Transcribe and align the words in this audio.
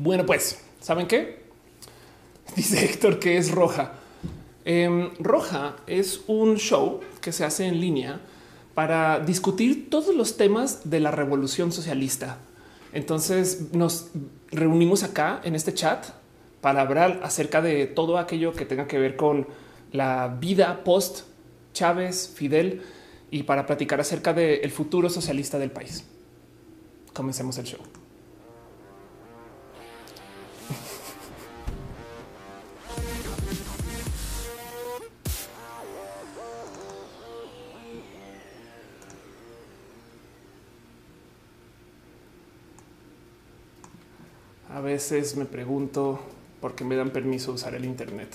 Bueno, 0.00 0.24
pues, 0.24 0.60
¿saben 0.80 1.08
qué? 1.08 1.42
Dice 2.56 2.84
Héctor 2.84 3.18
que 3.18 3.36
es 3.36 3.50
roja. 3.50 3.94
Em, 4.64 5.10
roja 5.18 5.74
es 5.88 6.20
un 6.28 6.56
show 6.56 7.00
que 7.20 7.32
se 7.32 7.44
hace 7.44 7.66
en 7.66 7.80
línea 7.80 8.20
para 8.74 9.18
discutir 9.18 9.90
todos 9.90 10.14
los 10.14 10.36
temas 10.36 10.88
de 10.88 11.00
la 11.00 11.10
revolución 11.10 11.72
socialista. 11.72 12.38
Entonces 12.92 13.72
nos 13.72 14.10
reunimos 14.52 15.02
acá 15.02 15.40
en 15.42 15.56
este 15.56 15.74
chat 15.74 16.06
para 16.60 16.82
hablar 16.82 17.18
acerca 17.24 17.60
de 17.60 17.86
todo 17.86 18.18
aquello 18.18 18.52
que 18.52 18.64
tenga 18.64 18.86
que 18.86 18.98
ver 18.98 19.16
con 19.16 19.48
la 19.90 20.28
vida 20.28 20.84
post 20.84 21.22
Chávez, 21.72 22.32
Fidel 22.36 22.82
y 23.32 23.42
para 23.42 23.66
platicar 23.66 24.00
acerca 24.00 24.32
del 24.32 24.70
futuro 24.70 25.10
socialista 25.10 25.58
del 25.58 25.72
país. 25.72 26.04
Comencemos 27.12 27.58
el 27.58 27.64
show. 27.64 27.97
Veces 44.88 45.36
me 45.36 45.44
pregunto 45.44 46.18
por 46.62 46.74
qué 46.74 46.82
me 46.82 46.96
dan 46.96 47.10
permiso 47.10 47.52
usar 47.52 47.74
el 47.74 47.84
Internet. 47.84 48.28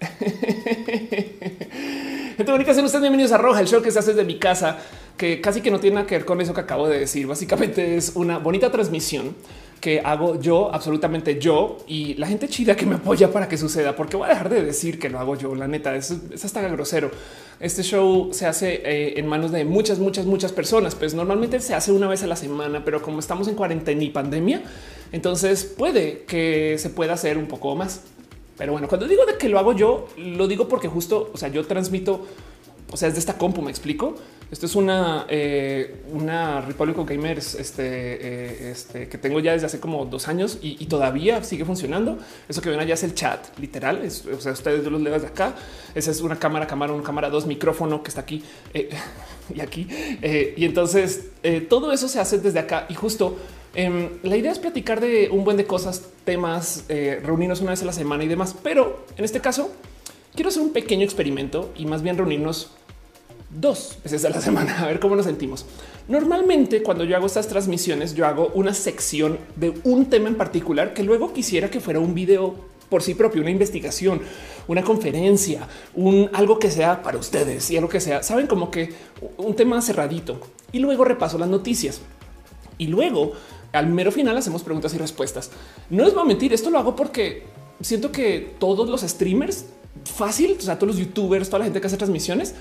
Gente 2.36 2.50
bonita, 2.50 2.74
sean 2.74 2.84
ustedes 2.84 3.02
bienvenidos 3.02 3.30
a 3.30 3.38
Roja, 3.38 3.60
el 3.60 3.68
show 3.68 3.80
que 3.80 3.92
se 3.92 4.00
hace 4.00 4.12
desde 4.12 4.24
mi 4.24 4.40
casa, 4.40 4.78
que 5.16 5.40
casi 5.40 5.60
que 5.60 5.70
no 5.70 5.78
tiene 5.78 5.94
nada 5.94 6.06
que 6.08 6.16
ver 6.16 6.24
con 6.24 6.40
eso 6.40 6.52
que 6.52 6.62
acabo 6.62 6.88
de 6.88 6.98
decir. 6.98 7.28
Básicamente 7.28 7.96
es 7.96 8.10
una 8.16 8.38
bonita 8.38 8.72
transmisión 8.72 9.36
que 9.80 10.00
hago 10.00 10.40
yo, 10.40 10.74
absolutamente 10.74 11.38
yo, 11.38 11.78
y 11.86 12.14
la 12.14 12.26
gente 12.26 12.48
chida 12.48 12.74
que 12.74 12.86
me 12.86 12.96
apoya 12.96 13.32
para 13.32 13.48
que 13.48 13.56
suceda, 13.56 13.94
porque 13.94 14.16
voy 14.16 14.26
a 14.26 14.30
dejar 14.30 14.48
de 14.48 14.64
decir 14.64 14.98
que 14.98 15.08
lo 15.08 15.20
hago 15.20 15.36
yo, 15.36 15.54
la 15.54 15.68
neta, 15.68 15.94
es, 15.94 16.12
es 16.32 16.44
hasta 16.44 16.60
grosero. 16.62 17.12
Este 17.60 17.82
show 17.82 18.30
se 18.32 18.46
hace 18.46 18.82
eh, 18.84 19.18
en 19.18 19.26
manos 19.26 19.52
de 19.52 19.64
muchas, 19.64 20.00
muchas, 20.00 20.26
muchas 20.26 20.52
personas, 20.52 20.96
pues 20.96 21.14
normalmente 21.14 21.60
se 21.60 21.74
hace 21.74 21.92
una 21.92 22.08
vez 22.08 22.24
a 22.24 22.26
la 22.26 22.36
semana, 22.36 22.84
pero 22.84 23.02
como 23.02 23.20
estamos 23.20 23.46
en 23.46 23.54
cuarentena 23.54 24.02
y 24.02 24.10
pandemia, 24.10 24.62
entonces 25.12 25.64
puede 25.64 26.24
que 26.24 26.76
se 26.78 26.90
pueda 26.90 27.12
hacer 27.12 27.38
un 27.38 27.46
poco 27.46 27.76
más. 27.76 28.00
Pero 28.58 28.72
bueno, 28.72 28.88
cuando 28.88 29.06
digo 29.06 29.24
de 29.26 29.38
que 29.38 29.48
lo 29.48 29.58
hago 29.58 29.72
yo, 29.74 30.08
lo 30.16 30.48
digo 30.48 30.68
porque 30.68 30.88
justo, 30.88 31.30
o 31.32 31.36
sea, 31.36 31.48
yo 31.48 31.66
transmito, 31.66 32.26
o 32.90 32.96
sea, 32.96 33.08
es 33.08 33.14
de 33.14 33.20
esta 33.20 33.38
compu, 33.38 33.62
me 33.62 33.70
explico. 33.70 34.14
Esto 34.52 34.66
es 34.66 34.76
una, 34.76 35.24
eh, 35.30 36.02
una 36.12 36.60
Republic 36.60 36.98
of 36.98 37.08
Gamers 37.08 37.54
este, 37.54 37.82
eh, 37.84 38.70
este, 38.70 39.08
que 39.08 39.16
tengo 39.16 39.40
ya 39.40 39.52
desde 39.52 39.64
hace 39.64 39.80
como 39.80 40.04
dos 40.04 40.28
años 40.28 40.58
y, 40.60 40.84
todavía 40.84 41.42
sigue 41.42 41.64
funcionando. 41.64 42.18
Eso 42.50 42.60
que 42.60 42.68
ven 42.68 42.78
allá 42.78 42.92
es 42.92 43.02
el 43.02 43.14
chat, 43.14 43.58
literal. 43.58 44.02
o 44.04 44.40
sea, 44.40 44.52
ustedes 44.52 44.84
los 44.84 45.00
leo 45.00 45.18
de 45.18 45.26
acá. 45.26 45.54
Esa 45.94 46.10
es 46.10 46.20
una 46.20 46.38
cámara, 46.38 46.66
cámara, 46.66 46.92
una 46.92 47.02
cámara, 47.02 47.30
dos 47.30 47.46
micrófono 47.46 48.02
que 48.02 48.10
está 48.10 48.20
aquí 48.20 48.44
eh, 48.74 48.90
y 49.54 49.60
aquí. 49.60 49.88
y 50.56 50.66
entonces 50.66 51.28
todo 51.70 51.90
eso 51.90 52.06
se 52.06 52.20
hace 52.20 52.38
desde 52.38 52.58
acá 52.58 52.84
y 52.90 52.94
justo 52.94 53.38
Em, 53.74 54.10
la 54.22 54.36
idea 54.36 54.52
es 54.52 54.58
platicar 54.58 55.00
de 55.00 55.30
un 55.30 55.44
buen 55.44 55.56
de 55.56 55.64
cosas, 55.64 56.02
temas, 56.24 56.84
eh, 56.88 57.20
reunirnos 57.24 57.60
una 57.62 57.70
vez 57.70 57.82
a 57.82 57.86
la 57.86 57.92
semana 57.92 58.24
y 58.24 58.28
demás. 58.28 58.54
Pero 58.62 59.06
en 59.16 59.24
este 59.24 59.40
caso, 59.40 59.70
quiero 60.34 60.50
hacer 60.50 60.62
un 60.62 60.72
pequeño 60.72 61.04
experimento 61.04 61.72
y 61.76 61.86
más 61.86 62.02
bien 62.02 62.16
reunirnos 62.16 62.72
dos 63.50 63.98
veces 64.02 64.24
a 64.24 64.30
la 64.30 64.40
semana 64.42 64.82
a 64.82 64.86
ver 64.86 65.00
cómo 65.00 65.16
nos 65.16 65.24
sentimos. 65.24 65.64
Normalmente 66.08 66.82
cuando 66.82 67.04
yo 67.04 67.16
hago 67.16 67.26
estas 67.26 67.48
transmisiones, 67.48 68.14
yo 68.14 68.26
hago 68.26 68.50
una 68.54 68.74
sección 68.74 69.38
de 69.56 69.72
un 69.84 70.06
tema 70.06 70.28
en 70.28 70.34
particular 70.34 70.92
que 70.92 71.02
luego 71.02 71.32
quisiera 71.32 71.70
que 71.70 71.80
fuera 71.80 72.00
un 72.00 72.14
video 72.14 72.54
por 72.90 73.02
sí 73.02 73.14
propio, 73.14 73.40
una 73.40 73.50
investigación, 73.50 74.20
una 74.68 74.82
conferencia, 74.82 75.66
un 75.94 76.28
algo 76.34 76.58
que 76.58 76.70
sea 76.70 77.02
para 77.02 77.16
ustedes 77.16 77.70
y 77.70 77.76
algo 77.78 77.88
que 77.88 78.00
sea, 78.00 78.22
saben 78.22 78.46
como 78.46 78.70
que 78.70 78.92
un 79.38 79.56
tema 79.56 79.80
cerradito 79.80 80.38
y 80.72 80.78
luego 80.80 81.04
repaso 81.04 81.38
las 81.38 81.48
noticias 81.48 82.02
y 82.76 82.88
luego 82.88 83.32
al 83.72 83.88
mero 83.88 84.12
final 84.12 84.36
hacemos 84.36 84.62
preguntas 84.62 84.94
y 84.94 84.98
respuestas. 84.98 85.50
No 85.90 86.04
les 86.04 86.14
voy 86.14 86.22
a 86.22 86.26
mentir, 86.26 86.52
esto 86.52 86.70
lo 86.70 86.78
hago 86.78 86.96
porque 86.96 87.44
siento 87.80 88.12
que 88.12 88.54
todos 88.58 88.88
los 88.88 89.02
streamers 89.02 89.66
fácil, 90.04 90.56
o 90.58 90.62
sea, 90.62 90.78
todos 90.78 90.94
los 90.94 90.98
youtubers, 90.98 91.48
toda 91.48 91.60
la 91.60 91.64
gente 91.64 91.80
que 91.80 91.86
hace 91.86 91.96
transmisiones, 91.96 92.54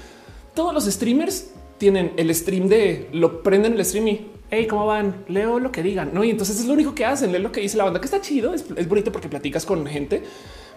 todos 0.54 0.74
los 0.74 0.86
streamers 0.86 1.52
tienen 1.78 2.14
el 2.18 2.34
stream 2.36 2.68
de 2.68 3.10
lo 3.12 3.42
prenden 3.42 3.74
el 3.74 3.86
stream 3.86 4.08
y 4.08 4.32
hey, 4.52 4.68
cómo 4.68 4.86
van? 4.86 5.24
Leo 5.30 5.60
lo 5.60 5.72
que 5.72 5.82
digan, 5.82 6.12
no? 6.14 6.24
Y 6.24 6.30
entonces 6.30 6.60
es 6.60 6.66
lo 6.66 6.74
único 6.74 6.94
que 6.94 7.06
hacen, 7.06 7.32
leer 7.32 7.42
lo 7.42 7.52
que 7.54 7.62
dice 7.62 7.78
la 7.78 7.86
banda, 7.86 8.02
que 8.02 8.06
está 8.06 8.20
chido, 8.20 8.54
es, 8.54 8.68
bonito 8.88 9.12
porque 9.12 9.30
platicas 9.30 9.66
con 9.66 9.86
gente, 9.88 10.22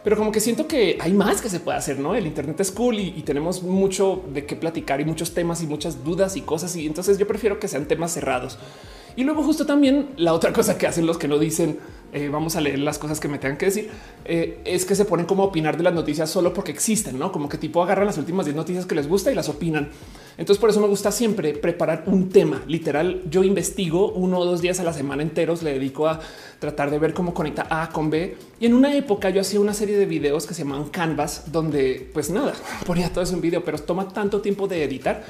pero 0.04 0.16
como 0.16 0.30
que 0.30 0.38
siento 0.38 0.68
que 0.68 0.96
hay 1.00 1.12
más 1.12 1.42
que 1.42 1.48
se 1.48 1.58
puede 1.58 1.76
hacer, 1.76 1.98
no? 1.98 2.14
El 2.14 2.26
Internet 2.26 2.60
es 2.60 2.70
cool 2.70 3.00
y, 3.00 3.22
tenemos 3.22 3.62
mucho 3.62 4.22
de 4.32 4.46
qué 4.46 4.54
platicar 4.54 5.00
y 5.00 5.04
muchos 5.04 5.34
temas 5.34 5.60
y 5.62 5.66
muchas 5.66 6.04
dudas 6.04 6.36
y 6.36 6.42
cosas. 6.42 6.76
Y 6.76 6.86
entonces 6.86 7.18
yo 7.18 7.26
prefiero 7.26 7.58
que 7.58 7.66
sean 7.66 7.86
temas 7.86 8.12
cerrados. 8.12 8.58
Y 9.16 9.24
luego 9.24 9.42
justo 9.42 9.64
también 9.66 10.10
la 10.16 10.32
otra 10.32 10.52
cosa 10.52 10.76
que 10.76 10.86
hacen 10.86 11.06
los 11.06 11.18
que 11.18 11.28
no 11.28 11.38
dicen 11.38 11.78
eh, 12.12 12.28
vamos 12.28 12.54
a 12.54 12.60
leer 12.60 12.78
las 12.78 12.98
cosas 12.98 13.18
que 13.18 13.26
me 13.26 13.38
tengan 13.38 13.58
que 13.58 13.66
decir 13.66 13.90
eh, 14.24 14.60
es 14.64 14.84
que 14.84 14.94
se 14.94 15.04
ponen 15.04 15.26
como 15.26 15.42
opinar 15.42 15.76
de 15.76 15.82
las 15.82 15.92
noticias 15.92 16.30
solo 16.30 16.54
porque 16.54 16.70
existen, 16.70 17.18
no 17.18 17.32
como 17.32 17.48
que 17.48 17.58
tipo 17.58 17.82
agarran 17.82 18.06
las 18.06 18.18
últimas 18.18 18.46
10 18.46 18.54
noticias 18.54 18.86
que 18.86 18.94
les 18.94 19.08
gusta 19.08 19.32
y 19.32 19.34
las 19.34 19.48
opinan. 19.48 19.90
Entonces 20.38 20.60
por 20.60 20.70
eso 20.70 20.80
me 20.80 20.86
gusta 20.86 21.10
siempre 21.10 21.54
preparar 21.54 22.04
un 22.06 22.28
tema 22.28 22.62
literal. 22.68 23.22
Yo 23.28 23.42
investigo 23.42 24.12
uno 24.12 24.38
o 24.38 24.44
dos 24.44 24.60
días 24.60 24.78
a 24.78 24.84
la 24.84 24.92
semana 24.92 25.22
enteros, 25.22 25.64
le 25.64 25.72
dedico 25.72 26.06
a 26.06 26.20
tratar 26.60 26.92
de 26.92 27.00
ver 27.00 27.14
cómo 27.14 27.34
conecta 27.34 27.66
A 27.68 27.90
con 27.90 28.10
B. 28.10 28.36
Y 28.60 28.66
en 28.66 28.74
una 28.74 28.94
época 28.94 29.30
yo 29.30 29.40
hacía 29.40 29.58
una 29.58 29.74
serie 29.74 29.96
de 29.96 30.06
videos 30.06 30.46
que 30.46 30.54
se 30.54 30.62
llamaban 30.62 30.90
Canvas, 30.90 31.50
donde 31.50 32.10
pues 32.14 32.30
nada, 32.30 32.52
ponía 32.86 33.12
todo 33.12 33.24
eso 33.24 33.34
en 33.34 33.40
video, 33.40 33.64
pero 33.64 33.76
toma 33.78 34.08
tanto 34.08 34.40
tiempo 34.40 34.68
de 34.68 34.84
editar 34.84 35.24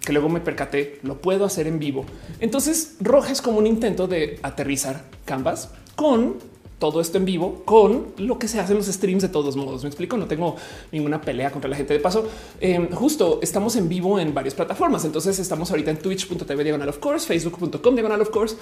que 0.00 0.12
luego 0.12 0.28
me 0.28 0.40
percaté, 0.40 0.98
lo 1.02 1.20
puedo 1.20 1.44
hacer 1.44 1.66
en 1.66 1.78
vivo. 1.78 2.04
Entonces, 2.40 2.96
Roja 3.00 3.32
es 3.32 3.42
como 3.42 3.58
un 3.58 3.66
intento 3.66 4.06
de 4.06 4.38
aterrizar 4.42 5.04
Canvas 5.24 5.70
con 5.94 6.36
todo 6.80 7.00
esto 7.00 7.18
en 7.18 7.26
vivo 7.26 7.62
con 7.64 8.06
lo 8.16 8.38
que 8.38 8.48
se 8.48 8.58
hace 8.58 8.72
en 8.72 8.78
los 8.78 8.86
streams 8.86 9.22
de 9.22 9.28
todos 9.28 9.54
modos. 9.54 9.82
Me 9.82 9.88
explico, 9.88 10.16
no 10.16 10.26
tengo 10.26 10.56
ninguna 10.90 11.20
pelea 11.20 11.52
contra 11.52 11.68
la 11.68 11.76
gente. 11.76 11.92
De 11.92 12.00
paso, 12.00 12.26
em, 12.58 12.90
justo 12.90 13.38
estamos 13.42 13.76
en 13.76 13.88
vivo 13.88 14.18
en 14.18 14.34
varias 14.34 14.54
plataformas. 14.54 15.04
Entonces 15.04 15.38
estamos 15.38 15.70
ahorita 15.70 15.90
en 15.90 15.98
twitch.tv 15.98 16.64
diagonal 16.64 16.88
of 16.88 16.98
course, 16.98 17.26
facebook.com 17.26 17.94
diagonal 17.94 18.22
of 18.22 18.30
course, 18.30 18.56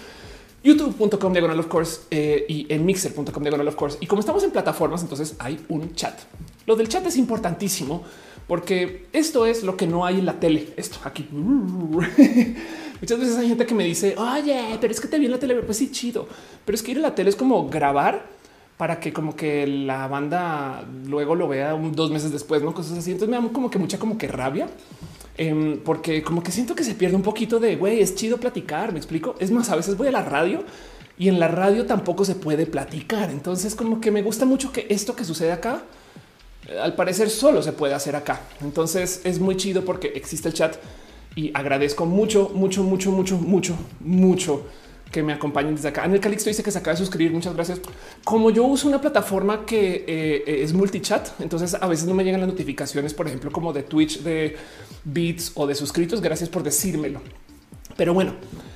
youtube.com 0.65 1.33
diagonal 1.33 1.61
of 1.61 1.69
course 1.69 2.01
eh, 2.11 2.45
y 2.49 2.67
en 2.69 2.85
mixer.com 2.85 3.43
diagonal 3.43 3.69
of 3.69 3.77
course. 3.77 3.97
Y 4.01 4.07
como 4.07 4.21
estamos 4.21 4.43
en 4.43 4.51
plataformas, 4.51 5.03
entonces 5.03 5.37
hay 5.39 5.65
un 5.69 5.95
chat. 5.95 6.19
Lo 6.67 6.75
del 6.75 6.89
chat 6.89 7.07
es 7.07 7.17
importantísimo 7.17 8.03
porque 8.49 9.07
esto 9.13 9.47
es 9.47 9.63
lo 9.63 9.77
que 9.77 9.87
no 9.87 10.05
hay 10.07 10.19
en 10.19 10.27
la 10.27 10.41
tele. 10.41 10.71
Esto 10.77 10.99
aquí. 11.05 11.29
Muchas 11.31 13.21
veces 13.21 13.37
hay 13.37 13.47
gente 13.47 13.67
que 13.67 13.75
me 13.75 13.85
dice, 13.85 14.17
oye, 14.17 14.79
pero 14.81 14.91
es 14.93 15.01
que 15.01 15.07
te 15.07 15.19
vi 15.19 15.27
en 15.27 15.33
la 15.33 15.39
tele. 15.39 15.55
Pues 15.57 15.77
sí, 15.77 15.93
chido. 15.93 16.27
Pero 16.65 16.75
es 16.75 16.83
que 16.83 16.93
ir 16.93 16.99
a 16.99 17.03
la 17.03 17.15
tele 17.15 17.29
es 17.29 17.37
como 17.37 17.69
grabar 17.69 18.27
para 18.79 18.99
que 19.01 19.13
como 19.13 19.37
que 19.37 19.67
la 19.67 20.09
banda 20.09 20.85
luego 21.07 21.35
lo 21.35 21.47
vea 21.49 21.73
dos 21.73 22.11
meses 22.11 22.33
después, 22.33 22.63
no 22.63 22.73
cosas 22.73 22.99
así. 22.99 23.11
Entonces 23.11 23.29
me 23.29 23.47
da 23.47 23.53
como 23.53 23.71
que 23.71 23.79
mucha 23.79 23.99
como 23.99 24.17
que 24.17 24.29
rabia, 24.29 24.69
em, 25.37 25.79
porque 25.81 26.23
como 26.23 26.43
que 26.43 26.51
siento 26.51 26.75
que 26.75 26.85
se 26.85 26.95
pierde 26.95 27.17
un 27.17 27.23
poquito 27.23 27.59
de 27.61 27.77
güey, 27.77 28.01
es 28.01 28.15
chido 28.15 28.39
platicar. 28.39 28.93
Me 28.93 28.99
explico. 28.99 29.35
Es 29.39 29.51
más, 29.51 29.69
a 29.69 29.77
veces 29.77 29.97
voy 29.97 30.09
a 30.09 30.13
la 30.13 30.23
radio 30.23 30.65
y 31.19 31.29
en 31.29 31.39
la 31.39 31.49
radio 31.49 31.85
tampoco 31.85 32.25
se 32.25 32.35
puede 32.35 32.65
platicar. 32.65 33.31
Entonces, 33.31 33.75
como 33.75 34.01
que 34.01 34.11
me 34.11 34.23
gusta 34.23 34.47
mucho 34.47 34.73
que 34.73 34.87
esto 34.89 35.15
que 35.15 35.25
sucede 35.25 35.53
acá 35.53 35.83
al 36.81 36.95
parecer 36.95 37.31
solo 37.31 37.63
se 37.63 37.73
puede 37.73 37.95
hacer 37.95 38.17
acá. 38.17 38.41
Entonces 38.61 39.23
es 39.25 39.39
muy 39.39 39.57
chido 39.57 39.85
porque 39.85 40.09
existe 40.15 40.49
el 40.49 40.55
chat 40.55 40.77
y 41.35 41.51
agradezco 41.55 42.05
mucho, 42.07 42.51
mucho, 42.55 42.83
mucho, 42.83 43.11
mucho, 43.11 43.39
mucho, 43.39 43.79
mucho 44.01 44.67
que 45.11 45.23
me 45.23 45.33
acompañen 45.33 45.75
desde 45.75 45.89
acá. 45.89 46.05
En 46.05 46.13
el 46.13 46.21
Calixto 46.21 46.51
dice 46.51 46.63
que 46.63 46.71
se 46.71 46.79
acaba 46.79 46.93
de 46.95 46.99
suscribir. 46.99 47.33
Muchas 47.33 47.55
gracias. 47.55 47.81
Como 48.25 48.51
yo 48.51 48.65
uso 48.65 48.89
una 48.89 49.01
plataforma 49.01 49.65
que 49.65 50.05
eh, 50.07 50.63
es 50.63 50.73
multichat, 50.75 51.41
entonces 51.41 51.75
a 51.75 51.87
veces 51.87 52.07
no 52.07 52.15
me 52.15 52.25
llegan 52.25 52.41
las 52.41 52.51
notificaciones, 52.51 53.15
por 53.15 53.27
ejemplo, 53.27 53.51
como 53.51 53.73
de 53.73 53.85
Twitch, 53.85 54.21
de 54.21 54.57
Beats 55.05 55.53
o 55.55 55.67
de 55.67 55.75
suscritos. 55.75 56.21
Gracias 56.21 56.51
por 56.51 56.63
decírmelo. 56.63 57.21
Pero 57.97 58.13
bueno, 58.13 58.35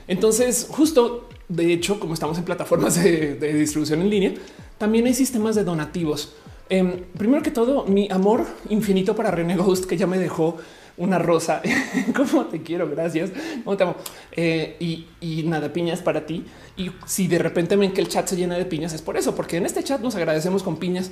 entonces 0.08 0.66
justo 0.70 1.28
de 1.48 1.70
hecho, 1.70 2.00
como 2.00 2.14
estamos 2.14 2.38
en 2.38 2.44
plataformas 2.44 2.94
de 3.02 3.52
distribución 3.52 4.00
en 4.00 4.08
línea, 4.08 4.34
también 4.78 5.04
hay 5.06 5.14
sistemas 5.14 5.54
de 5.54 5.64
donativos. 5.64 6.32
Em, 6.68 7.04
primero 7.16 7.42
que 7.42 7.50
todo, 7.50 7.84
mi 7.86 8.08
amor 8.10 8.46
infinito 8.70 9.14
para 9.14 9.30
René 9.30 9.56
Ghost, 9.56 9.84
que 9.84 9.96
ya 9.96 10.06
me 10.06 10.18
dejó 10.18 10.56
una 10.96 11.18
rosa. 11.18 11.60
Como 12.16 12.46
te 12.46 12.62
quiero, 12.62 12.88
gracias. 12.88 13.30
¿Cómo 13.64 13.76
te 13.76 13.82
amo? 13.84 13.96
Eh, 14.32 14.76
y, 15.20 15.42
nada, 15.44 15.72
piñas 15.72 16.00
para 16.00 16.26
ti. 16.26 16.44
Y 16.76 16.90
si 17.06 17.26
de 17.26 17.38
repente 17.38 17.76
ven 17.76 17.92
que 17.92 18.00
el 18.00 18.08
chat 18.08 18.26
se 18.26 18.36
llena 18.36 18.56
de 18.56 18.64
piñas, 18.64 18.92
es 18.92 19.02
por 19.02 19.16
eso, 19.16 19.34
porque 19.34 19.56
en 19.56 19.66
este 19.66 19.82
chat 19.82 20.00
nos 20.00 20.14
agradecemos 20.14 20.62
con 20.62 20.76
piñas, 20.76 21.10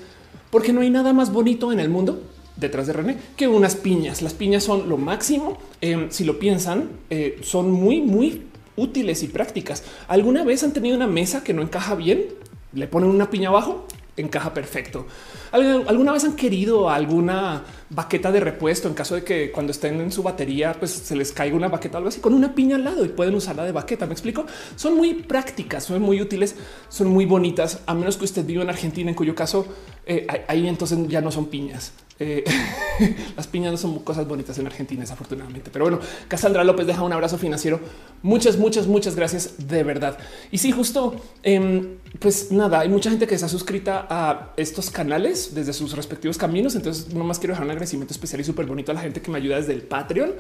porque 0.51 0.73
no 0.73 0.81
hay 0.81 0.91
nada 0.91 1.13
más 1.13 1.33
bonito 1.33 1.73
en 1.73 1.81
el 1.81 1.89
mundo 1.89 2.23
detrás 2.57 2.87
de 2.87 2.93
René 2.93 3.17
que 3.37 3.49
unas 3.49 3.77
piñas. 3.77 4.23
Las 4.23 4.35
piñas 4.35 4.65
son 4.65 4.89
lo 4.89 4.97
máximo. 4.97 5.59
Em, 5.81 6.11
si 6.11 6.25
lo 6.25 6.39
piensan, 6.39 6.91
eh, 7.11 7.39
son 7.43 7.71
muy, 7.71 8.01
muy 8.01 8.47
útiles 8.77 9.23
y 9.23 9.29
prácticas. 9.29 9.83
¿Alguna 10.09 10.45
vez 10.45 10.63
han 10.63 10.73
tenido 10.73 10.97
una 10.97 11.07
mesa 11.07 11.43
que 11.45 11.53
no 11.53 11.63
encaja 11.63 11.95
bien? 11.95 12.41
le 12.73 12.87
ponen 12.87 13.11
una 13.11 13.31
piña 13.31 13.49
abajo, 13.49 13.85
encaja 14.21 14.55
perfecto. 14.55 15.07
¿Alguna 15.53 16.13
vez 16.13 16.25
han 16.25 16.37
querido 16.37 16.91
alguna 16.91 17.63
baqueta 17.91 18.31
de 18.31 18.39
repuesto 18.39 18.87
en 18.87 18.95
caso 18.95 19.17
de 19.17 19.25
que 19.25 19.51
cuando 19.51 19.73
estén 19.73 20.01
en 20.01 20.13
su 20.13 20.23
batería, 20.23 20.75
pues 20.79 20.93
se 20.93 21.17
les 21.17 21.33
caiga 21.33 21.57
una 21.57 21.69
baqueta 21.69 21.99
algo 21.99 22.09
así 22.09 22.21
con 22.21 22.35
una 22.35 22.55
piña 22.55 22.77
al 22.77 22.85
lado 22.85 23.05
y 23.05 23.09
pueden 23.09 23.35
usarla 23.35 23.65
de 23.65 23.73
baqueta? 23.73 24.07
Me 24.07 24.13
explico. 24.13 24.47
Son 24.77 24.97
muy 24.97 25.15
prácticas, 25.15 25.85
son 25.85 26.01
muy 26.01 26.21
útiles, 26.21 26.55
son 26.89 27.09
muy 27.09 27.27
bonitas, 27.27 27.81
a 27.87 27.95
menos 27.95 28.17
que 28.17 28.25
usted 28.25 28.45
viva 28.47 28.63
en 28.63 28.71
Argentina, 28.71 29.11
en 29.11 29.17
cuyo 29.17 29.35
caso 29.35 29.67
eh, 30.07 30.27
ahí 30.49 30.67
entonces 30.67 30.99
ya 31.09 31.21
no 31.21 31.31
son 31.31 31.47
piñas. 31.47 31.93
Eh, 32.23 32.45
las 33.37 33.47
piñas 33.47 33.73
no 33.73 33.79
son 33.79 33.99
cosas 34.01 34.29
bonitas 34.29 34.59
en 34.59 34.67
Argentina, 34.67 35.01
desafortunadamente. 35.01 35.71
Pero 35.73 35.87
bueno, 35.87 36.01
Cassandra 36.29 36.63
López 36.65 36.87
deja 36.87 37.03
un 37.03 37.13
abrazo 37.13 37.39
financiero. 37.39 37.81
Muchas, 38.23 38.59
muchas, 38.59 38.87
muchas 38.87 39.17
gracias 39.17 39.55
de 39.69 39.83
verdad. 39.83 40.19
Y 40.51 40.59
sí, 40.59 40.71
justo, 40.71 41.17
em, 41.43 41.97
pues 42.19 42.53
nada, 42.53 42.81
hay 42.81 42.91
mucha 42.91 43.09
gente 43.09 43.27
que 43.27 43.35
está 43.35 43.49
suscrita 43.49 44.07
a 44.11 44.53
estos 44.59 44.91
canales 44.91 45.55
desde 45.55 45.73
sus 45.73 45.97
respectivos 45.97 46.37
caminos. 46.37 46.75
Entonces, 46.75 47.15
nomás 47.15 47.39
quiero 47.39 47.55
dejar 47.55 47.67
un 47.67 47.73
agradecimiento 47.81 48.13
especial 48.13 48.41
y 48.41 48.45
súper 48.45 48.67
bonito 48.67 48.93
a 48.93 48.95
la 48.95 49.01
gente 49.01 49.21
que 49.21 49.31
me 49.31 49.39
ayuda 49.39 49.57
desde 49.57 49.73
el 49.73 49.83
Patreon. 49.83 50.35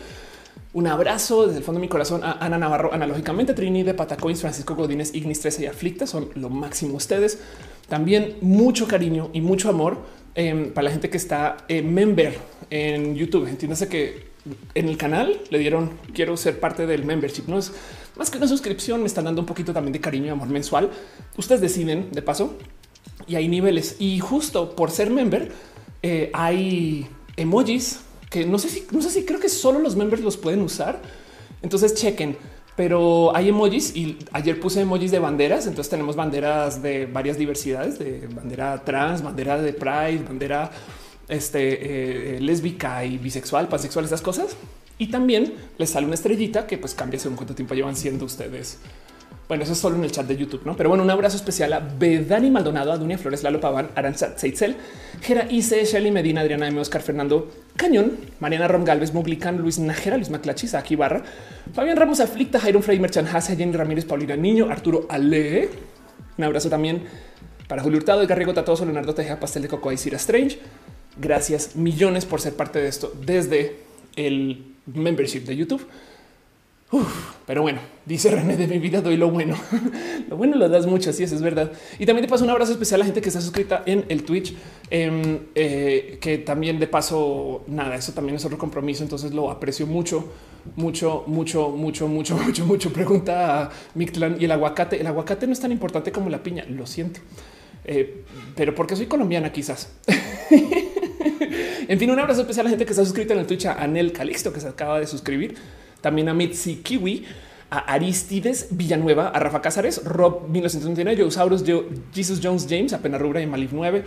Un 0.72 0.86
abrazo 0.86 1.46
desde 1.46 1.58
el 1.58 1.64
fondo 1.64 1.80
de 1.80 1.86
mi 1.86 1.88
corazón 1.88 2.22
a 2.22 2.32
Ana 2.44 2.58
Navarro, 2.58 2.92
analógicamente, 2.92 3.54
Trini 3.54 3.82
de 3.82 3.94
Patacoins, 3.94 4.40
Francisco 4.40 4.74
Godínez, 4.76 5.14
Ignis 5.14 5.40
13 5.40 5.64
y 5.64 5.66
Aflicta. 5.66 6.06
Son 6.06 6.28
lo 6.34 6.48
máximo 6.48 6.96
ustedes. 6.96 7.40
También 7.88 8.36
mucho 8.40 8.86
cariño 8.86 9.30
y 9.32 9.40
mucho 9.40 9.68
amor 9.68 9.98
Em, 10.34 10.72
para 10.72 10.84
la 10.84 10.90
gente 10.92 11.10
que 11.10 11.16
está 11.16 11.56
eh, 11.68 11.82
member 11.82 12.38
en 12.70 13.16
YouTube. 13.16 13.48
Entiéndase 13.48 13.88
que 13.88 14.30
en 14.74 14.88
el 14.88 14.96
canal 14.96 15.40
le 15.50 15.58
dieron 15.58 15.90
quiero 16.14 16.36
ser 16.36 16.60
parte 16.60 16.86
del 16.86 17.04
membership. 17.04 17.44
No 17.48 17.58
es 17.58 17.72
más 18.16 18.30
que 18.30 18.38
una 18.38 18.46
suscripción, 18.46 19.00
me 19.00 19.06
están 19.06 19.24
dando 19.24 19.40
un 19.40 19.46
poquito 19.46 19.72
también 19.72 19.92
de 19.92 20.00
cariño 20.00 20.26
y 20.26 20.28
amor 20.28 20.48
mensual. 20.48 20.90
Ustedes 21.36 21.60
deciden 21.60 22.12
de 22.12 22.22
paso 22.22 22.56
y 23.26 23.34
hay 23.34 23.48
niveles. 23.48 23.96
Y 23.98 24.20
justo 24.20 24.76
por 24.76 24.92
ser 24.92 25.10
member, 25.10 25.50
eh, 26.02 26.30
hay 26.32 27.08
emojis 27.40 28.00
que 28.28 28.46
no 28.46 28.58
sé 28.58 28.68
si, 28.68 28.86
no 28.92 29.02
sé 29.02 29.10
si 29.10 29.24
creo 29.24 29.40
que 29.40 29.48
solo 29.48 29.80
los 29.80 29.96
members 29.96 30.22
los 30.22 30.36
pueden 30.36 30.62
usar. 30.62 31.00
Entonces 31.62 31.94
chequen 31.94 32.36
pero 32.80 33.36
hay 33.36 33.50
emojis 33.50 33.94
y 33.94 34.16
ayer 34.32 34.58
puse 34.58 34.80
emojis 34.80 35.10
de 35.10 35.18
banderas. 35.18 35.66
Entonces 35.66 35.90
tenemos 35.90 36.16
banderas 36.16 36.82
de 36.82 37.04
varias 37.04 37.36
diversidades, 37.36 37.98
de 37.98 38.26
bandera 38.28 38.82
trans, 38.82 39.22
bandera 39.22 39.60
de 39.60 39.74
pride, 39.74 40.24
bandera 40.26 40.70
este, 41.28 42.36
eh, 42.36 42.40
lésbica 42.40 43.04
y 43.04 43.18
bisexual, 43.18 43.68
pansexual, 43.68 44.06
esas 44.06 44.22
cosas. 44.22 44.56
Y 44.96 45.08
también 45.08 45.52
les 45.76 45.90
sale 45.90 46.06
una 46.06 46.14
estrellita 46.14 46.66
que 46.66 46.78
pues 46.78 46.94
cambia 46.94 47.20
según 47.20 47.36
cuánto 47.36 47.54
tiempo 47.54 47.74
llevan 47.74 47.96
siendo 47.96 48.24
ustedes 48.24 48.78
bueno, 49.50 49.64
eso 49.64 49.72
es 49.72 49.80
solo 49.80 49.96
en 49.96 50.04
el 50.04 50.12
chat 50.12 50.28
de 50.28 50.36
YouTube, 50.36 50.62
¿no? 50.64 50.76
Pero 50.76 50.90
bueno, 50.90 51.02
un 51.02 51.10
abrazo 51.10 51.34
especial 51.36 51.72
a 51.72 51.80
Bedani 51.80 52.52
Maldonado, 52.52 52.92
a 52.92 52.96
Dunia 52.96 53.18
Flores, 53.18 53.42
Lalo 53.42 53.58
Paván, 53.58 53.88
Aranza 53.96 54.38
Seitzel, 54.38 54.76
Gera 55.22 55.50
Ice, 55.50 55.84
Shelly 55.86 56.12
Medina, 56.12 56.42
Adriana 56.42 56.68
M. 56.68 56.80
Oscar 56.80 57.02
Fernando 57.02 57.50
Cañón, 57.74 58.12
Mariana 58.38 58.68
Rom 58.68 58.84
Galvez, 58.84 59.12
Muglican, 59.12 59.58
Luis 59.58 59.80
Najera, 59.80 60.18
Luis 60.18 60.30
Maclachis, 60.30 60.76
aquí 60.76 60.94
Barra, 60.94 61.24
Fabián 61.74 61.96
Ramos 61.96 62.20
Aflicta, 62.20 62.60
Jairo 62.60 62.80
Frey, 62.80 63.00
Merchan 63.00 63.26
Hasse, 63.26 63.56
Jenny 63.56 63.72
Ramírez, 63.72 64.04
Paulina 64.04 64.36
Niño, 64.36 64.70
Arturo 64.70 65.06
Ale. 65.08 65.68
Un 66.38 66.44
abrazo 66.44 66.70
también 66.70 67.02
para 67.66 67.82
Julio 67.82 67.98
Hurtado, 67.98 68.22
Edgar 68.22 68.38
Riego 68.38 68.54
Tatoso, 68.54 68.84
Leonardo 68.84 69.16
Tejeda, 69.16 69.40
Pastel 69.40 69.62
de 69.62 69.68
Coco 69.68 69.90
y 69.90 69.96
Cira 69.96 70.18
Strange. 70.18 70.60
Gracias 71.20 71.74
millones 71.74 72.24
por 72.24 72.40
ser 72.40 72.54
parte 72.54 72.78
de 72.78 72.86
esto 72.86 73.12
desde 73.26 73.78
el 74.14 74.76
membership 74.86 75.40
de 75.40 75.56
YouTube 75.56 75.84
pero 77.46 77.62
bueno, 77.62 77.78
dice 78.04 78.30
René 78.30 78.56
de 78.56 78.66
mi 78.66 78.78
vida 78.78 79.00
doy 79.00 79.16
lo 79.16 79.30
bueno. 79.30 79.56
lo 80.28 80.36
bueno 80.36 80.56
lo 80.56 80.68
das 80.68 80.86
mucho, 80.86 81.10
así 81.10 81.22
es, 81.22 81.32
es 81.32 81.40
verdad. 81.40 81.70
Y 81.98 82.06
también 82.06 82.26
te 82.26 82.30
paso 82.30 82.44
un 82.44 82.50
abrazo 82.50 82.72
especial 82.72 83.00
a 83.00 83.02
la 83.02 83.04
gente 83.06 83.20
que 83.20 83.28
está 83.28 83.40
suscrita 83.40 83.82
en 83.86 84.04
el 84.08 84.24
Twitch, 84.24 84.54
em, 84.90 85.38
eh, 85.54 86.18
que 86.20 86.38
también 86.38 86.80
de 86.80 86.88
paso, 86.88 87.64
nada, 87.68 87.94
eso 87.94 88.12
también 88.12 88.36
es 88.36 88.44
otro 88.44 88.58
compromiso, 88.58 89.04
entonces 89.04 89.32
lo 89.32 89.50
aprecio 89.50 89.86
mucho, 89.86 90.32
mucho, 90.76 91.24
mucho, 91.28 91.70
mucho, 91.70 92.08
mucho, 92.08 92.36
mucho, 92.44 92.66
mucho. 92.66 92.92
Pregunta 92.92 93.62
a 93.62 93.70
Mictlan 93.94 94.36
y 94.40 94.44
el 94.46 94.52
aguacate. 94.52 95.00
El 95.00 95.06
aguacate 95.06 95.46
no 95.46 95.52
es 95.52 95.60
tan 95.60 95.70
importante 95.70 96.10
como 96.10 96.28
la 96.28 96.42
piña, 96.42 96.64
lo 96.68 96.86
siento. 96.86 97.20
Eh, 97.84 98.24
pero 98.56 98.74
porque 98.74 98.96
soy 98.96 99.06
colombiana 99.06 99.52
quizás. 99.52 99.92
en 101.88 101.98
fin, 101.98 102.10
un 102.10 102.18
abrazo 102.18 102.40
especial 102.40 102.66
a 102.66 102.68
la 102.68 102.70
gente 102.70 102.84
que 102.84 102.90
está 102.90 103.04
suscrita 103.04 103.32
en 103.34 103.40
el 103.40 103.46
Twitch, 103.46 103.66
a 103.66 103.74
Anel 103.74 104.12
Calixto, 104.12 104.52
que 104.52 104.60
se 104.60 104.68
acaba 104.68 104.98
de 104.98 105.06
suscribir 105.06 105.56
también 106.00 106.28
a 106.28 106.34
Mitzi 106.34 106.76
Kiwi, 106.76 107.24
a 107.70 107.78
Aristides 107.92 108.68
Villanueva, 108.70 109.28
a 109.28 109.38
Rafa 109.38 109.62
Cázares, 109.62 110.04
Rob 110.04 110.48
1999, 110.48 111.22
Joe 111.22 111.30
Sauros, 111.30 111.64
Jesus 112.12 112.40
Jones 112.42 112.66
James, 112.68 112.92
a 112.92 112.98
Rubra 112.98 113.40
y 113.40 113.46
Malif 113.46 113.72
9. 113.72 114.04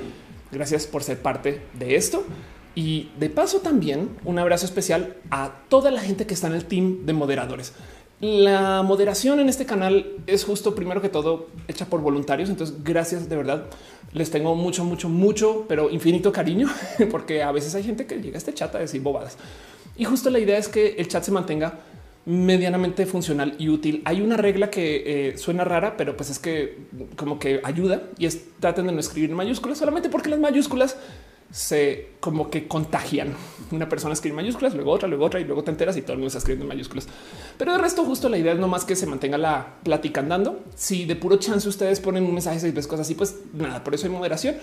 Gracias 0.51 0.85
por 0.85 1.03
ser 1.03 1.19
parte 1.21 1.61
de 1.73 1.95
esto. 1.95 2.25
Y 2.75 3.11
de 3.19 3.29
paso 3.29 3.59
también 3.59 4.09
un 4.25 4.39
abrazo 4.39 4.65
especial 4.65 5.15
a 5.29 5.51
toda 5.69 5.91
la 5.91 6.01
gente 6.01 6.25
que 6.25 6.33
está 6.33 6.47
en 6.47 6.53
el 6.53 6.65
team 6.65 7.05
de 7.05 7.13
moderadores. 7.13 7.73
La 8.19 8.83
moderación 8.83 9.39
en 9.39 9.49
este 9.49 9.65
canal 9.65 10.13
es 10.27 10.45
justo 10.45 10.73
primero 10.75 11.01
que 11.01 11.09
todo 11.09 11.47
hecha 11.67 11.85
por 11.85 12.01
voluntarios. 12.01 12.49
Entonces, 12.49 12.77
gracias 12.83 13.29
de 13.29 13.35
verdad. 13.35 13.65
Les 14.13 14.31
tengo 14.31 14.55
mucho, 14.55 14.85
mucho, 14.85 15.09
mucho, 15.09 15.65
pero 15.67 15.89
infinito 15.89 16.31
cariño, 16.31 16.69
porque 17.11 17.43
a 17.43 17.51
veces 17.51 17.75
hay 17.75 17.83
gente 17.83 18.05
que 18.05 18.21
llega 18.21 18.35
a 18.35 18.37
este 18.37 18.53
chat 18.53 18.73
a 18.75 18.79
decir 18.79 19.01
bobadas. 19.01 19.37
Y 19.95 20.05
justo 20.05 20.29
la 20.29 20.39
idea 20.39 20.57
es 20.57 20.67
que 20.67 20.95
el 20.97 21.07
chat 21.07 21.23
se 21.23 21.31
mantenga 21.31 21.79
medianamente 22.25 23.05
funcional 23.05 23.55
y 23.59 23.69
útil. 23.69 24.01
Hay 24.05 24.21
una 24.21 24.37
regla 24.37 24.69
que 24.69 25.29
eh, 25.31 25.37
suena 25.37 25.63
rara, 25.63 25.97
pero 25.97 26.15
pues 26.15 26.29
es 26.29 26.39
que 26.39 26.77
como 27.15 27.37
que 27.37 27.61
ayuda 27.63 28.03
y 28.17 28.25
es 28.25 28.45
traten 28.59 28.87
de 28.87 28.93
no 28.93 28.99
escribir 28.99 29.31
mayúsculas 29.31 29.77
solamente 29.77 30.09
porque 30.09 30.29
las 30.29 30.39
mayúsculas 30.39 30.97
se 31.51 32.11
como 32.19 32.49
que 32.49 32.67
contagian. 32.67 33.35
Una 33.71 33.87
persona 33.87 34.13
escribe 34.13 34.35
mayúsculas, 34.35 34.73
luego 34.73 34.91
otra, 34.91 35.07
luego 35.07 35.25
otra 35.25 35.39
y 35.39 35.43
luego 35.43 35.63
te 35.63 35.71
enteras 35.71 35.97
y 35.97 36.01
todo 36.01 36.13
el 36.13 36.19
mundo 36.19 36.27
está 36.27 36.39
escribiendo 36.39 36.63
en 36.63 36.69
mayúsculas. 36.69 37.07
Pero 37.57 37.73
de 37.73 37.77
resto, 37.77 38.05
justo 38.05 38.29
la 38.29 38.37
idea 38.37 38.53
es 38.53 38.59
no 38.59 38.67
más 38.67 38.85
que 38.85 38.95
se 38.95 39.05
mantenga 39.05 39.37
la 39.37 39.75
plática 39.83 40.21
andando. 40.21 40.63
Si 40.75 41.05
de 41.05 41.15
puro 41.15 41.35
chance 41.35 41.67
ustedes 41.67 41.99
ponen 41.99 42.23
un 42.23 42.33
mensaje 42.33 42.67
y 42.67 42.71
ves 42.71 42.87
cosas 42.87 43.05
así, 43.05 43.15
pues 43.15 43.35
nada, 43.53 43.83
por 43.83 43.93
eso 43.93 44.07
hay 44.07 44.13
moderación 44.13 44.55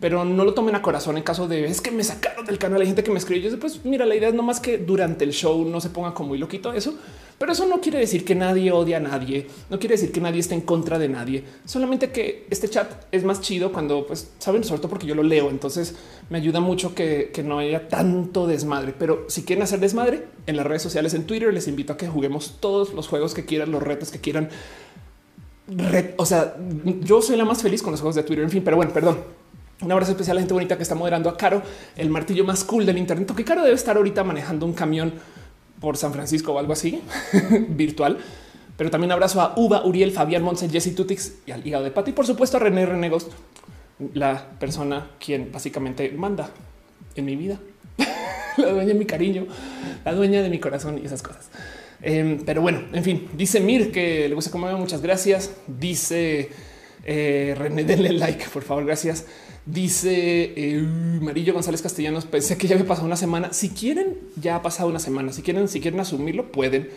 pero 0.00 0.24
no 0.24 0.44
lo 0.44 0.54
tomen 0.54 0.74
a 0.74 0.82
corazón 0.82 1.18
en 1.18 1.22
caso 1.22 1.46
de 1.46 1.66
es 1.66 1.82
que 1.82 1.90
me 1.90 2.02
sacaron 2.02 2.46
del 2.46 2.58
canal. 2.58 2.80
Hay 2.80 2.86
gente 2.86 3.04
que 3.04 3.10
me 3.10 3.18
escribe. 3.18 3.48
Yo 3.48 3.58
pues 3.58 3.84
mira, 3.84 4.06
la 4.06 4.16
idea 4.16 4.30
es 4.30 4.34
no 4.34 4.42
más 4.42 4.58
que 4.58 4.78
durante 4.78 5.24
el 5.24 5.32
show 5.32 5.62
no 5.68 5.78
se 5.80 5.90
ponga 5.90 6.14
como 6.14 6.30
muy 6.30 6.38
loquito 6.38 6.72
eso, 6.72 6.94
pero 7.38 7.52
eso 7.52 7.66
no 7.66 7.82
quiere 7.82 7.98
decir 7.98 8.24
que 8.24 8.34
nadie 8.34 8.72
odia 8.72 8.96
a 8.96 9.00
nadie. 9.00 9.46
No 9.68 9.78
quiere 9.78 9.96
decir 9.96 10.10
que 10.10 10.22
nadie 10.22 10.40
esté 10.40 10.54
en 10.54 10.62
contra 10.62 10.98
de 10.98 11.10
nadie. 11.10 11.44
Solamente 11.66 12.10
que 12.10 12.46
este 12.48 12.70
chat 12.70 13.04
es 13.12 13.24
más 13.24 13.42
chido 13.42 13.72
cuando 13.72 14.06
pues 14.06 14.30
saben, 14.38 14.64
sobre 14.64 14.80
todo 14.80 14.88
porque 14.88 15.06
yo 15.06 15.14
lo 15.14 15.22
leo. 15.22 15.50
Entonces 15.50 15.94
me 16.30 16.38
ayuda 16.38 16.60
mucho 16.60 16.94
que, 16.94 17.30
no 17.44 17.58
haya 17.58 17.88
tanto 17.88 18.46
desmadre. 18.46 18.94
Pero 18.98 19.26
si 19.28 19.42
quieren 19.42 19.62
hacer 19.62 19.80
desmadre 19.80 20.24
en 20.46 20.56
las 20.56 20.66
redes 20.66 20.82
sociales, 20.82 21.12
en 21.12 21.24
Twitter, 21.24 21.52
les 21.52 21.68
invito 21.68 21.92
a 21.92 21.98
que 21.98 22.08
juguemos 22.08 22.56
todos 22.58 22.94
los 22.94 23.06
juegos 23.06 23.34
que 23.34 23.44
quieran, 23.44 23.70
los 23.70 23.82
retos 23.82 24.10
que 24.10 24.18
quieran. 24.18 24.48
o 26.16 26.24
sea, 26.24 26.56
yo 27.02 27.20
soy 27.20 27.36
la 27.36 27.44
más 27.44 27.60
feliz 27.60 27.82
con 27.82 27.90
los 27.90 28.00
juegos 28.00 28.16
de 28.16 28.22
Twitter. 28.22 28.44
En 28.44 28.50
fin, 28.50 28.62
pero 28.64 28.76
bueno, 28.76 28.94
perdón 28.94 29.39
un 29.82 29.92
abrazo 29.92 30.12
especial 30.12 30.34
a 30.34 30.36
la 30.36 30.40
gente 30.42 30.54
bonita 30.54 30.76
que 30.76 30.82
está 30.82 30.94
moderando 30.94 31.28
a 31.28 31.36
Caro, 31.36 31.62
el 31.96 32.10
martillo 32.10 32.44
más 32.44 32.64
cool 32.64 32.84
del 32.84 32.98
Internet, 32.98 33.34
que 33.34 33.44
Caro 33.44 33.62
debe 33.62 33.74
estar 33.74 33.96
ahorita 33.96 34.24
manejando 34.24 34.66
un 34.66 34.74
camión 34.74 35.14
por 35.80 35.96
San 35.96 36.12
Francisco 36.12 36.52
o 36.52 36.58
algo 36.58 36.72
así 36.72 37.00
virtual. 37.68 38.18
Pero 38.76 38.90
también 38.90 39.12
abrazo 39.12 39.40
a 39.40 39.54
Uva, 39.56 39.84
Uriel, 39.84 40.12
Fabián 40.12 40.42
Monse, 40.42 40.68
Jesse 40.68 40.94
Tutix 40.94 41.34
y 41.46 41.50
al 41.50 41.66
hígado 41.66 41.84
de 41.84 41.90
Pato. 41.90 42.10
Y 42.10 42.12
por 42.12 42.26
supuesto 42.26 42.56
a 42.56 42.60
René 42.60 42.86
Renegos, 42.86 43.28
la 44.14 44.50
persona 44.58 45.10
quien 45.18 45.52
básicamente 45.52 46.10
manda 46.10 46.50
en 47.14 47.24
mi 47.24 47.36
vida, 47.36 47.58
la 48.56 48.70
dueña 48.70 48.88
de 48.88 48.94
mi 48.94 49.04
cariño, 49.04 49.46
la 50.04 50.14
dueña 50.14 50.42
de 50.42 50.48
mi 50.48 50.58
corazón 50.58 50.98
y 51.02 51.06
esas 51.06 51.22
cosas. 51.22 51.50
Em, 52.02 52.42
pero 52.44 52.62
bueno, 52.62 52.84
en 52.92 53.04
fin, 53.04 53.28
dice 53.34 53.60
Mir 53.60 53.92
que 53.92 54.28
le 54.28 54.34
gusta 54.34 54.50
como 54.50 54.70
muchas 54.78 55.02
gracias. 55.02 55.50
Dice 55.66 56.48
eh, 57.04 57.54
René, 57.56 57.84
denle 57.84 58.12
like, 58.12 58.46
por 58.48 58.62
favor, 58.62 58.84
gracias. 58.84 59.26
Dice 59.70 60.52
eh, 60.56 60.82
Marillo 61.20 61.52
González 61.52 61.80
Castellanos. 61.80 62.24
Pensé 62.24 62.58
que 62.58 62.66
ya 62.66 62.74
había 62.74 62.88
pasado 62.88 63.06
una 63.06 63.16
semana. 63.16 63.52
Si 63.52 63.68
quieren, 63.68 64.18
ya 64.40 64.56
ha 64.56 64.62
pasado 64.62 64.88
una 64.88 64.98
semana. 64.98 65.32
Si 65.32 65.42
quieren, 65.42 65.68
si 65.68 65.80
quieren 65.80 66.00
asumirlo, 66.00 66.50
pueden. 66.50 66.88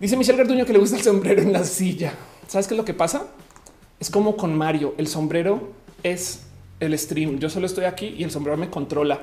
Dice 0.00 0.16
Michelle 0.16 0.38
Garduño 0.38 0.66
que 0.66 0.72
le 0.72 0.80
gusta 0.80 0.96
el 0.96 1.02
sombrero 1.02 1.42
en 1.42 1.52
la 1.52 1.64
silla. 1.64 2.14
¿Sabes 2.48 2.66
qué 2.66 2.74
es 2.74 2.78
lo 2.78 2.84
que 2.84 2.94
pasa? 2.94 3.26
Es 4.00 4.10
como 4.10 4.36
con 4.36 4.56
Mario. 4.56 4.94
El 4.98 5.06
sombrero 5.06 5.70
es 6.02 6.40
el 6.80 6.98
stream. 6.98 7.38
Yo 7.38 7.48
solo 7.48 7.66
estoy 7.66 7.84
aquí 7.84 8.16
y 8.18 8.24
el 8.24 8.32
sombrero 8.32 8.56
me 8.56 8.68
controla. 8.68 9.20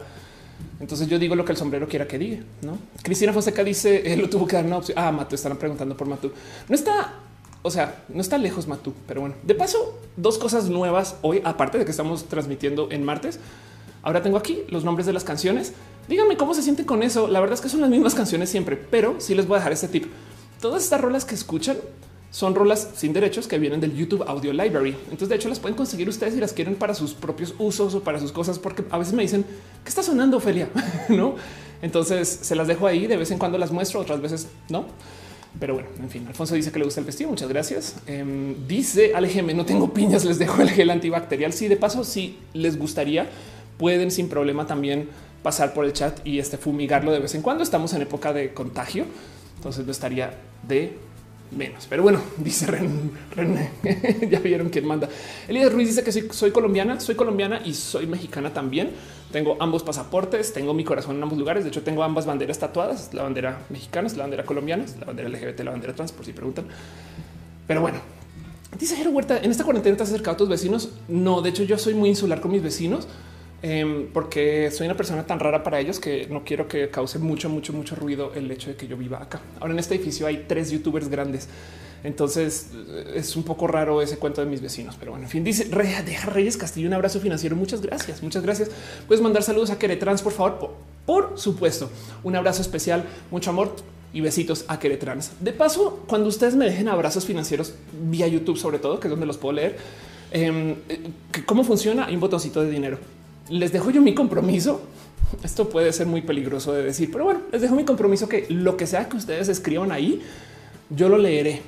Entonces 0.79 1.09
yo 1.09 1.19
digo 1.19 1.35
lo 1.35 1.43
que 1.43 1.51
el 1.51 1.57
sombrero 1.57 1.85
quiera 1.85 2.07
que 2.07 2.17
diga. 2.17 2.43
No, 2.61 2.77
Cristina 3.03 3.33
Fonseca 3.33 3.61
dice 3.63 4.13
él 4.13 4.21
lo 4.21 4.29
tuvo 4.29 4.47
que 4.47 4.55
dar 4.55 4.65
una 4.65 4.77
opción. 4.77 4.97
Ah, 4.97 5.11
Matu, 5.11 5.35
están 5.35 5.57
preguntando 5.57 5.97
por 5.97 6.07
Matu. 6.07 6.31
No 6.69 6.75
está 6.75 7.13
o 7.61 7.71
sea, 7.71 8.03
no 8.09 8.21
está 8.21 8.37
lejos 8.37 8.67
Matú, 8.67 8.93
pero 9.07 9.21
bueno, 9.21 9.35
de 9.43 9.55
paso, 9.55 9.99
dos 10.15 10.37
cosas 10.37 10.69
nuevas 10.69 11.17
hoy, 11.21 11.41
aparte 11.43 11.77
de 11.77 11.85
que 11.85 11.91
estamos 11.91 12.25
transmitiendo 12.25 12.89
en 12.91 13.03
martes. 13.03 13.39
Ahora 14.01 14.23
tengo 14.23 14.37
aquí 14.37 14.63
los 14.69 14.85
nombres 14.85 15.05
de 15.05 15.13
las 15.13 15.23
canciones. 15.25 15.73
Díganme 16.07 16.37
cómo 16.37 16.53
se 16.53 16.61
siente 16.61 16.85
con 16.85 17.03
eso. 17.03 17.27
La 17.27 17.41
verdad 17.41 17.55
es 17.55 17.61
que 17.61 17.69
son 17.69 17.81
las 17.81 17.89
mismas 17.89 18.15
canciones 18.15 18.49
siempre, 18.49 18.77
pero 18.77 19.15
sí 19.19 19.35
les 19.35 19.45
voy 19.45 19.55
a 19.55 19.59
dejar 19.59 19.73
este 19.73 19.89
tip. 19.89 20.05
Todas 20.61 20.83
estas 20.83 21.01
rolas 21.01 21.25
que 21.25 21.35
escuchan 21.35 21.77
son 22.31 22.55
rolas 22.55 22.91
sin 22.95 23.11
derechos 23.11 23.47
que 23.47 23.57
vienen 23.57 23.81
del 23.81 23.95
YouTube 23.95 24.23
Audio 24.27 24.53
Library. 24.53 24.95
Entonces, 25.05 25.29
de 25.29 25.35
hecho, 25.35 25.49
las 25.49 25.59
pueden 25.59 25.75
conseguir 25.75 26.07
ustedes 26.07 26.33
si 26.33 26.39
las 26.39 26.53
quieren 26.53 26.75
para 26.75 26.93
sus 26.93 27.13
propios 27.13 27.55
usos 27.57 27.95
o 27.95 28.01
para 28.01 28.19
sus 28.19 28.31
cosas, 28.31 28.59
porque 28.59 28.83
a 28.89 28.97
veces 28.97 29.13
me 29.13 29.23
dicen 29.23 29.45
que 29.83 29.89
está 29.89 30.03
sonando, 30.03 30.37
Ophelia, 30.37 30.69
no? 31.09 31.35
Entonces 31.81 32.27
se 32.41 32.55
las 32.55 32.67
dejo 32.67 32.87
ahí. 32.87 33.07
De 33.07 33.17
vez 33.17 33.31
en 33.31 33.37
cuando 33.37 33.57
las 33.57 33.71
muestro, 33.71 33.99
otras 33.99 34.21
veces 34.21 34.47
no. 34.69 34.85
Pero 35.59 35.73
bueno, 35.73 35.89
en 35.99 36.09
fin, 36.09 36.25
Alfonso 36.27 36.55
dice 36.55 36.71
que 36.71 36.79
le 36.79 36.85
gusta 36.85 36.99
el 36.99 37.05
vestido. 37.05 37.29
Muchas 37.29 37.49
gracias. 37.49 37.95
Eh, 38.07 38.55
dice 38.67 39.13
Alejeme, 39.15 39.53
no 39.53 39.65
tengo 39.65 39.93
piñas, 39.93 40.25
les 40.25 40.37
dejo 40.37 40.61
el 40.61 40.69
gel 40.69 40.89
antibacterial. 40.89 41.53
Sí, 41.53 41.67
de 41.67 41.75
paso, 41.75 42.03
si 42.03 42.37
les 42.53 42.77
gustaría, 42.77 43.27
pueden 43.77 44.11
sin 44.11 44.29
problema 44.29 44.67
también 44.67 45.09
pasar 45.41 45.73
por 45.73 45.85
el 45.85 45.93
chat 45.93 46.25
y 46.25 46.39
este 46.39 46.57
fumigarlo 46.57 47.11
de 47.11 47.19
vez 47.19 47.33
en 47.35 47.41
cuando. 47.41 47.63
Estamos 47.63 47.93
en 47.93 48.01
época 48.01 48.33
de 48.33 48.53
contagio, 48.53 49.05
entonces 49.57 49.85
no 49.85 49.91
estaría 49.91 50.33
de 50.67 50.97
menos. 51.51 51.87
Pero 51.89 52.03
bueno, 52.03 52.21
dice 52.37 52.67
René, 52.67 53.71
ya 54.29 54.39
vieron 54.39 54.69
quién 54.69 54.85
manda. 54.85 55.09
Elías 55.47 55.71
Ruiz 55.71 55.87
dice 55.87 56.03
que 56.03 56.11
soy, 56.11 56.27
soy, 56.31 56.51
colombiana, 56.51 56.99
soy 56.99 57.15
colombiana 57.15 57.61
y 57.63 57.73
soy 57.73 58.07
mexicana 58.07 58.53
también. 58.53 58.91
Tengo 59.31 59.57
ambos 59.59 59.83
pasaportes, 59.83 60.53
tengo 60.53 60.73
mi 60.73 60.83
corazón 60.83 61.17
en 61.17 61.23
ambos 61.23 61.37
lugares. 61.37 61.63
De 61.63 61.69
hecho, 61.69 61.83
tengo 61.83 62.03
ambas 62.03 62.25
banderas 62.25 62.59
tatuadas: 62.59 63.13
la 63.13 63.23
bandera 63.23 63.59
mexicana, 63.69 64.09
la 64.15 64.23
bandera 64.23 64.43
colombiana, 64.43 64.85
la 64.99 65.05
bandera 65.05 65.29
LGBT, 65.29 65.59
la 65.61 65.71
bandera 65.71 65.93
trans, 65.93 66.11
por 66.11 66.25
si 66.25 66.33
preguntan. 66.33 66.65
Pero 67.67 67.81
bueno, 67.81 67.99
dice 68.79 68.95
Jero 68.95 69.11
Huerta: 69.11 69.37
en 69.37 69.51
esta 69.51 69.63
cuarentena 69.63 69.97
te 69.97 70.03
has 70.03 70.09
acercado 70.09 70.35
a 70.35 70.37
tus 70.37 70.49
vecinos. 70.49 70.89
No, 71.07 71.41
de 71.41 71.49
hecho, 71.49 71.63
yo 71.63 71.77
soy 71.77 71.93
muy 71.93 72.09
insular 72.09 72.41
con 72.41 72.51
mis 72.51 72.63
vecinos. 72.63 73.07
Eh, 73.61 74.09
porque 74.13 74.71
soy 74.71 74.87
una 74.87 74.95
persona 74.95 75.25
tan 75.25 75.39
rara 75.39 75.63
para 75.63 75.79
ellos 75.79 75.99
que 75.99 76.27
no 76.29 76.45
quiero 76.45 76.67
que 76.67 76.89
cause 76.89 77.19
mucho, 77.19 77.49
mucho, 77.49 77.73
mucho 77.73 77.95
ruido 77.95 78.31
el 78.33 78.49
hecho 78.51 78.69
de 78.69 78.75
que 78.75 78.87
yo 78.87 78.95
viva 78.95 79.21
acá. 79.21 79.41
Ahora 79.59 79.73
en 79.73 79.79
este 79.79 79.95
edificio 79.95 80.27
hay 80.27 80.45
tres 80.47 80.71
youtubers 80.71 81.09
grandes. 81.09 81.49
Entonces 82.01 82.69
es 83.13 83.35
un 83.35 83.43
poco 83.43 83.67
raro 83.67 84.01
ese 84.01 84.17
cuento 84.17 84.39
de 84.39 84.47
mis 84.47 84.61
vecinos, 84.61 84.95
pero 84.97 85.11
bueno, 85.11 85.25
en 85.25 85.29
fin, 85.29 85.43
dice 85.43 85.65
deja 85.65 86.29
Reyes 86.29 86.55
Castillo 86.55 86.87
un 86.87 86.93
abrazo 86.93 87.19
financiero. 87.19 87.57
Muchas 87.57 87.81
gracias, 87.81 88.23
muchas 88.23 88.43
gracias. 88.43 88.71
Puedes 89.05 89.21
mandar 89.21 89.43
saludos 89.43 89.69
a 89.71 89.77
Queretrans, 89.77 90.21
por 90.21 90.31
favor. 90.31 90.59
Por, 90.59 90.75
por 91.05 91.37
supuesto, 91.37 91.89
un 92.23 92.37
abrazo 92.37 92.61
especial, 92.61 93.03
mucho 93.31 93.49
amor 93.49 93.75
y 94.13 94.21
besitos 94.21 94.63
a 94.69 94.79
Queretrans. 94.79 95.31
De 95.41 95.51
paso, 95.51 96.05
cuando 96.07 96.29
ustedes 96.29 96.55
me 96.55 96.63
dejen 96.63 96.87
abrazos 96.87 97.25
financieros 97.25 97.73
vía 97.91 98.27
YouTube, 98.27 98.57
sobre 98.57 98.79
todo, 98.79 99.01
que 99.01 99.07
es 99.07 99.11
donde 99.11 99.25
los 99.25 99.37
puedo 99.37 99.53
leer, 99.53 99.75
eh, 100.31 100.75
cómo 101.45 101.65
funciona. 101.65 102.05
Hay 102.05 102.15
un 102.15 102.21
botoncito 102.21 102.61
de 102.61 102.71
dinero 102.71 102.97
les 103.49 103.71
dejo 103.71 103.91
yo 103.91 104.01
mi 104.01 104.13
compromiso. 104.13 104.81
Esto 105.43 105.69
puede 105.69 105.93
ser 105.93 106.07
muy 106.07 106.21
peligroso 106.21 106.73
de 106.73 106.83
decir, 106.83 107.09
pero 107.11 107.25
bueno, 107.25 107.41
les 107.51 107.61
dejo 107.61 107.75
mi 107.75 107.83
compromiso 107.83 108.27
que 108.27 108.47
lo 108.49 108.77
que 108.77 108.87
sea 108.87 109.07
que 109.07 109.17
ustedes 109.17 109.47
escriban 109.47 109.91
ahí, 109.91 110.21
yo 110.89 111.07
lo 111.07 111.17
leeré, 111.17 111.61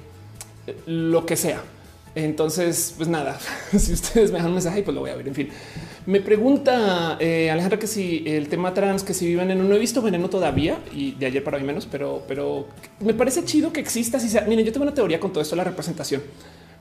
lo 0.87 1.25
que 1.25 1.35
sea. 1.35 1.61
Entonces, 2.13 2.93
pues 2.97 3.07
nada, 3.07 3.39
si 3.77 3.93
ustedes 3.93 4.31
me 4.31 4.37
dejan 4.37 4.47
un 4.47 4.55
mensaje, 4.55 4.83
pues 4.83 4.93
lo 4.93 5.01
voy 5.01 5.11
a 5.11 5.15
ver. 5.15 5.27
En 5.27 5.35
fin, 5.35 5.49
me 6.05 6.19
pregunta 6.19 7.17
eh, 7.19 7.49
Alejandra 7.49 7.79
que 7.79 7.87
si 7.87 8.23
el 8.25 8.49
tema 8.49 8.73
trans, 8.73 9.03
que 9.03 9.13
si 9.13 9.27
viven 9.27 9.51
en 9.51 9.67
no 9.67 9.75
he 9.75 9.79
visto 9.79 10.01
veneno 10.01 10.29
todavía 10.29 10.79
y 10.93 11.11
de 11.11 11.27
ayer 11.27 11.43
para 11.43 11.57
hoy 11.57 11.63
menos, 11.63 11.85
pero, 11.85 12.23
pero 12.27 12.67
me 12.99 13.13
parece 13.13 13.45
chido 13.45 13.71
que 13.71 13.79
exista. 13.79 14.19
Si 14.19 14.27
sea, 14.27 14.41
miren, 14.41 14.65
yo 14.65 14.73
tengo 14.73 14.83
una 14.83 14.93
teoría 14.93 15.19
con 15.19 15.31
todo 15.31 15.41
esto, 15.41 15.55
la 15.55 15.63
representación. 15.63 16.21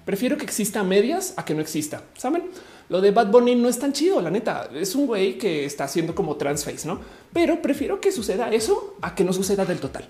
Prefiero 0.05 0.37
que 0.37 0.45
exista 0.45 0.81
a 0.81 0.85
medias 0.85 1.35
a 1.37 1.45
que 1.45 1.55
no 1.55 1.61
exista. 1.61 2.03
Saben? 2.17 2.45
Lo 2.91 3.01
de 3.01 3.13
Bad 3.13 3.31
Bunny 3.31 3.55
no 3.55 3.69
es 3.69 3.79
tan 3.79 3.93
chido, 3.93 4.21
la 4.21 4.31
neta. 4.31 4.69
Es 4.75 4.97
un 4.97 5.07
güey 5.07 5.39
que 5.39 5.65
está 5.65 5.85
haciendo 5.85 6.13
como 6.13 6.35
transface, 6.35 6.89
¿no? 6.89 6.99
Pero 7.33 7.63
prefiero 7.63 8.01
que 8.01 8.11
suceda 8.11 8.53
eso 8.53 8.97
a 9.01 9.15
que 9.15 9.23
no 9.23 9.33
suceda 9.33 9.65
del 9.65 9.79
total. 9.79 10.09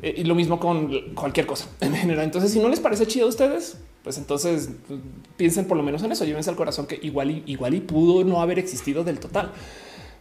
Eh, 0.00 0.14
y 0.16 0.24
lo 0.24 0.34
mismo 0.34 0.58
con 0.58 1.14
cualquier 1.14 1.44
cosa 1.44 1.66
en 1.82 1.94
general. 1.94 2.24
Entonces, 2.24 2.50
si 2.50 2.60
no 2.60 2.70
les 2.70 2.80
parece 2.80 3.06
chido 3.06 3.26
a 3.26 3.28
ustedes, 3.28 3.76
pues 4.02 4.16
entonces 4.16 4.70
pues, 4.88 5.00
piensen 5.36 5.66
por 5.66 5.76
lo 5.76 5.82
menos 5.82 6.02
en 6.02 6.12
eso. 6.12 6.24
Llévense 6.24 6.48
al 6.48 6.56
corazón 6.56 6.86
que 6.86 6.98
igual 7.02 7.30
y, 7.30 7.42
igual 7.46 7.74
y 7.74 7.80
pudo 7.80 8.24
no 8.24 8.40
haber 8.40 8.58
existido 8.58 9.04
del 9.04 9.20
total. 9.20 9.52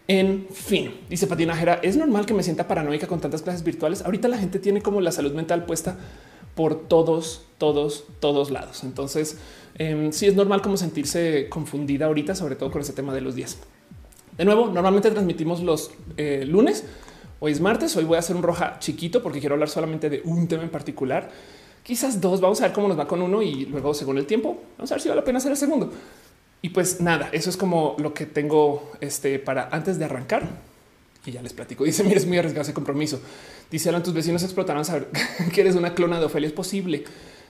En 0.05 0.47
fin, 0.51 0.93
dice 1.09 1.25
Patinajera, 1.25 1.75
es 1.81 1.95
normal 1.95 2.25
que 2.25 2.33
me 2.33 2.43
sienta 2.43 2.67
paranoica 2.67 3.07
con 3.07 3.21
tantas 3.21 3.43
clases 3.43 3.63
virtuales. 3.63 4.01
Ahorita 4.01 4.27
la 4.27 4.37
gente 4.37 4.59
tiene 4.59 4.81
como 4.81 4.99
la 4.99 5.13
salud 5.13 5.31
mental 5.31 5.63
puesta 5.63 5.97
por 6.55 6.87
todos, 6.87 7.43
todos, 7.57 8.05
todos 8.19 8.51
lados. 8.51 8.83
Entonces, 8.83 9.37
eh, 9.75 10.09
sí 10.11 10.27
es 10.27 10.35
normal 10.35 10.61
como 10.61 10.77
sentirse 10.77 11.47
confundida 11.49 12.05
ahorita, 12.05 12.35
sobre 12.35 12.55
todo 12.55 12.71
con 12.71 12.81
ese 12.81 12.93
tema 12.93 13.13
de 13.13 13.21
los 13.21 13.35
días. 13.35 13.57
De 14.37 14.45
nuevo, 14.45 14.67
normalmente 14.67 15.11
transmitimos 15.11 15.61
los 15.61 15.91
eh, 16.17 16.45
lunes. 16.47 16.85
Hoy 17.39 17.51
es 17.51 17.61
martes. 17.61 17.95
Hoy 17.95 18.03
voy 18.03 18.15
a 18.15 18.19
hacer 18.19 18.35
un 18.35 18.43
roja 18.43 18.77
chiquito 18.79 19.21
porque 19.21 19.39
quiero 19.39 19.55
hablar 19.55 19.69
solamente 19.69 20.09
de 20.09 20.21
un 20.25 20.47
tema 20.47 20.63
en 20.63 20.69
particular. 20.69 21.29
Quizás 21.83 22.21
dos. 22.21 22.41
Vamos 22.41 22.61
a 22.61 22.65
ver 22.65 22.73
cómo 22.73 22.87
nos 22.87 22.97
va 22.97 23.07
con 23.07 23.21
uno 23.21 23.41
y 23.41 23.65
luego, 23.65 23.93
según 23.93 24.17
el 24.17 24.25
tiempo, 24.25 24.57
vamos 24.77 24.91
a 24.91 24.95
ver 24.95 25.01
si 25.01 25.09
vale 25.09 25.21
la 25.21 25.25
pena 25.25 25.37
hacer 25.37 25.51
el 25.51 25.57
segundo. 25.57 25.91
Y 26.61 26.69
pues 26.69 27.01
nada, 27.01 27.29
eso 27.33 27.49
es 27.49 27.57
como 27.57 27.95
lo 27.99 28.13
que 28.13 28.25
tengo 28.25 28.91
este 29.01 29.37
para 29.37 29.67
antes 29.69 29.99
de 29.99 30.05
arrancar. 30.05 30.47
Y 31.25 31.31
ya 31.31 31.41
les 31.41 31.53
platico. 31.53 31.83
Dice: 31.83 32.03
Mira, 32.03 32.17
es 32.17 32.25
muy 32.25 32.37
arriesgado 32.37 32.63
ese 32.63 32.73
compromiso. 32.73 33.21
Dice: 33.71 33.89
Alan, 33.89 34.03
tus 34.03 34.13
vecinos 34.13 34.43
explotarán 34.43 34.85
saber 34.85 35.07
que 35.53 35.61
eres 35.61 35.75
una 35.75 35.93
clona 35.93 36.19
de 36.19 36.25
Ofelia. 36.25 36.47
Es 36.47 36.53
posible. 36.53 37.03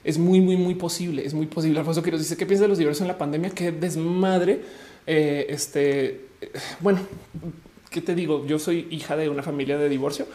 Es 0.04 0.18
muy, 0.18 0.40
muy, 0.40 0.56
muy 0.56 0.74
posible. 0.74 1.24
Es 1.24 1.34
muy 1.34 1.46
posible. 1.46 1.78
Alfonso 1.78 2.02
Quiroz 2.02 2.20
dice: 2.20 2.36
¿Qué 2.36 2.46
piensas 2.46 2.62
de 2.62 2.68
los 2.68 2.78
diversos 2.78 3.02
en 3.02 3.08
la 3.08 3.18
pandemia? 3.18 3.50
Qué 3.50 3.72
desmadre. 3.72 4.60
Eh, 5.06 5.46
este, 5.48 6.20
bueno, 6.80 7.00
¿qué 7.90 8.00
te 8.00 8.14
digo? 8.14 8.46
Yo 8.46 8.58
soy 8.58 8.86
hija 8.90 9.16
de 9.16 9.28
una 9.28 9.42
familia 9.42 9.76
de 9.78 9.88
divorcio 9.88 10.26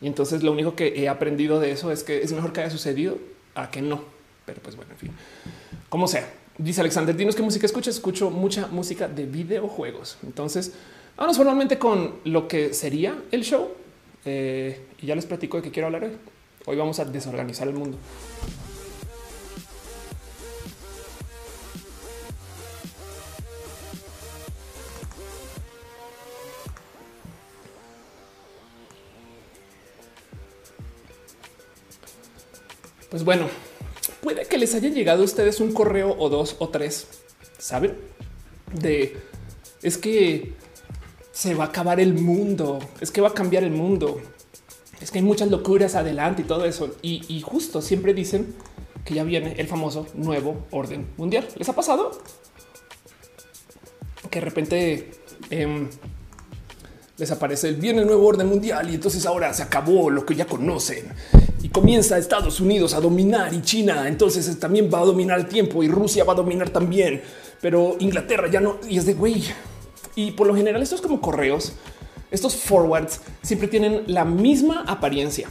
y 0.00 0.06
entonces 0.06 0.42
lo 0.42 0.52
único 0.52 0.74
que 0.74 1.00
he 1.00 1.08
aprendido 1.08 1.60
de 1.60 1.72
eso 1.72 1.90
es 1.90 2.04
que 2.04 2.22
es 2.22 2.32
mejor 2.32 2.52
que 2.52 2.60
haya 2.60 2.70
sucedido 2.70 3.18
a 3.54 3.70
que 3.70 3.82
no. 3.82 4.02
Pero 4.44 4.60
pues 4.62 4.76
bueno, 4.76 4.92
en 4.92 4.98
fin, 4.98 5.10
como 5.88 6.08
sea. 6.08 6.28
Dice 6.58 6.80
Alexander, 6.80 7.16
dinos 7.16 7.36
qué 7.36 7.42
música 7.42 7.66
escuchas. 7.66 7.94
Escucho 7.94 8.30
mucha 8.30 8.66
música 8.66 9.06
de 9.06 9.26
videojuegos. 9.26 10.18
Entonces, 10.24 10.72
vamos 11.18 11.36
formalmente 11.36 11.78
con 11.78 12.20
lo 12.24 12.48
que 12.48 12.72
sería 12.72 13.22
el 13.30 13.42
show. 13.42 13.68
Eh, 14.24 14.86
y 15.00 15.06
ya 15.06 15.14
les 15.14 15.26
platico 15.26 15.56
de 15.58 15.64
qué 15.64 15.70
quiero 15.70 15.86
hablar 15.86 16.04
hoy. 16.04 16.16
Hoy 16.66 16.76
vamos 16.76 16.98
a 17.00 17.04
desorganizar 17.04 17.68
el 17.68 17.74
mundo. 17.74 17.98
Pues 33.10 33.24
bueno, 33.24 33.48
puede 34.20 34.44
que 34.46 34.58
les 34.58 34.74
haya 34.74 34.90
llegado 34.90 35.22
a 35.22 35.24
ustedes 35.24 35.60
un 35.60 35.72
correo 35.72 36.14
o 36.18 36.28
dos 36.28 36.56
o 36.58 36.68
tres, 36.68 37.08
saben? 37.58 37.96
De 38.72 39.16
es 39.82 39.96
que 39.96 40.52
se 41.38 41.54
va 41.54 41.66
a 41.66 41.66
acabar 41.68 42.00
el 42.00 42.14
mundo, 42.14 42.80
es 43.00 43.12
que 43.12 43.20
va 43.20 43.28
a 43.28 43.32
cambiar 43.32 43.62
el 43.62 43.70
mundo, 43.70 44.20
es 45.00 45.12
que 45.12 45.20
hay 45.20 45.24
muchas 45.24 45.48
locuras 45.48 45.94
adelante 45.94 46.42
y 46.42 46.44
todo 46.44 46.64
eso. 46.64 46.96
Y, 47.00 47.40
justo 47.42 47.80
siempre 47.80 48.12
dicen 48.12 48.56
que 49.04 49.14
ya 49.14 49.22
viene 49.22 49.54
el 49.56 49.68
famoso 49.68 50.08
nuevo 50.14 50.66
orden 50.72 51.06
mundial. 51.16 51.46
¿Les 51.56 51.68
ha 51.68 51.74
pasado? 51.74 52.10
Que 54.28 54.40
de 54.40 54.44
repente 54.44 55.10
em, 55.50 55.88
les 57.16 57.30
aparece 57.30 57.68
el 57.68 57.76
viene 57.76 58.00
el 58.00 58.08
nuevo 58.08 58.26
orden 58.26 58.48
mundial 58.48 58.90
y 58.90 58.96
entonces 58.96 59.24
ahora 59.24 59.54
se 59.54 59.62
acabó 59.62 60.10
lo 60.10 60.26
que 60.26 60.34
ya 60.34 60.44
conocen 60.44 61.06
y 61.62 61.68
comienza 61.68 62.18
Estados 62.18 62.58
Unidos 62.58 62.94
a 62.94 63.00
dominar 63.00 63.54
y 63.54 63.62
China 63.62 64.08
entonces 64.08 64.58
también 64.58 64.90
va 64.92 64.98
a 64.98 65.04
dominar 65.04 65.38
el 65.38 65.46
tiempo 65.46 65.84
y 65.84 65.88
Rusia 65.88 66.24
va 66.24 66.32
a 66.32 66.36
dominar 66.36 66.70
también, 66.70 67.22
pero 67.60 67.96
Inglaterra 68.00 68.50
ya 68.50 68.60
no 68.60 68.80
y 68.88 68.98
es 68.98 69.06
de 69.06 69.14
güey. 69.14 69.44
Y 70.14 70.32
por 70.32 70.46
lo 70.46 70.54
general 70.54 70.82
estos 70.82 71.00
como 71.00 71.20
correos, 71.20 71.72
estos 72.30 72.56
forwards 72.56 73.20
siempre 73.42 73.68
tienen 73.68 74.04
la 74.06 74.24
misma 74.24 74.84
apariencia, 74.86 75.48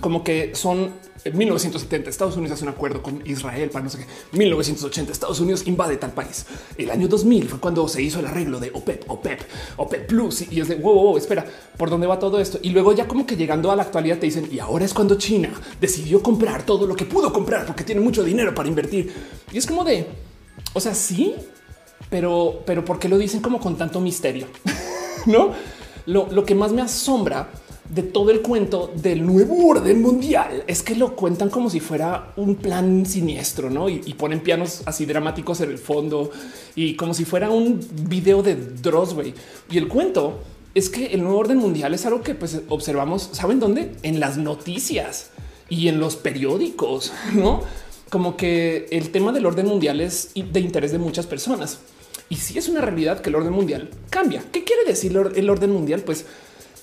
como 0.00 0.24
que 0.24 0.54
son 0.54 0.92
en 1.24 1.38
1970 1.38 2.10
Estados 2.10 2.36
Unidos 2.36 2.54
hace 2.54 2.64
un 2.64 2.70
acuerdo 2.70 3.02
con 3.02 3.24
Israel 3.26 3.70
para 3.70 3.84
no 3.84 3.90
sé 3.90 3.98
qué. 3.98 4.36
1980 4.36 5.12
Estados 5.12 5.38
Unidos 5.40 5.66
invade 5.66 5.96
tal 5.96 6.12
país. 6.12 6.46
El 6.76 6.90
año 6.90 7.06
2000 7.06 7.48
fue 7.48 7.60
cuando 7.60 7.86
se 7.86 8.02
hizo 8.02 8.20
el 8.20 8.26
arreglo 8.26 8.58
de 8.58 8.70
OPEP, 8.74 9.08
OPEP, 9.08 9.40
OPEP 9.76 10.08
Plus 10.08 10.50
y 10.50 10.60
es 10.60 10.68
de 10.68 10.76
wow, 10.76 10.94
wow, 10.94 11.16
espera, 11.16 11.44
¿por 11.76 11.90
dónde 11.90 12.06
va 12.06 12.18
todo 12.18 12.40
esto? 12.40 12.58
Y 12.62 12.70
luego 12.70 12.92
ya 12.92 13.06
como 13.06 13.26
que 13.26 13.36
llegando 13.36 13.70
a 13.70 13.76
la 13.76 13.82
actualidad 13.82 14.18
te 14.18 14.26
dicen 14.26 14.48
y 14.50 14.58
ahora 14.58 14.84
es 14.84 14.92
cuando 14.92 15.16
China 15.16 15.52
decidió 15.80 16.22
comprar 16.22 16.66
todo 16.66 16.86
lo 16.86 16.96
que 16.96 17.04
pudo 17.04 17.32
comprar 17.32 17.66
porque 17.66 17.84
tiene 17.84 18.00
mucho 18.00 18.24
dinero 18.24 18.54
para 18.54 18.68
invertir. 18.68 19.12
Y 19.52 19.58
es 19.58 19.66
como 19.66 19.84
de, 19.84 20.06
o 20.72 20.80
sea, 20.80 20.94
sí, 20.94 21.36
pero, 22.10 22.62
pero 22.66 22.84
¿por 22.84 22.98
qué 22.98 23.08
lo 23.08 23.18
dicen 23.18 23.40
como 23.40 23.60
con 23.60 23.76
tanto 23.76 24.00
misterio? 24.00 24.46
no, 25.26 25.52
lo, 26.06 26.28
lo 26.30 26.44
que 26.44 26.54
más 26.54 26.72
me 26.72 26.82
asombra 26.82 27.50
de 27.92 28.02
todo 28.02 28.30
el 28.30 28.40
cuento 28.40 28.90
del 28.94 29.26
nuevo 29.26 29.68
orden 29.68 30.00
mundial 30.00 30.64
es 30.66 30.82
que 30.82 30.96
lo 30.96 31.14
cuentan 31.14 31.50
como 31.50 31.68
si 31.68 31.78
fuera 31.78 32.32
un 32.36 32.54
plan 32.54 33.04
siniestro, 33.04 33.68
¿no? 33.68 33.88
Y, 33.90 33.98
ponen 34.14 34.40
pianos 34.40 34.82
así 34.86 35.04
dramáticos 35.04 35.60
en 35.60 35.70
el 35.70 35.78
fondo 35.78 36.30
y 36.74 36.94
como 36.96 37.12
si 37.12 37.24
fuera 37.24 37.50
un 37.50 37.80
video 38.08 38.42
de 38.42 38.54
Drossway. 38.54 39.34
Y 39.70 39.76
el 39.76 39.88
cuento 39.88 40.40
es 40.74 40.88
que 40.88 41.06
el 41.06 41.22
nuevo 41.22 41.38
orden 41.38 41.58
mundial 41.58 41.92
es 41.92 42.06
algo 42.06 42.22
que 42.22 42.34
pues, 42.34 42.62
observamos, 42.68 43.28
¿saben 43.32 43.60
dónde? 43.60 43.92
En 44.02 44.20
las 44.20 44.38
noticias 44.38 45.30
y 45.68 45.88
en 45.88 46.00
los 46.00 46.16
periódicos, 46.16 47.12
¿no? 47.34 47.60
como 48.08 48.36
que 48.36 48.88
el 48.90 49.10
tema 49.10 49.32
del 49.32 49.46
orden 49.46 49.66
mundial 49.66 49.98
es 50.02 50.32
de 50.34 50.60
interés 50.60 50.92
de 50.92 50.98
muchas 50.98 51.26
personas. 51.26 51.78
Y 52.32 52.36
si 52.36 52.56
es 52.56 52.66
una 52.70 52.80
realidad 52.80 53.20
que 53.20 53.28
el 53.28 53.36
orden 53.36 53.52
mundial 53.52 53.90
cambia. 54.08 54.42
¿Qué 54.50 54.64
quiere 54.64 54.86
decir 54.86 55.14
el 55.34 55.50
orden 55.50 55.70
mundial? 55.70 56.00
Pues 56.00 56.24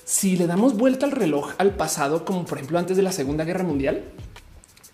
si 0.04 0.36
le 0.36 0.46
damos 0.46 0.76
vuelta 0.76 1.06
al 1.06 1.10
reloj 1.10 1.54
al 1.58 1.74
pasado, 1.74 2.24
como 2.24 2.44
por 2.44 2.58
ejemplo 2.58 2.78
antes 2.78 2.96
de 2.96 3.02
la 3.02 3.10
Segunda 3.10 3.42
Guerra 3.42 3.64
Mundial, 3.64 4.04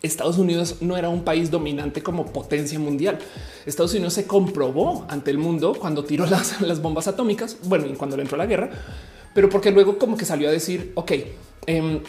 Estados 0.00 0.38
Unidos 0.38 0.76
no 0.80 0.96
era 0.96 1.10
un 1.10 1.24
país 1.24 1.50
dominante 1.50 2.02
como 2.02 2.32
potencia 2.32 2.78
mundial. 2.78 3.18
Estados 3.66 3.92
Unidos 3.92 4.14
se 4.14 4.26
comprobó 4.26 5.04
ante 5.10 5.30
el 5.30 5.36
mundo 5.36 5.76
cuando 5.78 6.04
tiró 6.04 6.24
las, 6.30 6.58
las 6.62 6.80
bombas 6.80 7.06
atómicas, 7.06 7.58
bueno, 7.64 7.84
y 7.84 7.92
cuando 7.92 8.16
le 8.16 8.22
entró 8.22 8.38
la 8.38 8.46
guerra, 8.46 8.70
pero 9.34 9.50
porque 9.50 9.70
luego 9.70 9.98
como 9.98 10.16
que 10.16 10.24
salió 10.24 10.48
a 10.48 10.52
decir, 10.52 10.90
ok, 10.94 11.12
em, 11.66 12.00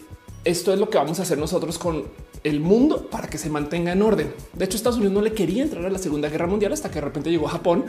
esto 0.46 0.72
es 0.72 0.80
lo 0.80 0.90
que 0.90 0.98
vamos 0.98 1.20
a 1.20 1.24
hacer 1.24 1.38
nosotros 1.38 1.78
con 1.78 2.06
el 2.46 2.62
mundo 2.62 3.10
para 3.10 3.28
que 3.28 3.38
se 3.38 3.50
mantenga 3.50 3.92
en 3.92 4.02
orden. 4.02 4.34
De 4.54 4.64
hecho, 4.64 4.78
Estados 4.78 4.96
Unidos 4.96 5.16
no 5.16 5.22
le 5.22 5.34
quería 5.34 5.64
entrar 5.64 5.86
a 5.86 5.90
la 5.90 6.00
Segunda 6.00 6.30
Guerra 6.30 6.48
Mundial 6.48 6.72
hasta 6.72 6.88
que 6.88 6.96
de 6.96 7.02
repente 7.02 7.30
llegó 7.30 7.50
a 7.50 7.52
Japón 7.52 7.84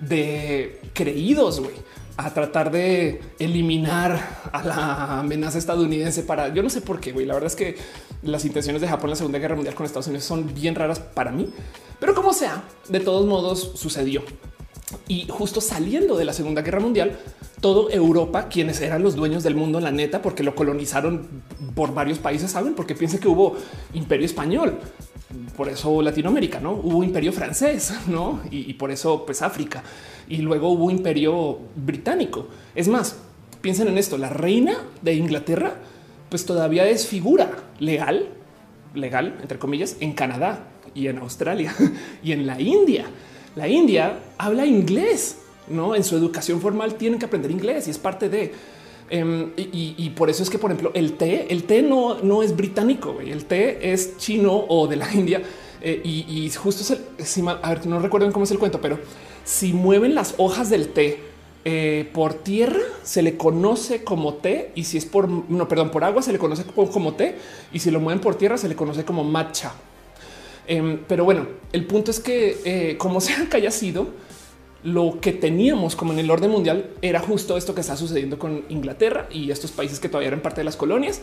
de 0.00 0.80
creídos, 0.92 1.60
güey 1.60 1.74
a 2.16 2.32
tratar 2.32 2.70
de 2.70 3.20
eliminar 3.38 4.48
a 4.52 4.62
la 4.62 5.20
amenaza 5.20 5.58
estadounidense 5.58 6.22
para 6.22 6.52
yo 6.54 6.62
no 6.62 6.70
sé 6.70 6.80
por 6.80 7.00
qué, 7.00 7.12
güey. 7.12 7.26
La 7.26 7.34
verdad 7.34 7.48
es 7.48 7.56
que 7.56 7.76
las 8.22 8.44
intenciones 8.44 8.80
de 8.80 8.88
Japón 8.88 9.06
en 9.06 9.10
la 9.10 9.16
Segunda 9.16 9.38
Guerra 9.38 9.56
Mundial 9.56 9.74
con 9.74 9.84
Estados 9.84 10.06
Unidos 10.06 10.24
son 10.24 10.54
bien 10.54 10.74
raras 10.74 11.00
para 11.00 11.32
mí, 11.32 11.48
pero 11.98 12.14
como 12.14 12.32
sea, 12.32 12.64
de 12.88 13.00
todos 13.00 13.26
modos 13.26 13.72
sucedió. 13.74 14.22
Y 15.08 15.26
justo 15.28 15.60
saliendo 15.60 16.16
de 16.16 16.24
la 16.24 16.32
Segunda 16.32 16.62
Guerra 16.62 16.78
Mundial, 16.78 17.18
todo 17.60 17.90
Europa, 17.90 18.48
quienes 18.48 18.80
eran 18.80 19.02
los 19.02 19.16
dueños 19.16 19.42
del 19.42 19.56
mundo, 19.56 19.80
la 19.80 19.90
neta, 19.90 20.22
porque 20.22 20.42
lo 20.42 20.54
colonizaron 20.54 21.26
por 21.74 21.94
varios 21.94 22.18
países, 22.18 22.52
saben, 22.52 22.74
porque 22.74 22.94
piensen 22.94 23.18
que 23.18 23.26
hubo 23.26 23.56
imperio 23.92 24.26
español, 24.26 24.78
por 25.56 25.68
eso 25.68 26.02
Latinoamérica, 26.02 26.60
no 26.60 26.72
hubo 26.72 27.04
imperio 27.04 27.32
francés, 27.32 27.94
no? 28.06 28.40
Y, 28.50 28.74
por 28.74 28.90
eso, 28.90 29.24
pues 29.24 29.42
África 29.42 29.82
y 30.28 30.38
luego 30.38 30.70
hubo 30.70 30.90
imperio 30.90 31.58
británico. 31.76 32.48
Es 32.74 32.88
más, 32.88 33.16
piensen 33.60 33.88
en 33.88 33.98
esto, 33.98 34.18
la 34.18 34.30
reina 34.30 34.76
de 35.02 35.14
Inglaterra 35.14 35.74
pues 36.28 36.46
todavía 36.46 36.88
es 36.88 37.06
figura 37.06 37.50
legal, 37.78 38.26
legal, 38.94 39.38
entre 39.40 39.58
comillas, 39.58 39.96
en 40.00 40.14
Canadá 40.14 40.66
y 40.94 41.06
en 41.06 41.18
Australia 41.18 41.72
y 42.24 42.32
en 42.32 42.46
la 42.46 42.60
India. 42.60 43.04
La 43.54 43.68
India 43.68 44.18
habla 44.36 44.66
inglés, 44.66 45.38
no 45.68 45.94
en 45.94 46.02
su 46.02 46.16
educación 46.16 46.60
formal 46.60 46.96
tienen 46.96 47.20
que 47.20 47.26
aprender 47.26 47.50
inglés 47.50 47.86
y 47.86 47.92
es 47.92 47.98
parte 47.98 48.28
de 48.28 48.52
em, 49.10 49.50
y, 49.56 50.10
por 50.10 50.30
eso 50.30 50.42
es 50.42 50.50
que, 50.50 50.58
por 50.58 50.70
ejemplo, 50.70 50.90
el 50.94 51.14
té, 51.14 51.52
el 51.52 51.64
té 51.64 51.82
no, 51.82 52.20
no 52.22 52.42
es 52.42 52.56
británico, 52.56 53.18
el 53.20 53.44
té 53.44 53.92
es 53.92 54.16
chino 54.18 54.64
o 54.68 54.86
de 54.86 54.96
la 54.96 55.12
India. 55.14 55.42
Eh, 55.80 56.00
y, 56.02 56.50
justo 56.50 56.82
es 57.18 57.36
el, 57.38 57.48
a 57.48 57.68
ver, 57.68 57.86
no 57.86 57.98
recuerdo 57.98 58.32
cómo 58.32 58.44
es 58.44 58.50
el 58.50 58.58
cuento, 58.58 58.80
pero 58.80 58.98
si 59.44 59.72
mueven 59.72 60.14
las 60.14 60.34
hojas 60.38 60.70
del 60.70 60.88
té 60.88 61.20
eh, 61.66 62.10
por 62.12 62.34
tierra, 62.34 62.80
se 63.02 63.22
le 63.22 63.38
conoce 63.38 64.04
como 64.04 64.34
té 64.34 64.72
y 64.74 64.84
si 64.84 64.98
es 64.98 65.06
por 65.06 65.28
no, 65.28 65.66
perdón, 65.66 65.90
por 65.90 66.04
agua 66.04 66.20
se 66.20 66.30
le 66.30 66.38
conoce 66.38 66.64
como, 66.64 67.14
té 67.14 67.36
y 67.72 67.78
si 67.78 67.90
lo 67.90 68.00
mueven 68.00 68.20
por 68.20 68.34
tierra 68.34 68.58
se 68.58 68.68
le 68.68 68.76
conoce 68.76 69.04
como 69.04 69.24
matcha. 69.24 69.72
Em, 70.66 71.00
pero 71.08 71.24
bueno, 71.24 71.46
el 71.72 71.86
punto 71.86 72.10
es 72.10 72.20
que 72.20 72.58
eh, 72.64 72.96
como 72.98 73.20
sea 73.22 73.48
que 73.48 73.56
haya 73.56 73.70
sido, 73.70 74.08
lo 74.84 75.18
que 75.20 75.32
teníamos 75.32 75.96
como 75.96 76.12
en 76.12 76.20
el 76.20 76.30
orden 76.30 76.50
mundial 76.50 76.90
era 77.02 77.18
justo 77.18 77.56
esto 77.56 77.74
que 77.74 77.80
está 77.80 77.96
sucediendo 77.96 78.38
con 78.38 78.64
Inglaterra 78.68 79.28
y 79.30 79.50
estos 79.50 79.72
países 79.72 79.98
que 79.98 80.08
todavía 80.08 80.28
eran 80.28 80.42
parte 80.42 80.60
de 80.60 80.64
las 80.64 80.76
colonias 80.76 81.20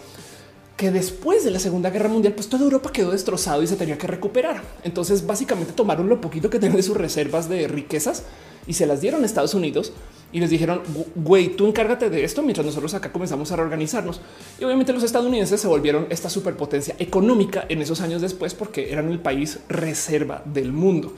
que 0.81 0.89
después 0.89 1.43
de 1.43 1.51
la 1.51 1.59
Segunda 1.59 1.91
Guerra 1.91 2.09
Mundial, 2.09 2.33
pues 2.33 2.49
toda 2.49 2.63
Europa 2.63 2.91
quedó 2.91 3.11
destrozado 3.11 3.61
y 3.61 3.67
se 3.67 3.75
tenía 3.75 3.99
que 3.99 4.07
recuperar. 4.07 4.63
Entonces, 4.83 5.27
básicamente 5.27 5.73
tomaron 5.73 6.09
lo 6.09 6.19
poquito 6.19 6.49
que 6.49 6.57
tenían 6.57 6.77
de 6.77 6.81
sus 6.81 6.97
reservas 6.97 7.47
de 7.47 7.67
riquezas 7.67 8.23
y 8.65 8.73
se 8.73 8.87
las 8.87 8.99
dieron 8.99 9.21
a 9.21 9.27
Estados 9.27 9.53
Unidos 9.53 9.93
y 10.31 10.39
les 10.39 10.49
dijeron, 10.49 10.81
güey, 11.13 11.55
tú 11.55 11.67
encárgate 11.67 12.09
de 12.09 12.23
esto 12.23 12.41
mientras 12.41 12.65
nosotros 12.65 12.95
acá 12.95 13.11
comenzamos 13.11 13.51
a 13.51 13.57
reorganizarnos. 13.57 14.21
Y 14.59 14.63
obviamente 14.63 14.91
los 14.91 15.03
estadounidenses 15.03 15.61
se 15.61 15.67
volvieron 15.67 16.07
esta 16.09 16.31
superpotencia 16.31 16.95
económica 16.97 17.63
en 17.69 17.83
esos 17.83 18.01
años 18.01 18.19
después 18.23 18.55
porque 18.55 18.91
eran 18.91 19.11
el 19.11 19.19
país 19.19 19.59
reserva 19.69 20.41
del 20.45 20.71
mundo. 20.71 21.13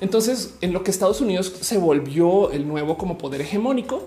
Entonces, 0.00 0.54
en 0.60 0.72
lo 0.72 0.82
que 0.82 0.90
Estados 0.90 1.20
Unidos 1.20 1.52
se 1.60 1.78
volvió 1.78 2.50
el 2.50 2.68
nuevo 2.68 2.98
como 2.98 3.16
poder 3.16 3.40
hegemónico, 3.40 4.06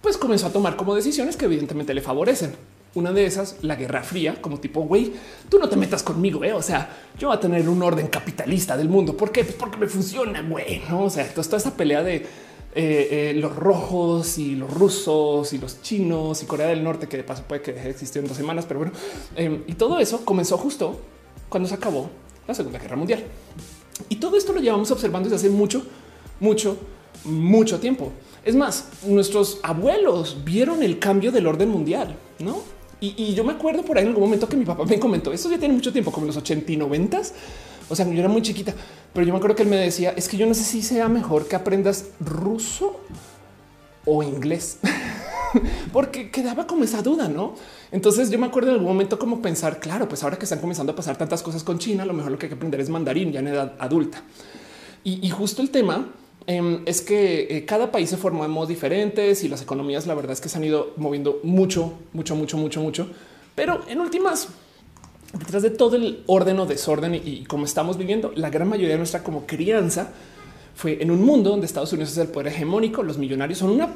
pues 0.00 0.16
comenzó 0.16 0.46
a 0.46 0.52
tomar 0.52 0.76
como 0.76 0.94
decisiones 0.94 1.36
que 1.36 1.46
evidentemente 1.46 1.94
le 1.94 2.02
favorecen. 2.02 2.54
Una 2.94 3.10
de 3.10 3.26
esas, 3.26 3.56
la 3.62 3.74
Guerra 3.74 4.02
Fría, 4.04 4.40
como 4.40 4.60
tipo, 4.60 4.82
güey, 4.82 5.12
tú 5.48 5.58
no 5.58 5.68
te 5.68 5.76
metas 5.76 6.04
conmigo, 6.04 6.44
¿eh? 6.44 6.52
o 6.52 6.62
sea, 6.62 6.88
yo 7.18 7.28
voy 7.28 7.36
a 7.36 7.40
tener 7.40 7.68
un 7.68 7.82
orden 7.82 8.06
capitalista 8.06 8.76
del 8.76 8.88
mundo. 8.88 9.16
¿Por 9.16 9.32
qué? 9.32 9.42
Pues 9.42 9.56
porque 9.56 9.78
me 9.78 9.88
funciona, 9.88 10.42
güey, 10.42 10.82
¿no? 10.88 11.04
O 11.04 11.10
sea, 11.10 11.26
toda 11.32 11.56
esa 11.56 11.76
pelea 11.76 12.04
de 12.04 12.16
eh, 12.16 12.22
eh, 12.76 13.32
los 13.36 13.54
rojos 13.56 14.36
y 14.38 14.56
los 14.56 14.72
rusos 14.72 15.52
y 15.52 15.58
los 15.58 15.80
chinos 15.82 16.42
y 16.42 16.46
Corea 16.46 16.66
del 16.66 16.84
Norte, 16.84 17.08
que 17.08 17.16
de 17.16 17.24
paso 17.24 17.44
puede 17.48 17.62
que 17.62 17.70
existió 17.88 18.20
en 18.20 18.28
dos 18.28 18.36
semanas, 18.36 18.64
pero 18.66 18.80
bueno, 18.80 18.92
em, 19.36 19.62
y 19.66 19.74
todo 19.74 19.98
eso 19.98 20.24
comenzó 20.24 20.58
justo 20.58 21.00
cuando 21.48 21.68
se 21.68 21.76
acabó 21.76 22.10
la 22.46 22.54
Segunda 22.54 22.78
Guerra 22.78 22.96
Mundial. 22.96 23.24
Y 24.08 24.16
todo 24.16 24.36
esto 24.36 24.52
lo 24.52 24.60
llevamos 24.60 24.90
observando 24.90 25.28
desde 25.28 25.46
hace 25.46 25.54
mucho, 25.54 25.82
mucho, 26.40 26.76
mucho 27.24 27.78
tiempo. 27.78 28.12
Es 28.44 28.54
más, 28.54 28.88
nuestros 29.06 29.60
abuelos 29.62 30.38
vieron 30.44 30.82
el 30.82 30.98
cambio 30.98 31.32
del 31.32 31.46
orden 31.46 31.68
mundial, 31.70 32.16
¿no? 32.38 32.62
Y, 33.00 33.34
yo 33.34 33.44
me 33.44 33.52
acuerdo 33.52 33.82
por 33.82 33.98
ahí 33.98 34.04
en 34.04 34.08
algún 34.08 34.24
momento 34.24 34.48
que 34.48 34.56
mi 34.56 34.64
papá 34.64 34.84
me 34.86 34.98
comentó, 34.98 35.30
eso 35.30 35.50
ya 35.50 35.58
tiene 35.58 35.74
mucho 35.74 35.92
tiempo, 35.92 36.10
como 36.10 36.26
los 36.26 36.38
80 36.38 36.72
y 36.72 36.76
90. 36.78 37.20
O 37.90 37.94
sea, 37.94 38.10
yo 38.10 38.18
era 38.18 38.30
muy 38.30 38.40
chiquita, 38.40 38.72
pero 39.12 39.26
yo 39.26 39.32
me 39.32 39.36
acuerdo 39.36 39.56
que 39.56 39.62
él 39.62 39.68
me 39.68 39.76
decía, 39.76 40.14
es 40.16 40.26
que 40.26 40.38
yo 40.38 40.46
no 40.46 40.54
sé 40.54 40.64
si 40.64 40.82
sea 40.82 41.08
mejor 41.08 41.46
que 41.46 41.54
aprendas 41.54 42.06
ruso 42.18 42.98
o 44.06 44.22
inglés, 44.22 44.78
porque 45.92 46.30
quedaba 46.30 46.66
como 46.66 46.84
esa 46.84 47.02
duda, 47.02 47.28
¿no? 47.28 47.54
Entonces 47.92 48.30
yo 48.30 48.38
me 48.38 48.46
acuerdo 48.46 48.70
en 48.70 48.74
algún 48.74 48.88
momento 48.88 49.18
como 49.18 49.40
pensar, 49.40 49.80
claro, 49.80 50.08
pues 50.08 50.22
ahora 50.22 50.36
que 50.36 50.44
están 50.44 50.60
comenzando 50.60 50.92
a 50.92 50.96
pasar 50.96 51.16
tantas 51.16 51.42
cosas 51.42 51.64
con 51.64 51.78
China, 51.78 52.04
lo 52.04 52.12
mejor 52.12 52.32
lo 52.32 52.38
que 52.38 52.46
hay 52.46 52.50
que 52.50 52.56
aprender 52.56 52.80
es 52.80 52.88
mandarín 52.88 53.32
ya 53.32 53.40
en 53.40 53.48
edad 53.48 53.74
adulta. 53.78 54.22
y 55.04 55.28
justo 55.30 55.60
el 55.60 55.70
tema 55.70 56.06
Em, 56.46 56.82
es 56.84 57.00
que 57.00 57.46
eh, 57.48 57.64
cada 57.64 57.90
país 57.90 58.10
se 58.10 58.18
formó 58.18 58.44
en 58.44 58.50
modos 58.50 58.68
diferentes 58.68 59.44
y 59.44 59.48
las 59.48 59.62
economías, 59.62 60.06
la 60.06 60.14
verdad 60.14 60.32
es 60.32 60.42
que 60.42 60.50
se 60.50 60.58
han 60.58 60.64
ido 60.64 60.92
moviendo 60.96 61.40
mucho, 61.42 61.94
mucho, 62.12 62.36
mucho, 62.36 62.58
mucho, 62.58 62.80
mucho. 62.82 63.08
Pero 63.54 63.82
en 63.88 64.00
últimas, 64.00 64.48
detrás 65.32 65.62
de 65.62 65.70
todo 65.70 65.96
el 65.96 66.22
orden 66.26 66.58
o 66.60 66.66
desorden 66.66 67.14
y, 67.14 67.44
como 67.44 67.64
estamos 67.64 67.96
viviendo, 67.96 68.32
la 68.36 68.50
gran 68.50 68.68
mayoría 68.68 68.92
de 68.92 68.98
nuestra 68.98 69.22
como 69.22 69.46
crianza 69.46 70.12
fue 70.74 71.02
en 71.02 71.10
un 71.10 71.24
mundo 71.24 71.50
donde 71.50 71.66
Estados 71.66 71.92
Unidos 71.94 72.12
es 72.12 72.18
el 72.18 72.28
poder 72.28 72.48
hegemónico. 72.48 73.02
Los 73.02 73.16
millonarios 73.16 73.60
son 73.60 73.70
una, 73.70 73.88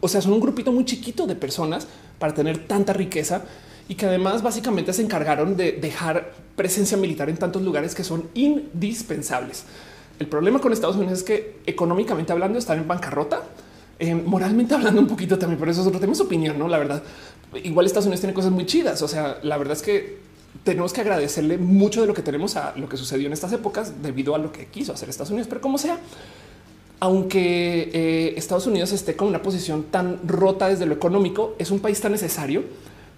o 0.00 0.08
sea, 0.08 0.20
son 0.20 0.32
un 0.32 0.40
grupito 0.40 0.72
muy 0.72 0.84
chiquito 0.84 1.26
de 1.26 1.34
personas 1.34 1.86
para 2.18 2.34
tener 2.34 2.66
tanta 2.66 2.92
riqueza 2.92 3.42
y 3.88 3.94
que 3.94 4.06
además 4.06 4.42
básicamente 4.42 4.92
se 4.92 5.02
encargaron 5.02 5.56
de 5.56 5.72
dejar 5.72 6.32
presencia 6.56 6.96
militar 6.96 7.28
en 7.28 7.36
tantos 7.36 7.62
lugares 7.62 7.94
que 7.94 8.04
son 8.04 8.28
indispensables. 8.34 9.64
El 10.18 10.26
problema 10.26 10.60
con 10.60 10.72
Estados 10.72 10.96
Unidos 10.96 11.18
es 11.18 11.24
que 11.24 11.58
económicamente 11.66 12.32
hablando 12.32 12.58
están 12.58 12.78
en 12.78 12.88
bancarrota, 12.88 13.42
eh, 13.98 14.14
moralmente 14.14 14.74
hablando 14.74 15.00
un 15.00 15.06
poquito 15.06 15.38
también, 15.38 15.58
por 15.58 15.68
eso 15.68 15.80
nosotros 15.80 16.00
tenemos 16.00 16.20
opinión, 16.20 16.58
no? 16.58 16.68
La 16.68 16.78
verdad, 16.78 17.02
igual 17.62 17.86
Estados 17.86 18.06
Unidos 18.06 18.20
tiene 18.20 18.34
cosas 18.34 18.50
muy 18.50 18.66
chidas. 18.66 19.02
O 19.02 19.08
sea, 19.08 19.38
la 19.42 19.56
verdad 19.56 19.76
es 19.76 19.82
que 19.82 20.18
tenemos 20.64 20.92
que 20.92 21.00
agradecerle 21.02 21.58
mucho 21.58 22.00
de 22.00 22.06
lo 22.06 22.14
que 22.14 22.22
tenemos 22.22 22.56
a 22.56 22.74
lo 22.76 22.88
que 22.88 22.96
sucedió 22.96 23.26
en 23.26 23.32
estas 23.32 23.52
épocas 23.52 24.02
debido 24.02 24.34
a 24.34 24.38
lo 24.38 24.52
que 24.52 24.66
quiso 24.66 24.92
hacer 24.92 25.08
Estados 25.08 25.30
Unidos. 25.30 25.48
Pero 25.48 25.60
como 25.60 25.78
sea, 25.78 25.98
aunque 27.00 27.90
eh, 27.92 28.34
Estados 28.36 28.66
Unidos 28.66 28.92
esté 28.92 29.16
con 29.16 29.28
una 29.28 29.42
posición 29.42 29.84
tan 29.84 30.26
rota 30.26 30.68
desde 30.68 30.86
lo 30.86 30.94
económico, 30.94 31.54
es 31.58 31.70
un 31.70 31.80
país 31.80 32.00
tan 32.00 32.12
necesario 32.12 32.64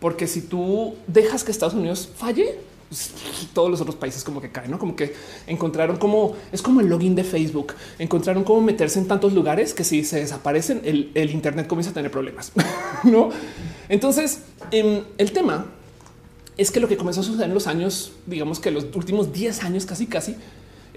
porque 0.01 0.27
si 0.27 0.43
tú 0.43 0.95
dejas 1.07 1.45
que 1.45 1.51
Estados 1.51 1.75
Unidos 1.75 2.09
falle, 2.17 2.57
todos 3.53 3.71
los 3.71 3.81
otros 3.81 3.97
países 3.97 4.25
como 4.25 4.41
que 4.41 4.51
caen, 4.51 4.71
¿no? 4.71 4.79
Como 4.79 4.97
que 4.97 5.15
encontraron 5.47 5.99
como 5.99 6.37
es 6.53 6.63
como 6.63 6.81
el 6.81 6.87
login 6.87 7.15
de 7.15 7.25
Facebook, 7.25 7.75
encontraron 7.99 8.45
cómo 8.45 8.63
meterse 8.63 8.99
en 8.99 9.07
tantos 9.07 9.35
lugares 9.35 9.75
que 9.75 9.85
si 9.85 10.05
se 10.05 10.21
desaparecen 10.21 10.81
el, 10.85 11.31
Internet 11.31 11.67
comienza 11.67 11.91
a 11.91 11.95
tener 11.95 12.11
problemas, 12.11 12.53
¿no? 13.05 13.31
Entonces, 13.89 14.41
em, 14.71 15.03
el 15.19 15.33
tema 15.33 15.67
es 16.57 16.71
que 16.71 16.81
lo 16.81 16.89
que 16.89 16.97
comenzó 16.97 17.21
a 17.21 17.25
suceder 17.25 17.49
en 17.49 17.55
los 17.55 17.67
años, 17.67 18.13
digamos 18.27 18.59
que 18.59 18.71
los 18.71 18.87
últimos 18.95 19.33
10 19.33 19.65
años 19.65 19.85
casi 19.85 20.07
casi, 20.07 20.37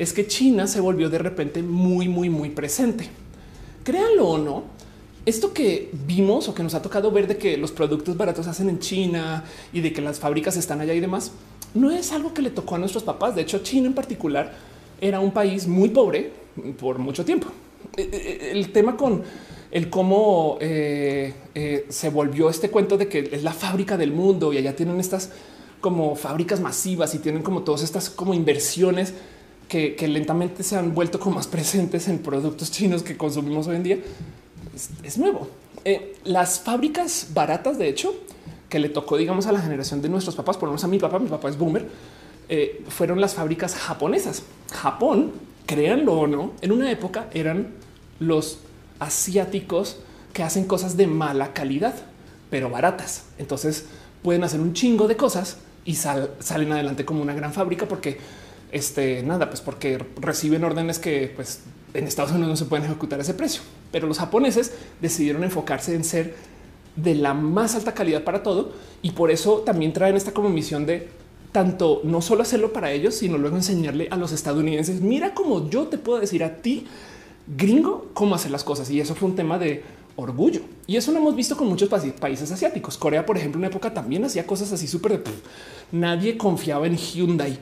es 0.02 0.14
que 0.14 0.26
China 0.26 0.66
se 0.66 0.80
volvió 0.80 1.12
de 1.12 1.20
repente 1.20 1.62
muy, 1.62 2.08
muy, 2.08 2.28
muy 2.28 2.50
presente. 2.50 3.08
Créanlo 3.84 4.30
o 4.30 4.38
no, 4.40 4.64
esto 5.28 5.54
que 5.54 5.92
vimos 6.08 6.48
o 6.48 6.56
que 6.56 6.64
nos 6.64 6.74
ha 6.74 6.82
tocado 6.82 7.12
ver 7.12 7.28
de 7.28 7.38
que 7.38 7.56
los 7.56 7.72
productos 7.72 8.18
baratos 8.18 8.48
hacen 8.48 8.68
en 8.70 8.80
China 8.80 9.44
y 9.72 9.82
de 9.82 9.94
que 9.94 10.02
las 10.02 10.20
fábricas 10.20 10.58
están 10.58 10.82
allá 10.82 10.96
y 10.96 11.00
demás, 11.00 11.34
no 11.76 11.92
es 11.92 12.12
algo 12.12 12.34
que 12.34 12.42
le 12.42 12.50
tocó 12.50 12.74
a 12.74 12.78
nuestros 12.80 13.04
papás. 13.04 13.36
De 13.36 13.44
hecho, 13.44 13.60
China 13.60 13.90
en 13.90 13.94
particular 13.94 14.52
era 15.00 15.20
un 15.20 15.30
país 15.30 15.68
muy 15.68 15.90
pobre 15.90 16.32
por 16.80 16.98
mucho 16.98 17.24
tiempo. 17.24 17.50
Eh, 17.96 18.02
eh, 18.02 18.10
eh, 18.12 18.52
el 18.54 18.72
tema 18.72 18.98
con 18.98 19.22
el 19.70 19.88
cómo 19.92 20.58
se 20.60 22.10
volvió 22.12 22.50
este 22.50 22.72
cuento 22.72 22.98
de 22.98 23.08
que 23.08 23.30
es 23.32 23.44
la 23.44 23.54
fábrica 23.54 23.98
del 23.98 24.14
mundo 24.14 24.52
y 24.52 24.58
allá 24.58 24.76
tienen 24.76 25.00
estas 25.00 25.30
como 25.80 26.16
fábricas 26.16 26.60
masivas 26.60 27.14
y 27.14 27.20
tienen 27.20 27.44
como 27.44 27.62
todas 27.62 27.84
estas 27.84 28.10
como 28.10 28.34
inversiones 28.34 29.14
que, 29.72 30.08
lentamente 30.10 30.64
se 30.64 30.76
han 30.76 30.94
vuelto 30.94 31.18
como 31.18 31.38
más 31.38 31.48
presentes 31.56 32.10
en 32.10 32.20
productos 32.20 32.72
chinos 32.72 33.04
que 33.04 33.16
consumimos 33.16 33.68
hoy 33.68 33.78
en 33.78 33.84
día. 33.84 33.98
Es, 35.02 35.18
nuevo. 35.18 35.48
Eh, 35.86 36.18
las 36.26 36.60
fábricas 36.60 37.28
baratas, 37.34 37.78
de 37.78 37.88
hecho, 37.88 38.14
que 38.68 38.80
le 38.80 38.90
tocó, 38.90 39.16
digamos, 39.16 39.48
a 39.48 39.54
la 39.54 39.62
generación 39.62 40.02
de 40.02 40.10
nuestros 40.10 40.36
papás, 40.36 40.58
por 40.58 40.68
lo 40.68 40.74
menos 40.74 40.84
a 40.84 40.88
mi 40.88 41.00
papá, 41.00 41.20
mi 41.20 41.30
papá 41.30 41.50
es 41.50 41.58
boomer, 41.58 41.88
eh, 42.50 42.84
fueron 42.90 43.22
las 43.22 43.34
fábricas 43.34 43.76
japonesas. 43.76 44.44
Japón, 44.74 45.32
créanlo 45.66 46.20
o 46.20 46.28
no, 46.28 46.52
en 46.62 46.74
una 46.74 46.92
época 46.92 47.30
eran 47.34 47.70
los 48.20 48.60
asiáticos 49.00 50.00
que 50.34 50.44
hacen 50.44 50.66
cosas 50.66 50.98
de 50.98 51.08
mala 51.08 51.54
calidad, 51.54 51.96
pero 52.50 52.70
baratas. 52.70 53.24
Entonces 53.38 53.86
pueden 54.22 54.44
hacer 54.44 54.60
un 54.60 54.74
chingo 54.74 55.08
de 55.08 55.16
cosas 55.16 55.58
y 55.86 55.96
salen 55.96 56.72
adelante 56.72 57.06
como 57.06 57.22
una 57.22 57.34
gran 57.34 57.54
fábrica 57.54 57.88
porque 57.88 58.20
este 58.72 59.24
nada, 59.24 59.50
pues 59.50 59.62
porque 59.62 60.04
reciben 60.20 60.64
órdenes 60.64 61.00
que 61.00 61.32
pues 61.36 61.62
en 61.94 62.08
Estados 62.08 62.32
Unidos 62.32 62.50
no 62.50 62.56
se 62.56 62.66
pueden 62.66 62.86
ejecutar 62.86 63.20
ese 63.20 63.34
precio. 63.34 63.62
Pero 63.92 64.08
los 64.08 64.20
japoneses 64.20 64.74
decidieron 65.02 65.44
enfocarse 65.44 65.96
en 65.96 66.04
ser 66.04 66.36
de 66.96 67.16
la 67.16 67.34
más 67.34 67.76
alta 67.76 67.94
calidad 67.94 68.24
para 68.24 68.44
todo 68.44 68.72
y 69.02 69.12
por 69.12 69.32
eso 69.32 69.60
también 69.60 69.94
traen 69.94 70.16
esta 70.16 70.34
como 70.34 70.50
misión 70.50 70.86
de 70.86 71.10
tanto 71.52 72.02
no 72.04 72.22
solo 72.22 72.44
hacerlo 72.44 72.72
para 72.72 72.92
ellos, 72.92 73.16
sino 73.16 73.38
luego 73.38 73.58
enseñarle 73.58 74.08
a 74.10 74.16
los 74.16 74.32
estadounidenses, 74.32 75.02
mira 75.02 75.34
cómo 75.34 75.70
yo 75.70 75.88
te 75.88 75.98
puedo 75.98 76.20
decir 76.20 76.44
a 76.44 76.62
ti, 76.62 76.88
gringo, 77.58 78.10
cómo 78.14 78.36
hacer 78.36 78.52
las 78.52 78.64
cosas. 78.64 78.90
Y 78.90 79.02
eso 79.02 79.16
fue 79.16 79.30
un 79.30 79.36
tema 79.36 79.60
de 79.60 79.84
orgullo. 80.22 80.62
Y 80.88 80.98
eso 80.98 81.12
lo 81.12 81.20
hemos 81.20 81.36
visto 81.36 81.56
con 81.58 81.68
muchos 81.68 81.90
países 81.90 82.52
asiáticos. 82.52 82.98
Corea, 82.98 83.26
por 83.26 83.38
ejemplo, 83.38 83.58
en 83.58 83.62
una 83.62 83.68
época 83.68 83.94
también 83.94 84.24
hacía 84.26 84.46
cosas 84.46 84.72
así 84.72 84.88
súper 84.88 85.24
de 85.24 85.32
nadie 85.92 86.38
confiaba 86.38 86.88
en 86.88 86.98
Hyundai 86.98 87.60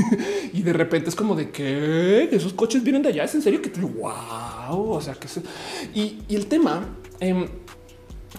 y 0.52 0.62
de 0.62 0.72
repente 0.72 1.08
es 1.08 1.16
como 1.16 1.34
de 1.34 1.50
que 1.50 2.28
esos 2.32 2.52
coches 2.52 2.82
vienen 2.82 3.02
de 3.02 3.10
allá. 3.10 3.24
Es 3.24 3.34
en 3.34 3.42
serio 3.42 3.60
que 3.60 3.70
wow. 3.70 4.90
O 4.90 5.00
sea, 5.00 5.14
que 5.14 5.28
y, 5.94 6.22
y 6.28 6.36
el 6.36 6.46
tema 6.46 6.96
em, 7.20 7.46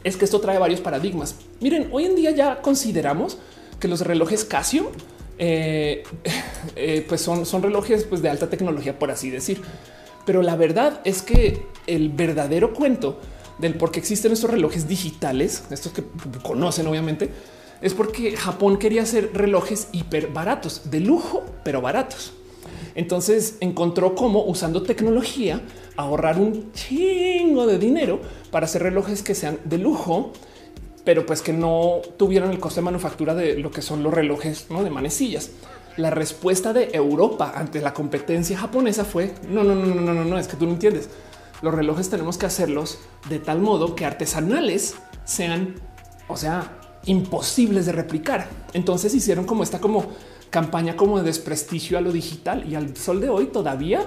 es 0.03 0.17
que 0.17 0.25
esto 0.25 0.39
trae 0.39 0.57
varios 0.57 0.81
paradigmas. 0.81 1.35
Miren, 1.59 1.89
hoy 1.91 2.05
en 2.05 2.15
día 2.15 2.31
ya 2.31 2.61
consideramos 2.61 3.37
que 3.79 3.87
los 3.87 4.01
relojes 4.01 4.45
Casio 4.45 4.91
eh, 5.37 6.03
eh, 6.75 7.05
pues 7.07 7.21
son, 7.21 7.45
son 7.45 7.63
relojes 7.63 8.05
pues 8.05 8.21
de 8.21 8.29
alta 8.29 8.49
tecnología, 8.49 8.97
por 8.97 9.11
así 9.11 9.29
decir. 9.29 9.61
Pero 10.25 10.41
la 10.41 10.55
verdad 10.55 11.01
es 11.03 11.21
que 11.21 11.65
el 11.85 12.09
verdadero 12.09 12.73
cuento 12.73 13.19
del 13.57 13.75
por 13.75 13.91
qué 13.91 13.99
existen 13.99 14.31
estos 14.31 14.49
relojes 14.49 14.87
digitales, 14.87 15.63
estos 15.69 15.91
que 15.91 16.03
conocen 16.41 16.87
obviamente, 16.87 17.29
es 17.81 17.93
porque 17.93 18.35
Japón 18.37 18.77
quería 18.77 19.03
hacer 19.03 19.31
relojes 19.33 19.89
hiper 19.91 20.27
baratos, 20.27 20.89
de 20.89 21.01
lujo, 21.01 21.43
pero 21.63 21.81
baratos. 21.81 22.33
Entonces 22.95 23.57
encontró 23.59 24.15
cómo 24.15 24.43
usando 24.45 24.83
tecnología 24.83 25.61
ahorrar 25.95 26.39
un 26.39 26.71
chingo 26.71 27.67
de 27.67 27.77
dinero 27.77 28.19
para 28.51 28.65
hacer 28.65 28.83
relojes 28.83 29.21
que 29.21 29.35
sean 29.35 29.59
de 29.65 29.77
lujo, 29.77 30.31
pero 31.03 31.25
pues 31.25 31.41
que 31.41 31.53
no 31.53 32.01
tuvieran 32.17 32.51
el 32.51 32.59
coste 32.59 32.79
de 32.79 32.85
manufactura 32.85 33.35
de 33.35 33.57
lo 33.57 33.71
que 33.71 33.81
son 33.81 34.03
los 34.03 34.13
relojes 34.13 34.67
de 34.69 34.89
manecillas. 34.89 35.51
La 35.97 36.09
respuesta 36.09 36.73
de 36.73 36.89
Europa 36.93 37.53
ante 37.55 37.81
la 37.81 37.93
competencia 37.93 38.57
japonesa 38.57 39.05
fue 39.05 39.33
no, 39.49 39.63
no, 39.63 39.75
no, 39.75 39.85
no, 39.85 40.01
no, 40.01 40.13
no, 40.13 40.23
no, 40.23 40.39
es 40.39 40.47
que 40.47 40.55
tú 40.55 40.65
no 40.65 40.71
entiendes. 40.71 41.09
Los 41.63 41.73
relojes 41.73 42.09
tenemos 42.09 42.37
que 42.37 42.45
hacerlos 42.45 42.99
de 43.29 43.39
tal 43.39 43.61
modo 43.61 43.95
que 43.95 44.05
artesanales 44.05 44.95
sean, 45.23 45.75
o 46.27 46.35
sea, 46.35 46.77
imposibles 47.05 47.85
de 47.85 47.93
replicar. 47.93 48.49
Entonces 48.73 49.15
hicieron 49.15 49.45
como 49.45 49.63
esta 49.63 49.79
como 49.79 50.07
campaña 50.49 50.97
como 50.97 51.19
de 51.19 51.23
desprestigio 51.23 51.97
a 51.97 52.01
lo 52.01 52.11
digital 52.11 52.69
y 52.69 52.75
al 52.75 52.97
sol 52.97 53.21
de 53.21 53.29
hoy 53.29 53.45
todavía 53.45 54.05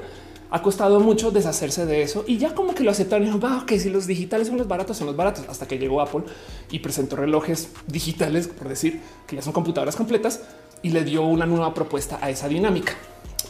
ha 0.50 0.60
costado 0.60 1.00
mucho 1.00 1.30
deshacerse 1.30 1.86
de 1.86 2.02
eso 2.02 2.24
y 2.26 2.36
ya 2.36 2.54
como 2.54 2.74
que 2.74 2.84
lo 2.84 2.90
aceptaron 2.90 3.24
dijo, 3.24 3.64
si 3.78 3.88
los 3.88 4.06
digitales 4.06 4.48
son 4.48 4.58
los 4.58 4.68
baratos, 4.68 4.98
son 4.98 5.06
los 5.06 5.16
baratos, 5.16 5.46
hasta 5.48 5.66
que 5.66 5.78
llegó 5.78 6.02
Apple 6.02 6.24
y 6.70 6.80
presentó 6.80 7.16
relojes 7.16 7.70
digitales, 7.86 8.48
por 8.48 8.68
decir 8.68 9.00
que 9.26 9.34
ya 9.34 9.40
son 9.40 9.54
computadoras 9.54 9.96
completas 9.96 10.42
y 10.82 10.90
le 10.90 11.04
dio 11.04 11.22
una 11.22 11.46
nueva 11.46 11.72
propuesta 11.72 12.18
a 12.20 12.28
esa 12.28 12.48
dinámica. 12.48 12.92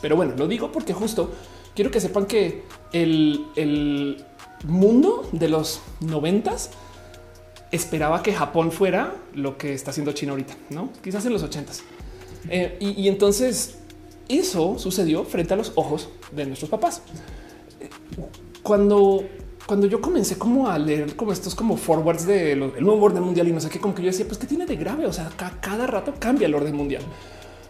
Pero 0.00 0.14
bueno, 0.14 0.34
lo 0.38 0.46
digo 0.46 0.70
porque 0.70 0.92
justo 0.92 1.32
quiero 1.76 1.92
que 1.92 2.00
sepan 2.00 2.26
que 2.26 2.64
el, 2.92 3.46
el 3.54 4.24
mundo 4.64 5.28
de 5.30 5.48
los 5.48 5.80
noventas 6.00 6.70
esperaba 7.70 8.22
que 8.22 8.32
Japón 8.32 8.72
fuera 8.72 9.14
lo 9.34 9.56
que 9.58 9.74
está 9.74 9.90
haciendo 9.90 10.12
China 10.12 10.32
ahorita, 10.32 10.56
no? 10.70 10.90
Quizás 11.04 11.24
en 11.26 11.34
los 11.34 11.42
ochentas. 11.42 11.82
Eh, 12.48 12.76
y, 12.80 13.08
entonces 13.08 13.78
eso 14.28 14.78
sucedió 14.78 15.24
frente 15.24 15.54
a 15.54 15.56
los 15.56 15.72
ojos 15.74 16.08
de 16.32 16.46
nuestros 16.46 16.70
papás. 16.70 17.02
Cuando, 18.62 19.24
cuando 19.66 19.86
yo 19.86 20.00
comencé 20.00 20.38
como 20.38 20.68
a 20.68 20.78
leer 20.78 21.14
como 21.16 21.32
estos 21.32 21.54
como 21.54 21.76
forwards 21.76 22.24
del 22.26 22.60
nuevo 22.80 23.04
orden 23.04 23.22
mundial 23.22 23.48
y 23.48 23.52
no 23.52 23.60
sé 23.60 23.68
qué, 23.68 23.80
como 23.80 23.94
que 23.94 24.02
yo 24.02 24.08
decía, 24.08 24.26
pues 24.26 24.38
qué 24.38 24.46
tiene 24.46 24.64
de 24.64 24.76
grave. 24.76 25.06
O 25.06 25.12
sea, 25.12 25.30
cada 25.60 25.86
rato 25.86 26.14
cambia 26.18 26.46
el 26.46 26.54
orden 26.54 26.74
mundial 26.74 27.02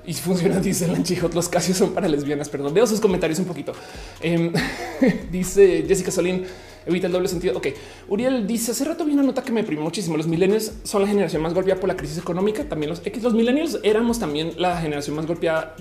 y 0.07 0.15
funciona. 0.15 0.61
Dice 0.61 0.89
Lanchijot, 0.89 1.35
los 1.35 1.49
casios 1.49 1.77
son 1.77 1.93
para 1.93 2.09
lesbianas. 2.09 2.49
Perdón, 2.49 2.73
veo 2.73 2.87
sus 2.87 3.01
comentarios 3.01 3.39
un 3.39 3.45
poquito. 3.45 3.73
Em, 4.21 4.53
dice 5.31 5.85
Jessica 5.87 6.11
Solín, 6.11 6.45
evita 6.87 7.07
el 7.07 7.13
doble 7.13 7.29
sentido. 7.29 7.57
Ok, 7.57 7.69
Uriel 8.09 8.47
dice 8.47 8.71
hace 8.71 8.85
rato 8.85 9.05
vi 9.05 9.13
una 9.13 9.23
nota 9.23 9.43
que 9.43 9.53
me 9.53 9.61
deprimió 9.61 9.85
muchísimo. 9.85 10.17
Los 10.17 10.27
millennials 10.27 10.73
son 10.85 11.03
la 11.03 11.09
generación 11.09 11.43
más 11.43 11.53
golpeada 11.53 11.81
por 11.81 11.89
la 11.89 11.97
crisis 11.97 12.19
económica. 12.19 12.65
También 12.65 12.91
los 12.91 13.03
X, 13.05 13.23
los 13.23 13.35
millennials 13.35 13.79
éramos 13.83 14.19
también 14.19 14.53
la 14.57 14.81
generación 14.81 15.17
más 15.17 15.27
golpeada 15.27 15.77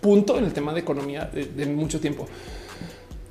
punto 0.00 0.38
en 0.38 0.44
el 0.44 0.52
tema 0.52 0.72
de 0.72 0.80
economía 0.80 1.30
de, 1.32 1.66
mucho 1.66 2.00
tiempo. 2.00 2.26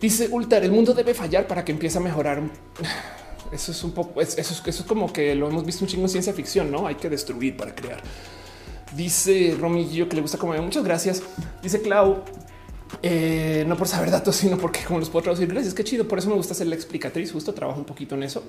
Dice 0.02 0.30
Ultar, 0.32 0.64
el 0.64 0.72
mundo 0.72 0.94
debe 0.94 1.14
fallar 1.14 1.48
para 1.48 1.64
que 1.64 1.72
empiece 1.72 1.98
a 1.98 2.02
mejorar. 2.02 2.42
Eso 3.52 3.72
es 3.72 3.84
un 3.84 3.94
poco, 3.94 4.22
eso 4.22 4.40
es, 4.40 4.62
eso 4.64 4.84
es 4.84 4.84
como 4.84 5.12
que 5.12 5.34
lo 5.34 5.50
hemos 5.50 5.66
visto 5.66 5.84
un 5.84 5.90
chingo 5.90 6.04
en 6.04 6.10
ciencia 6.10 6.34
ficción, 6.34 6.70
no 6.70 6.86
hay 6.86 6.94
que 6.94 7.10
destruir 7.10 7.58
para 7.58 7.74
crear. 7.74 8.00
Dice 8.96 9.56
Romillo 9.60 10.10
que 10.10 10.16
le 10.16 10.22
gusta 10.22 10.38
comer. 10.38 10.62
Muchas 10.62 10.84
gracias. 10.84 11.22
Dice 11.62 11.82
Clau, 11.82 12.24
eh, 13.02 13.64
no 13.68 13.78
por 13.78 13.88
saber 13.88 14.12
datos, 14.12 14.36
sino 14.36 14.58
porque 14.58 14.82
como 14.86 15.00
los 15.00 15.10
puedo 15.10 15.24
traducir. 15.24 15.48
Gracias, 15.48 15.74
qué 15.74 15.84
chido. 15.84 16.08
Por 16.08 16.20
eso 16.20 16.30
me 16.30 16.36
gusta 16.36 16.54
ser 16.54 16.68
la 16.68 16.76
explicatriz. 16.76 17.32
Justo 17.32 17.54
trabajo 17.54 17.80
un 17.80 17.86
poquito 17.86 18.16
en 18.16 18.24
eso. 18.24 18.44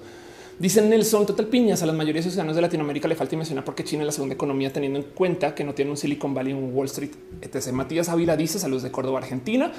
Dice 0.61 0.83
Nelson, 0.83 1.25
total 1.25 1.47
piñas 1.47 1.83
a 1.83 1.87
la 1.87 1.95
mayoría 1.95 2.21
de 2.21 2.29
ciudadanos 2.29 2.55
de 2.55 2.61
Latinoamérica 2.61 3.09
le 3.09 3.15
falta 3.15 3.35
mencionar 3.35 3.65
porque 3.65 3.83
China 3.83 4.03
es 4.03 4.07
la 4.07 4.13
segunda 4.13 4.35
economía 4.35 4.71
teniendo 4.71 4.99
en 4.99 5.07
cuenta 5.07 5.55
que 5.55 5.65
no 5.65 5.73
tiene 5.73 5.91
un 5.91 5.97
Silicon 5.97 6.35
Valley, 6.35 6.53
un 6.53 6.75
Wall 6.75 6.85
Street, 6.85 7.13
etc. 7.41 7.73
Matías 7.73 8.11
Ávila 8.11 8.37
dice 8.37 8.59
saludos 8.59 8.83
de 8.83 8.91
Córdoba, 8.91 9.21
Argentina. 9.21 9.73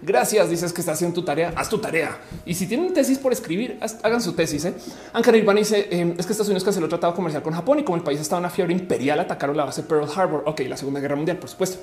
Gracias, 0.00 0.48
dices 0.48 0.72
que 0.72 0.80
estás 0.80 0.94
haciendo 0.94 1.14
tu 1.14 1.24
tarea, 1.24 1.52
haz 1.56 1.68
tu 1.68 1.78
tarea. 1.78 2.16
Y 2.46 2.54
si 2.54 2.66
tienen 2.66 2.92
tesis 2.92 3.18
por 3.18 3.32
escribir, 3.32 3.78
hagan 4.02 4.20
su 4.22 4.32
tesis. 4.32 4.64
¿eh? 4.64 4.74
Ankara 5.12 5.36
Irván 5.36 5.56
dice 5.56 5.88
em, 5.90 6.10
es 6.16 6.24
que 6.24 6.32
Estados 6.32 6.48
Unidos 6.48 6.62
canceló 6.62 6.86
el 6.86 6.90
tratado 6.90 7.14
comercial 7.14 7.42
con 7.42 7.52
Japón 7.52 7.80
y 7.80 7.82
como 7.82 7.96
el 7.96 8.02
país 8.02 8.20
estaba 8.20 8.38
en 8.38 8.44
una 8.44 8.50
fiebre 8.50 8.72
imperial, 8.72 9.18
atacaron 9.18 9.56
la 9.56 9.64
base 9.64 9.82
Pearl 9.82 10.08
Harbor. 10.14 10.44
Ok, 10.46 10.60
la 10.68 10.76
Segunda 10.76 11.00
Guerra 11.00 11.16
Mundial, 11.16 11.38
por 11.38 11.48
supuesto. 11.50 11.78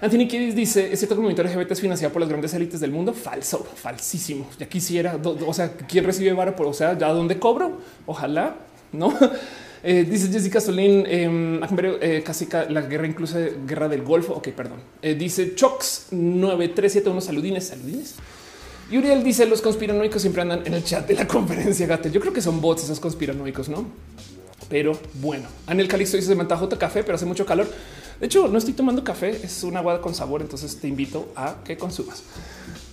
Anthony 0.00 0.28
Kiddis 0.28 0.54
dice 0.54 0.92
es 0.92 1.00
cierto 1.00 1.16
que 1.16 1.20
el 1.20 1.24
movimiento 1.24 1.42
LGBT 1.42 1.72
es 1.72 1.80
financiado 1.80 2.12
por 2.12 2.20
las 2.20 2.28
grandes 2.28 2.54
élites 2.54 2.80
del 2.80 2.92
mundo. 2.92 3.12
Falso, 3.12 3.66
falsísimo. 3.74 4.48
Ya 4.58 4.66
quisiera, 4.66 5.18
o 5.22 5.54
sea, 5.54 5.72
quién 5.72 6.04
recibe 6.04 6.32
vara 6.32 6.54
o 6.56 6.72
sea, 6.72 6.96
ya 6.96 7.08
dónde 7.08 7.38
cobro. 7.38 7.78
Ojalá 8.06 8.56
no. 8.92 9.12
Eh, 9.82 10.04
dice 10.08 10.28
Jessica 10.28 10.60
Solín, 10.60 11.04
em, 11.06 11.60
eh, 12.00 12.22
casi 12.24 12.48
la 12.68 12.82
guerra, 12.82 13.06
incluso 13.06 13.38
guerra 13.66 13.88
del 13.88 14.02
Golfo. 14.02 14.34
Ok, 14.34 14.48
perdón. 14.48 14.80
Eh, 15.02 15.14
dice 15.14 15.54
Chox 15.54 16.08
9371 16.10 17.20
saludines, 17.20 17.68
saludines. 17.68 18.14
Y 18.90 18.96
Uriel 18.96 19.22
dice 19.22 19.44
los 19.46 19.60
conspiranoicos 19.60 20.22
siempre 20.22 20.42
andan 20.42 20.62
en 20.66 20.74
el 20.74 20.82
chat 20.82 21.06
de 21.06 21.14
la 21.14 21.26
conferencia 21.26 21.86
Gate. 21.86 22.10
Yo 22.10 22.20
creo 22.20 22.32
que 22.32 22.40
son 22.40 22.60
bots 22.60 22.84
esos 22.84 23.00
conspiranoicos, 23.00 23.68
no? 23.68 23.86
Pero 24.68 24.98
bueno, 25.20 25.46
Anel 25.66 25.88
Calixto 25.88 26.16
dice 26.16 26.28
se 26.28 26.34
me 26.34 26.42
antajó 26.42 26.68
café, 26.70 27.02
pero 27.02 27.16
hace 27.16 27.26
mucho 27.26 27.44
calor. 27.44 27.68
De 28.18 28.26
hecho, 28.26 28.48
no 28.48 28.58
estoy 28.58 28.74
tomando 28.74 29.04
café, 29.04 29.30
es 29.44 29.62
una 29.62 29.78
agua 29.78 30.00
con 30.00 30.14
sabor. 30.14 30.40
Entonces 30.40 30.78
te 30.78 30.88
invito 30.88 31.28
a 31.36 31.56
que 31.64 31.76
consumas. 31.76 32.22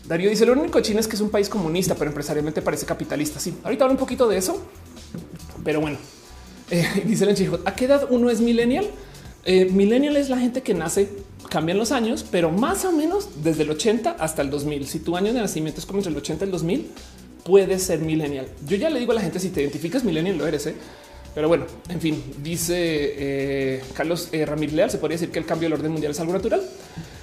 Darío 0.07 0.29
dice 0.29 0.45
lo 0.45 0.53
único 0.53 0.79
China 0.81 0.99
es 0.99 1.07
que 1.07 1.15
es 1.15 1.21
un 1.21 1.29
país 1.29 1.49
comunista, 1.49 1.95
pero 1.95 2.09
empresarialmente 2.11 2.61
parece 2.61 2.85
capitalista. 2.85 3.39
Sí, 3.39 3.57
ahorita 3.63 3.85
hablo 3.85 3.93
un 3.93 3.99
poquito 3.99 4.27
de 4.27 4.37
eso, 4.37 4.61
pero 5.63 5.81
bueno, 5.81 5.97
eh, 6.69 7.03
dice 7.05 7.25
el 7.25 7.35
chico, 7.35 7.59
¿a 7.65 7.75
qué 7.75 7.85
edad 7.85 8.07
uno 8.09 8.29
es 8.29 8.41
millennial? 8.41 8.85
Eh, 9.45 9.65
millennial 9.65 10.17
es 10.17 10.29
la 10.29 10.37
gente 10.37 10.63
que 10.63 10.73
nace, 10.73 11.09
cambian 11.49 11.77
los 11.77 11.91
años, 11.91 12.25
pero 12.29 12.51
más 12.51 12.83
o 12.85 12.91
menos 12.91 13.29
desde 13.43 13.63
el 13.63 13.69
80 13.71 14.11
hasta 14.19 14.41
el 14.41 14.49
2000. 14.49 14.87
Si 14.87 14.99
tu 14.99 15.15
año 15.15 15.33
de 15.33 15.39
nacimiento 15.39 15.79
es 15.79 15.85
como 15.85 15.99
entre 15.99 16.11
el 16.11 16.17
80 16.17 16.45
y 16.45 16.47
el 16.47 16.51
2000, 16.51 16.91
puedes 17.43 17.83
ser 17.83 17.99
millennial. 17.99 18.47
Yo 18.67 18.75
ya 18.77 18.89
le 18.89 18.99
digo 18.99 19.11
a 19.11 19.15
la 19.15 19.21
gente, 19.21 19.39
si 19.39 19.49
te 19.49 19.61
identificas 19.61 20.03
millennial, 20.03 20.37
lo 20.37 20.47
eres. 20.47 20.65
¿eh? 20.65 20.75
Pero 21.35 21.47
bueno, 21.47 21.65
en 21.89 22.01
fin, 22.01 22.23
dice 22.41 22.75
eh, 22.75 23.83
Carlos 23.93 24.29
Ramírez 24.31 24.73
Leal, 24.73 24.89
se 24.89 24.97
podría 24.97 25.15
decir 25.15 25.31
que 25.31 25.39
el 25.39 25.45
cambio 25.45 25.69
del 25.69 25.77
orden 25.77 25.91
mundial 25.91 26.11
es 26.11 26.19
algo 26.19 26.33
natural. 26.33 26.63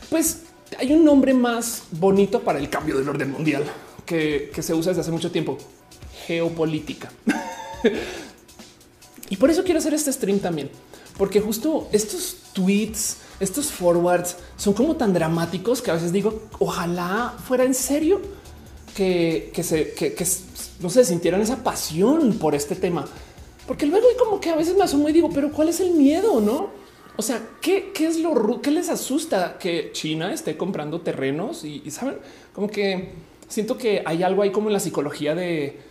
Pues 0.08 0.42
hay 0.78 0.92
un 0.92 1.04
nombre 1.04 1.34
más 1.34 1.84
bonito 1.90 2.40
para 2.40 2.60
el 2.60 2.68
cambio 2.68 2.98
del 2.98 3.08
orden 3.08 3.32
mundial 3.32 3.64
que, 4.06 4.52
que 4.54 4.62
se 4.62 4.74
usa 4.74 4.90
desde 4.90 5.00
hace 5.00 5.10
mucho 5.10 5.32
tiempo, 5.32 5.58
geopolítica. 6.26 7.10
Y 9.32 9.36
por 9.36 9.50
eso 9.50 9.64
quiero 9.64 9.78
hacer 9.78 9.94
este 9.94 10.12
stream 10.12 10.40
también, 10.40 10.68
porque 11.16 11.40
justo 11.40 11.88
estos 11.90 12.36
tweets, 12.52 13.16
estos 13.40 13.72
forwards 13.72 14.36
son 14.58 14.74
como 14.74 14.94
tan 14.94 15.14
dramáticos 15.14 15.80
que 15.80 15.90
a 15.90 15.94
veces 15.94 16.12
digo, 16.12 16.42
ojalá 16.58 17.34
fuera 17.42 17.64
en 17.64 17.72
serio 17.72 18.20
que, 18.94 19.50
se, 19.62 19.94
que, 19.94 20.14
no 20.80 20.90
se 20.90 21.06
sintieran 21.06 21.40
esa 21.40 21.64
pasión 21.64 22.34
por 22.34 22.54
este 22.54 22.74
tema. 22.74 23.06
Porque 23.66 23.86
luego 23.86 24.06
hay 24.06 24.16
como 24.16 24.38
que 24.38 24.50
a 24.50 24.56
veces 24.56 24.76
me 24.76 24.84
asomo 24.84 25.08
y 25.08 25.12
digo, 25.12 25.30
pero 25.32 25.50
¿cuál 25.50 25.70
es 25.70 25.80
el 25.80 25.92
miedo? 25.92 26.38
No? 26.42 26.68
O 27.16 27.22
sea, 27.22 27.40
¿qué, 27.62 27.90
qué 27.94 28.08
es 28.08 28.18
lo 28.18 28.60
que 28.60 28.70
les 28.70 28.90
asusta 28.90 29.56
que 29.58 29.92
China 29.94 30.34
esté 30.34 30.58
comprando 30.58 31.00
terrenos? 31.00 31.64
Y, 31.64 31.90
saben, 31.90 32.18
como 32.52 32.68
que 32.68 33.12
siento 33.48 33.78
que 33.78 34.02
hay 34.04 34.24
algo 34.24 34.42
ahí 34.42 34.52
como 34.52 34.68
en 34.68 34.74
la 34.74 34.80
psicología 34.80 35.34
de 35.34 35.90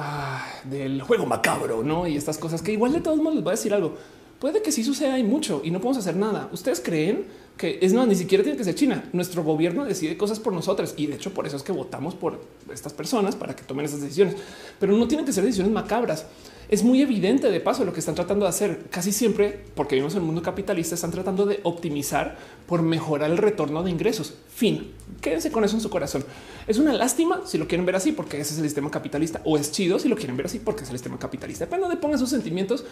ah, 0.00 0.46
del 0.64 1.02
juego 1.02 1.26
macabro, 1.26 1.82
no? 1.82 2.06
Y 2.06 2.16
estas 2.16 2.38
cosas 2.38 2.62
que 2.62 2.72
igual 2.72 2.92
de 2.92 3.00
todos 3.00 3.18
modos 3.18 3.34
les 3.34 3.44
voy 3.44 3.50
a 3.52 3.56
decir 3.56 3.74
algo. 3.74 3.96
Puede 4.38 4.62
que 4.62 4.72
sí 4.72 4.82
suceda 4.82 5.18
y 5.18 5.22
mucho 5.22 5.60
y 5.62 5.70
no 5.70 5.80
podemos 5.80 5.98
hacer 5.98 6.16
nada. 6.16 6.48
Ustedes 6.50 6.80
creen 6.80 7.26
que 7.58 7.78
es 7.82 7.92
no, 7.92 8.06
ni 8.06 8.14
siquiera 8.14 8.42
tiene 8.42 8.56
que 8.56 8.64
ser 8.64 8.74
China. 8.74 9.04
Nuestro 9.12 9.44
gobierno 9.44 9.84
decide 9.84 10.16
cosas 10.16 10.40
por 10.40 10.54
nosotros 10.54 10.94
y 10.96 11.06
de 11.06 11.16
hecho 11.16 11.34
por 11.34 11.46
eso 11.46 11.58
es 11.58 11.62
que 11.62 11.72
votamos 11.72 12.14
por 12.14 12.40
estas 12.72 12.94
personas 12.94 13.36
para 13.36 13.54
que 13.54 13.62
tomen 13.64 13.84
esas 13.84 14.00
decisiones, 14.00 14.36
pero 14.78 14.96
no 14.96 15.06
tienen 15.06 15.26
que 15.26 15.32
ser 15.32 15.44
decisiones 15.44 15.72
macabras. 15.72 16.24
Es 16.70 16.84
muy 16.84 17.02
evidente 17.02 17.50
de 17.50 17.58
paso 17.58 17.84
lo 17.84 17.92
que 17.92 17.98
están 17.98 18.14
tratando 18.14 18.44
de 18.44 18.50
hacer 18.50 18.84
casi 18.90 19.10
siempre, 19.10 19.58
porque 19.74 19.96
vivimos 19.96 20.14
en 20.14 20.20
el 20.20 20.26
mundo 20.26 20.40
capitalista, 20.40 20.94
están 20.94 21.10
tratando 21.10 21.44
de 21.44 21.58
optimizar 21.64 22.38
por 22.68 22.82
mejorar 22.82 23.28
el 23.28 23.38
retorno 23.38 23.82
de 23.82 23.90
ingresos. 23.90 24.34
Fin. 24.54 24.92
Quédense 25.20 25.50
con 25.50 25.64
eso 25.64 25.74
en 25.74 25.82
su 25.82 25.90
corazón. 25.90 26.24
Es 26.68 26.78
una 26.78 26.92
lástima 26.92 27.42
si 27.44 27.58
lo 27.58 27.66
quieren 27.66 27.84
ver 27.84 27.96
así, 27.96 28.12
porque 28.12 28.40
ese 28.40 28.52
es 28.52 28.60
el 28.60 28.66
sistema 28.66 28.88
capitalista, 28.88 29.40
o 29.44 29.58
es 29.58 29.72
chido 29.72 29.98
si 29.98 30.08
lo 30.08 30.14
quieren 30.14 30.36
ver 30.36 30.46
así, 30.46 30.60
porque 30.60 30.84
es 30.84 30.90
el 30.90 30.96
sistema 30.96 31.18
capitalista. 31.18 31.64
Depende 31.64 31.88
de 31.88 31.96
pongan 31.96 32.20
sus 32.20 32.30
sentimientos, 32.30 32.84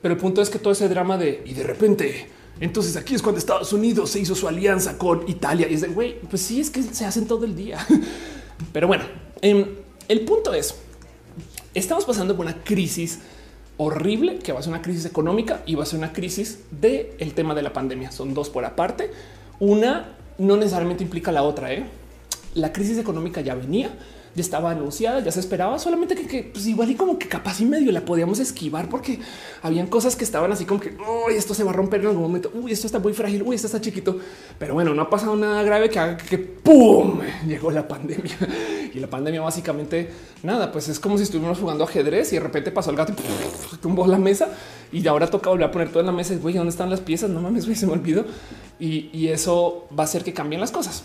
pero 0.00 0.14
el 0.14 0.20
punto 0.20 0.40
es 0.40 0.48
que 0.48 0.58
todo 0.58 0.72
ese 0.72 0.88
drama 0.88 1.18
de 1.18 1.42
y 1.44 1.52
de 1.52 1.64
repente 1.64 2.28
entonces 2.60 2.96
aquí 2.96 3.14
es 3.14 3.20
cuando 3.20 3.38
Estados 3.38 3.74
Unidos 3.74 4.10
se 4.10 4.20
hizo 4.20 4.34
su 4.34 4.48
alianza 4.48 4.96
con 4.96 5.28
Italia 5.28 5.68
y 5.68 5.74
es 5.74 5.82
de 5.82 5.88
güey, 5.88 6.18
pues 6.22 6.40
sí, 6.40 6.60
es 6.60 6.70
que 6.70 6.82
se 6.82 7.04
hacen 7.04 7.26
todo 7.26 7.44
el 7.44 7.54
día. 7.54 7.78
Pero 8.72 8.86
bueno, 8.86 9.04
em, 9.42 9.66
el 10.08 10.22
punto 10.22 10.54
es, 10.54 10.74
estamos 11.78 12.04
pasando 12.04 12.36
por 12.36 12.46
una 12.46 12.62
crisis 12.62 13.20
horrible 13.76 14.38
que 14.38 14.52
va 14.52 14.58
a 14.58 14.62
ser 14.62 14.72
una 14.72 14.82
crisis 14.82 15.04
económica 15.04 15.62
y 15.64 15.76
va 15.76 15.84
a 15.84 15.86
ser 15.86 15.98
una 15.98 16.12
crisis 16.12 16.60
del 16.70 17.08
el 17.18 17.34
tema 17.34 17.54
de 17.54 17.62
la 17.62 17.72
pandemia. 17.72 18.10
Son 18.10 18.34
dos 18.34 18.50
por 18.50 18.64
aparte. 18.64 19.10
Una 19.60 20.16
no 20.38 20.56
necesariamente 20.56 21.04
implica 21.04 21.32
la 21.32 21.42
otra. 21.42 21.72
¿eh? 21.72 21.84
La 22.54 22.72
crisis 22.72 22.98
económica 22.98 23.40
ya 23.40 23.54
venía, 23.54 23.90
ya 24.34 24.42
estaba 24.42 24.70
anunciada, 24.70 25.20
ya 25.20 25.32
se 25.32 25.40
esperaba, 25.40 25.78
solamente 25.78 26.14
que, 26.14 26.44
pues 26.44 26.66
igual 26.66 26.90
y 26.90 26.94
como 26.94 27.18
que 27.18 27.28
capaz 27.28 27.60
y 27.60 27.64
medio 27.64 27.90
la 27.92 28.02
podíamos 28.02 28.38
esquivar 28.38 28.88
porque 28.88 29.18
habían 29.62 29.86
cosas 29.86 30.16
que 30.16 30.24
estaban 30.24 30.52
así 30.52 30.64
como 30.64 30.80
que 30.80 30.96
esto 31.30 31.54
se 31.54 31.64
va 31.64 31.70
a 31.70 31.74
romper 31.74 32.00
en 32.00 32.08
algún 32.08 32.22
momento. 32.22 32.50
Uy, 32.54 32.72
esto 32.72 32.86
está 32.86 32.98
muy 32.98 33.12
frágil. 33.12 33.42
Uy, 33.42 33.56
esto 33.56 33.66
está 33.66 33.80
chiquito, 33.80 34.18
pero 34.58 34.74
bueno, 34.74 34.94
no 34.94 35.02
ha 35.02 35.10
pasado 35.10 35.36
nada 35.36 35.62
grave 35.62 35.88
que 35.88 35.98
haga 35.98 36.16
que 36.16 36.38
pum 36.38 37.20
llegó 37.46 37.70
la 37.70 37.86
pandemia 37.86 38.36
y 38.94 38.98
la 38.98 39.08
pandemia 39.08 39.40
básicamente 39.40 40.10
nada, 40.42 40.70
pues 40.70 40.88
es 40.88 41.00
como 41.00 41.16
si 41.16 41.24
estuviéramos 41.24 41.58
jugando 41.58 41.84
ajedrez 41.84 42.32
y 42.32 42.36
de 42.36 42.40
repente 42.40 42.70
pasó 42.70 42.90
el 42.90 42.96
gato 42.96 43.12
y 43.12 43.76
tumbó 43.82 44.06
la 44.06 44.18
mesa 44.18 44.48
y 44.92 45.06
ahora 45.06 45.28
toca 45.28 45.50
volver 45.50 45.68
a 45.68 45.70
poner 45.70 45.88
todo 45.88 46.00
en 46.00 46.06
la 46.06 46.12
mesa. 46.12 46.34
Güey, 46.36 46.54
¿dónde 46.54 46.70
están 46.70 46.90
las 46.90 47.00
piezas? 47.00 47.30
No 47.30 47.40
mames, 47.40 47.64
güey, 47.64 47.76
se 47.76 47.86
me 47.86 47.92
olvidó. 47.92 48.24
Y, 48.78 49.10
y 49.12 49.28
eso 49.28 49.88
va 49.96 50.04
a 50.04 50.06
hacer 50.06 50.22
que 50.22 50.32
cambien 50.32 50.60
las 50.60 50.70
cosas 50.70 51.02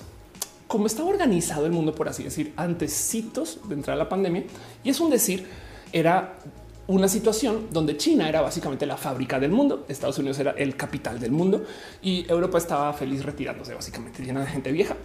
cómo 0.73 0.87
estaba 0.87 1.07
organizado 1.07 1.67
el 1.67 1.71
mundo, 1.71 1.93
por 1.93 2.09
así 2.09 2.23
decir, 2.23 2.51
antecitos 2.57 3.59
de 3.69 3.75
entrar 3.75 3.93
a 3.93 3.97
la 3.99 4.09
pandemia. 4.09 4.45
Y 4.83 4.89
es 4.89 4.99
un 4.99 5.11
decir, 5.11 5.45
era 5.91 6.39
una 6.87 7.07
situación 7.07 7.67
donde 7.69 7.95
China 7.95 8.27
era 8.27 8.41
básicamente 8.41 8.87
la 8.87 8.97
fábrica 8.97 9.39
del 9.39 9.51
mundo, 9.51 9.85
Estados 9.87 10.17
Unidos 10.17 10.39
era 10.39 10.49
el 10.57 10.75
capital 10.75 11.19
del 11.19 11.31
mundo 11.31 11.63
y 12.01 12.25
Europa 12.27 12.57
estaba 12.57 12.91
feliz 12.93 13.23
retirándose, 13.23 13.75
básicamente 13.75 14.23
llena 14.23 14.39
de 14.39 14.47
gente 14.47 14.71
vieja. 14.71 14.95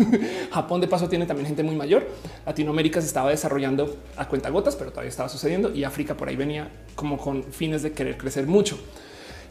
Japón 0.52 0.80
de 0.80 0.88
paso 0.88 1.06
tiene 1.06 1.26
también 1.26 1.48
gente 1.48 1.64
muy 1.64 1.76
mayor. 1.76 2.08
Latinoamérica 2.46 3.02
se 3.02 3.08
estaba 3.08 3.28
desarrollando 3.28 3.98
a 4.16 4.26
cuenta 4.26 4.48
gotas, 4.48 4.74
pero 4.74 4.88
todavía 4.88 5.10
estaba 5.10 5.28
sucediendo 5.28 5.70
y 5.70 5.84
África 5.84 6.16
por 6.16 6.30
ahí 6.30 6.36
venía 6.36 6.70
como 6.94 7.18
con 7.18 7.44
fines 7.44 7.82
de 7.82 7.92
querer 7.92 8.16
crecer 8.16 8.46
mucho. 8.46 8.78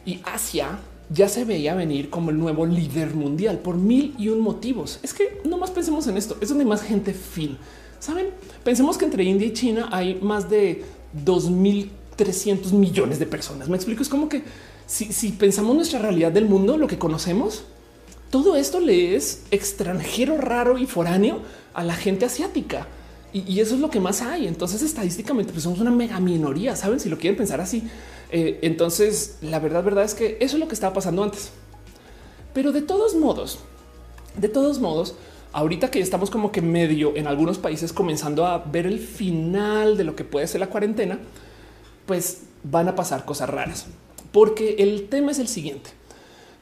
Y 0.04 0.20
Asia 0.24 0.80
ya 1.12 1.28
se 1.28 1.44
veía 1.44 1.74
venir 1.74 2.08
como 2.08 2.30
el 2.30 2.38
nuevo 2.38 2.64
líder 2.66 3.14
mundial 3.14 3.58
por 3.58 3.76
mil 3.76 4.14
y 4.18 4.28
un 4.28 4.40
motivos. 4.40 5.00
Es 5.02 5.12
que 5.12 5.40
no 5.44 5.58
más 5.58 5.70
pensemos 5.70 6.06
en 6.06 6.16
esto. 6.16 6.36
Es 6.40 6.48
donde 6.48 6.64
más 6.64 6.82
gente 6.82 7.12
fin. 7.12 7.58
Saben, 7.98 8.28
pensemos 8.64 8.96
que 8.96 9.04
entre 9.04 9.24
India 9.24 9.46
y 9.46 9.52
China 9.52 9.88
hay 9.92 10.14
más 10.22 10.48
de 10.48 10.84
2300 11.24 12.72
millones 12.72 13.18
de 13.18 13.26
personas. 13.26 13.68
Me 13.68 13.76
explico. 13.76 14.02
Es 14.02 14.08
como 14.08 14.28
que 14.28 14.42
si, 14.86 15.12
si 15.12 15.32
pensamos 15.32 15.74
nuestra 15.74 15.98
realidad 15.98 16.32
del 16.32 16.46
mundo, 16.46 16.78
lo 16.78 16.86
que 16.86 16.98
conocemos, 16.98 17.64
todo 18.30 18.54
esto 18.54 18.78
le 18.78 19.16
es 19.16 19.42
extranjero, 19.50 20.36
raro 20.36 20.78
y 20.78 20.86
foráneo 20.86 21.40
a 21.74 21.82
la 21.82 21.94
gente 21.94 22.24
asiática. 22.24 22.86
Y, 23.32 23.60
eso 23.60 23.74
es 23.74 23.80
lo 23.80 23.90
que 23.90 24.00
más 24.00 24.22
hay. 24.22 24.46
Entonces, 24.46 24.82
estadísticamente, 24.82 25.52
pues 25.52 25.64
somos 25.64 25.80
una 25.80 25.90
mega 25.90 26.18
minoría. 26.20 26.74
Saben 26.76 26.98
si 26.98 27.08
lo 27.08 27.18
quieren 27.18 27.36
pensar 27.36 27.60
así. 27.60 27.84
Eh, 28.30 28.58
entonces, 28.62 29.38
la 29.42 29.58
verdad, 29.58 29.82
verdad 29.82 30.04
es 30.04 30.14
que 30.14 30.36
eso 30.40 30.56
es 30.56 30.60
lo 30.60 30.68
que 30.68 30.74
estaba 30.74 30.94
pasando 30.94 31.22
antes. 31.22 31.50
Pero 32.52 32.72
de 32.72 32.82
todos 32.82 33.14
modos, 33.14 33.58
de 34.36 34.48
todos 34.48 34.78
modos, 34.78 35.14
ahorita 35.52 35.90
que 35.90 36.00
estamos 36.00 36.30
como 36.30 36.52
que 36.52 36.62
medio 36.62 37.16
en 37.16 37.26
algunos 37.26 37.58
países 37.58 37.92
comenzando 37.92 38.46
a 38.46 38.58
ver 38.58 38.86
el 38.86 38.98
final 38.98 39.96
de 39.96 40.04
lo 40.04 40.16
que 40.16 40.24
puede 40.24 40.46
ser 40.46 40.60
la 40.60 40.68
cuarentena, 40.68 41.18
pues 42.06 42.42
van 42.62 42.88
a 42.88 42.94
pasar 42.94 43.24
cosas 43.24 43.50
raras. 43.50 43.86
Porque 44.32 44.76
el 44.78 45.08
tema 45.08 45.32
es 45.32 45.38
el 45.38 45.48
siguiente. 45.48 45.90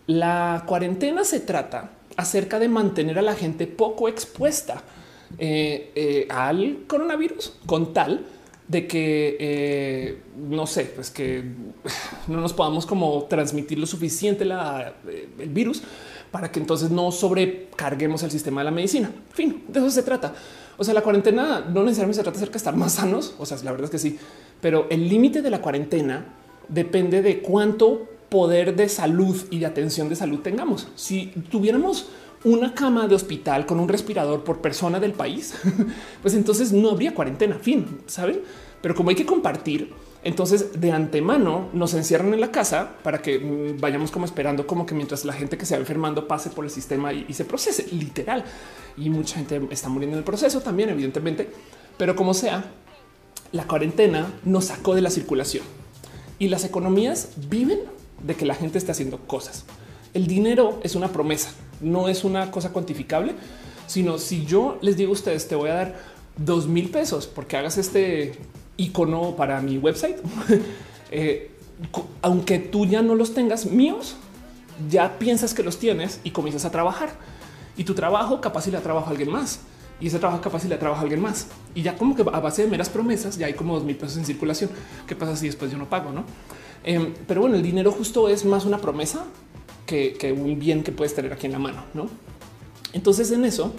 La 0.06 0.64
cuarentena 0.66 1.24
se 1.24 1.40
trata 1.40 1.90
acerca 2.16 2.58
de 2.58 2.68
mantener 2.68 3.18
a 3.18 3.22
la 3.22 3.34
gente 3.34 3.66
poco 3.66 4.08
expuesta 4.08 4.82
eh, 5.38 5.92
eh, 5.94 6.26
al 6.30 6.84
coronavirus 6.86 7.52
con 7.66 7.92
tal 7.92 8.24
de 8.68 8.86
que 8.86 9.36
eh, 9.40 10.18
no 10.36 10.66
sé, 10.66 10.84
pues 10.84 11.10
que 11.10 11.42
no 12.28 12.40
nos 12.40 12.52
podamos 12.52 12.86
como 12.86 13.24
transmitir 13.24 13.78
lo 13.78 13.86
suficiente 13.86 14.44
la, 14.44 14.94
el 15.38 15.48
virus 15.48 15.82
para 16.30 16.52
que 16.52 16.60
entonces 16.60 16.90
no 16.90 17.10
sobrecarguemos 17.10 18.22
el 18.22 18.30
sistema 18.30 18.60
de 18.60 18.66
la 18.66 18.70
medicina. 18.70 19.10
En 19.30 19.34
fin, 19.34 19.64
de 19.66 19.80
eso 19.80 19.90
se 19.90 20.02
trata. 20.02 20.34
O 20.76 20.84
sea, 20.84 20.94
la 20.94 21.02
cuarentena 21.02 21.60
no 21.60 21.82
necesariamente 21.82 22.18
se 22.18 22.22
trata 22.22 22.36
acerca 22.36 22.52
de 22.52 22.58
estar 22.58 22.76
más 22.76 22.92
sanos. 22.92 23.34
O 23.38 23.46
sea, 23.46 23.56
la 23.64 23.72
verdad 23.72 23.86
es 23.86 23.90
que 23.90 23.98
sí, 23.98 24.18
pero 24.60 24.86
el 24.90 25.08
límite 25.08 25.42
de 25.42 25.50
la 25.50 25.60
cuarentena 25.62 26.34
depende 26.68 27.22
de 27.22 27.40
cuánto 27.40 28.06
poder 28.28 28.76
de 28.76 28.88
salud 28.88 29.36
y 29.50 29.58
de 29.58 29.66
atención 29.66 30.08
de 30.08 30.16
salud 30.16 30.40
tengamos. 30.40 30.88
Si 30.96 31.28
tuviéramos 31.50 32.08
una 32.44 32.74
cama 32.74 33.08
de 33.08 33.14
hospital 33.14 33.66
con 33.66 33.80
un 33.80 33.88
respirador 33.88 34.44
por 34.44 34.60
persona 34.60 35.00
del 35.00 35.12
país, 35.12 35.54
pues 36.22 36.34
entonces 36.34 36.72
no 36.72 36.90
habría 36.90 37.14
cuarentena, 37.14 37.56
fin, 37.56 38.00
¿saben? 38.06 38.40
Pero 38.80 38.94
como 38.94 39.10
hay 39.10 39.16
que 39.16 39.26
compartir, 39.26 39.92
entonces 40.22 40.80
de 40.80 40.92
antemano 40.92 41.68
nos 41.72 41.94
encierran 41.94 42.34
en 42.34 42.40
la 42.40 42.50
casa 42.50 42.92
para 43.02 43.22
que 43.22 43.38
mm, 43.38 43.80
vayamos 43.80 44.10
como 44.10 44.24
esperando 44.24 44.66
como 44.66 44.86
que 44.86 44.94
mientras 44.94 45.24
la 45.24 45.32
gente 45.32 45.56
que 45.56 45.66
se 45.66 45.74
va 45.74 45.80
enfermando 45.80 46.28
pase 46.28 46.50
por 46.50 46.64
el 46.64 46.70
sistema 46.70 47.12
y, 47.12 47.32
se 47.32 47.44
procese, 47.44 47.86
literal. 47.92 48.44
Y 48.96 49.10
mucha 49.10 49.36
gente 49.36 49.60
está 49.70 49.88
muriendo 49.88 50.16
en 50.16 50.18
el 50.18 50.24
proceso 50.24 50.60
también, 50.60 50.90
evidentemente. 50.90 51.48
Pero 51.96 52.14
como 52.14 52.34
sea, 52.34 52.64
la 53.52 53.66
cuarentena 53.66 54.32
nos 54.44 54.66
sacó 54.66 54.94
de 54.94 55.02
la 55.02 55.10
circulación 55.10 55.64
y 56.38 56.48
las 56.48 56.64
economías 56.64 57.30
viven 57.48 57.80
de 58.22 58.34
que 58.34 58.46
la 58.46 58.54
gente 58.54 58.78
esté 58.78 58.92
haciendo 58.92 59.18
cosas. 59.18 59.64
El 60.14 60.26
dinero 60.26 60.80
es 60.82 60.94
una 60.94 61.08
promesa 61.08 61.50
no 61.80 62.08
es 62.08 62.24
una 62.24 62.50
cosa 62.50 62.70
cuantificable, 62.72 63.34
sino 63.86 64.18
si 64.18 64.44
yo 64.44 64.78
les 64.82 64.96
digo 64.96 65.10
a 65.10 65.14
ustedes, 65.14 65.48
te 65.48 65.54
voy 65.54 65.70
a 65.70 65.74
dar 65.74 65.96
dos 66.36 66.66
mil 66.66 66.90
pesos 66.90 67.26
porque 67.26 67.56
hagas 67.56 67.78
este 67.78 68.38
icono 68.76 69.34
para 69.36 69.60
mi 69.60 69.78
website, 69.78 70.16
eh, 71.10 71.50
aunque 72.22 72.58
tú 72.58 72.86
ya 72.86 73.02
no 73.02 73.14
los 73.14 73.34
tengas 73.34 73.66
míos, 73.66 74.16
ya 74.88 75.18
piensas 75.18 75.54
que 75.54 75.62
los 75.62 75.78
tienes 75.78 76.20
y 76.24 76.30
comienzas 76.30 76.64
a 76.64 76.70
trabajar 76.70 77.10
y 77.76 77.84
tu 77.84 77.94
trabajo 77.94 78.40
capaz 78.40 78.66
y 78.68 78.70
le 78.70 78.78
trabajo 78.78 79.08
a 79.08 79.10
alguien 79.10 79.30
más 79.30 79.60
y 80.00 80.06
ese 80.06 80.18
trabajo 80.18 80.40
capaz 80.40 80.64
y 80.64 80.68
le 80.68 80.76
trabajo 80.76 81.00
a 81.00 81.02
alguien 81.02 81.20
más 81.20 81.48
y 81.74 81.82
ya 81.82 81.96
como 81.96 82.14
que 82.14 82.22
a 82.22 82.40
base 82.40 82.62
de 82.62 82.68
meras 82.68 82.88
promesas 82.88 83.36
ya 83.36 83.46
hay 83.46 83.54
como 83.54 83.74
dos 83.74 83.84
mil 83.84 83.96
pesos 83.96 84.16
en 84.18 84.24
circulación. 84.24 84.70
¿Qué 85.06 85.16
pasa 85.16 85.34
si 85.36 85.46
después 85.46 85.70
yo 85.70 85.78
no 85.78 85.88
pago? 85.88 86.12
No, 86.12 86.24
em, 86.84 87.14
pero 87.26 87.40
bueno, 87.40 87.56
el 87.56 87.62
dinero 87.62 87.90
justo 87.90 88.28
es 88.28 88.44
más 88.44 88.64
una 88.64 88.78
promesa 88.78 89.24
que, 89.88 90.32
un 90.32 90.58
bien 90.58 90.84
que 90.84 90.92
puedes 90.92 91.14
tener 91.14 91.32
aquí 91.32 91.46
en 91.46 91.52
la 91.52 91.58
mano, 91.58 91.82
¿no? 91.94 92.08
Entonces 92.92 93.30
en 93.32 93.44
eso, 93.44 93.72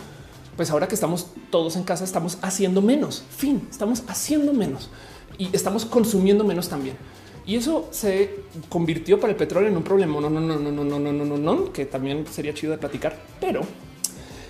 pues 0.58 0.72
ahora 0.72 0.88
que 0.88 0.96
estamos 0.96 1.28
todos 1.52 1.76
en 1.76 1.84
casa, 1.84 2.04
estamos 2.04 2.40
haciendo 2.42 2.82
menos, 2.82 3.24
fin, 3.30 3.68
estamos 3.70 4.04
haciendo 4.08 4.52
menos 4.54 4.90
y 5.38 5.50
estamos 5.54 5.86
consumiendo 5.86 6.44
menos 6.44 6.68
también. 6.68 6.98
Y 7.46 7.56
eso 7.56 7.88
se 7.92 8.42
convirtió 8.68 9.20
para 9.20 9.32
el 9.32 9.38
petróleo 9.38 9.70
en 9.70 9.78
un 9.78 9.84
problema. 9.84 10.20
No, 10.20 10.30
no, 10.30 10.40
no, 10.40 10.60
no, 10.60 10.72
no, 10.72 10.84
no, 10.84 11.00
no, 11.00 11.12
no, 11.12 11.26
no, 11.26 11.38
no, 11.38 11.74
que 11.74 11.86
también 11.86 12.26
sería 12.28 12.54
chido 12.54 12.72
de 12.74 12.78
platicar. 12.78 13.18
Pero 13.40 13.62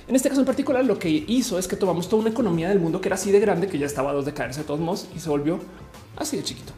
en 0.08 0.16
este 0.16 0.28
caso 0.28 0.42
en 0.42 0.46
particular, 0.46 0.84
lo 0.84 1.00
que 1.00 1.10
hizo 1.10 1.60
es 1.60 1.68
que 1.68 1.76
tomamos 1.76 2.10
toda 2.10 2.22
una 2.22 2.32
economía 2.32 2.68
del 2.68 2.80
mundo 2.80 3.00
que 3.00 3.08
era 3.08 3.16
así 3.16 3.32
de 3.32 3.40
grande, 3.40 3.68
que 3.68 3.78
ya 3.78 3.86
estaba 3.86 4.10
a 4.10 4.14
dos 4.14 4.26
de 4.26 4.34
caerse 4.34 4.62
de 4.62 4.66
todos 4.66 4.80
modos 4.80 5.08
y 5.16 5.20
se 5.20 5.30
volvió 5.30 5.60
así 6.18 6.36
de 6.36 6.44
chiquito. 6.44 6.74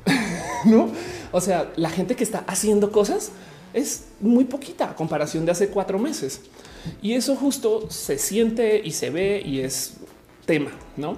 no? 0.66 0.90
O 1.32 1.42
sea, 1.42 1.72
la 1.76 1.90
gente 1.90 2.16
que 2.16 2.24
está 2.24 2.44
haciendo 2.46 2.92
cosas 2.92 3.32
es 3.74 4.06
muy 4.20 4.46
poquita 4.46 4.92
a 4.92 4.96
comparación 4.96 5.46
de 5.46 5.52
hace 5.52 5.70
cuatro 5.70 6.00
meses. 6.00 6.42
Y 7.02 7.14
eso 7.14 7.36
justo 7.36 7.90
se 7.90 8.18
siente 8.18 8.82
y 8.84 8.92
se 8.92 9.10
ve 9.10 9.42
y 9.46 9.60
es 9.60 9.94
tema, 10.46 10.72
¿no? 10.98 11.18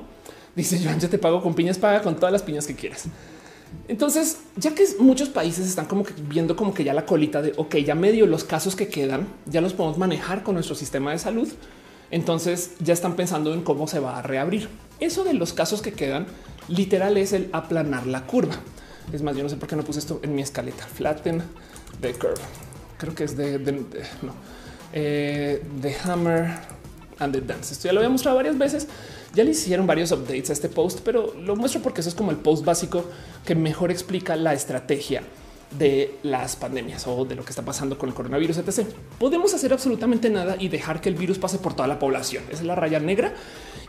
Dice 0.55 0.79
Joan, 0.83 0.99
yo 0.99 1.09
te 1.09 1.17
pago 1.17 1.41
con 1.41 1.55
piñas, 1.55 1.77
paga 1.77 2.01
con 2.01 2.15
todas 2.15 2.31
las 2.31 2.43
piñas 2.43 2.67
que 2.67 2.75
quieras. 2.75 3.05
Entonces, 3.87 4.37
ya 4.55 4.75
que 4.75 4.85
muchos 4.99 5.29
países 5.29 5.67
están 5.67 5.85
como 5.85 6.03
que 6.03 6.13
viendo 6.29 6.55
como 6.55 6.73
que 6.73 6.83
ya 6.83 6.93
la 6.93 7.05
colita 7.05 7.41
de, 7.41 7.53
ok, 7.57 7.77
ya 7.77 7.95
medio 7.95 8.27
los 8.27 8.43
casos 8.43 8.75
que 8.75 8.87
quedan, 8.87 9.27
ya 9.45 9.61
los 9.61 9.73
podemos 9.73 9.97
manejar 9.97 10.43
con 10.43 10.53
nuestro 10.53 10.75
sistema 10.75 11.11
de 11.11 11.19
salud, 11.19 11.49
entonces 12.11 12.71
ya 12.79 12.93
están 12.93 13.15
pensando 13.15 13.53
en 13.53 13.63
cómo 13.63 13.87
se 13.87 13.99
va 13.99 14.19
a 14.19 14.21
reabrir. 14.21 14.69
Eso 14.99 15.23
de 15.23 15.33
los 15.33 15.53
casos 15.53 15.81
que 15.81 15.93
quedan, 15.93 16.27
literal 16.67 17.17
es 17.17 17.33
el 17.33 17.49
aplanar 17.51 18.05
la 18.05 18.27
curva. 18.27 18.55
Es 19.11 19.21
más, 19.21 19.35
yo 19.35 19.43
no 19.43 19.49
sé 19.49 19.57
por 19.57 19.67
qué 19.67 19.75
no 19.75 19.83
puse 19.83 19.99
esto 19.99 20.19
en 20.23 20.35
mi 20.35 20.41
escaleta. 20.41 20.85
Flatten 20.85 21.41
the 22.01 22.13
curve. 22.13 22.41
Creo 22.97 23.15
que 23.15 23.23
es 23.23 23.35
de, 23.35 23.59
no, 24.21 24.33
eh, 24.93 25.63
The 25.81 25.95
Hammer 26.03 26.59
and 27.19 27.33
the 27.33 27.41
Dance. 27.41 27.73
Esto 27.73 27.87
ya 27.87 27.93
lo 27.93 27.99
había 27.99 28.09
mostrado 28.09 28.37
varias 28.37 28.57
veces. 28.57 28.87
Ya 29.33 29.43
le 29.43 29.51
hicieron 29.51 29.87
varios 29.87 30.11
updates 30.11 30.51
a 30.51 30.53
este 30.53 30.69
post, 30.69 30.99
pero 31.03 31.33
lo 31.33 31.55
muestro 31.55 31.81
porque 31.81 32.01
eso 32.01 32.09
es 32.09 32.15
como 32.15 32.31
el 32.31 32.37
post 32.37 32.63
básico 32.63 33.03
que 33.45 33.55
mejor 33.55 33.91
explica 33.91 34.35
la 34.35 34.53
estrategia 34.53 35.23
de 35.77 36.19
las 36.21 36.55
pandemias 36.55 37.07
o 37.07 37.25
de 37.25 37.35
lo 37.35 37.43
que 37.43 37.49
está 37.49 37.63
pasando 37.63 37.97
con 37.97 38.09
el 38.09 38.15
coronavirus, 38.15 38.57
etc. 38.59 38.87
Podemos 39.19 39.53
hacer 39.53 39.73
absolutamente 39.73 40.29
nada 40.29 40.55
y 40.59 40.69
dejar 40.69 41.01
que 41.01 41.09
el 41.09 41.15
virus 41.15 41.39
pase 41.39 41.57
por 41.57 41.73
toda 41.73 41.87
la 41.87 41.99
población. 41.99 42.43
Esa 42.49 42.61
es 42.61 42.67
la 42.67 42.75
raya 42.75 42.99
negra. 42.99 43.33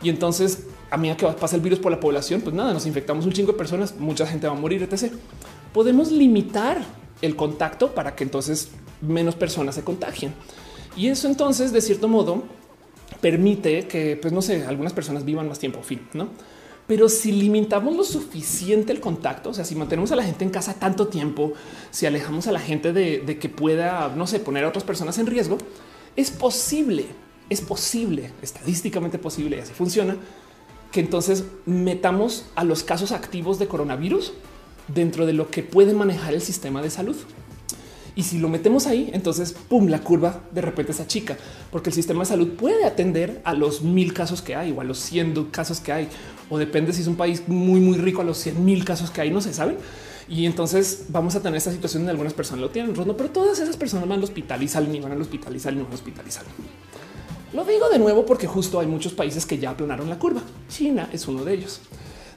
Y 0.01 0.09
entonces, 0.09 0.63
a 0.89 0.97
medida 0.97 1.15
que 1.15 1.27
pasa 1.27 1.55
el 1.55 1.61
virus 1.61 1.79
por 1.79 1.91
la 1.91 1.99
población, 1.99 2.41
pues 2.41 2.55
nada, 2.55 2.73
nos 2.73 2.85
infectamos 2.85 3.25
un 3.25 3.33
chingo 3.33 3.51
de 3.51 3.57
personas, 3.57 3.95
mucha 3.97 4.25
gente 4.25 4.47
va 4.47 4.53
a 4.53 4.59
morir, 4.59 4.81
etc. 4.83 5.13
Podemos 5.73 6.11
limitar 6.11 6.79
el 7.25 7.35
contacto 7.35 7.93
para 7.93 8.15
que 8.15 8.23
entonces 8.23 8.69
menos 9.01 9.35
personas 9.35 9.75
se 9.75 9.83
contagien. 9.83 10.33
Y 10.95 11.07
eso 11.07 11.27
entonces, 11.27 11.71
de 11.73 11.81
cierto 11.81 12.07
modo, 12.07 12.43
permite 13.21 13.87
que, 13.87 14.17
pues 14.21 14.33
no 14.33 14.41
sé, 14.41 14.65
algunas 14.65 14.93
personas 14.93 15.25
vivan 15.25 15.47
más 15.47 15.59
tiempo, 15.59 15.81
fin, 15.81 16.07
¿no? 16.13 16.29
Pero 16.87 17.09
si 17.09 17.31
limitamos 17.31 17.95
lo 17.95 18.03
suficiente 18.03 18.91
el 18.91 18.99
contacto, 18.99 19.49
o 19.49 19.53
sea, 19.53 19.65
si 19.65 19.75
mantenemos 19.75 20.11
a 20.11 20.15
la 20.15 20.23
gente 20.23 20.43
en 20.43 20.51
casa 20.51 20.75
tanto 20.75 21.07
tiempo, 21.07 21.53
si 21.89 22.05
alejamos 22.05 22.47
a 22.47 22.51
la 22.51 22.59
gente 22.59 22.93
de, 22.93 23.39
que 23.39 23.49
pueda, 23.49 24.13
no 24.15 24.27
sé, 24.27 24.39
poner 24.39 24.63
a 24.63 24.69
otras 24.69 24.83
personas 24.83 25.17
en 25.17 25.25
riesgo, 25.25 25.57
es 26.15 26.29
posible, 26.29 27.07
es 27.49 27.61
posible, 27.61 28.31
estadísticamente 28.41 29.17
posible, 29.17 29.57
y 29.57 29.59
así 29.61 29.73
funciona, 29.73 30.15
que 30.91 30.99
entonces 30.99 31.45
metamos 31.65 32.45
a 32.55 32.63
los 32.63 32.83
casos 32.83 33.11
activos 33.11 33.57
de 33.57 33.67
coronavirus 33.67 34.33
dentro 34.87 35.25
de 35.25 35.33
lo 35.33 35.49
que 35.49 35.63
puede 35.63 35.93
manejar 35.93 36.33
el 36.33 36.41
sistema 36.41 36.81
de 36.81 36.89
salud. 36.89 37.15
Y 38.15 38.23
si 38.23 38.39
lo 38.39 38.47
metemos 38.47 38.87
ahí, 38.87 39.09
entonces, 39.13 39.51
pum, 39.51 39.87
la 39.87 39.99
curva 39.99 40.43
de 40.51 40.61
repente 40.61 40.93
es 40.93 41.07
chica, 41.07 41.37
porque 41.69 41.89
el 41.89 41.93
sistema 41.93 42.21
de 42.21 42.27
salud 42.27 42.53
puede 42.53 42.85
atender 42.85 43.41
a 43.43 43.53
los 43.53 43.81
mil 43.81 44.13
casos 44.13 44.41
que 44.41 44.55
hay 44.55 44.71
o 44.71 44.79
a 44.79 44.85
los 44.85 44.99
100 44.99 45.45
casos 45.51 45.81
que 45.81 45.91
hay, 45.91 46.07
o 46.49 46.57
depende 46.57 46.93
si 46.93 47.01
es 47.01 47.07
un 47.07 47.17
país 47.17 47.43
muy, 47.47 47.81
muy 47.81 47.97
rico 47.97 48.21
a 48.21 48.23
los 48.23 48.37
100 48.37 48.63
mil 48.63 48.85
casos 48.85 49.11
que 49.11 49.19
hay, 49.19 49.31
no 49.31 49.41
se 49.41 49.53
saben. 49.53 49.77
Y 50.29 50.45
entonces 50.45 51.05
vamos 51.09 51.35
a 51.35 51.41
tener 51.41 51.57
esta 51.57 51.71
situación 51.71 52.01
donde 52.03 52.11
algunas 52.11 52.33
personas 52.33 52.61
lo 52.61 52.69
tienen 52.69 52.95
rondo, 52.95 53.17
pero 53.17 53.29
todas 53.29 53.59
esas 53.59 53.75
personas 53.75 54.07
van 54.07 54.19
al 54.19 54.23
hospital 54.23 54.63
y 54.63 54.67
salen 54.67 54.95
y 54.95 54.99
van 55.01 55.11
al 55.11 55.21
hospital 55.21 55.55
y 55.55 55.59
salen 55.59 55.79
y 55.79 55.83
van 55.83 55.91
al 55.91 55.95
hospital 55.95 56.25
y 56.25 56.31
salen. 56.31 56.51
Lo 57.53 57.63
digo 57.63 57.89
de 57.89 57.99
nuevo 57.99 58.25
porque 58.25 58.47
justo 58.47 58.79
hay 58.79 58.87
muchos 58.87 59.13
países 59.13 59.45
que 59.45 59.57
ya 59.57 59.71
aplanaron 59.71 60.09
la 60.09 60.17
curva. 60.17 60.41
China 60.67 61.09
es 61.11 61.27
uno 61.27 61.43
de 61.43 61.53
ellos. 61.53 61.81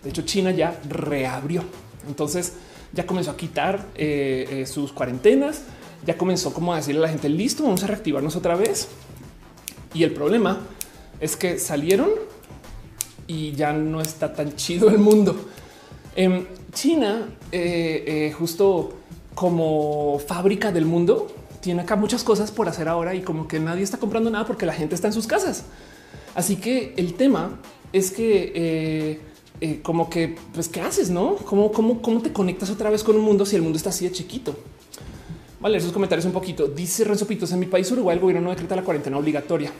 De 0.02 0.10
hecho, 0.10 0.22
China 0.22 0.50
ya 0.50 0.78
reabrió. 0.88 1.64
Entonces, 2.06 2.54
ya 2.92 3.06
comenzó 3.06 3.30
a 3.30 3.36
quitar 3.36 3.86
eh, 3.94 4.46
eh, 4.50 4.66
sus 4.66 4.92
cuarentenas, 4.92 5.62
ya 6.06 6.16
comenzó 6.16 6.52
como 6.52 6.72
a 6.72 6.76
decirle 6.76 7.00
a 7.00 7.02
la 7.02 7.08
gente, 7.08 7.28
listo, 7.28 7.64
vamos 7.64 7.82
a 7.82 7.86
reactivarnos 7.86 8.36
otra 8.36 8.54
vez. 8.56 8.88
Y 9.94 10.04
el 10.04 10.12
problema 10.12 10.60
es 11.20 11.36
que 11.36 11.58
salieron 11.58 12.10
y 13.26 13.52
ya 13.52 13.72
no 13.72 14.00
está 14.00 14.32
tan 14.32 14.56
chido 14.56 14.88
el 14.88 14.98
mundo. 14.98 15.48
En 16.16 16.48
China, 16.72 17.28
eh, 17.52 18.32
justo 18.38 18.94
como 19.34 20.18
fábrica 20.18 20.72
del 20.72 20.84
mundo, 20.84 21.28
tiene 21.60 21.82
acá 21.82 21.96
muchas 21.96 22.24
cosas 22.24 22.50
por 22.50 22.68
hacer 22.68 22.88
ahora 22.88 23.14
y 23.14 23.22
como 23.22 23.46
que 23.46 23.60
nadie 23.60 23.82
está 23.82 23.98
comprando 23.98 24.30
nada 24.30 24.46
porque 24.46 24.66
la 24.66 24.72
gente 24.72 24.94
está 24.94 25.08
en 25.08 25.12
sus 25.12 25.26
casas. 25.26 25.64
Así 26.34 26.56
que 26.56 26.94
el 26.96 27.14
tema 27.14 27.58
es 27.92 28.10
que 28.10 29.20
eh, 29.60 29.80
como 29.82 30.08
que, 30.08 30.36
pues, 30.54 30.68
¿qué 30.68 30.80
haces? 30.80 31.10
No? 31.10 31.36
¿Cómo, 31.36 31.72
cómo, 31.72 32.00
¿Cómo 32.00 32.20
te 32.22 32.32
conectas 32.32 32.70
otra 32.70 32.90
vez 32.90 33.02
con 33.02 33.16
un 33.16 33.22
mundo 33.22 33.44
si 33.44 33.56
el 33.56 33.62
mundo 33.62 33.76
está 33.76 33.90
así 33.90 34.04
de 34.04 34.12
chiquito? 34.12 34.56
Vale, 35.60 35.78
esos 35.78 35.92
comentarios 35.92 36.24
un 36.24 36.32
poquito. 36.32 36.68
Dice 36.68 37.04
Renzo 37.04 37.26
Pitos, 37.26 37.50
en 37.50 37.58
mi 37.58 37.66
país 37.66 37.90
Uruguay 37.90 38.14
el 38.14 38.20
gobierno 38.20 38.44
no 38.44 38.50
decreta 38.50 38.76
la 38.76 38.82
cuarentena 38.82 39.18
obligatoria. 39.18 39.72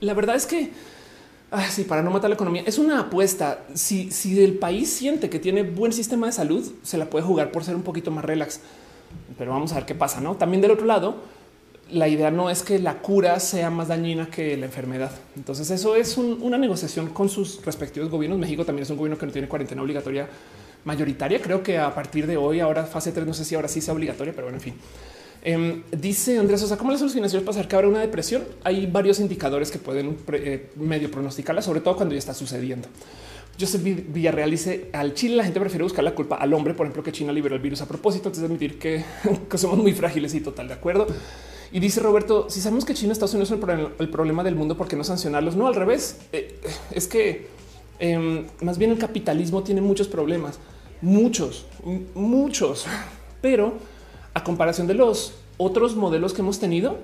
La 0.00 0.14
verdad 0.14 0.34
es 0.34 0.46
que, 0.46 0.72
ah, 1.52 1.68
sí, 1.70 1.84
para 1.84 2.02
no 2.02 2.10
matar 2.10 2.30
la 2.30 2.34
economía, 2.34 2.64
es 2.66 2.78
una 2.78 2.98
apuesta. 2.98 3.64
Si, 3.74 4.10
si 4.10 4.42
el 4.42 4.54
país 4.54 4.90
siente 4.90 5.30
que 5.30 5.38
tiene 5.38 5.62
buen 5.62 5.92
sistema 5.92 6.26
de 6.26 6.32
salud, 6.32 6.68
se 6.82 6.98
la 6.98 7.08
puede 7.08 7.24
jugar 7.24 7.52
por 7.52 7.62
ser 7.62 7.76
un 7.76 7.82
poquito 7.82 8.10
más 8.10 8.24
relax. 8.24 8.60
Pero 9.38 9.52
vamos 9.52 9.70
a 9.72 9.76
ver 9.76 9.86
qué 9.86 9.94
pasa, 9.94 10.20
¿no? 10.20 10.34
También 10.34 10.60
del 10.60 10.72
otro 10.72 10.86
lado, 10.86 11.16
la 11.92 12.08
idea 12.08 12.30
no 12.30 12.50
es 12.50 12.62
que 12.62 12.78
la 12.78 12.98
cura 12.98 13.38
sea 13.40 13.70
más 13.70 13.88
dañina 13.88 14.30
que 14.30 14.56
la 14.56 14.66
enfermedad. 14.66 15.10
Entonces 15.36 15.70
eso 15.70 15.96
es 15.96 16.16
una 16.16 16.58
negociación 16.58 17.08
con 17.08 17.28
sus 17.28 17.64
respectivos 17.64 18.10
gobiernos. 18.10 18.38
México 18.38 18.64
también 18.64 18.84
es 18.84 18.90
un 18.90 18.96
gobierno 18.96 19.18
que 19.18 19.26
no 19.26 19.32
tiene 19.32 19.48
cuarentena 19.48 19.82
obligatoria 19.82 20.28
mayoritaria. 20.84 21.40
Creo 21.40 21.62
que 21.62 21.78
a 21.78 21.94
partir 21.94 22.26
de 22.26 22.36
hoy, 22.36 22.60
ahora 22.60 22.84
fase 22.84 23.12
3, 23.12 23.26
no 23.26 23.34
sé 23.34 23.44
si 23.44 23.54
ahora 23.54 23.68
sí 23.68 23.80
sea 23.80 23.94
obligatoria, 23.94 24.32
pero 24.32 24.46
bueno, 24.46 24.58
en 24.58 24.62
fin. 24.62 24.74
Em, 25.42 25.82
dice 25.90 26.38
Andrés 26.38 26.60
Sosa, 26.60 26.76
¿cómo 26.76 26.90
las 26.90 27.00
soluciones 27.00 27.34
para 27.34 27.66
que 27.66 27.76
habrá 27.76 27.88
una 27.88 28.00
depresión? 28.00 28.44
Hay 28.62 28.86
varios 28.86 29.20
indicadores 29.20 29.70
que 29.70 29.78
pueden 29.78 30.18
eh, 30.32 30.70
medio 30.76 31.10
pronosticarla, 31.10 31.62
sobre 31.62 31.80
todo 31.80 31.96
cuando 31.96 32.14
ya 32.14 32.18
está 32.18 32.34
sucediendo. 32.34 32.88
Joseph 33.58 33.82
Villarreal 33.82 34.50
dice 34.50 34.88
al 34.92 35.12
Chile 35.12 35.36
la 35.36 35.44
gente 35.44 35.60
prefiere 35.60 35.84
buscar 35.84 36.04
la 36.04 36.14
culpa 36.14 36.36
al 36.36 36.52
hombre, 36.54 36.74
por 36.74 36.86
ejemplo, 36.86 37.02
que 37.02 37.12
China 37.12 37.32
liberó 37.32 37.56
el 37.56 37.62
virus 37.62 37.82
a 37.82 37.88
propósito, 37.88 38.28
antes 38.28 38.40
de 38.40 38.46
admitir 38.46 38.78
que, 38.78 39.04
que 39.50 39.58
somos 39.58 39.78
muy 39.78 39.92
frágiles 39.92 40.34
y 40.34 40.40
total 40.40 40.68
de 40.68 40.74
acuerdo. 40.74 41.06
Y 41.72 41.78
dice 41.78 42.00
Roberto, 42.00 42.46
si 42.48 42.60
sabemos 42.60 42.84
que 42.84 42.94
China, 42.94 43.12
Estados 43.12 43.34
Unidos 43.34 43.48
son 43.48 43.60
el 43.98 44.10
problema 44.10 44.42
del 44.42 44.56
mundo, 44.56 44.76
¿por 44.76 44.88
qué 44.88 44.96
no 44.96 45.04
sancionarlos? 45.04 45.54
No, 45.54 45.68
al 45.68 45.74
revés. 45.74 46.18
Eh, 46.32 46.58
es 46.90 47.06
que 47.06 47.48
em, 48.00 48.46
más 48.60 48.76
bien 48.76 48.90
el 48.90 48.98
capitalismo 48.98 49.62
tiene 49.62 49.80
muchos 49.80 50.08
problemas, 50.08 50.58
muchos, 51.00 51.66
muchos, 52.14 52.86
pero 53.40 53.74
a 54.34 54.42
comparación 54.42 54.86
de 54.86 54.94
los 54.94 55.34
otros 55.58 55.94
modelos 55.94 56.32
que 56.32 56.42
hemos 56.42 56.58
tenido, 56.58 56.98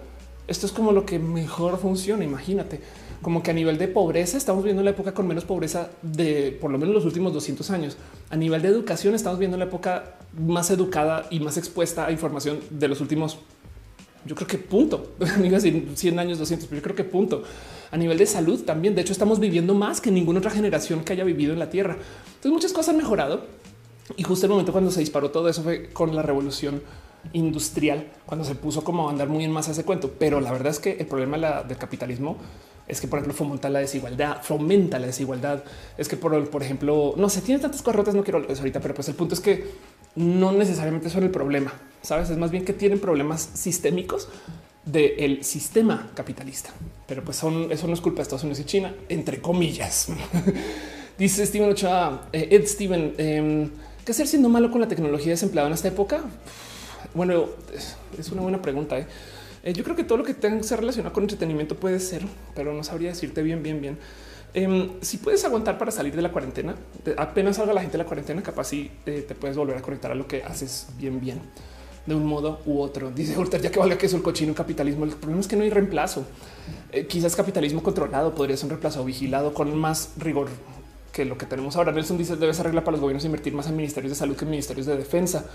esto 0.48 0.66
es 0.66 0.72
como 0.72 0.92
lo 0.92 1.06
que 1.06 1.18
mejor 1.18 1.78
funciona. 1.78 2.24
Imagínate, 2.24 2.80
como 3.22 3.42
que 3.42 3.50
a 3.50 3.54
nivel 3.54 3.78
de 3.78 3.88
pobreza 3.88 4.36
estamos 4.36 4.64
viendo 4.64 4.82
la 4.82 4.90
época 4.90 5.12
con 5.12 5.26
menos 5.26 5.44
pobreza 5.44 5.90
de 6.02 6.56
por 6.60 6.70
lo 6.70 6.78
menos 6.78 6.94
los 6.94 7.04
últimos 7.04 7.32
200 7.32 7.70
años. 7.70 7.96
A 8.30 8.36
nivel 8.36 8.62
de 8.62 8.68
educación 8.68 9.14
estamos 9.14 9.38
viendo 9.38 9.56
la 9.56 9.64
época 9.64 10.16
más 10.36 10.70
educada 10.70 11.26
y 11.30 11.40
más 11.40 11.56
expuesta 11.56 12.06
a 12.06 12.12
información 12.12 12.60
de 12.70 12.88
los 12.88 13.00
últimos 13.00 13.38
yo 14.26 14.34
creo 14.34 14.48
que 14.48 14.58
punto. 14.58 15.12
Amigas, 15.36 15.62
100 15.62 16.18
años, 16.18 16.38
200, 16.38 16.68
pero 16.68 16.80
yo 16.80 16.82
creo 16.82 16.96
que 16.96 17.04
punto. 17.04 17.42
A 17.90 17.96
nivel 17.96 18.18
de 18.18 18.26
salud 18.26 18.62
también. 18.64 18.94
De 18.94 19.02
hecho, 19.02 19.12
estamos 19.12 19.38
viviendo 19.40 19.74
más 19.74 20.00
que 20.00 20.10
ninguna 20.10 20.40
otra 20.40 20.50
generación 20.50 21.04
que 21.04 21.12
haya 21.12 21.24
vivido 21.24 21.52
en 21.52 21.58
la 21.58 21.70
Tierra. 21.70 21.96
Entonces, 22.26 22.52
muchas 22.52 22.72
cosas 22.72 22.90
han 22.90 22.96
mejorado. 22.96 23.44
Y 24.16 24.22
justo 24.22 24.46
el 24.46 24.50
momento 24.50 24.72
cuando 24.72 24.90
se 24.90 25.00
disparó 25.00 25.30
todo 25.30 25.48
eso 25.48 25.62
fue 25.62 25.90
con 25.92 26.14
la 26.14 26.22
revolución 26.22 26.82
industrial, 27.32 28.06
cuando 28.24 28.44
se 28.44 28.54
puso 28.54 28.84
como 28.84 29.08
a 29.08 29.10
andar 29.10 29.28
muy 29.28 29.44
en 29.44 29.50
masa 29.50 29.72
ese 29.72 29.84
cuento. 29.84 30.12
Pero 30.18 30.40
la 30.40 30.52
verdad 30.52 30.68
es 30.68 30.78
que 30.78 30.92
el 30.92 31.06
problema 31.06 31.62
del 31.62 31.76
capitalismo 31.76 32.36
es 32.86 33.00
que, 33.00 33.08
por 33.08 33.18
ejemplo, 33.18 33.36
fomenta 33.36 33.68
la 33.68 33.80
desigualdad, 33.80 34.42
fomenta 34.42 34.98
la 34.98 35.06
desigualdad. 35.06 35.64
Es 35.98 36.08
que, 36.08 36.16
por, 36.16 36.48
por 36.50 36.62
ejemplo, 36.62 37.14
no 37.16 37.28
sé, 37.28 37.40
tiene 37.40 37.60
tantas 37.60 37.82
corrotas, 37.82 38.14
no 38.14 38.22
quiero 38.22 38.38
eso 38.48 38.60
ahorita, 38.60 38.80
pero 38.80 38.94
pues 38.94 39.08
el 39.08 39.14
punto 39.14 39.34
es 39.34 39.40
que 39.40 39.64
no 40.14 40.52
necesariamente 40.52 41.10
son 41.10 41.24
el 41.24 41.30
problema. 41.30 41.72
Sabes, 42.06 42.30
es 42.30 42.38
más 42.38 42.52
bien 42.52 42.64
que 42.64 42.72
tienen 42.72 43.00
problemas 43.00 43.50
sistémicos 43.54 44.28
del 44.84 45.42
sistema 45.42 46.12
capitalista, 46.14 46.70
pero 47.08 47.24
pues 47.24 47.36
son 47.36 47.72
eso 47.72 47.88
no 47.88 47.94
es 47.94 48.00
culpa 48.00 48.18
de 48.18 48.22
Estados 48.22 48.44
Unidos 48.44 48.60
y 48.60 48.64
China, 48.64 48.94
entre 49.08 49.40
comillas. 49.40 50.06
Dice 51.18 51.44
Steven 51.44 51.68
Ochoa, 51.68 52.28
eh, 52.32 52.46
Ed 52.52 52.64
Steven, 52.68 53.14
eh, 53.18 53.68
¿qué 54.04 54.12
hacer 54.12 54.28
siendo 54.28 54.48
malo 54.48 54.70
con 54.70 54.80
la 54.80 54.86
tecnología 54.86 55.32
desempleada 55.32 55.66
en 55.66 55.74
esta 55.74 55.88
época? 55.88 56.22
Bueno, 57.12 57.46
es 58.16 58.30
una 58.30 58.42
buena 58.42 58.62
pregunta. 58.62 59.00
¿eh? 59.00 59.08
Eh, 59.64 59.72
yo 59.72 59.82
creo 59.82 59.96
que 59.96 60.04
todo 60.04 60.18
lo 60.18 60.22
que 60.22 60.34
tenga 60.34 60.58
que 60.58 60.62
ser 60.62 60.78
relacionado 60.78 61.12
con 61.12 61.24
entretenimiento 61.24 61.74
puede 61.74 61.98
ser, 61.98 62.22
pero 62.54 62.72
no 62.72 62.84
sabría 62.84 63.08
decirte 63.08 63.42
bien, 63.42 63.64
bien, 63.64 63.80
bien. 63.80 63.98
Em, 64.54 64.92
si 65.00 65.18
puedes 65.18 65.44
aguantar 65.44 65.76
para 65.76 65.90
salir 65.90 66.14
de 66.14 66.22
la 66.22 66.30
cuarentena, 66.30 66.76
apenas 67.16 67.56
salga 67.56 67.74
la 67.74 67.80
gente 67.80 67.98
de 67.98 68.04
la 68.04 68.06
cuarentena, 68.06 68.44
capaz 68.44 68.68
si 68.68 68.92
te 69.04 69.22
puedes 69.22 69.56
volver 69.56 69.76
a 69.76 69.82
conectar 69.82 70.12
a 70.12 70.14
lo 70.14 70.28
que 70.28 70.44
haces 70.44 70.86
bien, 71.00 71.20
bien 71.20 71.40
de 72.06 72.14
un 72.14 72.24
modo 72.24 72.60
u 72.66 72.80
otro. 72.80 73.10
Dice 73.10 73.36
Hurter, 73.36 73.60
ya 73.60 73.70
que 73.70 73.78
valga 73.78 73.98
que 73.98 74.06
es 74.06 74.14
el 74.14 74.22
cochino 74.22 74.54
capitalismo. 74.54 75.04
El 75.04 75.12
problema 75.12 75.40
es 75.40 75.48
que 75.48 75.56
no 75.56 75.64
hay 75.64 75.70
reemplazo. 75.70 76.24
Eh, 76.92 77.06
quizás 77.06 77.34
capitalismo 77.34 77.82
controlado 77.82 78.34
podría 78.34 78.56
ser 78.56 78.66
un 78.66 78.70
reemplazo 78.70 79.04
vigilado 79.04 79.52
con 79.52 79.76
más 79.76 80.12
rigor 80.16 80.48
que 81.12 81.24
lo 81.24 81.36
que 81.36 81.46
tenemos 81.46 81.76
ahora. 81.76 81.92
Nelson 81.92 82.18
dice 82.18 82.36
debe 82.36 82.54
ser 82.54 82.66
regla 82.66 82.82
para 82.82 82.92
los 82.92 83.00
gobiernos 83.00 83.24
invertir 83.24 83.52
más 83.52 83.66
en 83.66 83.76
ministerios 83.76 84.12
de 84.12 84.16
salud 84.16 84.36
que 84.36 84.44
en 84.44 84.50
ministerios 84.50 84.86
de 84.86 84.96
defensa. 84.96 85.46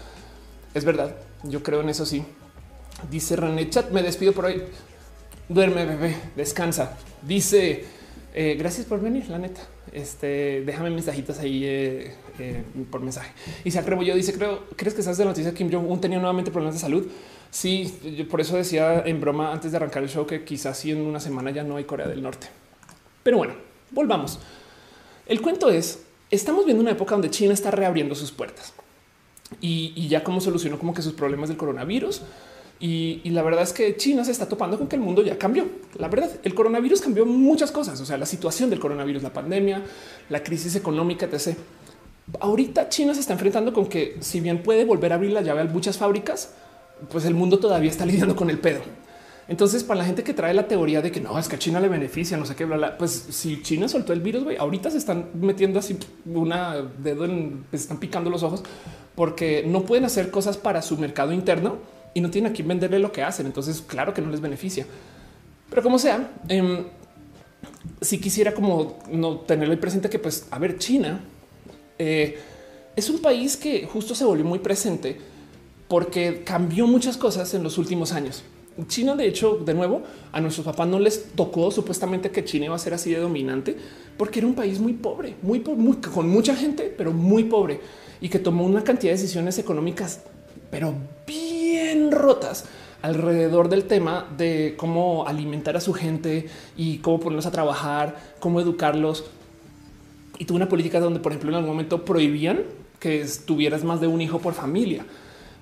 Es 0.74 0.84
verdad. 0.86 1.16
Yo 1.44 1.64
creo 1.64 1.82
en 1.82 1.90
eso. 1.90 2.06
Sí, 2.06 2.24
dice 3.10 3.36
René 3.36 3.70
Chat. 3.70 3.92
Me 3.92 4.04
despido 4.04 4.34
por 4.34 4.46
hoy. 4.46 4.64
Duerme, 5.48 5.86
bebé, 5.86 6.16
descansa. 6.36 6.98
Dice 7.22 7.86
eh, 8.34 8.56
gracias 8.58 8.86
por 8.86 9.02
venir, 9.02 9.28
la 9.30 9.38
neta. 9.38 9.62
Este 9.92 10.64
déjame 10.66 10.90
mensajitos 10.90 11.40
ahí 11.40 11.66
eh, 11.66 12.16
eh, 12.40 12.64
por 12.90 13.02
mensaje. 13.02 13.32
Y 13.64 13.72
se 13.72 13.80
atrevo 13.80 14.04
yo 14.04 14.16
dice 14.16 14.34
creo 14.34 14.66
crees 14.76 14.94
que 14.94 15.04
sabes 15.04 15.18
de 15.18 15.26
la 15.26 15.32
noticia 15.32 15.54
Kim 15.54 15.72
Jong 15.72 15.90
Un 15.90 16.00
tenía 16.00 16.20
nuevamente 16.20 16.52
problemas 16.52 16.76
de 16.76 16.82
salud. 16.82 17.08
Sí, 17.50 17.94
yo 18.18 18.28
por 18.30 18.40
eso 18.40 18.56
decía 18.56 19.04
en 19.06 19.20
broma 19.20 19.52
antes 19.52 19.72
de 19.72 19.78
arrancar 19.78 20.04
el 20.04 20.10
show 20.10 20.26
que 20.26 20.46
quizás 20.46 20.78
sí 20.78 20.92
en 20.92 21.02
una 21.02 21.20
semana 21.20 21.52
ya 21.52 21.64
no 21.64 21.76
hay 21.76 21.84
Corea 21.84 22.08
del 22.08 22.22
Norte. 22.22 22.48
Pero 23.24 23.38
bueno, 23.38 23.54
volvamos. 23.92 24.40
El 25.26 25.42
cuento 25.42 25.70
es, 25.70 26.04
estamos 26.30 26.66
viendo 26.66 26.82
una 26.82 26.92
época 26.92 27.14
donde 27.16 27.30
China 27.30 27.54
está 27.54 27.72
reabriendo 27.72 28.16
sus 28.16 28.32
puertas 28.32 28.74
y, 29.60 30.08
ya 30.08 30.24
como 30.24 30.40
solucionó 30.40 30.80
como 30.80 30.94
que 30.94 31.02
sus 31.02 31.14
problemas 31.14 31.50
del 31.50 31.58
coronavirus. 31.58 32.22
Y, 32.84 33.22
la 33.30 33.44
verdad 33.44 33.62
es 33.62 33.74
que 33.74 33.96
China 33.96 34.26
se 34.26 34.32
está 34.32 34.50
topando 34.50 34.76
con 34.76 34.88
que 34.88 34.96
el 34.96 35.04
mundo 35.04 35.22
ya 35.22 35.38
cambió. 35.38 35.68
La 36.00 36.08
verdad, 36.08 36.32
el 36.42 36.56
coronavirus 36.56 37.02
cambió 37.02 37.28
muchas 37.28 37.72
cosas. 37.72 38.02
O 38.02 38.06
sea, 38.06 38.18
la 38.18 38.26
situación 38.26 38.72
del 38.72 38.80
coronavirus, 38.80 39.22
la 39.22 39.32
pandemia, 39.32 39.84
la 40.30 40.42
crisis 40.44 40.76
económica, 40.76 41.28
etc. 41.28 41.56
Ahorita 42.40 42.90
China 42.90 43.14
se 43.14 43.20
está 43.20 43.34
enfrentando 43.34 43.72
con 43.72 43.86
que 43.86 44.18
si 44.22 44.40
bien 44.40 44.64
puede 44.64 44.84
volver 44.84 45.12
a 45.12 45.16
abrir 45.16 45.32
la 45.32 45.42
llave 45.42 45.62
a 45.62 45.66
muchas 45.66 46.00
fábricas, 46.00 46.56
pues 47.12 47.26
el 47.26 47.36
mundo 47.36 47.60
todavía 47.60 47.92
está 47.92 48.04
lidiando 48.04 48.36
con 48.36 48.50
el 48.50 48.58
pedo. 48.58 48.82
Entonces, 49.48 49.84
para 49.84 50.00
la 50.00 50.06
gente 50.06 50.24
que 50.24 50.34
trae 50.34 50.54
la 50.56 50.68
teoría 50.68 51.04
de 51.04 51.12
que 51.12 51.22
no 51.22 51.38
es 51.38 51.48
que 51.48 51.58
a 51.58 51.60
China 51.60 51.80
le 51.80 51.88
beneficia, 51.88 52.36
no 52.36 52.46
sé 52.48 52.56
qué, 52.56 52.66
bla, 52.66 52.98
pues 52.98 53.12
si 53.12 53.62
China 53.62 53.88
soltó 53.90 54.14
el 54.14 54.22
virus, 54.22 54.44
güey, 54.44 54.58
ahorita 54.58 54.90
se 54.90 54.98
están 54.98 55.30
metiendo 55.34 55.78
así 55.78 55.98
una 56.26 56.78
dedo 56.82 57.26
en, 57.26 57.66
están 57.72 58.00
picando 58.00 58.32
los 58.32 58.42
ojos 58.42 58.64
porque 59.14 59.64
no 59.68 59.84
pueden 59.84 60.06
hacer 60.06 60.32
cosas 60.32 60.58
para 60.58 60.82
su 60.82 60.98
mercado 60.98 61.32
interno 61.32 62.01
y 62.14 62.22
no 62.22 62.30
tienen 62.30 62.52
a 62.52 62.56
quién 62.56 62.68
venderle 62.68 63.00
lo 63.00 63.12
que 63.12 63.24
hacen. 63.24 63.46
Entonces, 63.46 63.82
claro 63.86 64.14
que 64.14 64.22
no 64.22 64.30
les 64.30 64.42
beneficia. 64.42 64.86
Pero 65.70 65.82
como 65.82 66.00
sea, 66.00 66.32
em, 66.48 66.86
si 68.02 68.20
quisiera 68.20 68.54
como 68.54 69.00
no 69.12 69.38
tenerlo 69.40 69.80
presente 69.80 70.10
que, 70.10 70.20
pues, 70.20 70.48
a 70.52 70.60
ver, 70.60 70.78
China 70.78 71.22
eh, 71.98 72.38
es 72.96 73.10
un 73.10 73.20
país 73.20 73.56
que 73.56 73.86
justo 73.86 74.16
se 74.16 74.26
volvió 74.26 74.44
muy 74.44 74.60
presente 74.60 75.18
porque 75.88 76.44
cambió 76.44 76.88
muchas 76.88 77.18
cosas 77.18 77.54
en 77.54 77.64
los 77.64 77.78
últimos 77.78 78.12
años. 78.12 78.44
China, 78.88 79.16
de 79.16 79.28
hecho, 79.28 79.58
de 79.58 79.74
nuevo, 79.74 80.02
a 80.32 80.40
nuestros 80.40 80.66
papás 80.66 80.88
no 80.88 81.00
les 81.00 81.32
tocó 81.36 81.72
supuestamente 81.72 82.32
que 82.32 82.46
China 82.46 82.66
iba 82.66 82.76
a 82.76 82.80
ser 82.80 82.94
así 82.94 83.12
de 83.12 83.20
dominante, 83.20 83.76
porque 84.18 84.40
era 84.40 84.48
un 84.48 84.56
país 84.56 84.80
muy 84.80 84.94
pobre, 84.94 85.36
muy, 85.42 85.60
muy 85.60 85.98
con 85.98 86.30
mucha 86.30 86.56
gente, 86.56 86.94
pero 86.98 87.12
muy 87.12 87.44
pobre 87.44 87.82
y 88.22 88.30
que 88.30 88.40
tomó 88.40 88.64
una 88.64 88.84
cantidad 88.84 89.14
de 89.14 89.20
decisiones 89.20 89.58
económicas, 89.58 90.22
pero 90.70 90.94
rotas 92.12 92.66
alrededor 93.02 93.70
del 93.70 93.86
tema 93.86 94.28
de 94.38 94.76
cómo 94.78 95.26
alimentar 95.28 95.76
a 95.76 95.82
su 95.82 95.94
gente 95.94 96.48
y 96.78 97.00
cómo 97.00 97.20
ponerlos 97.20 97.46
a 97.46 97.52
trabajar, 97.52 98.36
cómo 98.40 98.62
educarlos. 98.62 99.26
Y 100.38 100.46
tuvo 100.46 100.58
una 100.58 100.70
política 100.70 101.00
donde, 101.00 101.20
por 101.20 101.32
ejemplo, 101.32 101.50
en 101.50 101.56
algún 101.56 101.72
momento 101.72 102.06
prohibían 102.06 102.62
que 103.00 103.26
tuvieras 103.46 103.84
más 103.84 104.00
de 104.00 104.08
un 104.08 104.22
hijo 104.22 104.40
por 104.40 104.54
familia 104.54 105.06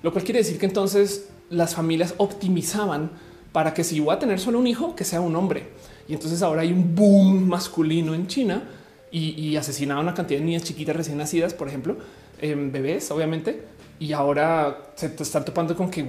lo 0.02 0.12
cual 0.12 0.24
quiere 0.24 0.38
decir 0.38 0.58
que 0.58 0.66
entonces 0.66 1.28
las 1.50 1.74
familias 1.74 2.14
optimizaban 2.16 3.10
para 3.52 3.74
que 3.74 3.84
si 3.84 4.00
voy 4.00 4.14
a 4.14 4.18
tener 4.18 4.38
solo 4.38 4.58
un 4.58 4.66
hijo, 4.66 4.94
que 4.94 5.04
sea 5.04 5.20
un 5.20 5.34
hombre. 5.36 5.68
Y 6.08 6.14
entonces 6.14 6.42
ahora 6.42 6.62
hay 6.62 6.72
un 6.72 6.94
boom 6.94 7.48
masculino 7.48 8.14
en 8.14 8.26
China 8.26 8.62
y, 9.10 9.30
y 9.40 9.56
asesinaban 9.56 10.04
una 10.04 10.14
cantidad 10.14 10.38
de 10.38 10.46
niñas 10.46 10.62
chiquitas 10.62 10.96
recién 10.96 11.18
nacidas, 11.18 11.52
por 11.52 11.68
ejemplo, 11.68 11.96
en 12.40 12.72
bebés, 12.72 13.10
obviamente. 13.10 13.62
Y 14.00 14.14
ahora 14.14 14.92
se 14.94 15.14
están 15.18 15.44
topando 15.44 15.76
con 15.76 15.90
que 15.90 16.00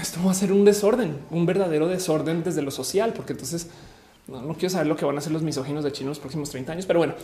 esto 0.00 0.20
va 0.24 0.30
a 0.30 0.34
ser 0.34 0.52
un 0.52 0.64
desorden, 0.64 1.18
un 1.30 1.44
verdadero 1.44 1.88
desorden 1.88 2.44
desde 2.44 2.62
lo 2.62 2.70
social, 2.70 3.12
porque 3.12 3.32
entonces 3.32 3.68
no, 4.28 4.54
quiero 4.54 4.70
saber 4.70 4.86
lo 4.86 4.96
que 4.96 5.04
van 5.04 5.16
a 5.16 5.18
hacer 5.18 5.32
los 5.32 5.42
misóginos 5.42 5.82
de 5.82 5.90
China 5.90 6.10
los 6.10 6.20
próximos 6.20 6.48
30 6.48 6.72
años, 6.72 6.86
pero 6.86 7.00
bueno. 7.00 7.14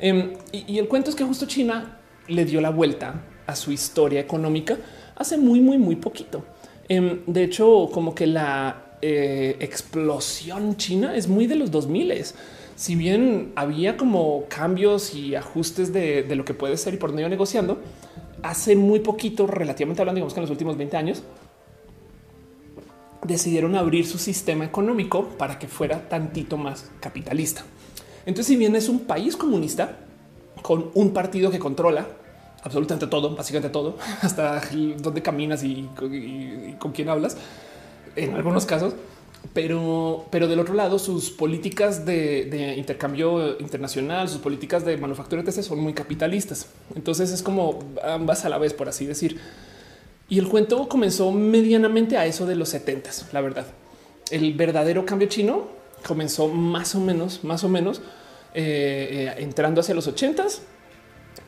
Em, 0.00 0.34
y, 0.50 0.78
el 0.78 0.88
cuento 0.88 1.10
es 1.10 1.16
que 1.16 1.22
justo 1.22 1.46
China 1.46 2.00
le 2.26 2.44
dio 2.44 2.60
la 2.60 2.70
vuelta 2.70 3.22
a 3.46 3.54
su 3.54 3.70
historia 3.70 4.20
económica 4.20 4.76
hace 5.14 5.36
muy, 5.36 5.60
muy, 5.60 5.78
muy 5.78 5.94
poquito. 5.94 6.44
Em, 6.88 7.20
de 7.26 7.44
hecho, 7.44 7.88
como 7.92 8.16
que 8.16 8.26
la 8.26 8.96
eh, 9.00 9.56
explosión 9.60 10.76
china 10.76 11.14
es 11.14 11.28
muy 11.28 11.46
de 11.46 11.54
los 11.54 11.70
2000 11.70 12.24
si 12.74 12.94
bien 12.94 13.52
había 13.56 13.96
como 13.96 14.44
cambios 14.48 15.14
y 15.14 15.34
ajustes 15.34 15.92
de, 15.92 16.24
lo 16.34 16.44
que 16.44 16.54
puede 16.54 16.76
ser 16.76 16.94
y 16.94 16.96
por 16.96 17.10
iba 17.18 17.28
negociando, 17.28 17.80
hace 18.42 18.76
muy 18.76 19.00
poquito, 19.00 19.46
relativamente 19.46 20.02
hablando, 20.02 20.16
digamos 20.16 20.34
que 20.34 20.40
en 20.40 20.42
los 20.42 20.50
últimos 20.50 20.76
20 20.76 20.96
años, 20.96 21.22
decidieron 23.24 23.76
abrir 23.76 24.06
su 24.06 24.18
sistema 24.18 24.64
económico 24.64 25.28
para 25.30 25.58
que 25.58 25.68
fuera 25.68 26.08
tantito 26.08 26.56
más 26.56 26.90
capitalista. 27.00 27.62
Entonces, 28.26 28.46
si 28.46 28.56
bien 28.56 28.76
es 28.76 28.88
un 28.88 29.00
país 29.00 29.36
comunista 29.36 29.96
con 30.62 30.90
un 30.94 31.12
partido 31.12 31.50
que 31.50 31.58
controla 31.58 32.06
absolutamente 32.62 33.06
todo, 33.06 33.34
básicamente 33.34 33.70
todo, 33.70 33.96
hasta 34.22 34.60
dónde 34.98 35.22
caminas 35.22 35.62
y, 35.64 35.88
con 36.78 36.92
quién 36.92 37.08
hablas 37.08 37.36
en 38.16 38.34
algunos 38.34 38.66
casos. 38.66 38.94
Pero, 39.54 40.26
pero 40.30 40.46
del 40.46 40.60
otro 40.60 40.74
lado, 40.74 40.98
sus 40.98 41.30
políticas 41.30 42.04
de, 42.04 42.74
intercambio 42.76 43.58
internacional, 43.58 44.28
sus 44.28 44.40
políticas 44.40 44.84
de 44.84 44.96
manufactura 44.96 45.42
etc. 45.42 45.62
son 45.62 45.80
muy 45.80 45.94
capitalistas. 45.94 46.68
Entonces 46.94 47.30
es 47.30 47.42
como 47.42 47.78
ambas 48.02 48.44
a 48.44 48.48
la 48.48 48.58
vez, 48.58 48.74
por 48.74 48.88
así 48.88 49.06
decir. 49.06 49.38
Y 50.28 50.38
el 50.38 50.48
cuento 50.48 50.88
comenzó 50.88 51.32
medianamente 51.32 52.18
a 52.18 52.26
eso 52.26 52.46
de 52.46 52.54
los 52.54 52.68
70 52.68 53.10
la 53.32 53.40
verdad. 53.40 53.66
El 54.30 54.52
verdadero 54.52 55.06
cambio 55.06 55.28
chino 55.28 55.68
comenzó 56.06 56.48
más 56.48 56.94
o 56.94 57.00
menos, 57.00 57.42
más 57.44 57.64
o 57.64 57.68
menos 57.68 58.02
eh, 58.54 59.34
eh, 59.38 59.42
entrando 59.42 59.80
hacia 59.80 59.94
los 59.94 60.08
80s 60.08 60.60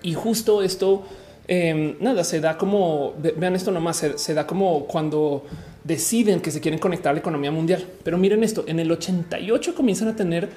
y 0.02 0.14
justo 0.14 0.62
esto, 0.62 1.04
em, 1.50 1.96
nada, 2.00 2.22
se 2.22 2.40
da 2.40 2.56
como, 2.56 3.14
vean 3.36 3.56
esto 3.56 3.72
nomás, 3.72 4.06
se, 4.14 4.34
da 4.34 4.46
como 4.46 4.86
cuando 4.86 5.44
deciden 5.82 6.40
que 6.40 6.52
se 6.52 6.60
quieren 6.60 6.78
conectar 6.78 7.10
a 7.10 7.14
la 7.14 7.18
economía 7.18 7.50
mundial. 7.50 7.84
Pero 8.04 8.16
miren 8.16 8.44
esto, 8.44 8.64
en 8.68 8.78
el 8.78 8.90
88 8.90 9.74
comienzan 9.74 10.08
a 10.08 10.16
tener 10.16 10.48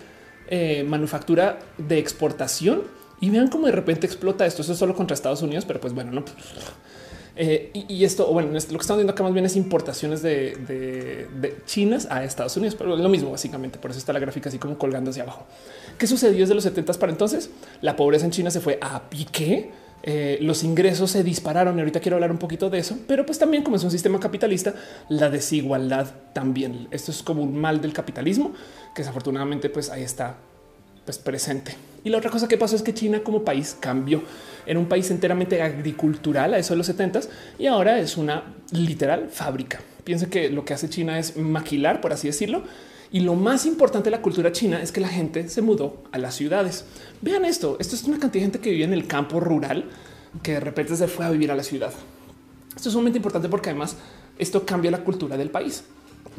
eh, 0.50 0.86
manufactura 0.88 1.58
de 1.80 1.98
exportación 1.98 2.84
y 3.20 3.32
vean 3.32 3.48
cómo 3.48 3.66
de 3.66 3.72
repente 3.72 4.06
explota 4.06 4.46
esto. 4.46 4.62
Eso 4.62 4.74
es 4.74 4.78
solo 4.78 4.94
contra 4.94 5.16
Estados 5.16 5.42
Unidos, 5.42 5.66
pero 5.66 5.82
pues 5.82 5.94
bueno, 5.94 6.12
no. 6.12 6.24
Eh, 7.36 7.72
y, 7.74 8.04
esto, 8.04 8.28
bueno, 8.28 8.50
lo 8.52 8.60
que 8.60 8.60
estamos 8.60 8.98
viendo 8.98 9.14
acá 9.14 9.24
más 9.24 9.34
bien 9.34 9.46
es 9.46 9.56
importaciones 9.56 10.22
de, 10.22 10.56
de, 11.32 11.58
chinas 11.66 12.08
a 12.12 12.24
Estados 12.24 12.56
Unidos, 12.58 12.76
pero 12.76 12.94
es 12.94 13.02
lo 13.02 13.10
mismo 13.10 13.32
básicamente. 13.32 13.80
Por 13.80 13.90
eso 13.90 13.98
está 13.98 14.14
la 14.14 14.20
gráfica 14.20 14.50
así 14.50 14.60
como 14.60 14.78
colgando 14.78 15.10
hacia 15.10 15.24
abajo. 15.24 15.48
¿Qué 15.98 16.06
sucedió 16.06 16.42
desde 16.42 16.54
los 16.54 16.64
70 16.64 16.94
para 16.94 17.12
entonces? 17.12 17.50
La 17.82 17.96
pobreza 17.96 18.26
en 18.26 18.32
China 18.32 18.52
se 18.52 18.60
fue 18.60 18.78
a 18.82 19.10
pique. 19.10 19.72
Eh, 20.06 20.38
los 20.42 20.64
ingresos 20.64 21.12
se 21.12 21.24
dispararon 21.24 21.78
y 21.78 21.80
ahorita 21.80 22.02
quiero 22.02 22.18
hablar 22.18 22.32
un 22.32 22.38
poquito 22.38 22.70
de 22.70 22.80
eso, 22.80 22.98
pero 23.08 23.26
pues 23.26 23.40
también 23.40 23.64
como 23.64 23.78
es 23.78 23.84
un 23.86 23.92
sistema 23.92 24.20
capitalista, 24.20 24.74
la 25.08 25.30
desigualdad 25.30 26.08
también. 26.34 26.90
Esto 26.92 27.12
es 27.12 27.24
como 27.24 27.42
un 27.42 27.58
mal 27.58 27.82
del 27.82 27.94
capitalismo 27.94 28.54
que 28.94 29.02
desafortunadamente 29.02 29.70
pues 29.70 29.90
ahí 29.90 30.04
está 30.04 30.36
pues 31.06 31.18
presente. 31.18 31.76
Y 32.04 32.10
la 32.10 32.18
otra 32.18 32.30
cosa 32.30 32.50
que 32.50 32.58
pasó 32.58 32.76
es 32.76 32.82
que 32.82 32.94
China 32.94 33.22
como 33.24 33.44
país 33.44 33.78
cambió. 33.80 34.24
en 34.66 34.78
un 34.78 34.86
país 34.86 35.12
enteramente 35.12 35.62
agricultural 35.62 36.54
a 36.54 36.58
eso 36.58 36.74
de 36.74 36.78
los 36.78 36.88
70 36.88 37.20
y 37.60 37.66
ahora 37.68 38.00
es 38.00 38.16
una 38.16 38.44
literal 38.72 39.28
fábrica. 39.30 39.82
Piensen 40.06 40.30
que 40.30 40.50
lo 40.50 40.64
que 40.64 40.74
hace 40.74 40.90
China 40.90 41.20
es 41.20 41.36
maquilar, 41.36 42.00
por 42.00 42.14
así 42.14 42.28
decirlo, 42.28 42.64
y 43.14 43.20
lo 43.20 43.36
más 43.36 43.68
importante 43.68 44.06
de 44.06 44.16
la 44.16 44.24
cultura 44.24 44.52
china 44.52 44.82
es 44.82 44.92
que 44.92 45.00
la 45.00 45.08
gente 45.08 45.48
se 45.48 45.62
mudó 45.62 46.02
a 46.12 46.18
las 46.18 46.34
ciudades. 46.34 46.86
Vean 47.24 47.46
esto. 47.46 47.78
Esto 47.80 47.96
es 47.96 48.04
una 48.04 48.20
cantidad 48.20 48.42
de 48.42 48.52
gente 48.52 48.60
que 48.60 48.72
vive 48.72 48.84
en 48.84 48.94
el 48.94 49.08
campo 49.08 49.40
rural 49.40 49.86
que 50.42 50.54
de 50.54 50.60
repente 50.60 50.96
se 50.96 51.08
fue 51.08 51.26
a 51.26 51.30
vivir 51.30 51.52
a 51.52 51.56
la 51.56 51.64
ciudad. 51.64 51.92
Esto 52.76 52.90
es 52.90 52.94
sumamente 52.94 53.18
importante 53.18 53.50
porque 53.50 53.70
además 53.70 53.98
esto 54.38 54.66
cambia 54.66 54.92
la 54.92 55.04
cultura 55.04 55.38
del 55.38 55.50
país. 55.50 55.84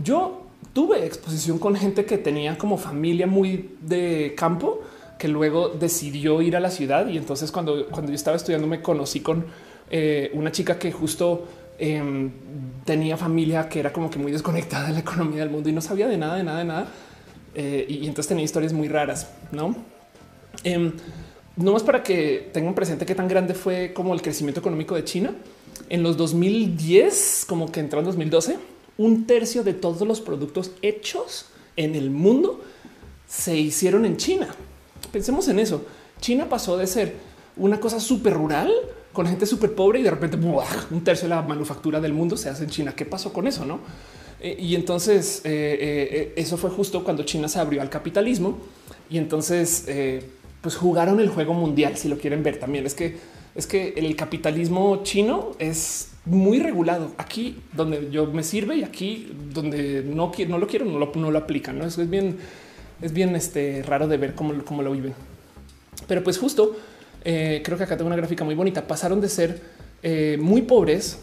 Yo 0.03 0.47
tuve 0.73 1.07
exposición 1.07 1.59
con 1.59 1.75
gente 1.77 2.05
que 2.05 2.19
tenía 2.19 2.59
como 2.59 2.77
familia 2.77 3.27
muy 3.27 3.77
de 3.81 4.35
campo 4.37 4.83
que 5.19 5.29
luego 5.29 5.69
decidió 5.69 6.43
ir 6.43 6.57
a 6.57 6.61
la 6.61 6.71
ciudad 6.71 7.07
y 7.09 7.17
entonces 7.17 7.53
cuando, 7.53 7.87
cuando 7.87 8.11
yo 8.11 8.17
estaba 8.17 8.37
estudiando 8.37 8.67
me 8.67 8.83
conocí 8.83 9.21
con 9.21 9.47
eh, 9.91 10.31
una 10.35 10.51
chica 10.51 10.79
que 10.79 10.91
justo 10.91 11.47
Em, 11.77 12.31
tenía 12.85 13.17
familia 13.17 13.69
que 13.69 13.81
era 13.81 13.93
como 13.93 14.09
que 14.09 14.17
muy 14.17 14.31
desconectada 14.31 14.87
de 14.87 14.93
la 14.93 15.01
economía 15.01 15.41
del 15.41 15.51
mundo 15.51 15.69
y 15.69 15.73
no 15.73 15.81
sabía 15.81 16.07
de 16.07 16.17
nada, 16.17 16.37
de 16.37 16.45
nada, 16.45 16.59
de 16.59 16.65
nada. 16.65 16.87
Eh, 17.55 17.87
y, 17.89 18.07
entonces 18.07 18.29
tenía 18.29 18.45
historias 18.45 18.73
muy 18.73 18.89
raras, 18.89 19.31
no? 19.51 19.75
Eh, 20.63 20.93
no 21.57 21.73
más 21.73 21.83
para 21.83 22.03
que 22.03 22.51
tengan 22.53 22.75
presente 22.75 23.07
qué 23.07 23.15
tan 23.15 23.29
grande 23.29 23.55
fue 23.55 23.93
como 23.93 24.13
el 24.15 24.23
crecimiento 24.23 24.61
económico 24.61 24.95
de 24.95 25.05
China. 25.05 25.35
En 25.89 26.03
los 26.03 26.17
2010, 26.17 27.45
como 27.49 27.71
que 27.71 27.81
entró 27.81 28.01
en 28.01 28.07
2012, 28.07 28.59
un 28.99 29.27
tercio 29.27 29.63
de 29.63 29.75
todos 29.75 30.07
los 30.07 30.21
productos 30.21 30.73
hechos 30.83 31.47
en 31.77 31.95
el 31.95 32.11
mundo 32.11 32.63
se 33.29 33.57
hicieron 33.57 34.05
en 34.05 34.17
China. 34.17 34.55
Pensemos 35.13 35.49
en 35.49 35.59
eso. 35.59 35.85
China 36.21 36.49
pasó 36.49 36.77
de 36.77 36.87
ser 36.87 37.15
una 37.57 37.79
cosa 37.81 38.01
súper 38.01 38.35
rural 38.35 38.73
con 39.13 39.27
gente 39.27 39.47
súper 39.47 39.75
pobre 39.75 40.01
y 40.01 40.03
de 40.03 40.11
repente 40.11 40.37
un 40.37 41.05
tercio 41.05 41.29
de 41.29 41.35
la 41.35 41.43
manufactura 41.43 42.01
del 42.01 42.13
mundo 42.13 42.37
se 42.37 42.51
hace 42.51 42.65
en 42.65 42.71
China. 42.71 42.95
¿Qué 42.95 43.07
pasó 43.07 43.33
con 43.33 43.47
eso? 43.47 43.65
No? 43.65 43.79
Eh, 44.41 44.57
y 44.59 44.75
entonces 44.75 45.41
eh, 45.45 45.79
eh, 45.81 46.33
eso 46.37 46.57
fue 46.57 46.69
justo 46.69 47.05
cuando 47.05 47.23
China 47.23 47.49
se 47.49 47.59
abrió 47.59 47.81
al 47.81 47.89
capitalismo 47.89 48.59
y 49.09 49.19
entonces 49.19 49.87
pues 50.65 50.77
jugaron 50.77 51.21
el 51.21 51.29
juego 51.29 51.53
mundial. 51.53 51.97
Si 51.99 52.09
lo 52.09 52.17
quieren 52.19 52.43
ver 52.43 52.59
también 52.59 52.87
es 52.87 52.95
que 52.95 53.17
es 53.55 53.67
que 53.69 53.95
el 53.97 54.17
capitalismo 54.17 55.03
chino 55.05 55.53
es 55.59 56.09
muy 56.25 56.59
regulado 56.59 57.13
aquí 57.19 57.59
donde 57.73 58.11
yo 58.11 58.27
me 58.27 58.43
sirve 58.43 58.77
y 58.77 58.83
aquí 58.83 59.31
donde 59.53 60.03
no, 60.03 60.33
no 60.49 60.59
lo 60.59 60.67
quiero, 60.67 60.87
no 60.87 60.99
lo, 60.99 61.13
no 61.15 61.31
lo 61.31 61.39
aplican. 61.39 61.79
¿no? 61.79 61.87
Eso 61.87 62.03
es 62.03 62.11
bien, 62.11 62.39
es 63.03 63.13
bien 63.13 63.37
este, 63.37 63.85
raro 63.87 64.09
de 64.09 64.17
ver 64.17 64.35
cómo, 64.35 64.55
cómo 64.65 64.83
lo 64.83 64.91
viven. 64.91 65.13
Pero 66.09 66.25
pues 66.25 66.39
justo 66.39 66.75
eh, 67.25 67.61
creo 67.63 67.77
que 67.77 67.85
acá 67.85 67.97
tengo 67.97 68.09
una 68.09 68.17
gráfica 68.17 68.43
muy 68.43 68.55
bonita. 68.55 68.87
Pasaron 68.87 69.21
de 69.21 69.29
ser 69.29 69.61
eh, 70.03 70.39
muy 70.41 70.63
pobres, 70.63 71.19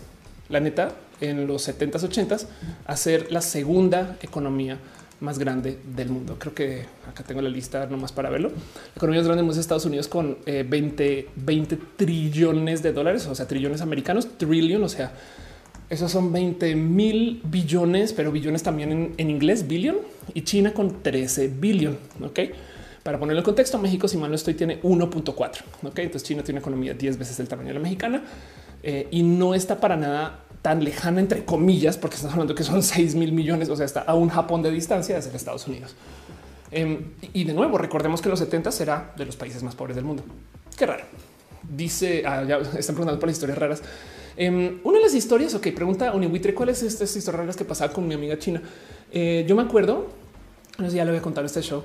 la 0.50 0.60
neta, 0.60 0.94
en 1.20 1.48
los 1.48 1.68
70s, 1.68 2.08
80s, 2.08 2.46
a 2.86 2.96
ser 2.96 3.32
la 3.32 3.42
segunda 3.42 4.18
economía 4.22 4.78
más 5.22 5.40
grande 5.40 5.78
del 5.96 6.10
mundo. 6.10 6.36
Creo 6.38 6.54
que 6.54 6.86
acá 7.08 7.24
tengo 7.24 7.42
la 7.42 7.50
lista 7.50 7.86
nomás 7.86 8.12
para 8.12 8.30
verlo. 8.30 8.50
La 8.50 8.98
economía 8.98 9.22
más 9.22 9.28
grande 9.28 9.54
de 9.54 9.60
Estados 9.60 9.86
Unidos 9.86 10.08
con 10.08 10.38
20, 10.46 11.20
eh, 11.20 11.30
20 11.36 11.78
trillones 11.96 12.84
de 12.84 12.92
dólares, 12.92 13.28
o 13.28 13.36
sea, 13.36 13.48
trillones 13.48 13.82
americanos, 13.82 14.38
trillion, 14.38 14.84
o 14.84 14.90
sea, 14.90 15.14
esos 15.90 16.12
son 16.12 16.32
20 16.32 16.76
mil 16.76 17.42
billones, 17.44 18.14
pero 18.14 18.32
billones 18.32 18.64
también 18.64 19.14
en, 19.18 19.30
inglés, 19.30 19.68
billion, 19.68 19.98
y 20.34 20.42
China 20.44 20.74
con 20.74 21.04
13 21.04 21.50
billion. 21.50 21.98
Ok. 22.24 22.40
Para 23.04 23.20
ponerlo 23.20 23.40
en 23.40 23.46
contexto, 23.46 23.78
México, 23.78 24.08
si 24.08 24.18
mal 24.18 24.30
no 24.30 24.36
estoy, 24.36 24.54
tiene 24.54 24.82
1.4. 24.82 25.36
Ok. 25.84 26.00
Entonces 26.00 26.24
China 26.24 26.44
tiene 26.44 26.60
una 26.60 26.62
economía 26.62 26.94
10 26.94 27.18
veces 27.18 27.40
el 27.40 27.48
tamaño 27.48 27.70
de 27.70 27.74
la 27.76 27.80
mexicana 27.80 28.24
eh, 28.84 29.08
y 29.12 29.22
no 29.24 29.54
está 29.54 29.80
para 29.80 29.98
nada 29.98 30.46
tan 30.62 30.84
lejana, 30.84 31.20
entre 31.20 31.44
comillas, 31.44 31.98
porque 31.98 32.16
estamos 32.16 32.34
hablando 32.34 32.56
que 32.56 32.64
son 32.64 32.84
6 32.84 33.16
mil 33.16 33.32
millones, 33.32 33.70
o 33.70 33.76
sea, 33.76 33.86
está 33.86 34.02
a 34.02 34.16
un 34.16 34.30
Japón 34.30 34.62
de 34.62 34.72
distancia 34.72 35.16
de 35.16 35.22
ser 35.22 35.36
Estados 35.36 35.68
Unidos. 35.68 35.96
Em, 36.72 37.12
y 37.34 37.44
de 37.44 37.54
nuevo, 37.54 37.78
recordemos 37.78 38.22
que 38.22 38.30
los 38.30 38.40
70 38.40 38.72
será 38.72 39.14
de 39.18 39.26
los 39.26 39.36
países 39.36 39.62
más 39.62 39.76
pobres 39.76 39.96
del 39.96 40.06
mundo. 40.06 40.24
Qué 40.78 40.86
raro. 40.86 41.04
Dice, 41.64 42.24
ah, 42.26 42.44
ya 42.44 42.58
están 42.78 42.96
preguntando 42.96 43.20
por 43.20 43.28
las 43.28 43.38
historias 43.38 43.58
raras. 43.58 43.82
Em, 44.38 44.80
una 44.84 44.98
de 45.00 45.04
las 45.04 45.14
historias, 45.14 45.54
ok, 45.54 45.68
pregunta 45.76 46.14
Uniwitre, 46.14 46.54
¿cuál 46.54 46.70
es 46.70 46.82
estas 46.84 47.14
historias 47.16 47.42
raras 47.42 47.56
que 47.58 47.66
pasaba 47.66 47.92
con 47.92 48.08
mi 48.08 48.14
amiga 48.14 48.40
china? 48.40 48.62
Eh, 49.12 49.46
yo 49.48 49.56
me 49.56 49.64
acuerdo, 49.64 50.08
no 50.78 50.90
sé, 50.90 50.96
ya 50.96 51.04
le 51.04 51.12
voy 51.12 51.20
a 51.20 51.22
contar 51.22 51.44
este 51.44 51.62
show, 51.62 51.84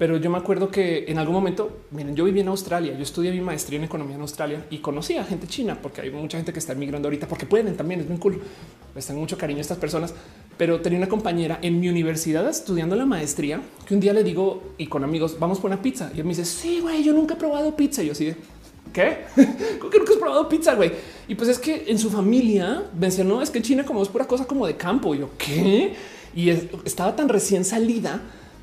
pero 0.00 0.16
yo 0.16 0.30
me 0.30 0.38
acuerdo 0.38 0.70
que 0.70 1.04
en 1.08 1.18
algún 1.18 1.34
momento, 1.34 1.82
miren, 1.90 2.16
yo 2.16 2.24
viví 2.24 2.40
en 2.40 2.48
Australia, 2.48 2.94
yo 2.96 3.02
estudié 3.02 3.32
mi 3.32 3.42
maestría 3.42 3.78
en 3.78 3.84
economía 3.84 4.14
en 4.14 4.22
Australia 4.22 4.64
y 4.70 4.78
conocí 4.78 5.18
a 5.18 5.24
gente 5.24 5.46
china, 5.46 5.78
porque 5.82 6.00
hay 6.00 6.10
mucha 6.10 6.38
gente 6.38 6.54
que 6.54 6.58
está 6.58 6.72
emigrando 6.72 7.08
ahorita, 7.08 7.28
porque 7.28 7.44
pueden 7.44 7.76
también, 7.76 8.00
es 8.00 8.08
muy 8.08 8.16
cool, 8.16 8.40
les 8.94 9.06
tengo 9.06 9.20
mucho 9.20 9.36
cariño 9.36 9.60
estas 9.60 9.76
personas, 9.76 10.14
pero 10.56 10.80
tenía 10.80 10.96
una 10.96 11.08
compañera 11.10 11.58
en 11.60 11.78
mi 11.78 11.90
universidad 11.90 12.48
estudiando 12.48 12.96
la 12.96 13.04
maestría, 13.04 13.60
que 13.84 13.92
un 13.92 14.00
día 14.00 14.14
le 14.14 14.24
digo, 14.24 14.72
y 14.78 14.86
con 14.86 15.04
amigos, 15.04 15.36
vamos 15.38 15.60
por 15.60 15.70
una 15.70 15.82
pizza, 15.82 16.10
y 16.14 16.20
él 16.20 16.24
me 16.24 16.30
dice, 16.30 16.46
sí, 16.46 16.80
güey, 16.80 17.04
yo 17.04 17.12
nunca 17.12 17.34
he 17.34 17.36
probado 17.36 17.76
pizza, 17.76 18.02
y 18.02 18.06
yo 18.06 18.12
así 18.12 18.34
¿Qué? 18.94 19.18
¿Cómo 19.80 19.90
que 19.90 19.98
nunca 19.98 20.14
has 20.14 20.18
probado 20.18 20.48
pizza, 20.48 20.76
güey? 20.76 20.92
Y 21.28 21.34
pues 21.34 21.50
es 21.50 21.58
que 21.58 21.84
en 21.88 21.98
su 21.98 22.08
familia 22.08 22.84
mencionó, 22.98 23.42
es 23.42 23.50
que 23.50 23.58
en 23.58 23.64
China 23.64 23.84
como 23.84 24.02
es 24.02 24.08
pura 24.08 24.26
cosa 24.26 24.46
como 24.46 24.66
de 24.66 24.76
campo. 24.76 25.14
Y 25.14 25.18
yo, 25.18 25.30
¿qué? 25.36 25.92
Y 26.34 26.48
estaba 26.48 27.14
tan 27.14 27.28
recién 27.28 27.66
salida 27.66 28.22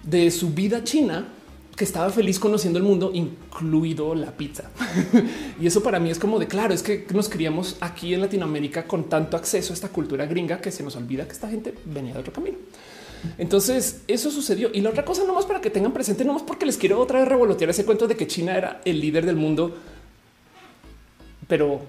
de 0.10 0.32
su 0.32 0.52
vida 0.52 0.84
china 0.84 1.28
que 1.76 1.84
estaba 1.84 2.10
feliz 2.10 2.40
conociendo 2.40 2.80
el 2.80 2.84
mundo, 2.84 3.12
incluido 3.14 4.16
la 4.16 4.32
pizza. 4.32 4.72
y 5.62 5.68
eso 5.68 5.84
para 5.84 6.00
mí 6.00 6.10
es 6.10 6.18
como 6.18 6.40
de 6.40 6.48
claro, 6.48 6.74
es 6.74 6.82
que 6.82 7.06
nos 7.14 7.30
criamos 7.30 7.78
aquí 7.82 8.16
en 8.16 8.22
Latinoamérica 8.22 8.86
con 8.86 9.04
tanto 9.10 9.38
acceso 9.38 9.74
a 9.74 9.76
esta 9.76 9.90
cultura 9.90 10.26
gringa 10.26 10.60
que 10.60 10.72
se 10.72 10.82
nos 10.82 10.96
olvida 10.96 11.26
que 11.26 11.34
esta 11.34 11.48
gente 11.48 11.76
venía 11.86 12.14
de 12.14 12.20
otro 12.20 12.34
camino. 12.34 12.58
Entonces 13.38 14.02
eso 14.08 14.32
sucedió. 14.32 14.70
Y 14.74 14.82
la 14.82 14.90
otra 14.90 15.06
cosa, 15.06 15.24
nomás 15.24 15.46
para 15.46 15.62
que 15.62 15.70
tengan 15.70 15.94
presente, 15.94 16.26
nomás 16.26 16.42
porque 16.42 16.66
les 16.66 16.78
quiero 16.78 17.00
otra 17.00 17.20
vez 17.20 17.28
revolotear 17.28 17.70
ese 17.70 17.86
cuento 17.86 18.08
de 18.08 18.16
que 18.16 18.26
China 18.26 18.58
era 18.58 18.82
el 18.86 19.00
líder 19.00 19.26
del 19.26 19.36
mundo, 19.36 19.76
pero 21.48 21.82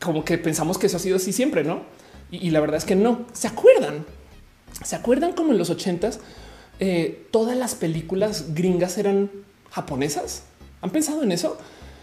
como 0.00 0.24
que 0.24 0.38
pensamos 0.38 0.78
que 0.78 0.86
eso 0.86 0.96
ha 0.96 1.00
sido 1.00 1.16
así 1.16 1.32
siempre, 1.32 1.62
no? 1.62 1.82
Y 2.30 2.50
la 2.50 2.60
verdad 2.60 2.76
es 2.76 2.84
que 2.84 2.96
no 2.96 3.26
se 3.32 3.48
acuerdan. 3.48 4.06
Se 4.82 4.96
acuerdan 4.96 5.32
como 5.32 5.52
en 5.52 5.58
los 5.58 5.68
ochentas 5.68 6.20
eh, 6.80 7.26
todas 7.30 7.56
las 7.56 7.74
películas 7.74 8.54
gringas 8.54 8.98
eran 8.98 9.30
japonesas. 9.70 10.44
¿Han 10.80 10.90
pensado 10.90 11.22
en 11.22 11.30
eso? 11.30 11.58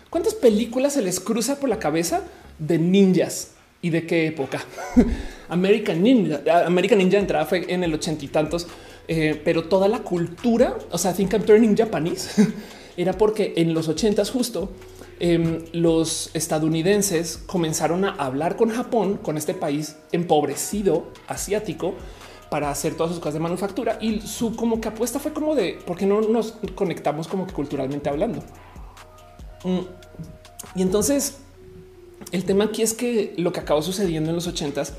¿Cuántas 0.10 0.36
películas 0.36 0.94
se 0.94 1.02
les 1.02 1.20
cruza 1.20 1.60
por 1.60 1.68
la 1.68 1.80
cabeza 1.80 2.22
de 2.60 2.78
ninjas? 2.78 3.52
¿Y 3.82 3.90
de 3.90 4.06
qué 4.06 4.28
época? 4.28 4.64
American 5.50 6.02
Ninja. 6.02 6.42
American 6.66 7.00
Ninja 7.00 7.18
entrada 7.18 7.46
fue 7.46 7.66
en 7.72 7.84
el 7.84 7.94
ochenta 7.94 8.24
y 8.24 8.28
tantos, 8.28 8.68
eh, 9.08 9.40
pero 9.44 9.64
toda 9.66 9.88
la 9.88 10.00
cultura, 10.00 10.78
o 10.92 10.98
sea, 10.98 11.14
think 11.14 11.34
I'm 11.34 11.44
turning 11.44 11.76
Japanese, 11.76 12.48
era 12.98 13.14
porque 13.14 13.54
en 13.58 13.74
los 13.74 13.88
ochentas 13.88 14.30
justo 14.30 14.72
em, 15.20 15.64
los 15.74 16.30
estadounidenses 16.34 17.38
comenzaron 17.38 18.06
a 18.06 18.12
hablar 18.12 18.56
con 18.56 18.70
Japón, 18.70 19.18
con 19.18 19.38
este 19.38 19.54
país 19.54 19.96
empobrecido 20.12 21.08
asiático, 21.28 21.96
para 22.50 22.70
hacer 22.70 22.96
todas 22.96 23.12
sus 23.12 23.20
cosas 23.20 23.36
de 23.36 23.40
manufactura 23.40 23.98
y 24.02 24.22
su 24.22 24.56
como 24.56 24.80
que 24.80 24.88
apuesta 24.88 25.20
fue 25.20 25.34
como 25.34 25.56
de 25.56 25.80
por 25.86 25.98
qué 25.98 26.06
no 26.06 26.22
nos 26.22 26.54
conectamos 26.76 27.28
como 27.28 27.46
que 27.46 27.54
culturalmente 27.54 28.10
hablando. 28.10 28.42
Mm. 29.64 29.80
Y 30.76 30.82
entonces 30.82 31.40
el 32.32 32.46
tema 32.46 32.66
aquí 32.66 32.82
es 32.82 32.94
que 32.94 33.34
lo 33.38 33.52
que 33.52 33.60
acabó 33.60 33.82
sucediendo 33.82 34.30
en 34.30 34.36
los 34.36 34.48
ochentas 34.48 34.94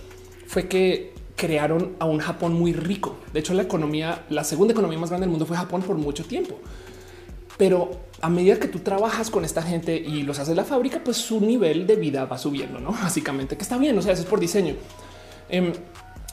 fue 0.47 0.69
que 0.69 1.13
crearon 1.37 1.95
a 1.99 2.07
un 2.07 2.19
Japón 2.19 2.55
muy 2.55 2.73
rico. 2.73 3.17
De 3.33 3.41
hecho, 3.41 3.55
la 3.55 3.63
economía, 3.63 4.25
la 4.29 4.45
segunda 4.45 4.73
economía 4.73 4.99
más 4.99 5.11
grande 5.11 5.25
del 5.25 5.31
mundo 5.31 5.47
fue 5.47 5.57
Japón 5.57 5.83
por 5.83 5.97
mucho 5.97 6.25
tiempo. 6.25 6.59
Pero 7.57 7.91
a 8.21 8.29
medida 8.29 8.59
que 8.59 8.69
tú 8.69 8.81
trabajas 8.81 9.31
con 9.31 9.45
esta 9.45 9.63
gente 9.63 9.97
y 9.97 10.23
los 10.23 10.39
haces 10.39 10.57
la 10.57 10.65
fábrica, 10.65 11.01
pues 11.05 11.17
su 11.17 11.41
nivel 11.41 11.87
de 11.87 11.97
vida 11.97 12.25
va 12.25 12.39
subiendo, 12.39 12.81
no? 12.81 12.91
Básicamente 13.03 13.57
que 13.57 13.63
está 13.63 13.79
bien. 13.79 13.97
O 13.99 14.03
sea, 14.03 14.13
eso 14.13 14.23
es 14.23 14.29
por 14.29 14.41
diseño. 14.41 14.75
Em, 15.49 15.73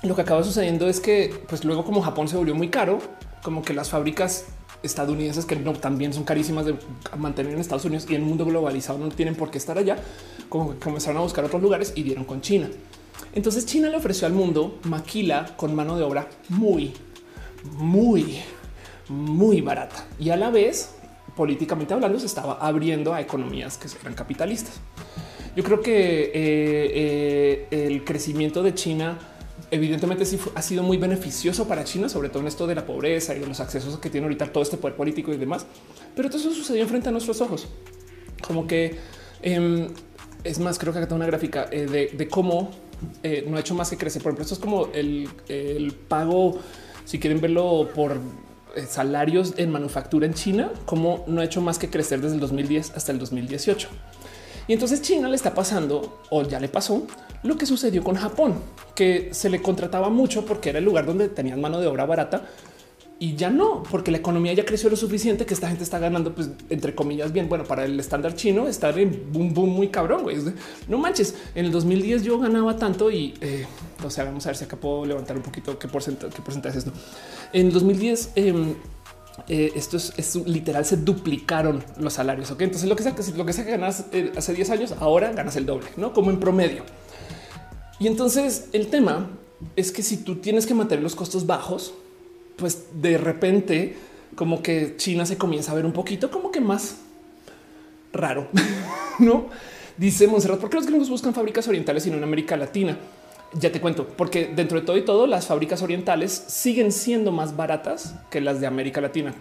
lo 0.06 0.16
que 0.16 0.22
acaba 0.22 0.44
sucediendo 0.44 0.88
es 0.88 1.00
que 1.00 1.34
pues 1.48 1.64
luego 1.64 1.84
como 1.84 2.02
Japón 2.02 2.28
se 2.28 2.38
volvió 2.38 2.56
muy 2.56 2.70
caro, 2.70 3.00
como 3.44 3.62
que 3.62 3.74
las 3.74 3.90
fábricas 3.90 4.46
estadounidenses 4.84 5.46
que 5.46 5.56
no 5.56 5.74
también 5.74 6.14
son 6.14 6.24
carísimas 6.24 6.66
de 6.66 6.76
mantener 7.18 7.54
en 7.54 7.60
Estados 7.60 7.86
Unidos 7.86 8.06
y 8.10 8.16
en 8.16 8.22
el 8.22 8.28
mundo 8.28 8.46
globalizado 8.46 9.00
no 9.00 9.10
tienen 9.10 9.36
por 9.36 9.52
qué 9.52 9.58
estar 9.58 9.78
allá, 9.78 9.98
como 10.50 10.72
que 10.72 10.80
comenzaron 10.80 11.18
a 11.18 11.22
buscar 11.22 11.44
otros 11.44 11.62
lugares 11.62 11.94
y 11.96 12.04
dieron 12.04 12.24
con 12.24 12.42
China. 12.42 12.70
Entonces 13.34 13.66
China 13.66 13.90
le 13.90 13.98
ofreció 13.98 14.28
al 14.28 14.34
mundo 14.34 14.80
maquila 14.84 15.56
con 15.58 15.76
mano 15.76 15.98
de 15.98 16.04
obra 16.04 16.28
muy, 16.50 16.94
muy, 17.78 18.40
muy 19.10 19.62
barata 19.62 20.06
y 20.20 20.30
a 20.30 20.38
la 20.38 20.52
vez 20.52 20.92
políticamente 21.36 21.94
hablando 21.94 22.20
se 22.20 22.28
estaba 22.28 22.54
abriendo 22.54 23.14
a 23.14 23.22
economías 23.22 23.78
que 23.78 23.88
eran 24.00 24.14
capitalistas. 24.14 24.80
Yo 25.56 25.64
creo 25.64 25.82
que 25.82 26.32
eh, 26.34 27.68
eh, 27.72 27.88
el 27.88 28.04
crecimiento 28.04 28.62
de 28.62 28.74
China 28.74 29.18
evidentemente 29.72 30.26
sí 30.26 30.40
ha 30.54 30.62
sido 30.62 30.84
muy 30.84 30.98
beneficioso 30.98 31.68
para 31.68 31.84
China, 31.84 32.10
sobre 32.10 32.30
todo 32.30 32.42
en 32.42 32.48
esto 32.48 32.68
de 32.68 32.76
la 32.76 32.86
pobreza 32.86 33.36
y 33.36 33.40
de 33.40 33.48
los 33.48 33.60
accesos 33.60 33.98
que 34.00 34.10
tiene 34.10 34.26
ahorita 34.26 34.52
todo 34.52 34.64
este 34.64 34.78
poder 34.78 34.96
político 34.96 35.34
y 35.34 35.38
demás. 35.38 35.66
Pero 36.16 36.30
todo 36.30 36.40
eso 36.40 36.52
sucedió 36.52 36.84
enfrente 36.84 37.10
a 37.10 37.12
nuestros 37.12 37.42
ojos. 37.42 37.68
Como 38.46 38.68
que 38.68 38.96
em, 39.42 39.88
es 40.44 40.60
más, 40.60 40.78
creo 40.78 40.94
que 40.94 41.00
acá 41.00 41.08
tengo 41.08 41.18
una 41.18 41.26
gráfica 41.26 41.68
eh, 41.72 42.12
de, 42.16 42.28
cómo 42.30 42.70
eh, 43.24 43.46
no 43.50 43.58
ha 43.58 43.60
hecho 43.60 43.76
más 43.76 43.90
que 43.90 43.98
crecer. 43.98 44.22
Por 44.22 44.30
ejemplo, 44.30 44.44
esto 44.44 44.54
es 44.54 44.62
como 44.62 44.88
el, 44.94 45.94
pago, 46.08 46.60
si 47.04 47.20
quieren 47.20 47.42
verlo 47.42 47.90
por 47.94 48.20
eh, 48.76 48.86
salarios 48.88 49.56
en 49.58 49.72
manufactura 49.72 50.26
en 50.26 50.34
China, 50.34 50.72
como 50.86 51.24
no 51.28 51.42
ha 51.42 51.46
hecho 51.46 51.62
más 51.62 51.80
que 51.80 51.90
crecer 51.90 52.22
desde 52.22 52.36
el 52.36 52.42
2010 52.42 52.92
hasta 52.96 53.12
el 53.12 53.20
2018. 53.20 53.90
Y 54.68 54.74
entonces 54.74 55.02
China 55.02 55.30
le 55.30 55.36
está 55.36 55.54
pasando, 55.54 56.20
o 56.30 56.44
ya 56.44 56.60
le 56.60 56.70
pasó, 56.70 57.06
lo 57.44 57.58
que 57.58 57.66
sucedió 57.66 58.04
con 58.04 58.16
Japón, 58.16 58.56
que 58.96 59.30
se 59.32 59.50
le 59.50 59.62
contrataba 59.62 60.10
mucho 60.10 60.46
porque 60.46 60.70
era 60.70 60.80
el 60.80 60.86
lugar 60.86 61.06
donde 61.06 61.30
tenían 61.30 61.62
mano 61.62 61.80
de 61.80 61.88
obra 61.88 62.06
barata 62.06 62.46
y 63.18 63.36
ya 63.36 63.50
no, 63.50 63.82
porque 63.84 64.12
la 64.12 64.18
economía 64.18 64.52
ya 64.54 64.66
creció 64.66 64.90
lo 64.90 64.98
suficiente 64.98 65.46
que 65.46 65.54
esta 65.54 65.70
gente 65.70 65.84
está 65.84 66.00
ganando, 66.00 66.36
pues 66.36 66.50
entre 66.70 66.94
comillas, 66.94 67.32
bien. 67.32 67.48
Bueno, 67.48 67.64
para 67.64 67.86
el 67.86 67.98
estándar 67.98 68.36
chino 68.36 68.68
está 68.68 68.90
en 68.90 69.32
boom, 69.32 69.54
boom 69.54 69.70
muy 69.70 69.88
cabrón. 69.88 70.24
Güey. 70.24 70.38
No 70.90 70.98
manches. 70.98 71.34
En 71.56 71.66
el 71.66 71.72
2010 71.72 72.24
yo 72.24 72.38
ganaba 72.40 72.76
tanto 72.76 73.10
y 73.10 73.34
eh, 73.40 73.66
o 74.04 74.10
sea, 74.10 74.26
vamos 74.26 74.46
a 74.46 74.50
ver 74.50 74.58
si 74.58 74.66
acá 74.66 74.76
puedo 74.76 75.06
levantar 75.06 75.38
un 75.38 75.44
poquito 75.44 75.80
qué 75.80 75.88
porcentaje, 75.88 76.34
qué 76.36 76.42
porcentaje 76.42 76.78
es. 76.78 76.88
¿no? 76.88 76.92
En 77.54 77.68
el 77.68 77.74
2010, 77.74 78.32
em, 78.36 78.76
eh, 79.48 79.74
esto 79.76 79.98
es, 79.98 80.36
literal, 80.46 80.86
se 80.86 80.98
duplicaron 80.98 81.84
los 82.00 82.14
salarios. 82.14 82.52
Ok, 82.52 82.62
entonces 82.62 82.88
lo 82.88 82.96
que 82.96 83.04
sea 83.04 83.14
que 83.14 83.24
lo 83.36 83.46
que 83.46 83.54
sea 83.54 83.66
que 83.66 83.72
ganas 83.72 84.06
eh, 84.12 84.32
hace 84.36 84.54
10 84.54 84.70
años, 84.70 84.96
ahora 85.00 85.32
ganas 85.34 85.56
el 85.56 85.66
doble, 85.66 85.88
no 85.98 86.14
como 86.14 86.32
en 86.32 86.40
promedio. 86.40 86.84
Y 88.00 88.08
entonces 88.08 88.70
el 88.74 88.88
tema 88.88 89.30
es 89.76 89.92
que 89.92 90.04
si 90.04 90.18
tú 90.18 90.38
tienes 90.38 90.66
que 90.66 90.74
mantener 90.74 91.04
los 91.04 91.16
costos 91.16 91.46
bajos, 91.46 91.94
pues 92.58 92.86
de 92.94 93.18
repente 93.18 93.96
como 94.36 94.62
que 94.62 94.96
China 94.98 95.26
se 95.26 95.38
comienza 95.38 95.72
a 95.72 95.76
ver 95.76 95.86
un 95.86 95.94
poquito 95.94 96.32
como 96.32 96.52
que 96.52 96.62
más 96.62 96.98
raro, 98.14 98.48
no? 99.20 99.48
Dice 99.98 100.28
Monserrat, 100.28 100.60
¿por 100.60 100.70
qué 100.70 100.76
los 100.76 100.86
gringos 100.86 101.10
buscan 101.10 101.34
fábricas 101.34 101.68
orientales 101.68 102.06
y 102.06 102.12
no 102.12 102.18
en 102.18 102.24
América 102.24 102.58
Latina? 102.58 102.98
Ya 103.54 103.72
te 103.72 103.80
cuento, 103.80 104.06
porque 104.06 104.52
dentro 104.54 104.80
de 104.80 104.86
todo 104.86 104.98
y 104.98 105.06
todo, 105.06 105.28
las 105.28 105.48
fábricas 105.48 105.82
orientales 105.82 106.32
siguen 106.48 106.92
siendo 106.92 107.32
más 107.32 107.56
baratas 107.56 108.16
que 108.30 108.42
las 108.42 108.60
de 108.60 108.68
América 108.68 109.02
Latina. 109.02 109.34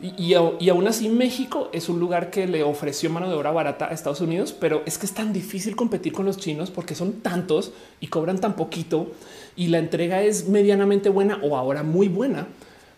Y, 0.00 0.34
aún 0.34 0.88
así 0.88 1.08
México 1.08 1.70
es 1.72 1.88
un 1.88 2.00
lugar 2.00 2.30
que 2.30 2.46
le 2.46 2.62
ofreció 2.62 3.10
mano 3.10 3.28
de 3.28 3.34
obra 3.36 3.52
barata 3.52 3.86
a 3.86 3.94
Estados 3.94 4.20
Unidos, 4.20 4.52
pero 4.52 4.82
es 4.86 4.98
que 4.98 5.06
es 5.06 5.14
tan 5.14 5.32
difícil 5.32 5.76
competir 5.76 6.12
con 6.12 6.26
los 6.26 6.36
chinos 6.36 6.70
porque 6.70 6.94
son 6.94 7.20
tantos 7.20 7.72
y 8.00 8.08
cobran 8.08 8.40
tan 8.40 8.54
poquito 8.54 9.12
y 9.56 9.68
la 9.68 9.78
entrega 9.78 10.22
es 10.22 10.48
medianamente 10.48 11.08
buena 11.08 11.38
o 11.42 11.56
ahora 11.56 11.82
muy 11.82 12.08
buena. 12.08 12.48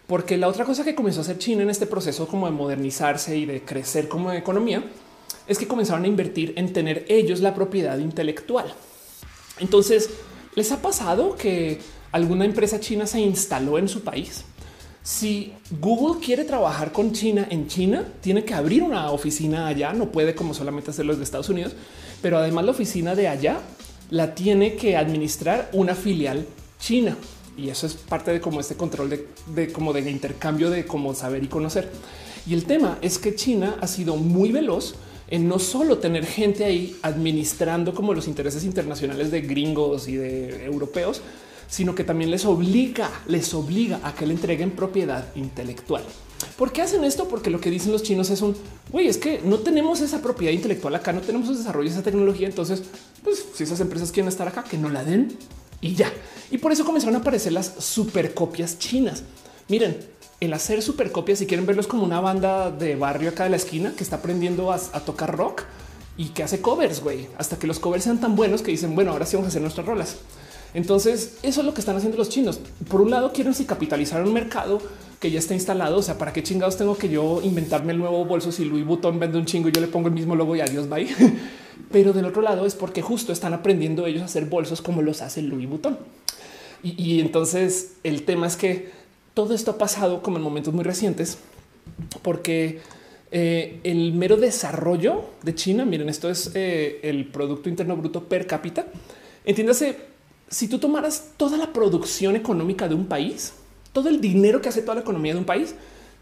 Porque 0.06 0.36
la 0.36 0.48
otra 0.48 0.64
cosa 0.64 0.84
que 0.84 0.94
comenzó 0.94 1.20
a 1.20 1.22
hacer 1.22 1.38
China 1.38 1.62
en 1.62 1.70
este 1.70 1.86
proceso 1.86 2.26
como 2.28 2.46
de 2.46 2.52
modernizarse 2.52 3.36
y 3.36 3.44
de 3.44 3.62
crecer 3.62 4.08
como 4.08 4.32
economía 4.32 4.82
es 5.46 5.58
que 5.58 5.68
comenzaron 5.68 6.04
a 6.04 6.08
invertir 6.08 6.54
en 6.56 6.72
tener 6.72 7.04
ellos 7.08 7.40
la 7.40 7.54
propiedad 7.54 7.98
intelectual. 7.98 8.72
Entonces, 9.58 10.10
¿les 10.56 10.72
ha 10.72 10.82
pasado 10.82 11.36
que 11.36 11.78
alguna 12.10 12.44
empresa 12.44 12.80
china 12.80 13.06
se 13.06 13.20
instaló 13.20 13.78
en 13.78 13.88
su 13.88 14.02
país? 14.02 14.44
Si 15.04 15.52
Google 15.80 16.20
quiere 16.20 16.42
trabajar 16.42 16.90
con 16.90 17.12
China 17.12 17.46
en 17.48 17.68
China, 17.68 18.04
tiene 18.20 18.44
que 18.44 18.54
abrir 18.54 18.82
una 18.82 19.12
oficina 19.12 19.68
allá, 19.68 19.92
no 19.92 20.10
puede 20.10 20.34
como 20.34 20.52
solamente 20.52 20.90
hacerlo 20.90 21.14
de 21.14 21.22
Estados 21.22 21.48
Unidos, 21.48 21.74
pero 22.20 22.38
además 22.38 22.64
la 22.64 22.72
oficina 22.72 23.14
de 23.14 23.28
allá 23.28 23.60
la 24.10 24.34
tiene 24.34 24.74
que 24.74 24.96
administrar 24.96 25.70
una 25.72 25.94
filial 25.94 26.44
china. 26.80 27.16
Y 27.56 27.68
eso 27.68 27.86
es 27.86 27.94
parte 27.94 28.32
de 28.32 28.40
como 28.40 28.58
este 28.58 28.74
control 28.74 29.10
de, 29.10 29.28
de 29.54 29.70
como 29.70 29.92
de 29.92 30.10
intercambio 30.10 30.70
de 30.70 30.84
cómo 30.84 31.14
saber 31.14 31.44
y 31.44 31.46
conocer. 31.46 31.90
Y 32.46 32.54
el 32.54 32.64
tema 32.64 32.98
es 33.00 33.18
que 33.18 33.34
China 33.34 33.76
ha 33.80 33.86
sido 33.86 34.16
muy 34.16 34.50
veloz 34.50 34.94
en 35.28 35.48
no 35.48 35.58
solo 35.58 35.98
tener 35.98 36.24
gente 36.24 36.64
ahí 36.64 36.96
administrando 37.02 37.94
como 37.94 38.14
los 38.14 38.28
intereses 38.28 38.64
internacionales 38.64 39.30
de 39.30 39.40
gringos 39.42 40.08
y 40.08 40.16
de 40.16 40.64
europeos, 40.64 41.20
sino 41.68 41.94
que 41.94 42.04
también 42.04 42.30
les 42.30 42.44
obliga, 42.44 43.10
les 43.26 43.52
obliga 43.54 44.00
a 44.02 44.14
que 44.14 44.26
le 44.26 44.34
entreguen 44.34 44.70
propiedad 44.70 45.34
intelectual. 45.34 46.04
¿Por 46.56 46.70
qué 46.72 46.82
hacen 46.82 47.02
esto? 47.04 47.28
Porque 47.28 47.50
lo 47.50 47.60
que 47.60 47.70
dicen 47.70 47.92
los 47.92 48.02
chinos 48.02 48.30
es 48.30 48.42
un 48.42 48.56
güey, 48.90 49.08
es 49.08 49.18
que 49.18 49.40
no 49.42 49.58
tenemos 49.58 50.00
esa 50.00 50.22
propiedad 50.22 50.52
intelectual 50.52 50.94
acá, 50.94 51.12
no 51.12 51.20
tenemos 51.20 51.56
desarrollo, 51.56 51.90
esa 51.90 52.02
tecnología. 52.02 52.46
Entonces, 52.46 52.82
pues 53.24 53.44
si 53.54 53.64
esas 53.64 53.80
empresas 53.80 54.12
quieren 54.12 54.28
estar 54.28 54.46
acá, 54.46 54.64
que 54.64 54.78
no 54.78 54.88
la 54.88 55.04
den 55.04 55.36
y 55.80 55.94
ya. 55.94 56.12
Y 56.50 56.58
por 56.58 56.72
eso 56.72 56.84
comenzaron 56.84 57.16
a 57.16 57.18
aparecer 57.18 57.52
las 57.52 57.72
supercopias 57.78 58.78
chinas. 58.78 59.24
Miren, 59.68 59.96
el 60.40 60.52
hacer 60.52 60.82
supercopias, 60.82 61.38
si 61.38 61.46
quieren 61.46 61.66
verlos 61.66 61.86
como 61.86 62.04
una 62.04 62.20
banda 62.20 62.70
de 62.70 62.96
barrio 62.96 63.30
acá 63.30 63.44
de 63.44 63.50
la 63.50 63.56
esquina 63.56 63.92
que 63.96 64.02
está 64.02 64.16
aprendiendo 64.16 64.72
a, 64.72 64.78
tocar 65.00 65.36
rock 65.36 65.62
y 66.16 66.26
que 66.28 66.42
hace 66.42 66.60
covers, 66.60 67.02
güey, 67.02 67.26
hasta 67.38 67.58
que 67.58 67.66
los 67.66 67.78
covers 67.78 68.04
sean 68.04 68.20
tan 68.20 68.36
buenos 68.36 68.62
que 68.62 68.70
dicen, 68.70 68.94
bueno, 68.94 69.12
ahora 69.12 69.26
sí 69.26 69.36
vamos 69.36 69.46
a 69.46 69.50
hacer 69.50 69.62
nuestras 69.62 69.86
rolas. 69.86 70.16
Entonces, 70.74 71.38
eso 71.42 71.60
es 71.60 71.66
lo 71.66 71.72
que 71.72 71.80
están 71.80 71.96
haciendo 71.96 72.18
los 72.18 72.28
chinos. 72.28 72.60
Por 72.88 73.00
un 73.00 73.10
lado, 73.10 73.32
quieren 73.32 73.54
si 73.54 73.64
capitalizar 73.64 74.22
un 74.22 74.32
mercado 74.32 74.80
que 75.20 75.30
ya 75.30 75.38
está 75.38 75.54
instalado. 75.54 75.98
O 75.98 76.02
sea, 76.02 76.18
para 76.18 76.32
qué 76.32 76.42
chingados 76.42 76.76
tengo 76.76 76.96
que 76.96 77.08
yo 77.08 77.40
inventarme 77.42 77.92
el 77.92 77.98
nuevo 77.98 78.24
bolso 78.24 78.52
si 78.52 78.64
Louis 78.64 78.84
Vuitton 78.84 79.18
vende 79.18 79.38
un 79.38 79.46
chingo 79.46 79.68
y 79.68 79.72
yo 79.72 79.80
le 79.80 79.86
pongo 79.86 80.08
el 80.08 80.14
mismo 80.14 80.36
logo 80.36 80.54
y 80.56 80.60
adiós, 80.60 80.88
bye. 80.88 81.08
Pero 81.90 82.12
del 82.12 82.26
otro 82.26 82.42
lado 82.42 82.66
es 82.66 82.74
porque 82.74 83.00
justo 83.00 83.32
están 83.32 83.54
aprendiendo 83.54 84.06
ellos 84.06 84.22
a 84.22 84.26
hacer 84.26 84.46
bolsos 84.46 84.82
como 84.82 85.02
los 85.02 85.22
hace 85.22 85.42
Louis 85.42 85.68
Vuitton. 85.68 85.98
Y, 86.82 87.20
entonces 87.20 87.94
el 88.04 88.22
tema 88.22 88.46
es 88.46 88.56
que 88.56 88.92
todo 89.36 89.52
esto 89.52 89.72
ha 89.72 89.76
pasado 89.76 90.22
como 90.22 90.38
en 90.38 90.42
momentos 90.42 90.72
muy 90.72 90.82
recientes, 90.82 91.36
porque 92.22 92.80
eh, 93.30 93.80
el 93.84 94.14
mero 94.14 94.38
desarrollo 94.38 95.24
de 95.42 95.54
China, 95.54 95.84
miren, 95.84 96.08
esto 96.08 96.30
es 96.30 96.52
eh, 96.54 97.00
el 97.02 97.26
Producto 97.26 97.68
Interno 97.68 97.98
Bruto 97.98 98.24
per 98.24 98.46
cápita. 98.46 98.86
Entiéndase 99.44 99.98
si 100.48 100.68
tú 100.68 100.78
tomaras 100.78 101.32
toda 101.36 101.58
la 101.58 101.74
producción 101.74 102.34
económica 102.34 102.88
de 102.88 102.94
un 102.94 103.08
país, 103.08 103.52
todo 103.92 104.08
el 104.08 104.22
dinero 104.22 104.62
que 104.62 104.70
hace 104.70 104.80
toda 104.80 104.94
la 104.94 105.00
economía 105.02 105.34
de 105.34 105.40
un 105.40 105.44
país 105.44 105.74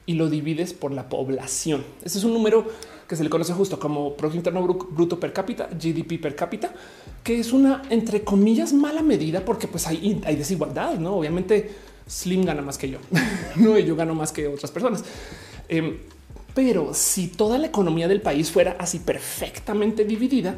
y 0.07 0.15
lo 0.15 0.29
divides 0.29 0.75
por 0.75 0.91
la 0.91 1.09
población. 1.09 1.85
Ese 2.03 2.19
es 2.19 2.25
un 2.25 2.33
número 2.33 2.67
que 3.07 3.15
se 3.15 3.23
le 3.23 3.31
conoce 3.31 3.53
justo 3.53 3.79
como 3.79 4.15
Producto 4.15 4.39
Interno 4.39 4.67
Bruto 4.67 5.21
per 5.21 5.33
cápita, 5.33 5.69
GDP 5.69 6.21
per 6.21 6.35
cápita, 6.35 6.75
que 7.23 7.39
es 7.39 7.53
una 7.53 7.83
entre 7.91 8.25
comillas 8.25 8.73
mala 8.73 9.03
medida 9.03 9.45
porque 9.45 9.69
pues 9.69 9.87
hay, 9.87 10.21
hay 10.25 10.35
desigualdad, 10.35 10.99
no? 10.99 11.15
Obviamente 11.15 11.93
Slim 12.09 12.44
gana 12.44 12.62
más 12.62 12.78
que 12.78 12.90
yo, 12.90 12.98
no, 13.57 13.78
yo 13.78 13.96
gano 13.96 14.14
más 14.14 14.32
que 14.32 14.46
otras 14.46 14.70
personas. 14.70 15.05
Em, 15.68 15.98
pero 16.55 16.94
si 16.94 17.28
toda 17.28 17.59
la 17.59 17.66
economía 17.66 18.07
del 18.07 18.20
país 18.20 18.50
fuera 18.50 18.76
así 18.78 18.98
perfectamente 18.98 20.05
dividida, 20.05 20.57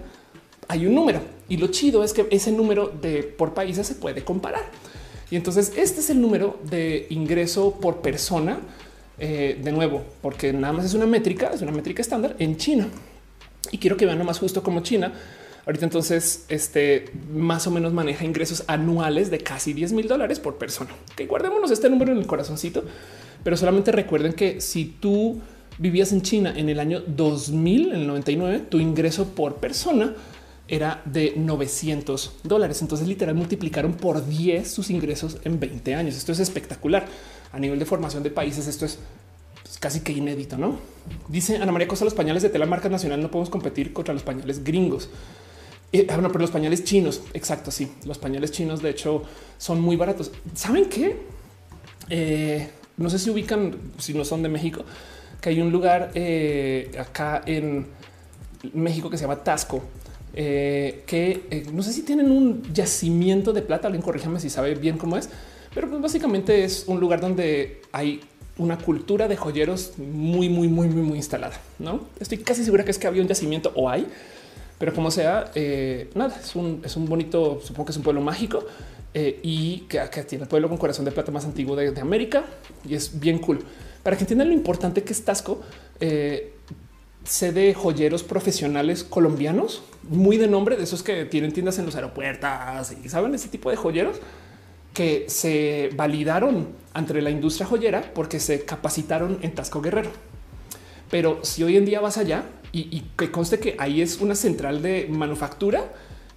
hay 0.69 0.87
un 0.87 0.95
número 0.95 1.21
y 1.49 1.57
lo 1.57 1.69
chido 1.69 2.03
es 2.03 2.13
que 2.13 2.27
ese 2.31 2.51
número 2.53 2.89
de 2.89 3.23
por 3.23 3.55
países 3.55 3.87
se 3.87 3.95
puede 3.95 4.25
comparar. 4.25 4.65
Y 5.31 5.37
entonces 5.37 5.73
este 5.77 6.01
es 6.01 6.11
el 6.11 6.21
número 6.21 6.59
de 6.65 7.07
ingreso 7.11 7.73
por 7.81 8.01
persona. 8.01 8.61
Eh, 9.19 9.59
de 9.63 9.73
nuevo, 9.73 10.05
porque 10.21 10.53
nada 10.53 10.75
más 10.75 10.85
es 10.85 10.93
una 10.93 11.07
métrica, 11.07 11.51
es 11.55 11.63
una 11.63 11.73
métrica 11.73 12.03
estándar 12.03 12.37
en 12.39 12.59
China. 12.59 12.87
Y 13.71 13.79
quiero 13.79 13.97
que 13.97 14.05
vean 14.05 14.23
más 14.27 14.39
justo 14.39 14.63
como 14.63 14.81
China 14.81 15.15
ahorita 15.67 15.85
entonces 15.85 16.47
este 16.49 17.11
más 17.31 17.67
o 17.67 17.71
menos 17.71 17.93
maneja 17.93 18.25
ingresos 18.25 18.65
anuales 18.69 19.31
de 19.31 19.39
casi 19.39 19.73
10 19.73 19.93
mil 19.93 20.09
dólares 20.09 20.41
por 20.41 20.57
persona. 20.57 20.91
Que 21.15 21.27
guardémonos 21.27 21.71
este 21.71 21.91
número 21.91 22.13
en 22.13 22.19
el 22.19 22.27
corazoncito, 22.27 22.85
pero 23.45 23.57
solamente 23.57 23.93
recuerden 23.93 24.33
que 24.33 24.61
si 24.61 24.87
tú 24.87 25.41
vivías 25.79 26.13
en 26.13 26.23
China 26.23 26.55
en 26.57 26.69
el 26.69 26.81
año 26.81 27.03
2000, 27.07 27.91
en 27.91 27.97
el 27.97 28.07
99, 28.07 28.61
tu 28.71 28.79
ingreso 28.79 29.27
por 29.35 29.57
persona 29.57 30.15
era 30.69 31.03
de 31.05 31.35
900 31.37 32.41
dólares. 32.43 32.83
Entonces 32.83 33.07
literal 33.07 33.35
multiplicaron 33.35 33.95
por 33.95 34.27
10 34.27 34.69
sus 34.71 34.91
ingresos 34.91 35.39
en 35.45 35.61
20 35.61 35.95
años. 35.95 36.17
Esto 36.17 36.33
es 36.33 36.41
espectacular. 36.41 37.07
A 37.53 37.59
nivel 37.59 37.79
de 37.79 37.87
formación 37.87 38.23
de 38.23 38.31
países, 38.31 38.67
esto 38.67 38.85
es 38.85 38.99
pues, 39.63 39.79
casi 39.79 40.01
que 40.01 40.13
inédito, 40.13 40.59
¿no? 40.59 40.79
Dice 41.29 41.57
Ana 41.57 41.73
María 41.73 41.89
Cosa, 41.89 42.05
los 42.05 42.15
pañales 42.15 42.43
de 42.43 42.51
tela 42.51 42.67
marca 42.67 42.89
nacional 42.89 43.23
no 43.23 43.31
podemos 43.31 43.51
competir 43.51 43.93
contra 43.93 44.13
los 44.13 44.23
pañales 44.23 44.65
gringos. 44.65 45.09
Eh, 45.93 46.07
ah, 46.11 46.15
bueno, 46.15 46.29
pero 46.29 46.41
los 46.41 46.51
pañales 46.51 46.85
chinos, 46.85 47.23
exacto, 47.33 47.71
sí. 47.71 47.91
Los 48.05 48.19
pañales 48.19 48.51
chinos, 48.51 48.83
de 48.83 48.91
hecho, 48.91 49.23
son 49.59 49.81
muy 49.81 49.97
baratos. 49.97 50.31
¿Saben 50.55 50.89
qué? 50.89 51.17
Eh, 52.09 52.71
no 52.97 53.11
sé 53.11 53.19
si 53.19 53.31
ubican, 53.31 53.77
si 53.99 54.15
no 54.15 54.25
son 54.25 54.43
de 54.43 54.49
México, 54.49 54.85
que 55.41 55.51
hay 55.51 55.61
un 55.61 55.71
lugar 55.71 56.11
eh, 56.15 56.91
acá 56.99 57.43
en 57.47 57.87
México 58.73 59.11
que 59.11 59.17
se 59.17 59.25
llama 59.25 59.43
Tasco 59.43 59.83
eh, 60.39 61.03
que 61.07 61.65
no 61.73 61.83
sé 61.83 61.95
si 61.95 62.03
tienen 62.03 62.31
un 62.31 62.63
yacimiento 62.75 63.55
de 63.55 63.63
plata. 63.63 63.89
Alguien 63.89 64.03
corríjame 64.03 64.39
si 64.39 64.51
sabe 64.51 64.75
bien 64.75 64.99
cómo 64.99 65.17
es, 65.17 65.31
pero 65.75 65.89
pues 65.89 66.03
básicamente 66.03 66.63
es 66.63 66.85
un 66.87 67.01
lugar 67.01 67.21
donde 67.21 67.81
hay 67.91 68.21
una 68.59 68.77
cultura 68.77 69.29
de 69.29 69.37
joyeros 69.37 69.93
muy, 69.99 70.51
muy, 70.51 70.69
muy, 70.69 70.89
muy, 70.89 71.03
muy 71.03 71.17
instalada. 71.17 71.59
No 71.79 72.03
estoy 72.21 72.39
casi 72.39 72.65
segura 72.65 72.85
que 72.85 72.91
es 72.91 72.99
que 72.99 73.07
había 73.07 73.23
un 73.23 73.29
yacimiento 73.29 73.73
o 73.75 73.89
hay, 73.89 74.07
pero 74.79 74.93
como 74.95 75.11
sea, 75.11 75.51
eh, 75.55 76.11
nada, 76.15 76.37
es 76.43 76.55
un, 76.55 76.83
es 76.85 76.97
un 76.97 77.07
bonito, 77.07 77.61
supongo 77.63 77.87
que 77.87 77.93
es 77.93 77.97
un 77.97 78.03
pueblo 78.03 78.21
mágico 78.21 78.65
y 79.15 79.87
que, 79.89 79.99
tiene 80.29 80.43
el 80.43 80.49
pueblo 80.49 80.69
con 80.69 80.77
corazón 80.77 81.07
de 81.07 81.11
plata 81.11 81.33
más 81.33 81.47
antiguo 81.47 81.75
de, 81.75 81.99
América 81.99 82.45
y 82.87 82.95
es 82.95 83.19
bien 83.19 83.39
cool. 83.39 83.61
Para 84.03 84.15
que 84.15 84.25
entiendan 84.25 84.49
lo 84.49 84.55
importante 84.55 85.03
que 85.03 85.15
es 85.15 85.25
Tasco, 85.25 85.63
sede 87.27 87.75
joyeros 87.75 88.23
profesionales 88.23 89.05
colombianos, 89.05 89.83
muy 90.03 90.37
de 90.37 90.49
nombre, 90.49 90.77
de 90.77 90.85
esos 90.85 91.03
que 91.03 91.25
tienen 91.25 91.53
tiendas 91.53 91.79
en 91.79 91.87
los 91.87 91.95
aeropuertos 91.97 92.93
y 93.03 93.09
saben 93.09 93.35
ese 93.35 93.49
tipo 93.49 93.71
de 93.71 93.77
joyeros 93.77 94.17
que 94.95 95.27
se 95.29 95.91
validaron 95.95 96.69
ante 96.95 97.21
la 97.21 97.31
industria 97.31 97.67
joyera 97.67 98.13
porque 98.15 98.41
se 98.41 98.65
capacitaron 98.65 99.39
en 99.43 99.55
Tasco 99.55 99.83
Guerrero. 99.83 100.11
Pero 101.11 101.45
si 101.45 101.63
hoy 101.63 101.77
en 101.77 101.85
día 101.85 102.01
vas 102.01 102.17
allá 102.17 102.45
y, 102.73 103.03
que 103.17 103.31
conste 103.31 103.59
que 103.59 103.77
ahí 103.79 104.03
es 104.03 104.21
una 104.21 104.35
central 104.35 104.83
de 104.83 105.07
manufactura 105.11 105.93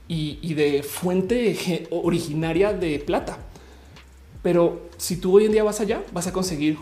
y, 0.08 0.40
y 0.42 0.54
de 0.54 0.84
fuente 0.84 1.88
originaria 1.92 2.74
de 2.74 3.00
plata. 3.00 3.40
Pero 4.42 4.90
si 4.98 5.18
tú 5.18 5.36
hoy 5.36 5.46
en 5.46 5.52
día 5.52 5.64
vas 5.64 5.82
allá, 5.82 6.02
vas 6.14 6.28
a 6.28 6.34
conseguir 6.34 6.78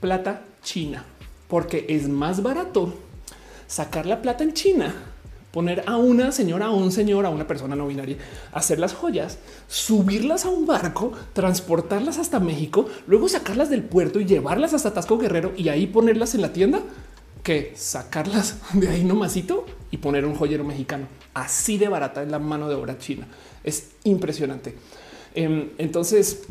plata 0.00 0.44
china 0.62 1.04
porque 1.52 1.84
es 1.90 2.08
más 2.08 2.42
barato 2.42 2.94
sacar 3.66 4.06
la 4.06 4.22
plata 4.22 4.42
en 4.42 4.54
China, 4.54 4.94
poner 5.50 5.84
a 5.86 5.98
una 5.98 6.32
señora, 6.32 6.68
a 6.68 6.70
un 6.70 6.90
señor, 6.90 7.26
a 7.26 7.28
una 7.28 7.46
persona 7.46 7.76
no 7.76 7.86
binaria, 7.88 8.16
hacer 8.54 8.78
las 8.78 8.94
joyas, 8.94 9.36
subirlas 9.68 10.46
a 10.46 10.48
un 10.48 10.64
barco, 10.64 11.12
transportarlas 11.34 12.16
hasta 12.16 12.40
México, 12.40 12.86
luego 13.06 13.28
sacarlas 13.28 13.68
del 13.68 13.82
puerto 13.82 14.18
y 14.18 14.24
llevarlas 14.24 14.72
hasta 14.72 14.94
Tasco 14.94 15.18
Guerrero 15.18 15.52
y 15.54 15.68
ahí 15.68 15.86
ponerlas 15.86 16.34
en 16.34 16.40
la 16.40 16.54
tienda 16.54 16.80
que 17.42 17.72
sacarlas 17.76 18.56
de 18.72 18.88
ahí 18.88 19.04
nomasito 19.04 19.66
y 19.90 19.98
poner 19.98 20.24
un 20.24 20.34
joyero 20.34 20.64
mexicano. 20.64 21.06
Así 21.34 21.78
de 21.78 21.88
barata 21.88 22.22
es 22.22 22.28
la 22.28 22.38
mano 22.38 22.68
de 22.68 22.74
obra 22.74 22.98
china. 22.98 23.26
Es 23.64 23.92
impresionante. 24.04 24.74
Em, 25.34 25.70
entonces, 25.78 26.42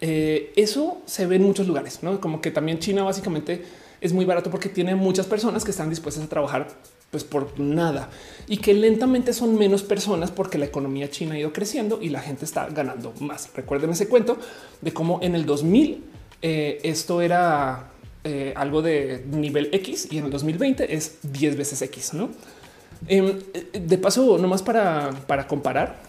eh, 0.00 0.52
eso 0.56 1.02
se 1.04 1.26
ve 1.26 1.36
en 1.36 1.42
muchos 1.42 1.66
lugares, 1.66 2.02
¿no? 2.02 2.20
Como 2.20 2.40
que 2.40 2.50
también 2.50 2.78
China 2.78 3.02
básicamente 3.02 3.64
es 4.00 4.12
muy 4.12 4.24
barato 4.24 4.50
porque 4.50 4.70
tiene 4.70 4.94
muchas 4.94 5.26
personas 5.26 5.64
que 5.64 5.70
están 5.70 5.90
dispuestas 5.90 6.24
a 6.24 6.28
trabajar 6.28 6.68
pues 7.10 7.24
por 7.24 7.58
nada 7.58 8.08
y 8.46 8.58
que 8.58 8.72
lentamente 8.72 9.32
son 9.32 9.58
menos 9.58 9.82
personas 9.82 10.30
porque 10.30 10.58
la 10.58 10.66
economía 10.66 11.10
china 11.10 11.34
ha 11.34 11.38
ido 11.38 11.52
creciendo 11.52 11.98
y 12.00 12.08
la 12.08 12.20
gente 12.20 12.44
está 12.44 12.68
ganando 12.68 13.12
más. 13.20 13.50
Recuerden 13.54 13.90
ese 13.90 14.08
cuento 14.08 14.38
de 14.80 14.92
cómo 14.92 15.18
en 15.20 15.34
el 15.34 15.44
2000 15.44 16.04
eh, 16.40 16.80
esto 16.82 17.20
era 17.20 17.90
eh, 18.24 18.52
algo 18.56 18.82
de 18.82 19.24
nivel 19.30 19.70
X 19.72 20.08
y 20.10 20.18
en 20.18 20.26
el 20.26 20.30
2020 20.30 20.94
es 20.94 21.18
10 21.22 21.56
veces 21.56 21.82
X. 21.82 22.14
No 22.14 22.30
em, 23.08 23.38
de 23.72 23.98
paso, 23.98 24.38
nomás 24.38 24.62
para, 24.62 25.10
para 25.26 25.46
comparar, 25.46 26.00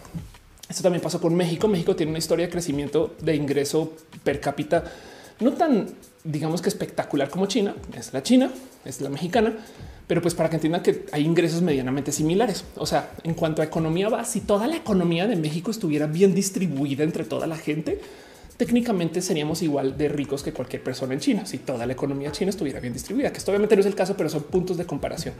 esto 0.68 0.82
también 0.82 1.02
pasó 1.02 1.20
con 1.20 1.34
México. 1.34 1.68
México 1.68 1.96
tiene 1.96 2.10
una 2.10 2.18
historia 2.18 2.46
de 2.46 2.52
crecimiento 2.52 3.14
de 3.20 3.34
ingreso 3.34 3.92
per 4.24 4.40
cápita 4.40 4.84
no 5.42 5.52
tan, 5.52 5.88
digamos 6.24 6.62
que 6.62 6.68
espectacular 6.68 7.28
como 7.28 7.46
China. 7.46 7.74
Es 7.96 8.12
la 8.12 8.22
China, 8.22 8.50
es 8.84 9.00
la 9.00 9.08
mexicana, 9.08 9.52
pero 10.06 10.22
pues 10.22 10.34
para 10.34 10.48
que 10.48 10.56
entiendan 10.56 10.82
que 10.82 11.06
hay 11.12 11.24
ingresos 11.24 11.62
medianamente 11.62 12.12
similares. 12.12 12.64
O 12.76 12.86
sea, 12.86 13.10
en 13.24 13.34
cuanto 13.34 13.62
a 13.62 13.64
economía 13.64 14.08
va, 14.08 14.24
si 14.24 14.40
toda 14.40 14.66
la 14.66 14.76
economía 14.76 15.26
de 15.26 15.36
México 15.36 15.70
estuviera 15.70 16.06
bien 16.06 16.34
distribuida 16.34 17.04
entre 17.04 17.24
toda 17.24 17.46
la 17.46 17.56
gente, 17.56 18.00
técnicamente 18.56 19.20
seríamos 19.20 19.62
igual 19.62 19.96
de 19.96 20.08
ricos 20.08 20.42
que 20.42 20.52
cualquier 20.52 20.82
persona 20.82 21.14
en 21.14 21.20
China. 21.20 21.46
Si 21.46 21.58
toda 21.58 21.86
la 21.86 21.92
economía 21.92 22.32
china 22.32 22.50
estuviera 22.50 22.80
bien 22.80 22.92
distribuida, 22.92 23.32
que 23.32 23.38
esto 23.38 23.50
obviamente 23.50 23.76
no 23.76 23.80
es 23.80 23.86
el 23.86 23.94
caso, 23.94 24.16
pero 24.16 24.28
son 24.28 24.42
puntos 24.44 24.76
de 24.76 24.86
comparación. 24.86 25.34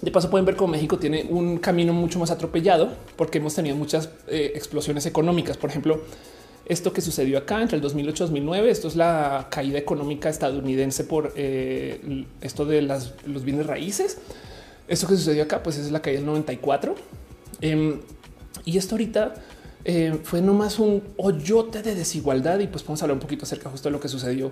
De 0.00 0.10
paso 0.10 0.28
pueden 0.28 0.44
ver 0.44 0.54
cómo 0.54 0.72
México 0.72 0.98
tiene 0.98 1.26
un 1.30 1.56
camino 1.58 1.94
mucho 1.94 2.18
más 2.18 2.30
atropellado 2.30 2.92
porque 3.16 3.38
hemos 3.38 3.54
tenido 3.54 3.74
muchas 3.74 4.10
eh, 4.28 4.52
explosiones 4.54 5.06
económicas. 5.06 5.56
Por 5.56 5.70
ejemplo, 5.70 6.02
esto 6.66 6.92
que 6.92 7.00
sucedió 7.00 7.38
acá 7.38 7.60
entre 7.60 7.76
el 7.76 7.82
2008 7.82 8.24
y 8.24 8.26
2009. 8.26 8.70
Esto 8.70 8.88
es 8.88 8.96
la 8.96 9.48
caída 9.50 9.78
económica 9.78 10.28
estadounidense 10.28 11.04
por 11.04 11.32
eh, 11.36 12.26
esto 12.40 12.64
de 12.64 12.82
los 12.82 13.44
bienes 13.44 13.66
raíces. 13.66 14.18
Esto 14.88 15.06
que 15.06 15.16
sucedió 15.16 15.44
acá, 15.44 15.62
pues 15.62 15.78
es 15.78 15.90
la 15.90 16.00
caída 16.00 16.18
del 16.18 16.26
94. 16.26 16.94
Em, 17.60 18.00
y 18.64 18.78
esto 18.78 18.94
ahorita 18.94 19.34
eh, 19.84 20.18
fue 20.22 20.40
nomás 20.40 20.78
un 20.78 21.02
hoyote 21.16 21.82
de 21.82 21.94
desigualdad. 21.94 22.58
Y 22.60 22.66
pues 22.66 22.84
a 22.88 22.92
hablar 22.92 23.12
un 23.12 23.20
poquito 23.20 23.44
acerca 23.44 23.70
justo 23.70 23.88
de 23.88 23.92
lo 23.92 24.00
que 24.00 24.08
sucedió 24.08 24.50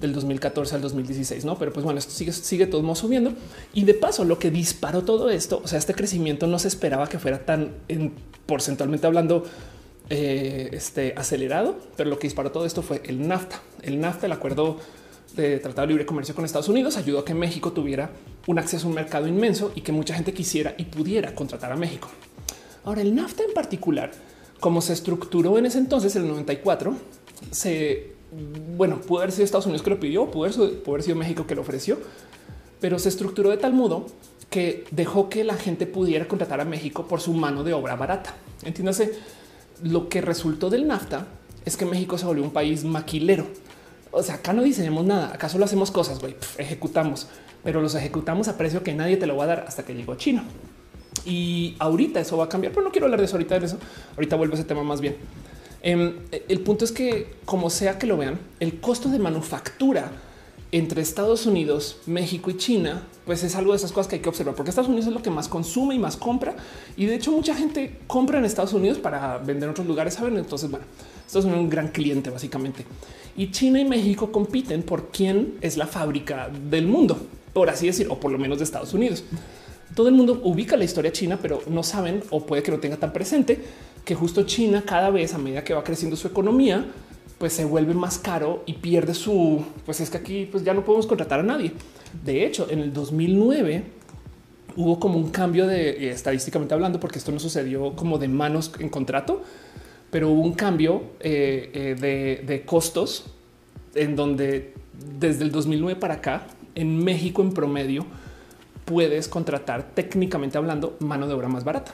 del 0.00 0.12
2014 0.12 0.76
al 0.76 0.80
2016, 0.82 1.44
no? 1.44 1.58
Pero 1.58 1.72
pues 1.72 1.84
bueno, 1.84 1.98
esto 1.98 2.12
sigue, 2.12 2.32
sigue 2.32 2.66
todo 2.66 2.82
modo 2.82 2.94
subiendo. 2.94 3.32
Y 3.74 3.84
de 3.84 3.94
paso, 3.94 4.24
lo 4.24 4.38
que 4.38 4.50
disparó 4.50 5.02
todo 5.02 5.30
esto, 5.30 5.60
o 5.64 5.66
sea, 5.66 5.78
este 5.78 5.94
crecimiento 5.94 6.46
no 6.46 6.58
se 6.58 6.68
esperaba 6.68 7.08
que 7.08 7.18
fuera 7.18 7.44
tan 7.44 7.72
en, 7.88 8.14
porcentualmente 8.46 9.06
hablando 9.06 9.44
eh, 10.10 10.70
este, 10.72 11.12
acelerado, 11.16 11.76
pero 11.96 12.08
lo 12.08 12.18
que 12.18 12.28
disparó 12.28 12.52
todo 12.52 12.64
esto 12.64 12.82
fue 12.82 13.02
el 13.04 13.26
NAFTA. 13.26 13.60
El 13.82 14.00
NAFTA, 14.00 14.26
el 14.26 14.32
acuerdo 14.32 14.78
de 15.34 15.58
Tratado 15.58 15.86
de 15.86 15.92
Libre 15.92 16.06
Comercio 16.06 16.34
con 16.34 16.44
Estados 16.44 16.68
Unidos, 16.68 16.96
ayudó 16.96 17.18
a 17.18 17.24
que 17.24 17.34
México 17.34 17.72
tuviera 17.72 18.10
un 18.46 18.58
acceso 18.58 18.86
a 18.86 18.88
un 18.88 18.94
mercado 18.94 19.26
inmenso 19.26 19.72
y 19.74 19.82
que 19.82 19.92
mucha 19.92 20.14
gente 20.14 20.32
quisiera 20.32 20.74
y 20.78 20.84
pudiera 20.84 21.34
contratar 21.34 21.72
a 21.72 21.76
México. 21.76 22.08
Ahora, 22.84 23.02
el 23.02 23.14
NAFTA 23.14 23.42
en 23.44 23.52
particular, 23.52 24.12
como 24.60 24.80
se 24.80 24.92
estructuró 24.92 25.58
en 25.58 25.66
ese 25.66 25.78
entonces, 25.78 26.14
en 26.16 26.22
el 26.22 26.28
94, 26.28 26.94
se, 27.50 28.12
bueno, 28.76 29.00
pudo 29.00 29.20
haber 29.20 29.32
sido 29.32 29.44
Estados 29.44 29.66
Unidos 29.66 29.82
que 29.82 29.90
lo 29.90 30.00
pidió, 30.00 30.30
pudo 30.30 30.44
haber, 30.44 31.02
sido 31.02 31.16
México 31.16 31.46
que 31.46 31.54
lo 31.54 31.62
ofreció, 31.62 31.98
pero 32.80 32.98
se 32.98 33.08
estructuró 33.08 33.50
de 33.50 33.56
tal 33.56 33.72
modo 33.72 34.06
que 34.50 34.84
dejó 34.90 35.28
que 35.28 35.44
la 35.44 35.54
gente 35.54 35.86
pudiera 35.86 36.26
contratar 36.26 36.60
a 36.60 36.64
México 36.64 37.06
por 37.06 37.20
su 37.20 37.34
mano 37.34 37.64
de 37.64 37.72
obra 37.72 37.96
barata. 37.96 38.34
Entiéndase, 38.62 39.12
lo 39.82 40.08
que 40.08 40.20
resultó 40.20 40.70
del 40.70 40.86
NAFTA 40.86 41.26
es 41.64 41.76
que 41.76 41.84
México 41.84 42.18
se 42.18 42.26
volvió 42.26 42.42
un 42.42 42.50
país 42.50 42.84
maquilero. 42.84 43.46
O 44.10 44.22
sea, 44.22 44.36
acá 44.36 44.52
no 44.52 44.62
diseñamos 44.62 45.04
nada, 45.04 45.34
acá 45.34 45.48
solo 45.48 45.66
hacemos 45.66 45.90
cosas, 45.90 46.18
güey, 46.18 46.34
ejecutamos, 46.56 47.28
pero 47.62 47.82
los 47.82 47.94
ejecutamos 47.94 48.48
a 48.48 48.56
precio 48.56 48.82
que 48.82 48.94
nadie 48.94 49.18
te 49.18 49.26
lo 49.26 49.36
va 49.36 49.44
a 49.44 49.48
dar 49.48 49.64
hasta 49.68 49.84
que 49.84 49.94
llegó 49.94 50.14
China. 50.14 50.44
Y 51.24 51.76
ahorita 51.78 52.20
eso 52.20 52.36
va 52.36 52.44
a 52.44 52.48
cambiar, 52.48 52.72
pero 52.72 52.84
no 52.84 52.90
quiero 52.90 53.06
hablar 53.06 53.20
de 53.20 53.26
eso 53.26 53.36
ahorita 53.36 53.58
de 53.58 53.66
eso. 53.66 53.78
Ahorita 54.16 54.36
vuelvo 54.36 54.54
a 54.54 54.58
ese 54.58 54.64
tema 54.64 54.82
más 54.82 55.00
bien. 55.00 55.16
Em, 55.82 56.14
el 56.48 56.60
punto 56.60 56.84
es 56.84 56.92
que, 56.92 57.34
como 57.44 57.70
sea 57.70 57.98
que 57.98 58.06
lo 58.06 58.16
vean, 58.16 58.38
el 58.60 58.80
costo 58.80 59.08
de 59.08 59.18
manufactura 59.18 60.10
entre 60.70 61.00
Estados 61.00 61.46
Unidos, 61.46 61.98
México 62.06 62.50
y 62.50 62.56
China, 62.56 63.02
pues 63.24 63.42
es 63.42 63.54
algo 63.56 63.72
de 63.72 63.78
esas 63.78 63.92
cosas 63.92 64.08
que 64.08 64.16
hay 64.16 64.22
que 64.22 64.28
observar, 64.28 64.54
porque 64.54 64.70
Estados 64.70 64.88
Unidos 64.88 65.06
es 65.06 65.12
lo 65.12 65.22
que 65.22 65.30
más 65.30 65.48
consume 65.48 65.94
y 65.94 65.98
más 65.98 66.16
compra. 66.16 66.56
Y 66.96 67.06
de 67.06 67.14
hecho, 67.14 67.32
mucha 67.32 67.54
gente 67.54 67.98
compra 68.06 68.38
en 68.38 68.44
Estados 68.44 68.72
Unidos 68.74 68.98
para 68.98 69.38
vender 69.38 69.64
en 69.64 69.70
otros 69.70 69.86
lugares. 69.86 70.14
Saben, 70.14 70.36
entonces, 70.36 70.70
bueno, 70.70 70.84
Estados 71.26 71.46
Unidos 71.46 71.60
es 71.60 71.64
un 71.64 71.70
gran 71.70 71.88
cliente, 71.88 72.30
básicamente. 72.30 72.84
Y 73.36 73.50
China 73.50 73.80
y 73.80 73.84
México 73.84 74.30
compiten 74.30 74.82
por 74.82 75.08
quién 75.08 75.54
es 75.60 75.76
la 75.76 75.86
fábrica 75.86 76.50
del 76.70 76.86
mundo, 76.86 77.18
por 77.52 77.70
así 77.70 77.86
decir, 77.86 78.08
o 78.10 78.18
por 78.18 78.30
lo 78.30 78.38
menos 78.38 78.58
de 78.58 78.64
Estados 78.64 78.92
Unidos. 78.92 79.24
Todo 79.98 80.06
el 80.06 80.14
mundo 80.14 80.40
ubica 80.44 80.76
la 80.76 80.84
historia 80.84 81.10
china, 81.10 81.40
pero 81.42 81.60
no 81.68 81.82
saben 81.82 82.22
o 82.30 82.46
puede 82.46 82.62
que 82.62 82.70
no 82.70 82.78
tenga 82.78 82.96
tan 82.98 83.12
presente 83.12 83.58
que 84.04 84.14
justo 84.14 84.44
China 84.44 84.84
cada 84.86 85.10
vez 85.10 85.34
a 85.34 85.38
medida 85.38 85.64
que 85.64 85.74
va 85.74 85.82
creciendo 85.82 86.16
su 86.16 86.28
economía, 86.28 86.86
pues 87.36 87.52
se 87.52 87.64
vuelve 87.64 87.94
más 87.94 88.16
caro 88.16 88.62
y 88.64 88.74
pierde 88.74 89.12
su, 89.12 89.60
pues 89.84 89.98
es 90.00 90.08
que 90.08 90.18
aquí 90.18 90.48
pues 90.48 90.62
ya 90.62 90.72
no 90.72 90.84
podemos 90.84 91.04
contratar 91.08 91.40
a 91.40 91.42
nadie. 91.42 91.72
De 92.24 92.46
hecho, 92.46 92.68
en 92.70 92.78
el 92.78 92.92
2009 92.92 93.82
hubo 94.76 95.00
como 95.00 95.18
un 95.18 95.30
cambio 95.30 95.66
de 95.66 95.90
eh, 95.90 96.10
estadísticamente 96.10 96.74
hablando, 96.74 97.00
porque 97.00 97.18
esto 97.18 97.32
no 97.32 97.40
sucedió 97.40 97.96
como 97.96 98.18
de 98.18 98.28
manos 98.28 98.70
en 98.78 98.90
contrato, 98.90 99.42
pero 100.12 100.30
hubo 100.30 100.42
un 100.42 100.54
cambio 100.54 101.02
eh, 101.18 101.72
eh, 101.74 101.96
de, 102.00 102.44
de 102.46 102.62
costos 102.64 103.24
en 103.96 104.14
donde 104.14 104.74
desde 105.18 105.42
el 105.42 105.50
2009 105.50 105.98
para 105.98 106.14
acá 106.14 106.46
en 106.76 107.02
México 107.02 107.42
en 107.42 107.52
promedio 107.52 108.06
puedes 108.88 109.28
contratar 109.28 109.90
técnicamente 109.94 110.56
hablando 110.56 110.96
mano 111.00 111.28
de 111.28 111.34
obra 111.34 111.46
más 111.46 111.62
barata. 111.62 111.92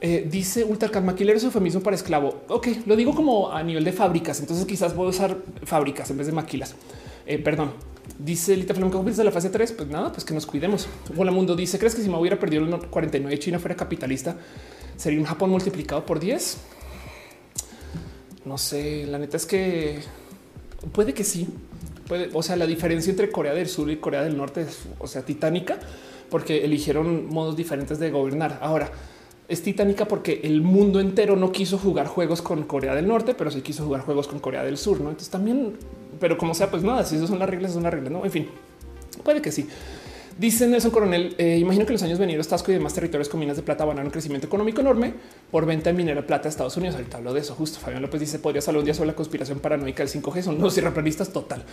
Eh, 0.00 0.26
dice 0.30 0.64
Ultracat 0.64 1.04
maquilero 1.04 1.36
es 1.36 1.44
eufemismo 1.44 1.82
para 1.82 1.94
esclavo. 1.94 2.42
Ok, 2.48 2.68
lo 2.86 2.96
digo 2.96 3.14
como 3.14 3.52
a 3.52 3.62
nivel 3.62 3.84
de 3.84 3.92
fábricas. 3.92 4.40
Entonces 4.40 4.64
quizás 4.64 4.96
voy 4.96 5.06
a 5.06 5.10
usar 5.10 5.36
fábricas 5.64 6.10
en 6.10 6.16
vez 6.16 6.26
de 6.26 6.32
maquilas. 6.32 6.74
Eh, 7.26 7.38
perdón. 7.38 7.72
Dice 8.18 8.56
Lita 8.56 8.72
Flamenco 8.72 9.02
de 9.02 9.24
la 9.24 9.30
fase 9.30 9.50
3. 9.50 9.72
Pues 9.72 9.88
nada, 9.90 10.10
pues 10.10 10.24
que 10.24 10.32
nos 10.32 10.46
cuidemos. 10.46 10.88
Hola 11.14 11.30
Mundo 11.30 11.54
dice: 11.54 11.78
¿Crees 11.78 11.94
que 11.94 12.00
si 12.00 12.08
me 12.08 12.16
hubiera 12.16 12.38
perdido 12.38 12.64
el 12.64 12.78
49 12.88 13.36
de 13.36 13.38
China 13.38 13.58
fuera 13.58 13.76
capitalista, 13.76 14.36
sería 14.96 15.18
un 15.18 15.26
Japón 15.26 15.50
multiplicado 15.50 16.06
por 16.06 16.18
10? 16.18 16.56
No 18.46 18.56
sé. 18.56 19.06
La 19.06 19.18
neta 19.18 19.36
es 19.36 19.44
que 19.44 19.98
puede 20.92 21.12
que 21.12 21.24
sí. 21.24 21.46
O 22.32 22.42
sea, 22.42 22.56
la 22.56 22.66
diferencia 22.66 23.10
entre 23.10 23.30
Corea 23.30 23.54
del 23.54 23.68
Sur 23.68 23.90
y 23.90 23.96
Corea 23.96 24.22
del 24.22 24.36
Norte 24.36 24.62
es, 24.62 24.80
o 24.98 25.06
sea, 25.06 25.22
titánica, 25.22 25.78
porque 26.30 26.64
eligieron 26.64 27.26
modos 27.26 27.56
diferentes 27.56 27.98
de 27.98 28.10
gobernar. 28.10 28.58
Ahora, 28.60 28.90
es 29.48 29.62
titánica 29.62 30.06
porque 30.06 30.40
el 30.44 30.60
mundo 30.60 31.00
entero 31.00 31.34
no 31.36 31.52
quiso 31.52 31.78
jugar 31.78 32.06
juegos 32.06 32.42
con 32.42 32.64
Corea 32.64 32.94
del 32.94 33.08
Norte, 33.08 33.34
pero 33.34 33.50
sí 33.50 33.62
quiso 33.62 33.84
jugar 33.84 34.02
juegos 34.02 34.28
con 34.28 34.38
Corea 34.40 34.62
del 34.62 34.76
Sur. 34.76 35.00
No, 35.00 35.08
entonces 35.08 35.30
también, 35.30 35.74
pero 36.20 36.36
como 36.36 36.54
sea, 36.54 36.70
pues 36.70 36.82
nada, 36.82 37.04
si 37.04 37.16
esas 37.16 37.30
son 37.30 37.38
las 37.38 37.48
reglas, 37.48 37.72
son 37.72 37.82
las 37.82 37.92
reglas. 37.92 38.12
No, 38.12 38.24
en 38.24 38.30
fin, 38.30 38.48
puede 39.24 39.40
que 39.40 39.50
sí. 39.50 39.66
Dice 40.38 40.68
Nelson 40.68 40.92
Coronel, 40.92 41.34
eh, 41.36 41.58
imagino 41.58 41.84
que 41.84 41.92
los 41.92 42.02
años 42.04 42.16
venidos 42.16 42.46
Tasco 42.46 42.70
y 42.70 42.74
demás 42.74 42.94
territorios 42.94 43.28
con 43.28 43.40
minas 43.40 43.56
de 43.56 43.64
plata 43.64 43.84
van 43.84 43.98
a 43.98 44.02
un 44.02 44.10
crecimiento 44.10 44.46
económico 44.46 44.80
enorme 44.80 45.12
por 45.50 45.66
venta 45.66 45.90
de 45.90 45.96
minera 45.96 46.24
plata 46.24 46.46
a 46.46 46.50
Estados 46.50 46.76
Unidos. 46.76 46.94
Ahorita 46.94 47.16
hablo 47.16 47.34
de 47.34 47.40
eso. 47.40 47.56
Justo 47.56 47.80
Fabián 47.80 48.02
López 48.02 48.20
dice, 48.20 48.38
podría 48.38 48.60
hablar 48.60 48.78
un 48.78 48.84
día 48.84 48.94
sobre 48.94 49.08
la 49.08 49.16
conspiración 49.16 49.58
paranoica 49.58 50.04
del 50.04 50.12
5G. 50.12 50.42
Son 50.42 50.60
los 50.60 50.78
irreplanistas 50.78 51.32
total. 51.32 51.64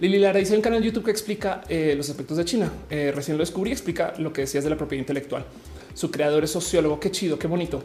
Lili 0.00 0.20
Lara 0.20 0.38
dice 0.38 0.54
un 0.54 0.62
canal 0.62 0.80
YouTube 0.80 1.06
que 1.06 1.10
explica 1.10 1.62
eh, 1.68 1.94
los 1.96 2.08
aspectos 2.10 2.36
de 2.36 2.44
China. 2.44 2.70
Eh, 2.90 3.10
recién 3.12 3.36
lo 3.36 3.42
descubrí, 3.42 3.72
explica 3.72 4.14
lo 4.18 4.32
que 4.32 4.42
decías 4.42 4.62
de 4.62 4.70
la 4.70 4.76
propiedad 4.76 5.00
intelectual. 5.00 5.44
Su 5.92 6.12
creador 6.12 6.44
es 6.44 6.52
sociólogo. 6.52 7.00
Qué 7.00 7.10
chido, 7.10 7.40
qué 7.40 7.48
bonito. 7.48 7.82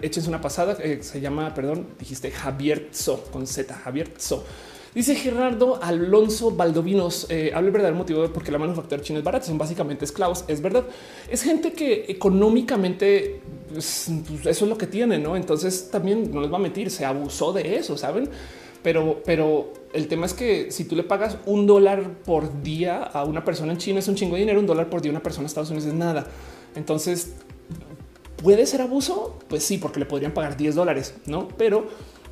Échense 0.00 0.28
una 0.28 0.40
pasada. 0.40 0.76
Se 1.00 1.20
llama, 1.20 1.52
perdón, 1.54 1.88
dijiste 1.98 2.30
Javier 2.30 2.90
Tso 2.92 3.24
con 3.32 3.48
Z. 3.48 3.74
Javier 3.74 4.10
Tso. 4.14 4.44
Dice 4.94 5.14
Gerardo 5.14 5.82
Alonso 5.82 6.50
Valdovinos, 6.50 7.26
eh, 7.30 7.50
habla 7.54 7.68
el 7.68 7.72
verdadero 7.72 7.96
motivo 7.96 8.20
de 8.20 8.28
por 8.28 8.44
qué 8.44 8.52
la 8.52 8.58
manufactura 8.58 9.00
china 9.00 9.20
es 9.20 9.24
barata. 9.24 9.46
Son 9.46 9.56
básicamente 9.56 10.04
esclavos. 10.04 10.44
Es 10.48 10.60
verdad. 10.60 10.84
Es 11.30 11.42
gente 11.42 11.72
que 11.72 12.04
económicamente 12.08 13.40
pues, 13.72 14.10
pues, 14.28 14.46
eso 14.46 14.64
es 14.64 14.68
lo 14.68 14.76
que 14.76 14.86
tiene, 14.86 15.18
no? 15.18 15.34
Entonces 15.34 15.88
también 15.90 16.30
no 16.30 16.42
les 16.42 16.52
va 16.52 16.56
a 16.56 16.60
mentir, 16.60 16.90
se 16.90 17.06
abusó 17.06 17.54
de 17.54 17.76
eso, 17.76 17.96
saben? 17.96 18.28
Pero, 18.82 19.22
pero 19.24 19.72
el 19.94 20.08
tema 20.08 20.26
es 20.26 20.34
que 20.34 20.70
si 20.70 20.84
tú 20.84 20.94
le 20.94 21.04
pagas 21.04 21.38
un 21.46 21.66
dólar 21.66 22.18
por 22.24 22.62
día 22.62 23.02
a 23.02 23.24
una 23.24 23.44
persona 23.44 23.72
en 23.72 23.78
China 23.78 24.00
es 24.00 24.08
un 24.08 24.16
chingo 24.16 24.34
de 24.34 24.40
dinero, 24.40 24.60
un 24.60 24.66
dólar 24.66 24.90
por 24.90 25.00
día 25.00 25.10
a 25.10 25.14
una 25.14 25.22
persona 25.22 25.44
en 25.44 25.46
Estados 25.46 25.70
Unidos 25.70 25.88
es 25.88 25.94
nada. 25.94 26.26
Entonces, 26.74 27.32
¿puede 28.42 28.66
ser 28.66 28.82
abuso? 28.82 29.38
Pues 29.48 29.64
sí, 29.64 29.78
porque 29.78 30.00
le 30.00 30.06
podrían 30.06 30.32
pagar 30.32 30.56
10 30.56 30.74
dólares, 30.74 31.14
¿no? 31.26 31.48
Pero 31.56 31.86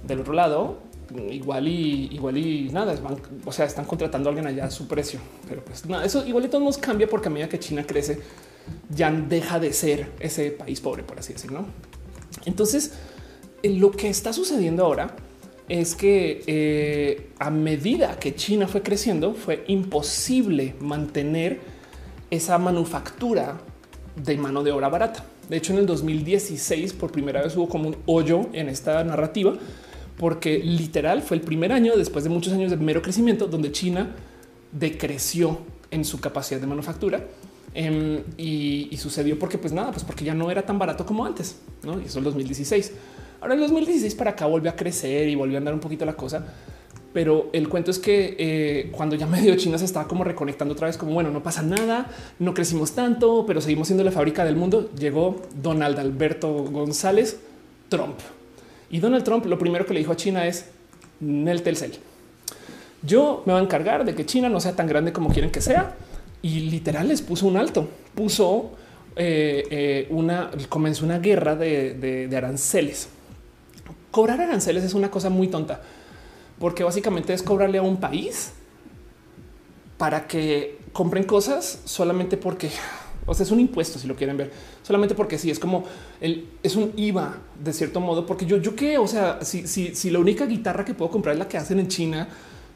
del 0.06 0.20
otro 0.20 0.32
lado, 0.32 0.78
igual 1.30 1.68
y 1.68 2.08
igual 2.12 2.36
y 2.36 2.70
nada, 2.70 2.94
o 3.44 3.52
sea, 3.52 3.66
están 3.66 3.84
contratando 3.84 4.28
a 4.28 4.30
alguien 4.30 4.46
allá 4.46 4.66
a 4.66 4.70
su 4.70 4.86
precio. 4.86 5.20
Pero 5.48 5.64
pues 5.64 5.86
nada, 5.86 6.04
eso 6.04 6.26
igual 6.26 6.44
y 6.44 6.48
todo 6.48 6.62
nos 6.62 6.78
cambia 6.78 7.08
porque 7.08 7.28
a 7.28 7.30
medida 7.30 7.48
que 7.48 7.58
China 7.58 7.84
crece, 7.86 8.20
ya 8.88 9.10
deja 9.10 9.58
de 9.58 9.72
ser 9.72 10.10
ese 10.20 10.50
país 10.50 10.80
pobre, 10.80 11.02
por 11.02 11.18
así 11.18 11.32
decirlo. 11.32 11.64
Entonces, 12.44 12.92
lo 13.62 13.90
que 13.90 14.08
está 14.08 14.32
sucediendo 14.32 14.84
ahora 14.84 15.14
es 15.68 15.94
que 15.94 16.42
eh, 16.46 17.30
a 17.38 17.50
medida 17.50 18.18
que 18.18 18.34
China 18.34 18.66
fue 18.66 18.82
creciendo, 18.82 19.34
fue 19.34 19.64
imposible 19.68 20.74
mantener 20.80 21.60
esa 22.30 22.58
manufactura 22.58 23.60
de 24.16 24.36
mano 24.36 24.62
de 24.62 24.72
obra 24.72 24.88
barata. 24.88 25.24
De 25.48 25.56
hecho, 25.56 25.72
en 25.72 25.80
el 25.80 25.86
2016 25.86 26.92
por 26.92 27.12
primera 27.12 27.42
vez 27.42 27.56
hubo 27.56 27.68
como 27.68 27.88
un 27.88 27.96
hoyo 28.06 28.48
en 28.52 28.68
esta 28.68 29.02
narrativa, 29.04 29.54
porque 30.18 30.58
literal 30.58 31.22
fue 31.22 31.36
el 31.36 31.42
primer 31.42 31.72
año 31.72 31.96
después 31.96 32.24
de 32.24 32.30
muchos 32.30 32.52
años 32.52 32.70
de 32.70 32.76
mero 32.76 33.02
crecimiento 33.02 33.46
donde 33.46 33.72
China 33.72 34.10
decreció 34.72 35.58
en 35.90 36.04
su 36.04 36.20
capacidad 36.20 36.60
de 36.60 36.66
manufactura. 36.66 37.24
Em, 37.72 38.22
y, 38.36 38.96
sucedió 38.96 39.38
porque, 39.38 39.56
pues 39.56 39.72
nada, 39.72 39.92
pues 39.92 40.04
porque 40.04 40.24
ya 40.24 40.34
no 40.34 40.50
era 40.50 40.62
tan 40.62 40.78
barato 40.78 41.06
como 41.06 41.24
antes, 41.24 41.56
¿no? 41.84 42.00
Y 42.00 42.04
eso 42.04 42.08
es 42.08 42.16
el 42.16 42.24
2016. 42.24 42.92
Ahora 43.40 43.54
el 43.54 43.60
2016 43.60 44.14
para 44.16 44.32
acá 44.32 44.46
volvió 44.46 44.70
a 44.70 44.76
crecer 44.76 45.28
y 45.28 45.34
volvió 45.34 45.56
a 45.56 45.58
andar 45.58 45.74
un 45.74 45.80
poquito 45.80 46.04
la 46.04 46.14
cosa. 46.14 46.44
Pero 47.12 47.48
el 47.52 47.68
cuento 47.68 47.90
es 47.90 47.98
que 47.98 48.36
eh, 48.38 48.88
cuando 48.92 49.16
ya 49.16 49.26
medio 49.28 49.54
China 49.56 49.78
se 49.78 49.84
estaba 49.84 50.08
como 50.08 50.24
reconectando 50.24 50.74
otra 50.74 50.88
vez, 50.88 50.96
como 50.96 51.12
bueno, 51.12 51.30
no 51.30 51.42
pasa 51.42 51.62
nada, 51.62 52.10
no 52.38 52.54
crecimos 52.54 52.92
tanto, 52.92 53.44
pero 53.46 53.60
seguimos 53.60 53.86
siendo 53.86 54.04
la 54.04 54.10
fábrica 54.10 54.44
del 54.44 54.56
mundo. 54.56 54.90
Llegó 54.98 55.40
Donald 55.62 55.98
Alberto 55.98 56.52
González 56.64 57.38
Trump 57.88 58.18
y 58.90 58.98
Donald 59.00 59.24
Trump 59.24 59.46
lo 59.46 59.58
primero 59.58 59.86
que 59.86 59.94
le 59.94 60.00
dijo 60.00 60.12
a 60.12 60.16
China 60.16 60.46
es 60.46 60.66
Nel 61.20 61.62
Telcel. 61.62 61.92
Yo 63.02 63.42
me 63.46 63.52
voy 63.52 63.60
a 63.60 63.64
encargar 63.64 64.04
de 64.04 64.14
que 64.14 64.26
China 64.26 64.48
no 64.48 64.60
sea 64.60 64.76
tan 64.76 64.86
grande 64.86 65.12
como 65.12 65.30
quieren 65.30 65.50
que 65.50 65.60
sea 65.60 65.94
y 66.42 66.60
literal 66.60 67.08
les 67.08 67.22
puso 67.22 67.46
un 67.46 67.56
alto, 67.56 67.88
puso 68.14 68.72
eh, 69.16 69.66
eh, 69.70 70.06
una, 70.10 70.50
comenzó 70.68 71.04
una 71.04 71.18
guerra 71.18 71.56
de, 71.56 72.26
de 72.28 72.36
aranceles. 72.36 73.08
Cobrar 74.10 74.40
aranceles 74.40 74.84
es 74.84 74.94
una 74.94 75.10
cosa 75.10 75.30
muy 75.30 75.48
tonta 75.48 75.80
porque 76.58 76.84
básicamente 76.84 77.32
es 77.32 77.42
cobrarle 77.42 77.78
a 77.78 77.82
un 77.82 77.96
país 77.96 78.52
para 79.96 80.26
que 80.26 80.78
compren 80.92 81.24
cosas 81.24 81.80
solamente 81.84 82.36
porque 82.36 82.70
o 83.30 83.34
sea, 83.34 83.44
es 83.44 83.52
un 83.52 83.60
impuesto 83.60 83.98
si 83.98 84.08
lo 84.08 84.16
quieren 84.16 84.36
ver, 84.36 84.50
solamente 84.82 85.14
porque 85.14 85.38
sí 85.38 85.50
es 85.50 85.58
como 85.58 85.84
el, 86.20 86.48
es 86.62 86.74
un 86.76 86.92
IVA 86.96 87.38
de 87.62 87.72
cierto 87.72 88.00
modo, 88.00 88.26
porque 88.26 88.44
yo, 88.44 88.56
yo 88.56 88.74
qué, 88.74 88.98
o 88.98 89.06
sea, 89.06 89.44
si, 89.44 89.66
si, 89.66 89.94
si 89.94 90.10
la 90.10 90.18
única 90.18 90.46
guitarra 90.46 90.84
que 90.84 90.94
puedo 90.94 91.10
comprar 91.10 91.34
es 91.34 91.38
la 91.38 91.48
que 91.48 91.56
hacen 91.56 91.78
en 91.78 91.88
China, 91.88 92.28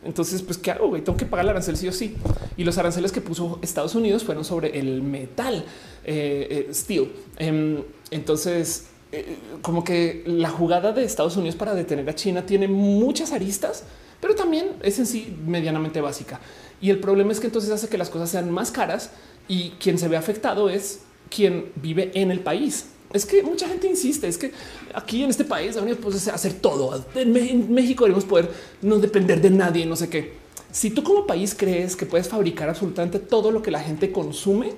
entonces, 0.05 0.43
pues, 0.43 0.59
¿qué 0.59 0.71
hago? 0.71 0.93
Tengo 1.01 1.17
que 1.17 1.25
pagar 1.25 1.47
el 1.47 1.51
arancel 1.51 1.77
sí 1.77 1.89
o 1.89 1.93
sí. 1.93 2.15
Y 2.57 2.65
los 2.65 2.77
aranceles 2.79 3.11
que 3.11 3.21
puso 3.21 3.59
Estados 3.63 3.95
Unidos 3.95 4.23
fueron 4.23 4.45
sobre 4.45 4.79
el 4.79 5.03
metal, 5.03 5.65
eh, 6.05 6.67
eh, 6.69 6.75
steel. 6.75 7.11
Em, 7.39 7.83
entonces, 8.11 8.89
eh, 9.13 9.37
como 9.63 9.83
que 9.83 10.23
la 10.27 10.51
jugada 10.51 10.93
de 10.93 11.05
Estados 11.05 11.37
Unidos 11.37 11.57
para 11.57 11.75
detener 11.75 12.09
a 12.09 12.15
China 12.15 12.45
tiene 12.45 12.69
muchas 12.69 13.33
aristas, 13.33 13.85
pero 14.21 14.35
también 14.35 14.73
es 14.83 14.99
en 14.99 15.07
sí 15.07 15.37
medianamente 15.47 16.01
básica. 16.01 16.41
Y 16.81 16.91
el 16.91 17.01
problema 17.01 17.33
es 17.33 17.41
que 17.41 17.47
entonces 17.47 17.71
hace 17.71 17.89
que 17.89 17.97
las 17.97 18.11
cosas 18.11 18.31
sean 18.31 18.51
más 18.51 18.71
caras 18.71 19.11
y 19.49 19.71
quien 19.81 19.99
se 19.99 20.09
ve 20.09 20.17
afectado 20.17 20.69
es 20.69 21.01
quien 21.31 21.73
vive 21.77 22.11
en 22.15 22.31
el 22.31 22.41
país. 22.41 22.87
Es 23.13 23.27
que 23.27 23.43
mucha 23.43 23.69
gente 23.69 23.87
insiste, 23.87 24.27
es 24.27 24.37
que 24.37 24.53
aquí 24.93 25.23
en 25.23 25.31
este 25.31 25.45
país 25.45 25.79
pues, 26.03 26.27
hacer 26.29 26.55
todo. 26.55 27.05
En 27.15 27.73
México 27.73 28.05
debemos 28.05 28.25
poder 28.25 28.51
no 28.83 28.99
depender 28.99 29.41
de 29.41 29.51
nadie, 29.51 29.87
no 29.87 29.95
sé 29.95 30.09
qué. 30.09 30.33
Si 30.73 30.91
tú 30.91 31.05
como 31.05 31.25
país 31.25 31.55
crees 31.57 31.95
que 31.95 32.07
puedes 32.07 32.29
fabricar 32.29 32.69
absolutamente 32.69 33.21
todo 33.21 33.53
lo 33.53 33.63
que 33.63 33.71
la 33.71 33.79
gente 33.79 34.11
consume, 34.11 34.73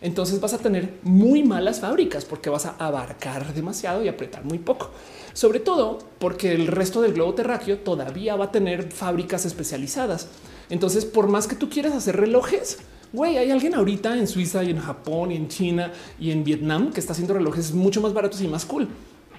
entonces 0.00 0.38
vas 0.40 0.52
a 0.52 0.58
tener 0.58 0.98
muy 1.02 1.42
malas 1.42 1.80
fábricas 1.80 2.26
porque 2.26 2.50
vas 2.50 2.66
a 2.66 2.76
abarcar 2.78 3.54
demasiado 3.54 4.04
y 4.04 4.08
apretar 4.08 4.44
muy 4.44 4.58
poco. 4.58 4.90
Sobre 5.32 5.58
todo 5.58 5.98
porque 6.18 6.52
el 6.52 6.66
resto 6.66 7.00
del 7.00 7.14
globo 7.14 7.34
terráqueo 7.34 7.78
todavía 7.78 8.36
va 8.36 8.46
a 8.46 8.52
tener 8.52 8.92
fábricas 8.92 9.46
especializadas. 9.46 10.28
Entonces, 10.68 11.04
por 11.04 11.28
más 11.28 11.46
que 11.46 11.56
tú 11.56 11.70
quieras 11.70 11.94
hacer 11.94 12.16
relojes, 12.16 12.78
Güey, 13.12 13.38
hay 13.38 13.50
alguien 13.50 13.74
ahorita 13.74 14.16
en 14.16 14.26
Suiza 14.26 14.62
y 14.62 14.70
en 14.70 14.78
Japón 14.78 15.32
y 15.32 15.36
en 15.36 15.48
China 15.48 15.92
y 16.20 16.30
en 16.30 16.44
Vietnam 16.44 16.92
que 16.92 17.00
está 17.00 17.12
haciendo 17.12 17.34
relojes 17.34 17.72
mucho 17.72 18.00
más 18.00 18.12
baratos 18.12 18.40
y 18.42 18.48
más 18.48 18.66
cool. 18.66 18.88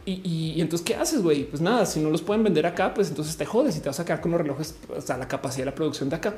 Y, 0.06 0.60
entonces, 0.60 0.84
¿qué 0.84 0.96
haces, 0.96 1.22
güey? 1.22 1.44
Pues 1.44 1.62
nada, 1.62 1.86
si 1.86 2.00
no 2.00 2.10
los 2.10 2.24
pueden 2.24 2.44
vender 2.44 2.66
acá, 2.66 2.96
pues 2.96 3.10
entonces 3.10 3.38
te 3.38 3.46
jodes 3.46 3.78
y 3.78 3.80
te 3.80 3.90
vas 3.90 4.00
a 4.00 4.06
quedar 4.06 4.22
con 4.22 4.32
los 4.32 4.42
relojes 4.42 4.76
hasta 4.98 5.16
la 5.18 5.28
capacidad 5.28 5.66
de 5.66 5.72
la 5.72 5.76
producción 5.76 6.10
de 6.10 6.16
acá. 6.16 6.36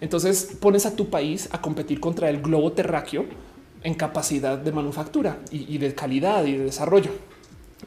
Entonces 0.00 0.56
pones 0.58 0.86
a 0.86 0.96
tu 0.96 1.10
país 1.10 1.46
a 1.52 1.60
competir 1.60 2.00
contra 2.00 2.30
el 2.30 2.40
globo 2.40 2.72
terráqueo 2.72 3.26
en 3.82 3.94
capacidad 3.94 4.56
de 4.56 4.72
manufactura 4.72 5.40
y 5.50 5.76
de 5.76 5.94
calidad 5.94 6.46
y 6.46 6.52
de 6.52 6.64
desarrollo. 6.64 7.10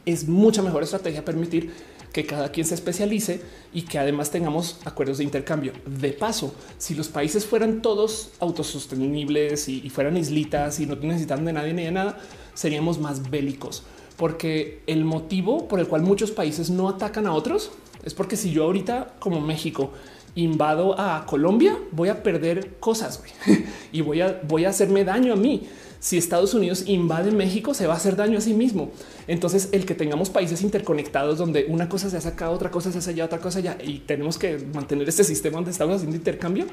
Es 0.04 0.28
mucha 0.28 0.62
mejor 0.62 0.84
estrategia 0.84 1.24
permitir 1.24 1.72
que 2.16 2.24
cada 2.24 2.50
quien 2.50 2.66
se 2.66 2.74
especialice 2.74 3.42
y 3.74 3.82
que 3.82 3.98
además 3.98 4.30
tengamos 4.30 4.78
acuerdos 4.86 5.18
de 5.18 5.24
intercambio. 5.24 5.74
De 5.84 6.14
paso, 6.14 6.54
si 6.78 6.94
los 6.94 7.08
países 7.08 7.44
fueran 7.44 7.82
todos 7.82 8.30
autosostenibles 8.40 9.68
y, 9.68 9.90
fueran 9.90 10.16
islitas 10.16 10.80
y 10.80 10.86
no 10.86 10.96
necesitan 10.96 11.44
de 11.44 11.52
nadie 11.52 11.74
ni 11.74 11.84
de 11.84 11.90
nada, 11.90 12.18
seríamos 12.54 12.98
más 12.98 13.28
bélicos. 13.28 13.82
Porque 14.16 14.80
el 14.86 15.04
motivo 15.04 15.68
por 15.68 15.78
el 15.78 15.88
cual 15.88 16.04
muchos 16.04 16.30
países 16.30 16.70
no 16.70 16.88
atacan 16.88 17.26
a 17.26 17.34
otros 17.34 17.70
es 18.02 18.14
porque 18.14 18.36
si 18.36 18.50
yo 18.50 18.64
ahorita 18.64 19.16
como 19.18 19.42
México 19.42 19.92
invado 20.36 20.98
a 20.98 21.26
Colombia, 21.26 21.78
voy 21.92 22.08
a 22.08 22.22
perder 22.22 22.78
cosas 22.80 23.22
y 23.92 24.00
voy 24.00 24.22
a, 24.22 24.40
voy 24.48 24.64
a 24.64 24.70
hacerme 24.70 25.04
daño 25.04 25.34
a 25.34 25.36
mí 25.36 25.68
si 26.06 26.16
Estados 26.16 26.54
Unidos 26.54 26.84
invade 26.86 27.32
México, 27.32 27.74
se 27.74 27.88
va 27.88 27.94
a 27.94 27.96
hacer 27.96 28.14
daño 28.14 28.38
a 28.38 28.40
sí 28.40 28.54
mismo. 28.54 28.92
Entonces, 29.26 29.70
el 29.72 29.84
que 29.84 29.96
tengamos 29.96 30.30
países 30.30 30.62
interconectados 30.62 31.36
donde 31.36 31.66
una 31.68 31.88
cosa 31.88 32.08
se 32.08 32.16
hace 32.16 32.28
acá, 32.28 32.50
otra 32.50 32.70
cosa 32.70 32.92
se 32.92 32.98
hace 32.98 33.10
allá, 33.10 33.24
otra 33.24 33.40
cosa 33.40 33.58
allá, 33.58 33.76
y 33.82 33.98
tenemos 33.98 34.38
que 34.38 34.56
mantener 34.72 35.08
este 35.08 35.24
sistema 35.24 35.56
donde 35.56 35.72
estamos 35.72 35.96
haciendo 35.96 36.16
intercambio, 36.16 36.66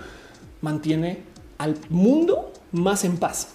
mantiene 0.61 1.21
al 1.57 1.75
mundo 1.89 2.53
más 2.73 3.05
en 3.05 3.17
paz. 3.17 3.47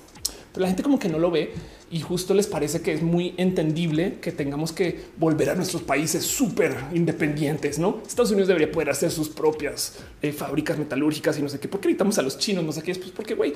Pero 0.52 0.62
la 0.62 0.66
gente 0.66 0.82
como 0.82 0.98
que 0.98 1.08
no 1.08 1.20
lo 1.20 1.30
ve 1.30 1.52
y 1.90 2.00
justo 2.00 2.34
les 2.34 2.46
parece 2.46 2.82
que 2.82 2.92
es 2.92 3.02
muy 3.02 3.34
entendible 3.38 4.18
que 4.20 4.30
tengamos 4.30 4.72
que 4.72 5.04
volver 5.16 5.48
a 5.50 5.54
nuestros 5.54 5.82
países 5.82 6.24
súper 6.24 6.76
independientes. 6.92 7.78
No 7.78 8.02
Estados 8.06 8.30
Unidos 8.30 8.48
debería 8.48 8.70
poder 8.70 8.90
hacer 8.90 9.10
sus 9.10 9.28
propias 9.28 9.94
eh, 10.20 10.32
fábricas 10.32 10.76
metalúrgicas 10.76 11.38
y 11.38 11.42
no 11.42 11.48
sé 11.48 11.58
qué. 11.58 11.68
¿Por 11.68 11.80
qué 11.80 11.96
a 11.98 12.22
los 12.22 12.38
chinos? 12.38 12.64
No 12.64 12.72
sé 12.72 12.82
qué. 12.82 12.94
Pues 12.94 13.10
porque 13.10 13.34
güey, 13.34 13.54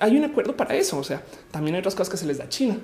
hay 0.00 0.16
un 0.16 0.24
acuerdo 0.24 0.56
para 0.56 0.74
eso. 0.74 0.98
O 0.98 1.04
sea, 1.04 1.22
también 1.50 1.74
hay 1.74 1.80
otras 1.80 1.94
cosas 1.94 2.10
que 2.10 2.16
se 2.16 2.26
les 2.26 2.38
da 2.38 2.44
a 2.44 2.48
China, 2.48 2.78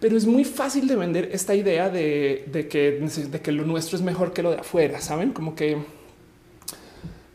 pero 0.00 0.16
es 0.16 0.26
muy 0.26 0.44
fácil 0.44 0.86
de 0.86 0.96
vender 0.96 1.30
esta 1.32 1.54
idea 1.54 1.90
de, 1.90 2.68
que, 2.70 3.00
de 3.30 3.40
que 3.40 3.52
lo 3.52 3.64
nuestro 3.64 3.96
es 3.96 4.02
mejor 4.02 4.32
que 4.32 4.42
lo 4.42 4.50
de 4.50 4.58
afuera. 4.58 5.00
Saben 5.00 5.32
como 5.32 5.54
que 5.54 5.78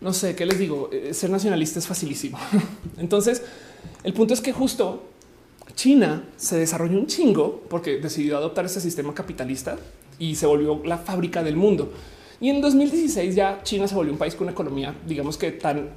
no 0.01 0.13
sé 0.13 0.36
qué 0.36 0.45
les 0.45 0.59
digo. 0.59 0.89
Eh, 0.91 1.13
ser 1.13 1.30
nacionalista 1.30 1.80
es 1.80 1.88
facilísimo. 1.88 2.38
Entonces, 2.97 3.43
el 4.03 4.13
punto 4.13 4.34
es 4.34 4.41
que 4.41 4.51
justo 4.51 5.03
China 5.76 6.24
se 6.38 6.57
desarrolló 6.57 6.97
un 6.97 7.07
chingo 7.07 7.63
porque 7.70 7.97
decidió 7.97 8.38
adoptar 8.38 8.66
ese 8.66 8.80
sistema 8.80 9.13
capitalista 9.13 9.78
y 10.20 10.36
se 10.36 10.45
volvió 10.45 10.82
la 10.86 10.97
fábrica 10.97 11.43
del 11.43 11.55
mundo. 11.55 11.91
Y 12.39 12.49
en 12.49 12.61
2016 12.61 13.36
ya 13.36 13.61
China 13.63 13.88
se 13.88 13.95
volvió 13.95 14.11
un 14.11 14.20
país 14.20 14.36
con 14.36 14.45
una 14.45 14.51
economía, 14.51 14.95
digamos 15.07 15.38
que 15.38 15.51
tan 15.51 15.89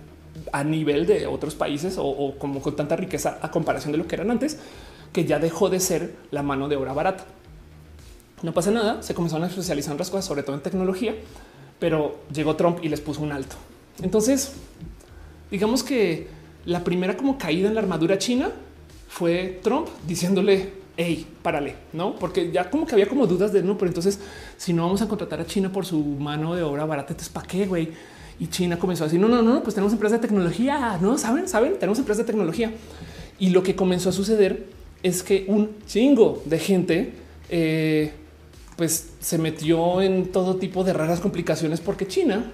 a 0.52 0.64
nivel 0.64 1.06
de 1.06 1.26
otros 1.26 1.54
países 1.54 1.96
o, 1.98 2.34
como 2.38 2.60
con 2.60 2.76
tanta 2.76 2.96
riqueza 2.96 3.38
a 3.42 3.50
comparación 3.50 3.92
de 3.92 3.98
lo 3.98 4.06
que 4.06 4.16
eran 4.16 4.30
antes, 4.30 4.58
que 5.12 5.24
ya 5.24 5.38
dejó 5.38 5.70
de 5.70 5.80
ser 5.80 6.14
la 6.30 6.42
mano 6.42 6.68
de 6.68 6.76
obra 6.76 6.92
barata. 6.92 7.24
No 8.42 8.54
pasa 8.54 8.70
nada, 8.70 9.02
se 9.02 9.14
comenzaron 9.14 9.44
a 9.44 9.48
especializar 9.48 9.90
en 9.90 9.94
otras 9.94 10.10
cosas, 10.10 10.24
sobre 10.24 10.42
todo 10.42 10.54
en 10.56 10.62
tecnología, 10.62 11.14
pero 11.78 12.20
llegó 12.32 12.56
Trump 12.56 12.78
y 12.82 12.88
les 12.88 13.00
puso 13.00 13.22
un 13.22 13.32
alto. 13.32 13.56
Entonces, 14.02 14.52
digamos 15.50 15.82
que 15.82 16.28
la 16.64 16.84
primera 16.84 17.16
como 17.16 17.38
caída 17.38 17.68
en 17.68 17.74
la 17.74 17.80
armadura 17.80 18.18
china 18.18 18.50
fue 19.08 19.58
Trump 19.62 19.88
diciéndole, 20.06 20.72
hey, 20.96 21.26
párale, 21.42 21.76
no? 21.92 22.14
Porque 22.16 22.50
ya 22.52 22.70
como 22.70 22.86
que 22.86 22.92
había 22.92 23.08
como 23.08 23.26
dudas 23.26 23.52
de 23.52 23.62
no, 23.62 23.78
pero 23.78 23.88
entonces 23.88 24.20
si 24.56 24.72
no 24.72 24.82
vamos 24.84 25.00
a 25.00 25.08
contratar 25.08 25.40
a 25.40 25.46
China 25.46 25.72
por 25.72 25.86
su 25.86 25.98
mano 25.98 26.54
de 26.54 26.62
obra 26.62 26.84
barata, 26.84 27.12
entonces 27.12 27.32
para 27.32 27.46
qué, 27.46 27.66
güey? 27.66 27.90
Y 28.40 28.46
China 28.46 28.78
comenzó 28.78 29.04
a 29.04 29.06
decir, 29.06 29.20
no, 29.20 29.28
no, 29.28 29.42
no, 29.42 29.62
pues 29.62 29.74
tenemos 29.74 29.92
empresas 29.92 30.20
de 30.20 30.28
tecnología, 30.28 30.98
no 31.00 31.18
saben, 31.18 31.48
saben, 31.48 31.78
tenemos 31.78 31.98
empresas 31.98 32.24
de 32.24 32.32
tecnología. 32.32 32.72
Y 33.38 33.50
lo 33.50 33.62
que 33.62 33.74
comenzó 33.74 34.10
a 34.10 34.12
suceder 34.12 34.66
es 35.02 35.22
que 35.22 35.44
un 35.48 35.70
chingo 35.86 36.42
de 36.44 36.58
gente 36.58 37.12
eh, 37.50 38.12
pues 38.76 39.10
se 39.20 39.38
metió 39.38 40.00
en 40.00 40.30
todo 40.30 40.56
tipo 40.56 40.84
de 40.84 40.92
raras 40.92 41.20
complicaciones 41.20 41.80
porque 41.80 42.06
China, 42.06 42.52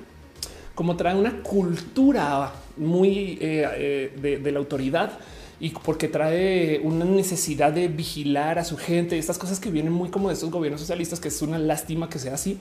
como 0.74 0.96
trae 0.96 1.14
una 1.14 1.42
cultura 1.42 2.52
muy 2.76 3.38
eh, 3.40 3.68
eh, 4.22 4.38
de, 4.42 4.52
la 4.52 4.58
autoridad 4.58 5.18
y 5.60 5.70
porque 5.70 6.08
trae 6.08 6.80
una 6.82 7.04
necesidad 7.04 7.72
de 7.72 7.88
vigilar 7.88 8.58
a 8.58 8.64
su 8.64 8.76
gente, 8.76 9.18
estas 9.18 9.38
cosas 9.38 9.60
que 9.60 9.70
vienen 9.70 9.92
muy 9.92 10.08
como 10.08 10.28
de 10.28 10.34
estos 10.34 10.50
gobiernos 10.50 10.80
socialistas, 10.80 11.20
que 11.20 11.28
es 11.28 11.42
una 11.42 11.58
lástima 11.58 12.08
que 12.08 12.18
sea 12.18 12.34
así 12.34 12.58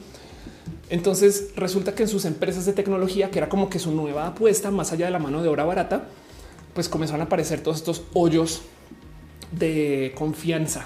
entonces 0.93 1.49
resulta 1.55 1.95
que 1.95 2.03
en 2.03 2.07
sus 2.07 2.23
empresas 2.23 2.67
de 2.67 2.73
tecnología, 2.73 3.31
que 3.31 3.39
era 3.39 3.49
como 3.49 3.67
que 3.67 3.79
su 3.79 3.91
nueva 3.93 4.27
apuesta 4.27 4.69
más 4.69 4.91
allá 4.91 5.07
de 5.07 5.11
la 5.11 5.17
mano 5.17 5.41
de 5.41 5.49
obra 5.49 5.65
barata, 5.65 6.07
pues 6.75 6.87
comenzaron 6.87 7.21
a 7.21 7.23
aparecer 7.23 7.61
todos 7.61 7.77
estos 7.77 8.03
hoyos 8.13 8.61
de 9.51 10.13
confianza. 10.13 10.85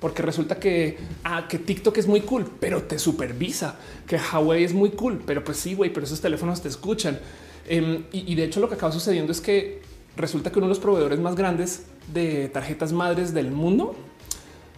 Porque 0.00 0.22
resulta 0.22 0.58
que, 0.58 0.96
ah, 1.22 1.48
que 1.48 1.58
TikTok 1.58 1.98
es 1.98 2.06
muy 2.06 2.22
cool, 2.22 2.50
pero 2.60 2.84
te 2.84 2.98
supervisa, 2.98 3.76
que 4.06 4.16
Huawei 4.16 4.64
es 4.64 4.72
muy 4.72 4.92
cool, 4.92 5.22
pero 5.26 5.44
pues 5.44 5.58
sí, 5.58 5.74
güey, 5.74 5.92
pero 5.92 6.06
esos 6.06 6.22
teléfonos 6.22 6.62
te 6.62 6.68
escuchan. 6.68 7.20
Em, 7.68 8.04
y, 8.12 8.32
y 8.32 8.34
de 8.36 8.44
hecho 8.44 8.58
lo 8.58 8.70
que 8.70 8.76
acaba 8.76 8.90
sucediendo 8.90 9.32
es 9.32 9.42
que 9.42 9.82
resulta 10.16 10.50
que 10.50 10.60
uno 10.60 10.66
de 10.66 10.70
los 10.70 10.80
proveedores 10.80 11.20
más 11.20 11.34
grandes 11.34 11.84
de 12.10 12.48
tarjetas 12.48 12.94
madres 12.94 13.34
del 13.34 13.50
mundo 13.50 13.94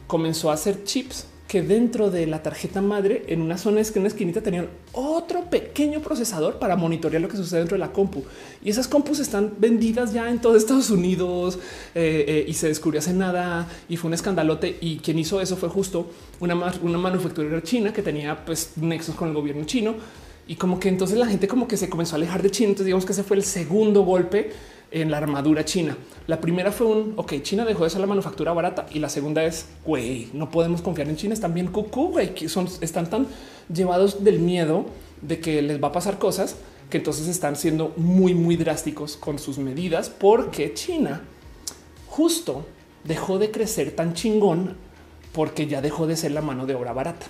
comenzó 0.09 0.51
a 0.51 0.55
hacer 0.55 0.83
chips 0.83 1.29
que 1.53 1.61
dentro 1.61 2.11
de 2.11 2.27
la 2.27 2.43
tarjeta 2.43 2.81
madre, 2.81 3.25
en 3.29 3.43
una 3.43 3.59
zona, 3.59 3.83
en 3.83 3.99
una 3.99 4.09
esquinita, 4.09 4.41
tenían 4.41 4.69
otro 4.93 5.51
pequeño 5.51 6.01
procesador 6.01 6.59
para 6.59 6.77
monitorear 6.77 7.21
lo 7.21 7.29
que 7.29 7.37
sucede 7.37 7.59
dentro 7.59 7.75
de 7.75 7.81
la 7.81 7.93
compu. 7.93 8.25
Y 8.65 8.71
esas 8.71 8.89
compus 8.89 9.19
están 9.19 9.53
vendidas 9.59 10.15
ya 10.15 10.31
en 10.31 10.41
todo 10.41 10.57
Estados 10.57 10.89
Unidos 10.89 11.59
eh, 11.95 12.25
eh, 12.27 12.45
y 12.49 12.55
se 12.55 12.69
descubrió 12.69 13.01
hace 13.01 13.13
nada 13.13 13.69
y 13.87 13.99
fue 13.99 14.09
un 14.09 14.15
escandalote. 14.15 14.79
Y 14.81 14.97
quien 15.01 15.19
hizo 15.19 15.43
eso 15.43 15.59
fue 15.59 15.69
justo 15.69 16.11
una, 16.41 16.55
una 16.81 16.97
manufacturera 16.97 17.63
china 17.63 17.93
que 17.93 18.01
tenía 18.01 18.47
pues 18.47 18.71
nexos 18.77 19.15
con 19.15 19.29
el 19.29 19.35
gobierno 19.35 19.65
chino. 19.65 19.95
Y 20.49 20.55
como 20.55 20.81
que 20.81 20.89
entonces 20.89 21.19
la 21.19 21.27
gente 21.27 21.49
como 21.49 21.69
que 21.69 21.77
se 21.77 21.91
comenzó 21.91 22.15
a 22.15 22.17
alejar 22.17 22.41
de 22.43 22.51
China. 22.51 22.71
Entonces 22.71 22.87
digamos 22.87 23.05
que 23.05 23.13
ese 23.13 23.25
fue 23.25 23.37
el 23.37 23.45
segundo 23.45 24.05
golpe 24.05 24.53
en 24.93 25.11
la 25.11 25.19
armadura 25.19 25.65
china. 25.65 25.97
La 26.27 26.41
primera 26.41 26.71
fue 26.71 26.87
un 26.87 27.15
ok, 27.17 27.35
China 27.43 27.65
dejó 27.65 27.85
de 27.85 27.91
ser 27.91 28.01
la 28.01 28.07
manufactura 28.07 28.53
barata 28.53 28.87
y 28.93 28.99
la 28.99 29.09
segunda 29.09 29.43
es 29.45 29.67
güey, 29.85 30.29
no 30.33 30.51
podemos 30.51 30.83
confiar 30.83 31.09
en 31.09 31.17
China. 31.17 31.35
Están 31.35 31.55
bien 31.55 31.69
cucú, 31.69 32.15
que 32.35 32.49
son, 32.49 32.69
están 32.81 33.09
tan 33.09 33.27
llevados 33.73 34.23
del 34.23 34.39
miedo 34.39 34.87
de 35.21 35.41
que 35.41 35.63
les 35.63 35.83
va 35.83 35.89
a 35.89 35.93
pasar 35.93 36.19
cosas 36.19 36.57
que 36.91 36.99
entonces 36.99 37.27
están 37.27 37.57
siendo 37.57 37.95
muy, 37.97 38.35
muy 38.35 38.57
drásticos 38.57 39.17
con 39.17 39.39
sus 39.39 39.59
medidas 39.59 40.11
porque 40.11 40.75
China 40.75 41.23
justo 42.07 42.67
dejó 43.05 43.39
de 43.39 43.51
crecer 43.51 43.93
tan 43.97 44.13
chingón 44.13 44.77
porque 45.33 45.67
ya 45.67 45.81
dejó 45.81 46.07
de 46.07 46.17
ser 46.17 46.33
la 46.33 46.43
mano 46.43 46.67
de 46.67 46.75
obra 46.75 46.93
barata. 46.93 47.27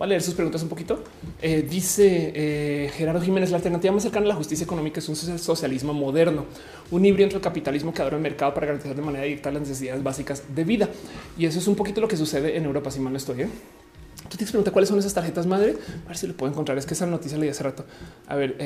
Va 0.00 0.06
a 0.06 0.08
leer 0.08 0.22
sus 0.22 0.34
preguntas 0.34 0.62
un 0.62 0.68
poquito. 0.68 1.04
Eh, 1.40 1.66
dice 1.68 2.32
eh, 2.34 2.90
Gerardo 2.94 3.20
Jiménez, 3.20 3.50
la 3.50 3.56
alternativa 3.56 3.92
más 3.92 4.02
cercana 4.02 4.24
a 4.26 4.28
la 4.30 4.34
justicia 4.34 4.64
económica 4.64 5.00
es 5.00 5.08
un 5.08 5.16
socialismo 5.16 5.92
moderno, 5.92 6.46
un 6.90 7.04
híbrido 7.04 7.24
entre 7.24 7.36
el 7.36 7.42
capitalismo 7.42 7.92
que 7.92 8.00
abre 8.00 8.16
el 8.16 8.22
mercado 8.22 8.54
para 8.54 8.66
garantizar 8.66 8.96
de 8.96 9.02
manera 9.02 9.24
directa 9.24 9.50
las 9.50 9.62
necesidades 9.62 10.02
básicas 10.02 10.42
de 10.54 10.64
vida. 10.64 10.88
Y 11.36 11.44
eso 11.44 11.58
es 11.58 11.66
un 11.66 11.76
poquito 11.76 12.00
lo 12.00 12.08
que 12.08 12.16
sucede 12.16 12.56
en 12.56 12.64
Europa, 12.64 12.90
si 12.90 13.00
mal 13.00 13.12
no 13.12 13.18
estoy. 13.18 13.42
¿eh? 13.42 13.48
Tú 14.30 14.38
te 14.38 14.46
preguntas 14.46 14.72
cuáles 14.72 14.88
son 14.88 14.98
esas 14.98 15.12
tarjetas 15.12 15.46
madre. 15.46 15.76
A 16.06 16.08
ver 16.08 16.16
si 16.16 16.26
lo 16.26 16.34
puedo 16.34 16.50
encontrar. 16.50 16.78
Es 16.78 16.86
que 16.86 16.94
esa 16.94 17.06
noticia 17.06 17.36
leí 17.36 17.50
hace 17.50 17.62
rato. 17.62 17.84
A 18.28 18.34
ver, 18.34 18.56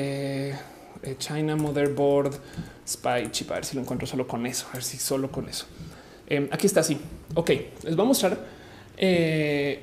China 1.17 1.57
Motherboard 1.57 2.39
Spy 2.87 3.31
Chip. 3.31 3.51
A 3.51 3.55
ver 3.55 3.65
si 3.65 3.75
lo 3.75 3.81
encuentro 3.81 4.07
solo 4.07 4.25
con 4.25 4.45
eso. 4.45 4.65
A 4.69 4.73
ver 4.73 4.83
si 4.83 4.97
solo 4.97 5.29
con 5.29 5.49
eso. 5.49 5.65
aquí 6.51 6.67
está 6.67 6.79
así. 6.79 6.97
Ok, 7.35 7.49
les 7.83 7.97
voy 7.97 8.05
a 8.05 8.07
mostrar 8.07 8.39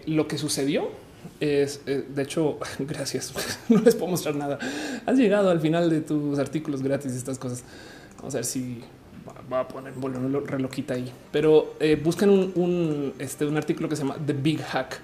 lo 0.07 0.27
que 0.27 0.39
sucedió 0.39 1.04
es, 1.41 1.81
eh, 1.87 2.05
de 2.09 2.23
hecho, 2.23 2.59
gracias. 2.79 3.33
no 3.69 3.81
les 3.81 3.95
puedo 3.95 4.11
mostrar 4.11 4.35
nada. 4.35 4.59
Has 5.07 5.17
llegado 5.17 5.51
al 5.51 5.61
final 5.61 5.91
de 5.91 6.01
tus 6.01 6.39
artículos 6.39 6.83
gratis 6.83 7.13
y 7.13 7.17
estas 7.17 7.39
cosas. 7.39 7.65
Vamos 8.19 8.35
a 8.35 8.39
ver 8.39 8.45
si 8.45 8.83
va 9.53 9.61
a 9.61 9.69
poner 9.69 9.93
un 9.99 10.47
relojita 10.47 10.95
ahí, 10.95 11.11
pero 11.31 11.75
eh, 11.81 12.01
buscan 12.03 12.31
un, 12.31 13.15
este, 13.19 13.45
un 13.45 13.57
artículo 13.57 13.89
que 13.89 13.97
se 13.97 14.03
llama 14.03 14.17
The 14.25 14.33
Big 14.33 14.61
Hack. 14.63 15.01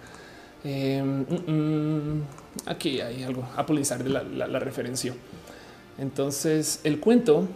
Em, 0.62 1.20
mm, 1.20 1.50
mm, 1.50 2.22
aquí 2.66 3.00
hay 3.00 3.22
algo. 3.22 3.48
Apple 3.56 3.76
Insider 3.76 4.10
la, 4.10 4.22
la, 4.22 4.46
la. 4.46 4.72
Entonces, 5.98 6.80
el 6.84 7.00
cuento 7.00 7.46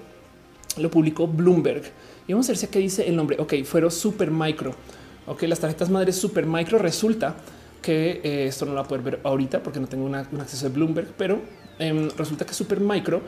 lo 0.78 0.90
publicó 0.90 1.26
Bloomberg 1.26 1.82
y 2.26 2.32
vamos 2.32 2.46
a 2.48 2.52
ver 2.52 2.56
si 2.56 2.66
aquí 2.66 2.78
dice 2.78 3.06
el 3.08 3.16
nombre. 3.16 3.36
Ok, 3.38 3.54
fueron 3.64 3.90
super 3.90 4.30
micro. 4.30 4.74
Ok, 5.26 5.42
las 5.42 5.60
tarjetas 5.60 5.90
madres 5.90 6.16
super 6.16 6.46
micro 6.46 6.78
resulta 6.78 7.36
que 7.84 8.22
eh, 8.24 8.46
esto 8.46 8.64
no 8.64 8.72
lo 8.72 8.76
va 8.76 8.84
a 8.84 8.88
poder 8.88 9.04
ver 9.04 9.20
ahorita 9.22 9.62
porque 9.62 9.78
no 9.78 9.86
tengo 9.86 10.06
un 10.06 10.14
acceso 10.14 10.66
de 10.66 10.74
Bloomberg, 10.74 11.08
pero 11.18 11.42
em, 11.78 12.08
resulta 12.16 12.46
que 12.46 12.54
Super 12.54 12.80
Micro 12.80 13.20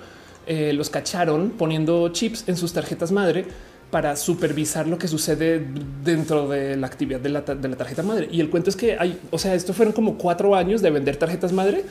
eh, 0.47 0.73
los 0.73 0.89
cacharon 0.89 1.51
poniendo 1.51 2.09
chips 2.09 2.45
en 2.47 2.57
sus 2.57 2.73
tarjetas 2.73 3.13
madre 3.13 3.45
para 3.91 4.17
supervisar 4.17 4.87
lo 4.87 4.97
que 4.97 5.09
sucede 5.09 5.63
dentro 6.03 6.49
de 6.49 6.75
la 6.77 6.87
actividad 6.87 7.21
de 7.21 7.29
la, 7.29 7.43
de 7.43 7.69
la 7.69 7.77
tarjeta 7.77 8.03
madre. 8.03 8.31
Y 8.33 8.41
el 8.41 8.49
cuento 8.49 8.71
es 8.71 8.77
que 8.77 8.97
hay, 8.99 9.21
o 9.31 9.39
sea, 9.39 9.55
esto 9.55 9.75
fueron 9.75 9.93
como 9.93 10.17
cuatro 10.17 10.57
años 10.57 10.81
de 10.81 10.91
vender 10.91 11.17
tarjetas 11.19 11.53
madre 11.53 11.85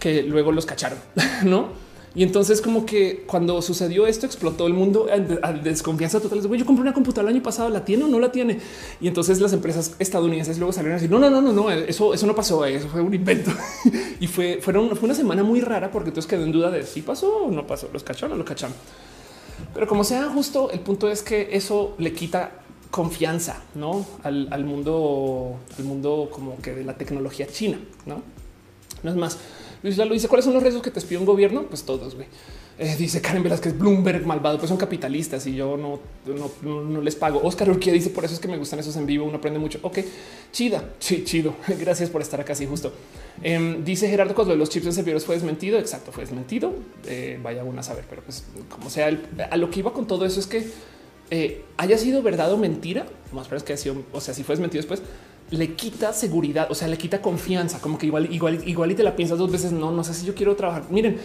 que 0.00 0.24
luego 0.24 0.50
los 0.50 0.66
cacharon, 0.66 0.98
no? 1.44 1.68
Y 2.14 2.24
entonces 2.24 2.60
como 2.60 2.84
que 2.86 3.24
cuando 3.26 3.62
sucedió 3.62 4.06
esto 4.06 4.26
explotó 4.26 4.66
el 4.66 4.74
mundo 4.74 5.06
a 5.42 5.52
desconfianza 5.52 6.18
total. 6.20 6.40
Yo 6.40 6.66
compré 6.66 6.82
una 6.82 6.92
computadora 6.92 7.30
el 7.30 7.36
año 7.36 7.42
pasado, 7.42 7.70
¿la 7.70 7.84
tiene 7.84 8.04
o 8.04 8.08
no 8.08 8.18
la 8.18 8.32
tiene? 8.32 8.58
Y 9.00 9.06
entonces 9.06 9.40
las 9.40 9.52
empresas 9.52 9.94
estadounidenses 9.98 10.58
luego 10.58 10.72
salieron 10.72 10.94
a 10.94 10.96
decir, 10.96 11.10
no, 11.10 11.20
no, 11.20 11.30
no, 11.30 11.40
no, 11.40 11.52
no, 11.52 11.70
eso, 11.70 12.12
eso 12.12 12.26
no 12.26 12.34
pasó, 12.34 12.64
eso 12.64 12.88
fue 12.88 13.00
un 13.00 13.14
invento. 13.14 13.52
y 14.20 14.26
fue, 14.26 14.58
fueron, 14.60 14.90
fue 14.96 15.04
una 15.04 15.14
semana 15.14 15.44
muy 15.44 15.60
rara 15.60 15.90
porque 15.92 16.08
entonces 16.08 16.28
quedó 16.28 16.42
en 16.42 16.52
duda 16.52 16.70
de 16.70 16.84
si 16.84 17.02
pasó 17.02 17.44
o 17.44 17.50
no 17.50 17.66
pasó, 17.66 17.88
los 17.92 18.02
cacharon 18.02 18.34
o 18.34 18.38
lo 18.38 18.44
cacharon. 18.44 18.74
Pero 19.72 19.86
como 19.86 20.02
sea 20.02 20.28
justo, 20.30 20.70
el 20.72 20.80
punto 20.80 21.08
es 21.08 21.22
que 21.22 21.50
eso 21.52 21.94
le 21.98 22.12
quita 22.12 22.52
confianza 22.90 23.62
¿no? 23.76 24.04
al, 24.24 24.48
al 24.50 24.64
mundo, 24.64 25.60
al 25.78 25.84
mundo 25.84 26.28
como 26.32 26.56
que 26.60 26.74
de 26.74 26.82
la 26.82 26.94
tecnología 26.94 27.46
china, 27.46 27.78
no? 28.04 28.22
No 29.04 29.10
es 29.10 29.16
más. 29.16 29.38
Luis 29.82 29.96
Lalo 29.96 30.12
dice 30.12 30.28
cuáles 30.28 30.44
son 30.44 30.54
los 30.54 30.62
riesgos 30.62 30.82
que 30.82 30.90
te 30.90 30.98
expide 30.98 31.18
un 31.18 31.26
gobierno? 31.26 31.62
Pues 31.62 31.82
todos. 31.84 32.16
Eh, 32.78 32.96
dice 32.98 33.20
Karen 33.20 33.42
Velázquez, 33.42 33.78
Bloomberg 33.78 34.24
malvado, 34.24 34.58
pues 34.58 34.68
son 34.68 34.78
capitalistas 34.78 35.46
y 35.46 35.54
yo 35.54 35.76
no, 35.76 36.00
no, 36.62 37.00
les 37.00 37.14
pago. 37.14 37.40
Oscar 37.42 37.68
Urquía 37.70 37.92
dice 37.92 38.10
por 38.10 38.24
eso 38.24 38.34
es 38.34 38.40
que 38.40 38.48
me 38.48 38.56
gustan 38.56 38.78
esos 38.78 38.96
en 38.96 39.06
vivo. 39.06 39.26
Uno 39.26 39.36
aprende 39.36 39.58
mucho. 39.58 39.78
Ok, 39.82 39.98
chida, 40.52 40.90
sí, 40.98 41.24
chido. 41.24 41.54
Gracias 41.78 42.10
por 42.10 42.22
estar 42.22 42.40
acá. 42.40 42.52
Así 42.52 42.66
justo. 42.66 42.92
Em, 43.42 43.84
dice 43.84 44.08
Gerardo 44.08 44.34
Coslo, 44.34 44.54
los 44.56 44.70
chips 44.70 44.86
en 44.86 44.92
servidores 44.92 45.24
fue 45.24 45.34
desmentido. 45.34 45.78
Exacto, 45.78 46.12
fue 46.12 46.24
desmentido. 46.24 46.72
Eh, 47.06 47.38
vaya 47.42 47.64
una 47.64 47.80
a 47.80 47.84
saber, 47.84 48.04
pero 48.08 48.22
pues 48.22 48.44
como 48.68 48.90
sea, 48.90 49.10
a 49.50 49.56
lo 49.56 49.70
que 49.70 49.80
iba 49.80 49.92
con 49.92 50.06
todo 50.06 50.24
eso 50.24 50.40
es 50.40 50.46
que 50.46 50.66
eh, 51.30 51.62
haya 51.76 51.96
sido 51.96 52.22
verdad 52.22 52.52
o 52.52 52.56
mentira. 52.56 53.06
Más 53.32 53.46
pero 53.46 53.58
es 53.58 53.62
que 53.62 53.72
ha 53.72 53.76
sido, 53.76 54.02
o 54.12 54.20
sea, 54.20 54.34
si 54.34 54.42
fue 54.42 54.54
desmentido 54.54 54.80
después 54.80 55.02
le 55.50 55.74
quita 55.74 56.12
seguridad, 56.12 56.70
o 56.70 56.74
sea, 56.74 56.88
le 56.88 56.96
quita 56.96 57.20
confianza, 57.20 57.80
como 57.80 57.98
que 57.98 58.06
igual, 58.06 58.32
igual, 58.32 58.66
igual 58.68 58.92
y 58.92 58.94
te 58.94 59.02
la 59.02 59.16
piensas 59.16 59.38
dos 59.38 59.50
veces. 59.50 59.72
No, 59.72 59.90
no 59.90 60.04
sé 60.04 60.14
si 60.14 60.26
yo 60.26 60.34
quiero 60.34 60.54
trabajar. 60.56 60.84
Miren, 60.90 61.18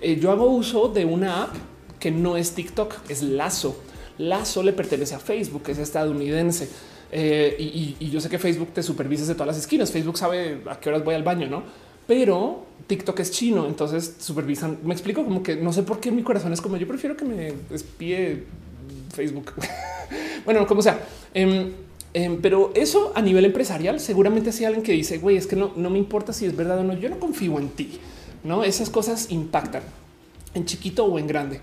eh, 0.00 0.18
yo 0.20 0.30
hago 0.30 0.46
uso 0.46 0.88
de 0.88 1.04
una 1.04 1.44
app 1.44 1.54
que 1.98 2.10
no 2.10 2.36
es 2.36 2.52
TikTok, 2.52 2.94
es 3.08 3.22
Lazo. 3.22 3.76
Lazo 4.18 4.62
le 4.62 4.72
pertenece 4.72 5.14
a 5.14 5.18
Facebook, 5.18 5.62
es 5.68 5.78
estadounidense. 5.78 6.68
Eh, 7.10 7.56
y, 8.00 8.10
yo 8.10 8.20
sé 8.20 8.28
que 8.28 8.38
Facebook 8.38 8.70
te 8.72 8.82
supervisa 8.82 9.24
de 9.24 9.34
todas 9.34 9.48
las 9.48 9.58
esquinas. 9.58 9.90
Facebook 9.90 10.18
sabe 10.18 10.62
a 10.68 10.78
qué 10.78 10.88
horas 10.88 11.04
voy 11.04 11.14
al 11.14 11.22
baño, 11.22 11.48
no? 11.48 11.62
Pero 12.06 12.66
TikTok 12.86 13.18
es 13.20 13.30
chino, 13.30 13.66
entonces 13.66 14.16
supervisan. 14.18 14.78
Me 14.84 14.92
explico 14.92 15.24
como 15.24 15.42
que 15.42 15.56
no 15.56 15.72
sé 15.72 15.82
por 15.82 16.00
qué 16.00 16.10
mi 16.10 16.22
corazón 16.22 16.52
es 16.52 16.60
como 16.60 16.76
yo 16.76 16.86
prefiero 16.86 17.16
que 17.16 17.24
me 17.24 17.52
espíe 17.70 18.44
Facebook. 19.14 19.52
bueno, 20.44 20.66
como 20.66 20.82
sea. 20.82 21.00
Em, 21.32 21.72
Em, 22.14 22.40
pero 22.40 22.70
eso 22.76 23.12
a 23.16 23.20
nivel 23.20 23.44
empresarial, 23.44 23.98
seguramente 23.98 24.52
si 24.52 24.64
alguien 24.64 24.84
que 24.84 24.92
dice, 24.92 25.18
güey, 25.18 25.36
es 25.36 25.48
que 25.48 25.56
no, 25.56 25.72
me 25.74 25.98
importa 25.98 26.32
si 26.32 26.46
es 26.46 26.56
verdad 26.56 26.78
o 26.78 26.84
no, 26.84 26.94
yo 26.94 27.10
no 27.10 27.18
confío 27.18 27.58
en 27.58 27.68
ti. 27.70 27.98
No, 28.44 28.62
esas 28.62 28.88
cosas 28.88 29.30
impactan 29.30 29.82
en 30.54 30.64
chiquito 30.64 31.04
o 31.04 31.18
en 31.18 31.26
grande. 31.26 31.60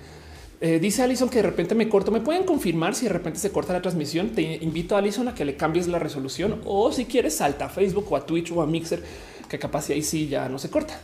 Eh, 0.60 0.80
dice 0.80 1.02
Alison 1.02 1.30
que 1.30 1.38
de 1.38 1.44
repente 1.44 1.74
me 1.74 1.88
corto. 1.88 2.12
Me 2.12 2.20
pueden 2.20 2.44
confirmar 2.44 2.96
si 2.96 3.06
de 3.06 3.14
repente 3.14 3.40
se 3.40 3.52
corta 3.52 3.72
la 3.72 3.82
transmisión. 3.82 4.30
Te 4.32 4.42
invito 4.42 4.96
a 4.96 5.00
Alison 5.00 5.30
a 5.30 5.34
que 5.34 5.46
le 5.46 5.56
cambies 5.56 5.88
la 5.88 6.00
resolución 6.00 6.62
o 6.66 6.92
si 6.92 7.06
quieres 7.06 7.38
salta 7.38 7.66
a 7.66 7.70
Facebook 7.70 8.12
o 8.12 8.18
a 8.18 8.26
Twitch 8.26 8.52
o 8.52 8.62
a 8.62 8.68
Mixer, 8.68 9.02
que 9.48 9.58
capaz 9.58 9.90
ahí 9.90 10.04
sí 10.04 10.28
ya 10.28 10.50
no 10.50 10.60
se 10.60 10.70
corta. 10.70 11.00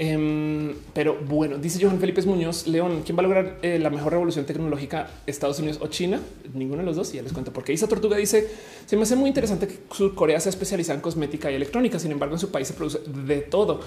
Em, 0.00 0.76
pero 0.94 1.18
bueno, 1.26 1.58
dice 1.58 1.84
Johan 1.84 1.98
Felipe 1.98 2.22
Muñoz, 2.22 2.68
León, 2.68 3.02
¿quién 3.04 3.18
va 3.18 3.20
a 3.20 3.24
lograr 3.24 3.58
eh, 3.62 3.80
la 3.80 3.90
mejor 3.90 4.12
revolución 4.12 4.44
tecnológica? 4.44 5.10
¿Estados 5.26 5.58
Unidos 5.58 5.80
o 5.82 5.88
China? 5.88 6.20
Ninguno 6.54 6.82
de 6.82 6.86
los 6.86 6.94
dos. 6.94 7.12
Y 7.12 7.16
ya 7.16 7.22
les 7.22 7.32
cuento 7.32 7.52
porque 7.52 7.72
Isa 7.72 7.88
Tortuga 7.88 8.16
dice, 8.16 8.48
se 8.86 8.96
me 8.96 9.02
hace 9.02 9.16
muy 9.16 9.26
interesante 9.26 9.66
que 9.66 10.14
Corea 10.14 10.38
se 10.38 10.50
especializa 10.50 10.94
en 10.94 11.00
cosmética 11.00 11.50
y 11.50 11.56
electrónica. 11.56 11.98
Sin 11.98 12.12
embargo, 12.12 12.36
en 12.36 12.38
su 12.38 12.52
país 12.52 12.68
se 12.68 12.74
produce 12.74 13.00
de 13.08 13.40
todo. 13.40 13.80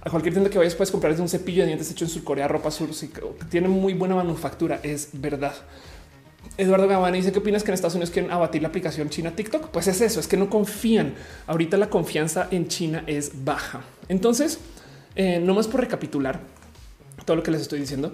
A 0.00 0.10
cualquier 0.10 0.34
tienda 0.34 0.50
que 0.50 0.58
vayas 0.58 0.74
puedes 0.74 0.90
comprar 0.90 1.18
un 1.20 1.28
cepillo 1.28 1.62
de 1.62 1.68
dientes 1.68 1.92
hecho 1.92 2.04
en 2.04 2.10
Surcorea, 2.10 2.48
ropa 2.48 2.72
sur, 2.72 2.88
tiene 3.48 3.68
muy 3.68 3.94
buena 3.94 4.16
manufactura, 4.16 4.80
es 4.82 5.10
verdad. 5.12 5.54
Eduardo 6.58 6.88
Gavani 6.88 7.18
dice 7.18 7.30
qué 7.30 7.38
opinas 7.38 7.62
que 7.62 7.70
en 7.70 7.74
Estados 7.74 7.94
Unidos 7.94 8.10
quieren 8.10 8.32
abatir 8.32 8.62
la 8.62 8.68
aplicación 8.68 9.10
China 9.10 9.30
TikTok. 9.36 9.68
Pues 9.68 9.86
es 9.86 10.00
eso, 10.00 10.18
es 10.18 10.26
que 10.26 10.36
no 10.36 10.50
confían. 10.50 11.14
Ahorita 11.46 11.76
la 11.76 11.88
confianza 11.88 12.48
en 12.50 12.66
China 12.66 13.04
es 13.06 13.44
baja. 13.44 13.82
Entonces, 14.08 14.58
eh, 15.16 15.40
no 15.40 15.54
más 15.54 15.66
por 15.66 15.80
recapitular 15.80 16.40
todo 17.24 17.36
lo 17.36 17.42
que 17.42 17.50
les 17.50 17.62
estoy 17.62 17.80
diciendo. 17.80 18.12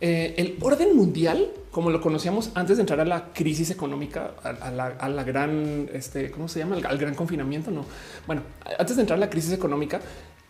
Eh, 0.00 0.34
el 0.36 0.56
orden 0.60 0.96
mundial, 0.96 1.48
como 1.70 1.90
lo 1.90 2.00
conocíamos 2.00 2.50
antes 2.54 2.76
de 2.76 2.80
entrar 2.80 2.98
a 2.98 3.04
la 3.04 3.32
crisis 3.32 3.70
económica, 3.70 4.32
a, 4.42 4.70
la, 5.08 5.24
gran, 5.24 5.88
este, 5.92 6.32
¿cómo 6.32 6.48
se 6.48 6.58
llama? 6.58 6.76
Al, 6.84 6.98
gran 6.98 7.14
confinamiento, 7.14 7.70
no. 7.70 7.84
Bueno, 8.26 8.42
antes 8.78 8.96
de 8.96 9.02
entrar 9.02 9.16
a 9.16 9.20
la 9.20 9.30
crisis 9.30 9.52
económica, 9.52 10.00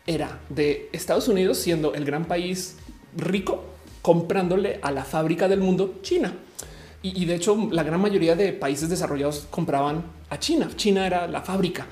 era 0.06 0.40
de 0.48 0.88
Estados 0.92 1.28
Unidos 1.28 1.58
siendo 1.58 1.92
el 1.94 2.06
gran 2.06 2.24
país 2.24 2.76
rico, 3.14 3.64
comprándole 4.00 4.80
a 4.80 4.90
la 4.90 5.04
fábrica 5.04 5.48
del 5.48 5.60
mundo, 5.60 5.98
China. 6.00 6.32
Y, 7.02 7.24
de 7.24 7.34
hecho, 7.34 7.68
la 7.72 7.82
gran 7.82 8.00
mayoría 8.00 8.36
de 8.36 8.52
países 8.52 8.88
desarrollados 8.88 9.48
compraban 9.50 10.04
a 10.30 10.38
China. 10.38 10.70
China 10.76 11.04
era 11.04 11.26
la 11.26 11.42
fábrica. 11.42 11.86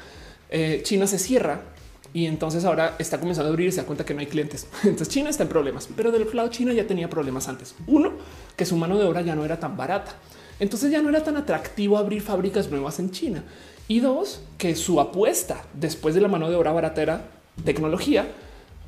Eh, 0.49 0.81
China 0.85 1.07
se 1.09 1.19
cierra 1.19 1.70
y 2.13 2.27
entonces 2.27 2.65
ahora 2.65 2.97
está 2.99 3.19
comenzando 3.21 3.49
a 3.49 3.53
abrir 3.53 3.69
y 3.69 3.73
se 3.73 3.81
da 3.81 3.87
cuenta 3.87 4.05
que 4.05 4.15
no 4.15 4.21
hay 4.21 4.27
clientes. 4.27 4.67
Entonces 4.83 5.09
China 5.09 5.31
está 5.31 5.45
en 5.45 5.49
problemas, 5.49 5.89
pero 5.97 6.11
del 6.11 6.23
otro 6.23 6.35
lado 6.35 6.49
China 6.49 6.73
ya 6.73 6.87
tenía 6.87 7.09
problemas 7.09 7.49
antes. 7.49 7.75
Uno, 7.87 8.13
que 8.57 8.67
su 8.67 8.77
mano 8.77 8.99
de 8.99 9.05
obra 9.05 9.21
ya 9.21 9.37
no 9.37 9.45
era 9.45 9.61
tan 9.61 9.77
barata. 9.77 10.17
Entonces 10.59 10.91
ya 10.91 11.01
no 11.01 11.09
era 11.09 11.23
tan 11.23 11.37
atractivo 11.37 11.99
abrir 11.99 12.21
fábricas 12.21 12.71
nuevas 12.71 12.99
en 12.99 13.11
China. 13.13 13.45
Y 13.87 14.01
dos, 14.01 14.43
que 14.59 14.75
su 14.75 15.01
apuesta 15.01 15.65
después 15.73 16.15
de 16.15 16.21
la 16.21 16.29
mano 16.29 16.51
de 16.51 16.57
obra 16.57 16.73
barata 16.73 17.01
era 17.01 17.31
tecnología, 17.65 18.29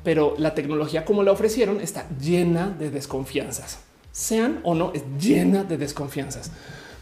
pero 0.03 0.35
la 0.37 0.53
tecnología 0.53 1.05
como 1.05 1.23
la 1.23 1.31
ofrecieron 1.31 1.79
está 1.81 2.07
llena 2.19 2.69
de 2.69 2.89
desconfianzas. 2.89 3.79
Sean 4.11 4.59
o 4.63 4.75
no, 4.75 4.91
es 4.93 5.03
llena 5.19 5.63
de 5.63 5.77
desconfianzas. 5.77 6.51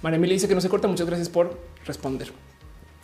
María 0.02 0.18
Emilia 0.18 0.36
dice 0.36 0.48
que 0.48 0.56
no 0.56 0.62
se 0.62 0.70
corta. 0.70 0.88
Muchas 0.88 1.08
gracias 1.08 1.30
por 1.30 1.60
responder. 1.86 2.32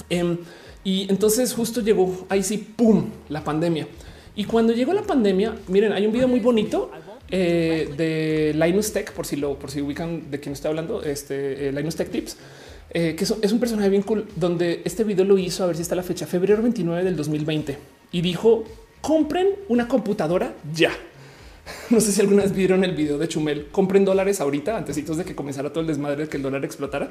Em, 0.09 0.37
y 0.83 1.07
entonces 1.09 1.53
justo 1.53 1.81
llegó 1.81 2.25
ahí 2.29 2.43
sí, 2.43 2.57
pum, 2.57 3.09
la 3.29 3.43
pandemia. 3.43 3.87
Y 4.35 4.45
cuando 4.45 4.73
llegó 4.73 4.93
la 4.93 5.01
pandemia, 5.01 5.55
miren, 5.67 5.91
hay 5.93 6.05
un 6.05 6.13
video 6.13 6.27
muy 6.27 6.39
bonito 6.39 6.91
eh, 7.29 7.89
de 7.97 8.53
Linus 8.57 8.93
Tech, 8.93 9.11
por 9.11 9.25
si 9.25 9.35
lo, 9.35 9.57
por 9.57 9.71
si 9.71 9.81
ubican 9.81 10.29
de 10.31 10.39
quién 10.39 10.53
estoy 10.53 10.69
hablando, 10.69 11.03
este 11.03 11.67
eh, 11.67 11.71
Linus 11.71 11.95
Tech 11.95 12.09
Tips, 12.09 12.37
eh, 12.91 13.15
que 13.15 13.23
es, 13.23 13.51
un 13.51 13.59
personaje 13.59 13.89
bien 13.89 14.03
cool, 14.03 14.27
donde 14.35 14.81
este 14.85 15.03
video 15.03 15.25
lo 15.25 15.37
hizo, 15.37 15.63
a 15.63 15.67
ver 15.67 15.75
si 15.75 15.81
está 15.81 15.95
la 15.95 16.03
fecha, 16.03 16.25
febrero 16.25 16.61
29 16.61 17.03
del 17.03 17.15
2020, 17.15 17.77
y 18.11 18.21
dijo, 18.21 18.63
compren 19.01 19.49
una 19.67 19.87
computadora 19.87 20.53
ya. 20.73 20.91
No 21.89 21.99
sé 21.99 22.13
si 22.13 22.21
alguna 22.21 22.43
vez 22.43 22.53
vieron 22.53 22.85
el 22.85 22.95
video 22.95 23.17
de 23.17 23.27
Chumel, 23.27 23.67
compren 23.71 24.05
dólares 24.05 24.39
ahorita, 24.39 24.77
antes 24.77 24.95
de 24.95 25.25
que 25.25 25.35
comenzara 25.35 25.69
todo 25.69 25.81
el 25.81 25.87
desmadre 25.87 26.23
de 26.23 26.29
que 26.29 26.37
el 26.37 26.43
dólar 26.43 26.63
explotara. 26.63 27.09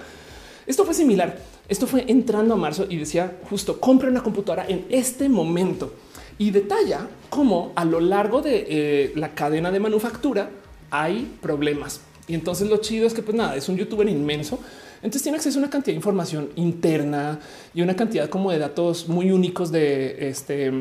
Esto 0.66 0.84
fue 0.84 0.94
similar. 0.94 1.38
Esto 1.68 1.86
fue 1.86 2.04
entrando 2.08 2.54
a 2.54 2.56
marzo 2.56 2.86
y 2.88 2.96
decía 2.96 3.38
justo 3.48 3.80
compre 3.80 4.08
una 4.08 4.22
computadora 4.22 4.66
en 4.68 4.86
este 4.88 5.28
momento 5.28 5.92
y 6.38 6.50
detalla 6.50 7.08
cómo 7.30 7.72
a 7.74 7.84
lo 7.84 8.00
largo 8.00 8.42
de 8.42 8.66
eh, 8.68 9.12
la 9.16 9.34
cadena 9.34 9.70
de 9.70 9.80
manufactura 9.80 10.50
hay 10.90 11.36
problemas. 11.40 12.00
Y 12.28 12.34
entonces 12.34 12.68
lo 12.68 12.78
chido 12.78 13.06
es 13.06 13.14
que 13.14 13.22
pues 13.22 13.36
nada, 13.36 13.56
es 13.56 13.68
un 13.68 13.76
youtuber 13.76 14.08
inmenso. 14.08 14.58
Entonces 14.96 15.22
tiene 15.22 15.36
acceso 15.36 15.58
a 15.58 15.62
una 15.62 15.70
cantidad 15.70 15.92
de 15.92 15.96
información 15.96 16.50
interna 16.56 17.38
y 17.74 17.82
una 17.82 17.94
cantidad 17.94 18.28
como 18.28 18.50
de 18.50 18.58
datos 18.58 19.08
muy 19.08 19.30
únicos 19.30 19.70
de 19.70 20.28
este 20.28 20.72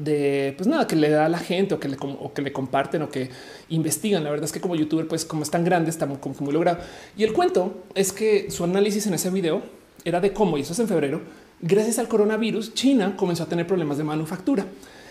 de 0.00 0.54
pues 0.56 0.66
nada 0.66 0.86
que 0.86 0.96
le 0.96 1.10
da 1.10 1.26
a 1.26 1.28
la 1.28 1.38
gente 1.38 1.74
o 1.74 1.80
que 1.80 1.88
le, 1.88 2.52
comparten 2.52 3.02
o 3.02 3.10
que 3.10 3.30
investigan. 3.68 4.24
La 4.24 4.30
verdad 4.30 4.44
es 4.44 4.52
que 4.52 4.60
como 4.60 4.74
youtuber, 4.74 5.06
pues 5.06 5.24
como 5.24 5.42
es 5.42 5.50
tan 5.50 5.64
grande, 5.64 5.90
está 5.90 6.06
muy, 6.06 6.18
muy 6.40 6.52
logrado. 6.52 6.78
Y 7.16 7.24
el 7.24 7.32
cuento 7.32 7.82
es 7.94 8.12
que 8.12 8.50
su 8.50 8.64
análisis 8.64 9.06
en 9.06 9.14
ese 9.14 9.30
video 9.30 9.62
era 10.04 10.20
de 10.20 10.32
cómo, 10.32 10.56
y 10.56 10.62
eso 10.62 10.72
es 10.72 10.78
en 10.78 10.88
febrero, 10.88 11.20
gracias 11.60 11.98
al 11.98 12.08
coronavirus, 12.08 12.74
China 12.74 13.14
comenzó 13.16 13.42
a 13.44 13.46
tener 13.46 13.66
problemas 13.66 13.98
de 13.98 14.04
manufactura. 14.04 14.64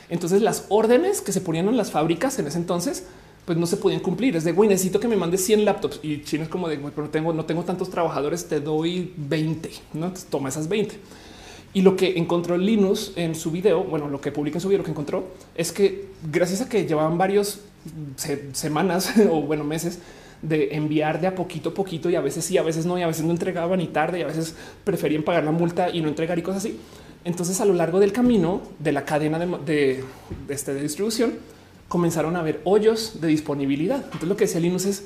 Entonces 0.10 0.42
las 0.42 0.66
órdenes 0.70 1.22
que 1.22 1.32
se 1.32 1.42
ponían 1.42 1.68
en 1.68 1.78
las 1.78 1.92
fábricas 1.92 2.40
en 2.40 2.48
ese 2.48 2.58
entonces, 2.58 3.06
pues 3.46 3.58
no 3.58 3.66
se 3.66 3.78
podían 3.78 4.00
cumplir. 4.00 4.36
Es 4.36 4.44
de 4.44 4.52
güey, 4.52 4.70
necesito 4.70 5.00
que 5.00 5.08
me 5.08 5.16
mandes 5.16 5.44
100 5.46 5.66
laptops 5.66 6.00
y 6.02 6.24
China 6.24 6.44
es 6.44 6.50
como 6.50 6.68
de 6.68 6.78
pero 6.78 7.04
no 7.04 7.10
tengo, 7.10 7.34
no 7.34 7.46
tengo 7.46 7.64
tantos 7.64 7.90
trabajadores, 7.90 8.48
te 8.48 8.60
doy 8.60 9.14
20, 9.18 9.70
no 9.94 10.14
toma 10.30 10.50
esas 10.50 10.68
20. 10.68 10.98
Y 11.74 11.82
lo 11.84 11.96
que 11.96 12.18
encontró 12.18 12.58
Linus 12.58 13.14
en 13.16 13.36
su 13.36 13.52
video, 13.52 13.84
bueno, 13.84 14.08
lo 14.08 14.20
que 14.20 14.32
publica 14.32 14.58
en 14.58 14.62
su 14.62 14.70
video, 14.70 14.80
lo 14.80 14.86
que 14.86 14.92
encontró 14.92 15.28
es 15.56 15.72
que 15.72 16.08
gracias 16.32 16.62
a 16.62 16.70
que 16.70 16.86
llevaban 16.86 17.18
varios 17.18 17.62
semanas 18.54 19.14
o 19.30 19.42
bueno, 19.42 19.64
meses 19.64 20.00
de 20.42 20.76
enviar 20.76 21.20
de 21.20 21.28
a 21.28 21.36
poquito 21.36 21.70
a 21.70 21.74
poquito 21.74 22.10
y 22.10 22.16
a 22.16 22.22
veces 22.22 22.46
sí, 22.46 22.58
a 22.58 22.64
veces 22.64 22.86
no, 22.86 22.98
y 22.98 23.02
a 23.02 23.08
veces 23.08 23.26
no 23.26 23.32
entregaban 23.32 23.82
y 23.82 23.88
tarde 23.88 24.20
y 24.20 24.22
a 24.24 24.28
veces 24.28 24.56
preferían 24.84 25.24
pagar 25.24 25.44
la 25.44 25.52
multa 25.52 25.90
y 25.90 26.02
no 26.02 26.08
entregar 26.08 26.40
y 26.40 26.42
cosas 26.42 26.66
así. 26.66 26.80
Entonces 27.26 27.60
a 27.60 27.66
lo 27.66 27.74
largo 27.74 28.00
del 28.00 28.14
camino 28.14 28.62
de 28.80 28.92
la 28.92 29.06
cadena 29.06 29.38
de, 29.40 30.04
este, 30.48 30.74
distribución 30.74 31.34
comenzaron 31.88 32.36
a 32.36 32.40
haber 32.40 32.62
hoyos 32.64 33.20
de 33.20 33.28
disponibilidad. 33.28 34.02
Entonces 34.04 34.30
lo 34.30 34.38
que 34.38 34.46
decía 34.46 34.62
Linus 34.62 34.86
es, 34.86 35.04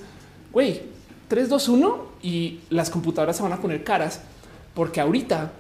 güey, 0.52 0.82
3, 1.28 1.50
2, 1.50 1.70
1 1.70 2.06
y 2.22 2.60
las 2.70 2.90
computadoras 2.90 3.36
se 3.36 3.44
van 3.44 3.54
a 3.54 3.62
poner 3.62 3.84
caras 3.84 4.22
porque 4.76 5.02
ahorita 5.02 5.54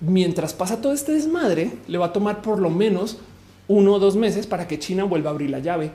mientras 0.00 0.54
pasa 0.54 0.80
todo 0.80 0.92
este 0.92 1.12
desmadre, 1.12 1.72
le 1.86 1.98
va 1.98 2.06
a 2.06 2.12
tomar 2.12 2.42
por 2.42 2.58
lo 2.58 2.70
menos 2.70 3.18
uno 3.68 3.94
o 3.94 3.98
dos 3.98 4.16
meses 4.16 4.46
para 4.46 4.66
que 4.66 4.78
China 4.78 5.04
vuelva 5.04 5.30
a 5.30 5.32
abrir 5.32 5.50
la 5.50 5.60
llave. 5.60 5.92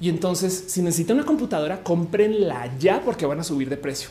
Y 0.00 0.08
entonces, 0.08 0.64
si 0.68 0.80
necesita 0.82 1.12
una 1.12 1.26
computadora, 1.26 1.82
comprenla 1.82 2.72
ya 2.78 3.02
porque 3.02 3.26
van 3.26 3.40
a 3.40 3.44
subir 3.44 3.68
de 3.68 3.76
precio. 3.76 4.10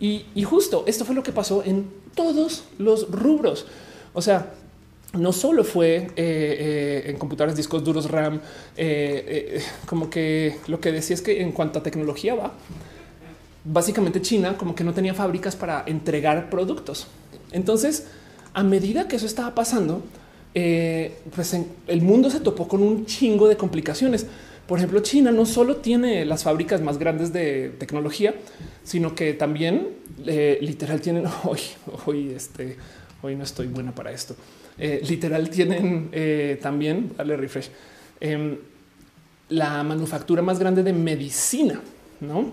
Y, 0.00 0.24
justo 0.44 0.84
esto 0.86 1.04
fue 1.04 1.14
lo 1.14 1.22
que 1.22 1.30
pasó 1.30 1.62
en 1.62 1.90
todos 2.14 2.64
los 2.78 3.10
rubros. 3.10 3.66
O 4.14 4.22
sea, 4.22 4.54
no 5.12 5.32
solo 5.32 5.62
fue 5.62 5.96
eh, 5.96 6.10
eh, 6.16 7.02
en 7.06 7.18
computadoras, 7.18 7.56
discos 7.56 7.84
duros, 7.84 8.10
RAM, 8.10 8.40
eh, 8.76 9.62
como 9.86 10.08
que 10.08 10.56
lo 10.68 10.80
que 10.80 10.90
decía 10.90 11.14
es 11.14 11.20
que 11.20 11.42
en 11.42 11.52
cuanto 11.52 11.80
a 11.80 11.82
tecnología 11.82 12.34
va, 12.34 12.52
básicamente 13.64 14.22
China 14.22 14.56
como 14.56 14.74
que 14.74 14.84
no 14.84 14.94
tenía 14.94 15.12
fábricas 15.12 15.54
para 15.54 15.84
entregar 15.86 16.48
productos. 16.48 17.06
Entonces, 17.52 18.06
a 18.54 18.62
medida 18.62 19.08
que 19.08 19.16
eso 19.16 19.26
estaba 19.26 19.54
pasando, 19.54 20.02
eh, 20.54 21.18
pues 21.34 21.56
el 21.86 22.02
mundo 22.02 22.30
se 22.30 22.40
topó 22.40 22.66
con 22.66 22.82
un 22.82 23.06
chingo 23.06 23.48
de 23.48 23.56
complicaciones. 23.56 24.26
Por 24.66 24.78
ejemplo, 24.78 25.00
China 25.00 25.30
no 25.30 25.46
solo 25.46 25.76
tiene 25.76 26.24
las 26.24 26.44
fábricas 26.44 26.80
más 26.80 26.98
grandes 26.98 27.32
de 27.32 27.70
tecnología, 27.78 28.34
sino 28.84 29.14
que 29.14 29.34
también 29.34 29.88
eh, 30.26 30.58
literal 30.60 31.00
tienen 31.00 31.24
hoy, 31.44 31.60
hoy, 32.06 32.30
este, 32.30 32.76
hoy 33.22 33.36
no 33.36 33.44
estoy 33.44 33.66
buena 33.68 33.94
para 33.94 34.12
esto. 34.12 34.36
Eh, 34.78 35.02
literal 35.06 35.50
tienen 35.50 36.10
también, 36.62 37.12
dale 37.16 37.36
refresh, 37.36 37.68
em, 38.20 38.56
la 39.50 39.82
manufactura 39.82 40.42
más 40.42 40.58
grande 40.58 40.82
de 40.82 40.92
medicina, 40.92 41.80
no? 42.20 42.52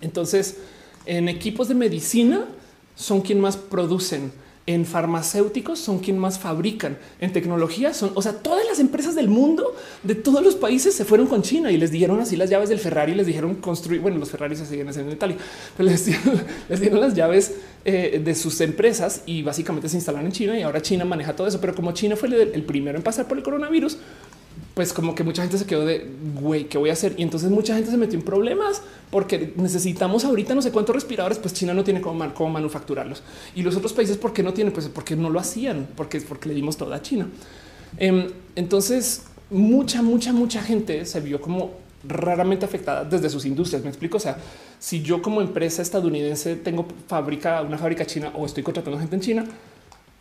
Entonces, 0.00 0.58
en 1.06 1.28
equipos 1.28 1.68
de 1.68 1.74
medicina 1.74 2.46
son 2.94 3.22
quien 3.22 3.40
más 3.40 3.56
producen 3.56 4.30
en 4.66 4.84
farmacéuticos 4.84 5.78
son 5.78 5.98
quien 5.98 6.18
más 6.18 6.38
fabrican, 6.38 6.98
en 7.20 7.32
tecnología 7.32 7.92
son, 7.94 8.12
o 8.14 8.22
sea, 8.22 8.34
todas 8.34 8.64
las 8.66 8.78
empresas 8.78 9.14
del 9.14 9.28
mundo, 9.28 9.74
de 10.02 10.14
todos 10.14 10.44
los 10.44 10.54
países 10.54 10.94
se 10.94 11.04
fueron 11.04 11.26
con 11.26 11.42
China 11.42 11.72
y 11.72 11.76
les 11.76 11.90
dieron 11.90 12.20
así 12.20 12.36
las 12.36 12.50
llaves 12.50 12.68
del 12.68 12.78
Ferrari, 12.78 13.14
les 13.14 13.26
dijeron 13.26 13.56
construir, 13.56 14.00
bueno, 14.00 14.18
los 14.18 14.30
Ferrari 14.30 14.54
se 14.56 14.66
siguen 14.66 14.88
haciendo 14.88 15.10
en 15.10 15.16
Italia, 15.16 15.36
pero 15.76 15.88
les 15.88 16.04
dieron, 16.80 17.00
las 17.00 17.14
llaves 17.14 17.54
eh, 17.84 18.20
de 18.22 18.34
sus 18.34 18.60
empresas 18.60 19.22
y 19.26 19.42
básicamente 19.42 19.88
se 19.88 19.96
instalaron 19.96 20.26
en 20.26 20.32
China 20.32 20.58
y 20.58 20.62
ahora 20.62 20.82
China 20.82 21.04
maneja 21.04 21.34
todo 21.34 21.46
eso, 21.46 21.60
pero 21.60 21.74
como 21.74 21.92
China 21.92 22.16
fue 22.16 22.28
el 22.28 22.62
primero 22.64 22.96
en 22.96 23.02
pasar 23.02 23.26
por 23.26 23.38
el 23.38 23.42
coronavirus, 23.42 23.98
pues 24.74 24.92
como 24.92 25.14
que 25.14 25.24
mucha 25.24 25.42
gente 25.42 25.58
se 25.58 25.66
quedó 25.66 25.84
de 25.84 26.06
güey, 26.40 26.64
¿qué 26.64 26.78
voy 26.78 26.90
a 26.90 26.92
hacer? 26.92 27.14
Y 27.16 27.22
entonces 27.22 27.50
mucha 27.50 27.74
gente 27.74 27.90
se 27.90 27.96
metió 27.96 28.18
en 28.18 28.24
problemas 28.24 28.82
porque 29.10 29.52
necesitamos 29.56 30.24
ahorita 30.24 30.54
no 30.54 30.62
sé 30.62 30.70
cuántos 30.70 30.94
respiradores, 30.94 31.38
pues 31.38 31.54
China 31.54 31.74
no 31.74 31.84
tiene 31.84 32.00
cómo, 32.00 32.32
cómo 32.34 32.50
manufacturarlos. 32.50 33.22
Y 33.54 33.62
los 33.62 33.76
otros 33.76 33.92
países, 33.92 34.16
¿por 34.16 34.32
qué 34.32 34.42
no 34.42 34.52
tienen? 34.52 34.72
Pues 34.72 34.88
porque 34.88 35.16
no 35.16 35.30
lo 35.30 35.40
hacían, 35.40 35.88
porque 35.96 36.18
es 36.18 36.24
porque 36.24 36.48
le 36.48 36.54
dimos 36.54 36.76
toda 36.76 36.96
a 36.96 37.02
China. 37.02 37.28
Em, 37.98 38.30
entonces, 38.54 39.24
mucha, 39.50 40.02
mucha, 40.02 40.32
mucha 40.32 40.62
gente 40.62 41.04
se 41.04 41.20
vio 41.20 41.40
como 41.40 41.72
raramente 42.06 42.64
afectada 42.64 43.04
desde 43.04 43.28
sus 43.28 43.44
industrias. 43.44 43.82
Me 43.82 43.88
explico. 43.88 44.16
O 44.16 44.20
sea, 44.20 44.38
si 44.78 45.02
yo 45.02 45.20
como 45.20 45.40
empresa 45.40 45.82
estadounidense 45.82 46.56
tengo 46.56 46.86
fábrica, 47.08 47.60
una 47.62 47.78
fábrica 47.78 48.06
china 48.06 48.32
o 48.34 48.46
estoy 48.46 48.62
contratando 48.62 48.98
gente 48.98 49.16
en 49.16 49.20
China, 49.20 49.44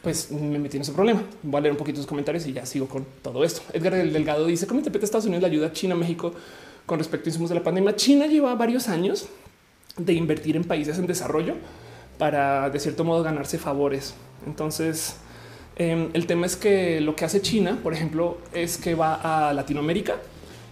pues 0.02 0.32
me 0.32 0.60
metí 0.60 0.78
en 0.78 0.82
ese 0.82 0.94
problema. 0.94 1.22
Voy 1.44 1.60
a 1.60 1.62
leer 1.62 1.72
un 1.74 1.78
poquito 1.78 1.98
sus 1.98 2.08
comentarios 2.08 2.46
y 2.48 2.54
ya 2.54 2.66
sigo 2.66 2.88
con 2.88 3.06
todo 3.22 3.44
esto. 3.44 3.62
Edgar 3.74 3.94
el 3.96 4.14
Delgado 4.14 4.46
dice 4.46 4.66
cómo 4.66 4.80
interpreta 4.80 5.06
Estados 5.06 5.26
Unidos 5.26 5.42
la 5.42 5.48
ayuda 5.48 5.68
a 5.68 5.74
China, 5.74 5.96
México 5.96 6.34
con 6.86 7.00
respecto 7.00 7.28
a 7.28 7.30
insumos 7.30 7.50
de 7.50 7.56
la 7.56 7.64
pandemia. 7.64 7.96
China 7.96 8.26
lleva 8.28 8.56
varios 8.56 8.88
años 8.88 9.28
de 9.98 10.14
invertir 10.14 10.56
en 10.56 10.64
países 10.64 10.98
en 10.98 11.08
desarrollo 11.08 11.56
para 12.18 12.70
de 12.70 12.80
cierto 12.80 13.04
modo 13.04 13.24
ganarse 13.24 13.58
favores. 13.58 14.14
Entonces, 14.46 15.18
em, 15.76 16.10
el 16.14 16.26
tema 16.26 16.46
es 16.46 16.56
que 16.56 17.02
lo 17.02 17.16
que 17.16 17.26
hace 17.26 17.42
China, 17.42 17.78
por 17.84 17.94
ejemplo, 17.94 18.38
es 18.54 18.78
que 18.78 18.96
va 18.96 19.50
a 19.50 19.54
Latinoamérica 19.54 20.16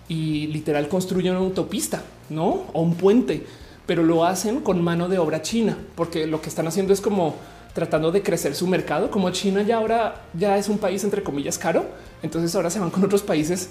y 0.07 0.47
literal 0.47 0.87
construye 0.87 1.29
una 1.29 1.39
autopista, 1.39 2.01
no 2.29 2.65
o 2.73 2.81
un 2.81 2.95
puente, 2.95 3.43
pero 3.85 4.03
lo 4.03 4.25
hacen 4.25 4.61
con 4.61 4.81
mano 4.81 5.09
de 5.09 5.19
obra 5.19 5.41
china, 5.41 5.77
porque 5.95 6.27
lo 6.27 6.41
que 6.41 6.49
están 6.49 6.67
haciendo 6.67 6.93
es 6.93 7.01
como 7.01 7.35
tratando 7.77 8.11
de 8.11 8.23
crecer 8.23 8.55
su 8.55 8.65
mercado. 8.65 9.11
Como 9.11 9.29
China 9.29 9.61
ya 9.61 9.77
ahora 9.77 10.23
ya 10.33 10.57
es 10.57 10.67
un 10.67 10.79
país 10.79 11.03
entre 11.03 11.21
comillas 11.21 11.59
caro, 11.59 11.85
entonces 12.23 12.55
ahora 12.55 12.71
se 12.71 12.79
van 12.79 12.89
con 12.89 13.03
otros 13.03 13.21
países 13.21 13.69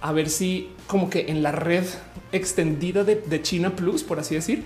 a 0.00 0.12
ver 0.12 0.28
si 0.28 0.70
como 0.86 1.10
que 1.10 1.26
en 1.26 1.42
la 1.42 1.50
red 1.50 1.82
extendida 2.30 3.02
de, 3.02 3.42
China 3.42 3.74
Plus, 3.74 4.04
por 4.04 4.20
así 4.20 4.36
decir, 4.36 4.62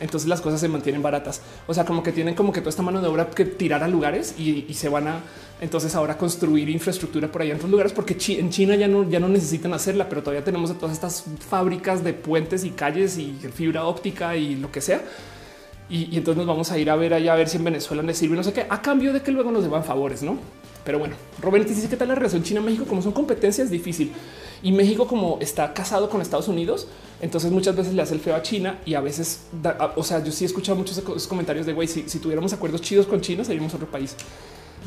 entonces 0.00 0.28
las 0.28 0.40
cosas 0.40 0.60
se 0.60 0.66
mantienen 0.66 1.02
baratas. 1.02 1.40
O 1.68 1.72
sea, 1.72 1.84
como 1.84 2.02
que 2.02 2.10
tienen 2.10 2.34
como 2.34 2.52
que 2.52 2.58
toda 2.58 2.70
esta 2.70 2.82
mano 2.82 3.00
de 3.00 3.06
obra 3.06 3.30
que 3.30 3.44
tirar 3.44 3.84
a 3.84 3.86
lugares 3.86 4.34
y, 4.36 4.74
se 4.74 4.88
van 4.88 5.06
a 5.06 5.20
entonces 5.60 5.94
ahora 5.94 6.18
construir 6.18 6.68
infraestructura 6.68 7.30
por 7.30 7.42
allá 7.42 7.52
en 7.52 7.58
otros 7.58 7.70
lugares, 7.70 7.92
porque 7.92 8.16
en 8.40 8.50
China 8.50 8.74
ya 8.74 8.88
no, 8.88 9.08
ya 9.08 9.20
no 9.20 9.28
necesitan 9.28 9.72
hacerla, 9.72 10.08
pero 10.08 10.24
todavía 10.24 10.44
tenemos 10.44 10.76
todas 10.76 10.96
estas 10.96 11.26
fábricas 11.48 12.02
de 12.02 12.12
puentes 12.12 12.64
y 12.64 12.70
calles 12.70 13.18
y 13.18 13.38
fibra 13.54 13.84
óptica 13.84 14.34
y 14.36 14.56
lo 14.56 14.72
que 14.72 14.80
sea 14.80 15.00
y, 15.88 16.16
entonces 16.16 16.36
nos 16.36 16.46
vamos 16.46 16.70
a 16.72 16.78
ir 16.78 16.90
a 16.90 16.96
ver 16.96 17.14
allá 17.14 17.32
a 17.32 17.36
ver 17.36 17.48
si 17.48 17.56
en 17.56 17.64
Venezuela 17.64 18.02
les 18.02 18.18
sirve 18.18 18.36
no 18.36 18.42
sé 18.42 18.52
qué, 18.52 18.66
a 18.68 18.82
cambio 18.82 19.12
de 19.12 19.22
que 19.22 19.30
luego 19.30 19.50
nos 19.50 19.62
deban 19.62 19.84
favores, 19.84 20.22
¿no? 20.22 20.38
Pero 20.84 20.98
bueno, 20.98 21.16
Robert 21.40 21.66
dice 21.66 21.88
qué 21.88 21.96
tal 21.96 22.08
la 22.08 22.14
relación 22.14 22.42
China-México, 22.42 22.84
como 22.86 23.02
son 23.02 23.12
competencias 23.12 23.70
difícil 23.70 24.12
y 24.62 24.72
México 24.72 25.06
como 25.06 25.38
está 25.40 25.72
casado 25.74 26.08
con 26.08 26.20
Estados 26.20 26.48
Unidos, 26.48 26.86
entonces 27.20 27.50
muchas 27.50 27.74
veces 27.76 27.94
le 27.94 28.02
hace 28.02 28.14
el 28.14 28.20
feo 28.20 28.36
a 28.36 28.42
China 28.42 28.78
y 28.84 28.94
a 28.94 29.00
veces, 29.00 29.46
o 29.96 30.02
sea, 30.02 30.22
yo 30.22 30.32
sí 30.32 30.44
he 30.44 30.46
escuchado 30.46 30.78
muchos 30.78 31.00
comentarios 31.26 31.66
de 31.66 31.72
güey, 31.72 31.88
si, 31.88 32.08
si 32.08 32.18
tuviéramos 32.18 32.52
acuerdos 32.52 32.80
chidos 32.80 33.06
con 33.06 33.20
China 33.20 33.44
seríamos 33.44 33.74
otro 33.74 33.88
país, 33.88 34.14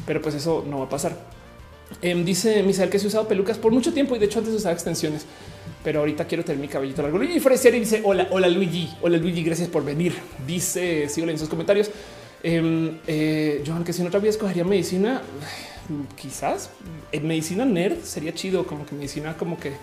pero 0.06 0.22
pues 0.22 0.36
eso 0.36 0.66
no 0.68 0.80
va 0.80 0.86
a 0.86 0.90
pasar. 0.90 1.18
Em, 2.02 2.24
dice 2.24 2.62
Misael 2.64 2.90
que 2.90 3.00
se 3.00 3.06
ha 3.06 3.08
usado 3.08 3.28
pelucas 3.28 3.58
por 3.58 3.72
mucho 3.72 3.92
tiempo 3.92 4.16
y 4.16 4.20
de 4.20 4.26
hecho 4.26 4.40
antes 4.40 4.54
usaba 4.54 4.74
extensiones, 4.74 5.26
pero 5.84 6.00
ahorita 6.00 6.26
quiero 6.26 6.44
tener 6.44 6.60
mi 6.60 6.68
cabellito 6.68 7.02
largo. 7.02 7.22
Y 7.24 7.40
Freser 7.40 7.74
dice 7.74 8.02
hola, 8.04 8.28
hola 8.32 8.48
Luigi, 8.48 8.90
hola 9.02 9.18
Luigi, 9.18 9.44
gracias 9.44 9.70
por 9.70 9.84
venir. 9.84 10.14
Dice, 10.46 11.08
sigo 11.10 11.28
en 11.30 11.40
sus 11.40 11.50
comentarios. 11.50 11.90
Eh, 12.44 13.00
eh, 13.08 13.64
Johan, 13.66 13.84
que 13.84 13.94
si 13.94 14.02
no 14.02 14.08
otra 14.08 14.20
vez 14.20 14.36
escogería 14.36 14.64
medicina, 14.64 15.22
quizás 16.16 16.70
en 17.12 17.28
medicina 17.28 17.66
nerd 17.66 18.04
sería 18.04 18.34
chido, 18.34 18.66
como 18.66 18.86
que 18.86 18.96
medicina 18.96 19.36
como 19.38 19.58
que 19.58 19.74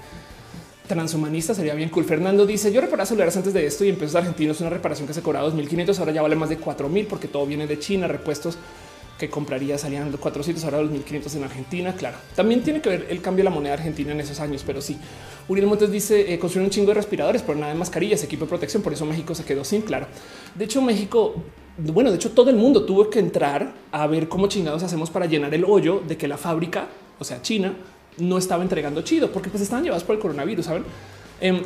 transhumanista 0.86 1.55
sería 1.55 1.74
bien 1.74 1.89
cool. 1.89 2.05
Fernando 2.05 2.47
dice 2.47 2.73
yo 2.73 2.81
reparaba 2.81 3.06
celulares 3.06 3.36
antes 3.36 3.52
de 3.52 3.66
esto 3.66 3.85
y 3.85 3.89
empezó 3.89 4.18
argentino 4.18 4.52
es 4.52 4.60
una 4.60 4.70
reparación 4.70 5.06
que 5.06 5.14
se 5.14 5.23
cobraba 5.23 5.47
2500, 5.47 5.98
ahora 5.98 6.12
ya 6.12 6.23
vale 6.23 6.36
más 6.36 6.48
de 6.48 6.59
4000 6.59 7.06
porque 7.06 7.28
todo 7.28 7.47
viene 7.47 7.66
de 7.66 7.78
China, 7.78 8.06
repuestos 8.06 8.56
que 9.18 9.31
compraría 9.31 9.78
salían 9.78 10.12
400, 10.12 10.62
ahora 10.64 10.78
2500 10.78 11.35
en 11.35 11.44
Argentina. 11.44 11.94
Claro, 11.97 12.18
también 12.35 12.62
tiene 12.62 12.81
que 12.81 12.90
ver 12.90 13.06
el 13.09 13.23
cambio 13.23 13.44
de 13.44 13.51
la 13.51 13.55
moneda 13.55 13.74
argentina 13.74 14.12
en 14.12 14.20
esos 14.20 14.40
años, 14.40 14.62
pero 14.66 14.81
sí. 14.81 14.98
Uriel 15.48 15.66
Montes 15.66 15.90
dice 15.90 16.32
eh, 16.32 16.39
construir 16.39 16.64
un 16.64 16.70
chingo 16.70 16.89
de 16.89 16.94
respiradores, 16.94 17.43
pero 17.43 17.59
nada 17.59 17.73
de 17.73 17.78
mascarillas, 17.78 18.23
equipo 18.24 18.44
de 18.44 18.48
protección. 18.48 18.82
Por 18.82 18.93
eso 18.93 19.05
México 19.05 19.35
se 19.35 19.44
quedó 19.44 19.64
sin. 19.64 19.82
Claro, 19.82 20.06
de 20.55 20.64
hecho, 20.64 20.82
México 20.82 21.35
bueno, 21.78 22.10
de 22.10 22.16
hecho 22.16 22.31
todo 22.31 22.51
el 22.51 22.56
mundo 22.56 22.85
tuvo 22.85 23.10
que 23.10 23.18
entrar 23.18 23.73
a 23.93 24.06
ver 24.06 24.28
cómo 24.28 24.47
chingados 24.47 24.82
hacemos 24.82 25.10
para 25.10 25.27
llenar 25.27 25.52
el 25.55 25.64
hoyo 25.64 26.02
de 26.06 26.16
que 26.16 26.27
la 26.27 26.39
fábrica, 26.39 26.89
o 27.18 27.24
sea, 27.24 27.43
China, 27.43 27.74
no 28.18 28.39
estaba 28.39 28.62
entregando 28.62 29.02
chido 29.02 29.31
porque 29.31 29.51
pues 29.51 29.62
estaban 29.62 29.85
llevados 29.85 30.05
por 30.05 30.14
el 30.14 30.20
coronavirus, 30.20 30.64
¿saben? 30.64 30.85
Em, 31.40 31.62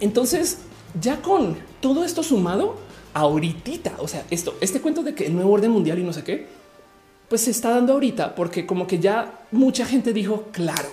entonces, 0.00 0.58
ya 0.98 1.20
con 1.20 1.56
todo 1.80 2.02
esto 2.04 2.22
sumado, 2.22 2.76
ahorita, 3.12 3.92
o 3.98 4.08
sea, 4.08 4.24
esto, 4.30 4.56
este 4.60 4.80
cuento 4.80 5.02
de 5.02 5.14
que 5.14 5.26
el 5.26 5.34
nuevo 5.34 5.52
orden 5.52 5.70
mundial 5.70 5.98
y 5.98 6.02
no 6.02 6.12
sé 6.12 6.24
qué, 6.24 6.46
pues 7.28 7.42
se 7.42 7.50
está 7.50 7.70
dando 7.70 7.92
ahorita 7.92 8.34
porque 8.34 8.64
como 8.64 8.86
que 8.86 8.98
ya 8.98 9.44
mucha 9.50 9.84
gente 9.84 10.14
dijo, 10.14 10.44
claro, 10.50 10.88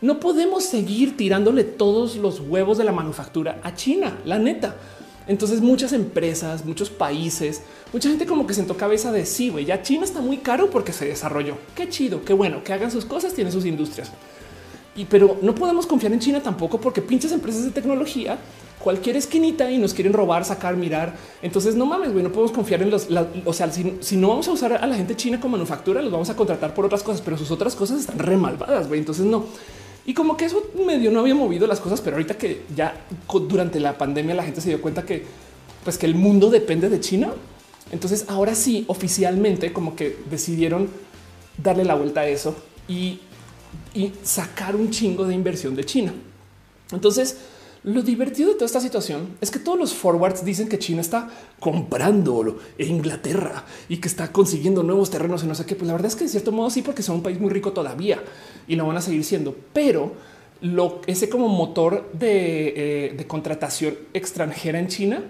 no 0.00 0.20
podemos 0.20 0.64
seguir 0.64 1.16
tirándole 1.16 1.64
todos 1.64 2.16
los 2.16 2.40
huevos 2.40 2.78
de 2.78 2.84
la 2.84 2.92
manufactura 2.92 3.60
a 3.62 3.74
China, 3.74 4.18
la 4.24 4.38
neta. 4.38 4.76
Entonces 5.26 5.60
muchas 5.60 5.92
empresas, 5.92 6.64
muchos 6.64 6.90
países, 6.90 7.62
mucha 7.92 8.08
gente 8.08 8.26
como 8.26 8.46
que 8.46 8.54
sentó 8.54 8.76
cabeza 8.76 9.10
de 9.10 9.26
sí, 9.26 9.48
güey, 9.48 9.64
ya 9.64 9.82
China 9.82 10.04
está 10.04 10.20
muy 10.20 10.38
caro 10.38 10.70
porque 10.70 10.92
se 10.92 11.06
desarrolló. 11.06 11.56
Qué 11.74 11.88
chido, 11.88 12.24
qué 12.24 12.32
bueno, 12.32 12.62
que 12.62 12.72
hagan 12.72 12.90
sus 12.90 13.04
cosas, 13.04 13.34
tienen 13.34 13.52
sus 13.52 13.66
industrias. 13.66 14.12
Y 14.94 15.04
pero 15.04 15.38
no 15.42 15.54
podemos 15.54 15.86
confiar 15.86 16.12
en 16.12 16.20
China 16.20 16.42
tampoco 16.42 16.80
porque 16.80 17.02
pinches 17.02 17.32
empresas 17.32 17.64
de 17.64 17.70
tecnología, 17.70 18.38
cualquier 18.82 19.16
esquinita 19.16 19.70
y 19.70 19.78
nos 19.78 19.92
quieren 19.92 20.12
robar, 20.12 20.44
sacar, 20.44 20.76
mirar. 20.76 21.14
Entonces 21.42 21.74
no 21.74 21.86
mames, 21.86 22.12
güey, 22.12 22.22
no 22.22 22.30
podemos 22.30 22.52
confiar 22.52 22.82
en 22.82 22.90
los, 22.90 23.08
o 23.44 23.52
sea, 23.52 23.70
si, 23.72 24.16
no 24.16 24.28
vamos 24.28 24.46
a 24.46 24.52
usar 24.52 24.74
a 24.74 24.86
la 24.86 24.94
gente 24.94 25.16
china 25.16 25.40
como 25.40 25.56
manufactura, 25.56 26.00
los 26.00 26.12
vamos 26.12 26.30
a 26.30 26.36
contratar 26.36 26.72
por 26.72 26.86
otras 26.86 27.02
cosas, 27.02 27.20
pero 27.20 27.36
sus 27.36 27.50
otras 27.50 27.74
cosas 27.74 28.00
están 28.00 28.18
re 28.18 28.36
malvadas, 28.36 28.86
güey. 28.86 29.00
Entonces 29.00 29.26
no. 29.26 29.46
Y 30.06 30.14
como 30.14 30.36
que 30.36 30.44
eso 30.44 30.62
medio 30.86 31.10
no 31.10 31.20
había 31.20 31.34
movido 31.34 31.66
las 31.66 31.80
cosas, 31.80 32.00
pero 32.00 32.16
ahorita 32.16 32.38
que 32.38 32.62
ya 32.74 33.06
durante 33.48 33.80
la 33.80 33.98
pandemia 33.98 34.34
la 34.34 34.44
gente 34.44 34.60
se 34.60 34.68
dio 34.68 34.80
cuenta 34.80 35.04
que 35.04 35.24
pues 35.84 35.98
que 35.98 36.06
el 36.06 36.14
mundo 36.14 36.48
depende 36.48 36.88
de 36.88 37.00
China. 37.00 37.32
Entonces 37.90 38.24
ahora 38.28 38.54
sí, 38.54 38.84
oficialmente 38.88 39.72
como 39.72 39.96
que 39.96 40.16
decidieron 40.30 40.88
darle 41.58 41.84
la 41.84 41.94
vuelta 41.94 42.20
a 42.20 42.28
eso 42.28 42.56
y, 42.88 43.20
y 43.94 44.12
sacar 44.22 44.76
un 44.76 44.90
chingo 44.90 45.26
de 45.26 45.34
inversión 45.34 45.74
de 45.74 45.84
China. 45.84 46.12
Entonces, 46.92 47.38
lo 47.86 48.02
divertido 48.02 48.48
de 48.48 48.54
toda 48.56 48.66
esta 48.66 48.80
situación 48.80 49.36
es 49.40 49.52
que 49.52 49.60
todos 49.60 49.78
los 49.78 49.94
forwards 49.94 50.44
dicen 50.44 50.68
que 50.68 50.76
China 50.76 51.00
está 51.00 51.30
comprando 51.60 52.58
Inglaterra 52.78 53.64
y 53.88 53.98
que 53.98 54.08
está 54.08 54.32
consiguiendo 54.32 54.82
nuevos 54.82 55.08
terrenos 55.08 55.44
y 55.44 55.46
no 55.46 55.54
sé 55.54 55.64
qué. 55.66 55.76
Pues 55.76 55.86
la 55.86 55.92
verdad 55.92 56.08
es 56.08 56.16
que 56.16 56.24
en 56.24 56.30
cierto 56.30 56.50
modo 56.50 56.68
sí, 56.68 56.82
porque 56.82 57.04
son 57.04 57.16
un 57.16 57.22
país 57.22 57.38
muy 57.38 57.48
rico 57.48 57.70
todavía 57.72 58.20
y 58.66 58.74
lo 58.74 58.88
van 58.88 58.96
a 58.96 59.00
seguir 59.00 59.22
siendo. 59.22 59.54
Pero 59.72 60.14
ese 61.06 61.28
como 61.28 61.46
motor 61.46 62.10
de, 62.12 63.12
eh, 63.14 63.24
contratación 63.28 63.96
extranjera 64.12 64.80
en 64.80 64.88
China, 64.88 65.22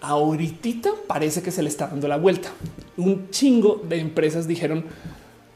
ahorita 0.00 0.92
parece 1.08 1.42
que 1.42 1.50
se 1.50 1.60
le 1.60 1.68
está 1.68 1.88
dando 1.88 2.06
la 2.06 2.18
vuelta. 2.18 2.50
Un 2.96 3.30
chingo 3.30 3.82
de 3.88 3.98
empresas 3.98 4.46
dijeron 4.46 4.84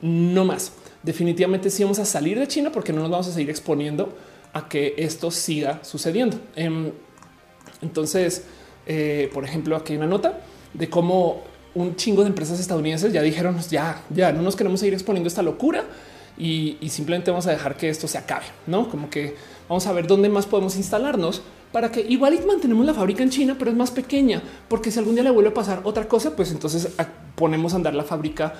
no 0.02 0.44
más. 0.44 0.72
Definitivamente 1.04 1.70
sí 1.70 1.84
vamos 1.84 2.00
a 2.00 2.04
salir 2.04 2.40
de 2.40 2.48
China 2.48 2.72
porque 2.72 2.92
no 2.92 3.02
nos 3.02 3.10
vamos 3.10 3.28
a 3.28 3.32
seguir 3.32 3.50
exponiendo 3.50 4.12
a 4.52 4.68
que 4.68 4.94
esto 4.98 5.30
siga 5.30 5.82
sucediendo. 5.84 6.38
Em, 6.56 6.92
entonces, 7.82 8.44
eh, 8.86 9.30
por 9.32 9.44
ejemplo, 9.44 9.76
aquí 9.76 9.92
hay 9.92 9.98
una 9.98 10.06
nota 10.06 10.40
de 10.74 10.88
cómo 10.88 11.42
un 11.74 11.96
chingo 11.96 12.22
de 12.22 12.28
empresas 12.28 12.58
estadounidenses 12.58 13.12
ya 13.12 13.22
dijeron 13.22 13.58
ya, 13.70 14.02
ya 14.10 14.32
no 14.32 14.42
nos 14.42 14.56
queremos 14.56 14.80
seguir 14.80 14.94
exponiendo 14.94 15.28
esta 15.28 15.42
locura 15.42 15.84
y, 16.36 16.78
simplemente 16.88 17.30
vamos 17.30 17.46
a 17.46 17.50
dejar 17.50 17.76
que 17.76 17.88
esto 17.88 18.08
se 18.08 18.16
acabe, 18.16 18.46
no 18.66 18.88
como 18.88 19.10
que 19.10 19.36
vamos 19.68 19.86
a 19.86 19.92
ver 19.92 20.06
dónde 20.06 20.28
más 20.28 20.46
podemos 20.46 20.74
instalarnos 20.76 21.42
para 21.70 21.92
que 21.92 22.00
igual 22.00 22.38
mantenemos 22.46 22.84
la 22.84 22.94
fábrica 22.94 23.22
en 23.22 23.30
China, 23.30 23.56
pero 23.58 23.70
es 23.70 23.76
más 23.76 23.90
pequeña, 23.90 24.42
porque 24.68 24.90
si 24.90 24.98
algún 24.98 25.14
día 25.14 25.22
le 25.22 25.30
vuelve 25.30 25.50
a 25.50 25.54
pasar 25.54 25.82
otra 25.84 26.08
cosa, 26.08 26.34
pues 26.34 26.50
entonces 26.50 26.88
ponemos 27.36 27.74
a 27.74 27.76
andar 27.76 27.94
la 27.94 28.02
fábrica 28.02 28.54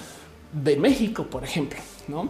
de 0.53 0.77
México, 0.77 1.25
por 1.25 1.43
ejemplo, 1.43 1.79
no? 2.07 2.29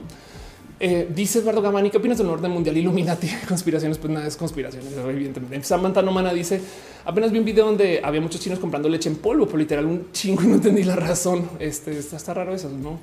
Eh, 0.83 1.07
dice 1.15 1.41
Eduardo 1.41 1.61
Gamani, 1.61 1.91
¿qué 1.91 1.99
opinas 1.99 2.17
del 2.17 2.29
orden 2.29 2.51
mundial 2.51 2.75
Illuminati? 2.75 3.29
Conspiraciones, 3.49 3.99
pues 3.99 4.11
nada 4.11 4.27
es 4.27 4.35
conspiraciones, 4.35 4.91
evidentemente. 4.97 5.67
Samantha 5.67 6.01
Nomana 6.01 6.33
dice, 6.33 6.59
apenas 7.05 7.31
vi 7.31 7.39
un 7.39 7.45
video 7.45 7.67
donde 7.67 8.01
había 8.03 8.23
muchos 8.23 8.41
chinos 8.41 8.59
comprando 8.59 8.89
leche 8.89 9.11
en 9.11 9.17
polvo, 9.17 9.47
por 9.47 9.61
literal 9.61 9.85
un 9.85 10.11
chingo 10.11 10.43
y 10.45 10.47
no 10.47 10.55
entendí 10.55 10.83
la 10.83 10.97
razón. 10.97 11.51
Este 11.59 11.99
está, 11.99 12.33
raro 12.33 12.55
eso, 12.55 12.71
¿no? 12.71 12.99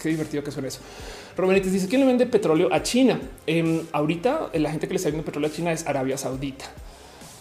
Qué, 0.00 0.08
divertido 0.08 0.42
que 0.42 0.50
suena 0.50 0.68
eso. 0.68 0.80
Robenites 1.36 1.70
dice, 1.70 1.88
¿quién 1.88 2.00
le 2.00 2.06
vende 2.06 2.24
petróleo 2.24 2.72
a 2.72 2.82
China? 2.82 3.20
Em, 3.46 3.82
ahorita 3.92 4.50
la 4.54 4.70
gente 4.70 4.86
que 4.86 4.94
le 4.94 4.96
está 4.96 5.08
vendiendo 5.08 5.26
petróleo 5.26 5.50
a 5.50 5.52
China 5.52 5.72
es 5.72 5.86
Arabia 5.86 6.16
Saudita. 6.16 6.64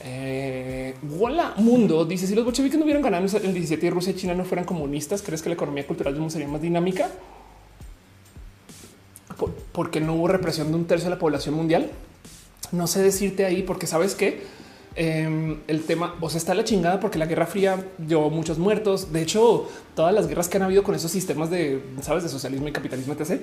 Eh, 0.03 0.93
Hola 1.19 1.53
Mundo 1.57 2.05
dice 2.05 2.25
si 2.25 2.33
los 2.33 2.45
bolcheviques 2.45 2.77
no 2.77 2.85
hubieran 2.85 3.03
ganado 3.03 3.25
el 3.25 3.53
17 3.53 3.85
y 3.85 3.89
Rusia 3.89 4.11
y 4.11 4.15
China 4.15 4.33
no 4.33 4.45
fueran 4.45 4.65
comunistas, 4.65 5.21
¿crees 5.21 5.41
que 5.41 5.49
la 5.49 5.55
economía 5.55 5.85
cultural 5.85 6.13
del 6.13 6.21
mundo 6.21 6.31
sería 6.31 6.47
más 6.47 6.61
dinámica? 6.61 7.09
Porque 9.71 10.01
no 10.01 10.15
hubo 10.15 10.27
represión 10.27 10.69
de 10.69 10.75
un 10.75 10.85
tercio 10.85 11.05
de 11.09 11.15
la 11.15 11.19
población 11.19 11.55
mundial. 11.55 11.89
No 12.71 12.87
sé 12.87 13.01
decirte 13.01 13.45
ahí 13.45 13.63
porque 13.63 13.87
sabes 13.87 14.15
que 14.15 14.43
em, 14.95 15.59
el 15.67 15.83
tema 15.83 16.15
o 16.19 16.29
sea, 16.29 16.37
está 16.37 16.53
la 16.53 16.63
chingada 16.63 16.99
porque 16.99 17.17
la 17.17 17.25
Guerra 17.25 17.45
Fría 17.45 17.83
dio 17.97 18.29
muchos 18.29 18.57
muertos. 18.57 19.11
De 19.11 19.21
hecho, 19.21 19.67
todas 19.95 20.13
las 20.13 20.27
guerras 20.27 20.49
que 20.49 20.57
han 20.57 20.63
habido 20.63 20.83
con 20.83 20.95
esos 20.95 21.11
sistemas 21.11 21.49
de 21.49 21.81
sabes 22.01 22.23
de 22.23 22.29
socialismo 22.29 22.67
y 22.67 22.71
capitalismo, 22.71 23.13
etc. 23.13 23.41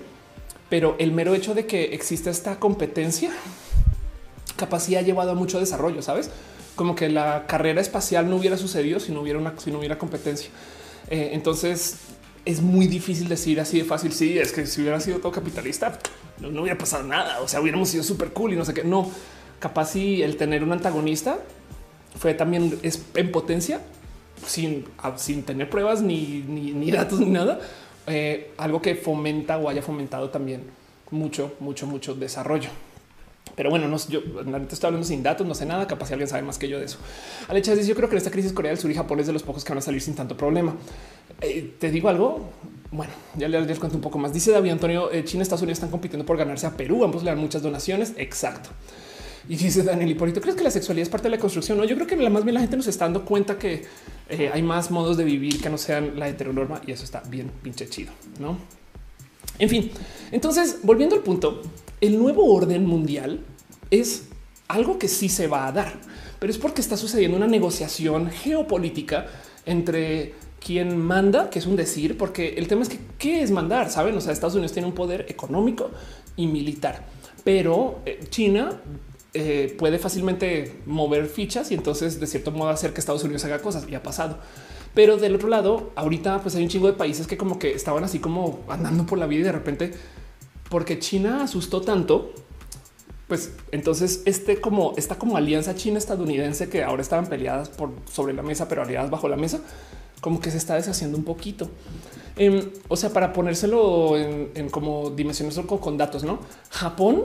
Pero 0.68 0.96
el 0.98 1.12
mero 1.12 1.34
hecho 1.34 1.54
de 1.54 1.66
que 1.66 1.94
existe 1.94 2.30
esta 2.30 2.58
competencia 2.58 3.30
capacidad 4.56 5.00
ha 5.00 5.04
llevado 5.04 5.30
a 5.30 5.34
mucho 5.34 5.60
desarrollo, 5.60 6.02
sabes? 6.02 6.30
Como 6.74 6.94
que 6.94 7.08
la 7.08 7.46
carrera 7.46 7.80
espacial 7.80 8.28
no 8.28 8.36
hubiera 8.36 8.56
sucedido 8.56 9.00
si 9.00 9.12
no 9.12 9.20
hubiera 9.20 9.38
una, 9.38 9.54
si 9.58 9.70
no 9.70 9.78
hubiera 9.78 9.98
competencia. 9.98 10.50
Eh, 11.08 11.30
entonces 11.32 11.98
es 12.46 12.62
muy 12.62 12.86
difícil 12.86 13.28
decir 13.28 13.60
así 13.60 13.78
de 13.78 13.84
fácil. 13.84 14.12
Sí, 14.12 14.38
es 14.38 14.52
que 14.52 14.66
si 14.66 14.80
hubiera 14.80 15.00
sido 15.00 15.18
todo 15.18 15.32
capitalista, 15.32 15.98
no, 16.40 16.62
hubiera 16.62 16.78
pasado 16.78 17.02
nada. 17.02 17.40
O 17.40 17.48
sea, 17.48 17.60
hubiéramos 17.60 17.88
sido 17.88 18.04
súper 18.04 18.32
cool 18.32 18.54
y 18.54 18.56
no 18.56 18.64
sé 18.64 18.72
qué. 18.72 18.84
No, 18.84 19.10
capaz 19.58 19.90
si 19.90 20.22
el 20.22 20.36
tener 20.36 20.62
un 20.62 20.72
antagonista 20.72 21.38
fue 22.16 22.32
también 22.32 22.78
es 22.82 23.04
en 23.14 23.32
potencia 23.32 23.80
sin, 24.46 24.86
sin 25.16 25.42
tener 25.42 25.68
pruebas 25.68 26.00
ni, 26.00 26.44
ni, 26.46 26.90
datos 26.90 27.20
ni 27.20 27.30
nada. 27.30 27.60
Eh, 28.06 28.52
algo 28.56 28.80
que 28.80 28.94
fomenta 28.94 29.58
o 29.58 29.68
haya 29.68 29.82
fomentado 29.82 30.30
también 30.30 30.62
mucho, 31.10 31.54
mucho, 31.58 31.88
mucho 31.88 32.14
desarrollo. 32.14 32.70
Pero 33.56 33.70
bueno, 33.70 33.88
no, 33.88 33.96
yo 34.08 34.20
estoy 34.20 34.86
hablando 34.86 35.06
sin 35.06 35.22
datos, 35.22 35.46
no 35.46 35.54
sé 35.54 35.64
nada, 35.64 35.86
capaz 35.86 36.06
si 36.06 36.12
alguien 36.12 36.28
sabe 36.28 36.42
más 36.42 36.58
que 36.58 36.68
yo 36.68 36.78
de 36.78 36.84
eso. 36.84 36.98
Alecha 37.48 37.74
dice, 37.74 37.88
yo 37.88 37.94
creo 37.94 38.08
que 38.08 38.14
en 38.14 38.18
esta 38.18 38.30
crisis 38.30 38.52
Corea 38.52 38.70
del 38.70 38.78
Sur 38.78 38.90
y 38.90 38.94
Japón 38.94 39.18
es 39.18 39.26
de 39.26 39.32
los 39.32 39.42
pocos 39.42 39.64
que 39.64 39.70
van 39.70 39.78
a 39.78 39.80
salir 39.80 40.02
sin 40.02 40.14
tanto 40.14 40.36
problema. 40.36 40.76
Eh, 41.40 41.74
te 41.80 41.90
digo 41.90 42.10
algo, 42.10 42.50
bueno, 42.90 43.12
ya 43.34 43.48
les, 43.48 43.78
cuento 43.78 43.96
un 43.96 44.02
poco 44.02 44.18
más. 44.18 44.32
Dice 44.34 44.50
David 44.50 44.72
Antonio, 44.72 45.10
eh, 45.10 45.24
China 45.24 45.40
y 45.40 45.42
Estados 45.42 45.62
Unidos 45.62 45.78
están 45.78 45.90
compitiendo 45.90 46.26
por 46.26 46.36
ganarse 46.36 46.66
a 46.66 46.76
Perú, 46.76 47.02
ambos 47.02 47.22
le 47.22 47.30
dan 47.30 47.38
muchas 47.38 47.62
donaciones, 47.62 48.12
exacto. 48.18 48.68
Y 49.48 49.56
dice 49.56 49.82
Daniel 49.82 50.10
Hipólito, 50.10 50.40
¿crees 50.40 50.56
que 50.56 50.64
la 50.64 50.70
sexualidad 50.70 51.04
es 51.04 51.08
parte 51.08 51.28
de 51.28 51.36
la 51.36 51.38
construcción? 51.38 51.78
No, 51.78 51.84
yo 51.84 51.94
creo 51.94 52.06
que 52.06 52.16
más 52.28 52.44
bien 52.44 52.54
la 52.54 52.60
gente 52.60 52.76
nos 52.76 52.88
está 52.88 53.04
dando 53.04 53.24
cuenta 53.24 53.58
que 53.58 53.84
eh, 54.28 54.50
hay 54.52 54.62
más 54.62 54.90
modos 54.90 55.16
de 55.16 55.24
vivir 55.24 55.62
que 55.62 55.70
no 55.70 55.78
sean 55.78 56.18
la 56.18 56.28
heteronorma 56.28 56.82
y 56.86 56.92
eso 56.92 57.04
está 57.04 57.22
bien 57.28 57.50
pinche 57.62 57.88
chido, 57.88 58.12
¿no? 58.40 58.58
En 59.58 59.68
fin, 59.70 59.90
entonces, 60.32 60.80
volviendo 60.82 61.14
al 61.14 61.22
punto, 61.22 61.62
el 62.00 62.18
nuevo 62.18 62.52
orden 62.52 62.86
mundial 62.86 63.40
es 63.90 64.28
algo 64.68 64.98
que 64.98 65.08
sí 65.08 65.28
se 65.28 65.46
va 65.46 65.66
a 65.66 65.72
dar, 65.72 65.92
pero 66.38 66.50
es 66.50 66.58
porque 66.58 66.80
está 66.80 66.96
sucediendo 66.96 67.36
una 67.36 67.46
negociación 67.46 68.30
geopolítica 68.30 69.26
entre 69.64 70.34
quien 70.64 70.98
manda, 70.98 71.48
que 71.50 71.58
es 71.58 71.66
un 71.66 71.76
decir, 71.76 72.18
porque 72.18 72.54
el 72.56 72.66
tema 72.66 72.82
es 72.82 72.88
que 72.88 72.98
qué 73.18 73.42
es 73.42 73.50
mandar, 73.50 73.90
saben? 73.90 74.16
O 74.16 74.20
sea, 74.20 74.32
Estados 74.32 74.54
Unidos 74.54 74.72
tiene 74.72 74.88
un 74.88 74.94
poder 74.94 75.26
económico 75.28 75.90
y 76.34 76.46
militar, 76.46 77.06
pero 77.44 78.00
eh, 78.04 78.20
China 78.30 78.80
eh, 79.32 79.74
puede 79.78 79.98
fácilmente 79.98 80.80
mover 80.86 81.26
fichas 81.26 81.70
y 81.70 81.74
entonces 81.74 82.18
de 82.18 82.26
cierto 82.26 82.50
modo 82.52 82.70
hacer 82.70 82.92
que 82.92 83.00
Estados 83.00 83.22
Unidos 83.22 83.44
haga 83.44 83.60
cosas 83.60 83.86
y 83.88 83.94
ha 83.94 84.02
pasado. 84.02 84.38
Pero 84.94 85.18
del 85.18 85.34
otro 85.34 85.48
lado, 85.48 85.92
ahorita 85.94 86.40
pues 86.40 86.54
hay 86.56 86.62
un 86.62 86.70
chingo 86.70 86.86
de 86.86 86.94
países 86.94 87.26
que 87.26 87.36
como 87.36 87.58
que 87.58 87.72
estaban 87.72 88.02
así 88.02 88.18
como 88.18 88.60
andando 88.66 89.04
por 89.04 89.18
la 89.18 89.26
vida 89.26 89.40
y 89.40 89.44
de 89.44 89.52
repente, 89.52 89.92
porque 90.68 90.98
China 90.98 91.44
asustó 91.44 91.80
tanto, 91.80 92.32
pues 93.28 93.52
entonces 93.72 94.22
este 94.24 94.60
como 94.60 94.94
esta 94.96 95.16
como 95.16 95.36
alianza 95.36 95.74
china 95.74 95.98
estadounidense 95.98 96.68
que 96.68 96.84
ahora 96.84 97.02
estaban 97.02 97.26
peleadas 97.26 97.68
por 97.68 97.90
sobre 98.10 98.34
la 98.34 98.42
mesa, 98.42 98.68
pero 98.68 98.82
aliadas 98.82 99.10
bajo 99.10 99.28
la 99.28 99.36
mesa, 99.36 99.60
como 100.20 100.40
que 100.40 100.50
se 100.50 100.58
está 100.58 100.74
deshaciendo 100.76 101.18
un 101.18 101.24
poquito. 101.24 101.68
Em, 102.36 102.70
o 102.88 102.96
sea, 102.96 103.10
para 103.10 103.32
ponérselo 103.32 104.16
en, 104.18 104.68
como 104.70 105.10
dimensiones 105.10 105.58
con, 105.66 105.78
con, 105.78 105.96
datos, 105.96 106.22
no? 106.22 106.38
Japón 106.70 107.24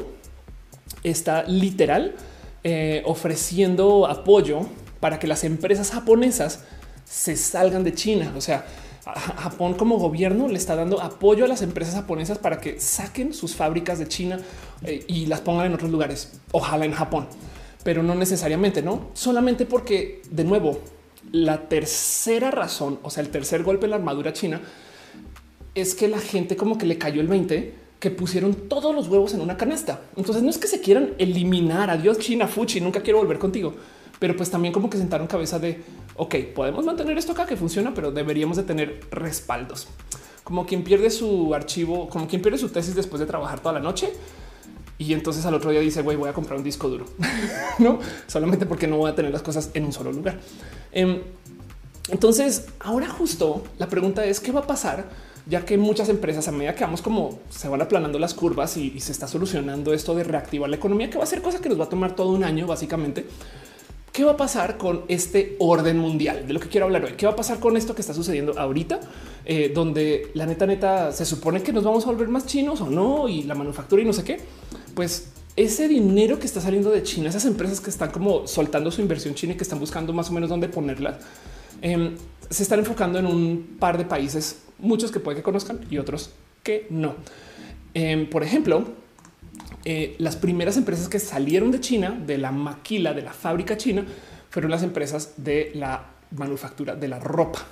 está 1.03 1.43
literal 1.43 2.15
eh, 2.63 3.01
ofreciendo 3.05 4.07
apoyo 4.07 4.61
para 4.99 5.19
que 5.19 5.27
las 5.27 5.43
empresas 5.43 5.91
japonesas 5.91 6.63
se 7.05 7.35
salgan 7.35 7.83
de 7.83 7.93
China. 7.93 8.33
O 8.37 8.41
sea, 8.41 8.65
Japón 9.03 9.73
como 9.73 9.97
gobierno 9.97 10.47
le 10.47 10.57
está 10.57 10.75
dando 10.75 11.01
apoyo 11.01 11.45
a 11.45 11.47
las 11.47 11.61
empresas 11.61 11.95
japonesas 11.95 12.37
para 12.37 12.59
que 12.59 12.79
saquen 12.79 13.33
sus 13.33 13.55
fábricas 13.55 13.97
de 13.97 14.07
China 14.07 14.39
eh, 14.83 15.03
y 15.07 15.25
las 15.25 15.41
pongan 15.41 15.65
en 15.65 15.73
otros 15.73 15.89
lugares. 15.89 16.39
Ojalá 16.51 16.85
en 16.85 16.93
Japón, 16.93 17.27
pero 17.83 18.03
no 18.03 18.13
necesariamente, 18.13 18.81
no 18.81 19.09
solamente 19.13 19.65
porque 19.65 20.21
de 20.29 20.43
nuevo 20.43 20.79
la 21.31 21.67
tercera 21.67 22.51
razón, 22.51 22.99
o 23.03 23.09
sea, 23.09 23.23
el 23.23 23.29
tercer 23.29 23.63
golpe 23.63 23.85
en 23.85 23.91
la 23.91 23.95
armadura 23.95 24.33
china 24.33 24.61
es 25.73 25.95
que 25.95 26.07
la 26.07 26.19
gente 26.19 26.55
como 26.55 26.77
que 26.77 26.85
le 26.85 26.97
cayó 26.97 27.21
el 27.21 27.27
20 27.27 27.81
que 27.99 28.11
pusieron 28.11 28.55
todos 28.67 28.93
los 28.95 29.07
huevos 29.07 29.33
en 29.35 29.41
una 29.41 29.57
canasta. 29.57 30.01
Entonces 30.15 30.41
no 30.43 30.49
es 30.49 30.57
que 30.57 30.67
se 30.67 30.81
quieran 30.81 31.13
eliminar. 31.19 31.91
Adiós 31.91 32.17
China, 32.17 32.47
Fuchi, 32.47 32.81
nunca 32.81 33.01
quiero 33.01 33.19
volver 33.19 33.37
contigo. 33.37 33.75
Pero 34.21 34.37
pues 34.37 34.51
también 34.51 34.71
como 34.71 34.87
que 34.87 34.99
sentaron 34.99 35.25
cabeza 35.25 35.57
de, 35.57 35.81
ok, 36.15 36.35
podemos 36.53 36.85
mantener 36.85 37.17
esto 37.17 37.31
acá 37.31 37.47
que 37.47 37.57
funciona, 37.57 37.91
pero 37.95 38.11
deberíamos 38.11 38.55
de 38.55 38.61
tener 38.61 38.99
respaldos. 39.09 39.87
Como 40.43 40.67
quien 40.67 40.83
pierde 40.83 41.09
su 41.09 41.55
archivo, 41.55 42.07
como 42.07 42.27
quien 42.27 42.39
pierde 42.39 42.59
su 42.59 42.69
tesis 42.69 42.93
después 42.93 43.19
de 43.19 43.25
trabajar 43.25 43.61
toda 43.61 43.73
la 43.73 43.79
noche. 43.79 44.13
Y 44.99 45.13
entonces 45.13 45.43
al 45.47 45.55
otro 45.55 45.71
día 45.71 45.79
dice, 45.79 46.03
güey, 46.03 46.17
voy 46.17 46.29
a 46.29 46.33
comprar 46.33 46.59
un 46.59 46.63
disco 46.63 46.87
duro. 46.87 47.05
no, 47.79 47.97
solamente 48.27 48.67
porque 48.67 48.85
no 48.85 48.97
voy 48.97 49.09
a 49.09 49.15
tener 49.15 49.31
las 49.31 49.41
cosas 49.41 49.71
en 49.73 49.85
un 49.85 49.91
solo 49.91 50.11
lugar. 50.11 50.39
Em, 50.91 51.23
entonces, 52.09 52.67
ahora 52.79 53.09
justo 53.09 53.63
la 53.79 53.89
pregunta 53.89 54.23
es, 54.23 54.39
¿qué 54.39 54.51
va 54.51 54.59
a 54.59 54.67
pasar? 54.67 55.09
ya 55.47 55.65
que 55.65 55.75
muchas 55.75 56.07
empresas 56.09 56.47
a 56.47 56.51
medida 56.51 56.75
que 56.75 56.83
vamos 56.83 57.01
como 57.01 57.39
se 57.49 57.67
van 57.67 57.81
aplanando 57.81 58.19
las 58.19 58.35
curvas 58.35 58.77
y, 58.77 58.99
se 58.99 59.11
está 59.11 59.27
solucionando 59.27 59.91
esto 59.91 60.13
de 60.13 60.23
reactivar 60.23 60.69
la 60.69 60.75
economía, 60.75 61.09
que 61.09 61.17
va 61.17 61.23
a 61.23 61.27
ser 61.27 61.41
cosa 61.41 61.59
que 61.59 61.67
nos 61.67 61.79
va 61.79 61.85
a 61.85 61.89
tomar 61.89 62.15
todo 62.15 62.29
un 62.29 62.43
año 62.43 62.67
básicamente. 62.67 63.25
¿Qué 64.11 64.25
va 64.25 64.31
a 64.31 64.37
pasar 64.37 64.77
con 64.77 65.05
este 65.07 65.55
orden 65.59 65.97
mundial? 65.97 66.45
De 66.45 66.53
lo 66.53 66.59
que 66.59 66.67
quiero 66.67 66.85
hablar 66.85 67.05
hoy. 67.05 67.13
¿Qué 67.13 67.25
va 67.25 67.31
a 67.31 67.35
pasar 67.35 67.59
con 67.59 67.77
esto 67.77 67.95
que 67.95 68.01
está 68.01 68.13
sucediendo 68.13 68.59
ahorita? 68.59 68.99
Eh, 69.45 69.71
donde 69.73 70.31
la 70.33 70.45
neta 70.45 70.65
neta 70.65 71.13
se 71.13 71.25
supone 71.25 71.63
que 71.63 71.71
nos 71.71 71.85
vamos 71.85 72.03
a 72.03 72.07
volver 72.07 72.27
más 72.27 72.45
chinos 72.45 72.81
o 72.81 72.89
no 72.89 73.29
y 73.29 73.43
la 73.43 73.55
manufactura 73.55 74.01
y 74.01 74.05
no 74.05 74.11
sé 74.11 74.25
qué. 74.25 74.39
Pues 74.95 75.29
ese 75.55 75.87
dinero 75.87 76.39
que 76.39 76.45
está 76.45 76.59
saliendo 76.59 76.91
de 76.91 77.03
China, 77.03 77.29
esas 77.29 77.45
empresas 77.45 77.79
que 77.79 77.89
están 77.89 78.11
como 78.11 78.47
soltando 78.47 78.91
su 78.91 79.01
inversión 79.01 79.33
china 79.33 79.53
y 79.53 79.55
que 79.55 79.63
están 79.63 79.79
buscando 79.79 80.11
más 80.11 80.29
o 80.29 80.33
menos 80.33 80.49
dónde 80.49 80.67
ponerla, 80.67 81.17
em, 81.81 82.15
se 82.49 82.63
están 82.63 82.79
enfocando 82.79 83.17
en 83.17 83.25
un 83.25 83.77
par 83.79 83.97
de 83.97 84.03
países 84.03 84.63
muchos 84.77 85.11
que 85.11 85.21
puede 85.21 85.37
que 85.37 85.43
conozcan 85.43 85.79
y 85.89 85.97
otros 85.97 86.31
que 86.63 86.85
no. 86.89 87.15
Em, 87.93 88.29
por 88.29 88.43
ejemplo, 88.43 88.85
eh, 89.85 90.15
las 90.19 90.35
primeras 90.35 90.77
empresas 90.77 91.09
que 91.09 91.19
salieron 91.19 91.71
de 91.71 91.79
China, 91.79 92.11
de 92.25 92.37
la 92.37 92.51
maquila, 92.51 93.13
de 93.13 93.21
la 93.21 93.33
fábrica 93.33 93.77
china, 93.77 94.05
fueron 94.49 94.71
las 94.71 94.83
empresas 94.83 95.33
de 95.37 95.71
la 95.75 96.05
manufactura 96.31 96.95
de 96.95 97.07
la 97.07 97.19
ropa. 97.19 97.65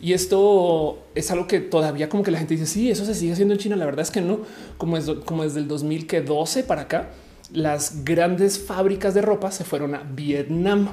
Y 0.00 0.14
esto 0.14 1.06
es 1.14 1.30
algo 1.30 1.46
que 1.46 1.60
todavía 1.60 2.08
como 2.08 2.22
que 2.22 2.30
la 2.30 2.38
gente 2.38 2.54
dice, 2.54 2.66
sí, 2.66 2.90
eso 2.90 3.04
se 3.04 3.14
sigue 3.14 3.32
haciendo 3.32 3.54
en 3.54 3.60
China. 3.60 3.76
La 3.76 3.84
verdad 3.84 4.00
es 4.00 4.10
que 4.10 4.22
no, 4.22 4.40
como, 4.78 4.96
es, 4.96 5.10
como 5.26 5.42
desde 5.42 5.60
el 5.60 5.68
2012 5.68 6.62
para 6.62 6.82
acá, 6.82 7.10
las 7.52 8.04
grandes 8.04 8.58
fábricas 8.58 9.12
de 9.12 9.20
ropa 9.20 9.50
se 9.50 9.64
fueron 9.64 9.94
a 9.94 10.02
Vietnam. 10.02 10.88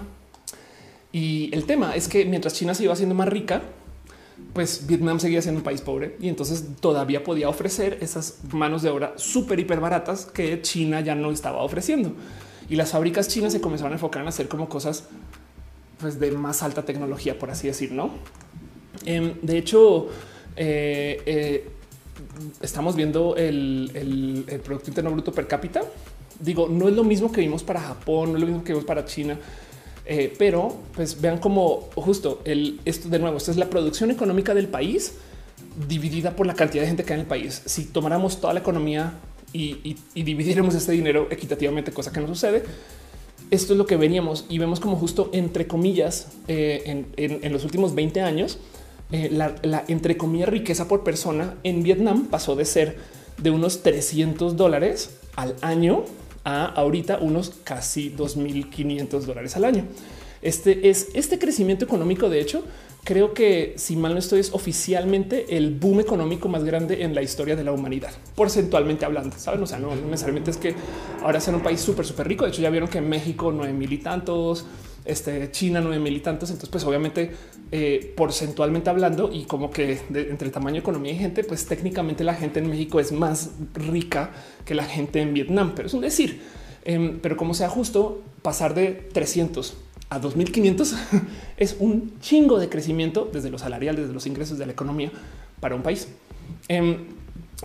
Y 1.13 1.49
el 1.53 1.65
tema 1.65 1.95
es 1.95 2.09
que 2.09 2.25
mientras 2.25 2.53
China 2.53 2.73
se 2.73 2.83
iba 2.83 2.93
haciendo 2.93 3.15
más 3.15 3.29
rica, 3.29 3.61
pues 4.53 4.87
Vietnam 4.87 5.19
seguía 5.19 5.41
siendo 5.41 5.59
un 5.59 5.63
país 5.63 5.81
pobre 5.81 6.15
y 6.19 6.29
entonces 6.29 6.65
todavía 6.79 7.23
podía 7.23 7.47
ofrecer 7.47 7.99
esas 8.01 8.39
manos 8.51 8.81
de 8.81 8.89
obra 8.89 9.13
súper 9.15 9.59
hiper 9.59 9.79
baratas 9.79 10.25
que 10.25 10.61
China 10.61 11.01
ya 11.01 11.15
no 11.15 11.31
estaba 11.31 11.61
ofreciendo. 11.61 12.13
Y 12.69 12.75
las 12.75 12.91
fábricas 12.91 13.27
chinas 13.27 13.53
se 13.53 13.61
comenzaron 13.61 13.93
a 13.93 13.95
enfocar 13.95 14.23
en 14.23 14.27
hacer 14.27 14.47
como 14.47 14.67
cosas 14.67 15.05
pues, 15.99 16.19
de 16.19 16.31
más 16.31 16.63
alta 16.63 16.83
tecnología, 16.83 17.37
por 17.37 17.51
así 17.51 17.67
decir, 17.67 17.91
¿no? 17.91 18.09
Em, 19.05 19.35
de 19.41 19.57
hecho, 19.57 20.07
eh, 20.55 21.21
eh, 21.25 21.69
estamos 22.61 22.95
viendo 22.95 23.35
el, 23.35 23.91
el 23.93 24.59
Producto 24.59 24.89
Interno 24.89 25.11
Bruto 25.11 25.31
per 25.31 25.47
cápita. 25.47 25.83
Digo, 26.39 26.67
no 26.67 26.89
es 26.89 26.95
lo 26.95 27.03
mismo 27.03 27.31
que 27.31 27.41
vimos 27.41 27.63
para 27.63 27.79
Japón, 27.79 28.31
no 28.31 28.37
es 28.37 28.41
lo 28.41 28.47
mismo 28.47 28.63
que 28.63 28.73
vimos 28.73 28.85
para 28.85 29.05
China 29.05 29.37
eh, 30.09 30.33
pero 30.37 30.73
pues 30.95 31.19
vean 31.19 31.37
como 31.37 31.89
justo 31.95 32.41
el 32.45 32.79
esto 32.85 33.09
de 33.09 33.19
nuevo, 33.19 33.37
esto 33.37 33.51
es 33.51 33.57
la 33.57 33.69
producción 33.69 34.09
económica 34.09 34.53
del 34.53 34.67
país 34.67 35.15
dividida 35.87 36.35
por 36.35 36.47
la 36.47 36.55
cantidad 36.55 36.83
de 36.83 36.87
gente 36.87 37.03
que 37.03 37.13
hay 37.13 37.19
en 37.19 37.21
el 37.21 37.27
país. 37.27 37.61
Si 37.65 37.85
tomáramos 37.85 38.39
toda 38.39 38.53
la 38.53 38.61
economía 38.61 39.13
y, 39.51 39.97
y, 40.13 40.23
dividiéramos 40.23 40.75
este 40.75 40.93
dinero 40.93 41.27
equitativamente, 41.29 41.91
cosa 41.91 42.11
que 42.11 42.19
no 42.19 42.27
sucede, 42.27 42.63
esto 43.51 43.73
es 43.73 43.77
lo 43.77 43.85
que 43.85 43.97
veníamos 43.97 44.45
y 44.49 44.59
vemos 44.59 44.79
como 44.79 44.95
justo 44.95 45.29
entre 45.33 45.67
comillas 45.67 46.29
eh, 46.47 47.05
en, 47.15 47.51
los 47.51 47.63
últimos 47.63 47.93
20 47.93 48.21
años, 48.21 48.59
eh, 49.11 49.29
la, 49.31 49.55
la, 49.61 49.83
entre 49.87 50.17
comillas 50.17 50.49
riqueza 50.49 50.87
por 50.87 51.03
persona 51.03 51.55
en 51.63 51.83
Vietnam 51.83 52.27
pasó 52.27 52.55
de 52.55 52.65
ser 52.65 52.97
de 53.37 53.51
unos 53.51 53.83
300 53.83 54.57
dólares 54.57 55.11
al 55.35 55.55
año 55.61 56.03
a 56.47 56.65
ahorita 56.65 57.17
unos 57.19 57.51
casi 57.65 58.09
2.500 58.09 59.19
dólares 59.23 59.57
al 59.57 59.65
año. 59.65 59.83
Este 60.41 60.89
es 60.89 61.09
este 61.13 61.37
crecimiento 61.39 61.83
económico. 61.83 62.29
De 62.29 62.39
hecho, 62.39 62.63
creo 63.03 63.33
que 63.33 63.73
si 63.75 63.97
mal 63.97 64.13
no 64.13 64.19
estoy, 64.19 64.39
es 64.39 64.53
oficialmente 64.53 65.57
el 65.57 65.75
boom 65.75 65.99
económico 65.99 66.47
más 66.47 66.63
grande 66.63 67.03
en 67.03 67.13
la 67.13 67.21
historia 67.21 67.57
de 67.57 67.65
la 67.65 67.73
humanidad, 67.73 68.11
porcentualmente 68.33 69.03
hablando. 69.03 69.37
Saben, 69.37 69.61
o 69.61 69.67
sea, 69.67 69.77
no 69.77 69.93
necesariamente 69.93 70.51
es 70.51 70.57
que 70.57 70.73
ahora 71.21 71.41
sea 71.41 71.53
un 71.53 71.61
país 71.61 71.81
súper, 71.81 72.05
súper 72.05 72.29
rico. 72.29 72.45
De 72.45 72.51
hecho, 72.51 72.61
ya 72.61 72.69
vieron 72.69 72.87
que 72.87 72.99
en 72.99 73.09
México 73.09 73.51
nueve 73.51 73.73
mil 73.73 73.91
y 73.91 73.97
tantos, 73.97 74.65
este, 75.07 75.49
China 75.51 75.81
nueve 75.81 75.99
mil 75.99 76.15
y 76.15 76.19
tantos. 76.19 76.49
Entonces, 76.49 76.69
pues 76.69 76.83
obviamente, 76.83 77.31
eh, 77.71 78.13
porcentualmente 78.15 78.89
hablando 78.89 79.31
y 79.31 79.45
como 79.45 79.71
que 79.71 79.99
entre 80.09 80.47
el 80.47 80.51
tamaño 80.51 80.75
de 80.75 80.79
economía 80.79 81.13
y 81.13 81.17
gente, 81.17 81.43
pues 81.43 81.65
técnicamente 81.65 82.23
la 82.23 82.35
gente 82.35 82.59
en 82.59 82.69
México 82.69 82.99
es 82.99 83.11
más 83.11 83.51
rica 83.73 84.31
que 84.65 84.75
la 84.75 84.83
gente 84.83 85.21
en 85.21 85.33
Vietnam, 85.33 85.73
pero 85.75 85.87
es 85.87 85.93
un 85.93 86.01
decir. 86.01 86.41
Em, 86.85 87.19
pero 87.19 87.35
como 87.35 87.53
sea 87.53 87.69
justo, 87.69 88.21
pasar 88.41 88.73
de 88.73 88.91
300 88.91 89.75
a 90.09 90.19
2500 90.19 90.95
es 91.57 91.75
un 91.79 92.19
chingo 92.21 92.59
de 92.59 92.69
crecimiento 92.69 93.29
desde 93.31 93.49
los 93.49 93.61
salariales, 93.61 94.01
desde 94.01 94.13
los 94.13 94.25
ingresos 94.25 94.57
de 94.57 94.65
la 94.65 94.71
economía 94.71 95.11
para 95.59 95.75
un 95.75 95.81
país. 95.81 96.07
Em, 96.67 97.07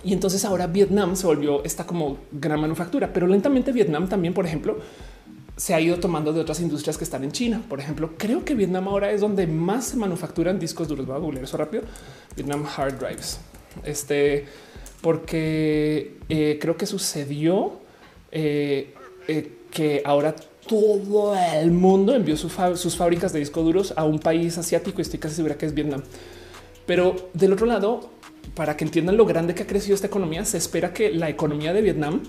y 0.02 0.12
entonces 0.12 0.44
ahora 0.44 0.66
Vietnam 0.66 1.16
se 1.16 1.26
volvió 1.26 1.62
esta 1.64 1.86
como 1.86 2.18
gran 2.32 2.60
manufactura, 2.60 3.12
pero 3.12 3.26
lentamente 3.26 3.72
Vietnam 3.72 4.08
también, 4.08 4.34
por 4.34 4.46
ejemplo, 4.46 4.78
se 5.56 5.74
ha 5.74 5.80
ido 5.80 5.98
tomando 5.98 6.32
de 6.32 6.40
otras 6.40 6.60
industrias 6.60 6.96
que 6.96 7.04
están 7.04 7.24
en 7.24 7.32
China. 7.32 7.62
Por 7.68 7.78
ejemplo, 7.78 8.12
creo 8.16 8.44
que 8.44 8.54
Vietnam 8.54 8.88
ahora 8.88 9.12
es 9.12 9.20
donde 9.20 9.46
más 9.46 9.86
se 9.86 9.96
manufacturan 9.96 10.58
discos 10.58 10.88
duros. 10.88 11.06
Voy 11.06 11.16
a 11.16 11.18
googlear 11.18 11.44
eso 11.44 11.56
rápido. 11.56 11.84
Vietnam 12.34 12.64
Hard 12.76 12.98
Drives. 12.98 13.38
Este, 13.84 14.46
porque 15.00 16.16
eh, 16.28 16.58
creo 16.60 16.76
que 16.76 16.86
sucedió 16.86 17.80
eh, 18.30 18.94
eh, 19.28 19.52
que 19.70 20.02
ahora 20.04 20.34
todo 20.66 21.34
el 21.36 21.70
mundo 21.70 22.14
envió 22.14 22.36
sus 22.36 22.96
fábricas 22.96 23.32
de 23.32 23.40
discos 23.40 23.64
duros 23.64 23.94
a 23.96 24.04
un 24.04 24.18
país 24.18 24.56
asiático 24.58 25.00
y 25.00 25.02
estoy 25.02 25.18
casi 25.18 25.34
segura 25.36 25.56
que 25.56 25.66
es 25.66 25.74
Vietnam. 25.74 26.02
Pero 26.86 27.30
del 27.34 27.52
otro 27.52 27.66
lado, 27.66 28.10
para 28.54 28.76
que 28.76 28.84
entiendan 28.84 29.16
lo 29.16 29.26
grande 29.26 29.54
que 29.54 29.64
ha 29.64 29.66
crecido 29.66 29.94
esta 29.94 30.06
economía, 30.06 30.44
se 30.44 30.58
espera 30.58 30.92
que 30.92 31.10
la 31.10 31.28
economía 31.28 31.72
de 31.72 31.82
Vietnam 31.82 32.22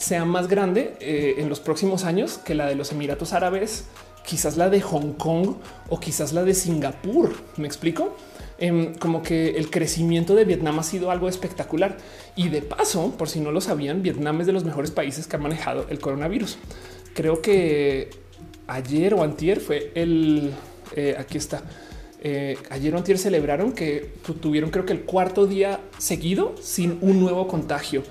sea 0.00 0.24
más 0.24 0.48
grande 0.48 0.96
eh, 1.00 1.34
en 1.38 1.50
los 1.50 1.60
próximos 1.60 2.04
años 2.04 2.38
que 2.38 2.54
la 2.54 2.66
de 2.66 2.74
los 2.74 2.90
Emiratos 2.90 3.34
Árabes, 3.34 3.84
quizás 4.24 4.56
la 4.56 4.70
de 4.70 4.80
Hong 4.80 5.12
Kong 5.12 5.56
o 5.90 6.00
quizás 6.00 6.32
la 6.32 6.42
de 6.42 6.54
Singapur. 6.54 7.34
¿Me 7.58 7.66
explico? 7.66 8.16
Em, 8.58 8.94
como 8.94 9.22
que 9.22 9.50
el 9.50 9.70
crecimiento 9.70 10.34
de 10.34 10.46
Vietnam 10.46 10.78
ha 10.78 10.82
sido 10.84 11.10
algo 11.10 11.28
espectacular. 11.28 11.98
Y 12.34 12.48
de 12.48 12.62
paso, 12.62 13.12
por 13.18 13.28
si 13.28 13.40
no 13.40 13.52
lo 13.52 13.60
sabían, 13.60 14.02
Vietnam 14.02 14.40
es 14.40 14.46
de 14.46 14.52
los 14.54 14.64
mejores 14.64 14.90
países 14.90 15.26
que 15.26 15.36
ha 15.36 15.38
manejado 15.38 15.86
el 15.90 15.98
coronavirus. 15.98 16.56
Creo 17.14 17.42
que 17.42 18.08
ayer 18.68 19.12
o 19.12 19.22
antier 19.22 19.60
fue 19.60 19.92
el, 19.94 20.52
eh, 20.96 21.14
aquí 21.18 21.36
está, 21.36 21.62
Eh, 22.22 22.58
ayer 22.68 22.94
o 22.94 22.98
antier 22.98 23.16
celebraron 23.16 23.72
que 23.72 24.12
tuvieron 24.42 24.70
creo 24.70 24.84
que 24.84 24.92
el 24.92 25.04
cuarto 25.04 25.46
día 25.46 25.80
seguido 25.96 26.54
sin 26.60 26.98
un 27.00 27.18
nuevo 27.18 27.48
contagio. 27.48 28.02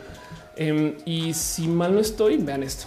Em, 0.60 0.96
y 1.06 1.34
si 1.34 1.70
mal 1.70 1.94
no 1.94 2.02
estoy, 2.02 2.36
vean 2.36 2.64
esto. 2.64 2.86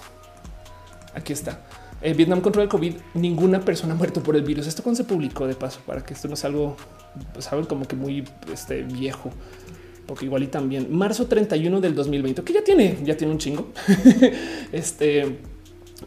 Aquí 1.14 1.32
está. 1.32 1.62
Eh, 2.02 2.12
Vietnam 2.12 2.42
contra 2.42 2.62
el 2.62 2.68
COVID, 2.68 2.96
ninguna 3.14 3.60
persona 3.60 3.94
ha 3.94 3.96
muerto 3.96 4.22
por 4.22 4.36
el 4.36 4.42
virus. 4.42 4.66
Esto 4.66 4.82
cuando 4.82 4.98
se 4.98 5.04
publicó 5.04 5.46
de 5.46 5.54
paso 5.54 5.80
para 5.86 6.04
que 6.04 6.12
esto 6.12 6.28
no 6.28 6.36
sea 6.36 6.50
algo, 6.50 6.76
saben, 7.38 7.64
como 7.64 7.88
que 7.88 7.96
muy 7.96 8.24
este, 8.52 8.82
viejo, 8.82 9.30
porque 10.06 10.26
igual 10.26 10.42
y 10.42 10.48
también 10.48 10.94
marzo 10.94 11.28
31 11.28 11.80
del 11.80 11.94
2020, 11.94 12.42
que 12.42 12.52
ya 12.52 12.62
tiene, 12.62 12.98
ya 13.04 13.16
tiene 13.16 13.32
un 13.32 13.38
chingo. 13.38 13.68
este, 14.72 15.38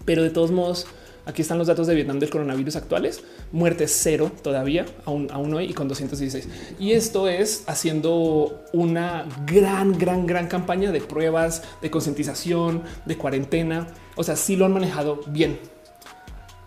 pero 0.06 0.22
de 0.22 0.30
todos 0.30 0.52
modos, 0.52 0.86
aquí 1.26 1.42
están 1.42 1.58
los 1.58 1.68
datos 1.68 1.88
de 1.88 1.96
Vietnam 1.96 2.20
del 2.20 2.30
coronavirus 2.30 2.76
actuales. 2.76 3.22
Muerte 3.52 3.88
cero 3.88 4.32
todavía, 4.42 4.86
aún, 5.06 5.28
aún 5.32 5.54
hoy 5.54 5.66
y 5.66 5.74
con 5.74 5.88
216. 5.88 6.48
Y 6.80 6.92
esto 6.94 7.28
es 7.28 7.64
haciendo 7.68 8.64
una 8.74 9.28
gran, 9.46 9.98
gran, 9.98 10.26
gran 10.26 10.48
campaña 10.48 10.92
de 10.92 11.02
pruebas, 11.02 11.64
de 11.82 11.92
concientización, 11.92 12.84
de 13.06 13.18
cuarentena. 13.18 13.88
O 14.16 14.24
sea, 14.24 14.36
sí 14.36 14.56
lo 14.56 14.66
han 14.66 14.74
manejado 14.74 15.22
bien 15.28 15.60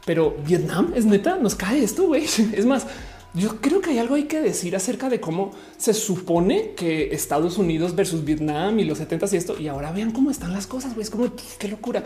pero 0.09 0.35
Vietnam 0.43 0.95
es 0.95 1.05
neta, 1.05 1.37
nos 1.37 1.55
cae 1.55 1.85
esto, 1.85 2.07
güey. 2.07 2.25
Es 2.55 2.65
más, 2.65 2.87
yo 3.35 3.61
creo 3.61 3.83
que 3.83 3.91
hay 3.91 3.99
algo 3.99 4.15
hay 4.15 4.25
que 4.25 4.41
decir 4.41 4.75
acerca 4.75 5.11
de 5.11 5.21
cómo 5.21 5.51
se 5.77 5.93
supone 5.93 6.73
que 6.75 7.13
Estados 7.13 7.59
Unidos 7.59 7.95
versus 7.95 8.25
Vietnam 8.25 8.79
y 8.79 8.85
los 8.85 8.97
70 8.97 9.27
y 9.31 9.37
esto. 9.37 9.61
Y 9.61 9.69
ahora 9.69 9.93
vean 9.93 10.13
cómo 10.13 10.31
están 10.31 10.55
las 10.55 10.67
cosas. 10.67 10.95
Güey. 10.95 11.03
Es 11.03 11.11
como 11.11 11.31
qué 11.59 11.69
locura. 11.69 12.03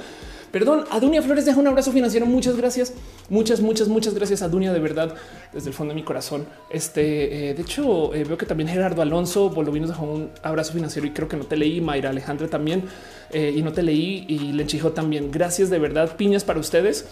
Perdón, 0.52 0.84
a 0.90 1.00
Dunia 1.00 1.22
Flores 1.22 1.46
deja 1.46 1.58
un 1.58 1.66
abrazo 1.66 1.92
financiero. 1.92 2.26
Muchas 2.26 2.56
gracias. 2.56 2.92
Muchas, 3.30 3.60
muchas, 3.62 3.88
muchas 3.88 4.12
gracias 4.12 4.42
a 4.42 4.48
Dunia 4.48 4.70
de 4.70 4.80
verdad 4.80 5.14
desde 5.50 5.68
el 5.68 5.74
fondo 5.74 5.94
de 5.94 6.00
mi 6.00 6.04
corazón. 6.04 6.46
Este 6.68 7.50
eh, 7.50 7.54
de 7.54 7.62
hecho, 7.62 8.14
eh, 8.14 8.24
veo 8.24 8.36
que 8.36 8.44
también 8.44 8.68
Gerardo 8.68 9.00
Alonso 9.00 9.48
Bolovinos 9.48 9.88
dejó 9.88 10.04
un 10.04 10.30
abrazo 10.42 10.74
financiero 10.74 11.08
y 11.08 11.12
creo 11.12 11.26
que 11.26 11.38
no 11.38 11.44
te 11.44 11.56
leí. 11.56 11.80
Mayra 11.80 12.10
Alejandra 12.10 12.48
también 12.48 12.84
eh, 13.30 13.54
y 13.56 13.62
no 13.62 13.72
te 13.72 13.82
leí 13.82 14.26
y 14.28 14.52
Lenchijo 14.52 14.92
también. 14.92 15.30
Gracias 15.30 15.70
de 15.70 15.78
verdad. 15.78 16.16
Piñas 16.16 16.44
para 16.44 16.60
ustedes. 16.60 17.06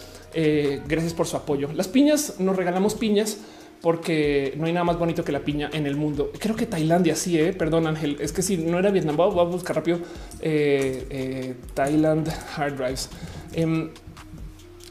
gracias 0.87 1.15
por 1.15 1.25
su 1.25 1.35
apoyo. 1.35 1.69
Las 1.73 1.87
piñas 1.87 2.39
nos 2.39 2.55
regalamos 2.55 2.93
piñas 2.93 3.39
porque 3.81 4.53
no 4.57 4.67
hay 4.67 4.73
nada 4.73 4.83
más 4.83 4.99
bonito 4.99 5.23
que 5.23 5.31
la 5.31 5.39
piña 5.39 5.69
en 5.73 5.87
el 5.87 5.95
mundo. 5.95 6.31
Creo 6.37 6.55
que 6.55 6.67
Tailandia 6.67 7.15
sí, 7.15 7.39
perdón 7.57 7.87
Ángel, 7.87 8.17
es 8.19 8.31
que 8.31 8.43
si 8.43 8.57
no 8.57 8.77
era 8.77 8.91
Vietnam, 8.91 9.17
voy 9.17 9.39
a 9.39 9.43
buscar 9.43 9.75
rápido 9.75 9.99
eh, 10.39 11.55
Thailand 11.73 12.29
hard 12.55 12.75
drives. 12.75 13.09
Em, 13.53 13.89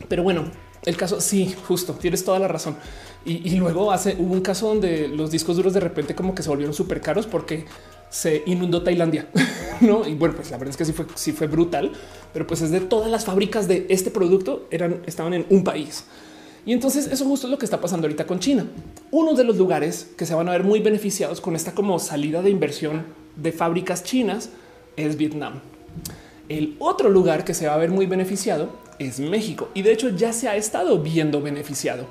pero 0.08 0.22
bueno, 0.22 0.44
el 0.84 0.96
caso 0.96 1.20
sí, 1.20 1.54
justo, 1.66 1.94
tienes 1.94 2.24
toda 2.24 2.38
la 2.38 2.48
razón. 2.48 2.76
Y, 3.24 3.54
luego 3.56 3.92
hace 3.92 4.16
hubo 4.18 4.32
un 4.32 4.40
caso 4.40 4.68
donde 4.68 5.06
los 5.06 5.30
discos 5.30 5.54
duros 5.56 5.74
de 5.74 5.80
repente 5.80 6.14
como 6.14 6.34
que 6.34 6.42
se 6.42 6.48
volvieron 6.48 6.72
súper 6.72 7.02
caros 7.02 7.26
porque 7.26 7.66
se 8.08 8.42
inundó 8.46 8.82
Tailandia, 8.82 9.28
no? 9.82 10.08
Y 10.08 10.14
bueno, 10.14 10.34
pues 10.34 10.50
la 10.50 10.56
verdad 10.56 10.70
es 10.70 10.76
que 10.78 11.06
sí 11.16 11.32
fue, 11.32 11.46
brutal, 11.46 11.92
pero 12.32 12.46
pues 12.46 12.62
es 12.62 12.70
de 12.70 12.80
todas 12.80 13.10
las 13.10 13.26
fábricas 13.26 13.68
de 13.68 13.86
este 13.90 14.10
producto 14.10 14.66
eran, 14.70 15.02
estaban 15.06 15.34
en 15.34 15.44
un 15.50 15.64
país. 15.64 16.04
Y 16.64 16.72
entonces 16.72 17.08
eso 17.08 17.26
justo 17.26 17.46
es 17.46 17.50
lo 17.50 17.58
que 17.58 17.66
está 17.66 17.80
pasando 17.80 18.06
ahorita 18.06 18.26
con 18.26 18.40
China. 18.40 18.66
Uno 19.10 19.34
de 19.34 19.44
los 19.44 19.58
lugares 19.58 20.08
que 20.16 20.24
se 20.24 20.34
van 20.34 20.48
a 20.48 20.52
ver 20.52 20.64
muy 20.64 20.80
beneficiados 20.80 21.42
con 21.42 21.56
esta 21.56 21.74
como 21.74 21.98
salida 21.98 22.40
de 22.40 22.48
inversión 22.48 23.04
de 23.36 23.52
fábricas 23.52 24.02
chinas 24.02 24.48
es 24.96 25.16
Vietnam. 25.16 25.60
El 26.50 26.74
otro 26.80 27.10
lugar 27.10 27.44
que 27.44 27.54
se 27.54 27.68
va 27.68 27.74
a 27.74 27.78
ver 27.78 27.90
muy 27.90 28.06
beneficiado 28.06 28.70
es 28.98 29.20
México 29.20 29.68
y 29.72 29.82
de 29.82 29.92
hecho 29.92 30.08
ya 30.08 30.32
se 30.32 30.48
ha 30.48 30.56
estado 30.56 30.98
viendo 30.98 31.40
beneficiado. 31.40 32.06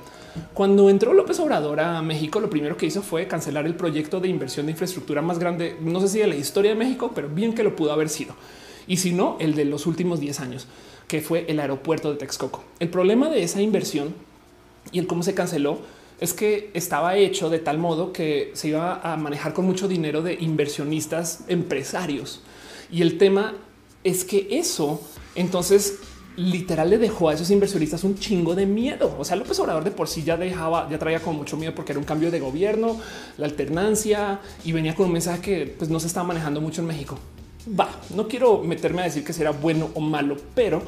Cuando 0.54 0.90
entró 0.90 1.14
López 1.14 1.42
Obrador 1.42 1.82
a 1.82 2.02
México, 2.02 2.40
lo 2.40 2.50
primero 2.50 2.78
que 2.78 2.86
hizo 2.86 3.02
fue 3.02 3.28
cancelar 3.28 3.66
el 3.66 3.76
proyecto 3.76 4.22
de 4.22 4.30
inversión 4.30 4.66
de 4.66 4.72
infraestructura 4.72 5.22
más 5.22 5.40
grande, 5.40 5.76
no 5.82 6.00
sé 6.00 6.08
si 6.08 6.20
de 6.20 6.28
la 6.28 6.38
historia 6.38 6.72
de 6.72 6.78
México, 6.78 7.12
pero 7.14 7.28
bien 7.28 7.54
que 7.54 7.66
lo 7.66 7.76
pudo 7.76 7.92
haber 7.92 8.08
sido. 8.08 8.34
Y 8.88 8.96
si 8.96 9.12
no, 9.12 9.36
el 9.42 9.56
de 9.56 9.66
los 9.66 9.86
últimos 9.86 10.22
10 10.22 10.40
años, 10.40 10.68
que 11.10 11.20
fue 11.20 11.44
el 11.50 11.60
aeropuerto 11.60 12.10
de 12.10 12.18
Texcoco. 12.18 12.64
El 12.80 12.88
problema 12.88 13.28
de 13.28 13.44
esa 13.44 13.62
inversión 13.62 14.16
y 14.94 15.00
el 15.00 15.08
cómo 15.08 15.22
se 15.22 15.34
canceló 15.34 15.80
es 16.22 16.34
que 16.34 16.72
estaba 16.74 17.18
hecho 17.18 17.50
de 17.50 17.60
tal 17.60 17.78
modo 17.78 18.14
que 18.14 18.52
se 18.54 18.70
iba 18.70 19.02
a 19.02 19.18
manejar 19.18 19.54
con 19.54 19.66
mucho 19.66 19.90
dinero 19.90 20.22
de 20.22 20.36
inversionistas 20.36 21.44
empresarios. 21.50 22.42
Y 22.90 23.02
el 23.02 23.18
tema 23.18 23.56
es 24.10 24.24
que 24.24 24.48
eso 24.52 25.02
entonces 25.36 26.00
literal 26.36 26.90
le 26.90 26.98
dejó 26.98 27.30
a 27.30 27.34
esos 27.34 27.52
inversionistas 27.52 28.04
un 28.04 28.18
chingo 28.18 28.56
de 28.56 28.66
miedo. 28.66 29.16
O 29.20 29.26
sea, 29.26 29.36
López 29.36 29.60
Obrador 29.60 29.84
de 29.84 29.92
por 29.92 30.08
sí 30.08 30.24
ya 30.24 30.38
dejaba, 30.38 30.90
ya 30.90 30.98
traía 30.98 31.20
con 31.20 31.36
mucho 31.36 31.58
miedo 31.58 31.76
porque 31.76 31.92
era 31.92 32.00
un 32.00 32.06
cambio 32.06 32.32
de 32.32 32.40
gobierno, 32.40 32.98
la 33.38 33.46
alternancia 33.46 34.40
y 34.64 34.72
venía 34.72 34.96
con 34.96 35.08
un 35.08 35.14
mensaje 35.14 35.42
que 35.42 35.76
pues, 35.78 35.90
no 35.90 36.00
se 36.00 36.08
estaba 36.08 36.28
manejando 36.28 36.62
mucho 36.62 36.82
en 36.82 36.88
México. 36.88 37.18
Va, 37.80 37.90
no 38.16 38.28
quiero 38.28 38.64
meterme 38.64 39.02
a 39.02 39.06
decir 39.06 39.24
que 39.24 39.34
será 39.34 39.52
bueno 39.52 39.90
o 39.94 40.00
malo, 40.00 40.38
pero 40.56 40.82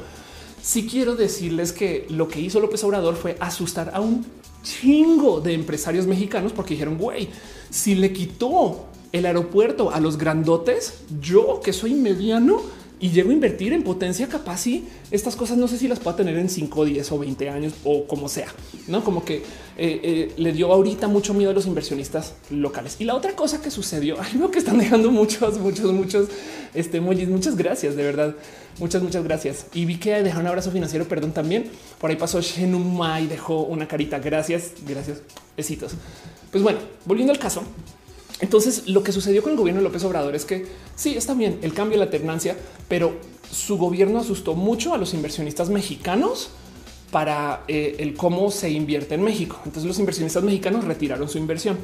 si 0.62 0.86
quiero 0.86 1.16
decirles 1.16 1.72
que 1.72 2.06
lo 2.08 2.28
que 2.28 2.40
hizo 2.40 2.60
López 2.60 2.82
Obrador 2.84 3.16
fue 3.16 3.36
asustar 3.38 3.90
a 3.94 4.00
un 4.00 4.24
chingo 4.62 5.40
de 5.40 5.52
empresarios 5.52 6.06
mexicanos 6.06 6.52
porque 6.52 6.74
dijeron, 6.74 6.96
güey, 6.96 7.28
si 7.68 7.94
le 7.94 8.12
quitó 8.12 8.86
el 9.12 9.26
aeropuerto 9.26 9.90
a 9.90 10.00
los 10.00 10.16
grandotes, 10.16 11.00
yo 11.20 11.60
que 11.62 11.72
soy 11.72 11.94
mediano, 11.94 12.62
y 13.02 13.10
llego 13.10 13.30
a 13.30 13.32
invertir 13.32 13.72
en 13.72 13.82
potencia 13.82 14.28
capaz 14.28 14.68
y 14.68 14.86
estas 15.10 15.34
cosas 15.34 15.58
no 15.58 15.66
sé 15.66 15.76
si 15.76 15.88
las 15.88 15.98
puedo 15.98 16.16
tener 16.16 16.36
en 16.36 16.48
5, 16.48 16.84
10 16.84 17.12
o 17.12 17.18
20 17.18 17.50
años 17.50 17.72
o 17.82 18.06
como 18.06 18.28
sea, 18.28 18.46
no 18.86 19.02
como 19.02 19.24
que 19.24 19.38
eh, 19.38 19.42
eh, 19.76 20.32
le 20.36 20.52
dio 20.52 20.72
ahorita 20.72 21.08
mucho 21.08 21.34
miedo 21.34 21.50
a 21.50 21.52
los 21.52 21.66
inversionistas 21.66 22.34
locales. 22.48 22.96
Y 23.00 23.04
la 23.04 23.16
otra 23.16 23.34
cosa 23.34 23.60
que 23.60 23.72
sucedió, 23.72 24.20
algo 24.32 24.52
que 24.52 24.60
están 24.60 24.78
dejando 24.78 25.10
muchos, 25.10 25.58
muchos, 25.58 25.92
muchos 25.92 26.28
este, 26.74 26.98
emojis. 26.98 27.28
Muchas 27.28 27.56
gracias, 27.56 27.96
de 27.96 28.04
verdad. 28.04 28.36
Muchas, 28.78 29.02
muchas 29.02 29.24
gracias. 29.24 29.66
Y 29.74 29.84
vi 29.84 29.96
que 29.98 30.22
dejó 30.22 30.38
un 30.38 30.46
abrazo 30.46 30.70
financiero, 30.70 31.08
perdón 31.08 31.32
también. 31.32 31.70
Por 31.98 32.10
ahí 32.10 32.16
pasó 32.16 32.40
Shenuma 32.40 33.20
y 33.20 33.26
dejó 33.26 33.62
una 33.62 33.88
carita. 33.88 34.20
Gracias, 34.20 34.74
gracias. 34.86 35.22
Besitos. 35.56 35.92
Pues 36.52 36.62
bueno, 36.62 36.78
volviendo 37.04 37.32
al 37.32 37.38
caso, 37.40 37.64
entonces, 38.42 38.88
lo 38.88 39.04
que 39.04 39.12
sucedió 39.12 39.40
con 39.40 39.52
el 39.52 39.58
gobierno 39.58 39.80
de 39.80 39.84
López 39.84 40.02
Obrador 40.02 40.34
es 40.34 40.44
que 40.44 40.66
sí, 40.96 41.16
está 41.16 41.32
bien 41.32 41.60
el 41.62 41.72
cambio 41.72 41.96
la 41.96 42.04
alternancia, 42.04 42.56
pero 42.88 43.12
su 43.52 43.78
gobierno 43.78 44.18
asustó 44.18 44.54
mucho 44.54 44.92
a 44.92 44.98
los 44.98 45.14
inversionistas 45.14 45.70
mexicanos 45.70 46.50
para 47.12 47.62
eh, 47.68 47.96
el 48.00 48.14
cómo 48.14 48.50
se 48.50 48.68
invierte 48.70 49.14
en 49.14 49.22
México. 49.22 49.60
Entonces 49.64 49.84
los 49.84 50.00
inversionistas 50.00 50.42
mexicanos 50.42 50.84
retiraron 50.84 51.28
su 51.28 51.38
inversión 51.38 51.78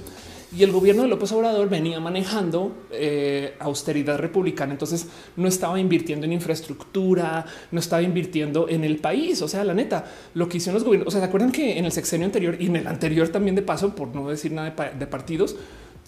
y 0.57 0.65
el 0.65 0.73
gobierno 0.73 1.03
de 1.03 1.09
López 1.09 1.31
Obrador 1.31 1.69
venía 1.69 2.01
manejando 2.01 2.73
eh, 2.91 3.55
austeridad 3.61 4.19
republicana. 4.19 4.73
Entonces 4.73 5.07
no 5.37 5.47
estaba 5.47 5.79
invirtiendo 5.79 6.27
en 6.27 6.33
infraestructura, 6.33 7.47
no 7.71 7.79
estaba 7.79 8.03
invirtiendo 8.03 8.69
en 8.69 8.83
el 8.83 8.97
país. 8.97 9.43
O 9.43 9.49
sea, 9.49 9.63
la 9.63 9.75
neta, 9.75 10.07
lo 10.35 10.49
que 10.49 10.57
hicieron 10.57 10.75
los 10.75 10.85
gobiernos, 10.85 11.07
o 11.07 11.11
sea, 11.13 11.21
¿se 11.21 11.27
acuerdan 11.27 11.53
que 11.53 11.79
en 11.79 11.85
el 11.85 11.93
sexenio 11.93 12.25
anterior 12.25 12.57
y 12.59 12.67
en 12.67 12.77
el 12.77 12.87
anterior 12.89 13.29
también 13.29 13.55
de 13.55 13.63
paso, 13.63 13.95
por 13.95 14.09
no 14.09 14.29
decir 14.29 14.51
nada 14.51 14.75
de 14.99 15.07
partidos, 15.07 15.55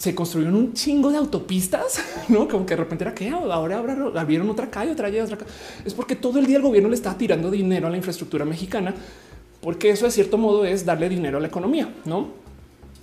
se 0.01 0.15
construyeron 0.15 0.55
un 0.55 0.73
chingo 0.73 1.11
de 1.11 1.17
autopistas, 1.17 2.03
no 2.27 2.47
como 2.47 2.65
que 2.65 2.73
de 2.73 2.77
repente 2.77 3.03
era 3.03 3.13
que 3.13 3.29
ahora 3.29 3.77
abrieron 4.15 4.49
otra 4.49 4.67
calle, 4.67 4.93
otra 4.93 5.05
calle, 5.05 5.21
otra 5.21 5.37
calle. 5.37 5.51
Es 5.85 5.93
porque 5.93 6.15
todo 6.15 6.39
el 6.39 6.47
día 6.47 6.57
el 6.57 6.63
gobierno 6.63 6.89
le 6.89 6.95
está 6.95 7.15
tirando 7.15 7.51
dinero 7.51 7.85
a 7.85 7.91
la 7.91 7.97
infraestructura 7.97 8.43
mexicana, 8.43 8.95
porque 9.61 9.91
eso 9.91 10.05
de 10.05 10.11
cierto 10.11 10.39
modo 10.39 10.65
es 10.65 10.85
darle 10.85 11.07
dinero 11.07 11.37
a 11.37 11.41
la 11.41 11.49
economía, 11.49 11.93
no? 12.05 12.29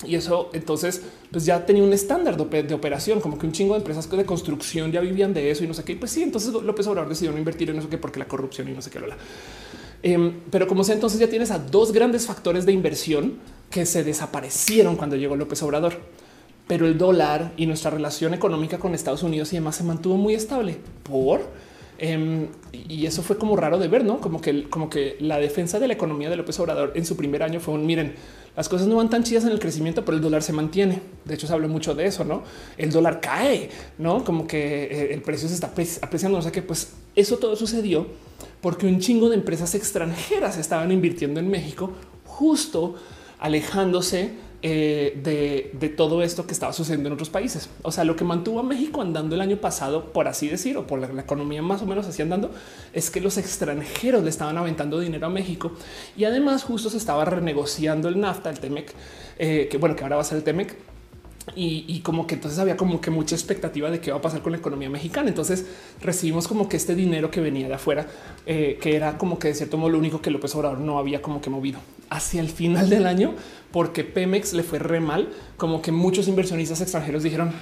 Y 0.09 0.17
eso 0.17 0.51
entonces 0.53 1.03
pues 1.31 1.45
ya 1.45 1.65
tenía 1.65 1.85
un 1.85 1.93
estándar 1.93 2.37
de, 2.37 2.75
operación, 2.75 3.21
como 3.21 3.39
que 3.39 3.47
un 3.47 3.53
chingo 3.53 3.75
de 3.75 3.79
empresas 3.79 4.11
de 4.11 4.25
construcción 4.25 4.91
ya 4.91 5.01
vivían 5.01 5.33
de 5.33 5.53
eso 5.53 5.63
y 5.63 5.69
no 5.69 5.75
sé 5.75 5.85
qué. 5.85 5.95
Pues 5.95 6.11
sí, 6.11 6.25
entonces 6.25 6.53
López 6.53 6.85
Obrador 6.89 7.11
decidió 7.11 7.31
no 7.31 7.39
invertir 7.39 7.71
en 7.71 7.79
eso 7.79 7.89
que 7.89 7.99
porque 7.99 8.19
la 8.19 8.27
corrupción 8.27 8.69
y 8.69 8.73
no 8.73 8.83
sé 8.83 8.91
qué. 8.91 8.99
Eh, 10.03 10.33
pero 10.51 10.67
como 10.67 10.83
sea, 10.83 10.97
entonces 10.97 11.21
ya 11.21 11.29
tienes 11.29 11.53
a 11.53 11.61
dos 11.61 11.93
grandes 11.93 12.27
factores 12.27 12.67
de 12.67 12.73
inversión 12.73 13.39
que 13.71 13.87
se 13.87 14.03
desaparecieron 14.03 14.97
cuando 14.97 15.15
llegó 15.15 15.37
López 15.37 15.63
Obrador 15.63 15.95
pero 16.69 16.87
el 16.87 16.97
dólar 16.97 17.53
y 17.57 17.67
nuestra 17.67 17.91
relación 17.91 18.35
económica 18.35 18.79
con 18.79 18.95
Estados 18.95 19.25
Unidos 19.25 19.53
y 19.53 19.57
demás 19.57 19.77
se 19.77 19.85
mantuvo 19.85 20.17
muy 20.17 20.35
estable 20.35 20.77
por 21.03 21.41
em, 21.99 22.49
y 22.73 23.07
eso 23.07 23.23
fue 23.23 23.39
como 23.39 23.57
raro 23.57 23.79
de 23.79 23.89
ver, 23.89 24.05
no 24.05 24.21
como 24.21 24.41
que, 24.41 24.69
como 24.69 24.89
que 24.89 25.17
la 25.19 25.39
defensa 25.39 25.81
de 25.81 25.89
la 25.89 25.95
economía 25.95 26.31
de 26.31 26.37
López 26.37 26.61
Obrador 26.61 26.93
en 26.95 27.05
su 27.05 27.17
primer 27.17 27.43
año 27.43 27.59
fue 27.59 27.75
un 27.75 27.85
miren, 27.85 28.15
las 28.59 28.69
cosas 28.69 28.87
no 28.89 28.97
van 28.97 29.09
tan 29.09 29.23
chidas 29.23 29.45
en 29.45 29.51
el 29.51 29.61
crecimiento, 29.61 30.05
pero 30.05 30.17
el 30.17 30.23
dólar 30.23 30.43
se 30.43 30.53
mantiene. 30.53 31.01
De 31.25 31.35
hecho, 31.35 31.47
se 31.47 31.53
habla 31.53 31.69
mucho 31.69 31.95
de 31.95 32.07
eso, 32.07 32.25
no? 32.25 32.43
El 32.77 32.91
dólar 32.91 33.21
cae, 33.21 33.71
no 33.99 34.25
como 34.25 34.49
que 34.49 34.83
eh, 34.85 35.15
el 35.15 35.23
precio 35.23 35.49
se 35.49 35.55
está 35.55 35.69
apreciando. 36.03 36.39
O 36.39 36.43
sea 36.43 36.51
que, 36.51 36.63
pues 36.63 36.95
eso 37.15 37.37
todo 37.37 37.55
sucedió 37.55 38.09
porque 38.61 38.87
un 38.87 38.99
chingo 38.99 39.29
de 39.29 39.37
empresas 39.37 39.75
extranjeras 39.75 40.59
estaban 40.59 40.91
invirtiendo 40.91 41.39
en 41.39 41.49
México 41.49 41.93
justo 42.25 42.97
alejándose 43.39 44.33
eh, 44.61 45.21
de, 45.23 45.89
todo 45.91 46.23
esto 46.23 46.47
que 46.47 46.53
estaba 46.53 46.73
sucediendo 46.73 47.09
en 47.09 47.13
otros 47.13 47.31
países. 47.31 47.69
O 47.83 47.93
sea, 47.93 48.05
lo 48.05 48.17
que 48.17 48.25
mantuvo 48.25 48.59
a 48.59 48.63
México 48.63 49.01
andando 49.01 49.35
el 49.37 49.41
año 49.41 49.57
pasado, 49.59 50.13
por 50.13 50.27
así 50.27 50.49
decir, 50.49 50.77
o 50.77 50.87
por 50.87 50.99
la, 50.99 51.21
economía 51.21 51.63
más 51.63 51.83
o 51.83 51.87
menos 51.87 52.07
así 52.07 52.23
andando, 52.23 52.51
es 52.93 53.11
que 53.11 53.21
los 53.21 53.39
extranjeros 53.39 54.23
le 54.25 54.31
estaban 54.31 54.59
aventando 54.59 54.99
dinero 54.99 55.27
a 55.27 55.31
México 55.31 55.73
y 56.17 56.25
además 56.25 56.65
justo 56.65 56.91
se 56.91 56.97
estaba 56.97 57.25
renegociando 57.25 58.09
el 58.09 58.19
NAFTA, 58.19 58.51
el 58.51 58.59
TEMEC, 58.59 58.93
eh, 59.39 59.69
que 59.71 59.79
bueno, 59.79 59.95
que 59.95 60.03
ahora 60.03 60.17
va 60.17 60.23
a 60.23 60.25
ser 60.25 60.39
el 60.39 60.45
TEMEC, 60.45 60.77
y, 61.55 62.01
como 62.01 62.27
que 62.27 62.35
entonces 62.35 62.59
había 62.59 62.77
como 62.77 63.01
que 63.01 63.11
mucha 63.11 63.35
expectativa 63.35 63.91
de 63.91 64.01
qué 64.01 64.11
va 64.11 64.19
a 64.19 64.23
pasar 64.23 64.43
con 64.43 64.53
la 64.53 64.59
economía 64.59 64.91
mexicana. 64.91 65.29
Entonces 65.29 65.67
recibimos 66.01 66.49
como 66.49 66.69
que 66.69 66.77
este 66.77 66.95
dinero 66.95 67.31
que 67.31 67.41
venía 67.41 67.69
de 67.69 67.75
afuera, 67.75 68.07
eh, 68.47 68.79
que 68.81 68.97
era 68.97 69.19
como 69.19 69.39
que 69.39 69.49
de 69.49 69.55
cierto 69.55 69.77
modo 69.77 69.91
lo 69.91 69.99
único 69.99 70.21
que 70.21 70.31
López 70.31 70.55
Obrador 70.55 70.79
no 70.79 70.99
había 70.99 71.23
como 71.23 71.41
que 71.41 71.51
movido 71.51 71.79
hacia 72.11 72.41
el 72.41 72.49
final 72.49 72.89
del 72.89 73.07
año, 73.07 73.35
porque 73.73 74.05
Pemex 74.05 74.53
le 74.53 74.63
fue 74.63 74.79
re 74.79 75.01
mal, 75.01 75.29
como 75.57 75.83
que 75.83 75.93
muchos 75.93 76.29
inversionistas 76.29 76.81
extranjeros 76.81 77.23
dijeron 77.23 77.53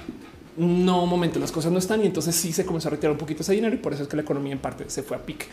no, 0.57 1.05
momento, 1.05 1.39
las 1.39 1.51
cosas 1.51 1.71
no 1.71 1.77
están. 1.77 2.03
Y 2.03 2.07
entonces 2.07 2.35
sí 2.35 2.51
se 2.51 2.65
comenzó 2.65 2.87
a 2.87 2.91
retirar 2.91 3.11
un 3.11 3.17
poquito 3.17 3.43
ese 3.43 3.53
dinero 3.53 3.75
y 3.75 3.77
por 3.77 3.93
eso 3.93 4.03
es 4.03 4.09
que 4.09 4.15
la 4.15 4.23
economía 4.23 4.53
en 4.53 4.59
parte 4.59 4.89
se 4.89 5.03
fue 5.03 5.15
a 5.15 5.25
pique. 5.25 5.45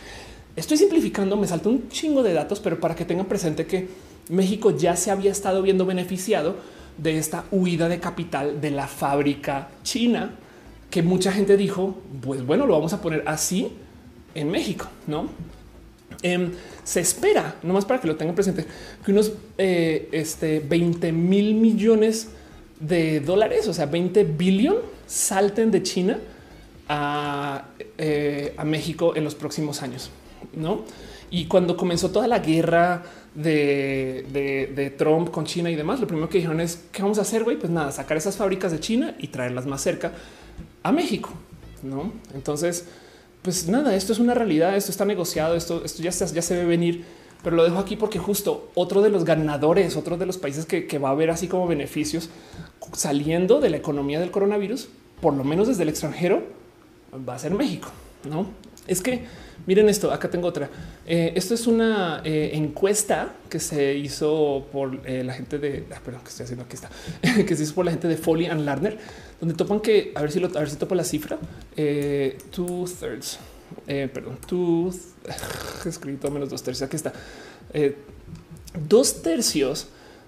Estoy 0.55 0.77
simplificando, 0.77 1.37
me 1.37 1.47
salto 1.47 1.69
un 1.69 1.89
chingo 1.89 2.23
de 2.23 2.33
datos, 2.33 2.59
pero 2.59 2.79
para 2.79 2.95
que 2.95 3.05
tengan 3.05 3.25
presente 3.25 3.65
que 3.65 3.87
México 4.29 4.71
ya 4.71 4.95
se 4.95 5.11
había 5.11 5.31
estado 5.31 5.61
viendo 5.61 5.85
beneficiado 5.85 6.55
de 6.97 7.17
esta 7.17 7.45
huida 7.51 7.89
de 7.89 7.99
capital 7.99 8.61
de 8.61 8.71
la 8.71 8.87
fábrica 8.87 9.69
china, 9.83 10.31
que 10.89 11.03
mucha 11.03 11.31
gente 11.31 11.57
dijo, 11.57 11.97
pues 12.21 12.45
bueno, 12.45 12.65
lo 12.65 12.73
vamos 12.73 12.93
a 12.93 13.01
poner 13.01 13.23
así 13.25 13.71
en 14.33 14.49
México, 14.49 14.87
¿no? 15.07 15.29
Em, 16.21 16.51
se 16.83 17.01
espera, 17.01 17.55
nomás 17.63 17.85
para 17.85 17.99
que 17.99 18.07
lo 18.07 18.15
tengan 18.15 18.35
presente, 18.35 18.65
que 19.03 19.11
unos 19.11 19.33
eh, 19.57 20.09
este, 20.11 20.59
20 20.59 21.11
mil 21.11 21.55
millones 21.55 22.29
de 22.79 23.19
dólares, 23.19 23.67
o 23.67 23.73
sea, 23.73 23.85
20 23.85 24.23
billion, 24.23 24.77
salten 25.07 25.71
de 25.71 25.83
China 25.83 26.19
a, 26.87 27.65
eh, 27.97 28.53
a 28.57 28.63
México 28.63 29.15
en 29.15 29.23
los 29.23 29.35
próximos 29.35 29.81
años, 29.81 30.11
¿no? 30.53 30.83
Y 31.31 31.45
cuando 31.45 31.75
comenzó 31.75 32.11
toda 32.11 32.27
la 32.27 32.39
guerra 32.39 33.03
de, 33.35 34.93
Trump 34.97 35.29
con 35.29 35.45
China 35.45 35.69
y 35.69 35.75
demás, 35.75 35.99
lo 35.99 36.07
primero 36.07 36.29
que 36.29 36.37
dijeron 36.37 36.59
es 36.61 36.85
qué 36.91 37.01
vamos 37.01 37.19
a 37.19 37.21
hacer, 37.21 37.43
güey, 37.43 37.57
pues 37.57 37.71
nada, 37.71 37.91
sacar 37.91 38.17
esas 38.17 38.37
fábricas 38.37 38.71
de 38.71 38.79
China 38.79 39.15
y 39.19 39.27
traerlas 39.27 39.65
más 39.65 39.81
cerca 39.81 40.13
a 40.83 40.91
México, 40.91 41.29
no? 41.83 42.13
Entonces, 42.33 42.85
pues 43.41 43.67
nada, 43.67 43.95
esto 43.95 44.13
es 44.13 44.19
una 44.19 44.33
realidad, 44.33 44.75
esto 44.75 44.91
está 44.91 45.05
negociado, 45.05 45.55
esto, 45.55 45.83
esto 45.83 46.01
ya, 46.01 46.11
se, 46.11 46.25
ya 46.33 46.41
se 46.41 46.55
ve 46.55 46.65
venir, 46.65 47.03
pero 47.43 47.55
lo 47.55 47.63
dejo 47.63 47.77
aquí 47.77 47.95
porque 47.95 48.17
justo 48.17 48.71
otro 48.73 49.01
de 49.01 49.09
los 49.09 49.25
ganadores, 49.25 49.95
otro 49.97 50.17
de 50.17 50.25
los 50.25 50.37
países 50.37 50.65
que, 50.65 50.87
que 50.87 50.97
va 50.97 51.09
a 51.09 51.11
haber 51.11 51.29
así 51.29 51.47
como 51.47 51.67
beneficios 51.67 52.29
saliendo 52.93 53.59
de 53.59 53.69
la 53.69 53.77
economía 53.77 54.19
del 54.19 54.31
coronavirus, 54.31 54.87
por 55.21 55.33
lo 55.33 55.43
menos 55.43 55.67
desde 55.67 55.83
el 55.83 55.89
extranjero, 55.89 56.43
va 57.27 57.35
a 57.35 57.39
ser 57.39 57.53
México, 57.53 57.89
no? 58.29 58.47
Es 58.87 59.01
que 59.01 59.25
Miren 59.67 59.89
esto, 59.89 60.11
acá 60.11 60.29
tengo 60.29 60.47
otra. 60.47 60.69
Eh, 61.07 61.33
esto 61.35 61.55
es 61.55 61.65
una 61.65 62.21
eh, 62.23 62.51
encuesta 62.53 63.33
que 63.49 63.59
se 63.59 63.95
hizo 63.95 64.67
por 64.71 64.99
eh, 65.05 65.23
la 65.23 65.33
gente 65.33 65.57
de, 65.57 65.85
ah, 65.91 65.99
perdón, 66.03 66.21
que 66.21 66.29
estoy 66.29 66.43
haciendo 66.43 66.65
aquí 66.65 66.75
está, 66.75 66.89
que 67.47 67.55
se 67.55 67.63
hizo 67.63 67.73
por 67.73 67.85
la 67.85 67.91
gente 67.91 68.07
de 68.07 68.15
Foley 68.15 68.45
and 68.45 68.61
Lardner, 68.61 68.97
donde 69.39 69.55
topan 69.55 69.79
que, 69.79 70.11
a 70.13 70.21
ver 70.21 70.31
si 70.31 70.39
lo, 70.39 70.47
a 70.47 70.59
ver 70.59 70.69
si 70.69 70.75
topo 70.75 70.93
la 70.93 71.03
cifra, 71.03 71.39
two 72.51 72.85
thirds, 72.85 73.39
perdón, 73.85 74.37
two, 74.45 74.93
escrito 75.85 76.29
menos 76.29 76.49
dos 76.49 76.61
tercios, 76.61 76.85
aquí 76.85 76.95
está, 76.95 77.11
dos 78.87 79.23
tercios 79.23 79.87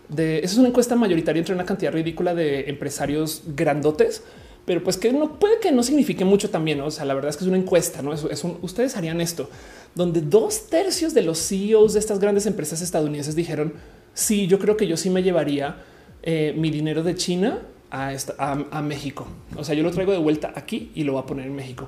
de, 0.09 0.39
eso 0.39 0.53
es 0.53 0.57
una 0.57 0.69
encuesta 0.69 0.95
mayoritaria 0.95 1.39
entre 1.39 1.53
una 1.53 1.65
cantidad 1.65 1.91
ridícula 1.91 2.33
de 2.33 2.69
empresarios 2.69 3.43
grandotes, 3.55 4.23
pero 4.67 4.83
pues 4.83 4.97
que 4.97 5.13
no 5.13 5.39
puede 5.39 5.59
que 5.59 5.71
no 5.71 5.81
signifique 5.81 6.25
mucho 6.25 6.49
también. 6.49 6.81
O 6.81 6.91
sea, 6.91 7.05
la 7.05 7.13
verdad 7.13 7.29
es 7.29 7.37
que 7.37 7.45
es 7.45 7.47
una 7.47 7.57
encuesta, 7.57 8.01
no 8.01 8.13
es, 8.13 8.43
ustedes 8.61 8.97
harían 8.97 9.21
esto 9.21 9.49
donde 9.95 10.21
dos 10.21 10.67
tercios 10.69 11.13
de 11.13 11.23
los 11.23 11.39
CEOs 11.39 11.93
de 11.93 11.99
estas 11.99 12.19
grandes 12.19 12.45
empresas 12.45 12.81
estadounidenses 12.81 13.35
dijeron 13.35 13.73
sí, 14.13 14.47
yo 14.47 14.59
creo 14.59 14.77
que 14.77 14.87
yo 14.87 14.97
sí 14.97 15.09
me 15.09 15.23
llevaría 15.23 15.77
eh, 16.21 16.53
mi 16.55 16.69
dinero 16.69 17.01
de 17.01 17.15
China 17.15 17.61
a, 17.89 18.13
a, 18.37 18.81
México. 18.81 19.25
O 19.55 19.63
sea, 19.63 19.73
yo 19.73 19.83
lo 19.83 19.91
traigo 19.91 20.11
de 20.11 20.17
vuelta 20.17 20.51
aquí 20.55 20.91
y 20.93 21.03
lo 21.03 21.13
voy 21.13 21.21
a 21.21 21.25
poner 21.25 21.47
en 21.47 21.55
México. 21.55 21.87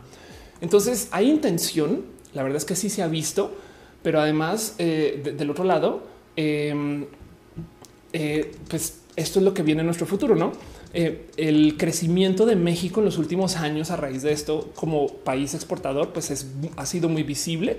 Entonces 0.61 1.09
hay 1.11 1.29
intención. 1.29 2.05
La 2.33 2.43
verdad 2.43 2.57
es 2.57 2.65
que 2.65 2.75
sí 2.75 2.89
se 2.89 3.03
ha 3.03 3.07
visto, 3.07 3.51
pero 4.01 4.21
además 4.21 4.75
eh, 4.77 5.33
del 5.37 5.49
otro 5.49 5.65
lado, 5.65 6.03
em, 6.35 7.05
eh, 8.13 8.51
pues 8.69 9.01
esto 9.15 9.39
es 9.39 9.45
lo 9.45 9.53
que 9.53 9.63
viene 9.63 9.81
en 9.81 9.87
nuestro 9.87 10.05
futuro, 10.05 10.35
no? 10.35 10.53
Eh, 10.93 11.27
el 11.37 11.77
crecimiento 11.77 12.45
de 12.45 12.55
México 12.55 12.99
en 12.99 13.05
los 13.05 13.17
últimos 13.17 13.57
años 13.57 13.91
a 13.91 13.95
raíz 13.95 14.23
de 14.23 14.31
esto 14.31 14.71
como 14.75 15.07
país 15.07 15.53
exportador, 15.53 16.13
pues 16.13 16.31
es, 16.31 16.47
ha 16.77 16.85
sido 16.85 17.09
muy 17.09 17.23
visible. 17.23 17.77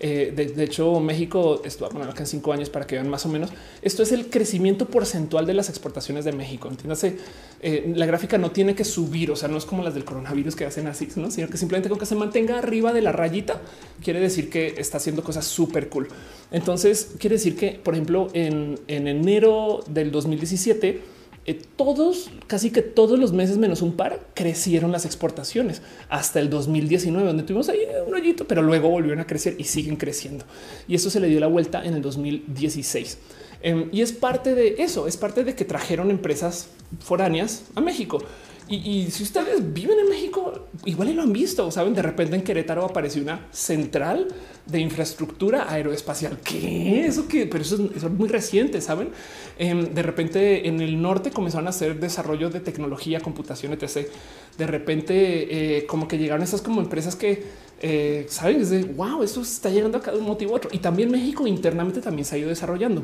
Eh, 0.00 0.32
de, 0.34 0.64
hecho, 0.64 0.98
México, 1.00 1.62
esto 1.64 1.88
poner 1.88 2.08
acá 2.08 2.20
en 2.20 2.26
cinco 2.26 2.52
años 2.52 2.68
para 2.68 2.86
que 2.86 2.96
vean 2.96 3.08
más 3.08 3.24
o 3.26 3.28
menos. 3.28 3.50
Esto 3.80 4.02
es 4.02 4.12
el 4.12 4.28
crecimiento 4.28 4.86
porcentual 4.86 5.46
de 5.46 5.54
las 5.54 5.68
exportaciones 5.68 6.24
de 6.24 6.32
México. 6.32 6.68
Entiéndase, 6.68 7.16
eh, 7.62 7.92
la 7.94 8.04
gráfica 8.04 8.36
no 8.36 8.50
tiene 8.50 8.74
que 8.74 8.84
subir, 8.84 9.30
o 9.30 9.36
sea, 9.36 9.48
no 9.48 9.56
es 9.56 9.64
como 9.64 9.82
las 9.82 9.94
del 9.94 10.04
coronavirus 10.04 10.56
que 10.56 10.66
hacen 10.66 10.88
así, 10.88 11.08
¿no? 11.16 11.30
sino 11.30 11.48
que 11.48 11.56
simplemente 11.56 11.88
con 11.88 11.98
que 11.98 12.06
se 12.06 12.16
mantenga 12.16 12.58
arriba 12.58 12.92
de 12.92 13.02
la 13.02 13.12
rayita, 13.12 13.62
quiere 14.02 14.20
decir 14.20 14.50
que 14.50 14.74
está 14.78 14.98
haciendo 14.98 15.22
cosas 15.22 15.46
súper 15.46 15.88
cool. 15.88 16.08
Entonces, 16.50 17.12
quiere 17.18 17.36
decir 17.36 17.56
que, 17.56 17.80
por 17.82 17.94
ejemplo, 17.94 18.28
en, 18.32 18.78
en 18.88 19.06
enero 19.06 19.84
del 19.88 20.10
2017, 20.10 21.13
eh, 21.46 21.60
todos, 21.76 22.30
casi 22.46 22.70
que 22.70 22.80
todos 22.80 23.18
los 23.18 23.32
meses 23.32 23.58
menos 23.58 23.82
un 23.82 23.92
par, 23.92 24.20
crecieron 24.34 24.92
las 24.92 25.04
exportaciones 25.04 25.82
hasta 26.08 26.40
el 26.40 26.48
2019, 26.48 27.26
donde 27.26 27.42
tuvimos 27.42 27.68
ahí 27.68 27.80
un 28.06 28.14
hoyito, 28.14 28.46
pero 28.46 28.62
luego 28.62 28.88
volvieron 28.88 29.20
a 29.20 29.26
crecer 29.26 29.56
y 29.58 29.64
siguen 29.64 29.96
creciendo. 29.96 30.44
Y 30.88 30.94
eso 30.94 31.10
se 31.10 31.20
le 31.20 31.28
dio 31.28 31.40
la 31.40 31.46
vuelta 31.46 31.84
en 31.84 31.94
el 31.94 32.02
2016. 32.02 33.18
Em, 33.60 33.88
y 33.92 34.02
es 34.02 34.12
parte 34.12 34.54
de 34.54 34.76
eso, 34.78 35.06
es 35.06 35.16
parte 35.16 35.44
de 35.44 35.54
que 35.54 35.64
trajeron 35.64 36.10
empresas 36.10 36.68
foráneas 37.00 37.64
a 37.74 37.80
México. 37.80 38.18
Y, 38.66 39.10
si 39.10 39.22
ustedes 39.22 39.74
viven 39.74 39.98
en 39.98 40.08
México, 40.08 40.68
igual 40.86 41.10
y 41.10 41.12
lo 41.12 41.22
han 41.22 41.34
visto, 41.34 41.70
saben, 41.70 41.92
de 41.92 42.00
repente 42.00 42.34
en 42.34 42.42
Querétaro 42.42 42.84
apareció 42.84 43.20
una 43.20 43.46
central 43.52 44.28
de 44.64 44.80
infraestructura 44.80 45.70
aeroespacial. 45.70 46.38
¿Qué? 46.42 47.04
Eso 47.06 47.28
que, 47.28 47.46
pero 47.46 47.62
eso, 47.62 47.90
es 47.94 48.02
muy 48.04 48.28
reciente, 48.28 48.80
saben? 48.80 49.10
Em, 49.58 49.92
de 49.92 50.02
repente 50.02 50.66
en 50.66 50.80
el 50.80 51.00
norte 51.00 51.30
comenzaron 51.30 51.66
a 51.66 51.70
hacer 51.70 52.00
desarrollo 52.00 52.48
de 52.48 52.60
tecnología, 52.60 53.20
computación, 53.20 53.74
etc. 53.74 54.08
De 54.56 54.66
repente, 54.66 55.76
eh, 55.78 55.86
como 55.86 56.08
que 56.08 56.16
llegaron 56.16 56.42
esas 56.42 56.62
como 56.62 56.80
empresas 56.80 57.16
que 57.16 57.42
eh, 57.82 58.24
saben, 58.30 58.62
es 58.62 58.70
de 58.70 58.84
wow, 58.84 59.22
esto 59.22 59.42
está 59.42 59.68
llegando 59.68 59.98
a 59.98 60.00
cada 60.00 60.16
un 60.16 60.24
motivo 60.24 60.54
otro. 60.54 60.70
Y 60.72 60.78
también 60.78 61.10
México 61.10 61.46
internamente 61.46 62.00
también 62.00 62.24
se 62.24 62.36
ha 62.36 62.38
ido 62.38 62.48
desarrollando. 62.48 63.02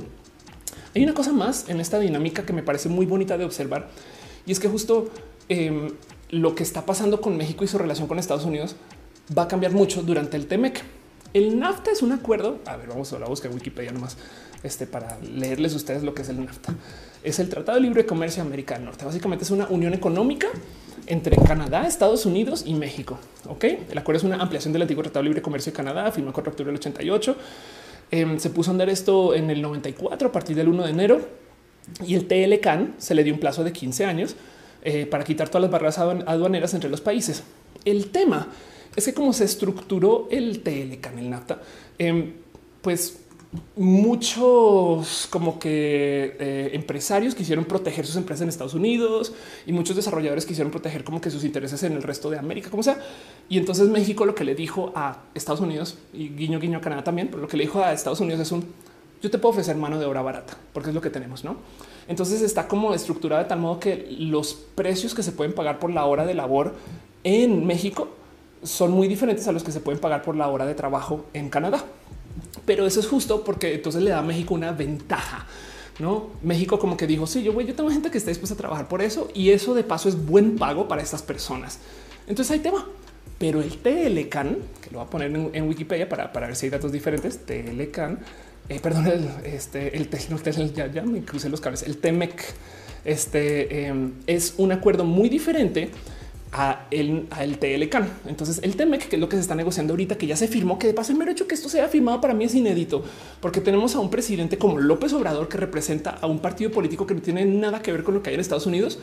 Hay 0.94 1.04
una 1.04 1.12
cosa 1.12 1.32
más 1.32 1.68
en 1.68 1.80
esta 1.80 1.98
dinámica 1.98 2.46
que 2.46 2.54
me 2.54 2.62
parece 2.62 2.88
muy 2.88 3.04
bonita 3.04 3.36
de 3.36 3.44
observar 3.44 3.90
y 4.46 4.52
es 4.52 4.60
que 4.60 4.68
justo 4.68 5.08
Em, 5.50 5.90
lo 6.30 6.54
que 6.54 6.62
está 6.62 6.86
pasando 6.86 7.20
con 7.20 7.36
México 7.36 7.64
y 7.64 7.66
su 7.66 7.76
relación 7.76 8.06
con 8.06 8.20
Estados 8.20 8.44
Unidos 8.44 8.76
va 9.36 9.42
a 9.42 9.48
cambiar 9.48 9.72
mucho 9.72 10.00
durante 10.00 10.36
el 10.36 10.46
TEMEC. 10.46 10.80
El 11.34 11.58
NAFTA 11.58 11.90
es 11.90 12.02
un 12.02 12.12
acuerdo. 12.12 12.60
A 12.66 12.76
ver, 12.76 12.86
vamos 12.86 13.12
a 13.12 13.18
la 13.18 13.26
buscar 13.26 13.52
Wikipedia 13.52 13.90
nomás 13.90 14.16
este, 14.62 14.86
para 14.86 15.18
leerles 15.18 15.74
ustedes 15.74 16.04
lo 16.04 16.14
que 16.14 16.22
es 16.22 16.28
el 16.28 16.44
NAFTA. 16.44 16.76
Es 17.24 17.40
el 17.40 17.48
Tratado 17.48 17.78
de 17.78 17.82
Libre 17.82 18.06
Comercio 18.06 18.44
América 18.44 18.76
del 18.76 18.84
Norte. 18.84 19.04
Básicamente 19.04 19.44
es 19.44 19.50
una 19.50 19.66
unión 19.70 19.92
económica 19.92 20.46
entre 21.08 21.36
Canadá, 21.36 21.84
Estados 21.84 22.26
Unidos 22.26 22.62
y 22.64 22.74
México. 22.74 23.18
Ok, 23.48 23.64
el 23.90 23.98
acuerdo 23.98 24.18
es 24.18 24.24
una 24.24 24.36
ampliación 24.36 24.72
del 24.72 24.82
antiguo 24.82 25.02
Tratado 25.02 25.24
de 25.24 25.30
Libre 25.30 25.42
Comercio 25.42 25.72
de 25.72 25.76
Canadá, 25.76 26.12
4 26.12 26.32
de 26.32 26.48
octubre 26.48 26.66
del 26.66 26.76
88. 26.76 27.36
Em, 28.12 28.38
se 28.38 28.50
puso 28.50 28.70
a 28.70 28.72
andar 28.72 28.88
esto 28.88 29.34
en 29.34 29.50
el 29.50 29.60
94 29.60 30.28
a 30.28 30.32
partir 30.32 30.54
del 30.54 30.68
1 30.68 30.84
de 30.84 30.90
enero 30.90 31.20
y 32.06 32.14
el 32.14 32.28
TLCAN 32.28 32.94
se 32.98 33.16
le 33.16 33.24
dio 33.24 33.34
un 33.34 33.40
plazo 33.40 33.64
de 33.64 33.72
15 33.72 34.04
años 34.04 34.36
eh, 34.82 35.06
para 35.06 35.24
quitar 35.24 35.48
todas 35.48 35.62
las 35.62 35.70
barreras 35.70 35.98
aduaneras 35.98 36.74
entre 36.74 36.90
los 36.90 37.00
países. 37.00 37.42
El 37.84 38.10
tema 38.10 38.48
es 38.94 39.04
que 39.04 39.14
como 39.14 39.32
se 39.32 39.44
estructuró 39.44 40.28
el 40.30 40.60
TLCAN, 40.62 41.18
el 41.18 41.30
NAFTA, 41.30 41.60
em, 41.98 42.32
pues 42.82 43.20
muchos 43.76 45.26
como 45.28 45.58
que 45.58 46.36
eh, 46.38 46.70
empresarios 46.72 47.34
quisieron 47.34 47.64
proteger 47.64 48.06
sus 48.06 48.16
empresas 48.16 48.42
en 48.42 48.48
Estados 48.48 48.74
Unidos 48.74 49.32
y 49.66 49.72
muchos 49.72 49.96
desarrolladores 49.96 50.46
quisieron 50.46 50.70
proteger 50.70 51.02
como 51.02 51.20
que 51.20 51.30
sus 51.30 51.42
intereses 51.42 51.82
en 51.82 51.94
el 51.94 52.02
resto 52.02 52.30
de 52.30 52.38
América, 52.38 52.70
como 52.70 52.82
sea. 52.82 53.00
Y 53.48 53.58
entonces 53.58 53.88
México 53.88 54.24
lo 54.24 54.34
que 54.34 54.44
le 54.44 54.54
dijo 54.54 54.92
a 54.94 55.24
Estados 55.34 55.60
Unidos 55.60 55.98
y 56.12 56.28
guiño 56.28 56.60
guiño 56.60 56.78
a 56.78 56.80
Canadá 56.80 57.02
también, 57.02 57.28
pero 57.28 57.42
lo 57.42 57.48
que 57.48 57.56
le 57.56 57.64
dijo 57.64 57.82
a 57.82 57.92
Estados 57.92 58.20
Unidos 58.20 58.40
es 58.40 58.52
un 58.52 58.64
yo 59.22 59.30
te 59.30 59.38
puedo 59.38 59.50
ofrecer 59.50 59.76
mano 59.76 59.98
de 59.98 60.06
obra 60.06 60.22
barata 60.22 60.56
porque 60.72 60.90
es 60.90 60.94
lo 60.94 61.00
que 61.00 61.10
tenemos, 61.10 61.44
no? 61.44 61.56
Entonces 62.08 62.42
está 62.42 62.68
como 62.68 62.94
estructurada 62.94 63.42
de 63.42 63.48
tal 63.48 63.60
modo 63.60 63.80
que 63.80 64.08
los 64.18 64.54
precios 64.54 65.14
que 65.14 65.22
se 65.22 65.32
pueden 65.32 65.54
pagar 65.54 65.78
por 65.78 65.90
la 65.90 66.04
hora 66.04 66.26
de 66.26 66.34
labor 66.34 66.74
en 67.24 67.66
México 67.66 68.08
son 68.62 68.92
muy 68.92 69.08
diferentes 69.08 69.46
a 69.48 69.52
los 69.52 69.62
que 69.62 69.72
se 69.72 69.80
pueden 69.80 70.00
pagar 70.00 70.22
por 70.22 70.36
la 70.36 70.48
hora 70.48 70.66
de 70.66 70.74
trabajo 70.74 71.24
en 71.32 71.50
Canadá. 71.50 71.84
Pero 72.66 72.86
eso 72.86 73.00
es 73.00 73.06
justo 73.06 73.44
porque 73.44 73.74
entonces 73.74 74.02
le 74.02 74.10
da 74.10 74.18
a 74.18 74.22
México 74.22 74.54
una 74.54 74.72
ventaja 74.72 75.46
no 76.00 76.30
México 76.42 76.78
como 76.78 76.96
que 76.96 77.06
dijo 77.06 77.26
sí, 77.26 77.42
yo 77.42 77.52
voy, 77.52 77.66
yo 77.66 77.74
tengo 77.74 77.90
gente 77.90 78.10
que 78.10 78.18
está 78.18 78.30
dispuesta 78.30 78.54
a 78.54 78.56
trabajar 78.56 78.88
por 78.88 79.02
eso 79.02 79.28
y 79.34 79.50
eso 79.50 79.74
de 79.74 79.84
paso 79.84 80.08
es 80.08 80.26
buen 80.26 80.56
pago 80.56 80.88
para 80.88 81.02
estas 81.02 81.22
personas. 81.22 81.78
Entonces 82.26 82.50
ahí 82.52 82.60
te 82.60 82.70
va. 82.70 82.86
Pero 83.38 83.62
el 83.62 83.78
TLCAN, 83.78 84.58
que 84.82 84.90
lo 84.90 84.98
voy 84.98 85.06
a 85.06 85.10
poner 85.10 85.30
en, 85.34 85.68
Wikipedia 85.68 86.08
para, 86.08 86.30
para, 86.30 86.48
ver 86.48 86.56
si 86.56 86.66
hay 86.66 86.70
datos 86.70 86.92
diferentes, 86.92 87.46
TLCAN, 87.46 88.18
eh, 88.70 88.80
perdón, 88.80 89.06
el, 89.08 89.28
este, 89.44 89.96
el, 89.96 90.08
ya, 90.72 91.02
me 91.02 91.22
crucé 91.22 91.48
los 91.48 91.60
cables, 91.60 91.82
el 91.82 91.98
TEMEC, 91.98 92.42
este 93.04 93.86
em, 93.86 94.12
es 94.26 94.54
un 94.56 94.72
acuerdo 94.72 95.04
muy 95.04 95.28
diferente 95.28 95.90
a 96.52 96.86
el 96.90 97.26
TLCAN. 97.58 98.08
Entonces 98.26 98.60
el 98.62 98.76
TEMEC, 98.76 99.08
que 99.08 99.16
es 99.16 99.20
lo 99.20 99.28
que 99.28 99.36
se 99.36 99.42
está 99.42 99.54
negociando 99.54 99.92
ahorita, 99.92 100.16
que 100.16 100.26
ya 100.26 100.36
se 100.36 100.48
firmó, 100.48 100.78
que 100.78 100.86
de 100.86 100.94
paso 100.94 101.12
el 101.12 101.18
mero 101.18 101.30
hecho 101.30 101.46
que 101.46 101.54
esto 101.54 101.68
sea 101.68 101.88
firmado 101.88 102.20
para 102.20 102.34
mí 102.34 102.44
es 102.44 102.54
inédito, 102.54 103.04
porque 103.40 103.60
tenemos 103.60 103.94
a 103.94 104.00
un 104.00 104.10
presidente 104.10 104.56
como 104.56 104.78
López 104.78 105.12
Obrador 105.12 105.48
que 105.48 105.58
representa 105.58 106.10
a 106.10 106.26
un 106.26 106.38
partido 106.40 106.70
político 106.70 107.06
que 107.06 107.14
no 107.14 107.20
tiene 107.20 107.44
nada 107.44 107.82
que 107.82 107.92
ver 107.92 108.04
con 108.04 108.14
lo 108.14 108.22
que 108.22 108.30
hay 108.30 108.34
en 108.34 108.40
Estados 108.40 108.66
Unidos 108.66 108.98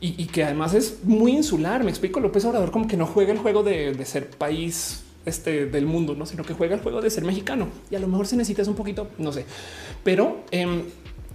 y, 0.00 0.26
que 0.26 0.44
además 0.44 0.74
es 0.74 0.98
muy 1.02 1.32
insular. 1.32 1.82
Me 1.82 1.90
explico, 1.90 2.20
López 2.20 2.44
Obrador 2.44 2.70
como 2.70 2.86
que 2.86 2.96
no 2.96 3.06
juega 3.06 3.32
el 3.32 3.38
juego 3.38 3.64
de, 3.64 4.04
ser 4.04 4.30
país 4.30 5.02
este, 5.28 5.66
del 5.66 5.86
mundo, 5.86 6.14
no, 6.14 6.26
sino 6.26 6.44
que 6.44 6.54
juega 6.54 6.74
el 6.74 6.80
juego 6.80 7.00
de 7.00 7.10
ser 7.10 7.24
mexicano 7.24 7.68
y 7.90 7.94
a 7.94 7.98
lo 7.98 8.08
mejor 8.08 8.26
se 8.26 8.36
necesita 8.36 8.68
un 8.68 8.76
poquito, 8.76 9.08
no 9.18 9.32
sé, 9.32 9.44
pero 10.02 10.44
em, 10.50 10.82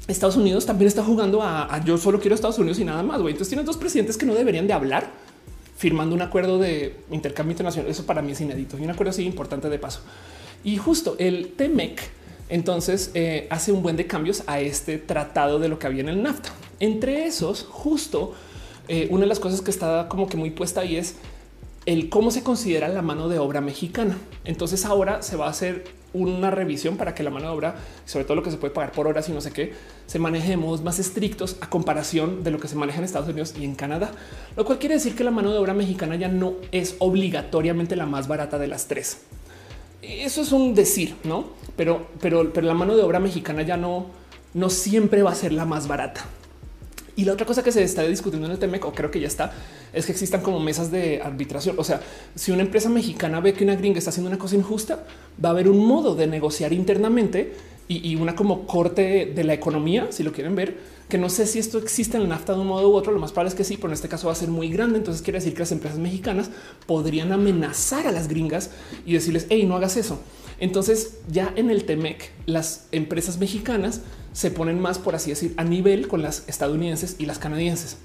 Estados 0.08 0.36
Unidos 0.36 0.66
también 0.66 0.88
está 0.88 1.04
jugando 1.04 1.42
a, 1.42 1.82
yo 1.86 1.98
solo 1.98 2.20
quiero 2.20 2.36
Estados 2.36 2.60
Unidos 2.60 2.80
y 2.80 2.84
nada 2.84 3.04
más. 3.04 3.20
Entonces 3.20 3.48
tienes 3.48 3.66
dos 3.66 3.78
presidentes 3.78 4.18
que 4.18 4.26
no 4.26 4.34
deberían 4.34 4.68
de 4.68 4.74
hablar 4.74 5.12
firmando 5.78 6.14
un 6.14 6.22
acuerdo 6.22 6.60
de 6.60 6.98
intercambio 7.10 7.54
internacional. 7.54 7.90
Eso 7.90 8.06
para 8.06 8.22
mí 8.22 8.34
es 8.34 8.42
inédito 8.42 8.78
y 8.78 8.84
un 8.84 8.90
acuerdo 8.90 9.12
así 9.12 9.24
importante 9.24 9.70
de 9.70 9.80
paso. 9.80 10.02
Y 10.64 10.76
justo 10.76 11.16
el 11.20 11.54
TEMEC 11.54 12.02
entonces 12.50 13.12
eh, 13.14 13.48
hace 13.50 13.72
un 13.72 13.82
buen 13.82 13.96
de 13.96 14.06
cambios 14.06 14.44
a 14.48 14.60
este 14.60 14.98
tratado 14.98 15.60
de 15.60 15.70
lo 15.70 15.80
que 15.80 15.88
había 15.88 16.02
en 16.02 16.10
el 16.10 16.22
NAFTA. 16.22 16.50
Entre 16.80 17.26
esos, 17.26 17.66
justo 17.70 18.34
eh, 18.90 19.08
una 19.10 19.22
de 19.22 19.28
las 19.28 19.40
cosas 19.40 19.62
que 19.62 19.72
está 19.72 20.08
como 20.10 20.28
que 20.28 20.36
muy 20.36 20.52
puesta 20.52 20.82
ahí 20.82 20.98
es 20.98 21.16
el 21.86 22.10
cómo 22.10 22.32
se 22.32 22.44
considera 22.44 22.88
la 22.88 23.02
mano 23.02 23.30
de 23.30 23.40
obra 23.40 23.62
mexicana. 23.62 24.18
Entonces 24.46 24.86
ahora 24.86 25.22
se 25.22 25.36
va 25.36 25.48
a 25.48 25.50
hacer 25.50 25.84
una 26.14 26.52
revisión 26.52 26.96
para 26.96 27.16
que 27.16 27.24
la 27.24 27.32
mano 27.32 27.48
de 27.48 27.52
obra, 27.52 27.76
sobre 28.06 28.26
todo 28.26 28.36
lo 28.36 28.44
que 28.44 28.52
se 28.52 28.58
puede 28.58 28.74
pagar 28.74 28.92
por 28.92 29.08
horas 29.08 29.28
y 29.30 29.32
no 29.32 29.42
sé 29.42 29.52
qué, 29.52 29.74
se 30.06 30.20
maneje 30.20 30.56
más 30.58 31.00
estrictos 31.00 31.58
a 31.62 31.70
comparación 31.70 32.44
de 32.44 32.52
lo 32.52 32.60
que 32.60 32.68
se 32.68 32.76
maneja 32.76 33.00
en 33.00 33.04
Estados 33.04 33.30
Unidos 33.30 33.56
y 33.60 33.66
en 33.66 33.76
Canadá. 33.76 34.12
Lo 34.56 34.64
cual 34.64 34.80
quiere 34.80 34.96
decir 34.96 35.16
que 35.16 35.24
la 35.24 35.32
mano 35.32 35.52
de 35.52 35.58
obra 35.58 35.74
mexicana 35.74 36.16
ya 36.16 36.28
no 36.28 36.54
es 36.72 36.96
obligatoriamente 37.00 37.96
la 37.96 38.06
más 38.06 38.28
barata 38.28 38.60
de 38.60 38.68
las 38.68 38.88
tres. 38.88 39.22
Eso 40.02 40.42
es 40.42 40.52
un 40.52 40.76
decir, 40.76 41.16
no? 41.24 41.48
Pero, 41.76 42.08
pero, 42.22 42.54
pero 42.54 42.68
la 42.68 42.74
mano 42.74 42.96
de 42.96 43.04
obra 43.04 43.20
mexicana 43.20 43.64
ya 43.64 43.78
no, 43.78 44.08
no 44.54 44.70
siempre 44.70 45.24
va 45.24 45.32
a 45.32 45.36
ser 45.36 45.54
la 45.54 45.66
más 45.66 45.88
barata. 45.88 46.26
Y 47.16 47.26
la 47.26 47.34
otra 47.34 47.46
cosa 47.46 47.64
que 47.64 47.72
se 47.72 47.84
está 47.84 48.04
discutiendo 48.04 48.48
en 48.48 48.54
el 48.54 48.60
TEMEC, 48.60 48.86
o 48.86 48.94
creo 48.94 49.12
que 49.12 49.20
ya 49.20 49.28
está, 49.28 49.54
es 49.94 50.06
que 50.06 50.12
existan 50.12 50.42
como 50.42 50.60
mesas 50.60 50.92
de 50.92 51.22
arbitración. 51.22 51.76
O 51.78 51.84
sea, 51.84 52.02
si 52.36 52.52
una 52.52 52.64
empresa 52.64 52.90
mexicana 52.90 53.40
ve 53.40 53.54
que 53.54 53.64
una 53.64 53.76
gringa 53.76 54.00
está 54.00 54.10
haciendo 54.10 54.30
una 54.30 54.40
cosa 54.40 54.56
injusta, 54.56 55.06
va 55.44 55.50
a 55.50 55.52
haber 55.52 55.70
un 55.70 55.86
modo 55.86 56.16
de 56.16 56.26
negociar 56.26 56.74
internamente 56.74 57.54
y, 57.88 58.16
una 58.16 58.36
como 58.36 58.66
corte 58.66 59.32
de 59.36 59.44
la 59.44 59.54
economía, 59.54 60.08
si 60.10 60.24
lo 60.24 60.32
quieren 60.32 60.56
ver, 60.56 60.78
que 61.10 61.18
no 61.18 61.30
sé 61.30 61.46
si 61.46 61.60
esto 61.60 61.78
existe 61.78 62.18
en 62.18 62.24
el 62.24 62.30
NAFTA 62.30 62.54
de 62.54 62.62
un 62.62 62.68
modo 62.68 62.90
u 62.90 62.94
otro. 62.94 63.12
Lo 63.12 63.20
más 63.20 63.32
probable 63.32 63.50
es 63.50 63.56
que 63.56 63.64
sí, 63.64 63.76
pero 63.76 63.90
en 63.90 63.94
este 63.94 64.08
caso 64.08 64.28
va 64.28 64.34
a 64.34 64.36
ser 64.36 64.50
muy 64.50 64.70
grande. 64.70 64.98
Entonces 64.98 65.22
quiere 65.22 65.38
decir 65.38 65.54
que 65.54 65.60
las 65.60 65.72
empresas 65.72 66.00
mexicanas 66.00 66.50
podrían 66.88 67.32
amenazar 67.32 68.08
a 68.08 68.12
las 68.12 68.28
gringas 68.28 68.72
y 69.06 69.14
decirles, 69.14 69.46
hey, 69.50 69.66
no 69.68 69.76
hagas 69.76 69.98
eso. 69.98 70.20
Entonces 70.60 71.18
ya 71.30 71.54
en 71.56 71.70
el 71.70 71.84
TEMEC 71.84 72.32
las 72.46 72.88
empresas 72.92 73.38
mexicanas 73.38 74.02
se 74.34 74.52
ponen 74.52 74.80
más, 74.80 75.00
por 75.00 75.16
así 75.16 75.30
decir, 75.30 75.54
a 75.58 75.64
nivel 75.64 76.08
con 76.08 76.22
las 76.22 76.44
estadounidenses 76.48 77.16
y 77.20 77.26
las 77.26 77.40
canadienses. 77.40 77.98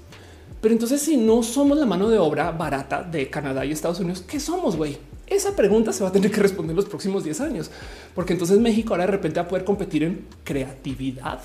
Pero 0.61 0.73
entonces 0.73 1.01
si 1.01 1.17
no 1.17 1.43
somos 1.43 1.77
la 1.77 1.85
mano 1.85 2.09
de 2.09 2.19
obra 2.19 2.51
barata 2.51 3.03
de 3.03 3.29
Canadá 3.29 3.65
y 3.65 3.71
Estados 3.71 3.99
Unidos, 3.99 4.23
¿qué 4.27 4.39
somos, 4.39 4.75
güey? 4.75 4.97
Esa 5.29 5.55
pregunta 5.55 5.93
se 5.93 6.03
va 6.03 6.09
a 6.09 6.11
tener 6.11 6.31
que 6.31 6.41
responder 6.41 6.75
los 6.75 6.85
próximos 6.85 7.23
10 7.23 7.41
años, 7.41 7.69
porque 8.15 8.33
entonces 8.33 8.59
México 8.59 8.93
ahora 8.93 9.05
de 9.05 9.11
repente 9.11 9.39
va 9.39 9.45
a 9.45 9.47
poder 9.47 9.63
competir 9.63 10.03
en 10.03 10.25
creatividad, 10.43 11.39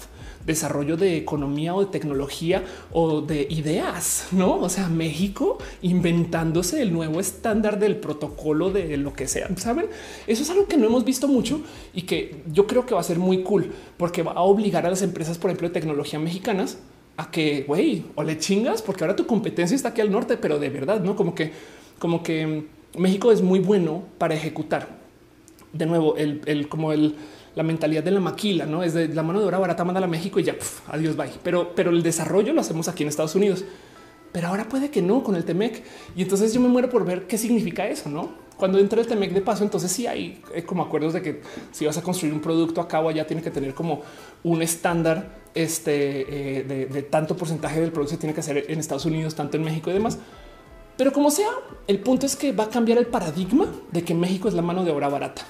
desarrollo 0.47 0.97
de 0.97 1.19
economía 1.19 1.75
o 1.75 1.85
de 1.85 1.91
tecnología 1.91 2.65
o 2.93 3.21
de 3.21 3.47
ideas, 3.51 4.29
no? 4.33 4.57
O 4.57 4.69
sea, 4.71 4.89
México 4.89 5.59
inventándose 5.83 6.81
el 6.81 6.95
nuevo 6.95 7.21
estándar 7.21 7.79
del 7.79 7.97
protocolo 7.97 8.71
de 8.71 8.97
lo 8.97 9.13
que 9.13 9.29
sea. 9.29 9.49
Saben, 9.57 9.87
eso 10.27 10.43
es 10.43 10.51
algo 10.51 10.67
que 10.67 10.79
no 10.79 10.87
hemos 10.87 11.05
visto 11.05 11.29
mucho 11.29 11.61
y 11.93 12.03
que 12.03 12.43
yo 12.53 12.67
creo 12.67 12.87
que 12.87 12.95
va 12.95 13.01
a 13.01 13.05
ser 13.05 13.19
muy 13.19 13.43
cool 13.43 13.71
porque 13.99 14.23
va 14.23 14.33
a 14.33 14.43
obligar 14.43 14.87
a 14.87 14.91
las 14.91 15.03
empresas, 15.03 15.37
por 15.37 15.51
ejemplo, 15.51 15.69
de 15.69 15.75
tecnología 15.75 16.19
mexicanas 16.19 16.79
a 17.17 17.31
que 17.31 17.65
güey 17.69 18.05
o 18.15 18.23
le 18.23 18.39
chingas 18.39 18.83
porque 18.83 19.05
ahora 19.05 19.15
tu 19.15 19.27
competencia 19.27 19.75
está 19.75 19.91
aquí 19.91 20.01
al 20.01 20.11
norte, 20.11 20.37
pero 20.39 20.59
de 20.59 20.71
verdad, 20.71 21.01
no 21.01 21.15
como 21.15 21.35
que, 21.35 21.53
como 21.99 22.23
que 22.23 22.67
México 22.97 23.33
es 23.33 23.43
muy 23.43 23.61
bueno 23.61 24.03
para 24.19 24.35
ejecutar. 24.35 24.89
De 25.73 25.87
nuevo, 25.87 26.17
el, 26.17 26.69
como 26.69 26.93
el, 26.93 27.17
la 27.55 27.63
mentalidad 27.63 28.05
de 28.05 28.13
la 28.13 28.21
maquila, 28.21 28.67
no 28.67 28.83
es 28.83 28.95
de 28.95 29.09
la 29.09 29.23
mano 29.23 29.41
de 29.41 29.47
obra 29.47 29.59
barata, 29.59 29.85
manda 29.85 30.03
a 30.03 30.07
México 30.07 30.39
y 30.39 30.45
ya 30.45 30.57
adiós, 30.89 31.17
bye. 31.17 31.31
Pero, 31.43 31.75
pero 31.75 31.91
el 31.91 32.03
desarrollo 32.03 32.53
lo 32.53 32.61
hacemos 32.61 32.89
aquí 32.89 33.03
en 33.03 33.09
Estados 33.09 33.35
Unidos. 33.35 33.65
Pero 34.33 34.49
ahora 34.49 34.69
puede 34.69 34.91
que 34.91 35.01
no 35.01 35.23
con 35.23 35.37
el 35.37 35.45
Temec. 35.45 35.83
Y 36.17 36.23
entonces 36.23 36.53
yo 36.53 36.61
me 36.61 36.69
muero 36.69 36.91
por 36.91 37.05
ver 37.05 37.27
qué 37.29 37.39
significa 37.39 37.87
eso, 37.87 38.09
no? 38.09 38.33
Cuando 38.57 38.79
entra 38.79 39.01
el 39.01 39.07
Temec 39.07 39.33
de 39.33 39.41
paso, 39.41 39.63
entonces 39.63 39.91
sí 39.93 40.07
hay 40.07 40.43
eh, 40.55 40.65
como 40.65 40.83
acuerdos 40.83 41.13
de 41.13 41.23
que 41.23 41.41
si 41.73 41.87
vas 41.87 41.97
a 41.99 42.03
construir 42.03 42.35
un 42.35 42.41
producto 42.41 42.81
acá 42.81 43.01
o 43.01 43.09
allá, 43.09 43.27
tiene 43.27 43.43
que 43.43 43.51
tener 43.51 43.75
como 43.75 44.03
un 44.43 44.63
estándar 44.63 45.39
este, 45.55 46.59
eh, 46.59 46.63
de, 46.65 46.87
de, 46.87 47.03
tanto 47.03 47.37
porcentaje 47.37 47.81
del 47.81 47.93
producto 47.93 48.15
se 48.15 48.19
tiene 48.19 48.35
que 48.35 48.41
hacer 48.41 48.65
en 48.69 48.81
Estados 48.81 49.05
Unidos, 49.07 49.37
tanto 49.37 49.57
en 49.57 49.63
México 49.63 49.91
y 49.91 49.93
demás. 49.93 50.19
Pero 50.97 51.13
como 51.13 51.31
sea, 51.31 51.51
el 51.87 52.01
punto 52.01 52.27
es 52.27 52.37
que 52.37 52.53
va 52.53 52.65
a 52.65 52.71
cambiar 52.71 52.99
el 52.99 53.07
paradigma 53.07 53.67
de 53.91 54.05
que 54.05 54.15
México 54.15 54.49
es 54.49 54.55
la 54.55 54.63
mano 54.63 54.85
de 54.85 54.93
obra 54.93 55.09
barata. 55.09 55.43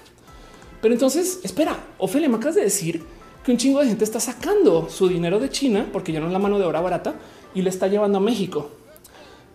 Pero 0.80 0.94
entonces, 0.94 1.40
espera, 1.42 1.76
Ofelia, 1.98 2.28
me 2.28 2.36
acabas 2.36 2.56
de 2.56 2.62
decir 2.62 3.02
que 3.44 3.52
un 3.52 3.58
chingo 3.58 3.80
de 3.80 3.88
gente 3.88 4.04
está 4.04 4.20
sacando 4.20 4.88
su 4.88 5.08
dinero 5.08 5.38
de 5.38 5.50
China 5.50 5.88
porque 5.92 6.12
ya 6.12 6.20
no 6.20 6.26
es 6.26 6.32
la 6.32 6.38
mano 6.38 6.58
de 6.58 6.64
obra 6.64 6.80
barata 6.80 7.14
y 7.54 7.62
le 7.62 7.70
está 7.70 7.88
llevando 7.88 8.18
a 8.18 8.20
México. 8.20 8.70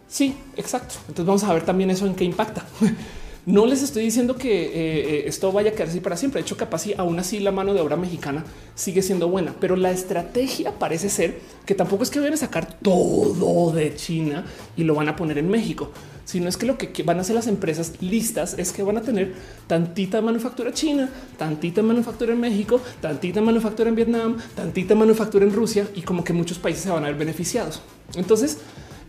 Sí, 0.08 0.36
exacto. 0.58 0.96
Entonces 1.08 1.26
vamos 1.26 1.44
a 1.44 1.54
ver 1.54 1.66
también 1.66 1.90
eso 1.90 2.06
en 2.06 2.16
qué 2.16 2.24
impacta. 2.24 2.66
No 3.46 3.66
les 3.66 3.82
estoy 3.82 4.04
diciendo 4.04 4.36
que 4.36 4.66
eh, 4.66 4.72
eh, 4.74 5.24
esto 5.26 5.52
vaya 5.52 5.72
a 5.72 5.74
quedar 5.74 5.88
así 5.88 6.00
para 6.00 6.18
siempre. 6.18 6.42
De 6.42 6.46
hecho, 6.46 6.58
capaz 6.58 6.88
y 6.88 6.94
aún 6.94 7.18
así 7.20 7.40
la 7.40 7.52
mano 7.52 7.74
de 7.74 7.82
obra 7.82 7.96
mexicana 7.96 8.44
sigue 8.76 9.02
siendo 9.02 9.30
buena, 9.30 9.56
pero 9.60 9.76
la 9.76 9.92
estrategia 9.92 10.78
parece 10.78 11.10
ser 11.10 11.40
que 11.66 11.74
tampoco 11.74 12.04
es 12.04 12.10
que 12.10 12.20
vayan 12.20 12.34
a 12.34 12.38
sacar 12.38 12.80
todo 12.80 13.72
de 13.72 13.96
China 13.96 14.46
y 14.76 14.84
lo 14.84 14.94
van 14.94 15.10
a 15.10 15.16
poner 15.16 15.38
en 15.38 15.50
México, 15.50 15.92
sino 16.26 16.48
es 16.50 16.58
que 16.58 16.66
lo 16.66 16.78
que 16.78 17.04
van 17.04 17.18
a 17.18 17.22
hacer 17.22 17.36
las 17.36 17.48
empresas 17.48 17.94
listas 18.02 18.56
es 18.58 18.72
que 18.72 18.84
van 18.84 18.98
a 18.98 19.02
tener 19.02 19.34
tantita 19.68 20.22
manufactura 20.22 20.74
china, 20.74 21.10
tantita 21.38 21.82
manufactura 21.82 22.34
en 22.34 22.40
México, 22.40 22.80
tantita 23.02 23.42
manufactura 23.42 23.90
en 23.90 23.96
Vietnam, 23.96 24.38
tantita 24.56 24.96
manufactura 24.96 25.46
en 25.46 25.54
Rusia 25.54 25.88
y 25.96 26.02
como 26.02 26.24
que 26.24 26.34
muchos 26.34 26.60
países 26.60 26.84
se 26.84 26.90
van 26.90 27.04
a 27.04 27.08
ver 27.08 27.18
beneficiados. 27.18 27.82
Entonces, 28.16 28.60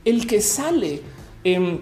el 0.04 0.26
que 0.26 0.40
sale 0.40 1.02
en 1.44 1.80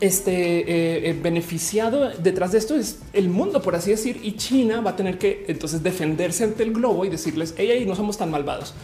este 0.00 0.32
eh, 0.32 1.10
eh, 1.10 1.18
beneficiado 1.20 2.10
detrás 2.10 2.52
de 2.52 2.58
esto 2.58 2.74
es 2.74 3.00
el 3.12 3.28
mundo, 3.28 3.60
por 3.62 3.74
así 3.74 3.90
decir, 3.90 4.20
y 4.22 4.32
China 4.32 4.80
va 4.80 4.92
a 4.92 4.96
tener 4.96 5.18
que 5.18 5.44
entonces 5.48 5.82
defenderse 5.82 6.44
ante 6.44 6.62
el 6.62 6.72
globo 6.72 7.04
y 7.04 7.10
decirles, 7.10 7.54
hey, 7.56 7.84
no 7.86 7.94
somos 7.94 8.16
tan 8.16 8.30
malvados. 8.30 8.74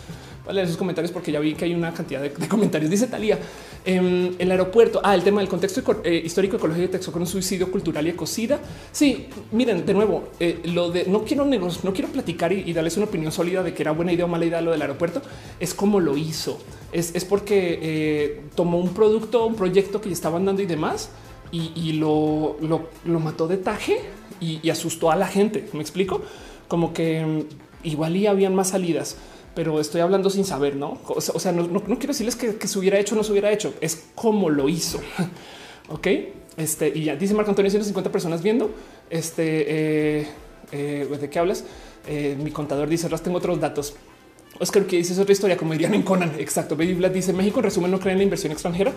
Vale, 0.47 0.62
esos 0.62 0.77
comentarios 0.77 1.10
porque 1.10 1.32
ya 1.32 1.40
vi 1.40 1.55
que 1.55 1.64
hay 1.64 1.74
una 1.74 1.93
cantidad 1.93 2.20
de, 2.20 2.31
comentarios. 2.48 2.90
Dice 2.90 3.06
Talía 3.06 3.39
en 3.85 4.36
el 4.39 4.51
aeropuerto. 4.51 5.01
Ah, 5.02 5.14
el 5.14 5.23
tema 5.23 5.40
del 5.40 5.48
contexto 5.48 5.82
eh, 6.05 6.23
histórico, 6.24 6.56
ecológico 6.56 6.86
y 6.86 6.89
texto 6.89 7.12
con 7.12 7.23
un 7.23 7.28
suicidio 7.28 7.70
cultural 7.70 8.06
y 8.06 8.10
ecocida. 8.10 8.60
Sí, 8.93 9.28
miren, 9.52 9.85
de 9.85 9.94
nuevo, 9.94 10.31
lo 10.64 10.90
de 10.90 11.05
no 11.06 11.24
quiero 11.24 11.44
no 11.44 11.93
quiero 11.93 12.09
platicar 12.09 12.52
y, 12.52 12.73
darles 12.73 12.97
una 12.97 13.06
opinión 13.06 13.32
sólida 13.32 13.62
de 13.62 13.74
que 13.74 13.82
era 13.82 13.93
buena 13.93 14.12
idea 14.12 14.24
o 14.24 14.28
mala 14.28 14.44
idea 14.44 14.60
lo 14.60 14.70
del 14.70 14.82
aeropuerto. 14.82 15.23
Es 15.60 15.74
como 15.74 16.01
lo 16.01 16.16
hizo 16.16 16.59
es, 16.93 17.24
porque 17.24 17.78
eh, 17.82 18.40
tomó 18.55 18.78
un 18.78 18.94
producto, 18.94 19.47
un 19.47 19.55
proyecto 19.55 20.01
que 20.01 20.09
ya 20.09 20.14
estaban 20.14 20.44
dando 20.44 20.62
y 20.62 20.66
demás 20.66 21.10
y, 21.52 21.93
lo, 21.93 22.56
lo, 22.60 23.20
mató 23.20 23.48
de 23.48 23.56
taje 23.56 23.98
y, 24.40 24.68
asustó 24.70 25.10
a 25.10 25.16
la 25.16 25.27
gente. 25.27 25.68
Me 25.73 25.81
explico 25.81 26.23
como 26.68 26.93
que 26.93 27.24
mm, 27.24 27.86
igual 27.86 28.16
y 28.16 28.27
habían 28.27 28.55
más 28.55 28.70
salidas, 28.70 29.16
pero 29.57 29.81
estoy 29.81 30.03
hablando 30.03 30.28
sin 30.28 30.45
saber, 30.45 30.77
no? 30.77 30.99
O 31.07 31.20
sea, 31.41 31.51
no, 31.51 31.83
quiero 31.83 32.09
decirles 32.09 32.37
que, 32.37 32.69
se 32.69 32.78
hubiera 32.78 32.99
hecho 32.99 33.15
o 33.15 33.19
no 33.19 33.24
se 33.24 33.33
hubiera 33.33 33.51
hecho, 33.51 33.73
es 33.81 34.05
como 34.15 34.51
lo 34.51 34.69
hizo. 34.69 35.01
ok, 35.89 36.07
este 36.59 36.93
y 36.95 37.05
ya 37.05 37.16
dice 37.16 37.33
Marco 37.33 37.53
Antonio 37.53 37.70
150 37.70 38.12
personas 38.12 38.43
viendo. 38.43 38.70
Este 39.09 39.65
eh, 40.20 40.27
eh, 40.73 41.09
de 41.20 41.31
qué 41.31 41.39
hablas? 41.39 41.65
mi 42.39 42.51
contador 42.51 42.87
dice: 42.87 43.07
Ahora 43.07 43.16
tengo 43.16 43.39
otros 43.39 43.59
datos. 43.59 43.95
Oscar 44.61 44.85
que 44.85 44.99
dice 44.99 45.15
es 45.15 45.19
otra 45.19 45.33
historia, 45.33 45.57
como 45.57 45.73
dirían 45.73 45.95
en 45.95 46.03
Conan. 46.03 46.35
Exacto. 46.39 46.77
Baby 46.77 46.93
Vlad 46.93 47.12
dice 47.12 47.33
México 47.33 47.61
en 47.61 47.65
resumen 47.65 47.91
no 47.91 47.99
cree 47.99 48.12
en 48.12 48.19
la 48.19 48.24
inversión 48.24 48.53
extranjera, 48.53 48.93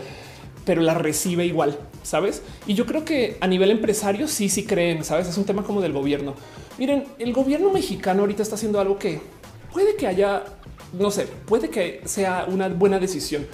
pero 0.66 0.82
la 0.82 0.94
recibe 0.94 1.46
igual, 1.46 1.80
sabes? 2.04 2.42
Y 2.68 2.74
yo 2.74 2.86
creo 2.86 3.06
que 3.06 3.38
a 3.40 3.48
nivel 3.48 3.72
empresario 3.72 4.28
sí, 4.28 4.50
sí 4.50 4.66
creen, 4.66 5.06
sabes? 5.06 5.30
Es 5.30 5.38
un 5.38 5.46
tema 5.46 5.64
como 5.64 5.80
del 5.80 5.94
gobierno. 5.94 6.36
Miren, 6.78 7.06
el 7.18 7.32
gobierno 7.32 7.72
mexicano 7.72 8.22
ahorita 8.22 8.44
está 8.44 8.56
haciendo 8.56 8.82
algo 8.82 9.00
que 9.00 9.22
puede 9.72 9.96
que 9.96 10.08
haya 10.08 10.44
no 10.94 11.12
sé, 11.12 11.28
puede 11.46 11.70
que 11.70 12.02
sea 12.06 12.46
una 12.48 12.70
buena 12.70 13.00
decisión. 13.00 13.46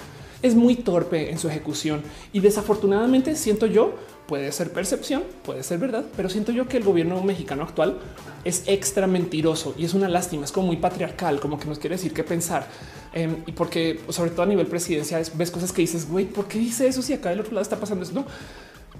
Es 0.42 0.54
muy 0.54 0.76
torpe 0.76 1.30
en 1.30 1.38
su 1.38 1.48
ejecución 1.48 2.02
y 2.32 2.40
desafortunadamente 2.40 3.34
siento 3.36 3.66
yo, 3.66 3.94
puede 4.26 4.52
ser 4.52 4.72
percepción, 4.72 5.22
puede 5.44 5.62
ser 5.62 5.78
verdad, 5.78 6.04
pero 6.16 6.28
siento 6.28 6.52
yo 6.52 6.68
que 6.68 6.76
el 6.76 6.84
gobierno 6.84 7.22
mexicano 7.22 7.62
actual 7.62 7.98
es 8.44 8.64
extra 8.66 9.06
mentiroso 9.06 9.74
y 9.78 9.84
es 9.84 9.94
una 9.94 10.08
lástima, 10.08 10.44
es 10.44 10.52
como 10.52 10.68
muy 10.68 10.76
patriarcal, 10.76 11.40
como 11.40 11.58
que 11.58 11.66
nos 11.66 11.78
quiere 11.78 11.96
decir 11.96 12.12
qué 12.12 12.22
pensar. 12.22 12.66
Em, 13.12 13.36
y 13.46 13.52
porque 13.52 14.00
sobre 14.10 14.30
todo 14.30 14.42
a 14.42 14.46
nivel 14.46 14.66
presidencial 14.66 15.24
ves 15.34 15.50
cosas 15.50 15.72
que 15.72 15.82
dices, 15.82 16.08
güey, 16.08 16.26
¿por 16.26 16.46
qué 16.46 16.58
dice 16.58 16.86
eso 16.86 17.02
si 17.02 17.12
acá 17.12 17.30
del 17.30 17.40
otro 17.40 17.52
lado 17.52 17.62
está 17.62 17.80
pasando 17.80 18.04
eso? 18.04 18.12
No, 18.12 18.26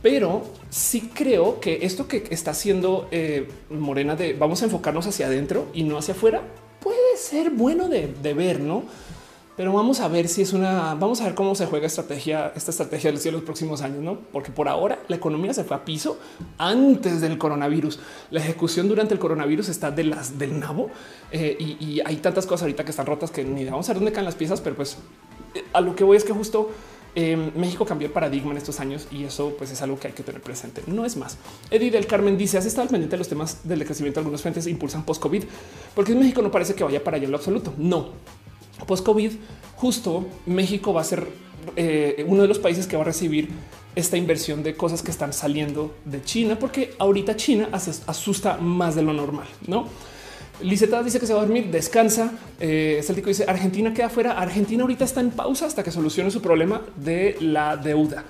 pero 0.02 0.42
sí 0.70 1.10
creo 1.14 1.60
que 1.60 1.80
esto 1.82 2.08
que 2.08 2.24
está 2.30 2.52
haciendo 2.52 3.08
eh, 3.10 3.46
Morena 3.70 4.16
de 4.16 4.32
vamos 4.32 4.62
a 4.62 4.64
enfocarnos 4.64 5.06
hacia 5.06 5.26
adentro 5.26 5.66
y 5.74 5.82
no 5.82 5.98
hacia 5.98 6.14
afuera 6.14 6.42
puede 6.80 7.16
ser 7.16 7.50
bueno 7.50 7.88
de, 7.88 8.34
ver, 8.34 8.60
no? 8.60 8.84
Pero 9.56 9.72
vamos 9.72 10.00
a 10.00 10.08
ver 10.08 10.28
si 10.28 10.42
es 10.42 10.52
una, 10.52 10.94
vamos 10.94 11.22
a 11.22 11.24
ver 11.24 11.34
cómo 11.34 11.54
se 11.54 11.64
juega 11.64 11.86
estrategia, 11.86 12.52
esta 12.54 12.70
estrategia 12.70 13.10
de 13.10 13.32
los 13.32 13.42
próximos 13.42 13.80
años, 13.80 14.02
no? 14.02 14.18
Porque 14.32 14.50
por 14.50 14.68
ahora 14.68 14.98
la 15.08 15.16
economía 15.16 15.54
se 15.54 15.64
fue 15.64 15.76
a 15.76 15.84
piso 15.84 16.18
antes 16.58 17.22
del 17.22 17.38
coronavirus. 17.38 17.98
La 18.30 18.40
ejecución 18.40 18.86
durante 18.86 19.14
el 19.14 19.20
coronavirus 19.20 19.70
está 19.70 19.90
de 19.90 20.04
las 20.04 20.38
del 20.38 20.60
nabo 20.60 20.90
eh, 21.32 21.56
y, 21.58 22.00
hay 22.04 22.16
tantas 22.16 22.44
cosas 22.44 22.62
ahorita 22.62 22.84
que 22.84 22.90
están 22.90 23.06
rotas 23.06 23.30
que 23.30 23.44
ni 23.44 23.64
vamos 23.64 23.88
a 23.88 23.92
ver 23.92 24.00
dónde 24.00 24.12
caen 24.12 24.26
las 24.26 24.34
piezas, 24.34 24.60
pero 24.60 24.76
pues 24.76 24.98
eh, 25.54 25.64
a 25.72 25.80
lo 25.80 25.96
que 25.96 26.04
voy 26.04 26.18
es 26.18 26.24
que 26.24 26.34
justo 26.34 26.70
Em, 27.18 27.50
México 27.56 27.86
cambió 27.86 28.06
el 28.06 28.12
paradigma 28.12 28.50
en 28.50 28.58
estos 28.58 28.78
años 28.78 29.08
y 29.10 29.24
eso 29.24 29.54
pues 29.56 29.70
es 29.70 29.80
algo 29.80 29.98
que 29.98 30.08
hay 30.08 30.12
que 30.12 30.22
tener 30.22 30.42
presente. 30.42 30.82
No 30.86 31.06
es 31.06 31.16
más. 31.16 31.38
Eddie 31.70 31.90
del 31.90 32.06
Carmen 32.06 32.36
dice, 32.36 32.58
has 32.58 32.66
estado 32.66 32.88
pendiente 32.88 33.16
de 33.16 33.18
los 33.18 33.28
temas 33.28 33.66
del 33.66 33.86
crecimiento 33.86 34.20
de 34.20 34.24
algunos 34.24 34.42
frentes 34.42 34.66
impulsan 34.66 35.02
post-COVID, 35.02 35.44
porque 35.94 36.12
en 36.12 36.18
México 36.18 36.42
no 36.42 36.50
parece 36.50 36.74
que 36.74 36.84
vaya 36.84 37.02
para 37.02 37.16
allá 37.16 37.24
en 37.24 37.30
lo 37.30 37.38
absoluto. 37.38 37.72
No. 37.78 38.10
Post-COVID, 38.86 39.32
justo 39.76 40.26
México 40.44 40.92
va 40.92 41.00
a 41.00 41.04
ser 41.04 41.26
eh, 41.74 42.22
uno 42.28 42.42
de 42.42 42.48
los 42.48 42.58
países 42.58 42.86
que 42.86 42.96
va 42.96 43.02
a 43.02 43.06
recibir 43.06 43.48
esta 43.94 44.18
inversión 44.18 44.62
de 44.62 44.76
cosas 44.76 45.02
que 45.02 45.10
están 45.10 45.32
saliendo 45.32 45.94
de 46.04 46.22
China, 46.22 46.58
porque 46.58 46.94
ahorita 46.98 47.34
China 47.36 47.70
asusta 47.72 48.58
más 48.58 48.94
de 48.94 49.00
lo 49.00 49.14
normal, 49.14 49.48
¿no? 49.66 49.88
Liseta 50.62 51.02
dice 51.02 51.20
que 51.20 51.26
se 51.26 51.34
va 51.34 51.40
a 51.40 51.44
dormir, 51.44 51.70
descansa. 51.70 52.32
Eh, 52.60 53.00
Celtico 53.02 53.28
dice 53.28 53.44
Argentina 53.46 53.92
queda 53.92 54.08
fuera. 54.08 54.32
Argentina 54.32 54.82
ahorita 54.82 55.04
está 55.04 55.20
en 55.20 55.30
pausa 55.30 55.66
hasta 55.66 55.82
que 55.82 55.90
solucione 55.90 56.30
su 56.30 56.40
problema 56.40 56.82
de 56.96 57.36
la 57.40 57.76
deuda. 57.76 58.24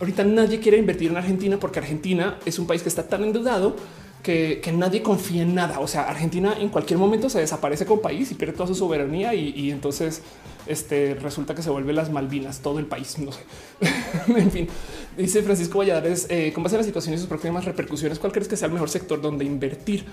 Ahorita 0.00 0.24
nadie 0.24 0.60
quiere 0.60 0.78
invertir 0.78 1.10
en 1.10 1.16
Argentina 1.16 1.58
porque 1.58 1.78
Argentina 1.78 2.38
es 2.46 2.58
un 2.58 2.66
país 2.66 2.82
que 2.82 2.88
está 2.88 3.06
tan 3.06 3.24
endeudado 3.24 3.76
que, 4.22 4.72
nadie 4.74 5.02
confía 5.02 5.42
en 5.42 5.54
nada. 5.54 5.80
O 5.80 5.86
sea, 5.86 6.02
Argentina 6.08 6.54
en 6.58 6.68
cualquier 6.68 6.98
momento 6.98 7.28
se 7.28 7.40
desaparece 7.40 7.84
como 7.84 8.00
país 8.00 8.30
y 8.30 8.34
pierde 8.34 8.54
toda 8.54 8.68
su 8.68 8.74
soberanía 8.74 9.34
y, 9.34 9.70
entonces 9.70 10.22
este, 10.66 11.14
resulta 11.14 11.54
que 11.54 11.62
se 11.62 11.70
vuelve 11.70 11.92
las 11.92 12.10
Malvinas, 12.10 12.60
todo 12.60 12.78
el 12.78 12.86
país. 12.86 13.18
No 13.18 13.32
sé. 13.32 13.40
en 14.28 14.50
fin, 14.50 14.68
dice 15.16 15.42
Francisco 15.42 15.78
Valladares, 15.78 16.26
eh, 16.30 16.52
con 16.54 16.62
base 16.62 16.76
en 16.76 16.80
la 16.80 16.86
situación 16.86 17.14
y 17.14 17.18
sus 17.18 17.26
próximas 17.26 17.64
repercusiones, 17.64 18.18
¿cuál 18.18 18.32
crees 18.32 18.48
que 18.48 18.56
sea 18.56 18.66
el 18.66 18.72
mejor 18.72 18.88
sector 18.88 19.20
donde 19.20 19.44
invertir? 19.44 20.06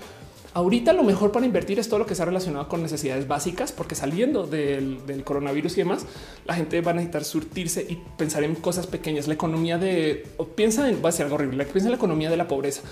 Ahorita 0.52 0.92
lo 0.92 1.04
mejor 1.04 1.30
para 1.30 1.46
invertir 1.46 1.78
es 1.78 1.88
todo 1.88 2.00
lo 2.00 2.06
que 2.06 2.14
está 2.14 2.24
relacionado 2.24 2.68
con 2.68 2.82
necesidades 2.82 3.28
básicas, 3.28 3.70
porque 3.70 3.94
saliendo 3.94 4.46
del, 4.46 5.22
coronavirus 5.24 5.74
y 5.74 5.76
demás, 5.76 6.06
la 6.44 6.54
gente 6.54 6.80
va 6.80 6.90
a 6.90 6.94
necesitar 6.94 7.24
surtirse 7.24 7.86
y 7.88 7.98
pensar 8.16 8.42
en 8.42 8.56
cosas 8.56 8.86
pequeñas. 8.86 9.28
La 9.28 9.34
economía 9.34 9.78
de 9.78 10.26
piensa 10.56 10.88
en 10.88 11.04
va 11.04 11.10
a 11.10 11.12
ser 11.12 11.24
algo 11.24 11.36
horrible. 11.36 11.64
Piensa 11.66 11.86
en 11.86 11.92
la 11.92 11.96
economía 11.96 12.30
de 12.30 12.36
la 12.36 12.48
pobreza 12.48 12.82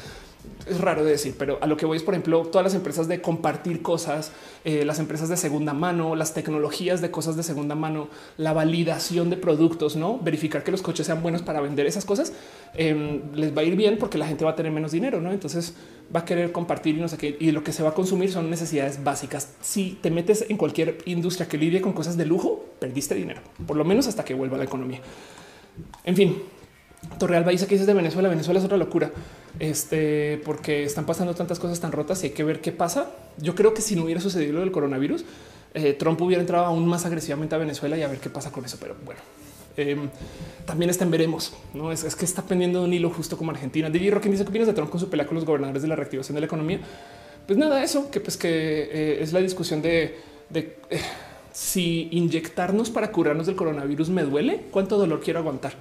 es 0.68 0.80
raro 0.80 1.04
de 1.04 1.12
decir, 1.12 1.34
pero 1.38 1.58
a 1.60 1.66
lo 1.66 1.76
que 1.76 1.86
voy 1.86 1.96
es, 1.96 2.02
por 2.02 2.14
ejemplo, 2.14 2.42
todas 2.46 2.64
las 2.64 2.74
empresas 2.74 3.08
de 3.08 3.20
compartir 3.20 3.82
cosas, 3.82 4.32
eh, 4.64 4.84
las 4.84 4.98
empresas 4.98 5.28
de 5.28 5.36
segunda 5.36 5.72
mano, 5.72 6.14
las 6.14 6.34
tecnologías 6.34 7.00
de 7.00 7.10
cosas 7.10 7.36
de 7.36 7.42
segunda 7.42 7.74
mano, 7.74 8.08
la 8.36 8.52
validación 8.52 9.30
de 9.30 9.36
productos, 9.36 9.96
no 9.96 10.18
verificar 10.18 10.64
que 10.64 10.70
los 10.70 10.82
coches 10.82 11.06
sean 11.06 11.22
buenos 11.22 11.42
para 11.42 11.60
vender 11.60 11.86
esas 11.86 12.04
cosas, 12.04 12.32
em, 12.74 13.22
les 13.34 13.56
va 13.56 13.62
a 13.62 13.64
ir 13.64 13.76
bien 13.76 13.98
porque 13.98 14.18
la 14.18 14.26
gente 14.26 14.44
va 14.44 14.52
a 14.52 14.56
tener 14.56 14.72
menos 14.72 14.92
dinero, 14.92 15.20
no? 15.20 15.32
Entonces 15.32 15.74
va 16.14 16.20
a 16.20 16.24
querer 16.24 16.52
compartir 16.52 16.96
y 16.96 17.00
no 17.00 17.08
sé 17.08 17.18
qué. 17.18 17.36
Y 17.38 17.50
lo 17.50 17.62
que 17.62 17.72
se 17.72 17.82
va 17.82 17.90
a 17.90 17.94
consumir 17.94 18.30
son 18.30 18.50
necesidades 18.50 19.02
básicas. 19.04 19.54
Si 19.60 19.98
te 20.00 20.10
metes 20.10 20.44
en 20.48 20.56
cualquier 20.56 20.98
industria 21.06 21.48
que 21.48 21.58
lidie 21.58 21.80
con 21.80 21.92
cosas 21.92 22.16
de 22.16 22.26
lujo, 22.26 22.64
perdiste 22.78 23.14
dinero, 23.14 23.40
por 23.66 23.76
lo 23.76 23.84
menos 23.84 24.06
hasta 24.06 24.24
que 24.24 24.34
vuelva 24.34 24.58
la 24.58 24.64
economía. 24.64 25.00
En 26.04 26.16
fin, 26.16 26.36
Torreal 27.18 27.44
dice 27.46 27.66
que 27.66 27.74
dices 27.74 27.86
de 27.86 27.94
Venezuela. 27.94 28.28
Venezuela 28.28 28.58
es 28.58 28.64
otra 28.64 28.76
locura. 28.76 29.10
Este, 29.58 30.40
porque 30.44 30.84
están 30.84 31.04
pasando 31.04 31.34
tantas 31.34 31.58
cosas 31.58 31.80
tan 31.80 31.90
rotas 31.90 32.22
y 32.22 32.28
hay 32.28 32.32
que 32.32 32.44
ver 32.44 32.60
qué 32.60 32.72
pasa. 32.72 33.10
Yo 33.38 33.54
creo 33.54 33.74
que 33.74 33.82
si 33.82 33.96
no 33.96 34.04
hubiera 34.04 34.20
sucedido 34.20 34.52
lo 34.52 34.60
del 34.60 34.70
coronavirus, 34.70 35.24
eh, 35.74 35.92
Trump 35.94 36.20
hubiera 36.20 36.40
entrado 36.40 36.64
aún 36.66 36.86
más 36.86 37.04
agresivamente 37.06 37.54
a 37.54 37.58
Venezuela 37.58 37.96
y 37.96 38.02
a 38.02 38.08
ver 38.08 38.18
qué 38.18 38.30
pasa 38.30 38.52
con 38.52 38.64
eso. 38.64 38.78
Pero 38.80 38.96
bueno, 39.04 39.20
em, 39.76 40.08
también 40.64 40.90
está 40.90 41.04
en 41.04 41.10
veremos. 41.10 41.52
No 41.74 41.92
es, 41.92 42.14
que 42.14 42.24
está 42.24 42.42
pendiendo 42.42 42.80
de 42.80 42.86
un 42.86 42.92
hilo 42.92 43.10
justo 43.10 43.36
como 43.36 43.50
Argentina. 43.50 43.90
DJ 43.90 44.12
Rockin 44.12 44.32
dice 44.32 44.44
que 44.44 44.50
opinas 44.50 44.68
de 44.68 44.74
Trump 44.74 44.90
con 44.90 45.00
su 45.00 45.08
pelea 45.08 45.26
con 45.26 45.34
los 45.34 45.44
gobernadores 45.44 45.82
de 45.82 45.88
la 45.88 45.96
reactivación 45.96 46.34
de 46.34 46.40
la 46.40 46.46
economía. 46.46 46.80
Pues 47.46 47.58
nada, 47.58 47.82
eso 47.82 48.10
que 48.10 48.20
pues 48.20 48.36
que 48.36 48.48
eh, 48.48 49.22
es 49.22 49.32
la 49.32 49.40
discusión 49.40 49.80
de, 49.80 50.18
eh, 50.54 50.72
si 51.52 52.08
inyectarnos 52.12 52.90
para 52.90 53.10
curarnos 53.10 53.46
del 53.46 53.56
coronavirus 53.56 54.10
me 54.10 54.22
duele, 54.22 54.66
cuánto 54.70 54.98
dolor 54.98 55.20
quiero 55.20 55.40
aguantar. 55.40 55.72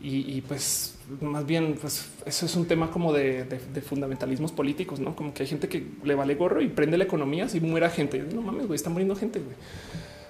Y, 0.00 0.40
pues 0.42 0.94
más 1.20 1.46
bien, 1.46 1.76
pues 1.80 2.06
eso 2.26 2.46
es 2.46 2.56
un 2.56 2.66
tema 2.66 2.90
como 2.90 3.12
de, 3.12 3.44
fundamentalismos 3.86 4.52
políticos, 4.52 5.00
no 5.00 5.16
como 5.16 5.32
que 5.32 5.42
hay 5.42 5.48
gente 5.48 5.68
que 5.68 5.86
le 6.04 6.14
vale 6.14 6.34
gorro 6.34 6.60
y 6.60 6.68
prende 6.68 6.98
la 6.98 7.04
economía 7.04 7.48
si 7.48 7.60
muera 7.60 7.88
gente. 7.90 8.22
No 8.34 8.42
mames, 8.42 8.66
güey, 8.66 8.76
está 8.76 8.90
muriendo 8.90 9.16
gente. 9.16 9.40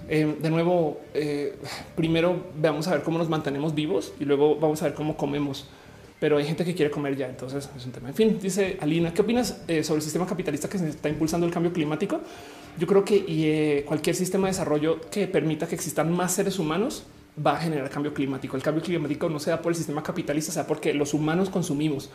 Eh, 0.08 0.36
de 0.40 0.50
nuevo, 0.50 1.00
eh, 1.14 1.56
primero 1.96 2.44
veamos 2.56 2.86
a 2.88 2.92
ver 2.92 3.02
cómo 3.02 3.18
nos 3.18 3.28
mantenemos 3.28 3.74
vivos 3.74 4.12
y 4.20 4.24
luego 4.24 4.56
vamos 4.56 4.80
a 4.82 4.86
ver 4.86 4.94
cómo 4.94 5.16
comemos. 5.16 5.66
Pero 6.20 6.36
hay 6.38 6.44
gente 6.44 6.64
que 6.64 6.74
quiere 6.74 6.90
comer 6.90 7.16
ya, 7.16 7.28
entonces 7.28 7.68
es 7.76 7.86
un 7.86 7.92
tema. 7.92 8.08
En 8.08 8.14
fin, 8.14 8.38
dice 8.40 8.76
Alina, 8.80 9.14
¿qué 9.14 9.22
opinas 9.22 9.62
eh, 9.68 9.84
sobre 9.84 9.98
el 9.98 10.02
sistema 10.02 10.26
capitalista 10.26 10.68
que 10.68 10.78
se 10.78 10.88
está 10.88 11.08
impulsando 11.08 11.46
el 11.46 11.52
cambio 11.52 11.72
climático? 11.72 12.20
Yo 12.78 12.86
creo 12.86 13.04
que 13.04 13.84
cualquier 13.86 14.14
sistema 14.14 14.46
de 14.46 14.52
desarrollo 14.52 15.00
que 15.10 15.26
permita 15.26 15.66
que 15.66 15.74
existan 15.74 16.12
más 16.12 16.32
seres 16.32 16.58
humanos 16.60 17.04
va 17.44 17.52
a 17.52 17.56
generar 17.56 17.88
cambio 17.90 18.12
climático. 18.12 18.56
El 18.56 18.62
cambio 18.62 18.82
climático 18.82 19.28
no 19.28 19.38
se 19.38 19.50
da 19.50 19.60
por 19.60 19.72
el 19.72 19.76
sistema 19.76 20.02
capitalista, 20.02 20.52
sea 20.52 20.66
porque 20.66 20.94
los 20.94 21.14
humanos 21.14 21.50
consumimos 21.50 22.10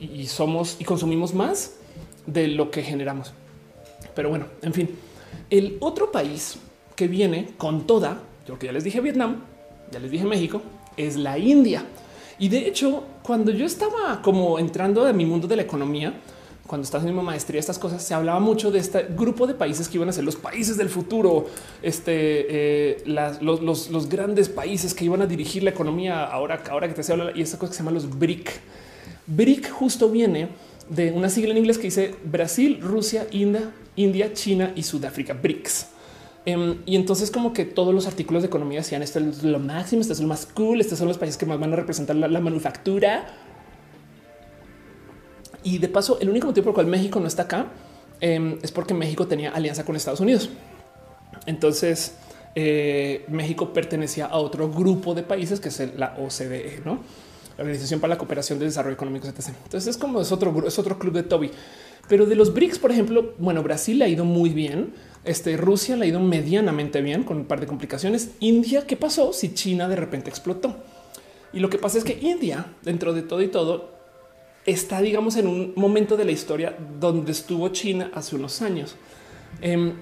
y 0.00 0.26
somos 0.26 0.76
y 0.78 0.84
consumimos 0.84 1.34
más 1.34 1.76
de 2.26 2.48
lo 2.48 2.70
que 2.70 2.82
generamos. 2.82 3.32
Pero 4.14 4.28
bueno, 4.28 4.46
en 4.62 4.72
fin, 4.72 4.90
el 5.50 5.76
otro 5.80 6.10
país 6.12 6.58
que 6.96 7.08
viene 7.08 7.50
con 7.56 7.86
toda, 7.86 8.18
yo 8.46 8.58
que 8.58 8.66
ya 8.66 8.72
les 8.72 8.84
dije 8.84 9.00
Vietnam, 9.00 9.42
ya 9.90 9.98
les 9.98 10.10
dije 10.10 10.24
México, 10.24 10.62
es 10.96 11.16
la 11.16 11.38
India. 11.38 11.84
Y 12.38 12.48
de 12.48 12.66
hecho, 12.68 13.04
cuando 13.22 13.50
yo 13.52 13.64
estaba 13.66 14.20
como 14.22 14.58
entrando 14.58 15.08
en 15.08 15.16
mi 15.16 15.26
mundo 15.26 15.46
de 15.46 15.56
la 15.56 15.62
economía, 15.62 16.14
cuando 16.66 16.84
estás 16.84 17.04
en 17.04 17.14
mi 17.14 17.22
maestría, 17.22 17.60
estas 17.60 17.78
cosas 17.78 18.02
se 18.02 18.14
hablaba 18.14 18.40
mucho 18.40 18.70
de 18.70 18.78
este 18.78 19.06
grupo 19.10 19.46
de 19.46 19.54
países 19.54 19.86
que 19.88 19.98
iban 19.98 20.08
a 20.08 20.12
ser 20.12 20.24
los 20.24 20.36
países 20.36 20.78
del 20.78 20.88
futuro, 20.88 21.46
este, 21.82 22.96
eh, 22.96 23.02
los, 23.04 24.08
grandes 24.08 24.48
países 24.48 24.94
que 24.94 25.04
iban 25.04 25.20
a 25.20 25.26
dirigir 25.26 25.62
la 25.62 25.70
economía. 25.70 26.24
Ahora, 26.24 26.62
ahora 26.70 26.88
que 26.88 26.94
te 26.94 27.02
se 27.02 27.12
habla 27.12 27.32
y 27.34 27.42
esta 27.42 27.58
cosa 27.58 27.70
que 27.70 27.76
se 27.76 27.82
llama 27.82 27.90
los 27.90 28.18
BRIC. 28.18 28.50
BRIC 29.26 29.70
justo 29.70 30.08
viene 30.08 30.48
de 30.88 31.12
una 31.12 31.28
sigla 31.28 31.52
en 31.52 31.58
inglés 31.58 31.76
que 31.76 31.84
dice 31.84 32.14
Brasil, 32.24 32.78
Rusia, 32.80 33.26
India, 33.30 33.70
India, 33.96 34.32
China 34.32 34.72
y 34.74 34.84
Sudáfrica. 34.84 35.34
BRICS. 35.34 35.88
Em, 36.46 36.78
y 36.86 36.96
entonces 36.96 37.30
como 37.30 37.52
que 37.52 37.66
todos 37.66 37.94
los 37.94 38.06
artículos 38.06 38.42
de 38.42 38.48
economía 38.48 38.80
decían 38.80 39.02
esto 39.02 39.18
es 39.18 39.42
lo 39.42 39.58
máximo, 39.58 40.02
esto 40.02 40.12
es 40.12 40.20
lo 40.20 40.28
más 40.28 40.46
cool, 40.46 40.80
estos 40.80 40.98
son 40.98 41.08
los 41.08 41.16
países 41.16 41.38
que 41.38 41.46
más 41.46 41.58
van 41.58 41.72
a 41.72 41.76
representar 41.76 42.16
la 42.16 42.40
manufactura, 42.40 43.26
y 45.64 45.78
de 45.78 45.88
paso, 45.88 46.18
el 46.20 46.28
único 46.28 46.46
motivo 46.46 46.64
por 46.64 46.70
el 46.72 46.74
cual 46.74 46.86
México 46.86 47.18
no 47.18 47.26
está 47.26 47.42
acá 47.42 47.66
em, 48.20 48.58
es 48.62 48.70
porque 48.70 48.94
México 48.94 49.26
tenía 49.26 49.50
alianza 49.50 49.84
con 49.84 49.96
Estados 49.96 50.20
Unidos. 50.20 50.50
Entonces, 51.46 52.14
eh, 52.54 53.24
México 53.28 53.72
pertenecía 53.72 54.26
a 54.26 54.36
otro 54.36 54.70
grupo 54.70 55.14
de 55.14 55.22
países 55.22 55.58
que 55.58 55.70
es 55.70 55.80
la 55.96 56.16
OCDE, 56.18 56.82
¿no? 56.84 57.00
la 57.56 57.62
Organización 57.62 58.00
para 58.00 58.14
la 58.14 58.18
Cooperación 58.18 58.58
de 58.58 58.66
Desarrollo 58.66 58.94
Económico, 58.94 59.28
etc. 59.28 59.48
Entonces 59.64 59.88
es 59.88 59.96
como 59.96 60.20
es 60.20 60.32
otro, 60.32 60.66
es 60.66 60.78
otro 60.78 60.98
club 60.98 61.14
de 61.14 61.22
Toby. 61.22 61.50
Pero 62.08 62.26
de 62.26 62.34
los 62.34 62.52
BRICS, 62.52 62.78
por 62.78 62.90
ejemplo, 62.90 63.34
bueno, 63.38 63.62
Brasil 63.62 63.98
le 63.98 64.04
ha 64.04 64.08
ido 64.08 64.24
muy 64.24 64.50
bien. 64.50 64.92
Este 65.24 65.56
Rusia 65.56 65.96
le 65.96 66.04
ha 66.04 66.08
ido 66.08 66.20
medianamente 66.20 67.00
bien 67.00 67.22
con 67.22 67.38
un 67.38 67.44
par 67.46 67.60
de 67.60 67.66
complicaciones. 67.66 68.32
India, 68.40 68.86
¿qué 68.86 68.96
pasó 68.96 69.32
si 69.32 69.54
China 69.54 69.88
de 69.88 69.96
repente 69.96 70.28
explotó? 70.28 70.76
Y 71.52 71.60
lo 71.60 71.70
que 71.70 71.78
pasa 71.78 71.98
es 71.98 72.04
que 72.04 72.18
India, 72.20 72.66
dentro 72.82 73.14
de 73.14 73.22
todo 73.22 73.40
y 73.40 73.48
todo, 73.48 73.93
está, 74.66 75.00
digamos, 75.00 75.36
en 75.36 75.46
un 75.46 75.72
momento 75.76 76.16
de 76.16 76.24
la 76.24 76.32
historia 76.32 76.76
donde 76.98 77.32
estuvo 77.32 77.68
China 77.68 78.10
hace 78.14 78.36
unos 78.36 78.62
años. 78.62 78.96
Em, 79.60 79.94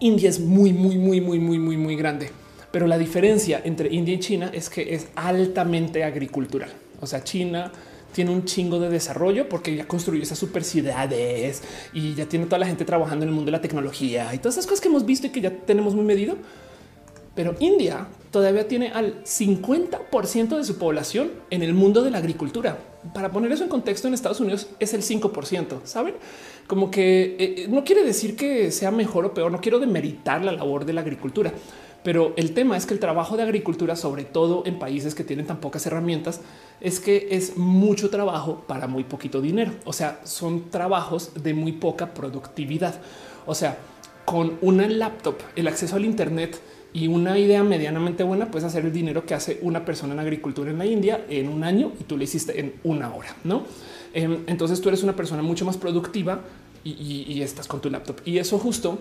India 0.00 0.28
es 0.28 0.40
muy, 0.40 0.72
muy, 0.72 0.96
muy, 0.96 1.20
muy, 1.20 1.38
muy, 1.38 1.58
muy, 1.58 1.76
muy 1.76 1.96
grande. 1.96 2.30
Pero 2.70 2.86
la 2.86 2.98
diferencia 2.98 3.60
entre 3.64 3.92
India 3.92 4.14
y 4.14 4.18
China 4.18 4.50
es 4.52 4.68
que 4.68 4.94
es 4.94 5.08
altamente 5.16 6.04
agricultural. 6.04 6.70
O 7.00 7.06
sea, 7.06 7.24
China 7.24 7.72
tiene 8.12 8.30
un 8.30 8.44
chingo 8.44 8.78
de 8.78 8.88
desarrollo 8.88 9.48
porque 9.48 9.74
ya 9.74 9.86
construyó 9.86 10.22
esas 10.22 10.38
super 10.38 10.64
ciudades 10.64 11.62
y 11.92 12.14
ya 12.14 12.26
tiene 12.26 12.46
toda 12.46 12.58
la 12.58 12.66
gente 12.66 12.84
trabajando 12.84 13.24
en 13.24 13.30
el 13.30 13.34
mundo 13.34 13.50
de 13.50 13.52
la 13.52 13.60
tecnología 13.60 14.34
y 14.34 14.38
todas 14.38 14.54
esas 14.54 14.66
cosas 14.66 14.80
que 14.80 14.88
hemos 14.88 15.04
visto 15.04 15.26
y 15.26 15.30
que 15.30 15.40
ya 15.40 15.50
tenemos 15.50 15.94
muy 15.94 16.04
medido. 16.04 16.36
Pero 17.34 17.54
India 17.60 18.06
todavía 18.30 18.68
tiene 18.68 18.88
al 18.88 19.22
50% 19.24 20.56
de 20.56 20.64
su 20.64 20.78
población 20.78 21.30
en 21.50 21.62
el 21.62 21.74
mundo 21.74 22.02
de 22.02 22.10
la 22.10 22.18
agricultura. 22.18 22.78
Para 23.14 23.30
poner 23.30 23.52
eso 23.52 23.64
en 23.64 23.70
contexto, 23.70 24.08
en 24.08 24.14
Estados 24.14 24.40
Unidos 24.40 24.68
es 24.78 24.94
el 24.94 25.02
5%. 25.02 25.84
Saben 25.84 26.14
como 26.66 26.90
que 26.90 27.36
eh, 27.38 27.66
no 27.68 27.84
quiere 27.84 28.04
decir 28.04 28.36
que 28.36 28.70
sea 28.70 28.90
mejor 28.90 29.24
o 29.24 29.34
peor. 29.34 29.50
No 29.50 29.60
quiero 29.60 29.78
demeritar 29.78 30.44
la 30.44 30.52
labor 30.52 30.84
de 30.84 30.92
la 30.92 31.00
agricultura, 31.00 31.52
pero 32.02 32.34
el 32.36 32.52
tema 32.52 32.76
es 32.76 32.86
que 32.86 32.94
el 32.94 33.00
trabajo 33.00 33.36
de 33.36 33.42
agricultura, 33.42 33.96
sobre 33.96 34.24
todo 34.24 34.62
en 34.66 34.78
países 34.78 35.14
que 35.14 35.24
tienen 35.24 35.46
tan 35.46 35.60
pocas 35.60 35.86
herramientas, 35.86 36.40
es 36.80 37.00
que 37.00 37.28
es 37.30 37.56
mucho 37.56 38.10
trabajo 38.10 38.64
para 38.66 38.86
muy 38.86 39.04
poquito 39.04 39.40
dinero. 39.40 39.72
O 39.84 39.92
sea, 39.92 40.20
son 40.24 40.70
trabajos 40.70 41.32
de 41.42 41.54
muy 41.54 41.72
poca 41.72 42.14
productividad. 42.14 43.00
O 43.46 43.54
sea, 43.54 43.78
con 44.24 44.58
una 44.60 44.86
laptop, 44.86 45.36
el 45.56 45.68
acceso 45.68 45.96
al 45.96 46.04
Internet 46.04 46.60
y 46.92 47.06
una 47.06 47.38
idea 47.38 47.62
medianamente 47.62 48.22
buena, 48.22 48.50
puedes 48.50 48.64
hacer 48.64 48.84
el 48.84 48.92
dinero 48.92 49.26
que 49.26 49.34
hace 49.34 49.58
una 49.62 49.84
persona 49.84 50.14
en 50.14 50.20
agricultura 50.20 50.70
en 50.70 50.78
la 50.78 50.86
India 50.86 51.24
en 51.28 51.48
un 51.48 51.62
año 51.62 51.92
y 52.00 52.04
tú 52.04 52.16
lo 52.16 52.24
hiciste 52.24 52.58
en 52.58 52.74
una 52.84 53.14
hora, 53.14 53.36
¿no? 53.44 53.64
Em, 54.14 54.38
entonces 54.46 54.80
tú 54.80 54.88
eres 54.88 55.02
una 55.02 55.14
persona 55.14 55.42
mucho 55.42 55.64
más 55.64 55.76
productiva 55.76 56.40
y, 56.84 57.42
estás 57.42 57.68
con 57.68 57.80
tu 57.80 57.90
laptop. 57.90 58.16
Y 58.24 58.38
eso 58.38 58.58
justo 58.58 58.98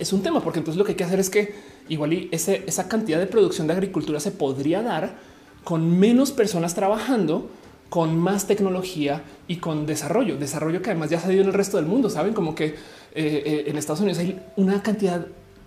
es 0.00 0.12
un 0.12 0.22
tema, 0.22 0.42
porque 0.42 0.58
entonces 0.58 0.76
lo 0.78 0.84
que 0.84 0.92
hay 0.92 0.96
que 0.96 1.04
hacer 1.04 1.20
es 1.20 1.30
que 1.30 1.54
igual 1.88 2.12
y 2.12 2.28
esa 2.32 2.88
cantidad 2.88 3.20
de 3.20 3.26
producción 3.26 3.68
de 3.68 3.74
agricultura 3.74 4.18
se 4.18 4.32
podría 4.32 4.82
dar 4.82 5.16
con 5.62 5.98
menos 5.98 6.32
personas 6.32 6.74
trabajando, 6.74 7.48
con 7.88 8.18
más 8.18 8.48
tecnología 8.48 9.22
y 9.46 9.56
con 9.56 9.86
desarrollo, 9.86 10.36
desarrollo 10.36 10.82
que 10.82 10.90
además 10.90 11.10
ya 11.10 11.20
se 11.20 11.30
dio 11.30 11.42
en 11.42 11.46
el 11.46 11.52
resto 11.52 11.76
del 11.76 11.86
mundo. 11.86 12.10
Saben 12.10 12.34
como 12.34 12.56
que 12.56 12.66
eh, 12.66 12.74
eh, 13.14 13.64
en 13.68 13.78
Estados 13.78 14.00
Unidos 14.00 14.18
hay 14.18 14.40
una 14.56 14.82
cantidad 14.82 15.26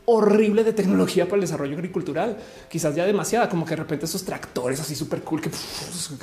horrible 0.09 0.63
de 0.63 0.71
tecnología 0.71 1.25
para 1.25 1.35
el 1.35 1.41
desarrollo 1.41 1.75
agricultural, 1.75 2.37
quizás 2.69 2.95
ya 2.95 3.05
demasiada, 3.05 3.49
como 3.49 3.65
que 3.65 3.71
de 3.71 3.75
repente 3.75 4.05
esos 4.05 4.23
tractores 4.23 4.79
así 4.79 4.95
súper 4.95 5.21
cool 5.21 5.41
que, 5.41 5.49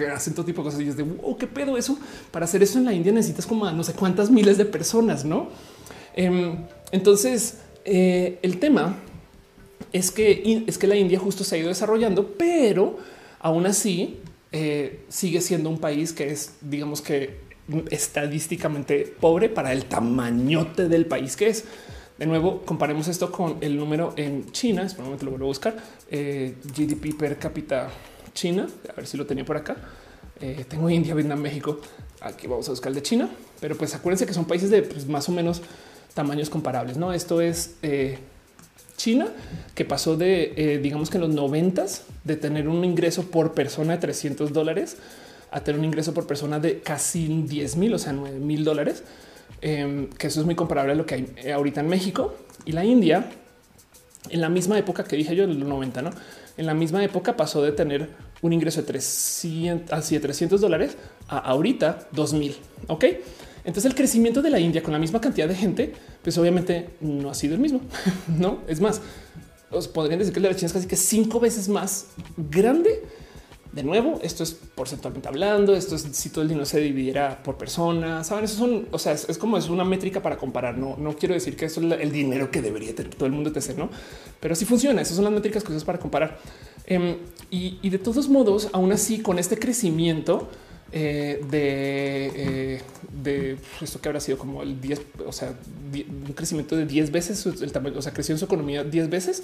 hacen 0.07 0.33
todo 0.33 0.47
tipo 0.47 0.63
de 0.63 0.65
cosas 0.65 0.81
y 0.81 0.89
es 0.89 0.97
de 0.97 1.03
wow, 1.03 1.37
qué 1.37 1.47
pedo 1.47 1.77
eso. 1.77 1.99
Para 2.31 2.47
hacer 2.47 2.63
eso 2.63 2.79
en 2.79 2.87
la 2.87 2.95
India 2.95 3.13
necesitas 3.13 3.45
como 3.45 3.71
no 3.71 3.85
sé 3.85 3.93
cuántas 3.93 4.31
miles 4.31 4.57
de 4.57 4.65
personas, 4.65 5.27
no? 5.27 5.51
Em, 6.15 6.65
entonces, 6.93 7.59
eh, 7.85 8.39
el 8.41 8.59
tema 8.59 8.97
es 9.93 10.11
que 10.11 10.65
es 10.67 10.79
que 10.79 10.87
la 10.87 10.97
India 10.97 11.19
justo 11.19 11.45
se 11.45 11.57
ha 11.57 11.59
ido 11.59 11.69
desarrollando, 11.69 12.35
pero 12.39 12.99
aún 13.39 13.67
así 13.67 14.19
eh, 14.51 15.05
sigue 15.11 15.43
siendo 15.43 15.69
un 15.69 15.79
país 15.79 16.15
que 16.15 16.31
es, 16.31 16.53
digamos 16.63 17.03
que 17.03 17.45
estadísticamente 17.91 19.15
pobre 19.21 19.51
para 19.51 19.73
el 19.73 19.85
tamañote 19.85 20.89
del 20.89 21.05
país 21.05 21.37
que 21.37 21.49
es. 21.49 21.65
De 22.17 22.27
nuevo, 22.27 22.63
comparemos 22.65 23.09
esto 23.09 23.33
con 23.33 23.57
el 23.61 23.77
número 23.77 24.15
en 24.17 24.53
China. 24.53 24.85
Es 24.85 24.97
lo 24.97 25.05
vuelvo 25.05 25.47
a 25.47 25.49
buscar. 25.49 25.77
Eh, 26.09 26.55
GDP 26.63 27.19
per 27.19 27.39
cápita 27.39 27.89
China. 28.33 28.69
A 28.89 28.93
ver 28.93 29.07
si 29.09 29.17
lo 29.17 29.27
tenía 29.27 29.45
por 29.45 29.57
acá. 29.57 29.77
Eh, 30.41 30.65
tengo 30.69 30.89
India, 30.89 31.13
Vietnam, 31.15 31.41
México. 31.41 31.81
Aquí 32.21 32.47
vamos 32.47 32.69
a 32.69 32.71
buscar 32.71 32.91
el 32.91 32.95
de 32.95 33.03
China. 33.03 33.29
Pero 33.61 33.77
pues 33.77 33.97
acuérdense 33.97 34.27
que 34.27 34.33
son 34.33 34.45
países 34.45 34.71
de 34.71 34.83
pues, 34.83 35.09
más 35.09 35.29
o 35.29 35.33
menos 35.33 35.61
tamaños 36.15 36.51
comparables. 36.51 36.97
No, 36.97 37.13
esto 37.13 37.41
es 37.41 37.75
eh, 37.83 38.19
China, 38.97 39.27
que 39.75 39.85
pasó 39.85 40.17
de, 40.17 40.79
digamos 40.81 41.11
que 41.11 41.17
en 41.17 41.23
los 41.23 41.31
noventas, 41.31 42.05
de 42.23 42.37
tener 42.37 42.69
un 42.69 42.85
ingreso 42.85 43.25
por 43.25 43.55
persona 43.55 43.95
de 43.95 43.99
300 43.99 44.53
dólares 44.53 44.99
a 45.51 45.61
tener 45.63 45.81
un 45.81 45.85
ingreso 45.85 46.15
por 46.15 46.29
persona 46.29 46.61
de 46.61 46.79
casi 46.81 47.27
10 47.27 47.77
mil, 47.77 47.95
o 47.95 47.99
sea, 47.99 48.13
9 48.13 48.39
mil 48.39 48.63
dólares. 48.63 49.03
Em, 49.67 50.11
que 50.11 50.27
eso 50.27 50.41
es 50.41 50.45
muy 50.45 50.55
comparable 50.55 50.93
a 50.93 50.95
lo 50.95 51.07
que 51.07 51.15
hay 51.15 51.27
eh, 51.37 51.51
ahorita 51.51 51.81
en 51.81 51.89
México 51.89 52.35
y 52.67 52.73
la 52.73 52.85
India. 52.85 53.31
En 54.29 54.43
la 54.43 54.51
misma 54.51 54.79
época 54.79 55.05
que 55.05 55.17
dije 55.17 55.35
yo, 55.35 55.45
en 55.45 55.59
los 55.59 55.67
90, 55.67 56.03
no? 56.03 56.11
En 56.59 56.67
la 56.67 56.75
misma 56.75 57.03
época 57.03 57.35
pasó 57.35 57.63
de 57.63 57.73
tener 57.73 58.11
un 58.43 58.53
ingreso 58.53 58.83
de 58.83 58.87
300, 58.89 59.91
así 59.91 60.17
de 60.17 60.21
300 60.21 60.61
dólares 60.61 60.99
a 61.29 61.39
ahorita 61.39 62.09
2000. 62.13 62.57
Ok. 62.89 63.05
Entonces 63.65 63.87
el 63.87 63.95
crecimiento 63.95 64.43
de 64.43 64.51
la 64.51 64.61
India 64.61 64.83
con 64.83 64.93
la 64.93 64.99
misma 64.99 65.19
cantidad 65.23 65.49
de 65.49 65.55
gente, 65.55 65.95
pues 66.23 66.37
obviamente 66.37 66.91
no 67.01 67.31
ha 67.31 67.35
sido 67.35 67.55
el 67.55 67.61
mismo. 67.61 67.81
No 68.29 68.59
es 68.69 68.83
más, 68.83 69.01
os 69.71 69.89
podrían 69.89 70.19
decir 70.19 70.35
que 70.35 70.41
la 70.41 70.55
China 70.55 70.67
es 70.67 70.73
casi 70.75 70.87
que 70.87 70.97
cinco 70.97 71.41
veces 71.41 71.71
más 71.71 72.09
grande 72.37 73.03
de 73.75 73.83
nuevo, 73.83 74.21
esto 74.23 74.45
es 74.45 74.53
porcentualmente 74.53 75.27
hablando, 75.27 75.75
esto 75.75 75.97
es 75.97 76.03
si 76.13 76.31
todo 76.31 76.43
el 76.43 76.49
dinero 76.49 76.65
se 76.65 76.79
dividiera 76.79 77.43
por 77.43 77.59
persona, 77.59 78.23
saben, 78.23 78.45
eso 78.45 78.57
son, 78.57 78.87
o 78.93 78.99
sea, 79.01 79.13
es, 79.13 79.37
como 79.37 79.59
es 79.59 79.69
una 79.69 79.85
métrica 79.85 80.23
para 80.23 80.37
comparar. 80.37 80.79
No, 80.79 80.97
no 80.97 81.17
quiero 81.17 81.35
decir 81.35 81.57
que 81.57 81.65
eso 81.65 81.81
es 81.81 82.01
el 82.01 82.13
dinero 82.13 82.51
que 82.53 82.63
debería 82.63 82.95
tener 82.95 83.15
todo 83.15 83.27
el 83.27 83.33
mundo 83.33 83.51
TC, 83.51 83.77
no, 83.77 83.91
pero 84.39 84.55
sí 84.55 84.65
funciona. 84.65 85.03
Esas 85.03 85.17
son 85.17 85.25
las 85.25 85.35
métricas 85.35 85.65
que 85.65 85.73
usas 85.73 85.83
para 85.83 85.99
comparar. 85.99 86.39
Em, 86.87 87.17
y, 87.51 87.89
de 87.89 87.99
todos 87.99 88.29
modos, 88.29 88.69
aún 88.73 88.93
así, 88.93 89.21
con 89.21 89.39
este 89.39 89.59
crecimiento 89.59 90.49
eh, 90.93 91.41
de, 91.51 92.33
eh, 92.37 92.83
de 93.23 93.57
esto 93.81 94.01
que 94.01 94.09
habrá 94.09 94.21
sido 94.21 94.39
como 94.39 94.63
el 94.63 94.81
10, 94.81 95.01
o 95.27 95.33
sea, 95.33 95.53
un 95.93 96.33
crecimiento 96.35 96.77
de 96.77 96.87
10 96.87 97.11
veces 97.11 97.45
el 97.47 97.73
tamaño, 97.73 97.99
o 97.99 98.03
sea, 98.03 98.13
creció 98.13 98.35
en 98.35 98.39
su 98.39 98.45
economía 98.45 98.85
10 98.85 99.11
veces 99.11 99.43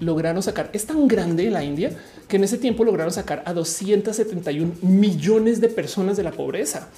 lograron 0.00 0.42
sacar, 0.42 0.70
es 0.72 0.86
tan 0.86 1.06
grande 1.06 1.50
la 1.50 1.62
India 1.62 1.96
que 2.28 2.36
en 2.36 2.44
ese 2.44 2.58
tiempo 2.58 2.84
lograron 2.84 3.12
sacar 3.12 3.42
a 3.46 3.52
271 3.52 4.74
millones 4.82 5.60
de 5.60 5.68
personas 5.68 6.16
de 6.16 6.22
la 6.22 6.32
pobreza. 6.32 6.88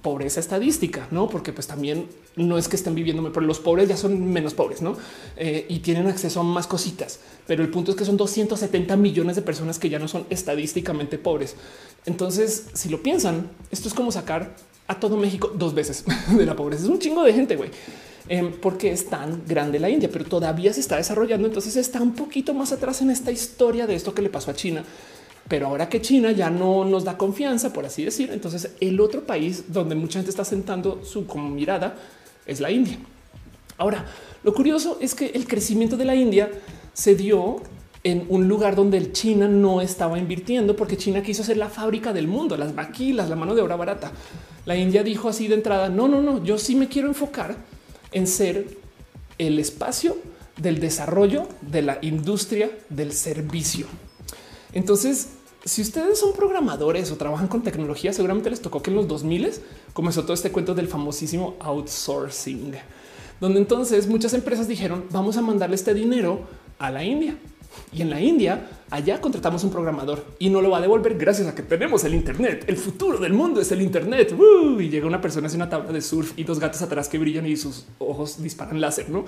Pobreza 0.00 0.40
estadística, 0.40 1.06
no? 1.10 1.28
Porque 1.28 1.52
pues 1.52 1.66
también 1.66 2.06
no 2.36 2.56
es 2.56 2.66
que 2.66 2.76
estén 2.76 2.94
viviendo, 2.94 3.30
pero 3.30 3.44
los 3.44 3.58
pobres 3.58 3.88
ya 3.88 3.96
son 3.96 4.32
menos 4.32 4.54
pobres, 4.54 4.80
no? 4.80 4.96
Eh, 5.36 5.66
y 5.68 5.80
tienen 5.80 6.06
acceso 6.06 6.40
a 6.40 6.44
más 6.44 6.66
cositas. 6.66 7.20
Pero 7.46 7.62
el 7.62 7.68
punto 7.68 7.90
es 7.90 7.96
que 7.96 8.06
son 8.06 8.16
270 8.16 8.96
millones 8.96 9.36
de 9.36 9.42
personas 9.42 9.78
que 9.78 9.90
ya 9.90 9.98
no 9.98 10.08
son 10.08 10.26
estadísticamente 10.30 11.18
pobres. 11.18 11.56
Entonces, 12.06 12.68
si 12.72 12.88
lo 12.88 13.02
piensan, 13.02 13.50
esto 13.70 13.88
es 13.88 13.94
como 13.94 14.12
sacar 14.12 14.54
a 14.86 14.98
todo 14.98 15.16
México 15.16 15.52
dos 15.54 15.74
veces 15.74 16.04
de 16.36 16.46
la 16.46 16.56
pobreza. 16.56 16.84
Es 16.84 16.88
un 16.88 16.98
chingo 16.98 17.22
de 17.22 17.34
gente, 17.34 17.56
güey. 17.56 17.70
Em, 18.28 18.52
porque 18.52 18.90
es 18.90 19.06
tan 19.06 19.44
grande 19.46 19.78
la 19.78 19.88
India, 19.88 20.08
pero 20.12 20.24
todavía 20.24 20.72
se 20.72 20.80
está 20.80 20.96
desarrollando. 20.96 21.46
Entonces 21.46 21.76
está 21.76 22.00
un 22.00 22.14
poquito 22.14 22.54
más 22.54 22.72
atrás 22.72 23.00
en 23.02 23.10
esta 23.10 23.30
historia 23.30 23.86
de 23.86 23.94
esto 23.94 24.14
que 24.14 24.22
le 24.22 24.28
pasó 24.28 24.50
a 24.50 24.54
China. 24.54 24.82
Pero 25.48 25.68
ahora 25.68 25.88
que 25.88 26.00
China 26.00 26.32
ya 26.32 26.50
no 26.50 26.84
nos 26.84 27.04
da 27.04 27.16
confianza, 27.16 27.72
por 27.72 27.86
así 27.86 28.04
decir, 28.04 28.30
entonces 28.32 28.72
el 28.80 28.98
otro 28.98 29.24
país 29.24 29.64
donde 29.68 29.94
mucha 29.94 30.18
gente 30.18 30.30
está 30.30 30.44
sentando 30.44 31.04
su 31.04 31.22
mirada 31.36 31.94
es 32.46 32.60
la 32.60 32.70
India. 32.72 32.98
Ahora, 33.78 34.04
lo 34.42 34.52
curioso 34.52 34.98
es 35.00 35.14
que 35.14 35.26
el 35.26 35.46
crecimiento 35.46 35.96
de 35.96 36.04
la 36.04 36.16
India 36.16 36.50
se 36.92 37.14
dio 37.14 37.62
en 38.02 38.26
un 38.28 38.48
lugar 38.48 38.74
donde 38.74 39.12
China 39.12 39.46
no 39.46 39.80
estaba 39.80 40.18
invirtiendo 40.18 40.74
porque 40.74 40.96
China 40.96 41.22
quiso 41.22 41.44
ser 41.44 41.58
la 41.58 41.68
fábrica 41.68 42.12
del 42.12 42.26
mundo, 42.26 42.56
las 42.56 42.74
maquilas, 42.74 43.28
la 43.28 43.36
mano 43.36 43.54
de 43.54 43.62
obra 43.62 43.76
barata. 43.76 44.10
La 44.64 44.74
India 44.74 45.04
dijo 45.04 45.28
así 45.28 45.46
de 45.46 45.54
entrada, 45.54 45.88
no, 45.88 46.08
no, 46.08 46.20
no, 46.20 46.42
yo 46.42 46.58
sí 46.58 46.74
me 46.74 46.88
quiero 46.88 47.06
enfocar 47.06 47.56
en 48.12 48.26
ser 48.26 48.66
el 49.38 49.58
espacio 49.58 50.16
del 50.56 50.80
desarrollo 50.80 51.48
de 51.60 51.82
la 51.82 51.98
industria 52.02 52.70
del 52.88 53.12
servicio. 53.12 53.86
Entonces, 54.72 55.28
si 55.64 55.82
ustedes 55.82 56.18
son 56.18 56.32
programadores 56.32 57.10
o 57.10 57.16
trabajan 57.16 57.48
con 57.48 57.62
tecnología, 57.62 58.12
seguramente 58.12 58.50
les 58.50 58.62
tocó 58.62 58.82
que 58.82 58.90
en 58.90 58.96
los 58.96 59.08
2000 59.08 59.50
comenzó 59.92 60.22
todo 60.22 60.34
este 60.34 60.52
cuento 60.52 60.74
del 60.74 60.88
famosísimo 60.88 61.56
outsourcing, 61.60 62.74
donde 63.40 63.58
entonces 63.58 64.06
muchas 64.06 64.32
empresas 64.34 64.68
dijeron 64.68 65.04
vamos 65.10 65.36
a 65.36 65.42
mandarle 65.42 65.76
este 65.76 65.92
dinero 65.92 66.40
a 66.78 66.90
la 66.90 67.04
India 67.04 67.36
y 67.92 68.02
en 68.02 68.10
la 68.10 68.20
India, 68.20 68.68
allá 68.90 69.20
contratamos 69.20 69.64
un 69.64 69.70
programador 69.70 70.24
y 70.38 70.50
no 70.50 70.60
lo 70.60 70.70
va 70.70 70.78
a 70.78 70.80
devolver 70.80 71.16
gracias 71.16 71.48
a 71.48 71.54
que 71.54 71.62
tenemos 71.62 72.04
el 72.04 72.14
Internet. 72.14 72.64
El 72.66 72.76
futuro 72.76 73.18
del 73.18 73.32
mundo 73.32 73.60
es 73.60 73.70
el 73.72 73.82
Internet. 73.82 74.34
y 74.78 74.88
llega 74.88 75.06
una 75.06 75.20
persona 75.20 75.48
en 75.48 75.54
una 75.54 75.68
tabla 75.68 75.92
de 75.92 76.00
surf 76.00 76.32
y 76.36 76.44
dos 76.44 76.58
gatos 76.58 76.82
atrás 76.82 77.08
que 77.08 77.18
brillan 77.18 77.46
y 77.46 77.56
sus 77.56 77.86
ojos 77.98 78.42
disparan 78.42 78.80
láser. 78.80 79.08
No, 79.10 79.24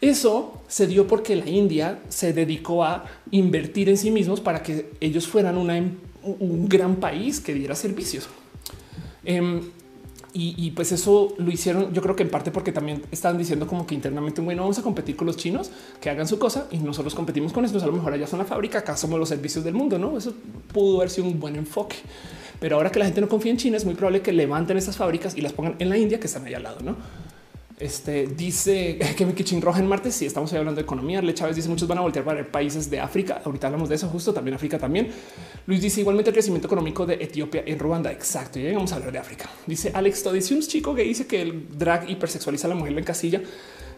eso 0.00 0.62
se 0.68 0.86
dio 0.86 1.06
porque 1.06 1.36
la 1.36 1.48
India 1.48 2.00
se 2.08 2.32
dedicó 2.32 2.84
a 2.84 3.04
invertir 3.30 3.88
en 3.88 3.96
sí 3.96 4.10
mismos 4.10 4.40
para 4.40 4.62
que 4.62 4.90
ellos 5.00 5.26
fueran 5.26 5.56
un 5.58 6.68
gran 6.68 6.96
país 6.96 7.40
que 7.40 7.54
diera 7.54 7.74
servicios. 7.74 8.28
Em, 9.24 9.60
y, 10.32 10.70
pues 10.72 10.92
eso 10.92 11.34
lo 11.38 11.50
hicieron, 11.50 11.92
yo 11.92 12.02
creo 12.02 12.14
que 12.14 12.22
en 12.22 12.30
parte 12.30 12.50
porque 12.50 12.70
también 12.70 13.02
estaban 13.10 13.38
diciendo 13.38 13.66
como 13.66 13.86
que 13.86 13.94
internamente, 13.94 14.40
bueno, 14.40 14.62
vamos 14.62 14.78
a 14.78 14.82
competir 14.82 15.16
con 15.16 15.26
los 15.26 15.36
chinos, 15.36 15.70
que 16.00 16.10
hagan 16.10 16.28
su 16.28 16.38
cosa 16.38 16.68
y 16.70 16.78
nosotros 16.78 17.14
competimos 17.14 17.52
con 17.52 17.64
estos. 17.64 17.82
A 17.82 17.86
lo 17.86 17.92
mejor 17.92 18.12
allá 18.12 18.26
son 18.26 18.38
la 18.38 18.44
fábrica, 18.44 18.78
acá 18.78 18.96
somos 18.96 19.18
los 19.18 19.28
servicios 19.28 19.64
del 19.64 19.74
mundo, 19.74 19.98
¿no? 19.98 20.16
Eso 20.16 20.34
pudo 20.72 20.98
haber 20.98 21.10
sido 21.10 21.26
un 21.26 21.40
buen 21.40 21.56
enfoque. 21.56 21.96
Pero 22.60 22.76
ahora 22.76 22.90
que 22.90 22.98
la 22.98 23.06
gente 23.06 23.20
no 23.20 23.28
confía 23.28 23.52
en 23.52 23.58
China, 23.58 23.76
es 23.76 23.84
muy 23.84 23.94
probable 23.94 24.20
que 24.20 24.32
levanten 24.32 24.76
esas 24.76 24.96
fábricas 24.96 25.36
y 25.36 25.40
las 25.40 25.52
pongan 25.52 25.76
en 25.78 25.88
la 25.88 25.96
India, 25.96 26.20
que 26.20 26.26
están 26.26 26.44
allá 26.44 26.58
al 26.58 26.62
lado, 26.64 26.80
¿no? 26.82 26.96
Este 27.80 28.26
dice 28.26 28.98
que 29.16 29.24
mi 29.24 29.32
kitchen 29.32 29.62
roja 29.62 29.80
en 29.80 29.86
Marte. 29.86 30.10
Si 30.10 30.26
estamos 30.26 30.52
hablando 30.52 30.74
de 30.74 30.82
economía, 30.82 31.22
Le 31.22 31.34
Chávez 31.34 31.56
dice 31.56 31.68
muchos 31.68 31.88
van 31.88 31.98
a 31.98 32.00
voltear 32.00 32.24
para 32.24 32.44
países 32.50 32.90
de 32.90 33.00
África. 33.00 33.42
Ahorita 33.44 33.68
hablamos 33.68 33.88
de 33.88 33.94
eso, 33.94 34.08
justo 34.08 34.32
también 34.32 34.54
África 34.54 34.78
también. 34.78 35.10
Luis 35.66 35.80
dice 35.80 36.00
igualmente 36.00 36.30
el 36.30 36.34
crecimiento 36.34 36.66
económico 36.66 37.06
de 37.06 37.14
Etiopía 37.14 37.62
en 37.66 37.78
Ruanda. 37.78 38.10
Exacto. 38.10 38.58
Y 38.58 38.72
vamos 38.72 38.92
a 38.92 38.96
hablar 38.96 39.12
de 39.12 39.18
África. 39.18 39.48
Dice 39.66 39.92
Alex 39.94 40.32
dice 40.32 40.54
un 40.54 40.60
chico 40.62 40.94
que 40.94 41.02
dice 41.02 41.26
que 41.26 41.42
el 41.42 41.68
drag 41.76 42.10
hipersexualiza 42.10 42.66
a 42.66 42.70
la 42.70 42.74
mujer 42.74 42.96
en 42.96 43.04
casilla. 43.04 43.42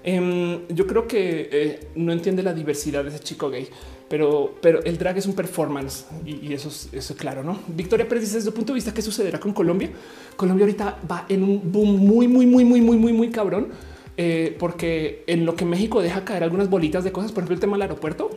Em, 0.03 0.67
yo 0.69 0.87
creo 0.87 1.07
que 1.07 1.49
eh, 1.53 1.81
no 1.95 2.13
entiende 2.13 2.43
la 2.43 2.55
diversidad 2.55 3.05
de 3.05 3.11
ese 3.11 3.21
chico 3.21 3.51
gay, 3.51 3.69
pero, 4.11 4.57
pero 4.61 4.83
el 4.83 4.99
drag 4.99 5.19
es 5.19 5.27
un 5.27 5.35
performance 5.35 6.05
y, 6.27 6.53
eso, 6.53 6.69
es, 6.69 7.15
claro. 7.17 7.45
No, 7.45 7.61
Victoria 7.69 8.09
Pérez 8.09 8.25
dice 8.25 8.39
desde 8.39 8.49
el 8.49 8.55
punto 8.55 8.73
de 8.73 8.79
vista 8.79 8.93
qué 8.93 9.03
sucederá 9.03 9.39
con 9.39 9.53
Colombia. 9.53 9.89
Colombia 10.35 10.65
ahorita 10.65 10.99
va 11.09 11.27
en 11.29 11.45
un 11.45 11.71
boom 11.71 11.97
muy, 11.97 12.27
muy, 12.27 12.45
muy, 12.45 12.65
muy, 12.65 12.81
muy, 12.81 12.97
muy, 12.97 13.13
muy 13.13 13.31
cabrón, 13.31 13.69
eh, 14.17 14.57
porque 14.59 15.23
en 15.29 15.47
lo 15.47 15.55
que 15.55 15.65
México 15.65 16.03
deja 16.03 16.25
caer 16.25 16.43
algunas 16.43 16.69
bolitas 16.69 17.05
de 17.05 17.13
cosas, 17.13 17.31
por 17.31 17.43
ejemplo, 17.43 17.55
el 17.55 17.61
tema 17.61 17.75
del 17.75 17.83
aeropuerto, 17.83 18.31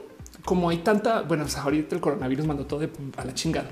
como 0.45 0.69
hay 0.69 0.77
tanta, 0.77 1.23
bueno, 1.23 1.47
ahorita 1.57 1.95
el 1.95 2.01
coronavirus 2.01 2.45
mandó 2.45 2.67
todo 2.67 2.87
a 3.17 3.25
la 3.25 3.33
chingada, 3.33 3.71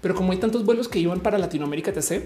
pero 0.00 0.14
como 0.14 0.32
hay 0.32 0.38
tantos 0.38 0.64
vuelos 0.64 0.88
que 0.88 0.98
iban 0.98 1.20
para 1.20 1.36
Latinoamérica, 1.36 1.90
etc 1.90 2.24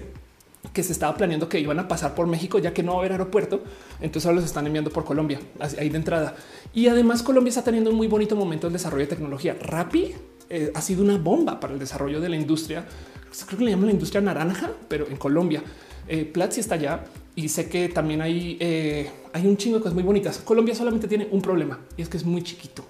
que 0.73 0.83
se 0.83 0.91
estaba 0.91 1.15
planeando 1.15 1.49
que 1.49 1.59
iban 1.59 1.79
a 1.79 1.87
pasar 1.87 2.15
por 2.15 2.27
México, 2.27 2.59
ya 2.59 2.73
que 2.73 2.83
no 2.83 2.93
va 2.93 2.97
a 2.97 2.99
haber 3.01 3.13
aeropuerto. 3.13 3.63
Entonces 4.01 4.25
ahora 4.25 4.37
los 4.37 4.45
están 4.45 4.67
enviando 4.67 4.91
por 4.91 5.05
Colombia, 5.05 5.39
ahí 5.59 5.89
de 5.89 5.97
entrada. 5.97 6.35
Y 6.73 6.87
además 6.87 7.23
Colombia 7.23 7.49
está 7.49 7.63
teniendo 7.63 7.89
un 7.89 7.95
muy 7.95 8.07
bonito 8.07 8.35
momento 8.35 8.67
en 8.67 8.73
desarrollo 8.73 9.03
de 9.03 9.09
tecnología. 9.09 9.57
Rappi 9.59 10.13
eh, 10.49 10.71
ha 10.73 10.81
sido 10.81 11.03
una 11.03 11.17
bomba 11.17 11.59
para 11.59 11.73
el 11.73 11.79
desarrollo 11.79 12.19
de 12.19 12.29
la 12.29 12.35
industria. 12.35 12.85
Creo 13.45 13.59
que 13.59 13.65
le 13.65 13.71
llaman 13.71 13.87
la 13.87 13.93
industria 13.93 14.21
naranja, 14.21 14.71
pero 14.87 15.07
en 15.07 15.17
Colombia. 15.17 15.63
Eh, 16.07 16.25
Platzi 16.25 16.59
está 16.59 16.75
allá 16.75 17.05
y 17.35 17.49
sé 17.49 17.69
que 17.69 17.87
también 17.87 18.21
hay, 18.21 18.57
eh, 18.59 19.09
hay 19.31 19.45
un 19.45 19.55
chingo 19.57 19.77
de 19.77 19.83
cosas 19.83 19.93
muy 19.93 20.03
bonitas. 20.03 20.39
Colombia 20.39 20.73
solamente 20.73 21.07
tiene 21.07 21.27
un 21.31 21.41
problema 21.41 21.79
y 21.95 22.01
es 22.01 22.09
que 22.09 22.17
es 22.17 22.25
muy 22.25 22.43
chiquito. 22.43 22.83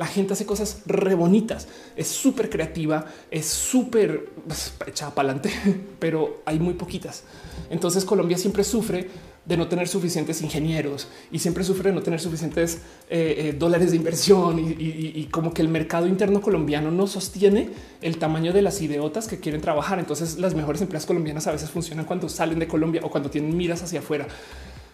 La 0.00 0.06
gente 0.06 0.32
hace 0.32 0.46
cosas 0.46 0.80
re 0.86 1.14
bonitas, 1.14 1.68
es 1.94 2.08
súper 2.08 2.48
creativa, 2.48 3.04
es 3.30 3.44
súper 3.44 4.30
pues, 4.46 4.72
echada 4.86 5.14
para 5.14 5.28
adelante, 5.28 5.52
pero 5.98 6.40
hay 6.46 6.58
muy 6.58 6.72
poquitas. 6.72 7.24
Entonces 7.68 8.06
Colombia 8.06 8.38
siempre 8.38 8.64
sufre 8.64 9.10
de 9.44 9.58
no 9.58 9.68
tener 9.68 9.88
suficientes 9.88 10.40
ingenieros 10.40 11.08
y 11.30 11.38
siempre 11.40 11.64
sufre 11.64 11.90
de 11.90 11.96
no 11.96 12.02
tener 12.02 12.18
suficientes 12.18 12.76
eh, 13.10 13.50
eh, 13.50 13.52
dólares 13.58 13.90
de 13.90 13.98
inversión 13.98 14.58
y, 14.58 15.28
como 15.30 15.52
que 15.52 15.60
el 15.60 15.68
mercado 15.68 16.06
interno 16.06 16.40
colombiano 16.40 16.90
no 16.90 17.06
sostiene 17.06 17.68
el 18.00 18.16
tamaño 18.16 18.54
de 18.54 18.62
las 18.62 18.80
ideotas 18.80 19.28
que 19.28 19.38
quieren 19.38 19.60
trabajar. 19.60 19.98
Entonces 19.98 20.38
las 20.38 20.54
mejores 20.54 20.80
empresas 20.80 21.04
colombianas 21.04 21.46
a 21.46 21.52
veces 21.52 21.68
funcionan 21.68 22.06
cuando 22.06 22.30
salen 22.30 22.58
de 22.58 22.66
Colombia 22.66 23.02
o 23.04 23.10
cuando 23.10 23.28
tienen 23.28 23.54
miras 23.54 23.82
hacia 23.82 24.00
afuera, 24.00 24.26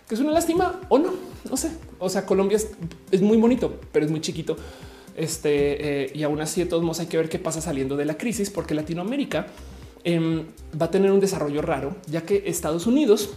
que 0.09 0.17
es 0.17 0.21
una 0.21 0.33
lástima 0.33 0.81
o 0.89 0.99
no, 0.99 1.15
no 1.49 1.57
sé. 1.57 1.71
O 2.01 2.09
sea, 2.09 2.27
Colombia 2.27 2.59
es 3.13 3.23
muy 3.23 3.37
bonito, 3.37 3.79
pero 3.93 4.05
es 4.05 4.11
muy 4.11 4.21
chiquito. 4.21 4.57
Este, 5.17 6.05
eh, 6.05 6.13
y 6.15 6.23
aún 6.23 6.41
así, 6.41 6.63
de 6.63 6.67
todos 6.69 6.83
modos, 6.83 7.01
hay 7.01 7.07
que 7.07 7.17
ver 7.17 7.29
qué 7.29 7.39
pasa 7.39 7.61
saliendo 7.61 7.97
de 7.97 8.05
la 8.05 8.17
crisis, 8.19 8.51
porque 8.51 8.75
Latinoamérica 8.75 9.47
em, 10.05 10.45
va 10.81 10.87
a 10.87 10.91
tener 10.91 11.11
un 11.11 11.21
desarrollo 11.21 11.63
raro, 11.63 11.97
ya 12.07 12.23
que 12.23 12.45
Estados 12.47 12.87
Unidos 12.87 13.31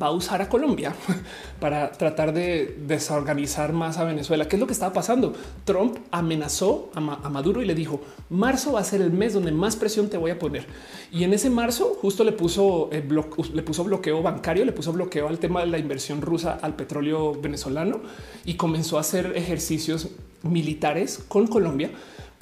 va 0.00 0.06
a 0.06 0.10
usar 0.10 0.40
a 0.40 0.48
Colombia 0.48 0.94
para 1.60 1.92
tratar 1.92 2.32
de 2.32 2.78
desorganizar 2.86 3.72
más 3.72 3.98
a 3.98 4.04
Venezuela. 4.04 4.46
¿Qué 4.46 4.56
es 4.56 4.60
lo 4.60 4.66
que 4.66 4.72
estaba 4.72 4.92
pasando? 4.92 5.34
Trump 5.64 5.98
amenazó 6.10 6.90
a, 6.94 7.00
Maduro 7.00 7.62
y 7.62 7.66
le 7.66 7.74
dijo, 7.74 8.00
marzo 8.30 8.72
va 8.72 8.80
a 8.80 8.84
ser 8.84 9.00
el 9.00 9.12
mes 9.12 9.34
donde 9.34 9.52
más 9.52 9.76
presión 9.76 10.08
te 10.08 10.16
voy 10.16 10.30
a 10.30 10.38
poner. 10.38 10.66
Y 11.10 11.24
en 11.24 11.32
ese 11.34 11.50
marzo 11.50 11.96
justo 12.00 12.24
le 12.24 12.32
puso, 12.32 12.88
eh, 12.92 13.06
le 13.52 13.62
puso 13.62 13.84
bloqueo 13.84 14.22
bancario, 14.22 14.64
le 14.64 14.72
puso 14.72 14.92
bloqueo 14.92 15.28
al 15.28 15.38
tema 15.38 15.60
de 15.60 15.66
la 15.66 15.78
inversión 15.78 16.20
rusa 16.22 16.58
al 16.62 16.76
petróleo 16.76 17.34
venezolano 17.34 18.00
y 18.44 18.54
comenzó 18.54 18.98
a 18.98 19.00
hacer 19.00 19.32
ejercicios 19.36 20.08
militares 20.44 21.24
con 21.28 21.46
Colombia 21.46 21.90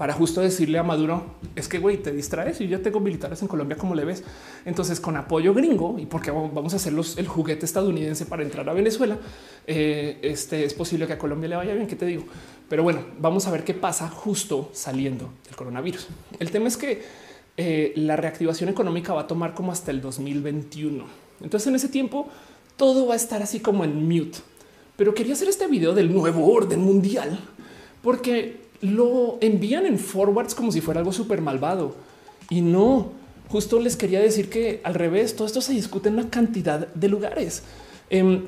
para 0.00 0.14
justo 0.14 0.40
decirle 0.40 0.78
a 0.78 0.82
Maduro 0.82 1.26
es 1.54 1.68
que 1.68 1.78
güey 1.78 1.98
te 1.98 2.10
distraes 2.10 2.58
y 2.62 2.68
yo 2.68 2.80
tengo 2.80 3.00
militares 3.00 3.42
en 3.42 3.48
Colombia 3.48 3.76
como 3.76 3.94
le 3.94 4.06
ves. 4.06 4.24
Entonces 4.64 4.98
con 4.98 5.14
apoyo 5.18 5.52
gringo 5.52 5.98
y 5.98 6.06
porque 6.06 6.30
vamos 6.30 6.72
a 6.72 6.76
hacer 6.76 6.94
el 7.18 7.28
juguete 7.28 7.66
estadounidense 7.66 8.24
para 8.24 8.42
entrar 8.42 8.66
a 8.70 8.72
Venezuela, 8.72 9.18
eh, 9.66 10.18
este 10.22 10.64
es 10.64 10.72
posible 10.72 11.06
que 11.06 11.12
a 11.12 11.18
Colombia 11.18 11.50
le 11.50 11.56
vaya 11.56 11.74
bien. 11.74 11.86
¿Qué 11.86 11.96
te 11.96 12.06
digo? 12.06 12.24
Pero 12.66 12.82
bueno, 12.82 13.02
vamos 13.18 13.46
a 13.46 13.50
ver 13.50 13.62
qué 13.62 13.74
pasa 13.74 14.08
justo 14.08 14.70
saliendo 14.72 15.34
del 15.44 15.54
coronavirus. 15.54 16.08
El 16.38 16.50
tema 16.50 16.68
es 16.68 16.78
que 16.78 17.02
eh, 17.58 17.92
la 17.96 18.16
reactivación 18.16 18.70
económica 18.70 19.12
va 19.12 19.20
a 19.20 19.26
tomar 19.26 19.52
como 19.52 19.70
hasta 19.70 19.90
el 19.90 20.00
2021. 20.00 21.04
Entonces 21.42 21.66
en 21.66 21.74
ese 21.74 21.88
tiempo 21.88 22.26
todo 22.78 23.06
va 23.06 23.12
a 23.12 23.16
estar 23.18 23.42
así 23.42 23.60
como 23.60 23.84
en 23.84 24.08
mute. 24.08 24.38
Pero 24.96 25.12
quería 25.12 25.34
hacer 25.34 25.50
este 25.50 25.66
video 25.66 25.92
del 25.92 26.10
nuevo 26.10 26.50
orden 26.50 26.80
mundial 26.80 27.38
porque 28.02 28.60
lo 28.80 29.38
envían 29.40 29.86
en 29.86 29.98
forwards 29.98 30.54
como 30.54 30.72
si 30.72 30.80
fuera 30.80 31.00
algo 31.00 31.12
súper 31.12 31.40
malvado. 31.40 31.94
Y 32.48 32.60
no, 32.62 33.12
justo 33.48 33.80
les 33.80 33.96
quería 33.96 34.20
decir 34.20 34.48
que 34.48 34.80
al 34.84 34.94
revés, 34.94 35.36
todo 35.36 35.46
esto 35.46 35.60
se 35.60 35.72
discute 35.72 36.08
en 36.08 36.14
una 36.14 36.30
cantidad 36.30 36.88
de 36.88 37.08
lugares. 37.08 37.62
Em, 38.08 38.44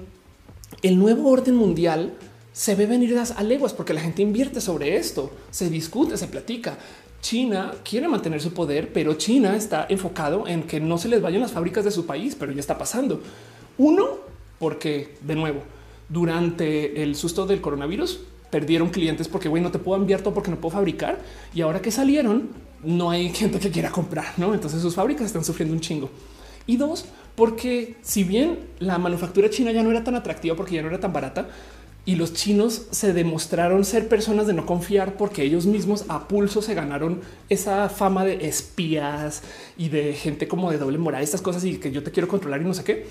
el 0.83 0.99
nuevo 0.99 1.31
orden 1.31 1.55
mundial 1.55 2.15
se 2.53 2.75
ve 2.75 2.87
venir 2.87 3.17
a 3.19 3.43
leguas 3.43 3.73
porque 3.73 3.95
la 3.95 4.01
gente 4.01 4.23
invierte 4.23 4.61
sobre 4.61 4.97
esto, 4.97 5.31
se 5.51 5.71
discute, 5.71 6.17
se 6.17 6.29
platica. 6.29 6.79
China 7.21 7.73
quiere 7.89 8.09
mantener 8.09 8.41
su 8.41 8.53
poder, 8.53 8.93
pero 8.93 9.15
China 9.15 9.55
está 9.55 9.87
enfocado 9.89 10.47
en 10.49 10.65
que 10.65 10.81
no 10.81 10.99
se 10.99 11.09
les 11.09 11.23
vayan 11.23 11.41
las 11.41 11.53
fábricas 11.53 11.85
de 11.85 11.93
su 11.93 12.05
país, 12.05 12.35
pero 12.39 12.53
ya 12.53 12.61
está 12.61 12.77
pasando. 12.77 13.21
Uno, 13.79 14.19
porque 14.59 15.15
de 15.21 15.37
nuevo, 15.37 15.61
durante 16.09 17.03
el 17.03 17.15
susto 17.15 17.47
del 17.47 17.61
coronavirus, 17.61 18.21
perdieron 18.53 18.91
clientes 18.91 19.29
porque 19.29 19.49
güey, 19.49 19.63
no 19.63 19.71
te 19.71 19.79
puedo 19.79 19.99
enviar 19.99 20.21
todo 20.21 20.35
porque 20.35 20.51
no 20.51 20.61
puedo 20.61 20.75
fabricar. 20.75 21.19
Y 21.55 21.63
ahora 21.63 21.81
que 21.81 21.91
salieron, 21.91 22.51
no 22.85 23.11
hay 23.11 23.31
gente 23.31 23.59
que 23.59 23.71
quiera 23.71 23.91
comprar, 23.91 24.35
no? 24.37 24.53
Entonces 24.53 24.83
sus 24.83 24.95
fábricas 24.95 25.27
están 25.27 25.43
sufriendo 25.43 25.75
un 25.75 25.81
chingo. 25.81 26.11
Y 26.67 26.77
dos, 26.77 27.07
porque 27.35 27.97
si 28.03 28.25
bien 28.25 28.59
la 28.79 28.99
manufactura 28.99 29.49
china 29.49 29.73
ya 29.73 29.83
no 29.83 29.91
era 29.91 30.05
tan 30.05 30.15
atractiva 30.17 30.55
porque 30.55 30.75
ya 30.75 30.83
no 30.83 30.89
era 30.89 31.01
tan 31.01 31.15
barata, 31.15 31.49
y 32.05 32.17
los 32.17 32.35
chinos 32.35 32.89
se 32.91 33.15
demostraron 33.15 33.85
ser 33.85 34.09
personas 34.09 34.47
de 34.47 34.53
no 34.53 34.67
confiar 34.67 35.17
porque 35.17 35.45
ellos 35.45 35.67
mismos 35.67 36.05
a 36.09 36.29
pulso 36.29 36.61
se 36.61 36.75
ganaron 36.75 37.21
esa 37.49 37.89
fama 37.89 38.25
de 38.25 38.49
espías 38.49 39.43
y 39.79 39.89
de 39.89 40.13
gente 40.13 40.47
como 40.47 40.71
de 40.71 40.79
doble 40.79 40.99
moral, 40.99 41.23
estas 41.23 41.41
cosas 41.41 41.65
y 41.65 41.79
que 41.79 41.91
yo 41.91 42.03
te 42.03 42.11
quiero 42.11 42.29
controlar 42.29 42.61
y 42.61 42.65
no 42.65 42.75
sé 42.75 42.85
qué. 42.85 43.07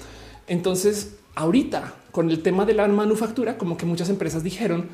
Entonces, 0.48 1.16
ahorita 1.34 1.96
con 2.12 2.30
el 2.30 2.44
tema 2.44 2.66
de 2.66 2.74
la 2.74 2.88
manufactura, 2.90 3.58
como 3.58 3.78
que 3.78 3.86
muchas 3.86 4.10
empresas 4.10 4.44
dijeron, 4.44 4.90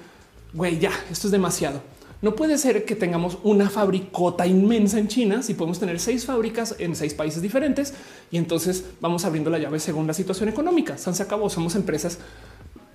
güey, 0.53 0.79
ya, 0.79 0.91
esto 1.11 1.27
es 1.27 1.31
demasiado. 1.31 1.81
No 2.21 2.35
puede 2.35 2.57
ser 2.57 2.83
que 2.85 2.95
tengamos 2.95 3.37
una 3.43 3.69
fabricota 3.69 4.47
inmensa 4.47 4.97
en 4.97 5.07
China 5.07 5.43
si 5.43 5.53
podemos 5.53 5.79
tener 5.79 5.99
seis 5.99 6.25
fábricas 6.25 6.75
en 6.79 6.95
seis 6.95 7.13
países 7.13 7.43
diferentes 7.43 7.93
y 8.31 8.37
entonces 8.37 8.83
vamos 8.99 9.23
abriendo 9.23 9.51
la 9.51 9.59
llave 9.59 9.79
según 9.79 10.07
la 10.07 10.13
situación 10.13 10.49
económica. 10.49 10.97
se 10.97 11.23
acabó. 11.23 11.49
Somos 11.49 11.75
empresas 11.75 12.17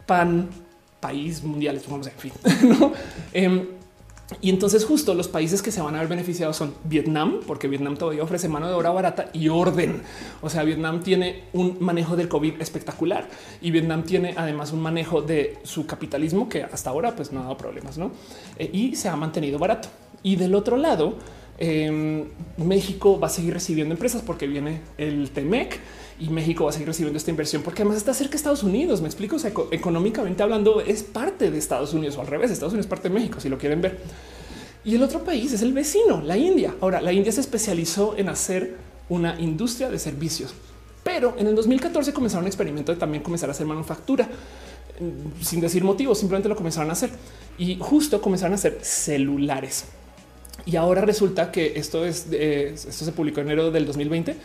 pan 0.07 0.49
país 0.99 1.43
mundiales, 1.43 1.85
vamos 1.89 2.09
en 2.09 2.13
fin. 2.19 2.33
Em, 3.33 3.67
y 4.41 4.51
entonces 4.51 4.85
justo 4.85 5.15
los 5.15 5.29
países 5.29 5.63
que 5.63 5.71
se 5.71 5.81
van 5.81 5.95
a 5.95 5.99
ver 5.99 6.09
beneficiados 6.09 6.57
son 6.57 6.75
Vietnam, 6.85 7.41
porque 7.47 7.69
Vietnam 7.69 7.97
todavía 7.97 8.23
ofrece 8.23 8.49
mano 8.49 8.69
de 8.69 8.75
obra 8.75 8.91
barata 8.91 9.29
y 9.33 9.49
orden. 9.49 10.03
O 10.41 10.49
sea, 10.49 10.63
Vietnam 10.63 11.03
tiene 11.03 11.45
un 11.53 11.77
manejo 11.81 12.17
del 12.17 12.29
COVID 12.29 12.61
espectacular 12.61 13.29
y 13.61 13.71
Vietnam 13.71 14.05
tiene 14.05 14.35
además 14.37 14.73
un 14.73 14.81
manejo 14.81 15.23
de 15.23 15.59
su 15.65 15.87
capitalismo 15.87 16.49
que 16.49 16.63
hasta 16.63 16.91
ahora 16.91 17.15
pues 17.15 17.33
no 17.33 17.41
ha 17.41 17.43
dado 17.45 17.57
problemas, 17.57 17.99
¿no? 17.99 18.13
Eh, 18.59 18.71
y 18.73 18.97
se 18.97 19.09
ha 19.09 19.17
mantenido 19.17 19.59
barato. 19.59 19.89
Y 20.23 20.37
del 20.37 20.55
otro 20.55 20.77
lado, 20.77 21.17
em, 21.65 22.25
México 22.57 23.21
va 23.21 23.29
a 23.29 23.31
seguir 23.31 23.55
recibiendo 23.55 23.95
empresas 23.95 24.21
porque 24.23 24.49
viene 24.49 24.81
el 24.99 25.31
TEMEC 25.31 25.79
y 26.19 26.29
México 26.29 26.65
va 26.65 26.71
a 26.71 26.73
seguir 26.73 26.89
recibiendo 26.89 27.17
esta 27.17 27.31
inversión 27.31 27.63
porque 27.63 27.83
además 27.83 27.99
está 27.99 28.13
cerca 28.15 28.33
de 28.33 28.39
Estados 28.39 28.65
Unidos. 28.65 29.01
Me 29.01 29.07
explico. 29.07 29.37
económicamente 29.71 30.43
hablando, 30.43 30.81
es 30.81 31.05
parte 31.05 31.53
de 31.53 31.59
Estados 31.59 31.95
Unidos 31.95 32.17
o 32.17 32.21
al 32.21 32.27
revés. 32.27 32.51
Estados 32.51 32.73
Unidos 32.73 32.87
es 32.87 32.91
parte 32.91 33.09
de 33.09 33.15
México, 33.15 33.39
si 33.39 33.49
lo 33.49 33.59
quieren 33.59 33.81
ver. 33.81 34.01
Y 34.85 34.97
el 34.97 35.05
otro 35.05 35.23
país 35.23 35.53
es 35.53 35.63
el 35.63 35.73
vecino, 35.73 36.21
la 36.21 36.37
India. 36.37 36.75
Ahora, 36.81 37.01
la 37.01 37.13
India 37.13 37.31
se 37.31 37.41
especializó 37.41 38.17
en 38.17 38.29
hacer 38.29 38.77
una 39.09 39.41
industria 39.41 39.89
de 39.89 40.01
servicios, 40.01 40.53
pero 41.05 41.37
en 41.39 41.47
el 41.47 41.55
2014 41.55 42.13
comenzaron 42.13 42.43
un 42.43 42.49
experimento 42.49 42.93
de 42.93 42.99
también 42.99 43.23
comenzar 43.23 43.49
a 43.49 43.53
hacer 43.53 43.67
manufactura 43.67 44.29
mm, 44.99 45.43
sin 45.43 45.61
decir 45.61 45.85
motivos, 45.85 46.19
simplemente 46.19 46.49
lo 46.49 46.57
comenzaron 46.57 46.91
a 46.91 46.95
hacer 46.95 47.11
y 47.57 47.77
justo 47.79 48.21
comenzaron 48.21 48.55
a 48.55 48.57
hacer 48.57 48.81
celulares. 48.83 49.85
Y 50.65 50.77
ahora 50.77 51.01
resulta 51.01 51.51
que 51.51 51.75
esto 51.77 52.05
es, 52.05 52.31
esto 52.31 53.05
se 53.05 53.13
publicó 53.13 53.41
en 53.41 53.49
enero 53.49 53.71
del 53.71 53.87
2020 53.87 54.37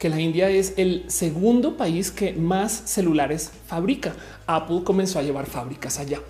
que 0.00 0.08
la 0.08 0.18
India 0.18 0.48
es 0.48 0.72
el 0.78 1.04
segundo 1.08 1.76
país 1.76 2.10
que 2.10 2.32
más 2.32 2.72
celulares 2.86 3.52
fabrica. 3.66 4.14
Apple 4.46 4.80
comenzó 4.82 5.18
a 5.18 5.22
llevar 5.22 5.46
fábricas 5.46 5.98
allá. 5.98 6.20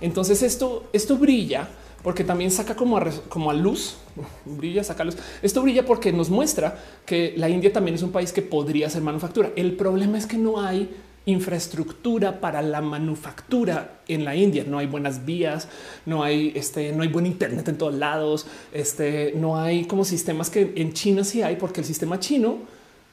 Entonces 0.00 0.42
esto, 0.42 0.88
esto 0.92 1.16
brilla 1.16 1.68
porque 2.02 2.24
también 2.24 2.50
saca 2.50 2.74
como 2.74 2.96
a, 2.96 3.08
como 3.28 3.50
a 3.50 3.54
luz, 3.54 3.98
brilla, 4.44 4.82
saca 4.82 5.04
luz. 5.04 5.16
Esto 5.42 5.62
brilla 5.62 5.86
porque 5.86 6.12
nos 6.12 6.28
muestra 6.28 6.78
que 7.06 7.34
la 7.36 7.48
India 7.48 7.72
también 7.72 7.94
es 7.94 8.02
un 8.02 8.10
país 8.10 8.32
que 8.32 8.42
podría 8.42 8.88
hacer 8.88 9.02
manufactura. 9.02 9.50
El 9.54 9.76
problema 9.76 10.18
es 10.18 10.26
que 10.26 10.36
no 10.36 10.60
hay 10.60 10.90
infraestructura 11.30 12.40
para 12.40 12.62
la 12.62 12.80
manufactura 12.80 14.00
en 14.08 14.24
la 14.24 14.36
India. 14.36 14.64
No 14.66 14.78
hay 14.78 14.86
buenas 14.86 15.24
vías, 15.24 15.68
no 16.06 16.22
hay 16.22 16.52
este, 16.54 16.92
no 16.92 17.02
hay 17.02 17.08
buen 17.08 17.26
internet 17.26 17.68
en 17.68 17.78
todos 17.78 17.94
lados. 17.94 18.46
Este, 18.72 19.32
no 19.36 19.58
hay 19.58 19.84
como 19.84 20.04
sistemas 20.04 20.50
que 20.50 20.72
en 20.76 20.92
China 20.92 21.24
sí 21.24 21.42
hay, 21.42 21.56
porque 21.56 21.80
el 21.80 21.86
sistema 21.86 22.18
chino 22.18 22.58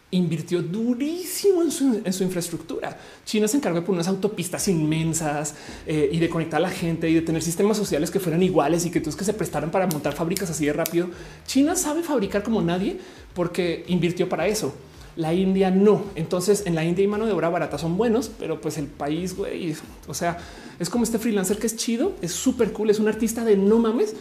invirtió 0.10 0.62
durísimo 0.62 1.62
en 1.62 1.72
su, 1.72 2.24
infraestructura. 2.24 2.98
China 3.26 3.48
se 3.48 3.58
encargó 3.58 3.80
de 3.80 3.86
poner 3.86 3.98
unas 3.98 4.08
autopistas 4.08 4.68
inmensas 4.70 5.56
eh, 5.86 6.10
y 6.12 6.20
de 6.20 6.30
conectar 6.30 6.60
a 6.60 6.62
la 6.62 6.70
gente 6.70 7.10
y 7.10 7.14
de 7.14 7.22
tener 7.22 7.42
sistemas 7.42 7.76
sociales 7.76 8.10
que 8.10 8.20
fueran 8.20 8.42
iguales 8.42 8.86
y 8.86 8.90
que 8.90 9.02
todos 9.02 9.18
que 9.18 9.26
se 9.26 9.34
prestaran 9.34 9.70
para 9.70 9.86
montar 9.88 10.14
fábricas 10.14 10.50
así 10.50 10.66
de 10.66 10.74
rápido. 10.74 11.10
China 11.46 11.76
sabe 11.76 12.04
fabricar 12.04 12.42
como 12.42 12.62
nadie 12.62 12.98
porque 13.34 13.84
invirtió 13.88 14.30
para 14.30 14.48
eso. 14.48 14.74
La 15.18 15.34
India 15.34 15.72
no. 15.72 16.04
Entonces 16.16 16.64
en 16.66 16.76
la 16.76 16.86
India 16.86 17.04
y 17.04 17.08
mano 17.08 17.26
de 17.26 17.34
obra 17.34 17.50
barata 17.50 17.78
son 17.78 17.98
buenos, 17.98 18.32
pero 18.40 18.62
pues 18.62 18.78
el 18.78 18.86
país, 18.88 19.36
güey, 19.36 19.76
o 20.08 20.14
sea, 20.14 20.38
es 20.80 20.90
como 20.90 21.04
este 21.04 21.20
freelancer 21.20 21.58
que 21.58 21.68
es 21.68 21.76
chido, 21.76 22.14
es 22.22 22.32
súper 22.32 22.72
cool, 22.72 22.90
es 22.90 23.00
un 23.00 23.08
artista 23.08 23.44
de 23.44 23.58
no 23.58 23.80
mames, 23.80 24.16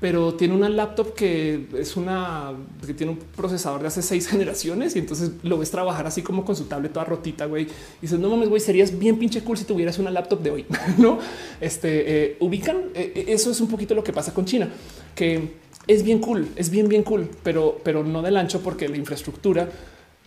pero 0.00 0.34
tiene 0.34 0.54
una 0.54 0.68
laptop 0.68 1.14
que 1.14 1.66
es 1.76 1.96
una 1.96 2.52
que 2.86 2.94
tiene 2.94 3.12
un 3.12 3.18
procesador 3.18 3.80
de 3.80 3.88
hace 3.88 4.02
seis 4.02 4.26
generaciones 4.28 4.94
y 4.96 5.00
entonces 5.00 5.32
lo 5.42 5.58
ves 5.58 5.70
trabajar 5.70 6.06
así 6.06 6.22
como 6.22 6.44
con 6.44 6.54
su 6.56 6.64
tablet 6.64 6.92
toda 6.92 7.04
rotita, 7.04 7.46
güey. 7.46 7.64
Y 7.64 7.68
dices, 8.02 8.18
no 8.18 8.30
mames, 8.30 8.48
güey, 8.48 8.60
serías 8.60 8.96
bien 8.96 9.18
pinche 9.18 9.42
cool 9.42 9.58
si 9.58 9.64
tuvieras 9.64 9.98
una 9.98 10.10
laptop 10.10 10.40
de 10.40 10.50
hoy, 10.50 10.66
¿no? 10.98 11.18
Este, 11.60 12.24
eh, 12.24 12.36
ubican, 12.40 12.76
eh, 12.94 13.12
eh, 13.14 13.24
eso 13.28 13.50
es 13.50 13.60
un 13.60 13.68
poquito 13.68 13.94
lo 13.94 14.04
que 14.04 14.12
pasa 14.12 14.32
con 14.32 14.44
China, 14.44 14.68
que 15.14 15.56
es 15.86 16.02
bien 16.02 16.20
cool, 16.20 16.48
es 16.54 16.70
bien, 16.70 16.88
bien 16.88 17.02
cool, 17.02 17.28
pero, 17.42 17.78
pero 17.82 18.04
no 18.04 18.22
del 18.22 18.36
ancho 18.36 18.60
porque 18.60 18.88
la 18.88 18.96
infraestructura 18.96 19.68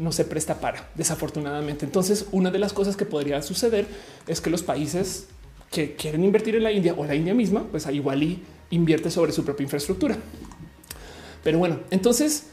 no 0.01 0.11
se 0.11 0.25
presta 0.25 0.59
para, 0.59 0.89
desafortunadamente. 0.95 1.85
Entonces, 1.85 2.25
una 2.31 2.49
de 2.49 2.57
las 2.57 2.73
cosas 2.73 2.97
que 2.97 3.05
podría 3.05 3.41
suceder 3.43 3.85
es 4.27 4.41
que 4.41 4.49
los 4.49 4.63
países 4.63 5.27
que 5.69 5.95
quieren 5.95 6.23
invertir 6.23 6.55
en 6.55 6.63
la 6.63 6.71
India 6.71 6.95
o 6.97 7.05
la 7.05 7.13
India 7.13 7.35
misma, 7.35 7.63
pues 7.69 7.87
igual 7.87 8.23
y 8.23 8.41
invierte 8.71 9.11
sobre 9.11 9.31
su 9.31 9.45
propia 9.45 9.63
infraestructura. 9.63 10.17
Pero 11.43 11.59
bueno, 11.59 11.79
entonces, 11.91 12.47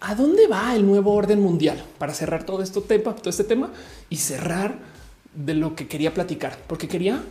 ¿a 0.00 0.16
dónde 0.16 0.48
va 0.48 0.74
el 0.74 0.84
nuevo 0.84 1.14
orden 1.14 1.40
mundial? 1.40 1.82
Para 1.98 2.12
cerrar 2.12 2.44
todo 2.44 2.62
esto 2.62 2.82
tema, 2.82 3.14
todo 3.14 3.30
este 3.30 3.44
tema 3.44 3.70
y 4.10 4.16
cerrar 4.16 4.78
de 5.34 5.54
lo 5.54 5.76
que 5.76 5.86
quería 5.86 6.12
platicar, 6.12 6.58
porque 6.66 6.88
quería 6.88 7.22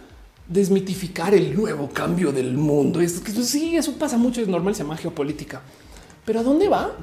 desmitificar 0.48 1.34
el 1.34 1.54
nuevo 1.54 1.90
cambio 1.90 2.32
del 2.32 2.54
mundo. 2.54 3.02
Es 3.02 3.20
que 3.20 3.34
sí, 3.34 3.76
eso 3.76 3.98
pasa 3.98 4.18
mucho, 4.18 4.40
es 4.42 4.48
normal, 4.48 4.76
se 4.76 4.84
llama 4.84 4.96
geopolítica. 4.96 5.62
Pero 6.26 6.40
¿a 6.40 6.44
dónde 6.44 6.70
va? 6.70 6.96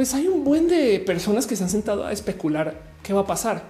Pues 0.00 0.14
hay 0.14 0.28
un 0.28 0.44
buen 0.44 0.66
de 0.66 0.98
personas 1.00 1.46
que 1.46 1.56
se 1.56 1.62
han 1.62 1.68
sentado 1.68 2.06
a 2.06 2.10
especular 2.10 2.80
qué 3.02 3.12
va 3.12 3.20
a 3.20 3.26
pasar. 3.26 3.64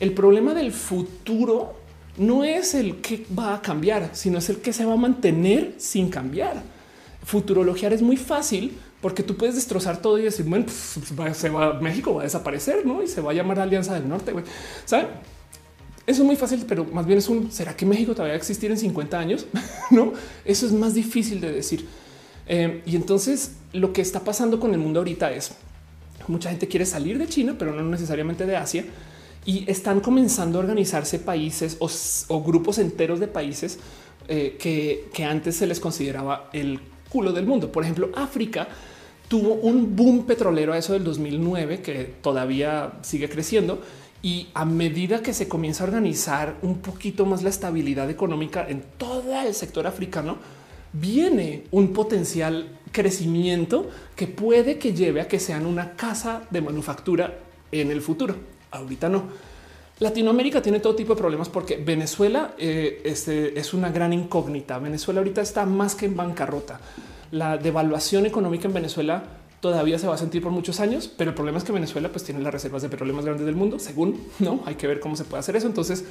El 0.00 0.12
problema 0.12 0.54
del 0.54 0.72
futuro 0.72 1.76
no 2.16 2.42
es 2.42 2.74
el 2.74 2.96
que 3.00 3.24
va 3.38 3.54
a 3.54 3.62
cambiar, 3.62 4.10
sino 4.12 4.38
es 4.38 4.50
el 4.50 4.56
que 4.56 4.72
se 4.72 4.84
va 4.84 4.94
a 4.94 4.96
mantener 4.96 5.74
sin 5.78 6.08
cambiar. 6.08 6.64
Futurologiar 7.24 7.92
es 7.92 8.02
muy 8.02 8.16
fácil 8.16 8.76
porque 9.00 9.22
tú 9.22 9.36
puedes 9.36 9.54
destrozar 9.54 9.98
todo 9.98 10.18
y 10.18 10.22
decir, 10.22 10.44
bueno, 10.46 10.66
pues, 11.14 11.36
se 11.36 11.48
va, 11.48 11.74
México 11.74 12.12
va 12.12 12.22
a 12.22 12.24
desaparecer, 12.24 12.84
¿no? 12.84 13.00
Y 13.00 13.06
se 13.06 13.20
va 13.20 13.30
a 13.30 13.34
llamar 13.34 13.60
Alianza 13.60 13.94
del 13.94 14.08
Norte, 14.08 14.32
güey. 14.32 14.44
¿Saben? 14.84 15.06
Eso 16.08 16.22
es 16.22 16.26
muy 16.26 16.34
fácil, 16.34 16.64
pero 16.66 16.84
más 16.86 17.06
bien 17.06 17.20
es 17.20 17.28
un, 17.28 17.52
¿será 17.52 17.76
que 17.76 17.86
México 17.86 18.14
todavía 18.14 18.32
va 18.32 18.36
a 18.36 18.38
existir 18.38 18.68
en 18.72 18.78
50 18.78 19.16
años? 19.16 19.46
no, 19.92 20.12
eso 20.44 20.66
es 20.66 20.72
más 20.72 20.92
difícil 20.92 21.40
de 21.40 21.52
decir. 21.52 21.86
Eh, 22.46 22.82
y 22.86 22.96
entonces 22.96 23.56
lo 23.72 23.92
que 23.92 24.02
está 24.02 24.20
pasando 24.20 24.58
con 24.60 24.72
el 24.72 24.78
mundo 24.78 25.00
ahorita 25.00 25.32
es, 25.32 25.52
mucha 26.28 26.50
gente 26.50 26.68
quiere 26.68 26.86
salir 26.86 27.18
de 27.18 27.28
China, 27.28 27.56
pero 27.58 27.72
no 27.72 27.82
necesariamente 27.82 28.46
de 28.46 28.56
Asia 28.56 28.84
y 29.44 29.68
están 29.70 30.00
comenzando 30.00 30.58
a 30.58 30.62
organizarse 30.62 31.18
países 31.18 31.76
o, 31.80 32.42
grupos 32.42 32.78
enteros 32.78 33.18
de 33.20 33.28
países 33.28 33.78
eh, 34.28 34.56
que, 34.58 35.24
antes 35.24 35.56
se 35.56 35.66
les 35.66 35.80
consideraba 35.80 36.48
el 36.52 36.80
culo 37.08 37.32
del 37.32 37.46
mundo. 37.46 37.72
Por 37.72 37.82
ejemplo, 37.82 38.10
África 38.14 38.68
tuvo 39.28 39.54
un 39.54 39.96
boom 39.96 40.26
petrolero 40.26 40.72
a 40.72 40.78
eso 40.78 40.92
del 40.92 41.04
2009 41.04 41.82
que 41.82 42.14
todavía 42.22 42.92
sigue 43.02 43.28
creciendo. 43.28 43.80
Y 44.24 44.48
a 44.54 44.64
medida 44.64 45.20
que 45.20 45.34
se 45.34 45.48
comienza 45.48 45.82
a 45.82 45.88
organizar 45.88 46.56
un 46.62 46.78
poquito 46.78 47.26
más 47.26 47.42
la 47.42 47.50
estabilidad 47.50 48.08
económica 48.08 48.64
en 48.68 48.84
todo 48.96 49.40
el 49.40 49.52
sector 49.52 49.88
africano, 49.88 50.38
viene 50.92 51.64
un 51.70 51.92
potencial 51.92 52.78
crecimiento 52.90 53.90
que 54.14 54.26
puede 54.26 54.78
que 54.78 54.92
lleve 54.92 55.20
a 55.20 55.28
que 55.28 55.40
sean 55.40 55.66
una 55.66 55.92
casa 55.92 56.42
de 56.50 56.60
manufactura 56.60 57.38
en 57.70 57.90
el 57.90 58.02
futuro. 58.02 58.36
Ahorita 58.70 59.08
no. 59.08 59.24
Latinoamérica 59.98 60.60
tiene 60.60 60.80
todo 60.80 60.94
tipo 60.94 61.14
de 61.14 61.20
problemas 61.20 61.48
porque 61.48 61.76
Venezuela 61.76 62.54
eh, 62.58 63.00
este, 63.04 63.58
es 63.58 63.72
una 63.72 63.90
gran 63.90 64.12
incógnita. 64.12 64.78
Venezuela 64.78 65.20
ahorita 65.20 65.40
está 65.40 65.64
más 65.64 65.94
que 65.94 66.06
en 66.06 66.16
bancarrota. 66.16 66.80
La 67.30 67.56
devaluación 67.56 68.26
económica 68.26 68.68
en 68.68 68.74
Venezuela 68.74 69.22
todavía 69.60 69.98
se 69.98 70.08
va 70.08 70.14
a 70.14 70.18
sentir 70.18 70.42
por 70.42 70.50
muchos 70.50 70.80
años, 70.80 71.08
pero 71.16 71.30
el 71.30 71.34
problema 71.36 71.58
es 71.58 71.64
que 71.64 71.72
Venezuela 71.72 72.10
pues 72.10 72.24
tiene 72.24 72.40
las 72.42 72.52
reservas 72.52 72.82
de 72.82 72.88
petróleo 72.88 73.14
más 73.14 73.24
grandes 73.24 73.46
del 73.46 73.54
mundo, 73.54 73.78
según 73.78 74.20
no 74.40 74.62
hay 74.66 74.74
que 74.74 74.88
ver 74.88 74.98
cómo 74.98 75.14
se 75.16 75.24
puede 75.24 75.38
hacer 75.38 75.54
eso. 75.54 75.68
Entonces, 75.68 76.04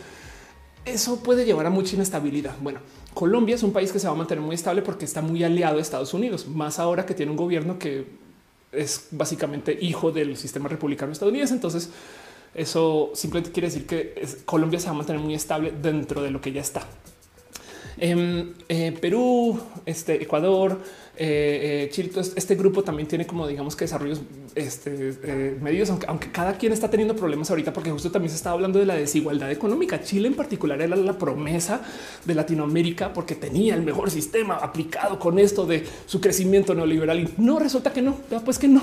eso 0.86 1.22
puede 1.22 1.46
llevar 1.46 1.66
a 1.66 1.70
mucha 1.70 1.96
inestabilidad. 1.96 2.56
Bueno, 2.62 2.80
Colombia 3.14 3.56
es 3.56 3.64
un 3.64 3.72
país 3.72 3.92
que 3.92 4.00
se 4.00 4.08
va 4.08 4.14
a 4.14 4.16
mantener 4.16 4.44
muy 4.44 4.56
estable 4.56 4.82
porque 4.82 5.06
está 5.06 5.22
muy 5.22 5.44
aliado 5.44 5.78
a 5.78 5.82
Estados 5.82 6.14
Unidos, 6.14 6.48
más 6.48 6.80
ahora 6.80 7.06
que 7.06 7.14
tiene 7.14 7.32
un 7.32 7.38
gobierno 7.38 7.78
que 7.78 8.06
es 8.72 9.08
básicamente 9.12 9.78
hijo 9.80 10.12
del 10.12 10.38
sistema 10.38 10.70
republicano 10.70 11.12
estadounidense. 11.12 11.54
Entonces, 11.54 11.90
eso 12.56 13.12
simplemente 13.14 13.52
quiere 13.52 13.68
decir 13.68 13.86
que 13.86 14.28
Colombia 14.46 14.80
se 14.80 14.88
va 14.88 14.92
a 14.92 14.96
mantener 14.96 15.22
muy 15.22 15.34
estable 15.34 15.72
dentro 15.82 16.22
de 16.22 16.32
lo 16.32 16.42
que 16.42 16.52
ya 16.52 16.62
está. 16.62 16.86
En 17.98 18.56
eh, 18.68 18.98
Perú, 19.00 19.60
este, 19.86 20.24
Ecuador, 20.24 20.80
eh, 21.24 21.92
eh, 21.96 22.32
este 22.36 22.56
grupo 22.56 22.84
también 22.84 23.08
tiene 23.08 23.28
como 23.28 23.46
digamos 23.48 23.76
que 23.76 23.86
desarrollos 23.86 24.22
este, 24.56 25.60
medios, 25.62 25.92
aunque, 25.92 26.08
aunque, 26.08 26.32
cada 26.32 26.58
quien 26.58 26.74
está 26.74 26.90
teniendo 26.90 27.16
problemas 27.16 27.48
ahorita, 27.52 27.72
porque 27.74 27.92
justo 27.92 28.10
también 28.10 28.32
se 28.32 28.38
está 28.38 28.50
hablando 28.50 28.80
de 28.80 28.88
la 28.88 28.96
desigualdad 28.96 29.52
económica. 29.52 30.02
Chile 30.02 30.28
en 30.28 30.34
particular 30.34 30.82
era 30.82 30.96
la 30.96 31.20
promesa 31.20 31.84
de 32.26 32.34
Latinoamérica 32.34 33.14
porque 33.14 33.36
tenía 33.36 33.76
el 33.76 33.84
mejor 33.84 34.10
sistema 34.10 34.56
aplicado 34.56 35.20
con 35.20 35.38
esto 35.38 35.68
de 35.68 35.86
su 36.08 36.20
crecimiento 36.20 36.74
neoliberal 36.74 37.20
y 37.20 37.30
no 37.38 37.60
resulta 37.60 37.94
que 37.94 38.02
no, 38.02 38.18
pues 38.44 38.58
que 38.58 38.68
no. 38.68 38.82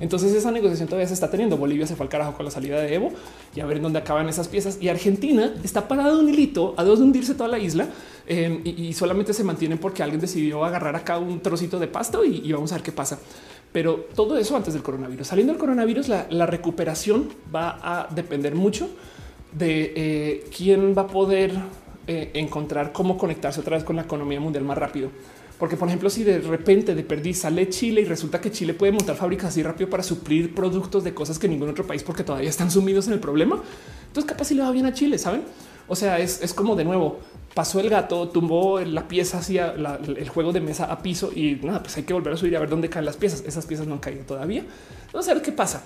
Entonces 0.00 0.32
esa 0.32 0.50
negociación 0.50 0.88
todavía 0.88 1.08
se 1.08 1.14
está 1.14 1.30
teniendo. 1.30 1.56
Bolivia 1.56 1.86
se 1.86 1.96
fue 1.96 2.04
al 2.04 2.10
carajo 2.10 2.34
con 2.34 2.44
la 2.44 2.50
salida 2.50 2.80
de 2.80 2.94
Evo 2.94 3.12
y 3.54 3.60
a 3.60 3.66
ver 3.66 3.80
dónde 3.80 3.98
acaban 3.98 4.28
esas 4.28 4.48
piezas. 4.48 4.78
Y 4.80 4.88
Argentina 4.88 5.54
está 5.64 5.88
parado 5.88 6.18
un 6.18 6.28
hilito 6.28 6.74
a 6.76 6.84
dos 6.84 6.98
de 6.98 7.04
hundirse 7.04 7.34
toda 7.34 7.48
la 7.48 7.58
isla 7.58 7.88
em, 8.26 8.60
y, 8.64 8.92
solamente 8.92 9.32
se 9.32 9.44
mantienen 9.44 9.78
porque 9.78 10.02
alguien 10.02 10.20
decidió 10.20 10.64
agarrar 10.64 10.96
acá 10.96 11.18
un 11.18 11.40
trocito 11.40 11.78
de 11.78 11.88
pasto 11.88 12.24
y, 12.24 12.52
vamos 12.52 12.72
a 12.72 12.76
ver 12.76 12.84
qué 12.84 12.92
pasa. 12.92 13.18
Pero 13.72 14.06
todo 14.14 14.38
eso 14.38 14.56
antes 14.56 14.74
del 14.74 14.82
coronavirus. 14.82 15.26
Saliendo 15.26 15.52
del 15.52 15.60
coronavirus, 15.60 16.08
la, 16.08 16.46
recuperación 16.46 17.30
va 17.54 17.78
a 17.82 18.08
depender 18.14 18.54
mucho 18.54 18.88
de 19.52 19.92
eh, 19.96 20.44
quién 20.54 20.94
va 20.96 21.02
a 21.02 21.06
poder 21.06 21.52
eh, 22.06 22.30
encontrar 22.34 22.92
cómo 22.92 23.16
conectarse 23.16 23.60
otra 23.60 23.76
vez 23.76 23.84
con 23.84 23.96
la 23.96 24.02
economía 24.02 24.40
mundial 24.40 24.64
más 24.64 24.78
rápido. 24.78 25.10
Porque, 25.58 25.76
por 25.76 25.88
ejemplo, 25.88 26.10
si 26.10 26.22
de 26.22 26.38
repente 26.40 26.94
de 26.94 27.02
perdí 27.02 27.32
sale 27.32 27.68
Chile 27.70 28.02
y 28.02 28.04
resulta 28.04 28.40
que 28.40 28.50
Chile 28.50 28.74
puede 28.74 28.92
montar 28.92 29.16
fábricas 29.16 29.48
así 29.48 29.62
rápido 29.62 29.88
para 29.88 30.02
suplir 30.02 30.54
productos 30.54 31.02
de 31.02 31.14
cosas 31.14 31.38
que 31.38 31.48
ningún 31.48 31.70
otro 31.70 31.86
país, 31.86 32.02
porque 32.02 32.24
todavía 32.24 32.50
están 32.50 32.70
sumidos 32.70 33.06
en 33.06 33.14
el 33.14 33.20
problema. 33.20 33.62
Entonces, 34.06 34.28
capaz 34.30 34.44
si 34.44 34.54
le 34.54 34.62
va 34.62 34.70
bien 34.70 34.86
a 34.86 34.92
Chile, 34.92 35.18
saben? 35.18 35.42
O 35.88 35.94
sea, 35.94 36.18
es, 36.18 36.52
como 36.52 36.76
de 36.76 36.84
nuevo 36.84 37.20
pasó 37.54 37.80
el 37.80 37.88
gato, 37.88 38.28
tumbó 38.28 38.80
la 38.80 39.08
pieza 39.08 39.38
hacia 39.38 39.72
el 39.72 40.28
juego 40.28 40.52
de 40.52 40.60
mesa 40.60 40.86
a 40.86 40.98
piso 40.98 41.30
y 41.34 41.54
nada, 41.62 41.82
pues 41.82 41.96
hay 41.96 42.02
que 42.02 42.12
volver 42.12 42.34
a 42.34 42.36
subir 42.36 42.54
a 42.56 42.60
ver 42.60 42.68
dónde 42.68 42.90
caen 42.90 43.06
las 43.06 43.16
piezas. 43.16 43.44
Esas 43.46 43.64
piezas 43.64 43.86
no 43.86 43.94
han 43.94 44.00
caído 44.00 44.24
todavía. 44.24 44.64
Vamos 45.12 45.28
a 45.28 45.34
ver 45.34 45.42
qué 45.42 45.52
pasa. 45.52 45.82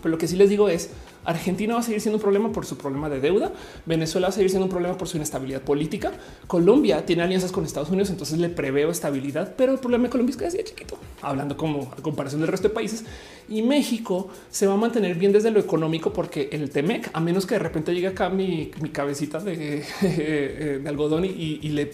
Pero 0.00 0.10
lo 0.10 0.18
que 0.18 0.26
sí 0.26 0.36
les 0.36 0.48
digo 0.48 0.68
es 0.68 0.90
Argentina 1.24 1.74
va 1.74 1.80
a 1.80 1.82
seguir 1.82 2.00
siendo 2.00 2.16
un 2.16 2.22
problema 2.22 2.50
por 2.50 2.66
su 2.66 2.76
problema 2.76 3.08
de 3.08 3.20
deuda. 3.20 3.52
Venezuela 3.86 4.28
va 4.28 4.30
a 4.30 4.32
seguir 4.32 4.50
siendo 4.50 4.66
un 4.66 4.70
problema 4.70 4.96
por 4.96 5.06
su 5.06 5.16
inestabilidad 5.16 5.60
política. 5.62 6.12
Colombia 6.46 7.04
tiene 7.04 7.22
alianzas 7.22 7.52
con 7.52 7.64
Estados 7.64 7.90
Unidos, 7.90 8.10
entonces 8.10 8.38
le 8.38 8.48
preveo 8.48 8.90
estabilidad, 8.90 9.54
pero 9.56 9.72
el 9.72 9.78
problema 9.78 10.04
de 10.04 10.10
Colombia 10.10 10.32
es 10.32 10.36
que 10.38 10.46
es 10.46 10.64
chiquito, 10.64 10.98
hablando 11.20 11.56
como 11.56 11.92
a 11.96 12.02
comparación 12.02 12.40
del 12.40 12.50
resto 12.50 12.68
de 12.68 12.74
países. 12.74 13.04
Y 13.48 13.62
México 13.62 14.28
se 14.50 14.66
va 14.66 14.74
a 14.74 14.76
mantener 14.76 15.16
bien 15.16 15.32
desde 15.32 15.50
lo 15.50 15.60
económico 15.60 16.12
porque 16.12 16.48
el 16.52 16.70
Temec, 16.70 17.10
a 17.12 17.20
menos 17.20 17.44
que 17.44 17.54
de 17.54 17.60
repente 17.60 17.94
llegue 17.94 18.08
acá 18.08 18.30
mi, 18.30 18.70
cabecita 18.92 19.40
de, 19.40 19.84
algodón 20.86 21.24
y, 21.24 21.58
le 21.72 21.90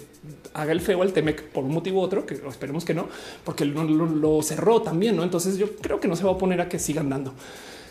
haga 0.54 0.72
el 0.72 0.80
feo 0.80 1.02
al 1.02 1.12
Temec 1.12 1.42
por 1.50 1.64
un 1.64 1.72
motivo 1.72 2.00
u 2.00 2.02
otro, 2.02 2.26
que 2.26 2.34
esperemos 2.34 2.84
que 2.84 2.94
no, 2.94 3.08
porque 3.44 3.64
lo, 3.64 3.84
lo 3.84 4.42
cerró 4.42 4.82
también, 4.82 5.16
¿no? 5.16 5.22
Entonces 5.22 5.56
yo 5.58 5.76
creo 5.76 6.00
que 6.00 6.08
no 6.08 6.16
se 6.16 6.24
va 6.24 6.32
a 6.32 6.38
poner 6.38 6.60
a 6.60 6.68
que 6.68 6.78
sigan 6.78 7.10
dando. 7.10 7.34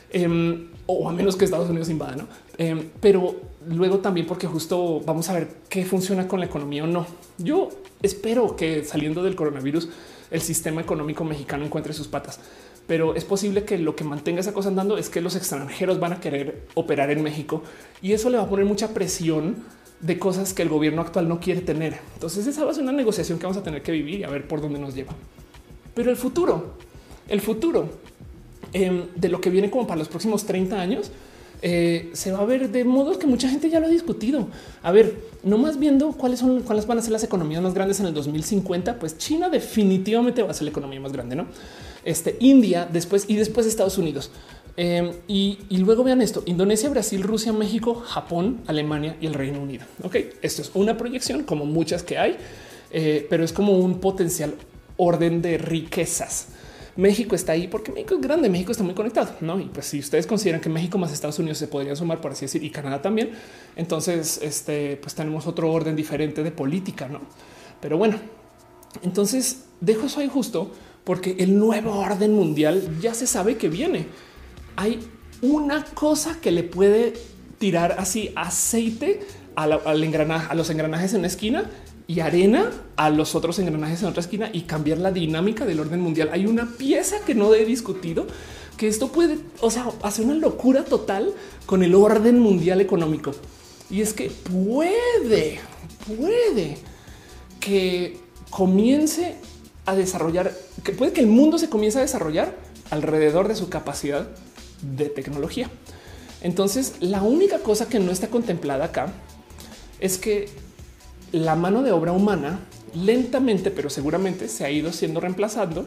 Em, 0.09 0.67
o 0.85 1.09
a 1.09 1.11
menos 1.11 1.35
que 1.35 1.45
Estados 1.45 1.69
Unidos 1.69 1.89
invada, 1.89 2.15
¿no? 2.15 2.27
Em, 2.57 2.89
pero 3.01 3.35
luego 3.67 3.99
también 3.99 4.25
porque 4.25 4.47
justo 4.47 5.01
vamos 5.05 5.29
a 5.29 5.33
ver 5.33 5.49
qué 5.69 5.85
funciona 5.85 6.27
con 6.27 6.39
la 6.39 6.45
economía 6.45 6.85
o 6.85 6.87
no. 6.87 7.05
Yo 7.37 7.69
espero 8.01 8.55
que 8.55 8.85
saliendo 8.85 9.21
del 9.21 9.35
coronavirus 9.35 9.89
el 10.31 10.41
sistema 10.41 10.81
económico 10.81 11.23
mexicano 11.23 11.65
encuentre 11.65 11.93
sus 11.93 12.07
patas, 12.07 12.39
pero 12.87 13.15
es 13.15 13.25
posible 13.25 13.63
que 13.63 13.77
lo 13.77 13.95
que 13.95 14.05
mantenga 14.05 14.39
esa 14.39 14.53
cosa 14.53 14.69
andando 14.69 14.97
es 14.97 15.09
que 15.09 15.19
los 15.19 15.35
extranjeros 15.35 15.99
van 15.99 16.13
a 16.13 16.19
querer 16.21 16.63
operar 16.75 17.11
en 17.11 17.21
México 17.21 17.63
y 18.01 18.13
eso 18.13 18.29
le 18.29 18.37
va 18.37 18.43
a 18.43 18.49
poner 18.49 18.65
mucha 18.65 18.93
presión 18.93 19.57
de 19.99 20.19
cosas 20.19 20.53
que 20.53 20.61
el 20.61 20.69
gobierno 20.69 21.01
actual 21.01 21.27
no 21.27 21.39
quiere 21.41 21.61
tener. 21.61 21.99
Entonces 22.13 22.47
esa 22.47 22.63
va 22.63 22.71
a 22.71 22.73
ser 22.73 22.83
una 22.83 22.93
negociación 22.93 23.39
que 23.39 23.45
vamos 23.45 23.57
a 23.57 23.63
tener 23.63 23.81
que 23.83 23.91
vivir 23.91 24.21
y 24.21 24.23
a 24.23 24.29
ver 24.29 24.47
por 24.47 24.61
dónde 24.61 24.79
nos 24.79 24.95
lleva. 24.95 25.13
Pero 25.93 26.11
el 26.11 26.17
futuro, 26.17 26.75
el 27.27 27.41
futuro 27.41 27.89
em, 28.73 29.05
de 29.15 29.29
lo 29.29 29.41
que 29.41 29.49
viene 29.49 29.69
como 29.69 29.87
para 29.87 29.99
los 29.99 30.07
próximos 30.07 30.45
30 30.45 30.79
años, 30.79 31.11
eh, 31.61 32.11
se 32.13 32.31
va 32.31 32.39
a 32.39 32.45
ver 32.45 32.69
de 32.69 32.83
modos 32.83 33.17
que 33.17 33.25
mucha 33.25 33.49
gente 33.49 33.69
ya 33.69 33.79
lo 33.79 33.87
ha 33.87 33.89
discutido. 33.89 34.47
A 34.83 34.91
ver, 34.91 35.15
no 35.43 35.57
más 35.57 35.79
viendo 35.79 36.11
cuáles 36.11 36.39
son, 36.39 36.61
cuáles 36.61 36.85
van 36.85 36.99
a 36.99 37.01
ser 37.01 37.11
las 37.11 37.23
economías 37.23 37.61
más 37.61 37.73
grandes 37.73 37.99
en 37.99 38.05
el 38.05 38.13
2050, 38.13 38.99
pues 38.99 39.17
China 39.17 39.49
definitivamente 39.49 40.43
va 40.43 40.51
a 40.51 40.53
ser 40.53 40.63
la 40.63 40.69
economía 40.69 40.99
más 40.99 41.13
grande, 41.13 41.35
no? 41.35 41.47
Este 42.05 42.37
India 42.39 42.87
después 42.91 43.25
y 43.27 43.35
después 43.35 43.65
Estados 43.65 43.97
Unidos. 43.97 44.31
Em, 44.79 45.11
y, 45.27 45.57
luego 45.71 46.03
vean 46.03 46.21
esto: 46.21 46.43
Indonesia, 46.45 46.89
Brasil, 46.89 47.23
Rusia, 47.23 47.51
México, 47.51 47.95
Japón, 47.95 48.61
Alemania 48.67 49.17
y 49.19 49.25
el 49.25 49.33
Reino 49.33 49.59
Unido. 49.59 49.85
Ok, 50.03 50.17
esto 50.43 50.61
es 50.61 50.71
una 50.75 50.95
proyección 50.97 51.43
como 51.43 51.65
muchas 51.65 52.03
que 52.03 52.19
hay, 52.19 52.37
eh, 52.91 53.25
pero 53.29 53.43
es 53.43 53.51
como 53.51 53.73
un 53.73 53.99
potencial 53.99 54.53
orden 54.97 55.41
de 55.41 55.57
riquezas. 55.57 56.49
México 56.97 57.35
está 57.35 57.53
ahí 57.53 57.67
porque 57.67 57.91
México 57.91 58.15
es 58.15 58.21
grande, 58.21 58.49
México 58.49 58.71
está 58.71 58.83
muy 58.83 58.95
conectado, 58.95 59.35
¿no? 59.39 59.59
Y 59.59 59.65
pues 59.65 59.85
si 59.85 59.99
ustedes 59.99 60.25
consideran 60.25 60.59
que 60.59 60.67
México 60.67 60.97
más 60.97 61.13
Estados 61.13 61.37
Unidos 61.39 61.59
se 61.59 61.67
podrían 61.67 61.95
sumar, 61.95 62.19
por 62.19 62.31
así 62.31 62.45
decir, 62.45 62.63
y 62.63 62.71
Canadá 62.71 63.01
también, 63.01 63.31
entonces 63.75 64.39
este, 64.41 64.97
pues 64.97 65.13
tenemos 65.13 65.45
otro 65.45 65.71
orden 65.71 65.95
diferente 65.95 66.43
de 66.43 66.51
política, 66.51 67.07
¿no? 67.07 67.21
Pero 67.79 67.97
bueno, 67.97 68.17
entonces 69.03 69.65
dejo 69.79 70.07
eso 70.07 70.19
ahí 70.19 70.27
justo 70.27 70.71
porque 71.03 71.35
el 71.39 71.57
nuevo 71.57 71.99
orden 71.99 72.33
mundial 72.33 72.99
ya 72.99 73.13
se 73.13 73.27
sabe 73.27 73.57
que 73.57 73.69
viene. 73.69 74.07
Hay 74.75 74.99
una 75.41 75.85
cosa 75.85 76.39
que 76.41 76.51
le 76.51 76.63
puede 76.63 77.13
tirar 77.59 77.95
así 77.99 78.31
aceite 78.35 79.21
al 79.55 80.03
engranaje, 80.03 80.47
a 80.49 80.55
los 80.55 80.69
engranajes 80.69 81.13
en 81.13 81.21
la 81.21 81.27
esquina 81.27 81.69
y 82.07 82.21
arena 82.21 82.71
a 82.95 83.09
los 83.09 83.35
otros 83.35 83.59
engranajes 83.59 84.01
en 84.01 84.07
otra 84.07 84.21
esquina 84.21 84.49
y 84.51 84.61
cambiar 84.61 84.97
la 84.97 85.11
dinámica 85.11 85.65
del 85.65 85.81
orden 85.81 85.99
mundial. 85.99 86.29
Hay 86.31 86.45
una 86.45 86.65
pieza 86.77 87.17
que 87.25 87.35
no 87.35 87.53
he 87.53 87.65
discutido 87.65 88.25
que 88.77 88.87
esto 88.87 89.11
puede, 89.11 89.39
o 89.59 89.69
sea, 89.69 89.89
hacer 90.03 90.25
una 90.25 90.35
locura 90.35 90.85
total 90.85 91.33
con 91.65 91.83
el 91.83 91.95
orden 91.95 92.39
mundial 92.39 92.79
económico. 92.79 93.31
Y 93.89 94.01
es 94.01 94.13
que 94.13 94.29
puede, 94.29 95.59
puede 96.05 96.77
que 97.59 98.17
comience 98.49 99.35
a 99.85 99.95
desarrollar, 99.95 100.53
que 100.83 100.93
puede 100.93 101.11
que 101.11 101.21
el 101.21 101.27
mundo 101.27 101.57
se 101.57 101.69
comience 101.69 101.97
a 101.97 102.01
desarrollar 102.01 102.55
alrededor 102.89 103.47
de 103.47 103.55
su 103.55 103.67
capacidad 103.67 104.27
de 104.81 105.09
tecnología. 105.09 105.69
Entonces, 106.41 106.95
la 106.99 107.23
única 107.23 107.59
cosa 107.59 107.89
que 107.89 107.99
no 107.99 108.11
está 108.11 108.27
contemplada 108.27 108.85
acá 108.85 109.11
es 109.99 110.17
que 110.17 110.49
la 111.31 111.55
mano 111.55 111.83
de 111.83 111.91
obra 111.91 112.11
humana 112.11 112.59
lentamente, 112.93 113.71
pero 113.71 113.89
seguramente 113.89 114.47
se 114.47 114.65
ha 114.65 114.71
ido 114.71 114.91
siendo 114.91 115.19
reemplazando, 115.19 115.85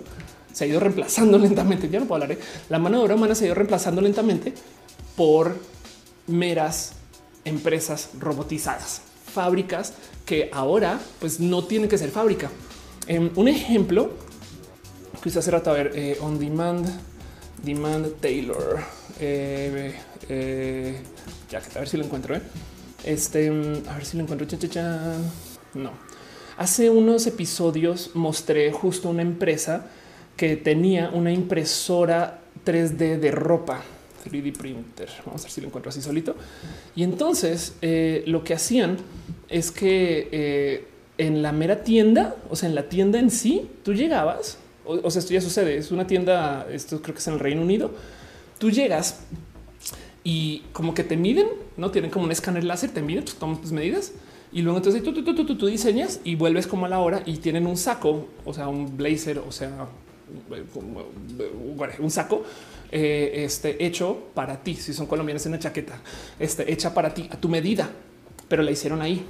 se 0.53 0.65
ha 0.65 0.67
ido 0.67 0.81
reemplazando 0.81 1.39
lentamente. 1.47 1.89
Ya 1.89 2.01
no 2.01 2.07
puedo 2.07 2.23
hablar. 2.23 2.39
¿eh? 2.39 2.43
La 2.69 2.79
mano 2.79 2.99
de 2.99 3.05
obra 3.05 3.15
humana 3.15 3.35
se 3.35 3.45
ha 3.45 3.47
ido 3.47 3.55
reemplazando 3.55 4.01
lentamente 4.01 4.53
por 5.17 5.57
meras 6.27 6.93
empresas 7.45 8.11
robotizadas, 8.19 9.03
fábricas 9.33 9.95
que 10.27 10.51
ahora 10.53 11.01
pues 11.19 11.41
no 11.41 11.65
tienen 11.65 11.89
que 11.89 11.99
ser 11.99 12.11
fábrica. 12.11 12.51
Em, 13.07 13.31
un 13.35 13.49
ejemplo 13.49 14.11
que 15.23 15.29
usted 15.29 15.41
hace 15.41 15.51
rato 15.51 15.71
a 15.71 15.75
ver 15.75 15.93
eh, 15.95 16.17
on 16.21 16.39
demand, 16.39 16.89
demand 17.63 18.15
Taylor. 18.21 18.79
Eh, 19.19 19.95
ya 21.51 21.61
que 21.61 21.77
a 21.77 21.81
ver 21.81 21.89
si 21.89 21.97
lo 21.97 22.05
encuentro. 22.05 22.37
Este, 23.05 23.49
a 23.49 23.95
ver 23.95 24.05
si 24.05 24.17
lo 24.17 24.25
encuentro. 24.25 24.47
No. 25.75 25.93
Hace 26.57 26.91
unos 26.91 27.27
episodios 27.27 28.11
mostré 28.15 28.73
justo 28.73 29.09
una 29.09 29.23
empresa 29.23 29.87
que 30.37 30.57
tenía 30.57 31.11
una 31.11 31.33
impresora 31.33 32.41
3D 32.65 33.19
de 33.19 33.31
ropa. 33.31 33.83
3D 34.25 34.57
printer. 34.57 35.09
Vamos 35.25 35.43
a 35.43 35.45
ver 35.45 35.53
si 35.53 35.61
lo 35.61 35.69
encuentro 35.69 35.91
así 35.91 36.03
solito. 36.03 36.37
Y 36.95 37.03
entonces 37.03 37.75
eh, 37.81 38.25
lo 38.27 38.45
que 38.45 38.55
hacían 38.55 38.99
es 39.49 39.71
que 39.71 40.29
eh, 40.31 40.87
en 41.19 41.43
la 41.43 41.53
mera 41.53 41.83
tienda, 41.83 42.37
o 42.49 42.57
sea, 42.57 42.69
en 42.69 42.75
la 42.75 42.89
tienda 42.89 43.19
en 43.19 43.31
sí, 43.31 43.69
tú 43.83 43.95
llegabas, 43.95 44.59
o, 44.85 45.11
sea, 45.11 45.21
esto 45.21 45.33
ya 45.33 45.41
sucede, 45.41 45.77
es 45.77 45.91
una 45.91 46.07
tienda, 46.07 46.67
esto 46.71 47.01
creo 47.03 47.15
que 47.15 47.21
es 47.21 47.29
en 47.29 47.35
el 47.35 47.41
Reino 47.41 47.63
Unido, 47.63 47.93
tú 48.59 48.71
llegas 48.71 49.21
y 50.25 50.65
como 50.73 50.95
que 50.95 51.05
te 51.05 51.17
miden, 51.17 51.49
no 51.77 51.91
tienen 51.91 52.11
como 52.11 52.27
un 52.27 52.33
escáner 52.33 52.65
láser, 52.65 52.91
te 52.91 53.03
miden, 53.03 53.25
pues 53.25 53.37
toman 53.37 53.61
tus 53.61 53.73
medidas 53.73 54.13
y 54.53 54.63
luego 54.63 54.79
entonces 54.79 55.03
tú, 55.03 55.13
tú, 55.13 55.23
tú, 55.23 55.47
tú, 55.47 55.57
tú 55.57 55.67
diseñas 55.67 56.21
y 56.25 56.35
vuelves 56.35 56.67
como 56.67 56.87
a 56.87 56.89
la 56.89 56.99
hora 56.99 57.23
y 57.25 57.37
tienen 57.37 57.67
un 57.67 57.77
saco, 57.77 58.29
o 58.45 58.53
sea, 58.53 58.69
un 58.69 58.97
blazer, 58.97 59.39
o 59.39 59.53
sea, 59.53 59.87
un 61.99 62.11
saco 62.11 62.45
eh, 62.91 63.45
este, 63.45 63.85
hecho 63.85 64.19
para 64.35 64.63
ti. 64.63 64.75
Si 64.75 64.93
son 64.93 65.07
colombianos 65.07 65.47
en 65.47 65.53
una 65.53 65.61
chaqueta 65.61 66.01
este, 66.39 66.73
hecha 66.73 66.93
para 66.93 67.15
ti 67.15 67.29
a 67.31 67.37
tu 67.37 67.49
medida, 67.49 67.91
pero 68.49 68.63
la 68.65 68.73
hicieron 68.73 69.01
ahí. 69.03 69.25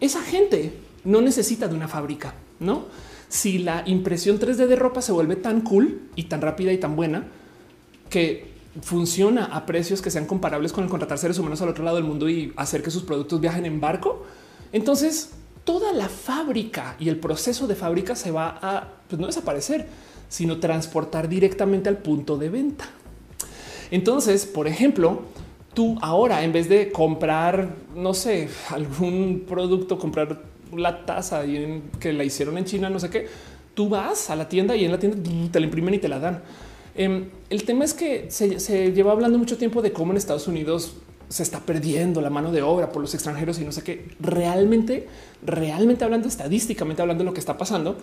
Esa 0.00 0.20
gente 0.22 0.72
no 1.04 1.20
necesita 1.20 1.68
de 1.68 1.76
una 1.76 1.86
fábrica, 1.86 2.34
no? 2.58 2.86
Si 3.28 3.58
la 3.58 3.84
impresión 3.86 4.40
3D 4.40 4.66
de 4.66 4.76
ropa 4.76 5.00
se 5.00 5.12
vuelve 5.12 5.36
tan 5.36 5.60
cool 5.60 6.00
y 6.16 6.24
tan 6.24 6.40
rápida 6.40 6.72
y 6.72 6.78
tan 6.78 6.96
buena 6.96 7.28
que 8.10 8.53
funciona 8.82 9.44
a 9.46 9.66
precios 9.66 10.02
que 10.02 10.10
sean 10.10 10.26
comparables 10.26 10.72
con 10.72 10.84
el 10.84 10.90
contratar 10.90 11.18
seres 11.18 11.38
humanos 11.38 11.62
al 11.62 11.68
otro 11.68 11.84
lado 11.84 11.96
del 11.96 12.04
mundo 12.04 12.28
y 12.28 12.52
hacer 12.56 12.82
que 12.82 12.90
sus 12.90 13.04
productos 13.04 13.40
viajen 13.40 13.66
en 13.66 13.80
barco, 13.80 14.24
entonces 14.72 15.30
toda 15.64 15.92
la 15.92 16.08
fábrica 16.08 16.96
y 16.98 17.08
el 17.08 17.18
proceso 17.18 17.66
de 17.66 17.74
fábrica 17.74 18.14
se 18.16 18.30
va 18.30 18.58
a 18.60 18.88
pues, 19.08 19.20
no 19.20 19.26
desaparecer, 19.26 19.86
sino 20.28 20.58
transportar 20.58 21.28
directamente 21.28 21.88
al 21.88 21.98
punto 21.98 22.36
de 22.36 22.50
venta. 22.50 22.86
Entonces, 23.90 24.46
por 24.46 24.66
ejemplo, 24.66 25.22
tú 25.74 25.96
ahora 26.02 26.42
en 26.42 26.52
vez 26.52 26.68
de 26.68 26.90
comprar, 26.90 27.74
no 27.94 28.14
sé, 28.14 28.48
algún 28.70 29.44
producto, 29.48 29.98
comprar 29.98 30.42
la 30.74 31.04
taza 31.04 31.42
que 32.00 32.12
la 32.12 32.24
hicieron 32.24 32.58
en 32.58 32.64
China, 32.64 32.90
no 32.90 32.98
sé 32.98 33.10
qué, 33.10 33.28
tú 33.74 33.88
vas 33.88 34.30
a 34.30 34.36
la 34.36 34.48
tienda 34.48 34.74
y 34.76 34.84
en 34.84 34.92
la 34.92 34.98
tienda 34.98 35.18
te 35.50 35.60
la 35.60 35.66
imprimen 35.66 35.94
y 35.94 35.98
te 35.98 36.08
la 36.08 36.18
dan. 36.18 36.42
Em, 36.94 37.30
el 37.50 37.64
tema 37.64 37.84
es 37.84 37.94
que 37.94 38.30
se, 38.30 38.92
lleva 38.92 39.12
hablando 39.12 39.38
mucho 39.38 39.56
tiempo 39.56 39.82
de 39.82 39.92
cómo 39.92 40.12
en 40.12 40.16
Estados 40.16 40.46
Unidos 40.46 40.94
se 41.28 41.42
está 41.42 41.60
perdiendo 41.60 42.20
la 42.20 42.30
mano 42.30 42.52
de 42.52 42.62
obra 42.62 42.92
por 42.92 43.02
los 43.02 43.14
extranjeros 43.14 43.58
y 43.58 43.64
no 43.64 43.72
sé 43.72 43.82
qué. 43.82 44.08
Realmente, 44.20 45.08
realmente 45.44 46.04
hablando 46.04 46.28
estadísticamente, 46.28 47.02
hablando 47.02 47.24
lo 47.24 47.32
que 47.32 47.40
está 47.40 47.58
pasando, 47.58 47.96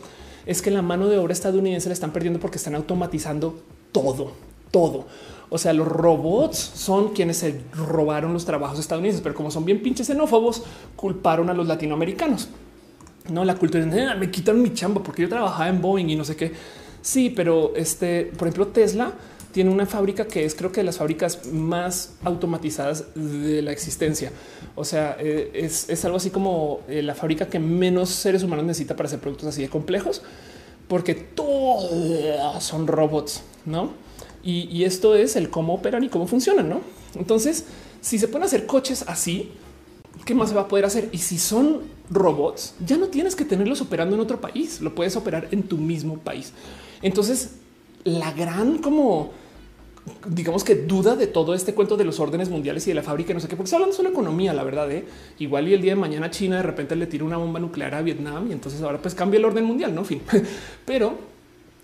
es 0.46 0.62
que 0.62 0.72
la 0.72 0.82
mano 0.82 1.08
de 1.08 1.18
obra 1.18 1.32
estadounidense 1.32 1.88
la 1.88 1.94
están 1.94 2.12
perdiendo 2.12 2.40
porque 2.40 2.58
están 2.58 2.76
automatizando 2.76 3.62
todo, 3.92 4.34
todo. 4.72 5.06
O 5.50 5.58
sea, 5.58 5.74
los 5.74 5.88
robots 5.88 6.58
son 6.58 7.10
quienes 7.14 7.38
se 7.38 7.62
robaron 7.74 8.34
los 8.34 8.46
trabajos 8.46 8.80
estadounidenses, 8.80 9.22
pero 9.22 9.36
como 9.36 9.52
son 9.52 9.66
bien 9.66 9.82
pinches 9.82 10.08
xenófobos, 10.08 10.64
culparon 10.96 11.50
a 11.50 11.54
los 11.54 11.68
latinoamericanos. 11.68 12.50
No, 13.30 13.46
la 13.46 13.56
cultura 13.56 13.86
ah, 14.10 14.16
me 14.16 14.32
quitan 14.32 14.62
mi 14.62 14.74
chamba 14.74 15.04
porque 15.04 15.22
yo 15.22 15.30
trabajaba 15.30 15.70
en 15.70 15.82
Boeing 15.82 16.10
y 16.10 16.16
no 16.16 16.24
sé 16.24 16.36
qué. 16.36 16.52
Sí, 17.02 17.30
pero 17.30 17.74
este, 17.76 18.32
por 18.38 18.48
ejemplo, 18.48 18.68
Tesla 18.68 19.14
tiene 19.52 19.70
una 19.70 19.86
fábrica 19.86 20.26
que 20.26 20.46
es 20.46 20.56
creo 20.56 20.72
que 20.72 20.82
de 20.82 20.86
las 20.86 20.98
fábricas 20.98 21.48
más 21.48 22.14
automatizadas 22.24 23.06
de 23.16 23.62
la 23.62 23.72
existencia. 23.72 24.32
O 24.76 24.86
sea, 24.86 25.18
eh, 25.20 25.52
es, 25.54 26.06
algo 26.06 26.18
así 26.18 26.30
como 26.30 26.82
eh, 26.88 27.02
la 27.02 27.16
fábrica 27.16 27.48
que 27.48 27.60
menos 27.60 28.10
seres 28.10 28.44
humanos 28.44 28.66
necesita 28.66 28.96
para 28.96 29.08
hacer 29.08 29.20
productos 29.20 29.50
así 29.50 29.62
de 29.62 29.70
complejos, 29.70 30.22
porque 30.88 31.16
todos 31.16 32.64
son 32.64 32.88
robots, 32.88 33.42
¿no? 33.66 33.92
Y, 34.44 34.68
y, 34.76 34.86
esto 34.86 35.16
es 35.16 35.36
el 35.36 35.52
cómo 35.52 35.76
operan 35.76 36.04
y 36.04 36.10
cómo 36.10 36.26
funcionan, 36.26 36.68
¿no? 36.68 36.82
Entonces, 37.14 37.66
si 38.02 38.18
se 38.18 38.28
pueden 38.28 38.46
hacer 38.46 38.66
coches 38.66 39.06
así, 39.08 39.52
¿qué 40.26 40.34
más 40.34 40.50
se 40.50 40.56
va 40.56 40.62
a 40.62 40.68
poder 40.68 40.86
hacer? 40.86 41.10
Y 41.12 41.20
si 41.20 41.38
son 41.38 41.82
robots, 42.10 42.74
ya 42.86 42.98
no 42.98 43.08
tienes 43.08 43.36
que 43.36 43.46
tenerlos 43.46 43.82
operando 43.82 44.16
en 44.16 44.22
otro 44.22 44.42
país, 44.42 44.82
lo 44.82 44.96
puedes 44.96 45.16
operar 45.16 45.48
en 45.52 45.64
tu 45.64 45.78
mismo 45.78 46.18
país. 46.18 46.54
Entonces, 47.02 47.56
la 48.04 48.32
gran 48.32 48.80
como 48.80 49.32
digamos 50.26 50.64
que 50.64 50.76
duda 50.76 51.16
de 51.16 51.28
todo 51.28 51.54
este 51.54 51.74
cuento 51.74 51.96
de 51.96 52.04
los 52.04 52.20
órdenes 52.20 52.50
mundiales 52.50 52.86
y 52.88 52.92
de 52.92 52.96
la 52.96 53.04
fábrica, 53.04 53.34
no 53.34 53.40
sé 53.40 53.48
qué, 53.48 53.56
porque 53.56 53.68
está 53.68 53.78
hablando 53.78 53.96
solo 53.96 54.10
economía, 54.10 54.54
la 54.54 54.64
verdad. 54.64 54.92
¿eh? 54.92 55.06
Igual 55.40 55.68
y 55.68 55.74
el 55.74 55.82
día 55.82 55.94
de 55.94 56.00
mañana 56.00 56.32
China 56.32 56.58
de 56.58 56.64
repente 56.64 56.96
le 56.96 57.06
tira 57.08 57.24
una 57.24 57.38
bomba 57.38 57.60
nuclear 57.60 57.94
a 57.96 58.02
Vietnam 58.02 58.48
y 58.50 58.54
entonces 58.54 58.82
ahora 58.82 59.00
pues 59.00 59.16
cambia 59.16 59.38
el 59.38 59.46
orden 59.46 59.66
mundial, 59.66 59.94
no 59.94 60.04
fin. 60.04 60.22
Pero 60.86 61.16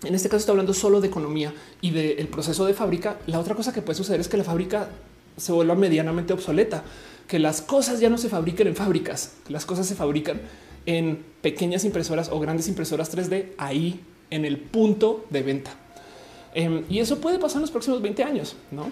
en 0.04 0.14
este 0.14 0.28
caso 0.28 0.38
está 0.38 0.52
hablando 0.52 0.74
solo 0.74 1.00
de 1.00 1.08
economía 1.08 1.52
y 1.80 1.90
del 1.90 2.28
proceso 2.28 2.66
de 2.66 2.74
fábrica. 2.74 3.18
La 3.26 3.38
otra 3.38 3.54
cosa 3.54 3.72
que 3.72 3.82
puede 3.82 3.96
suceder 3.96 4.20
es 4.20 4.28
que 4.28 4.36
la 4.36 4.44
fábrica 4.44 4.88
se 5.36 5.52
vuelva 5.52 5.76
medianamente 5.76 6.32
obsoleta, 6.32 6.82
que 7.28 7.38
las 7.38 7.62
cosas 7.62 8.00
ya 8.00 8.10
no 8.10 8.18
se 8.18 8.28
fabriquen 8.28 8.66
en 8.66 8.74
fábricas, 8.74 9.34
las 9.48 9.64
cosas 9.64 9.86
se 9.86 9.94
fabrican 9.94 10.40
en 10.86 11.24
pequeñas 11.42 11.84
impresoras 11.84 12.30
o 12.30 12.40
grandes 12.40 12.66
impresoras 12.66 13.14
3D 13.14 13.50
ahí 13.58 14.00
en 14.30 14.44
el 14.44 14.58
punto 14.58 15.24
de 15.30 15.42
venta. 15.42 15.70
Em, 16.54 16.84
y 16.88 16.98
eso 16.98 17.18
puede 17.18 17.38
pasar 17.38 17.56
en 17.56 17.62
los 17.62 17.70
próximos 17.70 18.02
20 18.02 18.24
años, 18.24 18.56
¿no? 18.70 18.90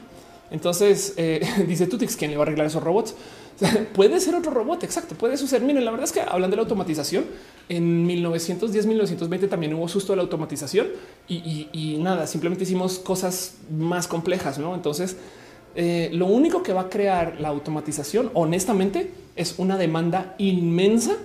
Entonces, 0.51 1.15
eh, 1.17 1.41
dice 1.67 1.87
Tutix, 1.87 2.17
¿quién 2.17 2.31
le 2.31 2.37
va 2.37 2.45
a 2.45 2.47
arreglar 2.47 2.67
esos 2.67 2.83
robots? 2.83 3.15
puede 3.95 4.21
ser 4.21 4.35
otro 4.35 4.51
robot, 4.51 4.85
exacto, 4.85 5.15
puede 5.15 5.37
suceder. 5.37 5.63
Miren, 5.63 5.85
la 5.85 5.91
verdad 5.91 6.05
es 6.05 6.13
que 6.13 6.21
hablando 6.21 6.51
de 6.51 6.57
la 6.57 6.63
automatización, 6.63 7.25
en 7.69 8.07
1910, 8.07 8.87
1920 8.87 9.49
también 9.49 9.75
hubo 9.75 9.89
susto 9.89 10.13
de 10.13 10.17
la 10.17 10.23
automatización 10.23 10.89
y, 11.29 11.97
nada, 12.01 12.27
simplemente 12.27 12.65
hicimos 12.65 12.99
cosas 12.99 13.55
más 13.77 14.07
complejas, 14.07 14.59
¿no? 14.59 14.75
Entonces, 14.75 15.17
eh, 15.75 16.11
lo 16.13 16.27
único 16.27 16.63
que 16.63 16.73
va 16.73 16.83
a 16.83 16.89
crear 16.89 17.41
la 17.41 17.49
automatización, 17.49 18.31
honestamente, 18.35 19.11
es 19.35 19.55
una 19.59 19.77
demanda 19.77 20.35
inmensa 20.39 21.17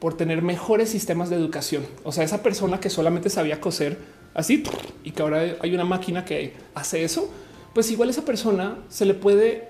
por 0.00 0.16
tener 0.16 0.42
mejores 0.42 0.90
sistemas 0.90 1.30
de 1.30 1.36
educación. 1.36 1.84
O 2.04 2.12
sea, 2.12 2.24
esa 2.24 2.42
persona 2.42 2.80
que 2.80 2.90
solamente 2.90 3.30
sabía 3.30 3.60
coser 3.60 3.98
así 4.34 4.62
y 5.04 5.10
que 5.10 5.22
ahora 5.22 5.56
hay 5.60 5.74
una 5.74 5.84
máquina 5.84 6.24
que 6.24 6.54
hace 6.74 7.04
eso, 7.04 7.30
pues 7.74 7.90
igual 7.90 8.10
esa 8.10 8.24
persona 8.24 8.78
se 8.88 9.04
le 9.04 9.14
puede 9.14 9.68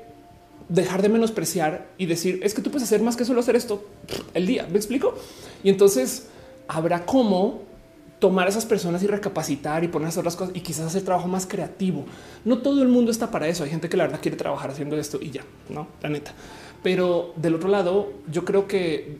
dejar 0.68 1.00
de 1.00 1.08
menospreciar 1.08 1.86
y 1.96 2.06
decir 2.06 2.40
es 2.42 2.52
que 2.52 2.60
tú 2.60 2.70
puedes 2.70 2.86
hacer 2.86 3.00
más 3.00 3.16
que 3.16 3.24
solo 3.24 3.40
hacer 3.40 3.56
esto 3.56 3.86
el 4.34 4.46
día. 4.46 4.66
Me 4.70 4.76
explico. 4.76 5.14
Y 5.62 5.70
entonces 5.70 6.28
habrá 6.68 7.06
cómo 7.06 7.62
tomar 8.18 8.46
a 8.46 8.50
esas 8.50 8.66
personas 8.66 9.02
y 9.02 9.06
recapacitar 9.06 9.84
y 9.84 9.88
poner 9.88 10.08
otras 10.08 10.36
cosas 10.36 10.54
y 10.54 10.60
quizás 10.60 10.86
hacer 10.86 11.02
trabajo 11.02 11.28
más 11.28 11.46
creativo. 11.46 12.04
No 12.44 12.58
todo 12.58 12.82
el 12.82 12.88
mundo 12.88 13.10
está 13.10 13.30
para 13.30 13.48
eso. 13.48 13.64
Hay 13.64 13.70
gente 13.70 13.88
que 13.88 13.96
la 13.96 14.04
verdad 14.04 14.20
quiere 14.20 14.36
trabajar 14.36 14.70
haciendo 14.70 14.98
esto 14.98 15.18
y 15.20 15.30
ya, 15.30 15.42
no 15.68 15.86
la 16.02 16.08
neta. 16.08 16.34
Pero 16.82 17.32
del 17.36 17.54
otro 17.54 17.68
lado, 17.68 18.12
yo 18.30 18.44
creo 18.44 18.66
que 18.66 19.18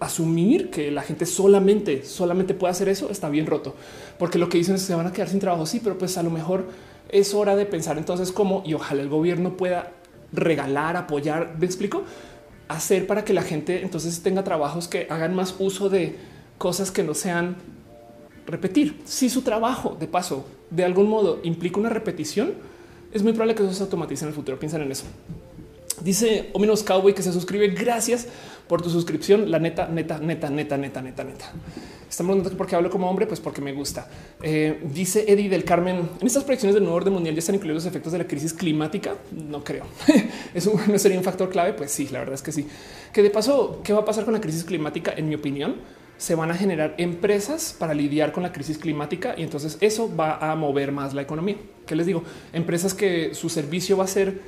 asumir 0.00 0.70
que 0.70 0.90
la 0.90 1.02
gente 1.02 1.26
solamente, 1.26 2.04
solamente 2.04 2.54
puede 2.54 2.70
hacer 2.70 2.88
eso 2.88 3.10
está 3.10 3.28
bien 3.28 3.46
roto, 3.46 3.74
porque 4.18 4.38
lo 4.38 4.48
que 4.48 4.58
dicen 4.58 4.74
es 4.74 4.82
que 4.82 4.88
se 4.88 4.94
van 4.94 5.06
a 5.06 5.12
quedar 5.12 5.28
sin 5.28 5.40
trabajo. 5.40 5.66
Sí, 5.66 5.80
pero 5.82 5.98
pues 5.98 6.16
a 6.18 6.22
lo 6.22 6.30
mejor 6.30 6.66
es 7.08 7.34
hora 7.34 7.56
de 7.56 7.66
pensar 7.66 7.98
entonces 7.98 8.32
cómo 8.32 8.62
y 8.66 8.74
ojalá 8.74 9.02
el 9.02 9.08
gobierno 9.08 9.56
pueda 9.56 9.92
regalar, 10.32 10.96
apoyar, 10.96 11.56
me 11.58 11.66
explico, 11.66 12.04
hacer 12.68 13.06
para 13.06 13.24
que 13.24 13.32
la 13.32 13.42
gente 13.42 13.82
entonces 13.82 14.22
tenga 14.22 14.44
trabajos 14.44 14.88
que 14.88 15.06
hagan 15.10 15.34
más 15.34 15.54
uso 15.58 15.88
de 15.88 16.16
cosas 16.58 16.90
que 16.90 17.02
no 17.02 17.14
sean 17.14 17.56
repetir. 18.46 19.00
Si 19.04 19.28
su 19.28 19.42
trabajo 19.42 19.96
de 19.98 20.06
paso 20.06 20.44
de 20.70 20.84
algún 20.84 21.08
modo 21.08 21.40
implica 21.42 21.80
una 21.80 21.88
repetición, 21.88 22.52
es 23.12 23.22
muy 23.22 23.32
probable 23.32 23.54
que 23.54 23.62
eso 23.62 23.72
se 23.72 23.82
automatice 23.82 24.24
en 24.24 24.28
el 24.28 24.34
futuro. 24.34 24.58
Piensen 24.58 24.82
en 24.82 24.92
eso. 24.92 25.04
Dice 26.02 26.50
o 26.52 26.58
menos 26.58 26.82
Cowboy 26.82 27.14
que 27.14 27.22
se 27.22 27.32
suscribe. 27.32 27.68
Gracias 27.68 28.26
por 28.66 28.82
tu 28.82 28.90
suscripción. 28.90 29.50
La 29.50 29.58
neta, 29.58 29.88
neta, 29.88 30.18
neta, 30.18 30.50
neta, 30.50 30.76
neta, 30.76 31.02
neta, 31.02 31.24
neta. 31.24 31.52
Estamos 32.08 32.30
preguntando 32.30 32.56
por 32.56 32.66
qué 32.66 32.74
hablo 32.76 32.90
como 32.90 33.08
hombre, 33.08 33.26
pues 33.26 33.38
porque 33.40 33.60
me 33.60 33.72
gusta. 33.72 34.08
Eh, 34.42 34.80
dice 34.92 35.24
Eddie 35.28 35.48
del 35.48 35.64
Carmen. 35.64 36.08
En 36.20 36.26
estas 36.26 36.44
proyecciones 36.44 36.74
del 36.74 36.84
nuevo 36.84 36.96
orden 36.96 37.12
mundial 37.12 37.34
ya 37.34 37.40
están 37.40 37.56
incluidos 37.56 37.84
los 37.84 37.90
efectos 37.90 38.12
de 38.12 38.18
la 38.18 38.26
crisis 38.26 38.54
climática. 38.54 39.16
No 39.32 39.62
creo. 39.62 39.84
Eso 40.54 40.72
no 40.86 40.98
sería 40.98 41.18
un 41.18 41.24
factor 41.24 41.50
clave. 41.50 41.74
Pues 41.74 41.90
sí, 41.90 42.08
la 42.10 42.20
verdad 42.20 42.34
es 42.34 42.42
que 42.42 42.52
sí. 42.52 42.66
Que 43.12 43.22
de 43.22 43.30
paso, 43.30 43.80
¿qué 43.84 43.92
va 43.92 44.00
a 44.00 44.04
pasar 44.04 44.24
con 44.24 44.34
la 44.34 44.40
crisis 44.40 44.64
climática? 44.64 45.12
En 45.16 45.28
mi 45.28 45.34
opinión, 45.34 45.76
se 46.18 46.34
van 46.34 46.50
a 46.50 46.54
generar 46.54 46.94
empresas 46.98 47.74
para 47.78 47.94
lidiar 47.94 48.32
con 48.32 48.42
la 48.42 48.52
crisis 48.52 48.76
climática 48.76 49.34
y 49.38 49.42
entonces 49.42 49.78
eso 49.80 50.14
va 50.14 50.36
a 50.38 50.56
mover 50.56 50.92
más 50.92 51.14
la 51.14 51.22
economía. 51.22 51.56
¿Qué 51.86 51.94
les 51.94 52.06
digo? 52.06 52.24
Empresas 52.52 52.92
que 52.92 53.34
su 53.34 53.48
servicio 53.48 53.96
va 53.96 54.04
a 54.04 54.08
ser 54.08 54.40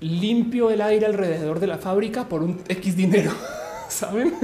limpio 0.00 0.70
el 0.70 0.80
aire 0.80 1.06
alrededor 1.06 1.60
de 1.60 1.66
la 1.66 1.78
fábrica 1.78 2.28
por 2.28 2.42
un 2.42 2.60
X 2.68 2.96
dinero. 2.96 3.32
Saben? 3.88 4.34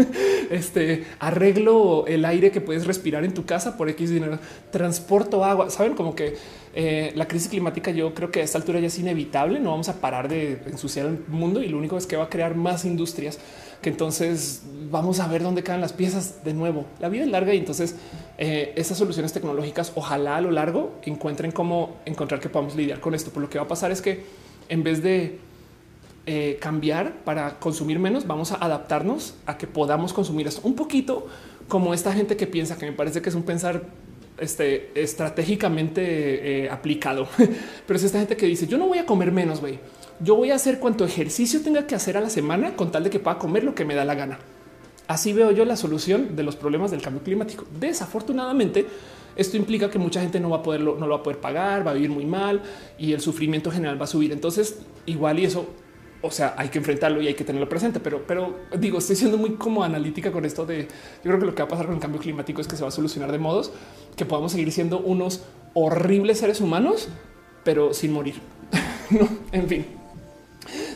Este 0.51 1.05
arreglo 1.19 2.07
el 2.07 2.25
aire 2.25 2.51
que 2.51 2.61
puedes 2.61 2.87
respirar 2.87 3.25
en 3.25 3.35
tu 3.35 3.45
casa 3.45 3.77
por 3.77 3.89
X 3.89 4.11
dinero, 4.11 4.39
transporto 4.71 5.45
agua. 5.45 5.71
Saben 5.71 5.95
como 5.95 6.15
que 6.15 6.37
eh, 6.75 7.13
la 7.17 7.27
crisis 7.27 7.49
climática, 7.49 7.91
yo 7.91 8.15
creo 8.15 8.31
que 8.31 8.41
a 8.41 8.45
esta 8.45 8.59
altura 8.59 8.81
ya 8.81 8.87
es 8.87 8.99
inevitable. 8.99 9.59
No 9.59 9.71
vamos 9.71 9.89
a 9.89 10.01
parar 10.01 10.29
de 10.29 10.63
ensuciar 10.67 11.07
el 11.07 11.19
mundo 11.29 11.63
y 11.63 11.69
lo 11.69 11.79
único 11.79 11.97
es 11.97 12.07
que 12.07 12.17
va 12.17 12.25
a 12.25 12.29
crear 12.29 12.55
más 12.55 12.85
industrias 12.85 13.39
que 13.83 13.89
entonces 13.89 14.63
vamos 14.91 15.21
a 15.21 15.29
ver 15.29 15.43
dónde 15.43 15.63
caen 15.63 15.81
las 15.81 15.93
piezas 15.93 16.45
de 16.45 16.53
nuevo. 16.53 16.85
La 17.01 17.09
vida 17.09 17.25
es 17.25 17.31
larga 17.31 17.55
y 17.55 17.59
entonces 17.59 17.97
eh, 18.39 18.73
esas 18.77 18.99
soluciones 18.99 19.33
tecnológicas, 19.33 19.93
ojalá 19.95 20.37
a 20.37 20.41
lo 20.41 20.51
largo 20.51 20.93
encuentren 21.03 21.51
cómo 21.51 21.97
encontrar 22.05 22.41
que 22.41 22.49
podamos 22.49 22.77
lidiar 22.77 23.01
con 23.01 23.15
esto. 23.15 23.31
Por 23.31 23.43
lo 23.43 23.49
que 23.49 23.59
va 23.59 23.65
a 23.65 23.69
pasar 23.69 23.91
es 23.91 24.03
que 24.03 24.23
en 24.71 24.83
vez 24.83 25.03
de 25.03 25.39
eh, 26.27 26.59
cambiar 26.61 27.25
para 27.25 27.59
consumir 27.59 27.99
menos, 27.99 28.27
vamos 28.27 28.53
a 28.53 28.55
adaptarnos 28.55 29.35
a 29.47 29.59
que 29.59 29.67
podamos 29.67 30.13
consumir 30.13 30.47
esto 30.47 30.63
un 30.65 30.75
poquito 30.75 31.27
como 31.69 31.93
esta 31.93 32.13
gente 32.13 32.37
que 32.37 32.47
piensa 32.47 32.79
que 32.79 32.87
me 32.87 32.93
parece 32.93 33.21
que 33.21 33.29
es 33.29 33.35
un 33.35 33.43
pensar 33.43 33.83
este, 34.39 34.91
estratégicamente 34.95 36.65
eh, 36.65 36.71
aplicado, 36.71 37.29
pero 37.87 37.97
es 37.97 38.05
esta 38.05 38.19
gente 38.21 38.37
que 38.37 38.47
dice 38.47 38.67
yo 38.67 38.79
no 38.79 38.87
voy 38.87 38.99
a 38.99 39.07
comer 39.07 39.33
menos, 39.33 39.61
güey. 39.61 39.79
Yo 40.23 40.37
voy 40.37 40.51
a 40.51 40.55
hacer 40.55 40.79
cuanto 40.79 41.05
ejercicio 41.05 41.63
tenga 41.63 41.87
que 41.87 41.95
hacer 41.95 42.17
a 42.17 42.21
la 42.21 42.31
semana 42.31 42.77
con 42.77 42.93
tal 42.93 43.05
de 43.05 43.11
que 43.11 43.19
pueda 43.19 43.39
comer 43.39 43.65
lo 43.65 43.75
que 43.75 43.85
me 43.85 43.95
da 43.95 44.05
la 44.05 44.15
gana. 44.15 44.39
Así 45.09 45.33
veo 45.33 45.51
yo 45.51 45.65
la 45.65 45.77
solución 45.77 46.37
de 46.37 46.43
los 46.43 46.57
problemas 46.57 46.91
del 46.91 47.03
cambio 47.03 47.23
climático. 47.23 47.65
Desafortunadamente, 47.81 48.87
esto 49.41 49.57
implica 49.57 49.89
que 49.89 49.99
mucha 49.99 50.21
gente 50.21 50.39
no 50.39 50.51
va 50.51 50.59
a 50.59 50.63
poderlo, 50.63 50.97
no 50.99 51.07
lo 51.07 51.15
va 51.15 51.21
a 51.21 51.23
poder 51.23 51.41
pagar, 51.41 51.87
va 51.87 51.93
a 51.93 51.95
vivir 51.95 52.11
muy 52.11 52.27
mal 52.27 52.63
y 52.99 53.15
el 53.15 53.21
sufrimiento 53.21 53.71
general 53.71 53.99
va 53.99 54.05
a 54.05 54.09
subir. 54.09 54.33
Entonces, 54.33 54.81
igual 55.07 55.39
y 55.39 55.47
eso, 55.47 55.67
o 56.21 56.31
sea, 56.31 56.55
hay 56.59 56.69
que 56.69 56.77
enfrentarlo 56.77 57.23
y 57.23 57.27
hay 57.27 57.35
que 57.35 57.45
tenerlo 57.45 57.67
presente. 57.67 58.01
Pero, 58.01 58.23
pero 58.27 58.57
digo, 58.79 58.99
estoy 58.99 59.17
siendo 59.17 59.39
muy 59.39 59.55
como 59.55 59.83
analítica 59.83 60.31
con 60.31 60.45
esto 60.45 60.67
de 60.67 60.83
yo 60.83 61.23
creo 61.23 61.39
que 61.39 61.47
lo 61.47 61.55
que 61.55 61.63
va 61.63 61.67
a 61.67 61.71
pasar 61.71 61.87
con 61.87 61.95
el 61.95 62.01
cambio 62.01 62.21
climático 62.21 62.61
es 62.61 62.69
que 62.69 62.77
se 62.77 62.83
va 62.83 62.89
a 62.89 62.93
solucionar 62.93 63.33
de 63.33 63.39
modos 63.39 63.73
que 64.15 64.27
podamos 64.27 64.53
seguir 64.53 64.71
siendo 64.73 65.01
unos 65.01 65.45
horribles 65.73 66.39
seres 66.39 66.61
humanos, 66.61 67.09
pero 67.65 67.95
sin 67.95 68.13
morir. 68.13 68.35
no, 69.11 69.27
en 69.53 69.69
fin. 69.69 70.00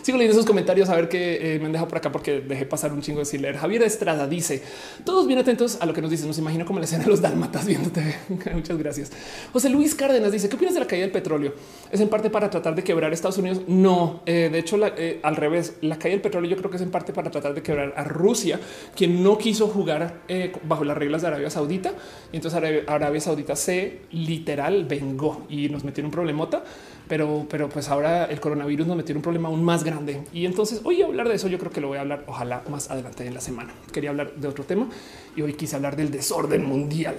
Sigo 0.03 0.19
leyendo 0.19 0.39
esos 0.39 0.47
comentarios 0.47 0.89
a 0.89 0.97
ver 0.97 1.09
qué 1.09 1.55
eh, 1.55 1.59
me 1.59 1.67
han 1.67 1.73
dejado 1.73 1.89
por 1.89 1.99
acá 1.99 2.13
porque 2.13 2.41
dejé 2.41 2.67
pasar 2.67 2.93
un 2.93 3.01
chingo 3.01 3.21
de 3.21 3.25
sin 3.25 3.43
leer. 3.43 3.57
Javier 3.57 3.83
Estrada 3.83 4.27
dice 4.27 4.63
todos 5.05 5.27
bien 5.27 5.39
atentos 5.39 5.79
a 5.81 5.87
lo 5.87 5.93
que 5.93 6.03
nos 6.03 6.11
dicen. 6.11 6.27
Nos 6.27 6.39
imagino 6.39 6.65
como 6.65 6.79
la 6.79 6.85
escena 6.85 7.05
de 7.05 7.11
los 7.11 7.21
dálmatas 7.21 7.67
viéndote. 7.67 8.17
Muchas 8.55 8.79
gracias. 8.79 9.13
José 9.53 9.69
Luis 9.69 9.95
Cárdenas 9.95 10.33
dice 10.33 10.49
qué 10.49 10.57
opinas 10.57 10.75
de 10.75 10.81
la 10.81 10.87
caída 10.87 11.05
del 11.05 11.13
petróleo? 11.13 11.55
Es 11.91 12.01
en 12.01 12.09
parte 12.09 12.31
para 12.31 12.51
tratar 12.51 12.75
de 12.75 12.83
quebrar 12.83 13.13
Estados 13.13 13.39
Unidos. 13.39 13.63
No, 13.67 14.23
eh, 14.27 14.49
de 14.53 14.59
hecho, 14.59 14.79
eh, 14.85 15.21
al 15.23 15.37
revés, 15.37 15.75
la 15.81 15.99
caída 15.99 16.15
del 16.15 16.23
petróleo 16.23 16.51
yo 16.51 16.57
creo 16.57 16.71
que 16.71 16.77
es 16.77 16.83
en 16.83 16.91
parte 16.91 17.13
para 17.13 17.31
tratar 17.31 17.55
de 17.55 17.63
quebrar 17.63 17.95
a 17.97 18.05
Rusia, 18.05 18.61
quien 18.95 19.23
no 19.23 19.39
quiso 19.39 19.69
jugar 19.69 20.23
bajo 20.65 20.85
las 20.85 20.97
reglas 20.97 21.23
de 21.23 21.29
Arabia 21.29 21.51
Saudita. 21.51 21.93
Y 22.33 22.37
entonces 22.37 22.85
Arabia, 22.87 23.21
Saudita 23.21 23.57
se 23.57 24.01
literal 24.11 24.85
vengó 24.85 25.47
y 25.49 25.69
nos 25.69 25.85
metió 25.85 26.05
un 26.05 26.11
problemota 26.11 26.65
pero, 27.09 27.47
pero 27.49 27.69
pues 27.69 27.89
ahora 27.89 28.25
el 28.27 28.41
coronavirus 28.41 28.87
nos 28.87 28.97
metió 28.97 29.15
un 29.15 29.23
problema 29.23 29.49
aún 29.49 29.63
más 29.63 29.85
grande. 29.85 30.23
Y 30.33 30.47
entonces 30.47 30.81
hoy 30.85 31.03
hablar 31.03 31.29
de 31.29 31.35
eso, 31.35 31.49
yo 31.49 31.59
creo 31.59 31.71
que 31.71 31.81
lo 31.81 31.89
voy 31.89 31.99
a 31.99 32.03
hablar, 32.03 32.25
ojalá 32.27 32.63
más 32.71 32.91
adelante 32.91 33.27
en 33.27 33.35
la 33.35 33.41
semana. 33.41 33.73
Quería 33.93 34.11
hablar 34.11 34.35
de 34.35 34.49
otro 34.49 34.65
tema 34.65 34.89
y 35.37 35.43
hoy 35.43 35.55
quise 35.55 35.77
hablar 35.77 35.97
del 35.97 36.11
desorden 36.11 36.65
mundial. 36.65 37.17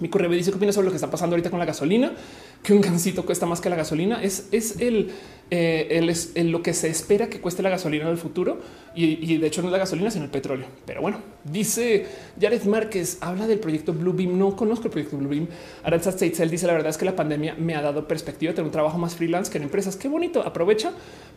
Mi 0.00 0.08
correo 0.08 0.30
dice 0.30 0.50
qué 0.50 0.56
opinas 0.56 0.74
sobre 0.74 0.86
lo 0.86 0.90
que 0.90 0.96
está 0.96 1.10
pasando 1.10 1.34
ahorita 1.34 1.50
con 1.50 1.58
la 1.58 1.64
gasolina, 1.64 2.12
que 2.62 2.72
un 2.72 2.80
gancito 2.80 3.24
cuesta 3.24 3.46
más 3.46 3.60
que 3.60 3.68
la 3.68 3.76
gasolina. 3.76 4.22
Es, 4.22 4.48
es 4.50 4.80
el, 4.80 5.10
eh, 5.50 6.42
lo 6.44 6.62
que 6.62 6.72
se 6.72 6.88
espera 6.88 7.28
que 7.28 7.40
cueste 7.40 7.62
la 7.62 7.70
gasolina 7.70 8.04
en 8.04 8.10
el 8.10 8.18
futuro. 8.18 8.58
Y, 8.94 9.38
de 9.38 9.46
hecho 9.46 9.62
no 9.62 9.68
es 9.68 9.72
la 9.72 9.78
gasolina, 9.78 10.10
sino 10.10 10.24
el 10.24 10.30
petróleo. 10.30 10.66
Pero 10.86 11.00
bueno, 11.00 11.18
dice 11.44 12.06
Jared 12.40 12.64
Márquez, 12.64 13.18
habla 13.20 13.46
del 13.46 13.60
proyecto 13.60 13.92
Blue 13.92 14.12
Beam. 14.12 14.38
No 14.38 14.56
conozco 14.56 14.86
el 14.86 14.90
proyecto 14.90 15.16
Blue 15.16 15.28
Beam. 15.28 15.46
Aranza 15.84 16.14
Él 16.20 16.50
dice 16.50 16.66
la 16.66 16.72
verdad 16.72 16.90
es 16.90 16.98
que 16.98 17.04
la 17.04 17.14
pandemia 17.14 17.54
me 17.58 17.74
ha 17.74 17.82
dado 17.82 18.08
perspectiva 18.08 18.50
de 18.50 18.56
tener 18.56 18.66
un 18.66 18.72
trabajo 18.72 18.98
más 18.98 19.14
freelance 19.14 19.50
que 19.50 19.58
en 19.58 19.64
empresas. 19.64 19.96
Qué 19.96 20.08
bonito. 20.08 20.42
Aprovecha. 20.42 20.92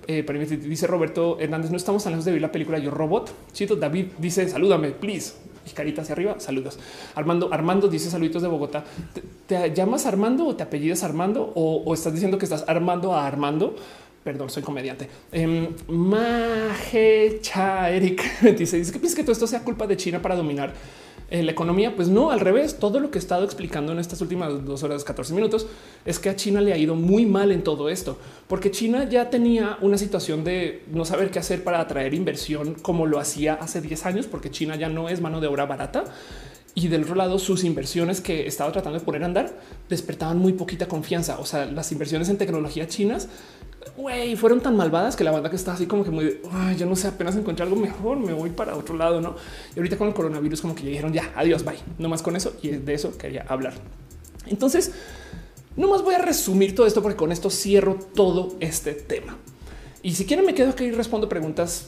Eh, 0.08 0.26
dice 0.64 0.88
Roberto 0.88 1.38
Hernández, 1.40 1.72
no 1.72 1.78
estamos 1.78 2.04
tan 2.04 2.14
lejos 2.14 2.26
de 2.26 2.32
ver 2.32 2.42
la 2.42 2.52
película 2.52 2.80
Yo 2.80 2.92
Robot. 2.92 3.34
Chito 3.54 3.76
David 3.76 4.08
dice 4.20 4.48
salúdame, 4.50 4.92
please 4.92 5.34
y 5.66 5.72
carita 5.72 6.02
hacia 6.02 6.14
arriba. 6.14 6.40
Saludos. 6.40 6.80
Armando, 7.16 7.54
Armando 7.54 7.88
dice 7.88 8.10
saluditos 8.10 8.42
de 8.42 8.48
Bogotá. 8.48 8.84
¿Te, 9.48 9.74
llamas 9.74 10.06
Armando 10.06 10.48
o 10.48 10.56
te 10.56 10.64
apellidas 10.64 11.04
Armando 11.04 11.52
o, 11.56 11.94
estás 11.94 12.14
diciendo 12.14 12.38
que 12.38 12.46
estás 12.46 12.66
armando 12.68 13.14
a 13.14 13.28
Armando? 13.28 13.76
Perdón, 14.24 14.50
soy 14.50 14.64
comediante. 14.64 15.10
Eh, 15.32 15.70
Majecha 15.88 17.90
Eric 17.90 18.42
dice, 18.58 18.78
dice 18.78 18.92
que 18.92 19.00
piensas 19.00 19.16
que 19.16 19.24
todo 19.24 19.34
esto 19.34 19.48
sea 19.48 19.64
culpa 19.64 19.86
de 19.86 19.98
China 19.98 20.22
para 20.22 20.36
dominar 20.36 20.74
la 21.42 21.52
economía, 21.52 21.96
pues 21.96 22.10
no, 22.10 22.30
al 22.30 22.40
revés. 22.40 22.78
Todo 22.78 23.00
lo 23.00 23.10
que 23.10 23.18
he 23.18 23.22
estado 23.22 23.44
explicando 23.44 23.92
en 23.92 24.00
estas 24.00 24.22
últimas 24.22 24.64
dos 24.66 24.84
horas, 24.84 25.04
14 25.04 25.34
minutos, 25.34 25.66
es 26.06 26.20
que 26.20 26.30
a 26.30 26.36
China 26.36 26.62
le 26.62 26.74
ha 26.74 26.78
ido 26.78 26.96
muy 26.96 27.26
mal 27.26 27.52
en 27.52 27.64
todo 27.64 27.90
esto, 27.90 28.20
porque 28.48 28.70
China 28.70 29.10
ya 29.10 29.30
tenía 29.30 29.78
una 29.82 29.98
situación 29.98 30.44
de 30.44 30.84
no 30.92 31.06
saber 31.06 31.32
qué 31.32 31.40
hacer 31.40 31.64
para 31.64 31.80
atraer 31.80 32.14
inversión 32.14 32.76
como 32.76 33.08
lo 33.08 33.20
hacía 33.20 33.56
hace 33.56 33.82
10 33.82 34.06
años, 34.06 34.28
porque 34.28 34.52
China 34.52 34.76
ya 34.76 34.90
no 34.90 35.10
es 35.10 35.22
mano 35.22 35.42
de 35.42 35.48
obra 35.48 35.66
barata. 35.66 36.04
Y 36.76 36.88
del 36.88 37.04
otro 37.04 37.16
lado, 37.16 37.38
sus 37.38 37.64
inversiones 37.64 38.20
que 38.20 38.48
estaba 38.48 38.72
tratando 38.72 39.00
de 39.00 39.06
poner 39.06 39.24
a 39.24 39.26
andar 39.28 39.54
despertaban 39.90 40.40
muy 40.40 40.54
poquita 40.54 40.88
confianza. 40.88 41.40
O 41.40 41.46
sea, 41.46 41.66
las 41.66 41.92
inversiones 41.92 42.30
en 42.30 42.38
tecnología 42.38 42.88
chinas 42.88 43.28
güey, 43.98 44.36
fueron 44.36 44.62
tan 44.62 44.76
malvadas 44.76 45.16
que 45.16 45.24
la 45.24 45.32
banda 45.32 45.50
que 45.50 45.56
está 45.56 45.74
así 45.74 45.86
como 45.86 46.04
que 46.04 46.12
muy, 46.12 46.40
Ay, 46.52 46.76
yo 46.78 46.86
no 46.86 46.96
sé, 46.96 47.08
apenas 47.08 47.36
encontré 47.36 47.64
algo 47.64 47.76
mejor, 47.76 48.18
me 48.18 48.34
voy 48.34 48.50
para 48.50 48.76
otro 48.76 48.96
lado, 48.96 49.22
¿no? 49.22 49.36
Y 49.76 49.80
ahorita 49.80 49.98
con 49.98 50.08
el 50.08 50.14
coronavirus 50.14 50.62
como 50.62 50.76
que 50.76 50.84
ya 50.84 50.90
dijeron, 50.90 51.14
ya, 51.14 51.32
adiós, 51.36 51.64
bye, 51.64 51.78
no 51.98 52.10
más 52.10 52.22
con 52.22 52.36
eso. 52.36 52.54
Y 52.62 52.70
de 52.70 52.94
eso 52.94 53.18
quería 53.18 53.46
hablar. 53.48 53.74
Entonces, 54.46 54.92
No 55.76 55.88
más 55.88 56.04
voy 56.04 56.14
a 56.14 56.20
resumir 56.20 56.76
todo 56.76 56.86
esto 56.86 57.02
porque 57.02 57.16
con 57.18 57.32
esto 57.32 57.50
cierro 57.50 57.98
todo 58.14 58.56
este 58.60 58.94
tema. 58.94 59.38
Y 60.04 60.14
si 60.14 60.26
quieren 60.26 60.46
me 60.46 60.54
quedo 60.54 60.70
aquí 60.70 60.84
y 60.84 60.92
respondo 60.92 61.28
preguntas 61.28 61.88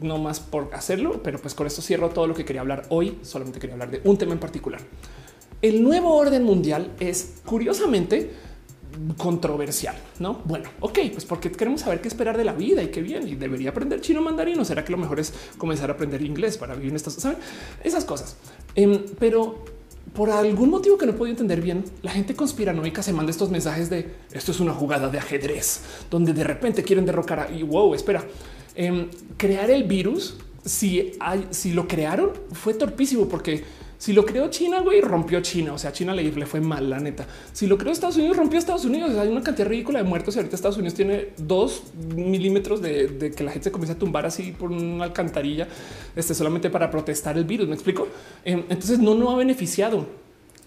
no 0.00 0.18
más 0.18 0.40
por 0.40 0.70
hacerlo, 0.74 1.22
pero 1.22 1.38
pues 1.38 1.54
con 1.54 1.66
esto 1.66 1.82
cierro 1.82 2.10
todo 2.10 2.26
lo 2.26 2.34
que 2.34 2.44
quería 2.44 2.60
hablar 2.60 2.84
hoy. 2.88 3.18
Solamente 3.22 3.58
quería 3.58 3.74
hablar 3.74 3.90
de 3.90 4.00
un 4.04 4.16
tema 4.18 4.32
en 4.32 4.38
particular. 4.38 4.80
El 5.62 5.82
nuevo 5.82 6.14
orden 6.14 6.44
mundial 6.44 6.92
es 7.00 7.40
curiosamente 7.44 8.30
controversial, 9.16 9.96
¿no? 10.20 10.40
Bueno, 10.44 10.68
ok, 10.80 10.98
pues 11.12 11.24
porque 11.24 11.50
queremos 11.50 11.80
saber 11.80 12.00
qué 12.00 12.08
esperar 12.08 12.36
de 12.36 12.44
la 12.44 12.52
vida 12.52 12.82
y 12.82 12.88
qué 12.88 13.02
bien, 13.02 13.26
y 13.26 13.34
debería 13.34 13.70
aprender 13.70 14.00
chino 14.00 14.20
mandarín, 14.20 14.58
o 14.60 14.64
será 14.64 14.84
que 14.84 14.92
lo 14.92 14.98
mejor 14.98 15.20
es 15.20 15.32
comenzar 15.58 15.90
a 15.90 15.94
aprender 15.94 16.22
inglés 16.22 16.58
para 16.58 16.74
vivir 16.74 16.90
en 16.90 16.96
estas, 16.96 17.14
¿saben? 17.14 17.38
Esas 17.82 18.04
cosas. 18.04 18.36
Em, 18.74 19.04
pero 19.18 19.64
por 20.14 20.30
algún 20.30 20.70
motivo 20.70 20.96
que 20.96 21.06
no 21.06 21.14
puedo 21.14 21.30
entender 21.30 21.60
bien, 21.60 21.84
la 22.02 22.12
gente 22.12 22.34
conspiranoica 22.34 23.02
se 23.02 23.12
manda 23.12 23.30
estos 23.30 23.50
mensajes 23.50 23.90
de 23.90 24.14
esto 24.32 24.52
es 24.52 24.60
una 24.60 24.72
jugada 24.72 25.08
de 25.08 25.18
ajedrez, 25.18 25.80
donde 26.10 26.32
de 26.32 26.44
repente 26.44 26.84
quieren 26.84 27.04
derrocar 27.04 27.40
a 27.40 27.50
y 27.50 27.62
wow, 27.62 27.94
espera, 27.94 28.24
em, 28.74 29.08
crear 29.36 29.70
el 29.70 29.84
virus. 29.84 30.36
Si 30.64 31.12
si 31.50 31.72
lo 31.72 31.86
crearon, 31.86 32.30
fue 32.52 32.72
torpísimo 32.72 33.28
porque 33.28 33.62
si 34.04 34.12
lo 34.12 34.26
creó 34.26 34.50
China, 34.50 34.80
güey, 34.80 35.00
rompió 35.00 35.40
China. 35.40 35.72
O 35.72 35.78
sea, 35.78 35.90
China 35.90 36.14
le, 36.14 36.30
fue 36.44 36.60
mal, 36.60 36.90
la 36.90 37.00
neta. 37.00 37.26
Si 37.54 37.66
lo 37.66 37.78
creó 37.78 37.90
Estados 37.90 38.18
Unidos, 38.18 38.36
rompió 38.36 38.58
Estados 38.58 38.84
Unidos. 38.84 39.16
hay 39.16 39.28
una 39.28 39.42
cantidad 39.42 39.66
ridícula 39.66 39.98
de 39.98 40.04
muertos 40.04 40.36
y 40.36 40.40
ahorita 40.40 40.56
Estados 40.56 40.76
Unidos 40.76 40.92
tiene 40.92 41.28
dos 41.38 41.84
milímetros 42.14 42.82
de, 42.82 43.32
que 43.34 43.42
la 43.42 43.52
gente 43.52 43.64
se 43.64 43.72
comienza 43.72 43.94
a 43.94 43.98
tumbar 43.98 44.26
así 44.26 44.52
por 44.52 44.70
una 44.72 45.04
alcantarilla, 45.04 45.68
este, 46.14 46.34
solamente 46.34 46.68
para 46.68 46.90
protestar 46.90 47.38
el 47.38 47.44
virus. 47.44 47.66
Me 47.66 47.74
explico. 47.74 48.08
Em, 48.44 48.64
entonces 48.68 48.98
no, 48.98 49.14
no 49.14 49.30
ha 49.30 49.36
beneficiado 49.36 50.06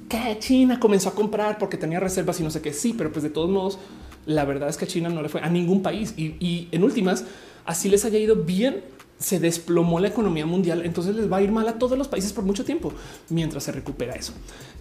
que 0.10 0.40
China 0.40 0.80
comenzó 0.80 1.10
a 1.10 1.14
comprar 1.14 1.60
porque 1.60 1.78
tenía 1.78 2.00
reservas 2.00 2.40
y 2.40 2.44
no 2.44 2.50
sé 2.50 2.62
qué. 2.62 2.74
Sí, 2.74 2.96
pero 2.98 3.12
pues 3.12 3.22
de 3.22 3.30
todos 3.30 3.52
modos, 3.52 3.78
la 4.26 4.46
verdad 4.46 4.68
es 4.68 4.78
que 4.78 4.88
China 4.88 5.10
no 5.10 5.22
le 5.22 5.30
fue 5.30 5.42
a 5.42 5.50
ningún 5.52 5.84
país 5.84 6.16
y 6.18 6.70
en 6.72 6.84
últimas, 6.84 7.24
así 7.68 7.90
les 7.90 8.04
haya 8.06 8.18
ido 8.18 8.36
bien 8.36 8.84
se 9.20 9.40
desplomó 9.40 10.00
la 10.00 10.10
economía 10.10 10.46
mundial, 10.46 10.84
entonces 10.86 11.16
les 11.16 11.32
va 11.32 11.38
a 11.38 11.42
ir 11.42 11.52
mal 11.52 11.68
a 11.68 11.80
todos 11.80 11.98
los 11.98 12.08
países 12.08 12.34
por 12.34 12.44
mucho 12.44 12.64
tiempo 12.64 12.94
mientras 13.30 13.64
se 13.64 13.72
recupera 13.72 14.14
eso. 14.14 14.34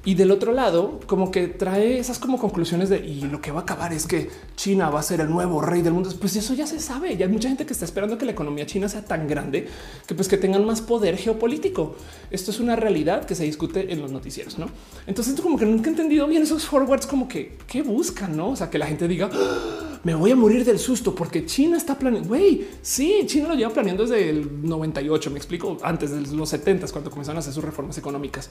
Y 0.07 0.15
del 0.15 0.31
otro 0.31 0.53
lado, 0.53 1.01
como 1.07 1.33
que 1.33 1.49
trae 1.49 1.99
esas 1.99 2.21
como 2.21 2.39
conclusiones 2.39 2.89
de 2.89 3.05
y 3.05 3.23
lo 3.23 3.41
que 3.41 3.51
va 3.51 3.59
a 3.59 3.63
acabar 3.65 3.93
es 3.93 4.07
que 4.07 4.31
China 4.55 4.89
va 4.89 5.01
a 5.01 5.03
ser 5.03 5.21
el 5.21 5.29
nuevo 5.29 5.61
rey 5.61 5.83
del 5.83 5.95
mundo. 5.95 6.09
Pues 6.21 6.37
eso 6.37 6.55
ya 6.55 6.65
se 6.65 6.79
sabe. 6.79 7.17
Ya 7.17 7.27
hay 7.27 7.33
mucha 7.33 7.49
gente 7.49 7.67
que 7.67 7.73
está 7.73 7.85
esperando 7.85 8.17
que 8.17 8.25
la 8.25 8.31
economía 8.31 8.67
china 8.67 8.89
sea 8.89 9.05
tan 9.05 9.27
grande 9.27 9.67
que 10.07 10.15
pues 10.15 10.29
que 10.29 10.37
tengan 10.37 10.65
más 10.65 10.81
poder 10.81 11.17
geopolítico. 11.17 11.97
Esto 12.31 12.53
es 12.53 12.61
una 12.61 12.77
realidad 12.77 13.25
que 13.25 13.35
se 13.35 13.43
discute 13.43 13.93
en 13.93 14.01
los 14.01 14.13
noticieros, 14.13 14.59
no? 14.59 14.69
Entonces, 15.09 15.41
como 15.41 15.59
que 15.59 15.67
nunca 15.67 15.89
he 15.89 15.91
entendido 15.91 16.29
bien 16.29 16.45
esos 16.45 16.65
forwards, 16.65 17.09
como 17.09 17.27
que 17.27 17.59
qué 17.67 17.83
buscan, 17.83 18.37
no? 18.37 18.51
O 18.51 18.57
sea, 18.57 18.71
que 18.71 18.79
la 18.79 18.87
gente 18.87 19.09
diga 19.09 19.29
ah, 19.33 19.99
me 20.05 20.15
voy 20.15 20.31
a 20.31 20.37
morir 20.37 20.65
del 20.65 20.79
susto 20.79 21.17
porque 21.17 21.47
China 21.47 21.77
está 21.77 21.99
planeando. 21.99 22.29
Güey, 22.29 22.65
sí, 22.81 23.25
China 23.27 23.49
lo 23.49 23.55
lleva 23.55 23.73
planeando 23.73 24.05
desde 24.05 24.31
el 24.31 24.69
98. 24.69 25.33
Me 25.33 25.39
explico 25.39 25.79
antes 25.83 26.13
de 26.13 26.21
los 26.37 26.49
70 26.49 26.87
cuando 26.93 27.11
comenzaron 27.11 27.39
a 27.39 27.41
hacer 27.41 27.53
sus 27.53 27.65
reformas 27.65 27.99
económicas. 27.99 28.49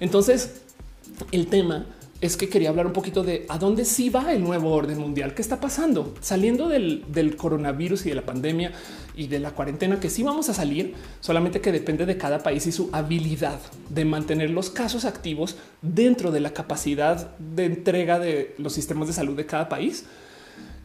Entonces, 0.00 0.62
el 1.32 1.46
tema 1.46 1.86
es 2.20 2.36
que 2.36 2.48
quería 2.48 2.70
hablar 2.70 2.86
un 2.86 2.92
poquito 2.92 3.22
de 3.22 3.44
a 3.48 3.58
dónde 3.58 3.84
sí 3.84 4.08
va 4.08 4.32
el 4.32 4.42
nuevo 4.42 4.72
orden 4.72 4.98
mundial, 4.98 5.34
qué 5.34 5.42
está 5.42 5.60
pasando, 5.60 6.14
saliendo 6.20 6.68
del, 6.68 7.36
coronavirus 7.36 8.06
y 8.06 8.08
de 8.08 8.14
la 8.14 8.24
pandemia 8.24 8.72
y 9.14 9.26
de 9.26 9.38
la 9.38 9.50
cuarentena, 9.50 10.00
que 10.00 10.08
sí 10.08 10.22
vamos 10.22 10.48
a 10.48 10.54
salir, 10.54 10.94
solamente 11.20 11.60
que 11.60 11.72
depende 11.72 12.06
de 12.06 12.16
cada 12.16 12.38
país 12.38 12.66
y 12.66 12.72
su 12.72 12.88
habilidad 12.92 13.60
de 13.90 14.04
mantener 14.04 14.50
los 14.50 14.70
casos 14.70 15.04
activos 15.04 15.56
dentro 15.82 16.30
de 16.30 16.40
la 16.40 16.52
capacidad 16.52 17.36
de 17.38 17.66
entrega 17.66 18.18
de 18.18 18.54
los 18.58 18.72
sistemas 18.72 19.08
de 19.08 19.14
salud 19.14 19.36
de 19.36 19.46
cada 19.46 19.68
país. 19.68 20.06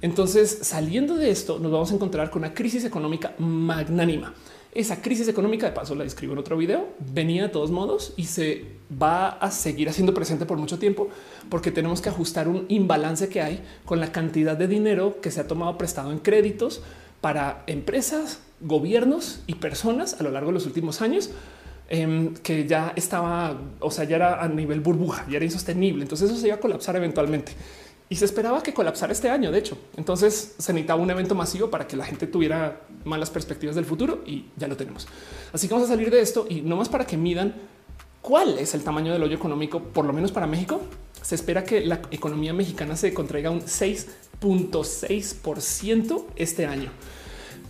Entonces, 0.01 0.59
saliendo 0.63 1.15
de 1.15 1.29
esto, 1.29 1.59
nos 1.59 1.71
vamos 1.71 1.91
a 1.91 1.95
encontrar 1.95 2.29
con 2.29 2.41
una 2.41 2.53
crisis 2.53 2.83
económica 2.83 3.35
magnánima. 3.37 4.33
Esa 4.73 5.01
crisis 5.01 5.27
económica, 5.27 5.65
de 5.65 5.73
paso 5.73 5.95
la 5.95 6.05
describo 6.05 6.31
en 6.31 6.39
otro 6.39 6.55
video, 6.55 6.87
venía 7.13 7.43
de 7.43 7.49
todos 7.49 7.71
modos 7.71 8.13
y 8.15 8.23
se 8.25 8.67
va 9.01 9.27
a 9.27 9.51
seguir 9.51 9.89
haciendo 9.89 10.13
presente 10.13 10.45
por 10.45 10.57
mucho 10.57 10.79
tiempo 10.79 11.09
porque 11.49 11.71
tenemos 11.71 11.99
que 11.99 12.07
ajustar 12.07 12.47
un 12.47 12.65
imbalance 12.69 13.27
que 13.27 13.41
hay 13.41 13.61
con 13.83 13.99
la 13.99 14.13
cantidad 14.13 14.55
de 14.55 14.69
dinero 14.69 15.19
que 15.19 15.29
se 15.29 15.41
ha 15.41 15.47
tomado 15.47 15.77
prestado 15.77 16.13
en 16.13 16.19
créditos 16.19 16.81
para 17.19 17.63
empresas, 17.67 18.39
gobiernos 18.61 19.41
y 19.45 19.55
personas 19.55 20.19
a 20.21 20.23
lo 20.23 20.31
largo 20.31 20.51
de 20.51 20.53
los 20.53 20.65
últimos 20.65 21.01
años 21.01 21.31
em, 21.89 22.33
que 22.35 22.65
ya 22.65 22.93
estaba, 22.95 23.59
o 23.81 23.91
sea, 23.91 24.05
ya 24.05 24.15
era 24.15 24.41
a 24.41 24.47
nivel 24.47 24.79
burbuja, 24.79 25.25
ya 25.29 25.35
era 25.35 25.43
insostenible. 25.43 26.01
Entonces 26.01 26.31
eso 26.31 26.39
se 26.39 26.47
iba 26.47 26.55
a 26.55 26.59
colapsar 26.61 26.95
eventualmente 26.95 27.51
y 28.11 28.15
se 28.17 28.25
esperaba 28.25 28.61
que 28.61 28.73
colapsara 28.73 29.13
este 29.13 29.29
año. 29.29 29.53
De 29.53 29.59
hecho, 29.59 29.77
entonces 29.95 30.55
se 30.57 30.73
necesitaba 30.73 31.01
un 31.01 31.09
evento 31.09 31.33
masivo 31.33 31.69
para 31.69 31.87
que 31.87 31.95
la 31.95 32.03
gente 32.03 32.27
tuviera 32.27 32.81
malas 33.05 33.29
perspectivas 33.29 33.73
del 33.73 33.85
futuro 33.85 34.21
y 34.25 34.47
ya 34.57 34.67
lo 34.67 34.75
tenemos. 34.75 35.07
Así 35.53 35.69
que 35.69 35.73
vamos 35.73 35.89
a 35.89 35.93
salir 35.93 36.11
de 36.11 36.19
esto 36.19 36.45
y 36.49 36.59
no 36.59 36.75
más 36.75 36.89
para 36.89 37.07
que 37.07 37.15
midan 37.15 37.55
cuál 38.21 38.59
es 38.59 38.73
el 38.73 38.83
tamaño 38.83 39.13
del 39.13 39.23
hoyo 39.23 39.37
económico, 39.37 39.81
por 39.81 40.03
lo 40.03 40.11
menos 40.11 40.33
para 40.33 40.45
México. 40.45 40.81
Se 41.21 41.35
espera 41.35 41.63
que 41.63 41.85
la 41.85 42.01
economía 42.11 42.53
mexicana 42.53 42.97
se 42.97 43.13
contraiga 43.13 43.49
un 43.49 43.61
6.6% 43.61 46.25
este 46.35 46.65
año. 46.65 46.91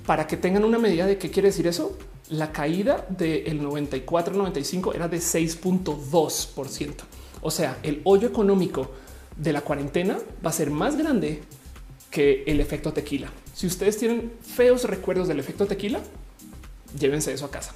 Para 0.07 0.25
que 0.25 0.37
tengan 0.37 0.65
una 0.65 0.79
medida 0.79 1.05
de 1.05 1.19
qué 1.19 1.29
quiere 1.29 1.49
decir 1.49 1.67
eso, 1.67 1.95
la 2.29 2.51
caída 2.51 3.05
del 3.09 3.61
94-95 3.61 4.95
era 4.95 5.07
de 5.07 5.19
6.2%. 5.19 6.95
O 7.41 7.51
sea, 7.51 7.77
el 7.83 8.01
hoyo 8.05 8.27
económico 8.27 8.89
de 9.41 9.53
la 9.53 9.61
cuarentena 9.61 10.19
va 10.45 10.51
a 10.51 10.53
ser 10.53 10.69
más 10.69 10.97
grande 10.97 11.41
que 12.11 12.43
el 12.45 12.59
efecto 12.59 12.93
tequila. 12.93 13.29
Si 13.55 13.65
ustedes 13.65 13.97
tienen 13.97 14.31
feos 14.41 14.83
recuerdos 14.83 15.27
del 15.27 15.39
efecto 15.39 15.65
tequila, 15.65 15.99
llévense 16.97 17.33
eso 17.33 17.45
a 17.45 17.51
casa. 17.51 17.73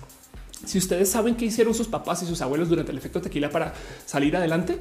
Si 0.64 0.78
ustedes 0.78 1.10
saben 1.10 1.36
qué 1.36 1.46
hicieron 1.46 1.74
sus 1.74 1.88
papás 1.88 2.22
y 2.22 2.28
sus 2.28 2.42
abuelos 2.42 2.70
durante 2.70 2.92
el 2.92 2.98
efecto 2.98 3.22
tequila 3.22 3.50
para 3.50 3.74
salir 4.06 4.36
adelante, 4.38 4.78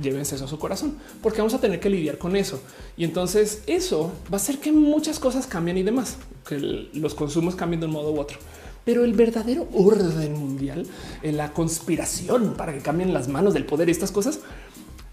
llévense 0.00 0.36
eso 0.36 0.44
a 0.44 0.48
su 0.48 0.58
corazón, 0.58 0.98
porque 1.20 1.38
vamos 1.38 1.54
a 1.54 1.60
tener 1.60 1.80
que 1.80 1.90
lidiar 1.90 2.18
con 2.18 2.36
eso. 2.36 2.60
Y 2.96 3.04
entonces 3.04 3.62
eso 3.66 4.12
va 4.32 4.34
a 4.34 4.40
hacer 4.40 4.58
que 4.58 4.70
muchas 4.70 5.18
cosas 5.18 5.46
cambien 5.46 5.78
y 5.78 5.82
demás, 5.82 6.16
que 6.46 6.88
los 6.92 7.14
consumos 7.14 7.56
cambien 7.56 7.80
de 7.80 7.86
un 7.86 7.92
modo 7.92 8.12
u 8.12 8.20
otro. 8.20 8.38
Pero 8.84 9.04
el 9.04 9.14
verdadero 9.14 9.68
orden 9.72 10.32
mundial, 10.34 10.86
la 11.22 11.52
conspiración 11.52 12.54
para 12.54 12.72
que 12.72 12.80
cambien 12.80 13.12
las 13.12 13.28
manos 13.28 13.52
del 13.52 13.66
poder 13.66 13.88
y 13.88 13.92
estas 13.92 14.10
cosas, 14.12 14.40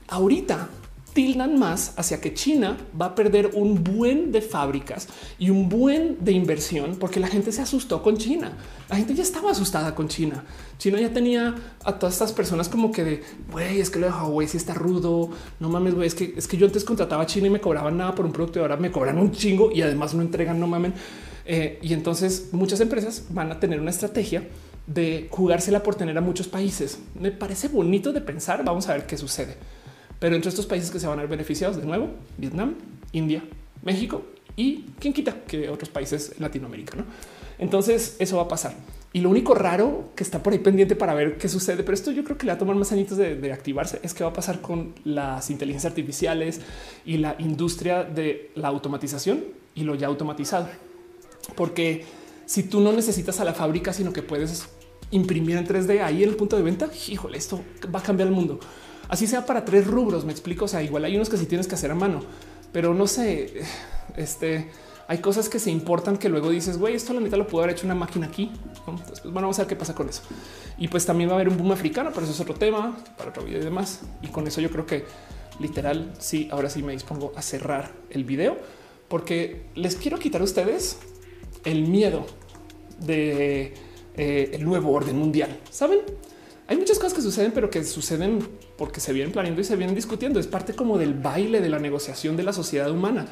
ahorita 0.08 0.70
tildan 1.18 1.58
más 1.58 1.94
hacia 1.98 2.22
que 2.22 2.36
China 2.36 2.78
va 3.02 3.08
a 3.08 3.16
perder 3.16 3.50
un 3.56 3.84
buen 3.84 4.32
de 4.32 4.40
fábricas 4.40 5.08
y 5.40 5.50
un 5.50 5.68
buen 5.68 6.24
de 6.24 6.32
inversión 6.32 6.96
porque 7.00 7.20
la 7.20 7.26
gente 7.26 7.52
se 7.52 7.60
asustó 7.60 8.04
con 8.04 8.18
China. 8.18 8.52
La 8.88 8.98
gente 8.98 9.16
ya 9.16 9.24
estaba 9.24 9.50
asustada 9.50 9.96
con 9.96 10.10
China. 10.10 10.44
China 10.78 11.02
ya 11.02 11.12
tenía 11.12 11.56
a 11.84 11.98
todas 11.98 12.14
estas 12.14 12.34
personas 12.34 12.70
como 12.70 12.92
que 12.92 13.04
de 13.04 13.24
güey, 13.52 13.80
es 13.80 13.90
que 13.90 13.98
lo 13.98 14.06
de 14.06 14.14
Huawei 14.14 14.48
si 14.48 14.58
está 14.58 14.76
rudo. 14.76 15.32
No 15.60 15.70
mames, 15.70 15.96
güey, 15.96 16.06
es 16.06 16.14
que 16.14 16.36
es 16.38 16.48
que 16.48 16.56
yo 16.56 16.68
antes 16.68 16.84
contrataba 16.84 17.24
a 17.24 17.26
China 17.26 17.48
y 17.48 17.50
me 17.50 17.62
cobraban 17.62 17.98
nada 17.98 18.14
por 18.14 18.24
un 18.24 18.32
producto 18.32 18.60
y 18.60 18.62
ahora 18.62 18.78
me 18.78 18.92
cobran 18.92 19.18
un 19.18 19.32
chingo 19.32 19.72
y 19.72 19.82
además 19.82 20.14
no 20.14 20.22
entregan, 20.22 20.60
no 20.60 20.68
mamen. 20.68 20.94
Eh, 21.48 21.80
y 21.82 21.94
entonces 21.94 22.50
muchas 22.52 22.80
empresas 22.80 23.24
van 23.30 23.52
a 23.52 23.60
tener 23.60 23.82
una 23.82 23.90
estrategia 23.90 24.48
de 24.86 25.30
jugársela 25.32 25.82
por 25.82 25.96
tener 25.96 26.16
a 26.16 26.22
muchos 26.22 26.48
países. 26.48 27.00
Me 27.20 27.32
parece 27.32 27.70
bonito 27.70 28.14
de 28.14 28.22
pensar. 28.22 28.64
Vamos 28.64 28.88
a 28.88 28.94
ver 28.94 29.08
qué 29.08 29.18
sucede. 29.18 29.58
Pero 30.20 30.36
entre 30.36 30.50
estos 30.50 30.66
países 30.66 30.92
que 30.92 31.00
se 31.00 31.08
van 31.08 31.20
a 31.20 31.22
ver 31.22 31.30
beneficiados 31.30 31.78
de 31.78 31.86
nuevo, 31.86 32.10
Vietnam, 32.38 32.76
India, 33.12 33.44
México 33.84 34.24
y 34.56 34.86
quién 35.00 35.14
quita 35.14 35.44
que 35.44 35.70
otros 35.70 35.90
países 35.90 36.34
en 36.36 36.42
Latinoamérica. 36.42 36.98
¿no? 36.98 37.06
Entonces 37.60 38.16
eso 38.20 38.38
va 38.38 38.44
a 38.44 38.48
pasar. 38.48 38.76
Y 39.14 39.22
lo 39.22 39.30
único 39.30 39.56
raro 39.56 40.12
que 40.16 40.24
está 40.24 40.44
por 40.44 40.54
ahí 40.54 40.60
pendiente 40.60 40.96
para 40.96 41.14
ver 41.14 41.38
qué 41.38 41.48
sucede, 41.48 41.84
pero 41.84 41.94
esto 41.94 42.12
yo 42.12 42.24
creo 42.24 42.38
que 42.38 42.46
le 42.46 42.52
va 42.52 42.56
a 42.56 42.60
tomar 42.60 42.76
más 42.76 42.92
añitos 42.92 43.18
de, 43.18 43.52
activarse, 43.52 44.00
es 44.04 44.14
que 44.14 44.24
va 44.24 44.32
a 44.32 44.34
pasar 44.34 44.62
con 44.62 44.94
las 45.06 45.50
inteligencias 45.50 45.92
artificiales 45.92 46.62
y 47.06 47.18
la 47.18 47.36
industria 47.40 48.04
de 48.04 48.52
la 48.56 48.68
automatización 48.68 49.44
y 49.76 49.84
lo 49.84 49.96
ya 49.96 50.08
automatizado. 50.08 50.68
Porque 51.56 52.06
si 52.46 52.64
tú 52.64 52.82
no 52.82 52.92
necesitas 52.92 53.40
a 53.40 53.46
la 53.46 53.54
fábrica, 53.54 53.94
sino 53.94 54.12
que 54.12 54.22
puedes 54.22 54.68
imprimir 55.12 55.58
en 55.58 55.66
3D 55.66 56.02
ahí 56.02 56.24
en 56.24 56.30
el 56.30 56.36
punto 56.36 56.58
de 56.58 56.64
venta, 56.64 56.90
híjole, 57.08 57.38
esto 57.38 57.62
va 57.94 58.00
a 58.00 58.04
cambiar 58.04 58.28
el 58.28 58.36
mundo. 58.36 58.60
Así 59.10 59.28
sea 59.28 59.46
para 59.46 59.66
tres 59.66 59.88
rubros, 59.88 60.26
me 60.26 60.32
explico. 60.32 60.66
O 60.66 60.68
sea, 60.68 60.84
igual 60.84 61.06
hay 61.06 61.16
unos 61.16 61.30
que 61.30 61.38
sí 61.38 61.46
tienes 61.46 61.68
que 61.68 61.76
hacer 61.76 61.92
a 61.92 61.96
mano, 61.96 62.22
pero 62.72 62.94
no 62.94 63.08
sé, 63.08 63.62
este 64.16 64.70
hay 65.10 65.20
cosas 65.20 65.48
que 65.48 65.58
se 65.58 65.72
importan 65.72 66.18
que 66.18 66.28
luego 66.28 66.50
dices, 66.50 66.78
güey, 66.78 66.94
esto 66.94 67.14
la 67.14 67.22
mitad 67.22 67.38
lo 67.38 67.48
pudo 67.48 67.64
haber 67.64 67.76
hecho 67.76 67.86
una 67.86 67.96
máquina 67.96 68.28
aquí. 68.28 68.52
Entonces, 68.86 69.24
bueno, 69.24 69.42
vamos 69.44 69.58
a 69.60 69.62
ver 69.62 69.70
qué 69.70 69.76
pasa 69.78 69.96
con 69.96 70.10
eso. 70.10 70.22
Y 70.78 70.90
pues 70.90 71.06
también 71.06 71.30
va 71.30 71.34
a 71.34 71.36
haber 71.36 71.48
un 71.48 71.58
boom 71.58 71.72
africano, 71.72 72.12
pero 72.14 72.26
eso 72.26 72.34
es 72.34 72.40
otro 72.42 72.56
tema 72.56 72.98
para 73.18 73.30
otro 73.30 73.44
video 73.44 73.62
y 73.62 73.64
demás. 73.64 74.02
Y 74.22 74.28
con 74.28 74.46
eso 74.48 74.60
yo 74.60 74.70
creo 74.70 74.86
que 74.86 75.06
literal, 75.62 76.14
sí, 76.20 76.50
ahora 76.52 76.70
sí 76.70 76.84
me 76.84 76.92
dispongo 76.92 77.32
a 77.38 77.42
cerrar 77.42 77.92
el 78.10 78.26
video 78.26 78.58
porque 79.08 79.68
les 79.76 79.96
quiero 79.96 80.20
quitar 80.20 80.42
a 80.42 80.44
ustedes 80.44 80.98
el 81.64 81.88
miedo 81.88 82.26
de 83.00 83.74
eh, 84.18 84.50
el 84.54 84.66
nuevo 84.66 84.92
orden 84.92 85.18
mundial. 85.18 85.58
Saben, 85.72 86.00
hay 86.68 86.76
muchas 86.76 87.00
cosas 87.00 87.14
que 87.14 87.22
suceden, 87.22 87.54
pero 87.54 87.70
que 87.70 87.86
suceden 87.86 88.46
porque 88.78 89.00
se 89.00 89.14
vienen 89.14 89.32
planeando 89.32 89.62
y 89.62 89.64
se 89.64 89.76
vienen 89.76 89.96
discutiendo. 89.96 90.40
Es 90.40 90.48
parte 90.48 90.74
como 90.74 90.98
del 90.98 91.14
baile 91.14 91.62
de 91.62 91.70
la 91.70 91.80
negociación 91.80 92.38
de 92.38 92.44
la 92.44 92.54
sociedad 92.54 92.92
humana. 92.92 93.26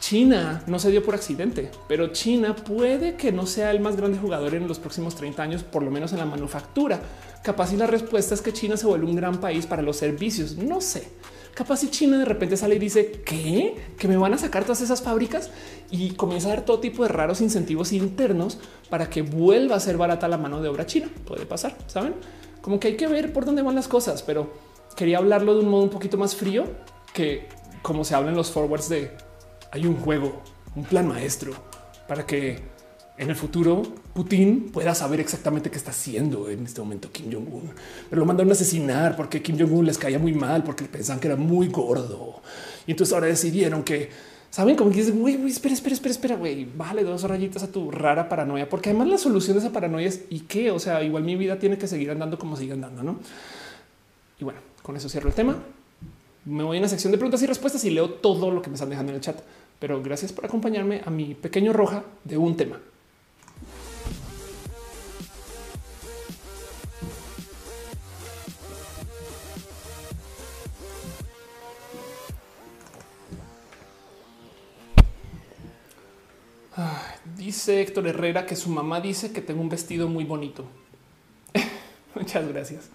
China 0.00 0.62
no 0.66 0.78
se 0.78 0.90
dio 0.90 1.04
por 1.04 1.14
accidente, 1.14 1.70
pero 1.86 2.08
China 2.08 2.56
puede 2.56 3.16
que 3.16 3.32
no 3.32 3.44
sea 3.44 3.70
el 3.70 3.80
más 3.80 3.96
grande 3.96 4.18
jugador 4.18 4.54
en 4.54 4.66
los 4.66 4.78
próximos 4.78 5.14
30 5.14 5.42
años, 5.42 5.62
por 5.62 5.82
lo 5.82 5.90
menos 5.90 6.12
en 6.12 6.18
la 6.18 6.24
manufactura. 6.24 7.00
Capaz 7.42 7.72
y 7.74 7.76
la 7.76 7.86
respuesta 7.86 8.34
es 8.34 8.40
que 8.40 8.52
China 8.52 8.78
se 8.78 8.86
vuelve 8.86 9.06
un 9.06 9.16
gran 9.16 9.40
país 9.40 9.66
para 9.66 9.82
los 9.82 9.98
servicios. 9.98 10.56
No 10.56 10.80
sé. 10.80 11.08
Capaz 11.54 11.78
si 11.78 11.90
China 11.90 12.18
de 12.18 12.24
repente 12.24 12.56
sale 12.56 12.76
y 12.76 12.78
dice 12.78 13.10
que 13.24 13.74
que 13.98 14.08
me 14.08 14.16
van 14.16 14.32
a 14.32 14.38
sacar 14.38 14.62
todas 14.62 14.80
esas 14.80 15.02
fábricas 15.02 15.50
y 15.90 16.12
comienza 16.12 16.48
a 16.48 16.54
dar 16.54 16.64
todo 16.64 16.80
tipo 16.80 17.02
de 17.02 17.10
raros 17.10 17.42
incentivos 17.42 17.92
internos 17.92 18.58
para 18.88 19.10
que 19.10 19.20
vuelva 19.20 19.76
a 19.76 19.80
ser 19.80 19.98
barata 19.98 20.28
la 20.28 20.38
mano 20.38 20.62
de 20.62 20.68
obra 20.68 20.86
china. 20.86 21.08
Puede 21.26 21.44
pasar, 21.44 21.76
saben? 21.86 22.14
Como 22.62 22.78
que 22.78 22.88
hay 22.88 22.96
que 22.96 23.06
ver 23.06 23.32
por 23.32 23.44
dónde 23.44 23.62
van 23.62 23.74
las 23.74 23.88
cosas, 23.88 24.22
pero 24.22 24.52
quería 24.96 25.18
hablarlo 25.18 25.54
de 25.54 25.60
un 25.60 25.70
modo 25.70 25.82
un 25.82 25.90
poquito 25.90 26.18
más 26.18 26.34
frío 26.34 26.64
que 27.12 27.48
como 27.82 28.04
se 28.04 28.14
hablan 28.14 28.34
los 28.34 28.50
forwards 28.50 28.88
de 28.88 29.10
hay 29.72 29.86
un 29.86 29.96
juego, 29.96 30.42
un 30.74 30.84
plan 30.84 31.08
maestro 31.08 31.52
para 32.06 32.26
que 32.26 32.58
en 33.16 33.28
el 33.28 33.36
futuro 33.36 33.82
Putin 34.14 34.70
pueda 34.72 34.94
saber 34.94 35.20
exactamente 35.20 35.70
qué 35.70 35.76
está 35.76 35.90
haciendo 35.90 36.48
en 36.48 36.64
este 36.64 36.80
momento 36.80 37.12
Kim 37.12 37.30
Jong-un, 37.30 37.70
pero 38.08 38.20
lo 38.20 38.26
mandaron 38.26 38.50
a 38.50 38.54
asesinar 38.54 39.14
porque 39.14 39.42
Kim 39.42 39.58
Jong-un 39.58 39.86
les 39.86 39.98
caía 39.98 40.18
muy 40.18 40.32
mal 40.32 40.64
porque 40.64 40.84
pensaban 40.84 41.20
que 41.20 41.28
era 41.28 41.36
muy 41.36 41.68
gordo. 41.68 42.40
Y 42.86 42.92
entonces 42.92 43.12
ahora 43.12 43.26
decidieron 43.26 43.82
que 43.84 44.08
saben 44.50 44.76
como 44.76 44.90
que 44.90 44.98
dicen, 44.98 45.20
güey, 45.20 45.34
espera, 45.46 45.74
espera, 45.74 45.94
espera, 45.94 46.12
espera, 46.12 46.36
güey, 46.36 46.64
bájale 46.64 47.04
dos 47.04 47.22
rayitas 47.22 47.62
a 47.62 47.70
tu 47.70 47.90
rara 47.90 48.28
paranoia, 48.28 48.68
porque 48.68 48.90
además 48.90 49.08
la 49.08 49.18
solución 49.18 49.56
de 49.56 49.64
esa 49.64 49.72
paranoia 49.72 50.08
es 50.08 50.24
y 50.28 50.40
qué, 50.40 50.70
o 50.70 50.78
sea, 50.78 51.02
igual 51.02 51.22
mi 51.22 51.36
vida 51.36 51.58
tiene 51.58 51.78
que 51.78 51.86
seguir 51.86 52.10
andando 52.10 52.38
como 52.38 52.56
sigue 52.56 52.72
andando, 52.72 53.02
no? 53.02 53.18
Y 54.40 54.44
bueno, 54.44 54.60
con 54.82 54.96
eso 54.96 55.08
cierro 55.08 55.28
el 55.28 55.34
tema. 55.34 55.56
Me 56.44 56.64
voy 56.64 56.78
a 56.78 56.80
una 56.80 56.88
sección 56.88 57.12
de 57.12 57.18
preguntas 57.18 57.42
y 57.42 57.46
respuestas 57.46 57.84
y 57.84 57.90
leo 57.90 58.10
todo 58.10 58.50
lo 58.50 58.62
que 58.62 58.70
me 58.70 58.74
están 58.74 58.90
dejando 58.90 59.12
en 59.12 59.16
el 59.16 59.22
chat. 59.22 59.38
Pero 59.78 60.02
gracias 60.02 60.32
por 60.32 60.44
acompañarme 60.44 61.02
a 61.04 61.10
mi 61.10 61.34
pequeño 61.34 61.72
roja 61.72 62.04
de 62.24 62.36
un 62.36 62.56
tema. 62.56 62.80
Dice 77.36 77.80
Héctor 77.80 78.06
Herrera 78.06 78.46
que 78.46 78.56
su 78.56 78.70
mamá 78.70 79.00
dice 79.00 79.32
que 79.32 79.40
tengo 79.40 79.60
un 79.60 79.68
vestido 79.68 80.08
muy 80.08 80.24
bonito. 80.24 80.64
Muchas 82.14 82.48
gracias. 82.48 82.88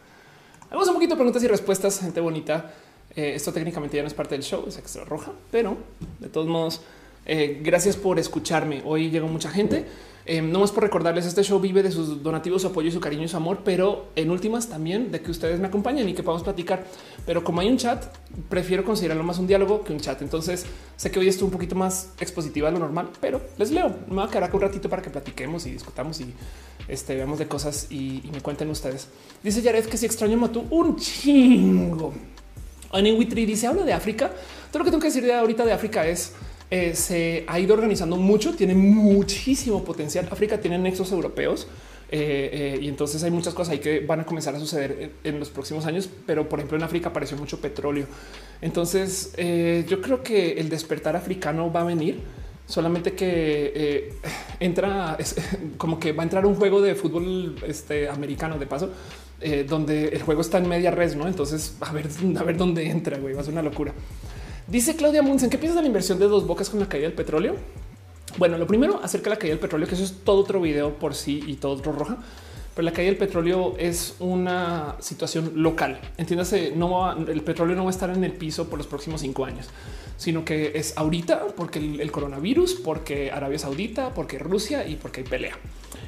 Vamos 0.70 0.88
un 0.88 0.96
poquito 0.96 1.12
de 1.12 1.18
preguntas 1.18 1.44
y 1.44 1.48
respuestas, 1.48 2.00
gente 2.00 2.20
bonita. 2.20 2.74
Eh, 3.16 3.34
esto 3.36 3.54
técnicamente 3.54 3.96
ya 3.96 4.04
no 4.04 4.08
es 4.08 4.14
parte 4.14 4.36
del 4.36 4.44
show, 4.44 4.66
es 4.68 4.78
extra 4.78 5.06
roja, 5.06 5.32
pero 5.52 5.78
de 6.20 6.28
todos 6.28 6.48
modos, 6.48 6.82
eh, 7.26 7.62
gracias 7.64 7.96
por 7.96 8.20
escucharme. 8.20 8.82
Hoy 8.86 9.10
llegó 9.10 9.28
mucha 9.28 9.50
gente. 9.50 9.86
Eh, 10.28 10.42
no 10.42 10.60
más 10.60 10.72
por 10.72 10.84
recordarles, 10.84 11.28
este 11.28 11.44
show 11.44 11.60
vive 11.60 11.84
de 11.84 11.92
sus 11.92 12.24
donativos, 12.24 12.64
su 12.64 12.70
apoyo 12.70 12.90
su 12.90 13.00
cariño 13.00 13.24
y 13.24 13.28
su 13.28 13.38
amor, 13.38 13.60
pero 13.64 14.08
en 14.16 14.32
últimas 14.32 14.68
también 14.68 15.12
de 15.12 15.22
que 15.22 15.30
ustedes 15.30 15.60
me 15.60 15.68
acompañen 15.68 16.10
y 16.10 16.16
que 16.16 16.24
podamos 16.24 16.42
platicar. 16.42 16.84
Pero 17.28 17.44
como 17.44 17.62
hay 17.62 17.70
un 17.70 17.78
chat, 17.78 18.06
prefiero 18.50 18.84
considerarlo 18.84 19.24
más 19.24 19.38
un 19.38 19.46
diálogo 19.46 19.84
que 19.84 19.94
un 19.94 20.00
chat. 20.00 20.22
Entonces 20.24 20.66
sé 20.96 21.12
que 21.12 21.20
hoy 21.20 21.28
estoy 21.28 21.46
un 21.46 21.52
poquito 21.52 21.76
más 21.76 22.10
expositiva 22.20 22.70
de 22.70 22.74
lo 22.74 22.80
normal, 22.80 23.10
pero 23.22 23.40
les 23.58 23.70
leo. 23.70 23.96
Me 24.08 24.16
va 24.16 24.26
a 24.26 24.30
quedar 24.30 24.50
un 24.52 24.62
ratito 24.62 24.90
para 24.90 25.04
que 25.04 25.12
platiquemos 25.12 25.68
y 25.68 25.72
discutamos 25.72 26.20
y 26.22 26.34
este, 26.88 27.16
veamos 27.16 27.38
de 27.38 27.48
cosas 27.48 27.88
y, 27.92 28.24
me 28.34 28.42
cuenten 28.42 28.70
ustedes. 28.72 29.08
Dice 29.44 29.62
Jared 29.62 29.86
que 29.86 29.98
si 29.98 30.08
extraño 30.08 30.38
Matú 30.38 30.66
un 30.72 30.96
chingo. 30.96 32.14
Witri 32.92 33.46
dice 33.46 33.68
habla 33.68 33.84
de 33.84 33.94
África. 33.94 34.32
Todo 34.72 34.80
lo 34.80 34.86
que 34.86 34.92
tengo 34.92 35.02
que 35.02 35.08
decir 35.08 35.24
de 35.24 35.34
ahorita 35.34 35.66
de 35.66 35.74
África 35.74 36.08
es 36.08 36.34
eh, 36.76 36.94
se 36.94 37.46
ha 37.48 37.58
ido 37.58 37.74
organizando 37.74 38.18
mucho, 38.18 38.54
tiene 38.54 38.76
muchísimo 38.76 39.86
potencial. 39.86 40.28
África 40.30 40.60
tiene 40.60 40.78
nexos 40.78 41.10
europeos 41.14 41.68
eh, 42.12 42.50
eh, 42.52 42.80
y 42.82 42.90
entonces 42.90 43.24
hay 43.24 43.32
muchas 43.32 43.54
cosas 43.54 43.72
ahí 43.72 43.80
que 43.80 44.02
van 44.02 44.20
a 44.20 44.26
comenzar 44.26 44.54
a 44.56 44.60
suceder 44.60 45.12
en, 45.24 45.40
los 45.40 45.50
próximos 45.50 45.86
años. 45.86 46.10
Pero 46.26 46.50
por 46.50 46.60
ejemplo, 46.60 46.78
en 46.78 46.84
África 46.84 47.08
apareció 47.08 47.38
mucho 47.38 47.62
petróleo. 47.62 48.08
Entonces 48.62 49.32
yo 49.88 50.02
creo 50.02 50.22
que 50.22 50.60
el 50.60 50.68
despertar 50.68 51.16
africano 51.16 51.72
va 51.72 51.80
a 51.80 51.86
venir 51.86 52.20
solamente 52.68 53.14
que 53.14 54.14
entra 54.60 55.18
como 55.78 55.98
que 55.98 56.12
va 56.12 56.24
a 56.24 56.26
entrar 56.26 56.46
un 56.46 56.56
juego 56.56 56.82
de 56.82 56.94
fútbol 56.96 57.56
este, 57.66 58.10
americano 58.10 58.60
de 58.60 58.68
paso, 58.68 58.90
donde 59.70 60.10
el 60.10 60.24
juego 60.24 60.42
está 60.42 60.58
en 60.58 60.68
media 60.68 60.92
red, 60.92 61.16
no? 61.16 61.26
Entonces 61.26 61.78
a 61.80 61.94
ver, 61.94 62.10
a 62.38 62.44
ver 62.44 62.58
dónde 62.58 62.90
entra, 62.90 63.18
güey, 63.18 63.34
va 63.34 63.40
a 63.40 63.44
ser 63.46 63.54
una 63.54 63.62
locura. 63.62 63.94
Dice 64.68 64.96
Claudia 64.96 65.22
Munzen, 65.22 65.52
¿qué 65.52 65.60
piensas 65.60 65.76
de 65.76 65.82
la 65.84 65.88
inversión 65.88 66.18
de 66.18 66.28
dos 66.28 66.48
bocas 66.48 66.72
con 66.72 66.80
la 66.80 66.90
caída 66.90 67.06
del 67.08 67.16
petróleo? 67.16 67.56
Bueno, 68.38 68.58
lo 68.58 68.66
primero 68.66 69.00
acerca 69.04 69.26
de 69.26 69.36
la 69.36 69.40
caída 69.40 69.54
del 69.54 69.60
petróleo, 69.60 69.88
que 69.88 69.94
eso 69.94 70.04
es 70.04 70.24
todo 70.24 70.42
otro 70.42 70.60
video 70.60 70.98
por 70.98 71.14
sí 71.14 71.44
y 71.46 71.56
todo 71.56 71.74
otro 71.74 71.92
roja. 71.92 72.18
Pero 72.76 72.86
la 72.86 72.92
caída 72.92 73.10
del 73.12 73.18
petróleo 73.18 73.76
es 73.78 74.16
una 74.20 74.98
situación 75.00 75.54
local. 75.56 76.00
Entiéndase, 76.18 76.74
no 76.76 77.12
el 77.14 77.42
petróleo 77.42 77.76
no 77.76 77.86
va 77.86 77.90
a 77.90 77.94
estar 77.94 78.10
en 78.10 78.24
el 78.24 78.34
piso 78.34 78.70
por 78.70 78.78
los 78.78 78.88
próximos 78.88 79.22
cinco 79.22 79.46
años, 79.46 79.68
sino 80.18 80.44
que 80.44 80.74
es 80.76 80.98
ahorita 80.98 81.48
porque 81.56 81.80
el 81.80 82.12
coronavirus, 82.12 82.76
porque 82.76 83.32
Arabia 83.32 83.60
Saudita, 83.60 84.14
porque 84.14 84.40
Rusia 84.40 84.86
y 84.86 84.98
porque 84.98 85.22
hay 85.22 85.28
pelea. 85.28 85.58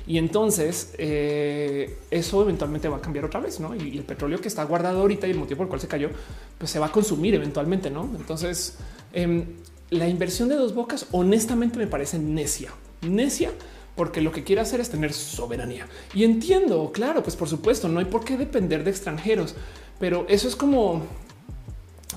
Y 0.07 0.17
entonces 0.17 0.93
eh, 0.97 1.97
eso 2.09 2.41
eventualmente 2.41 2.87
va 2.87 2.97
a 2.97 3.01
cambiar 3.01 3.25
otra 3.25 3.41
vez, 3.41 3.59
¿no? 3.59 3.75
Y, 3.75 3.97
el 3.97 4.03
petróleo 4.03 4.39
que 4.39 4.47
está 4.47 4.63
guardado 4.63 5.01
ahorita 5.01 5.27
y 5.27 5.31
el 5.31 5.37
motivo 5.37 5.57
por 5.57 5.65
el 5.65 5.69
cual 5.69 5.81
se 5.81 5.87
cayó, 5.87 6.09
pues 6.57 6.71
se 6.71 6.79
va 6.79 6.87
a 6.87 6.91
consumir 6.91 7.35
eventualmente, 7.35 7.89
¿no? 7.89 8.09
Entonces, 8.17 8.77
em, 9.11 9.45
la 9.89 10.07
inversión 10.07 10.47
de 10.47 10.55
dos 10.55 10.73
bocas, 10.73 11.07
honestamente 11.11 11.77
me 11.77 11.87
parece 11.87 12.19
necia, 12.19 12.71
necia, 13.01 13.51
porque 13.97 14.21
lo 14.21 14.31
que 14.31 14.43
quiere 14.43 14.61
hacer 14.61 14.79
es 14.79 14.89
tener 14.89 15.11
soberanía. 15.11 15.87
Y 16.13 16.23
entiendo, 16.23 16.91
claro, 16.93 17.21
pues 17.23 17.35
por 17.35 17.49
supuesto, 17.49 17.89
no 17.89 17.99
hay 17.99 18.05
por 18.05 18.23
qué 18.23 18.37
depender 18.37 18.85
de 18.85 18.91
extranjeros, 18.91 19.55
pero 19.99 20.25
eso 20.29 20.47
es 20.47 20.55
como, 20.55 21.01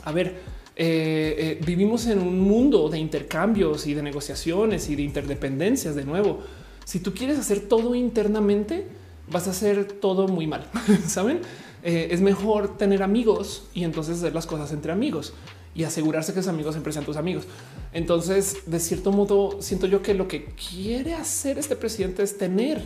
a 0.04 0.12
ver, 0.12 0.38
eh, 0.76 1.34
eh, 1.38 1.60
vivimos 1.66 2.06
en 2.06 2.20
un 2.20 2.38
mundo 2.38 2.88
de 2.88 2.98
intercambios 2.98 3.86
y 3.86 3.94
de 3.94 4.02
negociaciones 4.02 4.88
y 4.88 4.94
de 4.94 5.02
interdependencias 5.02 5.96
de 5.96 6.04
nuevo 6.04 6.38
si 6.90 6.98
tú 6.98 7.14
quieres 7.14 7.38
hacer 7.38 7.60
todo 7.60 7.94
internamente, 7.94 8.84
vas 9.30 9.46
a 9.46 9.50
hacer 9.50 9.84
todo 9.84 10.26
muy 10.26 10.48
mal. 10.48 10.66
Saben? 11.06 11.40
Eh, 11.84 12.08
es 12.10 12.20
mejor 12.20 12.76
tener 12.76 13.04
amigos 13.04 13.68
y 13.72 13.84
entonces 13.84 14.18
hacer 14.18 14.34
las 14.34 14.44
cosas 14.44 14.72
entre 14.72 14.90
amigos 14.90 15.32
y 15.74 15.84
asegurarse 15.84 16.32
que 16.32 16.40
esos 16.40 16.52
amigos 16.52 16.74
siempre 16.74 16.92
sean 16.92 17.04
tus 17.04 17.16
amigos. 17.16 17.44
Entonces, 17.92 18.62
de 18.66 18.80
cierto 18.80 19.12
modo, 19.12 19.62
siento 19.62 19.86
yo 19.86 20.02
que 20.02 20.14
lo 20.14 20.28
que 20.28 20.46
quiere 20.46 21.14
hacer 21.14 21.58
este 21.58 21.76
presidente 21.76 22.22
es 22.22 22.36
tener 22.38 22.82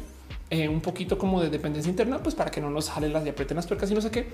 eh, 0.51 0.69
un 0.69 0.81
poquito 0.81 1.19
como 1.19 1.43
de 1.43 1.51
dependencia 1.51 1.91
interna, 1.91 2.23
pues 2.23 2.35
para 2.35 2.51
que 2.51 2.61
no 2.61 2.71
nos 2.71 2.91
jalen 2.91 3.13
las 3.13 3.25
y 3.25 3.31
aprieten 3.31 3.57
las 3.57 3.67
tuercas 3.67 3.91
y 3.91 3.95
no 3.95 4.01
sé 4.01 4.11
qué. 4.11 4.27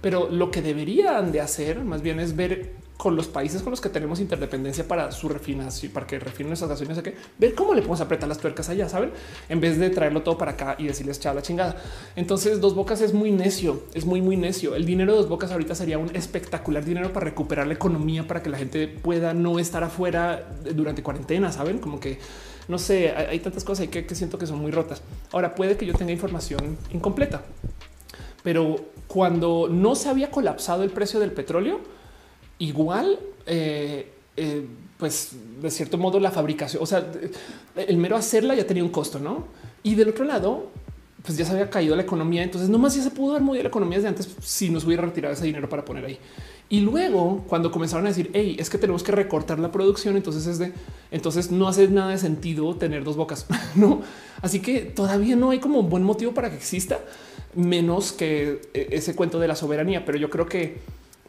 Pero 0.00 0.28
lo 0.30 0.50
que 0.50 0.60
deberían 0.60 1.32
de 1.32 1.40
hacer 1.40 1.82
más 1.82 2.02
bien 2.02 2.20
es 2.20 2.36
ver 2.36 2.74
con 2.96 3.16
los 3.16 3.26
países 3.26 3.62
con 3.62 3.70
los 3.70 3.80
que 3.80 3.88
tenemos 3.88 4.20
interdependencia 4.20 4.86
para 4.86 5.10
su 5.10 5.28
refinación, 5.28 5.92
para 5.92 6.06
que 6.06 6.18
refinen 6.18 6.52
esas 6.52 6.68
gasolina, 6.68 7.02
ver 7.38 7.54
cómo 7.54 7.74
le 7.74 7.80
podemos 7.80 8.00
apretar 8.00 8.28
las 8.28 8.38
tuercas 8.38 8.68
allá, 8.68 8.88
saben, 8.88 9.10
en 9.48 9.60
vez 9.60 9.78
de 9.78 9.90
traerlo 9.90 10.22
todo 10.22 10.38
para 10.38 10.52
acá 10.52 10.76
y 10.78 10.86
decirles 10.86 11.18
chao 11.18 11.34
la 11.34 11.42
chingada. 11.42 11.76
Entonces, 12.14 12.60
dos 12.60 12.74
bocas 12.74 13.00
es 13.00 13.12
muy 13.12 13.32
necio, 13.32 13.82
es 13.94 14.06
muy, 14.06 14.22
muy 14.22 14.36
necio. 14.36 14.76
El 14.76 14.86
dinero 14.86 15.12
de 15.12 15.18
dos 15.18 15.28
bocas 15.28 15.50
ahorita 15.50 15.74
sería 15.74 15.98
un 15.98 16.14
espectacular 16.14 16.84
dinero 16.84 17.12
para 17.12 17.24
recuperar 17.24 17.66
la 17.66 17.74
economía, 17.74 18.26
para 18.26 18.42
que 18.42 18.50
la 18.50 18.58
gente 18.58 18.86
pueda 18.86 19.34
no 19.34 19.58
estar 19.58 19.82
afuera 19.82 20.48
durante 20.74 21.02
cuarentena, 21.02 21.50
saben, 21.50 21.78
como 21.78 21.98
que 21.98 22.18
no 22.68 22.78
sé, 22.78 23.10
hay, 23.10 23.40
tantas 23.40 23.62
cosas 23.62 23.88
que, 23.88 24.06
que 24.06 24.14
siento 24.14 24.38
que 24.38 24.46
son 24.46 24.58
muy 24.58 24.70
rotas. 24.70 25.02
Ahora 25.32 25.54
puede 25.54 25.76
que 25.76 25.84
yo 25.84 25.92
tenga 25.92 26.12
información 26.12 26.78
incompleta, 26.92 27.42
pero 28.42 28.76
cuando 29.06 29.68
no 29.70 29.94
se 29.94 30.08
había 30.08 30.30
colapsado 30.30 30.82
el 30.82 30.90
precio 30.90 31.20
del 31.20 31.32
petróleo, 31.32 31.80
igual, 32.58 33.18
eh, 33.46 34.10
eh, 34.36 34.66
pues 34.98 35.32
de 35.60 35.70
cierto 35.70 35.98
modo 35.98 36.20
la 36.20 36.30
fabricación, 36.30 36.82
o 36.82 36.86
sea, 36.86 37.06
el 37.76 37.96
mero 37.96 38.16
hacerla 38.16 38.54
ya 38.54 38.66
tenía 38.66 38.84
un 38.84 38.90
costo, 38.90 39.18
¿no? 39.18 39.44
Y 39.82 39.94
del 39.94 40.10
otro 40.10 40.24
lado, 40.24 40.70
pues 41.24 41.38
ya 41.38 41.44
se 41.44 41.52
había 41.52 41.70
caído 41.70 41.96
la 41.96 42.02
economía, 42.02 42.42
entonces 42.42 42.68
no 42.68 42.78
más 42.78 42.94
ya 42.94 43.02
se 43.02 43.10
pudo 43.10 43.32
haber 43.32 43.42
movido 43.42 43.62
la 43.62 43.68
economía 43.68 43.98
desde 43.98 44.08
antes 44.08 44.28
si 44.42 44.70
nos 44.70 44.84
hubiera 44.84 45.02
retirado 45.02 45.32
ese 45.32 45.46
dinero 45.46 45.68
para 45.68 45.84
poner 45.84 46.04
ahí. 46.04 46.18
Y 46.68 46.80
luego, 46.80 47.44
cuando 47.46 47.70
comenzaron 47.70 48.06
a 48.06 48.08
decir, 48.08 48.30
hey, 48.32 48.56
es 48.58 48.70
que 48.70 48.78
tenemos 48.78 49.02
que 49.02 49.12
recortar 49.12 49.58
la 49.58 49.70
producción, 49.70 50.16
entonces 50.16 50.46
es 50.46 50.58
de, 50.58 50.72
entonces 51.10 51.50
no 51.50 51.68
hace 51.68 51.88
nada 51.88 52.10
de 52.10 52.18
sentido 52.18 52.74
tener 52.76 53.04
dos 53.04 53.16
bocas, 53.16 53.46
no? 53.74 54.02
Así 54.42 54.60
que 54.60 54.80
todavía 54.80 55.36
no 55.36 55.50
hay 55.50 55.60
como 55.60 55.82
buen 55.82 56.02
motivo 56.02 56.32
para 56.32 56.50
que 56.50 56.56
exista, 56.56 57.00
menos 57.54 58.12
que 58.12 58.62
eh, 58.74 58.88
ese 58.92 59.14
cuento 59.14 59.38
de 59.38 59.48
la 59.48 59.56
soberanía. 59.56 60.04
Pero 60.04 60.18
yo 60.18 60.30
creo 60.30 60.46
que 60.46 60.78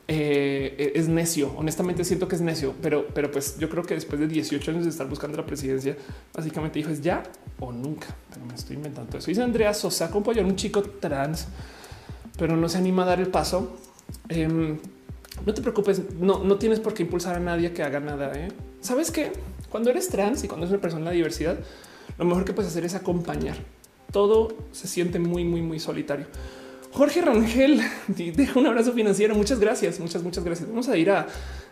eh, 0.08 0.94
es 0.96 1.08
necio. 1.08 1.54
Honestamente 1.58 2.04
siento 2.04 2.28
que 2.28 2.36
es 2.36 2.42
necio, 2.42 2.74
pero, 2.82 3.08
pero 3.14 3.32
pues 3.32 3.58
yo 3.58 3.70
creo 3.70 3.84
que 3.84 3.96
después 3.96 4.20
de 4.20 4.28
18 4.28 4.72
años 4.72 4.84
de 4.84 4.90
estar 4.90 5.08
buscando 5.08 5.38
la 5.38 5.46
presidencia, 5.46 5.98
básicamente 6.34 6.80
dijo 6.80 6.92
es 6.92 7.02
ya 7.02 7.24
o 7.60 7.72
nunca. 7.72 8.08
Pero 8.30 8.46
me 8.46 8.54
estoy 8.54 8.76
inventando 8.76 9.18
eso. 9.18 9.28
Dice 9.28 9.42
Andrea 9.42 9.74
Sosa, 9.74 10.06
acompañar 10.06 10.46
un 10.46 10.56
chico 10.56 10.82
trans, 10.84 11.48
pero 12.38 12.56
no 12.56 12.70
se 12.70 12.78
anima 12.78 13.04
a 13.04 13.06
dar 13.08 13.20
el 13.20 13.28
paso. 13.28 13.78
Em, 14.30 14.78
no 15.46 15.54
te 15.54 15.62
preocupes, 15.62 16.02
no, 16.20 16.44
no 16.44 16.58
tienes 16.58 16.80
por 16.80 16.94
qué 16.94 17.04
impulsar 17.04 17.36
a 17.36 17.40
nadie 17.40 17.74
que 17.74 17.84
haga 17.84 18.00
nada. 18.00 18.32
¿eh? 18.36 18.50
Sabes 18.82 19.12
que 19.12 19.32
cuando 19.70 19.90
eres 19.90 20.08
trans 20.10 20.44
y 20.44 20.48
cuando 20.48 20.66
eres 20.66 20.74
una 20.74 20.82
persona 20.82 21.10
de 21.10 21.16
diversidad, 21.16 21.58
lo 22.18 22.26
mejor 22.26 22.46
que 22.46 22.54
puedes 22.54 22.72
hacer 22.72 22.86
es 22.86 22.94
acompañar. 22.94 23.58
Todo 24.12 24.56
se 24.72 24.88
siente 24.88 25.20
muy, 25.20 25.44
muy, 25.44 25.62
muy 25.62 25.80
solitario. 25.80 26.28
Jorge 26.96 27.22
Rangel 27.22 27.82
deja 28.08 28.58
un 28.58 28.68
abrazo 28.68 28.94
financiero. 28.94 29.36
Muchas 29.36 29.60
gracias, 29.60 30.00
muchas, 30.00 30.24
muchas 30.24 30.44
gracias. 30.46 30.70
Vamos 30.70 30.88
a 30.88 30.98
ir 30.98 31.12
a 31.12 31.28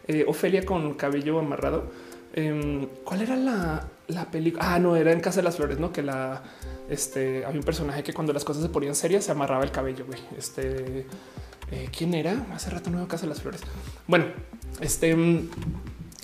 eh, 0.07 0.25
Ofelia 0.27 0.65
con 0.65 0.95
cabello 0.95 1.39
amarrado. 1.39 1.91
Em, 2.33 2.87
¿Cuál 3.05 3.21
era 3.21 3.37
la, 3.37 3.87
la 4.07 4.25
película? 4.29 4.73
Ah, 4.73 4.79
no, 4.79 4.97
era 4.97 5.13
en 5.13 5.21
Casa 5.21 5.37
de 5.37 5.43
las 5.43 5.55
Flores, 5.55 5.79
no? 5.79 5.93
Que 5.93 6.01
la 6.01 6.43
este 6.89 7.45
había 7.45 7.59
un 7.59 7.65
personaje 7.65 8.03
que 8.03 8.13
cuando 8.13 8.33
las 8.33 8.43
cosas 8.43 8.63
se 8.63 8.69
ponían 8.69 8.95
serias 8.95 9.23
se 9.23 9.31
amarraba 9.31 9.63
el 9.63 9.71
cabello. 9.71 10.05
Güey. 10.05 10.19
Este 10.37 11.05
eh, 11.71 11.89
quién 11.97 12.13
era 12.13 12.45
hace 12.53 12.69
rato 12.69 12.89
nuevo 12.89 13.07
Casa 13.07 13.23
de 13.23 13.29
las 13.29 13.41
Flores. 13.41 13.61
Bueno, 14.07 14.25
este 14.81 15.15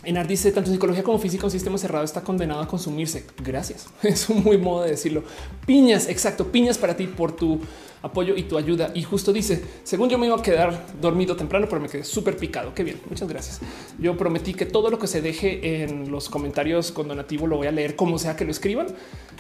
Enar 0.04 0.28
dice 0.28 0.52
tanto 0.52 0.72
psicología 0.72 1.04
como 1.04 1.20
física, 1.20 1.46
un 1.46 1.52
sistema 1.52 1.78
cerrado 1.78 2.04
está 2.04 2.22
condenado 2.22 2.60
a 2.60 2.68
consumirse. 2.68 3.26
Gracias. 3.42 3.88
Es 4.04 4.28
un 4.28 4.44
muy 4.44 4.58
modo 4.58 4.84
de 4.84 4.92
decirlo. 4.92 5.24
Piñas, 5.66 6.10
exacto. 6.10 6.52
Piñas 6.52 6.78
para 6.78 6.98
ti 6.98 7.08
por 7.08 7.32
tu 7.34 7.62
apoyo 8.02 8.36
y 8.36 8.44
tu 8.44 8.58
ayuda. 8.58 8.92
Y 8.94 9.04
justo 9.04 9.34
dice, 9.34 9.64
según 9.84 10.10
yo 10.10 10.18
me 10.18 10.28
iba 10.28 10.36
a 10.36 10.42
quedar 10.42 10.86
dormido 11.02 11.36
temprano, 11.36 11.68
pero 11.70 11.82
me 11.82 11.90
quedé 11.90 12.04
súper 12.04 12.38
picado. 12.38 12.74
Qué 12.74 12.84
bien, 12.84 13.02
muchas 13.10 13.28
gracias. 13.28 13.60
Yo 13.98 14.18
prometí 14.18 14.54
que 14.54 14.66
todo 14.66 14.90
lo 14.90 15.00
que 15.00 15.08
se 15.08 15.22
deje 15.22 15.84
en 15.84 16.12
los 16.12 16.30
comentarios 16.30 16.92
con 16.92 17.08
donativo 17.08 17.48
lo 17.48 17.58
voy 17.58 17.68
a 17.68 17.72
leer 17.72 17.96
como 17.96 18.18
sea 18.20 18.36
que 18.36 18.46
lo 18.46 18.52
escriban. 18.52 18.88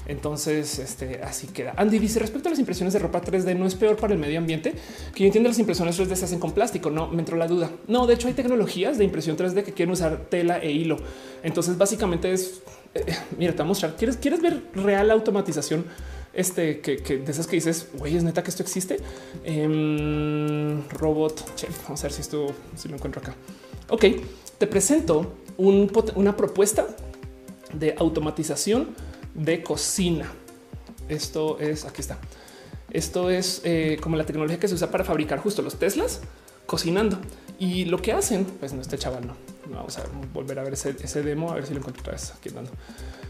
Entonces, 0.07 0.79
este, 0.79 1.21
así 1.23 1.47
queda. 1.47 1.73
Andy 1.77 1.99
dice 1.99 2.19
respecto 2.19 2.49
a 2.49 2.51
las 2.51 2.59
impresiones 2.59 2.93
de 2.93 2.99
ropa 2.99 3.21
3D, 3.21 3.55
no 3.55 3.67
es 3.67 3.75
peor 3.75 3.95
para 3.95 4.13
el 4.13 4.19
medio 4.19 4.39
ambiente 4.39 4.73
que 5.13 5.19
yo 5.19 5.25
entiendo 5.25 5.49
las 5.49 5.59
impresiones 5.59 5.99
3D 5.99 6.15
se 6.15 6.25
hacen 6.25 6.39
con 6.39 6.51
plástico. 6.51 6.89
No 6.89 7.07
me 7.07 7.19
entró 7.19 7.37
la 7.37 7.47
duda. 7.47 7.69
No, 7.87 8.07
de 8.07 8.15
hecho 8.15 8.27
hay 8.27 8.33
tecnologías 8.33 8.97
de 8.97 9.03
impresión 9.05 9.37
3D 9.37 9.63
que 9.63 9.73
quieren 9.73 9.93
usar 9.93 10.25
tela 10.29 10.59
e 10.59 10.71
hilo. 10.71 10.97
Entonces, 11.43 11.77
básicamente 11.77 12.31
es, 12.31 12.61
eh, 12.95 13.05
mira, 13.37 13.51
te 13.51 13.57
voy 13.57 13.65
a 13.65 13.67
mostrar. 13.67 13.95
¿Quieres, 13.95 14.17
quieres 14.17 14.41
ver 14.41 14.63
real 14.73 15.11
automatización? 15.11 15.85
Este 16.33 16.81
que, 16.81 16.97
de 16.97 17.31
esas 17.31 17.47
que 17.47 17.55
dices, 17.55 17.87
güey, 17.93 18.15
es 18.15 18.23
neta 18.23 18.43
que 18.43 18.49
esto 18.49 18.63
existe. 18.63 18.97
Em, 19.43 20.87
robot, 20.89 21.55
chef. 21.55 21.83
Vamos 21.83 21.99
a 22.01 22.03
ver 22.03 22.11
si 22.11 22.21
esto 22.21 22.47
si 22.75 22.87
lo 22.87 22.95
encuentro 22.95 23.21
acá. 23.21 23.35
Ok, 23.89 24.05
te 24.57 24.67
presento 24.67 25.33
una 25.57 26.37
propuesta 26.37 26.87
de 27.73 27.95
automatización 27.97 28.89
de 29.33 29.63
cocina. 29.63 30.31
Esto 31.07 31.59
es 31.59 31.85
aquí 31.85 32.01
está. 32.01 32.19
Esto 32.91 33.29
es 33.29 33.61
eh, 33.63 33.97
como 34.01 34.15
la 34.15 34.25
tecnología 34.25 34.59
que 34.59 34.67
se 34.67 34.75
usa 34.75 34.89
para 34.89 35.03
fabricar 35.03 35.39
justo 35.39 35.61
los 35.61 35.77
Teslas 35.77 36.21
cocinando. 36.65 37.19
Y 37.59 37.85
lo 37.85 38.01
que 38.01 38.13
hacen, 38.13 38.45
pues 38.45 38.73
no 38.73 38.81
este 38.81 38.97
chaval, 38.97 39.27
no. 39.27 39.35
Vamos 39.69 39.97
a 39.97 40.03
volver 40.33 40.59
a 40.59 40.63
ver 40.63 40.73
ese, 40.73 41.23
demo, 41.23 41.51
a 41.51 41.55
ver 41.55 41.65
si 41.65 41.73
lo 41.73 41.79
encuentro 41.79 42.01
otra 42.01 42.13
vez 42.13 42.31
aquí 42.31 42.49
andando. 42.49 42.71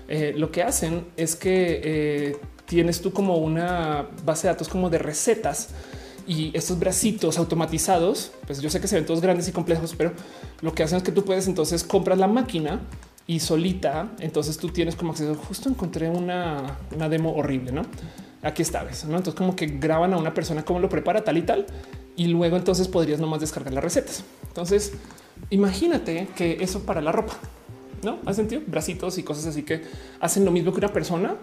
Eh, 0.08 0.34
lo 0.38 0.52
que 0.52 0.64
hacen 0.64 1.08
es 1.18 1.36
que 1.36 1.82
eh, 1.84 2.38
tienes 2.70 3.02
tú 3.02 3.12
como 3.12 3.38
una 3.38 4.08
base 4.24 4.48
de 4.48 4.54
datos 4.54 4.70
como 4.70 4.92
de 4.92 5.00
recetas 5.00 5.70
y 6.28 6.56
estos 6.56 6.78
bracitos 6.78 7.40
automatizados, 7.40 8.32
pues 8.46 8.62
yo 8.62 8.70
sé 8.70 8.80
que 8.80 8.88
se 8.88 8.96
ven 8.96 9.08
todos 9.08 9.22
grandes 9.22 9.48
y 9.48 9.52
complejos, 9.52 9.96
pero 9.98 10.14
lo 10.62 10.76
que 10.76 10.84
hacen 10.84 10.98
es 10.98 11.04
que 11.04 11.12
tú 11.12 11.26
puedes 11.26 11.48
entonces 11.48 11.84
compras 11.84 12.20
la 12.20 12.28
máquina 12.28 12.82
y 13.26 13.40
solita, 13.40 14.12
entonces 14.20 14.60
tú 14.60 14.70
tienes 14.70 14.96
como 14.96 15.12
acceso. 15.12 15.34
Justo 15.34 15.68
encontré 15.68 16.10
una, 16.10 16.78
demo 17.10 17.34
horrible, 17.34 17.72
¿no? 17.72 17.82
Aquí 18.44 18.62
está, 18.62 18.84
¿ves? 18.84 19.04
¿no? 19.06 19.18
Entonces 19.18 19.34
como 19.34 19.56
que 19.56 19.66
graban 19.66 20.14
a 20.14 20.18
una 20.18 20.36
persona 20.36 20.64
cómo 20.64 20.80
lo 20.80 20.90
prepara 20.90 21.24
tal 21.24 21.40
y 21.40 21.42
tal, 21.42 21.66
y 22.16 22.28
luego 22.28 22.56
entonces 22.56 22.88
podrías 22.88 23.20
nomás 23.20 23.42
descargar 23.42 23.74
las 23.74 23.84
recetas. 23.84 24.24
Entonces 24.48 24.94
imagínate 25.50 26.28
que 26.36 26.60
eso 26.62 26.84
para 26.84 27.02
la 27.02 27.12
ropa, 27.12 27.34
¿no? 28.04 28.20
¿Has 28.28 28.36
sentido? 28.36 28.62
Bracitos 28.68 29.18
y 29.18 29.24
cosas 29.24 29.48
así 29.48 29.64
que 29.64 29.82
hacen 30.20 30.46
lo 30.46 30.52
mismo 30.52 30.72
que 30.72 30.78
una 30.78 30.94
persona, 30.94 31.36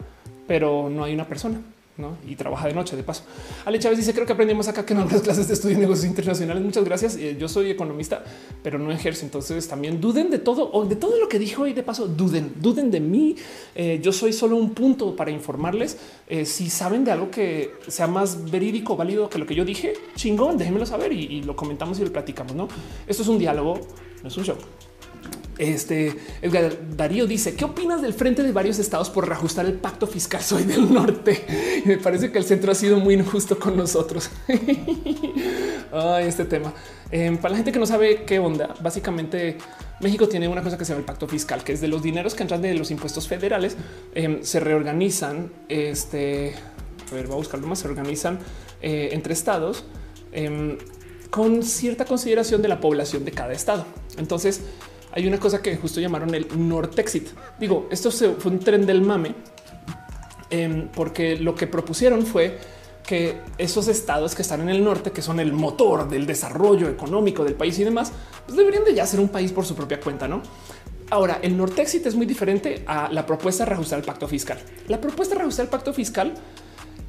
pero 0.46 0.88
no 0.90 1.04
hay 1.04 1.14
una 1.14 1.26
persona. 1.26 1.60
¿no? 1.98 2.18
y 2.28 2.36
trabaja 2.36 2.68
de 2.68 2.74
noche 2.74 2.94
de 2.94 3.02
paso. 3.02 3.24
Ale 3.64 3.78
Chávez 3.78 3.98
dice 3.98 4.12
creo 4.12 4.26
que 4.26 4.32
aprendimos 4.32 4.68
acá 4.68 4.84
que 4.84 4.92
en 4.92 5.00
algunas 5.00 5.22
clases 5.22 5.48
de 5.48 5.54
estudio 5.54 5.76
de 5.76 5.82
negocios 5.82 6.06
internacionales. 6.06 6.62
Muchas 6.62 6.84
gracias. 6.84 7.16
Eh, 7.16 7.36
yo 7.38 7.48
soy 7.48 7.70
economista, 7.70 8.22
pero 8.62 8.78
no 8.78 8.92
ejerzo. 8.92 9.24
Entonces 9.24 9.66
también 9.66 10.00
duden 10.00 10.30
de 10.30 10.38
todo 10.38 10.70
o 10.72 10.84
de 10.84 10.96
todo 10.96 11.18
lo 11.18 11.28
que 11.28 11.38
dijo 11.38 11.66
y 11.66 11.72
de 11.72 11.82
paso 11.82 12.06
duden, 12.06 12.54
duden 12.60 12.90
de 12.90 13.00
mí. 13.00 13.36
Eh, 13.74 13.98
yo 14.02 14.12
soy 14.12 14.32
solo 14.32 14.56
un 14.56 14.74
punto 14.74 15.16
para 15.16 15.30
informarles. 15.30 15.96
Eh, 16.28 16.44
si 16.44 16.68
saben 16.68 17.04
de 17.04 17.12
algo 17.12 17.30
que 17.30 17.72
sea 17.88 18.06
más 18.06 18.50
verídico, 18.50 18.96
válido 18.96 19.30
que 19.30 19.38
lo 19.38 19.46
que 19.46 19.54
yo 19.54 19.64
dije, 19.64 19.94
chingón, 20.16 20.58
déjenmelo 20.58 20.86
saber 20.86 21.12
y, 21.12 21.24
y 21.24 21.42
lo 21.42 21.56
comentamos 21.56 21.98
y 21.98 22.04
lo 22.04 22.12
platicamos. 22.12 22.54
No, 22.54 22.68
esto 23.06 23.22
es 23.22 23.28
un 23.28 23.38
diálogo, 23.38 23.80
no 24.22 24.28
es 24.28 24.36
un 24.36 24.44
show. 24.44 24.56
Este 25.58 26.16
Edgar 26.42 26.76
Darío 26.96 27.26
dice: 27.26 27.54
¿Qué 27.54 27.64
opinas 27.64 28.02
del 28.02 28.12
frente 28.14 28.42
de 28.42 28.52
varios 28.52 28.78
estados 28.78 29.10
por 29.10 29.28
reajustar 29.28 29.66
el 29.66 29.74
pacto 29.74 30.06
fiscal? 30.06 30.42
Soy 30.42 30.64
del 30.64 30.92
norte 30.92 31.44
y 31.84 31.88
me 31.88 31.98
parece 31.98 32.30
que 32.30 32.38
el 32.38 32.44
centro 32.44 32.72
ha 32.72 32.74
sido 32.74 32.98
muy 32.98 33.14
injusto 33.14 33.58
con 33.58 33.76
nosotros. 33.76 34.30
Ay, 35.92 36.26
este 36.26 36.44
tema 36.44 36.74
em, 37.10 37.38
para 37.38 37.52
la 37.52 37.56
gente 37.56 37.72
que 37.72 37.78
no 37.78 37.86
sabe 37.86 38.24
qué 38.24 38.38
onda, 38.38 38.74
básicamente 38.82 39.56
México 40.00 40.28
tiene 40.28 40.48
una 40.48 40.62
cosa 40.62 40.76
que 40.76 40.84
se 40.84 40.92
llama 40.92 41.00
el 41.00 41.06
pacto 41.06 41.26
fiscal, 41.26 41.64
que 41.64 41.72
es 41.72 41.80
de 41.80 41.88
los 41.88 42.02
dineros 42.02 42.34
que 42.34 42.42
entran 42.42 42.60
de 42.60 42.74
los 42.74 42.90
impuestos 42.90 43.26
federales, 43.28 43.76
em, 44.14 44.42
se 44.42 44.60
reorganizan. 44.60 45.50
Este 45.68 46.54
a 47.10 47.14
ver, 47.14 47.30
va 47.30 47.34
a 47.34 47.38
buscarlo 47.38 47.66
más. 47.66 47.80
Se 47.80 47.88
organizan 47.88 48.38
eh, 48.82 49.10
entre 49.12 49.32
estados 49.32 49.84
em, 50.32 50.78
con 51.30 51.62
cierta 51.62 52.04
consideración 52.04 52.62
de 52.62 52.68
la 52.68 52.80
población 52.80 53.24
de 53.24 53.32
cada 53.32 53.52
estado. 53.52 53.86
Entonces, 54.18 54.62
hay 55.16 55.26
una 55.26 55.40
cosa 55.40 55.62
que 55.62 55.74
justo 55.76 55.98
llamaron 55.98 56.34
el 56.34 56.46
Nortexit. 56.54 57.28
Digo, 57.58 57.88
esto 57.90 58.10
fue 58.10 58.52
un 58.52 58.58
tren 58.58 58.84
del 58.84 59.00
mame, 59.00 59.34
em, 60.50 60.88
porque 60.88 61.36
lo 61.38 61.54
que 61.54 61.66
propusieron 61.66 62.26
fue 62.26 62.58
que 63.02 63.40
esos 63.56 63.88
estados 63.88 64.34
que 64.34 64.42
están 64.42 64.60
en 64.60 64.68
el 64.68 64.84
norte, 64.84 65.12
que 65.12 65.22
son 65.22 65.40
el 65.40 65.54
motor 65.54 66.06
del 66.06 66.26
desarrollo 66.26 66.86
económico 66.90 67.44
del 67.44 67.54
país 67.54 67.78
y 67.78 67.84
demás, 67.84 68.12
pues 68.44 68.58
deberían 68.58 68.84
de 68.84 68.94
ya 68.94 69.06
ser 69.06 69.20
un 69.20 69.30
país 69.30 69.52
por 69.52 69.64
su 69.64 69.74
propia 69.74 69.98
cuenta, 70.00 70.28
¿no? 70.28 70.42
Ahora, 71.08 71.38
el 71.40 71.56
Nortexit 71.56 72.04
es 72.04 72.14
muy 72.14 72.26
diferente 72.26 72.84
a 72.86 73.10
la 73.10 73.24
propuesta 73.24 73.64
de 73.64 73.70
reajustar 73.70 73.98
el 74.00 74.04
pacto 74.04 74.28
fiscal. 74.28 74.58
La 74.88 75.00
propuesta 75.00 75.34
de 75.34 75.38
reajustar 75.38 75.64
el 75.64 75.70
pacto 75.70 75.94
fiscal, 75.94 76.34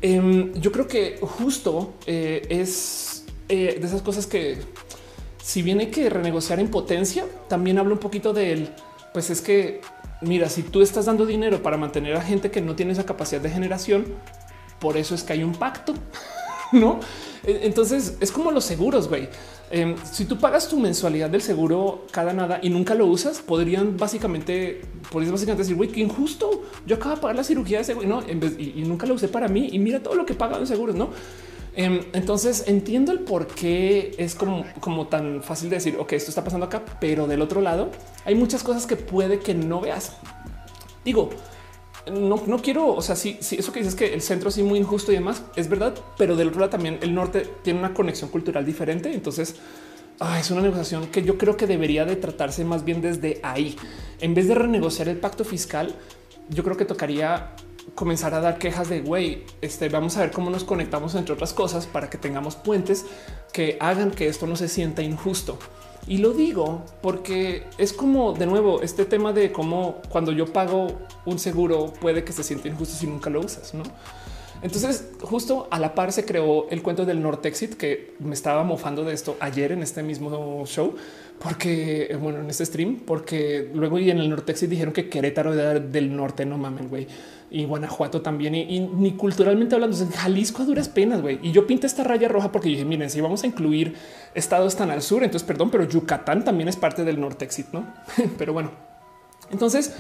em, 0.02 0.54
yo 0.54 0.72
creo 0.72 0.88
que 0.88 1.18
justo 1.20 1.96
eh, 2.06 2.42
es 2.48 3.26
eh, 3.50 3.78
de 3.82 3.86
esas 3.86 4.02
cosas 4.02 4.28
que 4.28 4.60
si 5.48 5.62
hay 5.72 5.88
que 5.88 6.10
renegociar 6.10 6.60
en 6.60 6.68
potencia, 6.68 7.26
también 7.48 7.78
habla 7.78 7.94
un 7.94 8.00
poquito 8.00 8.34
de 8.34 8.52
él. 8.52 8.70
Pues 9.14 9.30
es 9.30 9.40
que, 9.40 9.80
mira, 10.20 10.50
si 10.50 10.62
tú 10.62 10.82
estás 10.82 11.06
dando 11.06 11.26
dinero 11.26 11.64
para 11.64 11.78
mantener 11.78 12.18
a 12.18 12.22
gente 12.22 12.52
que 12.52 12.60
no 12.60 12.76
tiene 12.76 12.92
esa 12.92 13.06
capacidad 13.06 13.40
de 13.40 13.50
generación, 13.50 14.08
por 14.78 14.98
eso 14.98 15.16
es 15.16 15.24
que 15.24 15.32
hay 15.32 15.44
un 15.44 15.54
pacto, 15.54 15.94
¿no? 16.74 17.00
E, 17.46 17.62
entonces 17.64 18.18
es 18.20 18.30
como 18.30 18.52
los 18.52 18.66
seguros, 18.66 19.08
güey. 19.08 19.30
Em, 19.72 19.96
si 20.04 20.26
tú 20.26 20.38
pagas 20.38 20.68
tu 20.68 20.82
mensualidad 20.82 21.30
del 21.30 21.42
seguro 21.42 22.06
cada 22.12 22.34
nada 22.34 22.60
y 22.62 22.70
nunca 22.70 22.94
lo 22.94 23.06
usas, 23.06 23.40
podrían 23.40 23.96
básicamente, 23.96 24.82
podrías 25.10 25.32
básicamente 25.32 25.64
decir, 25.64 25.78
güey, 25.78 25.90
qué 25.90 26.02
injusto. 26.02 26.64
Yo 26.86 26.98
acabo 26.98 27.16
de 27.16 27.22
pagar 27.22 27.38
la 27.38 27.46
cirugía 27.46 27.82
de 27.82 27.94
güey, 27.94 28.06
no, 28.06 28.22
y, 28.22 28.82
y, 28.82 28.84
nunca 28.86 29.06
lo 29.06 29.14
usé 29.14 29.30
para 29.30 29.48
mí 29.48 29.70
y 29.72 29.80
mira 29.80 30.04
todo 30.04 30.16
lo 30.16 30.26
que 30.26 30.34
he 30.34 30.36
pagado 30.36 30.60
en 30.60 30.68
seguros, 30.68 30.94
no? 30.94 31.12
Em, 31.78 32.02
entonces 32.14 32.64
entiendo 32.66 33.12
el 33.12 33.20
por 33.20 33.46
qué 33.46 34.16
es 34.18 34.34
como, 34.34 35.08
tan 35.08 35.44
fácil 35.44 35.70
de 35.70 35.76
decir, 35.76 35.96
ok, 36.00 36.14
esto 36.14 36.32
está 36.32 36.44
pasando 36.44 36.66
acá, 36.66 36.84
pero 37.00 37.28
del 37.28 37.40
otro 37.40 37.62
lado 37.62 37.92
hay 38.26 38.34
muchas 38.34 38.64
cosas 38.64 38.88
que 38.88 38.96
puede 38.96 39.38
que 39.38 39.54
no 39.54 39.80
veas. 39.80 40.14
Digo, 41.06 41.30
no, 42.12 42.40
quiero, 42.64 42.96
o 42.96 43.02
sea, 43.04 43.16
sí, 43.16 43.38
eso 43.40 43.72
que 43.72 43.82
dices 43.82 43.94
que 43.94 44.12
el 44.12 44.24
centro 44.24 44.50
es 44.50 44.58
muy 44.58 44.80
injusto 44.80 45.12
y 45.12 45.16
demás 45.16 45.44
es 45.56 45.70
verdad, 45.70 45.94
pero 46.18 46.36
del 46.36 46.48
otro 46.48 46.62
lado 46.62 46.72
también 46.72 46.98
el 47.04 47.14
norte 47.14 47.48
tiene 47.62 47.78
una 47.78 47.94
conexión 47.94 48.32
cultural 48.32 48.66
diferente. 48.66 49.14
Entonces 49.14 49.58
ah, 50.20 50.40
es 50.40 50.50
una 50.50 50.62
negociación 50.62 51.06
que 51.06 51.22
yo 51.22 51.38
creo 51.38 51.58
que 51.58 51.68
debería 51.68 52.06
de 52.06 52.16
tratarse 52.16 52.66
más 52.66 52.86
bien 52.86 53.02
desde 53.02 53.40
ahí. 53.44 53.76
En 54.20 54.34
vez 54.34 54.48
de 54.48 54.56
renegociar 54.56 55.10
el 55.10 55.18
pacto 55.18 55.46
fiscal, 55.46 55.94
yo 56.50 56.64
creo 56.64 56.76
que 56.76 56.86
tocaría 56.86 57.52
comenzar 57.96 58.34
a 58.34 58.42
dar 58.42 58.58
quejas 58.58 58.90
de 58.90 59.02
güey, 59.02 59.44
este 59.62 59.90
vamos 59.90 60.18
a 60.18 60.22
ver 60.22 60.32
cómo 60.32 60.50
nos 60.50 60.64
conectamos 60.64 61.16
entre 61.16 61.34
otras 61.34 61.54
cosas 61.54 61.86
para 61.86 62.10
que 62.10 62.18
tengamos 62.18 62.56
puentes 62.56 63.06
que 63.54 63.78
hagan 63.80 64.12
que 64.12 64.28
esto 64.28 64.48
no 64.48 64.56
se 64.56 64.68
sienta 64.68 65.02
injusto. 65.02 65.58
Y 66.08 66.20
lo 66.20 66.32
digo 66.32 66.84
porque 67.02 67.66
es 67.78 67.92
como 67.92 68.34
de 68.34 68.46
nuevo 68.46 68.82
este 68.82 69.06
tema 69.06 69.34
de 69.34 69.52
cómo 69.52 70.02
cuando 70.10 70.32
yo 70.32 70.46
pago 70.54 70.88
un 71.26 71.38
seguro 71.38 71.92
puede 72.00 72.24
que 72.24 72.32
se 72.32 72.44
sienta 72.44 72.68
injusto 72.68 72.96
si 72.96 73.08
nunca 73.08 73.30
lo 73.30 73.42
usas, 73.42 73.74
¿no? 73.74 73.84
Entonces, 74.62 75.10
justo 75.22 75.68
a 75.70 75.80
la 75.80 75.94
par 75.94 76.12
se 76.12 76.26
creó 76.26 76.68
el 76.70 76.82
cuento 76.82 77.06
del 77.06 77.22
Nortexit, 77.22 77.76
que 77.76 78.16
me 78.20 78.34
estaba 78.34 78.64
mofando 78.64 79.04
de 79.04 79.14
esto 79.14 79.38
ayer 79.40 79.72
en 79.72 79.84
este 79.84 80.02
mismo 80.02 80.66
show, 80.66 80.96
porque, 81.40 82.18
bueno, 82.20 82.40
en 82.40 82.50
este 82.50 82.66
stream, 82.66 83.02
porque 83.06 83.70
luego 83.74 84.00
y 84.00 84.10
en 84.10 84.18
el 84.18 84.30
Nortexit 84.30 84.70
dijeron 84.70 84.94
que 84.94 85.08
Querétaro 85.08 85.54
era 85.54 85.80
del 85.80 86.16
norte, 86.16 86.46
no 86.46 86.58
mamen, 86.58 86.90
güey. 86.90 87.08
Y 87.50 87.66
Guanajuato 87.66 88.22
también, 88.22 88.56
y, 88.56 88.80
ni 88.80 89.14
culturalmente 89.14 89.76
hablando, 89.76 89.96
Jalisco 90.16 90.64
a 90.64 90.66
duras 90.66 90.90
penas, 90.90 91.22
güey. 91.22 91.40
Y 91.44 91.52
yo 91.52 91.68
pinté 91.68 91.86
esta 91.86 92.04
raya 92.04 92.28
roja 92.28 92.52
porque 92.52 92.70
dije, 92.70 92.86
miren, 92.86 93.10
si 93.10 93.22
vamos 93.22 93.44
a 93.44 93.48
incluir 93.48 93.96
estados 94.34 94.76
tan 94.76 94.90
al 94.90 95.02
sur, 95.02 95.24
entonces 95.24 95.48
perdón, 95.48 95.70
pero 95.70 95.88
Yucatán 95.88 96.44
también 96.44 96.70
es 96.70 96.76
parte 96.76 97.04
del 97.04 97.22
Nortexit, 97.22 97.68
¿no? 97.72 97.86
pero 98.38 98.52
bueno, 98.54 98.72
entonces 99.52 99.96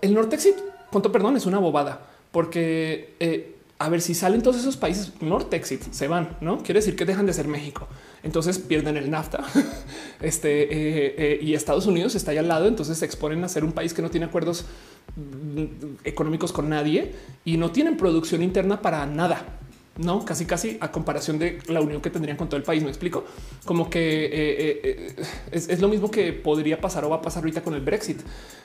el 0.00 0.14
Nortexit, 0.14 0.54
punto 0.90 1.10
perdón, 1.10 1.36
es 1.36 1.46
una 1.46 1.58
bobada, 1.58 2.00
porque 2.30 3.16
eh, 3.18 3.59
a 3.80 3.88
ver 3.88 4.02
si 4.02 4.12
salen 4.12 4.42
todos 4.42 4.58
esos 4.58 4.76
países 4.76 5.10
Nortexit, 5.22 5.90
se 5.90 6.06
van, 6.06 6.36
no 6.42 6.58
quiere 6.58 6.80
decir 6.80 6.96
que 6.96 7.06
dejan 7.06 7.24
de 7.24 7.32
ser 7.32 7.48
México. 7.48 7.88
Entonces 8.22 8.58
pierden 8.58 8.98
el 8.98 9.10
NAFTA 9.10 9.42
este, 10.20 10.64
eh, 10.64 11.14
eh, 11.16 11.38
y 11.40 11.54
Estados 11.54 11.86
Unidos 11.86 12.14
está 12.14 12.32
ahí 12.32 12.36
al 12.36 12.46
lado. 12.46 12.66
Entonces 12.66 12.98
se 12.98 13.06
exponen 13.06 13.42
a 13.42 13.48
ser 13.48 13.64
un 13.64 13.72
país 13.72 13.94
que 13.94 14.02
no 14.02 14.10
tiene 14.10 14.26
acuerdos 14.26 14.66
mm, 15.16 15.94
económicos 16.04 16.52
con 16.52 16.68
nadie 16.68 17.14
y 17.46 17.56
no 17.56 17.70
tienen 17.70 17.96
producción 17.96 18.42
interna 18.42 18.82
para 18.82 19.06
nada 19.06 19.60
no 19.98 20.24
casi 20.24 20.46
casi 20.46 20.78
a 20.80 20.90
comparación 20.90 21.38
de 21.38 21.58
la 21.66 21.80
unión 21.80 22.00
que 22.00 22.10
tendrían 22.10 22.36
con 22.36 22.48
todo 22.48 22.56
el 22.56 22.62
país. 22.62 22.82
Me 22.82 22.88
explico 22.88 23.24
como 23.64 23.90
que 23.90 24.24
eh, 24.26 24.30
eh, 24.32 25.14
eh, 25.18 25.24
es, 25.52 25.80
lo 25.80 25.88
mismo 25.88 26.10
que 26.10 26.32
podría 26.32 26.80
pasar 26.80 27.04
o 27.04 27.10
va 27.10 27.16
a 27.16 27.22
pasar 27.22 27.42
ahorita 27.42 27.62
con 27.62 27.74
el 27.74 27.80
Brexit, 27.80 28.20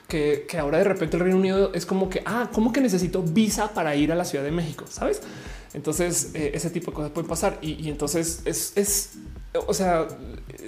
que, 0.08 0.46
ahora 0.60 0.78
de 0.78 0.86
repente 0.86 1.18
el 1.18 1.24
Reino 1.24 1.38
Unido 1.38 1.72
es 1.74 1.86
como 1.86 2.10
que, 2.10 2.22
ah, 2.26 2.50
como 2.54 2.72
que 2.72 2.82
necesito 2.82 3.22
visa 3.22 3.74
para 3.74 3.96
ir 3.96 4.12
a 4.12 4.16
la 4.16 4.26
Ciudad 4.26 4.46
de 4.46 4.52
México, 4.52 4.86
sabes? 4.88 5.22
Entonces 5.74 6.32
ese 6.34 6.70
tipo 6.70 6.92
de 6.92 6.96
cosas 6.96 7.12
pueden 7.12 7.28
pasar 7.28 7.58
y, 7.62 7.90
entonces 7.90 8.42
es, 8.46 9.14
o 9.68 9.74
sea, 9.74 10.08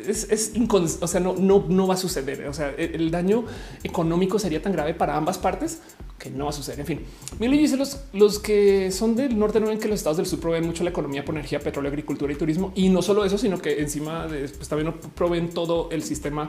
es, 0.07 0.27
es 0.29 0.53
o 1.01 1.07
sea, 1.07 1.19
no, 1.19 1.33
no, 1.33 1.65
no 1.67 1.87
va 1.87 1.95
a 1.95 1.97
suceder. 1.97 2.47
O 2.47 2.53
sea, 2.53 2.69
el 2.77 3.11
daño 3.11 3.45
económico 3.83 4.39
sería 4.39 4.61
tan 4.61 4.73
grave 4.73 4.93
para 4.93 5.15
ambas 5.15 5.37
partes 5.37 5.81
que 6.17 6.29
no 6.29 6.45
va 6.45 6.49
a 6.49 6.53
suceder. 6.53 6.79
En 6.79 6.85
fin, 6.85 7.01
Milo 7.39 7.53
dice 7.53 7.77
los, 7.77 7.99
los 8.13 8.39
que 8.39 8.91
son 8.91 9.15
del 9.15 9.37
norte 9.37 9.59
no 9.59 9.67
ven 9.67 9.79
que 9.79 9.87
los 9.87 9.99
estados 9.99 10.17
del 10.17 10.25
sur 10.25 10.39
proveen 10.39 10.65
mucho 10.65 10.83
la 10.83 10.89
economía 10.89 11.23
por 11.23 11.35
energía, 11.35 11.59
petróleo, 11.59 11.89
agricultura 11.89 12.31
y 12.33 12.35
turismo. 12.35 12.71
Y 12.75 12.89
no 12.89 13.01
solo 13.01 13.23
eso, 13.23 13.37
sino 13.37 13.59
que 13.59 13.79
encima 13.81 14.27
de, 14.27 14.49
pues, 14.49 14.67
también 14.67 14.93
proveen 15.15 15.49
todo 15.49 15.89
el 15.91 16.03
sistema 16.03 16.47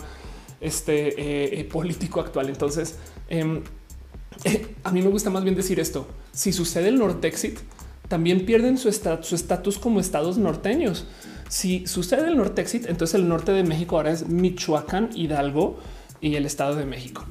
este, 0.61 1.09
eh, 1.09 1.61
eh, 1.61 1.65
político 1.65 2.21
actual. 2.21 2.49
Entonces, 2.49 2.97
em, 3.29 3.63
eh, 4.45 4.67
a 4.85 4.91
mí 4.91 5.03
me 5.03 5.09
gusta 5.09 5.31
más 5.31 5.45
bien 5.45 5.55
decir 5.55 5.79
esto. 5.81 6.07
Si 6.33 6.53
sucede 6.53 6.89
el 6.89 6.99
Nortexit, 6.99 7.59
también 8.09 8.47
pierden 8.47 8.79
su 8.79 8.89
estatus 8.89 9.79
como 9.79 10.01
estados 10.01 10.39
norteños. 10.39 11.07
Si 11.49 11.87
sucede 11.87 12.29
el 12.29 12.37
Nortexit, 12.37 12.87
entonces 12.87 13.15
el 13.15 13.29
norte 13.29 13.53
de 13.53 13.65
México 13.65 13.97
ahora 13.97 14.13
es 14.13 14.29
Michoacán, 14.29 15.11
Hidalgo 15.15 15.79
y 16.21 16.37
el 16.37 16.47
Estado 16.47 16.77
de 16.77 16.85
México. 16.85 17.25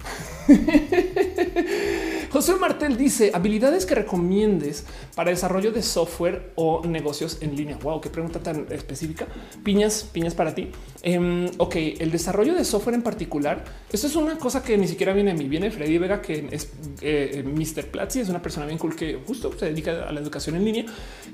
José 2.30 2.56
Martel 2.56 2.98
dice 2.98 3.32
habilidades 3.34 3.86
que 3.86 3.96
recomiendes 3.96 4.86
para 5.16 5.32
desarrollo 5.32 5.72
de 5.72 5.82
software 5.82 6.52
o 6.56 6.86
negocios 6.86 7.38
en 7.42 7.56
línea. 7.56 7.78
Wow, 7.82 8.02
qué 8.02 8.10
pregunta 8.10 8.40
tan 8.40 8.68
específica. 8.70 9.26
Piñas, 9.64 10.04
piñas 10.12 10.36
para 10.36 10.54
ti. 10.54 10.70
Em, 11.02 11.50
ok, 11.58 11.76
el 12.00 12.12
desarrollo 12.12 12.54
de 12.54 12.66
software 12.66 12.96
en 12.96 13.02
particular. 13.02 13.64
Esto 13.92 14.08
es 14.08 14.16
una 14.16 14.38
cosa 14.38 14.62
que 14.62 14.78
ni 14.78 14.88
siquiera 14.88 15.14
viene 15.14 15.34
de 15.34 15.38
mí. 15.38 15.48
Viene 15.48 15.72
Freddy 15.72 15.98
Vega, 15.98 16.22
que 16.22 16.48
es 16.52 16.72
eh, 17.02 17.44
Mr. 17.46 17.88
Platzi, 17.88 18.20
es 18.20 18.30
una 18.30 18.42
persona 18.42 18.66
bien 18.66 18.78
cool 18.78 18.96
que 18.96 19.20
justo 19.26 19.52
se 19.58 19.66
dedica 19.66 20.08
a 20.08 20.12
la 20.12 20.20
educación 20.20 20.58
en 20.58 20.66
línea 20.66 20.86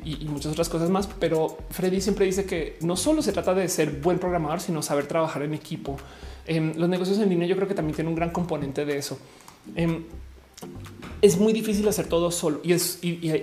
y, 0.06 0.26
muchas 0.26 0.52
otras 0.54 0.70
cosas 0.70 0.90
más. 0.90 1.08
Pero 1.20 1.58
Freddy 1.70 2.02
siempre 2.02 2.26
dice 2.26 2.46
que 2.46 2.78
no 2.82 2.96
solo 2.96 3.22
se 3.22 3.32
trata 3.32 3.54
de 3.54 3.68
ser 3.68 3.92
buen 3.92 4.20
programador, 4.20 4.62
sino 4.62 4.82
saber 4.82 5.08
trabajar 5.08 5.44
en 5.44 5.54
equipo. 5.54 5.98
Em, 6.46 6.74
los 6.76 6.90
negocios 6.90 7.18
en 7.20 7.30
línea 7.30 7.48
yo 7.48 7.56
creo 7.56 7.68
que 7.68 7.76
también 7.76 7.96
tienen 7.96 8.10
un 8.10 8.16
gran 8.16 8.32
componente 8.32 8.86
de 8.86 8.98
eso. 8.98 9.18
Em, 9.76 10.04
es 11.22 11.38
muy 11.38 11.54
difícil 11.54 11.88
hacer 11.88 12.08
todo 12.08 12.32
solo 12.32 12.60
y 12.64 12.74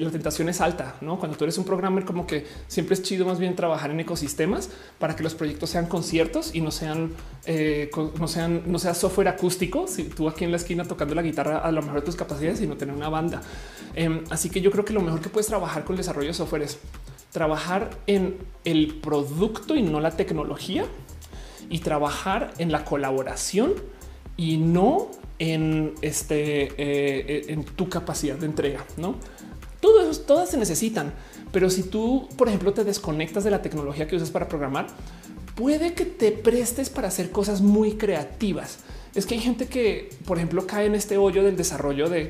la 0.01 0.11
tentación 0.11 0.51
es 0.51 0.61
alta, 0.61 0.97
¿no? 1.01 1.19
Cuando 1.19 1.39
tú 1.39 1.45
eres 1.45 1.57
un 1.57 1.65
programmer 1.65 2.05
como 2.05 2.27
que 2.27 2.47
siempre 2.69 2.93
es 2.93 3.03
chido 3.03 3.25
más 3.25 3.39
bien 3.39 3.57
trabajar 3.57 3.91
en 3.91 4.01
ecosistemas 4.01 4.69
para 4.99 5.17
que 5.17 5.23
los 5.23 5.35
proyectos 5.35 5.71
sean 5.71 5.87
conciertos 5.87 6.55
y 6.55 6.61
no 6.61 6.73
sean 6.73 7.13
eh, 7.47 7.91
no 8.19 8.29
sean 8.29 8.65
no 8.67 8.79
sea 8.79 8.93
software 8.93 9.29
acústico. 9.29 9.87
Si 9.87 10.05
tú 10.05 10.29
aquí 10.29 10.45
en 10.45 10.51
la 10.51 10.59
esquina 10.59 10.85
tocando 10.85 11.15
la 11.15 11.23
guitarra 11.23 11.59
a 11.59 11.73
lo 11.73 11.81
mejor 11.81 12.01
de 12.01 12.07
tus 12.07 12.17
capacidades, 12.17 12.59
sino 12.59 12.77
tener 12.77 12.95
una 12.95 13.09
banda. 13.09 13.41
Em, 13.95 14.25
así 14.29 14.51
que 14.51 14.61
yo 14.61 14.71
creo 14.71 14.85
que 14.85 14.93
lo 14.93 15.01
mejor 15.01 15.23
que 15.23 15.31
puedes 15.31 15.47
trabajar 15.47 15.85
con 15.85 15.95
el 15.95 15.99
desarrollo 15.99 16.29
de 16.29 16.35
software 16.35 16.63
es 16.63 16.79
trabajar 17.33 17.91
en 18.07 18.37
el 18.65 18.97
producto 18.97 19.75
y 19.75 19.83
no 19.83 20.01
la 20.01 20.11
tecnología 20.11 20.85
y 21.71 21.79
trabajar 21.79 22.53
en 22.59 22.71
la 22.71 22.85
colaboración 22.85 23.75
y 24.37 24.59
no 24.59 25.11
en 25.39 25.95
este 26.03 26.65
eh, 26.65 26.73
eh, 26.77 27.45
en 27.49 27.65
tu 27.65 27.89
capacidad 27.89 28.37
de 28.37 28.47
entrega, 28.47 28.85
no? 28.99 29.15
Todos, 29.81 30.27
todas 30.27 30.51
se 30.51 30.59
necesitan, 30.59 31.15
pero 31.53 31.71
si 31.71 31.85
tú, 31.85 32.29
por 32.37 32.49
ejemplo, 32.49 32.75
te 32.75 32.85
desconectas 32.85 33.45
de 33.45 33.51
la 33.51 33.63
tecnología 33.63 34.07
que 34.07 34.17
usas 34.17 34.31
para 34.31 34.47
programar, 34.47 34.89
puede 35.55 35.95
que 35.95 36.05
te 36.05 36.33
prestes 36.33 36.91
para 36.91 37.09
hacer 37.09 37.31
cosas 37.31 37.63
muy 37.63 37.93
creativas. 37.93 38.81
Es 39.15 39.25
que 39.25 39.35
hay 39.35 39.41
gente 39.41 39.67
que, 39.67 40.11
por 40.27 40.37
ejemplo, 40.37 40.67
cae 40.67 40.87
en 40.87 40.95
este 40.95 41.17
hoyo 41.17 41.43
del 41.43 41.57
desarrollo 41.57 42.11
de 42.11 42.29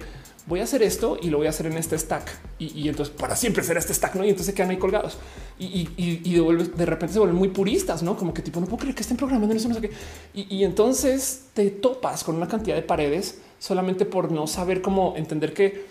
voy 0.50 0.60
a 0.60 0.64
hacer 0.64 0.82
esto 0.82 1.16
y 1.22 1.30
lo 1.30 1.38
voy 1.38 1.46
a 1.46 1.50
hacer 1.50 1.66
en 1.66 1.78
este 1.78 1.96
stack. 1.96 2.28
Y, 2.58 2.88
entonces 2.88 3.14
para 3.16 3.36
siempre 3.36 3.62
será 3.62 3.80
este 3.80 3.94
stack, 3.94 4.16
¿no? 4.16 4.24
Y 4.24 4.28
entonces 4.28 4.46
se 4.46 4.54
quedan 4.54 4.70
ahí 4.70 4.76
colgados. 4.76 5.16
Y, 5.58 5.84
de, 5.86 6.86
repente 6.86 7.14
se 7.14 7.18
vuelven 7.18 7.38
muy 7.38 7.48
puristas, 7.48 8.02
¿no? 8.02 8.16
Como 8.16 8.34
que 8.34 8.42
tipo, 8.42 8.60
no 8.60 8.66
puedo 8.66 8.80
creer 8.80 8.94
que 8.94 9.02
estén 9.02 9.16
programando 9.16 9.54
eso, 9.54 9.68
no 9.68 9.74
sé 9.76 9.80
qué. 9.80 9.90
Y, 10.34 10.64
entonces 10.64 11.44
te 11.54 11.70
topas 11.70 12.24
con 12.24 12.34
una 12.34 12.48
cantidad 12.48 12.76
de 12.76 12.82
paredes 12.82 13.38
solamente 13.58 14.04
por 14.04 14.30
no 14.32 14.46
saber 14.46 14.82
cómo 14.82 15.14
entender 15.16 15.54
que 15.54 15.86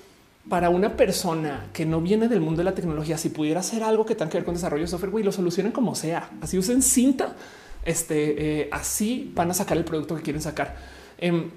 para 0.50 0.70
una 0.70 0.96
persona 0.98 1.68
que 1.74 1.86
no 1.86 2.02
viene 2.02 2.28
del 2.28 2.42
mundo 2.42 2.60
de 2.60 2.66
la 2.66 2.76
tecnología, 2.76 3.18
si 3.18 3.30
pudiera 3.30 3.62
hacer 3.62 3.84
algo 3.84 4.06
que 4.06 4.16
tenga 4.16 4.30
que 4.30 4.38
ver 4.38 4.46
con 4.46 4.56
desarrollo 4.56 4.84
de 4.84 4.88
software, 4.88 5.12
güey, 5.12 5.24
lo 5.24 5.32
solucionen 5.32 5.72
como 5.72 5.96
sea. 5.96 6.30
Así 6.42 6.58
usen 6.58 6.82
cinta, 6.82 7.36
este, 7.86 8.62
eh, 8.62 8.70
así 8.72 9.32
van 9.34 9.52
a 9.52 9.54
sacar 9.54 9.78
el 9.78 9.86
producto 9.86 10.16
que 10.16 10.22
quieren 10.22 10.42
sacar. 10.42 10.76
Em, 11.18 11.50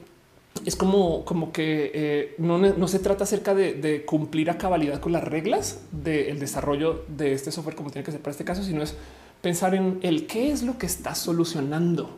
es 0.65 0.77
como, 0.77 1.25
como 1.25 1.53
que 1.53 1.91
eh, 1.95 2.35
no, 2.39 2.89
se 2.89 2.99
trata 2.99 3.25
acerca 3.25 3.55
de, 3.55 4.05
cumplir 4.07 4.51
a 4.51 4.59
cabalidad 4.59 5.01
con 5.01 5.13
las 5.13 5.25
reglas 5.25 5.81
del 5.91 6.39
desarrollo 6.39 7.05
de 7.09 7.33
este 7.33 7.51
software 7.51 7.75
como 7.75 7.91
tiene 7.91 8.05
que 8.05 8.13
ser 8.13 8.21
para 8.21 8.33
este 8.33 8.45
caso, 8.45 8.63
sino 8.63 8.83
es 8.83 8.95
pensar 9.41 9.75
en 9.75 9.99
el 10.03 10.27
qué 10.27 10.53
es 10.53 10.63
lo 10.63 10.79
que 10.79 10.87
está 10.87 11.15
solucionando, 11.15 12.11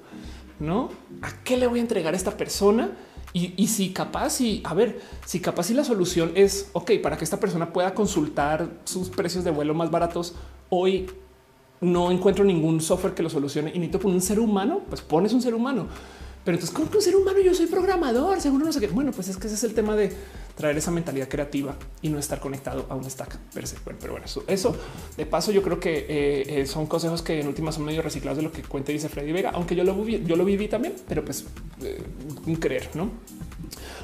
no 0.59 0.91
a 1.23 1.43
qué 1.43 1.57
le 1.57 1.67
voy 1.67 1.79
a 1.79 1.83
entregar 1.83 2.13
a 2.13 2.17
esta 2.17 2.37
persona 2.37 2.93
y, 3.33 3.67
si 3.67 3.93
capaz 3.93 4.41
y 4.41 4.63
a 4.65 4.75
ver 4.75 5.01
si 5.27 5.41
capaz 5.41 5.69
y 5.71 5.75
la 5.75 5.83
solución 5.83 6.31
es 6.37 6.71
ok 6.73 6.93
para 7.03 7.17
que 7.17 7.25
esta 7.25 7.41
persona 7.41 7.73
pueda 7.73 7.93
consultar 7.93 8.69
sus 8.85 9.09
precios 9.09 9.43
de 9.43 9.51
vuelo 9.51 9.75
más 9.75 9.91
baratos 9.91 10.35
hoy. 10.69 11.07
No 11.81 12.13
encuentro 12.13 12.45
ningún 12.45 12.81
software 12.81 13.13
que 13.15 13.23
lo 13.23 13.29
solucione 13.29 13.71
y 13.71 13.79
necesito 13.79 13.99
poner 13.99 14.15
un 14.15 14.23
ser 14.23 14.39
humano, 14.39 14.83
pues 14.89 15.03
pones 15.03 15.33
un 15.33 15.43
ser 15.43 15.55
humano 15.55 15.89
pero 16.45 16.57
entonces, 16.57 16.75
como 16.75 16.91
que 16.91 16.99
un 16.99 17.03
ser 17.03 17.17
humano 17.17 17.41
yo 17.41 17.55
soy 17.55 17.67
programador? 17.67 18.41
Seguro 18.41 18.67
no 18.67 18.73
sé 18.73 18.81
qué. 18.81 18.89
Bueno, 18.89 19.13
pues 19.13 19.29
es 19.29 19.37
que 19.39 19.47
ese 19.47 19.57
es 19.57 19.65
el 19.65 19.73
tema 19.73 19.97
de 19.97 20.13
traer 20.57 20.77
esa 20.77 20.91
mentalidad 20.91 21.29
creativa 21.29 21.75
y 22.03 22.11
no 22.11 22.19
estar 22.19 22.39
conectado 22.39 22.87
a 22.89 22.95
un 22.95 23.09
stack 23.09 23.39
per 23.55 23.67
se. 23.67 23.77
Bueno, 23.85 23.99
pero 24.01 24.13
bueno, 24.13 24.27
eso, 24.47 24.77
de 25.17 25.27
paso, 25.27 25.53
yo 25.53 25.63
creo 25.63 25.81
que 25.81 26.07
eh, 26.09 26.61
eh, 26.61 26.67
son 26.67 26.87
consejos 26.87 27.23
que 27.23 27.41
en 27.41 27.49
últimas 27.49 27.75
son 27.75 27.85
medio 27.85 28.03
reciclados 28.03 28.37
de 28.37 28.43
lo 28.43 28.53
que 28.53 28.63
cuenta 28.63 28.93
y 28.93 28.95
dice 28.95 29.09
Freddy 29.09 29.33
Vega, 29.33 29.51
aunque 29.55 29.75
yo 29.75 29.85
lo 29.85 29.95
viví, 29.95 30.25
yo 30.27 30.37
lo 30.37 30.45
viví 30.45 30.69
también, 30.69 30.95
pero 31.09 31.25
pues 31.25 31.45
eh, 31.83 32.03
un 32.47 32.57
creer, 32.57 32.91
no? 32.95 33.11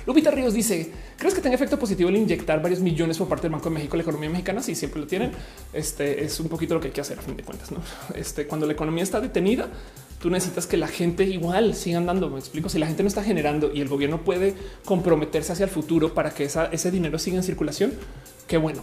Lupita 0.07 0.31
Ríos 0.31 0.55
dice: 0.55 0.91
¿Crees 1.19 1.35
que 1.35 1.43
tenga 1.43 1.55
efecto 1.55 1.79
positivo 1.79 2.09
el 2.09 2.17
inyectar 2.17 2.63
varios 2.63 2.81
millones 2.81 3.19
por 3.19 3.29
parte 3.29 3.43
del 3.43 3.53
Banco 3.53 3.69
de 3.69 3.75
México 3.75 3.95
a 3.95 3.99
la 3.99 4.03
economía 4.03 4.31
mexicana? 4.31 4.63
Sí, 4.63 4.75
siempre 4.75 5.01
lo 5.01 5.07
tienen. 5.07 5.33
Este 5.73 6.25
es 6.25 6.41
un 6.41 6.49
poquito 6.49 6.75
lo 6.75 6.81
que 6.81 6.89
hay 6.89 6.93
que 6.93 7.03
hacer 7.03 7.19
a 7.19 7.23
fin 7.23 7.37
de 7.37 7.43
cuentas. 7.43 7.71
¿no? 7.71 7.79
Este, 8.15 8.47
cuando 8.47 8.67
la 8.67 8.73
economía 8.73 9.03
está 9.03 9.21
detenida, 9.21 9.69
tú 10.21 10.31
necesitas 10.31 10.67
que 10.67 10.77
la 10.77 10.87
gente 10.87 11.25
igual 11.25 11.75
siga 11.75 11.99
andando. 11.99 12.29
Me 12.31 12.39
explico. 12.39 12.69
Si 12.69 12.79
la 12.79 12.87
gente 12.87 13.03
no 13.03 13.09
está 13.09 13.23
generando 13.23 13.73
y 13.73 13.81
el 13.81 13.89
gobierno 13.89 14.23
puede 14.23 14.55
comprometerse 14.85 15.53
hacia 15.53 15.65
el 15.65 15.71
futuro 15.71 16.15
para 16.15 16.31
que 16.31 16.45
ese 16.45 16.91
dinero 16.91 17.19
siga 17.19 17.37
en 17.37 17.43
circulación, 17.43 17.93
qué 18.47 18.57
bueno. 18.57 18.83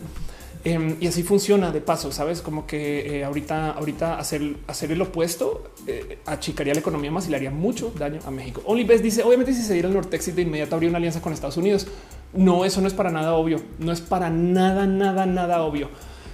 Em, 0.64 0.98
y 1.00 1.08
así 1.08 1.24
funciona 1.24 1.72
de 1.72 1.80
paso, 1.80 2.12
sabes, 2.12 2.42
como 2.42 2.66
que 2.66 3.20
eh, 3.20 3.24
ahorita, 3.24 3.72
ahorita 3.72 4.18
hacer, 4.18 4.58
hacer 4.68 4.92
el 4.92 5.02
opuesto 5.02 5.72
eh, 5.86 6.18
achicaría 6.26 6.74
la 6.74 6.80
economía 6.80 7.12
más 7.12 7.28
y 7.28 7.30
le 7.30 7.38
haría 7.38 7.52
mucho 7.52 7.94
daño 7.98 8.20
a 8.26 8.32
México. 8.32 8.62
Only 8.66 8.84
Best 8.84 9.04
dice: 9.04 9.24
Obviamente, 9.24 9.54
si 9.54 9.62
se 9.62 9.74
diera 9.74 9.88
el 9.88 9.94
Nortexit 9.94 10.36
de 10.36 10.42
inmediato 10.42 10.76
habría 10.76 10.90
una 10.90 10.98
alianza 10.98 11.22
con 11.22 11.32
Estados 11.32 11.58
Unidos. 11.58 11.88
No, 12.34 12.66
eso 12.66 12.82
no 12.82 12.88
es 12.88 12.94
para 12.94 13.12
nada 13.12 13.36
obvio. 13.36 13.62
No 13.80 13.92
es 13.92 14.02
para 14.02 14.30
nada, 14.30 14.86
nada, 14.86 15.26
nada 15.26 15.62
obvio. 15.62 15.90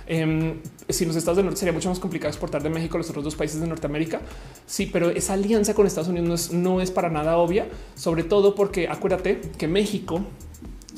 Em, 0.06 0.60
si 0.90 1.06
los 1.06 1.16
estados 1.16 1.38
del 1.38 1.46
norte 1.46 1.60
sería 1.60 1.74
mucho 1.74 1.90
más 1.90 2.00
complicado 2.00 2.30
exportar 2.30 2.62
de 2.62 2.70
México 2.70 2.98
a 2.98 3.00
los 3.00 3.10
otros 3.10 3.24
dos 3.24 3.36
países 3.36 3.60
de 3.60 3.68
Norteamérica. 3.68 4.22
Sí, 4.66 4.90
pero 4.92 5.10
esa 5.10 5.34
alianza 5.34 5.74
con 5.74 5.88
Estados 5.88 6.10
Unidos 6.10 6.52
no 6.52 6.82
es, 6.82 6.92
para 6.92 7.10
nada 7.10 7.38
obvia, 7.38 7.68
sobre 7.96 8.24
todo 8.24 8.56
porque 8.56 8.88
acuérdate 8.88 9.42
que 9.58 9.68
México 9.68 10.22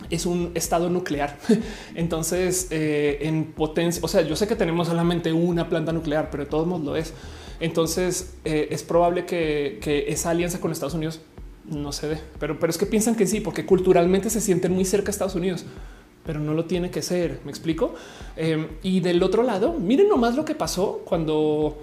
es 0.10 0.26
un 0.26 0.52
estado 0.56 0.90
nuclear. 0.90 1.38
Entonces, 1.96 2.68
eh, 2.72 3.20
en 3.22 3.46
potencia, 3.46 4.02
o 4.04 4.08
sea, 4.08 4.22
yo 4.22 4.36
sé 4.36 4.48
que 4.48 4.56
tenemos 4.56 4.88
solamente 4.88 5.32
una 5.34 5.70
planta 5.70 5.92
nuclear, 5.92 6.30
pero 6.32 6.44
de 6.44 6.50
todos 6.50 6.68
modos 6.68 6.86
lo 6.86 6.96
es. 6.96 7.14
Entonces 7.60 8.36
eh, 8.44 8.68
es 8.72 8.84
probable 8.84 9.26
que, 9.26 9.80
esa 10.08 10.32
alianza 10.32 10.60
con 10.60 10.72
Estados 10.72 10.94
Unidos 10.94 11.22
no 11.64 11.92
se 11.92 12.08
dé, 12.10 12.18
pero, 12.40 12.60
pero 12.60 12.70
es 12.70 12.78
que 12.78 12.86
piensan 12.86 13.16
que 13.16 13.26
sí, 13.26 13.40
porque 13.40 13.66
culturalmente 13.66 14.30
se 14.30 14.42
sienten 14.42 14.74
muy 14.74 14.86
cerca 14.86 15.10
a 15.10 15.12
Estados 15.12 15.36
Unidos 15.36 15.66
pero 16.26 16.40
no 16.40 16.54
lo 16.54 16.66
tiene 16.66 16.90
que 16.90 17.02
ser. 17.02 17.40
Me 17.46 17.52
explico. 17.52 17.94
Em, 18.36 18.68
y 18.84 19.00
del 19.00 19.22
otro 19.24 19.44
lado, 19.44 19.74
miren 19.74 20.10
nomás 20.10 20.36
lo 20.36 20.44
que 20.44 20.56
pasó 20.56 21.02
cuando 21.06 21.78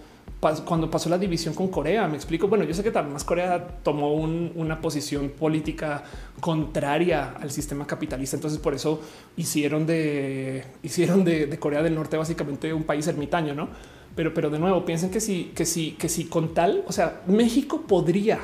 cuando 0.65 0.91
pasó 0.91 1.09
la 1.09 1.19
división 1.19 1.55
con 1.55 1.69
Corea. 1.69 2.09
Me 2.09 2.17
explico. 2.17 2.49
Bueno, 2.49 2.65
yo 2.65 2.75
sé 2.75 2.83
que 2.83 2.91
más 2.91 3.23
Corea 3.23 3.79
tomó 3.85 4.13
una 4.15 4.81
posición 4.81 5.31
política 5.31 6.03
contraria 6.41 7.35
al 7.41 7.53
sistema 7.53 7.87
capitalista. 7.87 8.37
Entonces, 8.37 8.59
por 8.59 8.75
eso 8.75 9.01
hicieron 9.37 9.87
de 9.87 10.65
hicieron 10.83 11.23
de, 11.25 11.57
Corea 11.61 11.83
del 11.83 11.95
Norte 11.95 12.17
básicamente 12.17 12.75
un 12.75 12.83
país 12.83 13.07
ermitaño, 13.07 13.55
no? 13.55 13.69
Pero, 14.17 14.35
pero 14.35 14.51
de 14.51 14.59
nuevo, 14.59 14.85
piensen 14.85 15.11
que 15.11 15.21
sí, 15.21 15.53
que 15.55 15.65
sí, 15.65 15.97
que 15.99 16.09
sí, 16.09 16.25
con 16.25 16.53
tal, 16.53 16.85
o 16.87 16.93
sea, 16.93 17.23
México 17.27 17.83
podría 17.87 18.41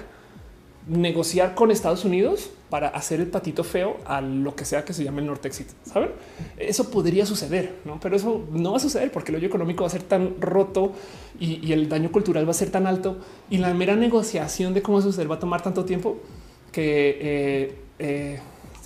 negociar 0.88 1.54
con 1.54 1.70
Estados 1.70 2.04
Unidos 2.04 2.50
para 2.70 2.88
hacer 2.88 3.20
el 3.20 3.28
patito 3.28 3.64
feo 3.64 3.98
a 4.04 4.20
lo 4.20 4.54
que 4.54 4.64
sea 4.64 4.84
que 4.84 4.92
se 4.92 5.04
llame 5.04 5.20
el 5.20 5.26
Nortexit. 5.26 5.68
Saben? 5.84 6.10
Eso 6.56 6.90
podría 6.90 7.26
suceder, 7.26 7.76
¿no? 7.84 7.98
pero 8.00 8.16
eso 8.16 8.44
no 8.50 8.72
va 8.72 8.76
a 8.78 8.80
suceder 8.80 9.10
porque 9.12 9.32
el 9.32 9.36
hoyo 9.36 9.48
económico 9.48 9.82
va 9.82 9.88
a 9.88 9.90
ser 9.90 10.02
tan 10.02 10.40
roto 10.40 10.92
y, 11.38 11.72
el 11.72 11.88
daño 11.88 12.10
cultural 12.10 12.46
va 12.46 12.50
a 12.50 12.54
ser 12.54 12.70
tan 12.70 12.86
alto 12.86 13.18
y 13.50 13.58
la 13.58 13.72
mera 13.74 13.96
negociación 13.96 14.74
de 14.74 14.82
cómo 14.82 15.00
suceder 15.00 15.30
va 15.30 15.36
a 15.36 15.38
tomar 15.38 15.62
tanto 15.62 15.84
tiempo 15.84 16.18
que 16.72 17.18
eh, 17.20 17.74
eh, 17.98 18.40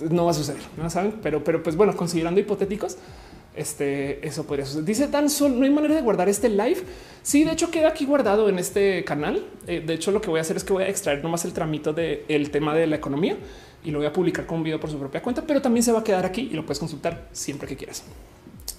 no 0.09 0.25
va 0.25 0.31
a 0.31 0.33
suceder. 0.33 0.61
No 0.77 0.89
saben, 0.89 1.19
pero, 1.21 1.43
pero 1.43 1.63
pues 1.63 1.75
bueno, 1.75 1.95
considerando 1.95 2.39
hipotéticos, 2.39 2.97
este, 3.55 4.25
eso 4.25 4.45
podría 4.45 4.65
suceder. 4.65 4.85
Dice 4.85 5.07
tan 5.07 5.29
solo 5.29 5.55
no 5.55 5.63
hay 5.63 5.69
manera 5.69 5.95
de 5.95 6.01
guardar 6.01 6.29
este 6.29 6.49
live. 6.49 6.81
Sí, 7.21 7.43
de 7.43 7.51
hecho 7.51 7.71
queda 7.71 7.89
aquí 7.89 8.05
guardado 8.05 8.49
en 8.49 8.59
este 8.59 9.03
canal. 9.03 9.45
Eh, 9.67 9.83
de 9.85 9.93
hecho, 9.93 10.11
lo 10.11 10.21
que 10.21 10.29
voy 10.29 10.39
a 10.39 10.41
hacer 10.41 10.57
es 10.57 10.63
que 10.63 10.73
voy 10.73 10.83
a 10.83 10.89
extraer 10.89 11.23
nomás 11.23 11.45
el 11.45 11.53
tramito 11.53 11.93
del 11.93 12.49
tema 12.51 12.75
de 12.75 12.87
la 12.87 12.95
economía 12.95 13.37
y 13.83 13.91
lo 13.91 13.99
voy 13.99 14.07
a 14.07 14.13
publicar 14.13 14.45
con 14.45 14.59
un 14.59 14.63
video 14.63 14.79
por 14.79 14.89
su 14.89 14.97
propia 14.97 15.21
cuenta, 15.21 15.43
pero 15.45 15.61
también 15.61 15.83
se 15.83 15.91
va 15.91 15.99
a 15.99 16.03
quedar 16.03 16.25
aquí 16.25 16.49
y 16.51 16.55
lo 16.55 16.65
puedes 16.65 16.79
consultar 16.79 17.27
siempre 17.31 17.67
que 17.67 17.75
quieras. 17.75 18.03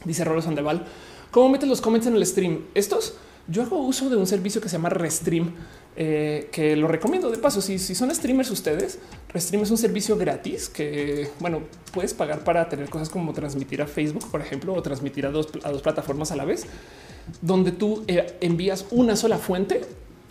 Dice 0.04 0.24
Rolo 0.24 0.42
Sandeval, 0.42 0.84
¿cómo 1.30 1.48
metes 1.50 1.68
los 1.68 1.80
comments 1.80 2.06
en 2.06 2.16
el 2.16 2.26
stream? 2.26 2.64
Estos 2.74 3.16
yo 3.48 3.62
hago 3.62 3.78
uso 3.78 4.08
de 4.08 4.16
un 4.16 4.26
servicio 4.26 4.60
que 4.60 4.68
se 4.68 4.76
llama 4.76 4.88
Restream, 4.88 5.52
eh, 5.96 6.48
que 6.50 6.74
lo 6.76 6.88
recomiendo 6.88 7.30
de 7.30 7.38
paso. 7.38 7.60
Si, 7.60 7.78
si, 7.78 7.94
son 7.94 8.14
streamers 8.14 8.50
ustedes, 8.50 8.98
Restream 9.32 9.62
es 9.62 9.70
un 9.70 9.78
servicio 9.78 10.16
gratis 10.16 10.68
que, 10.68 11.30
bueno, 11.40 11.62
puedes 11.92 12.14
pagar 12.14 12.42
para 12.42 12.68
tener 12.68 12.88
cosas 12.88 13.08
como 13.08 13.32
transmitir 13.32 13.82
a 13.82 13.86
Facebook, 13.86 14.30
por 14.30 14.40
ejemplo, 14.40 14.72
o 14.74 14.82
transmitir 14.82 15.26
a 15.26 15.30
dos, 15.30 15.48
a 15.62 15.70
dos 15.70 15.82
plataformas 15.82 16.32
a 16.32 16.36
la 16.36 16.44
vez, 16.44 16.66
donde 17.40 17.72
tú 17.72 18.04
eh, 18.06 18.36
envías 18.40 18.86
una 18.90 19.16
sola 19.16 19.38
fuente. 19.38 19.82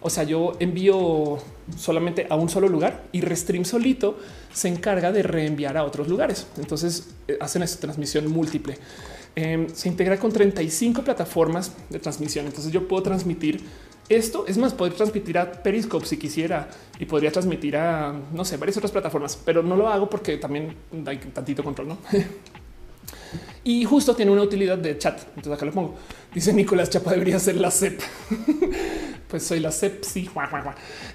O 0.02 0.10
sea, 0.10 0.24
yo 0.24 0.54
envío 0.60 1.38
solamente 1.78 2.28
a 2.30 2.36
un 2.36 2.50
solo 2.50 2.68
lugar 2.68 3.06
y 3.14 3.22
Restream 3.22 3.64
solito 3.64 4.18
se 4.52 4.68
encarga 4.68 5.14
de 5.14 5.24
reenviar 5.24 5.78
a 5.78 5.86
otros 5.86 6.10
lugares. 6.10 6.46
Entonces 6.58 7.08
eh, 7.30 7.38
hacen 7.40 7.64
esa 7.64 7.80
transmisión 7.80 8.30
múltiple. 8.30 8.78
Em, 9.36 9.68
se 9.70 9.90
integra 9.90 10.18
con 10.20 10.32
35 10.32 11.02
plataformas 11.04 11.72
de 11.90 12.00
transmisión. 12.00 12.46
Entonces 12.46 12.72
yo 12.72 12.88
puedo 12.88 13.02
transmitir 13.02 13.62
esto. 14.10 14.46
Es 14.48 14.58
más, 14.58 14.74
poder 14.74 14.94
transmitir 14.94 15.38
a 15.38 15.52
Periscope 15.52 16.06
si 16.06 16.18
quisiera 16.18 16.70
y 17.00 17.06
podría 17.06 17.32
transmitir 17.32 17.76
a 17.78 18.14
no 18.32 18.46
sé, 18.46 18.58
varias 18.58 18.78
otras 18.78 18.92
plataformas, 18.92 19.40
pero 19.44 19.64
no 19.64 19.76
lo 19.76 19.88
hago 19.88 20.10
porque 20.10 20.38
también 20.38 20.76
hay 21.06 21.18
tantito 21.18 21.64
control. 21.64 21.90
¿no? 21.90 21.98
y 23.64 23.86
justo 23.86 24.16
tiene 24.16 24.32
una 24.32 24.44
utilidad 24.44 24.78
de 24.78 24.98
chat. 25.00 25.20
Entonces 25.30 25.54
acá 25.54 25.66
lo 25.66 25.72
pongo. 25.72 25.96
Dice 26.34 26.54
Nicolás 26.54 26.92
Chapa 26.92 27.12
debería 27.12 27.40
ser 27.40 27.56
la 27.56 27.72
CEP. 27.72 28.02
pues 29.28 29.44
soy 29.44 29.62
la 29.62 29.72
CEP. 29.72 30.04
Sí, 30.04 30.30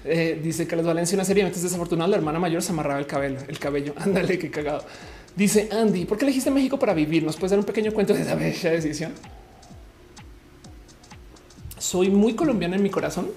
eh, 0.03 0.39
dice 0.43 0.67
las 0.75 0.85
Valencia 0.85 1.15
una 1.15 1.23
serie 1.23 1.47
es 1.47 1.61
desafortunado. 1.61 2.11
La 2.11 2.17
hermana 2.17 2.37
mayor 2.39 2.61
se 2.61 2.73
amarraba 2.73 2.99
el 2.99 3.07
cabello, 3.07 3.39
el 3.47 3.59
cabello. 3.59 3.93
Ándale, 3.97 4.37
qué 4.37 4.51
cagado. 4.51 4.83
Dice 5.35 5.69
Andy, 5.71 6.05
¿por 6.05 6.17
qué 6.17 6.25
elegiste 6.25 6.51
México 6.51 6.77
para 6.77 6.93
vivir? 6.93 7.23
¿Nos 7.23 7.37
puedes 7.37 7.51
dar 7.51 7.59
un 7.59 7.65
pequeño 7.65 7.93
cuento 7.93 8.13
de 8.13 8.21
esa 8.21 8.35
bella 8.35 8.71
decisión? 8.71 9.13
Soy 11.77 12.09
muy 12.09 12.33
colombiana 12.35 12.75
en 12.75 12.83
mi 12.83 12.89
corazón 12.89 13.29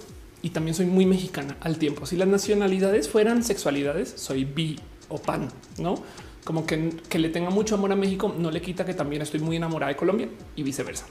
y 0.42 0.50
también 0.50 0.74
soy 0.74 0.86
muy 0.86 1.06
mexicana 1.06 1.56
al 1.60 1.78
tiempo. 1.78 2.06
Si 2.06 2.16
las 2.16 2.28
nacionalidades 2.28 3.08
fueran 3.08 3.44
sexualidades, 3.44 4.12
soy 4.16 4.44
bi 4.44 4.78
o 5.08 5.18
pan, 5.18 5.48
no 5.78 6.02
como 6.44 6.66
que, 6.66 6.90
que 7.08 7.18
le 7.18 7.28
tenga 7.28 7.50
mucho 7.50 7.74
amor 7.74 7.92
a 7.92 7.96
México 7.96 8.34
no 8.36 8.50
le 8.50 8.60
quita 8.60 8.84
que 8.84 8.94
también 8.94 9.22
estoy 9.22 9.40
muy 9.40 9.56
enamorada 9.56 9.90
de 9.90 9.96
Colombia 9.96 10.28
y 10.56 10.62
viceversa. 10.62 11.06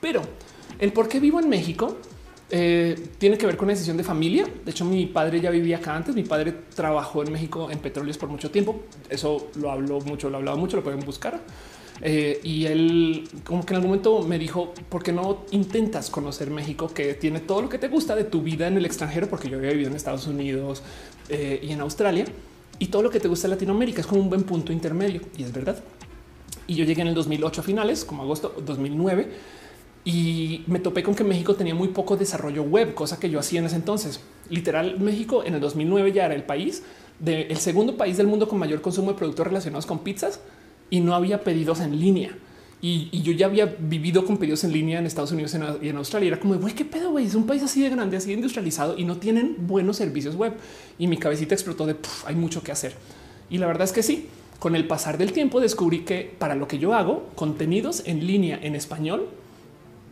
Pero 0.00 0.22
el 0.78 0.92
por 0.92 1.08
qué 1.08 1.18
vivo 1.18 1.40
en 1.40 1.48
México 1.48 1.96
eh, 2.50 2.96
tiene 3.18 3.36
que 3.36 3.46
ver 3.46 3.56
con 3.56 3.68
la 3.68 3.74
decisión 3.74 3.96
de 3.96 4.04
familia. 4.04 4.46
De 4.64 4.70
hecho, 4.70 4.84
mi 4.84 5.06
padre 5.06 5.40
ya 5.40 5.50
vivía 5.50 5.78
acá 5.78 5.94
antes. 5.94 6.14
Mi 6.14 6.22
padre 6.22 6.54
trabajó 6.74 7.22
en 7.22 7.32
México 7.32 7.70
en 7.70 7.78
petróleos 7.78 8.16
por 8.16 8.28
mucho 8.28 8.50
tiempo. 8.50 8.80
Eso 9.10 9.50
lo 9.56 9.70
hablo 9.70 10.00
mucho, 10.00 10.30
lo 10.30 10.38
hablaba 10.38 10.56
mucho, 10.56 10.76
lo 10.76 10.82
pueden 10.82 11.00
buscar. 11.00 11.40
Eh, 12.00 12.40
y 12.44 12.64
él 12.64 13.28
como 13.44 13.66
que 13.66 13.72
en 13.72 13.76
algún 13.76 13.90
momento 13.90 14.22
me 14.22 14.38
dijo, 14.38 14.72
¿por 14.88 15.02
qué 15.02 15.12
no 15.12 15.44
intentas 15.50 16.10
conocer 16.10 16.50
México 16.50 16.88
que 16.88 17.14
tiene 17.14 17.40
todo 17.40 17.62
lo 17.62 17.68
que 17.68 17.78
te 17.78 17.88
gusta 17.88 18.14
de 18.14 18.24
tu 18.24 18.40
vida 18.40 18.68
en 18.68 18.76
el 18.76 18.86
extranjero? 18.86 19.28
Porque 19.28 19.50
yo 19.50 19.58
había 19.58 19.70
vivido 19.70 19.90
en 19.90 19.96
Estados 19.96 20.26
Unidos 20.26 20.82
eh, 21.28 21.60
y 21.62 21.72
en 21.72 21.80
Australia 21.80 22.24
y 22.78 22.86
todo 22.86 23.02
lo 23.02 23.10
que 23.10 23.20
te 23.20 23.28
gusta 23.28 23.48
de 23.48 23.54
Latinoamérica 23.54 24.00
es 24.00 24.06
como 24.06 24.22
un 24.22 24.30
buen 24.30 24.44
punto 24.44 24.72
intermedio. 24.72 25.20
Y 25.36 25.42
es 25.42 25.52
verdad. 25.52 25.82
Y 26.66 26.76
yo 26.76 26.84
llegué 26.84 27.02
en 27.02 27.08
el 27.08 27.14
2008 27.14 27.60
a 27.60 27.64
finales, 27.64 28.04
como 28.04 28.22
agosto 28.22 28.54
2009 28.64 29.57
y 30.10 30.64
me 30.68 30.78
topé 30.78 31.02
con 31.02 31.14
que 31.14 31.22
México 31.22 31.54
tenía 31.54 31.74
muy 31.74 31.88
poco 31.88 32.16
desarrollo 32.16 32.62
web, 32.62 32.94
cosa 32.94 33.20
que 33.20 33.28
yo 33.28 33.38
hacía 33.38 33.60
en 33.60 33.66
ese 33.66 33.76
entonces. 33.76 34.20
Literal, 34.48 34.98
México 34.98 35.44
en 35.44 35.52
el 35.52 35.60
2009 35.60 36.12
ya 36.12 36.24
era 36.24 36.34
el 36.34 36.44
país 36.44 36.82
del 37.18 37.50
el 37.50 37.58
segundo 37.58 37.98
país 37.98 38.16
del 38.16 38.26
mundo 38.26 38.48
con 38.48 38.58
mayor 38.58 38.80
consumo 38.80 39.12
de 39.12 39.18
productos 39.18 39.46
relacionados 39.46 39.84
con 39.84 39.98
pizzas 39.98 40.40
y 40.88 41.00
no 41.00 41.14
había 41.14 41.44
pedidos 41.44 41.80
en 41.80 42.00
línea. 42.00 42.30
Y, 42.80 43.20
yo 43.20 43.32
ya 43.32 43.44
había 43.44 43.66
vivido 43.66 44.24
con 44.24 44.38
pedidos 44.38 44.64
en 44.64 44.72
línea 44.72 44.98
en 44.98 45.04
Estados 45.04 45.32
Unidos 45.32 45.54
y 45.82 45.88
en 45.90 45.96
Australia. 45.98 46.28
Era 46.28 46.40
como, 46.40 46.54
güey, 46.54 46.74
qué 46.74 46.86
pedo, 46.86 47.10
güey, 47.10 47.26
es 47.26 47.34
un 47.34 47.44
país 47.44 47.62
así 47.62 47.82
de 47.82 47.90
grande, 47.90 48.16
así 48.16 48.28
de 48.28 48.34
industrializado 48.34 48.96
y 48.96 49.04
no 49.04 49.18
tienen 49.18 49.56
buenos 49.66 49.98
servicios 49.98 50.36
web. 50.36 50.54
Y 50.98 51.06
mi 51.06 51.18
cabecita 51.18 51.54
explotó 51.54 51.84
de, 51.84 51.96
hay 52.24 52.34
mucho 52.34 52.62
que 52.62 52.72
hacer. 52.72 52.94
Y 53.50 53.58
la 53.58 53.66
verdad 53.66 53.84
es 53.84 53.92
que 53.92 54.02
sí, 54.02 54.28
con 54.58 54.74
el 54.74 54.86
pasar 54.86 55.18
del 55.18 55.34
tiempo 55.34 55.60
descubrí 55.60 56.06
que 56.06 56.34
para 56.38 56.54
lo 56.54 56.66
que 56.66 56.78
yo 56.78 56.94
hago, 56.94 57.28
contenidos 57.34 58.04
en 58.06 58.26
línea 58.26 58.58
en 58.62 58.74
español, 58.74 59.28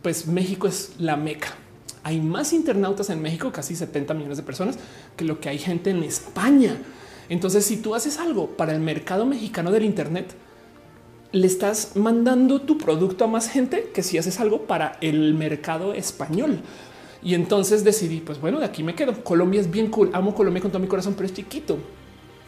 pues 0.07 0.25
México 0.25 0.69
es 0.69 0.93
la 0.99 1.17
meca. 1.17 1.49
Hay 2.01 2.21
más 2.21 2.53
internautas 2.53 3.09
en 3.09 3.21
México, 3.21 3.51
casi 3.51 3.75
70 3.75 4.13
millones 4.13 4.37
de 4.37 4.43
personas, 4.43 4.79
que 5.17 5.25
lo 5.25 5.41
que 5.41 5.49
hay 5.49 5.57
gente 5.57 5.89
en 5.89 6.01
España. 6.01 6.77
Entonces, 7.27 7.65
si 7.65 7.75
tú 7.75 7.93
haces 7.93 8.17
algo 8.17 8.51
para 8.51 8.73
el 8.73 8.79
mercado 8.79 9.25
mexicano 9.25 9.69
del 9.69 9.83
Internet, 9.83 10.33
le 11.33 11.45
estás 11.45 11.97
mandando 11.97 12.61
tu 12.61 12.77
producto 12.77 13.25
a 13.25 13.27
más 13.27 13.49
gente 13.49 13.91
que 13.93 14.01
si 14.01 14.17
haces 14.17 14.39
algo 14.39 14.61
para 14.61 14.97
el 15.01 15.33
mercado 15.33 15.93
español. 15.93 16.61
Y 17.21 17.33
entonces 17.33 17.83
decidí, 17.83 18.21
pues 18.21 18.39
bueno, 18.39 18.59
de 18.59 18.65
aquí 18.65 18.83
me 18.83 18.95
quedo. 18.95 19.25
Colombia 19.25 19.59
es 19.59 19.69
bien 19.69 19.89
cool. 19.89 20.11
Amo 20.13 20.33
Colombia 20.33 20.61
con 20.61 20.71
todo 20.71 20.79
mi 20.79 20.87
corazón, 20.87 21.15
pero 21.15 21.25
es 21.25 21.33
chiquito. 21.33 21.79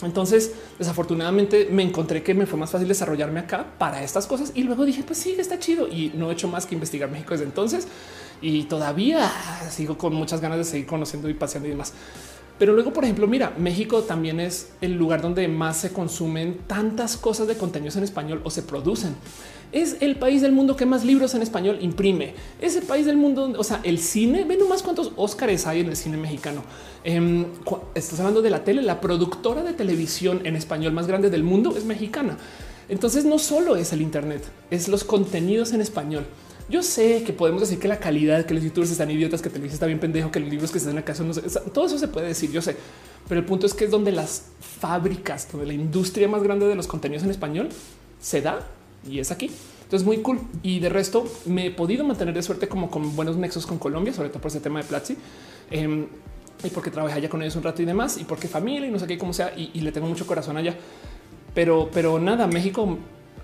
Entonces, 0.01 0.53
desafortunadamente 0.77 1.67
me 1.69 1.83
encontré 1.83 2.23
que 2.23 2.33
me 2.33 2.45
fue 2.45 2.57
más 2.57 2.71
fácil 2.71 2.87
desarrollarme 2.87 3.41
acá 3.41 3.65
para 3.77 4.01
estas 4.01 4.27
cosas 4.27 4.53
y 4.55 4.63
luego 4.63 4.85
dije, 4.85 5.03
pues 5.03 5.19
sí, 5.19 5.35
está 5.37 5.59
chido 5.59 5.87
y 5.89 6.11
no 6.15 6.29
he 6.29 6.33
hecho 6.33 6.47
más 6.47 6.65
que 6.65 6.75
investigar 6.75 7.11
México 7.11 7.31
desde 7.31 7.45
entonces 7.45 7.87
y 8.41 8.63
todavía 8.63 9.29
sigo 9.69 9.97
con 9.97 10.13
muchas 10.13 10.39
ganas 10.39 10.57
de 10.57 10.63
seguir 10.63 10.87
conociendo 10.87 11.29
y 11.29 11.33
paseando 11.33 11.67
y 11.67 11.71
demás. 11.71 11.93
Pero 12.57 12.73
luego, 12.73 12.91
por 12.91 13.05
ejemplo, 13.05 13.25
mira, 13.25 13.53
México 13.57 14.03
también 14.03 14.39
es 14.41 14.69
el 14.81 14.93
lugar 14.93 15.21
donde 15.21 15.47
más 15.47 15.77
se 15.77 15.93
consumen 15.93 16.59
tantas 16.67 17.15
cosas 17.15 17.47
de 17.47 17.55
contenidos 17.55 17.95
en 17.95 18.03
español 18.03 18.41
o 18.43 18.49
se 18.49 18.63
producen. 18.63 19.15
Es 19.71 19.97
el 19.99 20.15
país 20.15 20.41
del 20.41 20.51
mundo 20.51 20.75
que 20.75 20.85
más 20.85 21.05
libros 21.05 21.35
en 21.35 21.43
español 21.43 21.77
imprime. 21.81 22.33
Es 22.59 22.75
el 22.75 22.83
país 22.83 23.05
del 23.05 23.17
mundo, 23.17 23.53
o 23.55 23.63
sea, 23.63 23.81
el 23.83 23.99
cine, 23.99 24.43
ve 24.43 24.57
nomás 24.57 24.81
cuántos 24.81 25.11
Óscares 25.15 25.67
hay 25.67 25.81
en 25.81 25.89
el 25.89 25.95
cine 25.95 26.17
mexicano. 26.17 26.63
Em, 27.03 27.45
estás 27.93 28.19
hablando 28.19 28.41
de 28.41 28.49
la 28.49 28.63
tele, 28.63 28.81
la 28.81 28.99
productora 28.99 29.63
de 29.63 29.73
televisión 29.73 30.41
en 30.43 30.55
español 30.55 30.93
más 30.93 31.07
grande 31.07 31.29
del 31.29 31.43
mundo 31.43 31.75
es 31.77 31.85
mexicana. 31.85 32.37
Entonces 32.89 33.25
no 33.25 33.37
solo 33.37 33.75
es 33.75 33.93
el 33.93 34.01
Internet, 34.01 34.43
es 34.71 34.87
los 34.87 35.03
contenidos 35.03 35.73
en 35.73 35.81
español. 35.81 36.25
Yo 36.69 36.83
sé 36.83 37.23
que 37.23 37.33
podemos 37.33 37.61
decir 37.61 37.79
que 37.79 37.87
la 37.87 37.99
calidad, 37.99 38.45
que 38.45 38.53
los 38.53 38.63
youtubers 38.63 38.91
están 38.91 39.09
idiotas, 39.09 39.41
que 39.41 39.49
Televisa 39.49 39.75
está 39.75 39.85
bien 39.85 39.99
pendejo, 39.99 40.31
que 40.31 40.39
los 40.39 40.49
libros 40.49 40.71
que 40.71 40.79
están 40.79 40.95
la 40.95 41.03
casa, 41.03 41.23
no 41.23 41.33
todo 41.33 41.85
eso 41.85 41.97
se 41.97 42.07
puede 42.07 42.27
decir, 42.27 42.51
yo 42.51 42.61
sé. 42.61 42.75
Pero 43.27 43.39
el 43.39 43.45
punto 43.45 43.67
es 43.67 43.73
que 43.75 43.85
es 43.85 43.91
donde 43.91 44.11
las 44.11 44.45
fábricas, 44.79 45.47
donde 45.51 45.67
la 45.67 45.73
industria 45.73 46.27
más 46.27 46.41
grande 46.41 46.67
de 46.67 46.75
los 46.75 46.87
contenidos 46.87 47.23
en 47.23 47.31
español 47.31 47.69
se 48.19 48.41
da 48.41 48.67
y 49.07 49.19
es 49.19 49.31
aquí. 49.31 49.51
Entonces 49.83 50.05
muy 50.05 50.17
cool. 50.17 50.39
Y 50.61 50.79
de 50.79 50.89
resto 50.89 51.25
me 51.45 51.67
he 51.67 51.71
podido 51.71 52.03
mantener 52.03 52.33
de 52.33 52.43
suerte 52.43 52.67
como 52.67 52.89
con 52.89 53.15
buenos 53.15 53.37
nexos 53.37 53.65
con 53.65 53.79
Colombia, 53.79 54.13
sobre 54.13 54.29
todo 54.29 54.39
por 54.39 54.49
ese 54.49 54.59
tema 54.59 54.79
de 54.81 54.85
Platzi. 54.85 55.17
Em, 55.71 56.07
y 56.63 56.69
porque 56.69 56.91
trabajé 56.91 57.15
allá 57.15 57.29
con 57.29 57.41
ellos 57.41 57.55
un 57.55 57.63
rato 57.63 57.81
y 57.81 57.85
demás, 57.85 58.17
y 58.19 58.25
porque 58.25 58.47
familia 58.47 58.87
y 58.87 58.91
no 58.91 58.99
sé 58.99 59.07
qué, 59.07 59.17
cómo 59.17 59.33
sea, 59.33 59.53
y, 59.55 59.71
y 59.73 59.81
le 59.81 59.91
tengo 59.91 60.07
mucho 60.07 60.27
corazón 60.27 60.57
allá. 60.57 60.75
Pero, 61.53 61.89
pero 61.91 62.19
nada, 62.19 62.47
México 62.47 62.97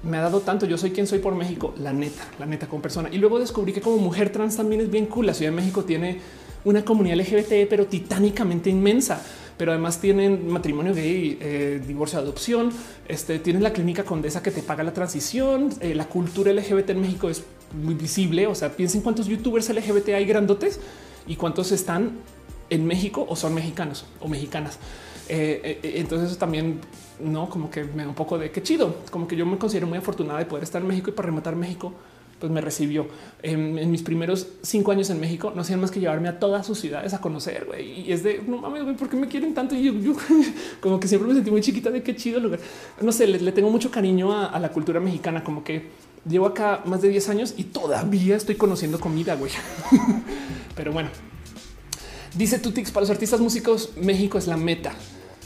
me 0.04 0.18
ha 0.18 0.22
dado 0.22 0.42
tanto. 0.42 0.66
Yo 0.66 0.78
soy 0.78 0.92
quien 0.92 1.08
soy 1.08 1.20
por 1.20 1.36
México, 1.36 1.74
la 1.80 1.94
neta, 1.94 2.28
la 2.40 2.46
neta 2.46 2.68
como 2.68 2.82
persona. 2.82 3.10
Y 3.12 3.18
luego 3.18 3.40
descubrí 3.40 3.74
que 3.74 3.82
como 3.82 3.98
mujer 3.98 4.32
trans 4.32 4.58
también 4.58 4.82
es 4.82 4.92
bien 4.92 5.08
cool. 5.08 5.26
La 5.26 5.34
Ciudad 5.34 5.52
de 5.52 5.56
México 5.56 5.84
tiene 5.84 6.20
una 6.64 6.84
comunidad 6.84 7.18
LGBT, 7.18 7.70
pero 7.70 7.86
titánicamente 7.86 8.70
inmensa 8.70 9.22
pero 9.58 9.72
además 9.72 10.00
tienen 10.00 10.50
matrimonio 10.50 10.94
gay, 10.94 11.38
eh, 11.42 11.82
divorcio, 11.86 12.20
adopción. 12.20 12.72
Este 13.08 13.40
tienen 13.40 13.64
la 13.64 13.72
clínica 13.72 14.04
Condesa 14.04 14.44
que 14.44 14.52
te 14.52 14.62
paga 14.62 14.84
la 14.84 14.94
transición. 14.94 15.70
Eh, 15.80 15.96
la 15.96 16.06
cultura 16.08 16.52
LGBT 16.52 16.90
en 16.92 17.02
México 17.02 17.30
es 17.30 17.44
muy 17.74 17.94
visible. 17.94 18.48
O 18.48 18.56
sea, 18.56 18.76
piensen 18.76 19.02
cuántos 19.02 19.28
youtubers 19.28 19.70
LGBT 19.70 20.10
hay 20.10 20.26
grandotes 20.26 20.80
y 21.28 21.36
cuántos 21.36 21.72
están 21.72 22.12
en 22.70 22.86
México 22.86 23.26
o 23.28 23.36
son 23.36 23.54
mexicanos 23.54 24.06
o 24.20 24.28
mexicanas. 24.28 24.80
Eh, 25.28 25.80
entonces 25.84 26.30
eso 26.30 26.38
también 26.38 26.80
no 27.20 27.50
como 27.50 27.72
que 27.72 27.84
me 27.84 28.04
da 28.04 28.10
un 28.10 28.16
poco 28.16 28.38
de 28.38 28.52
qué 28.52 28.62
chido, 28.62 28.98
como 29.10 29.28
que 29.28 29.36
yo 29.36 29.46
me 29.46 29.58
considero 29.58 29.88
muy 29.88 29.98
afortunada 29.98 30.40
de 30.40 30.46
poder 30.46 30.64
estar 30.64 30.82
en 30.82 30.88
México 30.88 31.10
y 31.10 31.14
para 31.14 31.28
rematar 31.28 31.56
México 31.56 31.94
pues 32.40 32.52
me 32.52 32.62
recibió 32.62 33.08
en, 33.42 33.90
mis 33.90 34.02
primeros 34.02 34.48
cinco 34.62 34.92
años 34.92 35.10
en 35.10 35.20
México. 35.20 35.52
No 35.56 35.62
hacían 35.62 35.80
más 35.80 35.92
que 35.92 36.00
llevarme 36.00 36.28
a 36.28 36.40
todas 36.40 36.66
sus 36.66 36.80
ciudades 36.80 37.14
a 37.14 37.22
conocer. 37.22 37.68
Y 37.80 38.12
es 38.12 38.24
de 38.24 38.42
no 38.46 38.58
mames, 38.58 38.84
güey, 38.84 38.96
¿por 38.96 39.10
qué 39.10 39.16
me 39.16 39.28
quieren 39.28 39.54
tanto? 39.54 39.76
Y 39.76 39.84
yo, 39.84 40.14
como 40.82 41.00
que 41.00 41.08
siempre 41.08 41.28
me 41.30 41.36
sentí 41.36 41.52
muy 41.52 41.62
chiquita 41.62 41.90
de 41.90 42.04
qué 42.04 42.16
chido 42.16 42.40
lugar. 42.40 42.60
No 43.02 43.12
sé, 43.12 43.28
le, 43.28 43.52
tengo 43.52 43.70
mucho 43.70 43.90
cariño 43.90 44.34
a, 44.34 44.60
la 44.60 44.70
cultura 44.70 45.00
mexicana, 45.00 45.44
como 45.44 45.64
que 45.64 45.90
llevo 46.28 46.48
acá 46.48 46.82
más 46.86 47.02
de 47.02 47.10
10 47.10 47.30
años 47.30 47.54
y 47.58 47.66
todavía 47.66 48.36
estoy 48.36 48.56
conociendo 48.56 49.00
comida, 49.00 49.36
güey. 49.36 49.52
Pero 50.76 50.92
bueno, 50.92 51.10
dice 52.36 52.60
Tutix 52.60 52.92
para 52.92 53.02
los 53.02 53.10
artistas 53.10 53.40
músicos, 53.40 53.92
México 53.96 54.38
es 54.38 54.48
la 54.48 54.58
meta. 54.58 54.94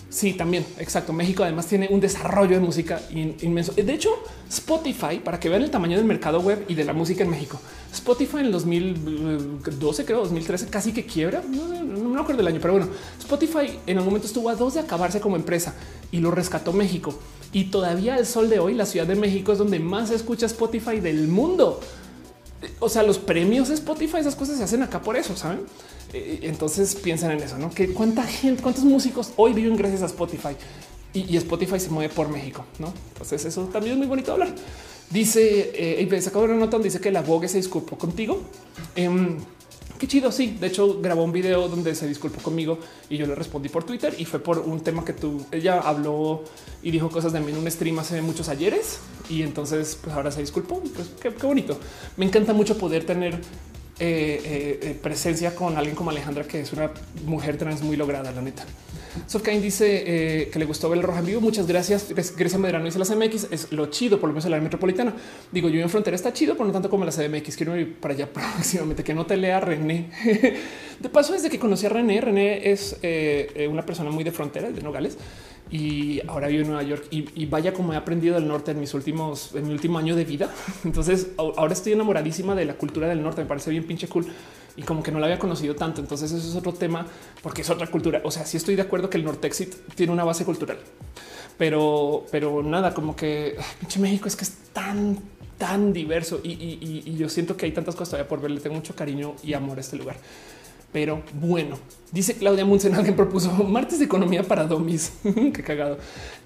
Sí, 0.09 0.33
también, 0.33 0.65
exacto. 0.79 1.13
México 1.13 1.43
además 1.43 1.67
tiene 1.67 1.87
un 1.91 1.99
desarrollo 1.99 2.55
de 2.55 2.59
música 2.59 2.99
inmenso. 3.11 3.73
De 3.73 3.93
hecho, 3.93 4.09
Spotify, 4.49 5.19
para 5.23 5.39
que 5.39 5.49
vean 5.49 5.61
el 5.61 5.69
tamaño 5.69 5.97
del 5.97 6.05
mercado 6.05 6.41
web 6.41 6.65
y 6.67 6.73
de 6.73 6.83
la 6.83 6.93
música 6.93 7.23
en 7.23 7.29
México, 7.29 7.59
Spotify 7.93 8.37
en 8.37 8.45
el 8.45 8.51
2012, 8.51 10.05
creo, 10.05 10.21
2013, 10.21 10.67
casi 10.67 10.93
que 10.93 11.05
quiebra. 11.05 11.43
No, 11.47 12.09
me 12.09 12.19
acuerdo 12.19 12.37
del 12.37 12.47
año, 12.47 12.59
pero 12.59 12.73
bueno, 12.73 12.89
Spotify 13.19 13.79
en 13.85 13.97
algún 13.97 14.11
momento 14.13 14.25
estuvo 14.25 14.49
a 14.49 14.55
dos 14.55 14.73
de 14.73 14.79
acabarse 14.79 15.19
como 15.19 15.35
empresa 15.35 15.75
y 16.11 16.19
lo 16.19 16.31
rescató 16.31 16.73
México. 16.73 17.13
Y 17.53 17.65
todavía 17.65 18.17
el 18.17 18.25
sol 18.25 18.49
de 18.49 18.57
hoy, 18.57 18.73
la 18.73 18.87
Ciudad 18.87 19.05
de 19.05 19.15
México 19.15 19.51
es 19.51 19.59
donde 19.59 19.79
más 19.79 20.09
se 20.09 20.15
escucha 20.15 20.47
Spotify 20.47 20.99
del 20.99 21.27
mundo. 21.27 21.81
O 22.79 22.89
sea, 22.89 23.03
los 23.03 23.19
premios 23.19 23.67
de 23.67 23.75
Spotify, 23.75 24.17
esas 24.17 24.35
cosas 24.35 24.57
se 24.57 24.63
hacen 24.63 24.81
acá 24.81 25.01
por 25.03 25.15
eso, 25.15 25.35
saben? 25.35 25.61
Eh, 26.13 26.39
entonces 26.43 26.95
piensan 26.95 27.31
en 27.31 27.39
eso, 27.43 27.57
¿no? 27.57 27.69
Que 27.69 27.93
cuánta 27.93 28.23
gente, 28.23 28.63
cuántos 28.63 28.83
músicos 28.83 29.31
hoy 29.35 29.53
viven 29.53 29.75
gracias 29.75 30.01
a 30.01 30.05
Spotify 30.07 30.55
y, 31.13 31.37
Spotify 31.37 31.79
se 31.79 31.89
mueve 31.89 32.13
por 32.13 32.29
México, 32.29 32.65
¿no? 32.77 32.93
Entonces 33.13 33.45
eso 33.45 33.63
también 33.65 33.93
es 33.93 33.97
muy 33.97 34.07
bonito 34.07 34.31
hablar. 34.31 34.53
Dice, 35.09 35.71
eh, 35.73 36.21
se 36.21 36.29
acabó 36.29 36.45
una 36.45 36.55
nota 36.55 36.77
dice 36.77 36.99
que 36.99 37.11
la 37.11 37.21
Vogue 37.21 37.47
se 37.47 37.57
disculpó 37.57 37.97
contigo. 37.97 38.41
Em, 38.95 39.37
qué 39.97 40.07
chido. 40.07 40.31
Sí, 40.31 40.57
de 40.59 40.67
hecho 40.67 40.99
grabó 41.01 41.23
un 41.23 41.31
video 41.31 41.67
donde 41.67 41.95
se 41.95 42.07
disculpó 42.07 42.41
conmigo 42.41 42.77
y 43.09 43.17
yo 43.17 43.25
le 43.25 43.33
respondí 43.33 43.69
por 43.69 43.83
Twitter 43.83 44.13
y 44.19 44.25
fue 44.25 44.39
por 44.39 44.59
un 44.59 44.81
tema 44.81 45.03
que 45.03 45.13
tú, 45.13 45.43
ella 45.51 45.79
habló 45.79 46.43
y 46.83 46.91
dijo 46.91 47.09
cosas 47.09 47.33
de 47.33 47.39
mí 47.39 47.51
en 47.51 47.57
un 47.57 47.69
stream 47.71 47.97
hace 47.97 48.21
muchos 48.21 48.49
ayeres 48.49 48.99
y 49.29 49.41
entonces 49.41 49.97
pues 50.01 50.15
ahora 50.15 50.31
se 50.31 50.41
disculpó. 50.41 50.81
Pues 50.81 51.09
qué 51.19 51.45
bonito. 51.45 51.79
Me 52.17 52.25
encanta 52.25 52.53
mucho 52.53 52.77
poder 52.77 53.03
tener 53.03 53.41
eh, 54.01 54.41
eh, 54.45 54.79
eh, 54.81 54.99
presencia 55.01 55.53
con 55.53 55.77
alguien 55.77 55.95
como 55.95 56.09
Alejandra, 56.09 56.45
que 56.45 56.61
es 56.61 56.71
una 56.71 56.91
mujer 57.25 57.57
trans 57.57 57.81
muy 57.81 57.97
lograda, 57.97 58.31
la 58.31 58.41
neta. 58.41 58.63
Sofkain 59.27 59.61
dice 59.61 60.49
que 60.51 60.59
le 60.59 60.65
gustó 60.65 60.89
ver 60.89 60.99
el 60.99 61.03
rojo 61.03 61.19
en 61.19 61.25
vivo. 61.25 61.41
Muchas 61.41 61.67
gracias. 61.67 62.07
Grecia 62.37 62.57
Medrano 62.57 62.85
dice 62.85 62.99
la 62.99 63.05
CMX 63.05 63.47
es 63.51 63.71
lo 63.71 63.87
chido, 63.87 64.19
por 64.19 64.29
lo 64.29 64.33
menos 64.33 64.45
en 64.45 64.51
la 64.51 64.61
metropolitana. 64.61 65.13
Digo, 65.51 65.67
yo 65.67 65.81
en 65.81 65.89
frontera 65.89 66.15
está 66.15 66.31
chido, 66.31 66.53
pero 66.53 66.67
no 66.67 66.71
tanto 66.71 66.89
como 66.89 67.03
la 67.03 67.11
CMX. 67.11 67.57
Quiero 67.57 67.75
ir 67.75 67.95
para 67.99 68.13
allá 68.13 68.27
próximamente. 68.33 69.03
Que 69.03 69.13
no 69.13 69.25
te 69.25 69.35
lea 69.35 69.59
René. 69.59 70.11
de 70.99 71.09
paso, 71.09 71.33
desde 71.33 71.49
que 71.49 71.59
conocí 71.59 71.85
a 71.85 71.89
René, 71.89 72.21
René 72.21 72.71
es 72.71 72.95
una 73.69 73.85
persona 73.85 74.11
muy 74.11 74.23
de 74.23 74.31
frontera, 74.31 74.71
de 74.71 74.81
Nogales 74.81 75.17
y 75.71 76.21
ahora 76.27 76.47
vivo 76.47 76.61
en 76.61 76.67
Nueva 76.67 76.83
York 76.83 77.05
y, 77.11 77.45
vaya 77.45 77.73
como 77.73 77.93
he 77.93 77.97
aprendido 77.97 78.35
del 78.35 78.47
norte 78.47 78.71
en 78.71 78.79
mis 78.79 78.93
últimos, 78.93 79.53
en 79.53 79.67
mi 79.67 79.73
último 79.73 79.99
año 79.99 80.15
de 80.15 80.25
vida. 80.25 80.49
Entonces 80.83 81.27
ahora 81.37 81.73
estoy 81.73 81.93
enamoradísima 81.93 82.55
de 82.55 82.65
la 82.65 82.73
cultura 82.73 83.07
del 83.07 83.21
norte. 83.21 83.41
Me 83.41 83.47
parece 83.47 83.69
bien 83.69 83.85
pinche 83.85 84.07
cool 84.07 84.25
y 84.75 84.81
como 84.81 85.03
que 85.03 85.11
no 85.11 85.19
la 85.19 85.27
había 85.27 85.37
conocido 85.37 85.75
tanto. 85.75 86.01
Entonces 86.01 86.31
eso 86.31 86.47
es 86.47 86.55
otro 86.55 86.73
tema 86.73 87.05
porque 87.43 87.61
es 87.61 87.69
otra 87.69 87.87
cultura. 87.87 88.21
O 88.23 88.31
sea, 88.31 88.45
sí 88.45 88.57
estoy 88.57 88.75
de 88.75 88.81
acuerdo 88.81 89.09
que 89.09 89.17
el 89.17 89.23
Nortexit 89.23 89.75
tiene 89.95 90.11
una 90.11 90.23
base 90.23 90.43
cultural, 90.43 90.77
pero, 91.57 92.25
pero 92.31 92.63
nada, 92.63 92.93
como 92.93 93.15
que 93.15 93.55
pinche 93.79 93.99
México 93.99 94.27
es 94.27 94.35
que 94.35 94.45
es 94.45 94.53
tan, 94.73 95.19
tan 95.59 95.93
diverso 95.93 96.39
y, 96.43 96.49
y 96.51 97.15
yo 97.15 97.29
siento 97.29 97.55
que 97.55 97.67
hay 97.67 97.73
tantas 97.73 97.95
cosas 97.95 98.09
todavía 98.09 98.27
por 98.27 98.41
ver. 98.41 98.51
Le 98.51 98.59
tengo 98.59 98.75
mucho 98.75 98.95
cariño 98.95 99.35
y 99.43 99.53
amor 99.53 99.77
a 99.77 99.81
este 99.81 99.97
lugar. 99.97 100.17
Pero 100.91 101.21
bueno, 101.33 101.77
dice 102.11 102.33
Claudia 102.35 102.65
Munsen, 102.65 102.95
alguien 102.95 103.15
propuso 103.15 103.51
martes 103.63 103.99
de 103.99 104.05
economía 104.05 104.43
para 104.43 104.65
domis. 104.65 105.13
Qué 105.23 105.63
cagado. 105.63 105.97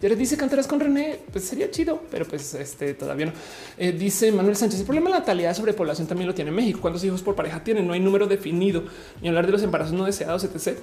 Ya 0.01 0.09
le 0.09 0.15
dice 0.15 0.35
cantarás 0.35 0.67
con 0.67 0.79
René, 0.79 1.19
pues 1.31 1.45
sería 1.45 1.71
chido, 1.71 2.01
pero 2.11 2.25
pues 2.25 2.53
este 2.55 2.93
todavía 2.93 3.27
no. 3.27 3.33
Eh, 3.77 3.93
dice 3.93 4.31
Manuel 4.31 4.55
Sánchez, 4.55 4.81
el 4.81 4.85
problema 4.85 5.07
de 5.07 5.13
la 5.13 5.19
natalidad 5.19 5.55
sobre 5.55 5.73
población 5.73 6.07
también 6.07 6.27
lo 6.27 6.33
tiene 6.33 6.51
México. 6.51 6.79
¿Cuántos 6.81 7.03
hijos 7.03 7.21
por 7.21 7.35
pareja 7.35 7.63
tienen? 7.63 7.87
No 7.87 7.93
hay 7.93 8.01
número 8.01 8.27
definido, 8.27 8.83
ni 9.21 9.29
hablar 9.29 9.45
de 9.45 9.53
los 9.53 9.63
embarazos 9.63 9.93
no 9.93 10.05
deseados, 10.05 10.43
etc. 10.43 10.77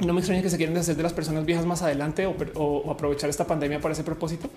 No 0.00 0.12
me 0.12 0.20
extraña 0.20 0.42
que 0.42 0.50
se 0.50 0.56
quieren 0.56 0.74
deshacer 0.74 0.96
de 0.96 1.02
las 1.02 1.12
personas 1.12 1.44
viejas 1.44 1.66
más 1.66 1.82
adelante 1.82 2.26
o, 2.26 2.90
aprovechar 2.90 3.30
esta 3.30 3.46
pandemia 3.46 3.80
para 3.80 3.94
ese 3.94 4.04
propósito. 4.04 4.48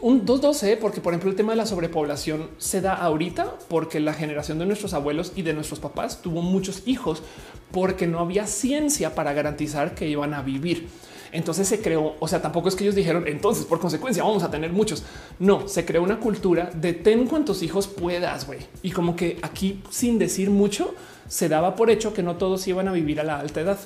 Un 0.00 0.26
2-12, 0.26 0.78
porque 0.78 1.00
por 1.00 1.12
ejemplo 1.12 1.30
el 1.30 1.36
tema 1.36 1.52
de 1.52 1.56
la 1.56 1.66
sobrepoblación 1.66 2.48
se 2.58 2.80
da 2.80 2.94
ahorita 2.94 3.58
porque 3.68 4.00
la 4.00 4.14
generación 4.14 4.58
de 4.58 4.66
nuestros 4.66 4.94
abuelos 4.94 5.32
y 5.36 5.42
de 5.42 5.54
nuestros 5.54 5.80
papás 5.80 6.22
tuvo 6.22 6.42
muchos 6.42 6.82
hijos 6.86 7.22
porque 7.70 8.06
no 8.06 8.18
había 8.18 8.46
ciencia 8.46 9.14
para 9.14 9.32
garantizar 9.32 9.94
que 9.94 10.08
iban 10.08 10.34
a 10.34 10.42
vivir. 10.42 10.88
Entonces 11.32 11.66
se 11.66 11.80
creó, 11.80 12.14
o 12.20 12.28
sea, 12.28 12.42
tampoco 12.42 12.68
es 12.68 12.76
que 12.76 12.84
ellos 12.84 12.94
dijeron, 12.94 13.26
entonces 13.26 13.64
por 13.64 13.80
consecuencia 13.80 14.22
vamos 14.22 14.42
a 14.42 14.50
tener 14.50 14.72
muchos. 14.72 15.02
No, 15.38 15.66
se 15.66 15.84
creó 15.84 16.02
una 16.02 16.20
cultura 16.20 16.70
de 16.74 16.92
ten 16.92 17.26
cuantos 17.26 17.62
hijos 17.62 17.88
puedas, 17.88 18.46
güey. 18.46 18.60
Y 18.82 18.90
como 18.90 19.16
que 19.16 19.38
aquí, 19.42 19.82
sin 19.88 20.18
decir 20.18 20.50
mucho, 20.50 20.94
se 21.28 21.48
daba 21.48 21.74
por 21.74 21.90
hecho 21.90 22.12
que 22.12 22.22
no 22.22 22.36
todos 22.36 22.66
iban 22.68 22.86
a 22.88 22.92
vivir 22.92 23.18
a 23.18 23.24
la 23.24 23.40
alta 23.40 23.62
edad. 23.62 23.78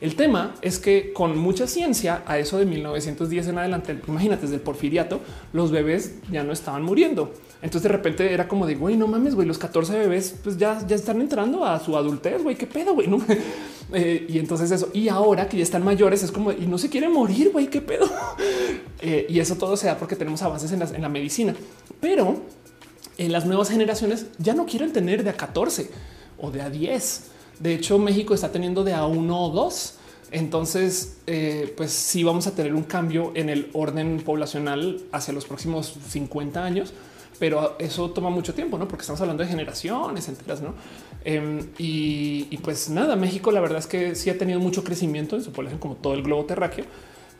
El 0.00 0.14
tema 0.14 0.54
es 0.60 0.78
que 0.78 1.12
con 1.12 1.38
mucha 1.38 1.66
ciencia, 1.66 2.22
a 2.26 2.38
eso 2.38 2.58
de 2.58 2.66
1910 2.66 3.48
en 3.48 3.58
adelante, 3.58 3.98
imagínate, 4.06 4.42
desde 4.42 4.56
el 4.56 4.60
porfiriato, 4.60 5.20
los 5.52 5.70
bebés 5.70 6.16
ya 6.30 6.44
no 6.44 6.52
estaban 6.52 6.82
muriendo. 6.82 7.32
Entonces 7.62 7.84
de 7.84 7.88
repente 7.88 8.32
era 8.32 8.46
como 8.46 8.66
de, 8.66 8.74
güey, 8.74 8.96
no 8.96 9.06
mames, 9.06 9.34
güey, 9.34 9.48
los 9.48 9.58
14 9.58 9.98
bebés 9.98 10.34
pues 10.44 10.58
ya, 10.58 10.86
ya 10.86 10.96
están 10.96 11.20
entrando 11.20 11.64
a 11.64 11.80
su 11.80 11.96
adultez, 11.96 12.42
güey, 12.42 12.56
qué 12.56 12.66
pedo, 12.66 12.94
güey. 12.94 13.08
Eh, 13.92 14.26
y 14.28 14.40
entonces 14.40 14.72
eso, 14.72 14.90
y 14.92 15.08
ahora 15.08 15.48
que 15.48 15.56
ya 15.56 15.62
están 15.62 15.84
mayores, 15.84 16.24
es 16.24 16.32
como, 16.32 16.50
y 16.50 16.66
no 16.66 16.76
se 16.76 16.90
quieren 16.90 17.12
morir, 17.12 17.50
güey, 17.52 17.68
qué 17.68 17.80
pedo. 17.80 18.06
Eh, 19.02 19.26
y 19.28 19.40
eso 19.40 19.56
todo 19.56 19.76
se 19.76 19.86
da 19.88 19.98
porque 19.98 20.16
tenemos 20.16 20.40
avances 20.40 20.72
en 20.72 20.80
en 20.80 21.02
la 21.02 21.10
medicina. 21.10 21.54
Pero 22.00 22.40
en 23.18 23.30
las 23.30 23.44
nuevas 23.44 23.68
generaciones 23.68 24.26
ya 24.38 24.54
no 24.54 24.64
quieren 24.64 24.90
tener 24.92 25.22
de 25.22 25.30
a 25.30 25.34
14 25.34 25.90
o 26.38 26.50
de 26.50 26.62
a 26.62 26.70
10 26.70 27.30
de 27.58 27.74
hecho, 27.74 27.98
México 27.98 28.34
está 28.34 28.52
teniendo 28.52 28.84
de 28.84 28.94
a 28.94 29.06
uno 29.06 29.46
o 29.46 29.50
dos. 29.50 29.94
Entonces, 30.30 31.18
eh, 31.26 31.72
pues 31.76 31.92
sí 31.92 32.24
vamos 32.24 32.46
a 32.46 32.54
tener 32.54 32.74
un 32.74 32.82
cambio 32.82 33.32
en 33.34 33.48
el 33.48 33.70
orden 33.72 34.20
poblacional 34.24 35.00
hacia 35.12 35.32
los 35.32 35.44
próximos 35.44 35.94
50 36.08 36.64
años, 36.64 36.92
pero 37.38 37.76
eso 37.78 38.10
toma 38.10 38.28
mucho 38.28 38.52
tiempo, 38.52 38.76
¿no? 38.76 38.88
Porque 38.88 39.02
estamos 39.02 39.20
hablando 39.20 39.44
de 39.44 39.48
generaciones 39.48 40.28
enteras, 40.28 40.62
¿no? 40.62 40.74
Em, 41.24 41.60
y, 41.78 42.48
y, 42.50 42.58
pues 42.58 42.90
nada, 42.90 43.14
México 43.14 43.52
la 43.52 43.60
verdad 43.60 43.78
es 43.78 43.86
que 43.86 44.14
sí 44.14 44.28
ha 44.30 44.36
tenido 44.36 44.58
mucho 44.58 44.82
crecimiento 44.82 45.36
en 45.36 45.42
su 45.42 45.52
población 45.52 45.78
como 45.78 45.94
todo 45.94 46.14
el 46.14 46.22
globo 46.22 46.44
terráqueo, 46.44 46.84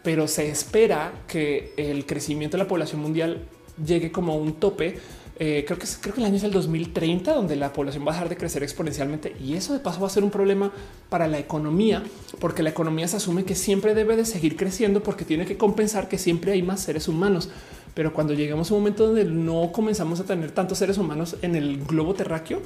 pero 0.03 0.29
se 0.29 0.49
espera 0.49 1.13
que 1.27 1.73
el 1.77 2.07
crecimiento 2.07 2.57
de 2.57 2.63
la 2.63 2.69
población 2.69 3.01
mundial 3.01 3.47
llegue 3.85 4.13
como 4.13 4.33
a 4.33 4.37
un 4.37 4.55
tope 4.55 4.99
eh, 5.39 5.65
creo 5.67 5.79
que 5.79 5.87
creo 6.01 6.15
que 6.15 6.21
el 6.21 6.27
año 6.27 6.37
es 6.37 6.45
el 6.45 6.51
2030, 6.51 7.35
donde 7.35 7.57
la 7.57 7.71
población 7.71 8.07
va 8.07 8.13
a 8.13 8.15
dejar 8.15 8.29
de 8.31 8.37
crecer 8.39 8.63
exponencialmente 8.63 9.37
y 9.39 9.55
eso 9.55 9.75
de 9.75 9.81
paso 9.81 10.01
va 10.01 10.07
a 10.07 10.11
ser 10.11 10.25
un 10.25 10.31
problema 10.31 10.73
para 11.11 11.29
la 11.29 11.39
economía, 11.39 12.03
porque 12.41 12.63
la 12.63 12.71
economía 12.71 13.07
se 13.07 13.19
asume 13.19 13.45
que 13.45 13.55
siempre 13.55 13.95
debe 13.95 14.17
de 14.17 14.25
seguir 14.25 14.57
creciendo 14.57 15.03
porque 15.03 15.27
tiene 15.27 15.45
que 15.45 15.59
compensar 15.59 16.09
que 16.09 16.17
siempre 16.17 16.53
hay 16.53 16.63
más 16.63 16.81
seres 16.81 17.07
humanos. 17.07 17.51
Pero 17.93 18.15
cuando 18.15 18.33
lleguemos 18.33 18.71
a 18.71 18.75
un 18.75 18.81
momento 18.81 19.07
donde 19.07 19.25
no 19.25 19.73
comenzamos 19.73 20.21
a 20.21 20.25
tener 20.25 20.53
tantos 20.53 20.79
seres 20.79 20.97
humanos 20.97 21.37
en 21.43 21.55
el 21.55 21.85
globo 21.85 22.15
terráqueo, 22.15 22.61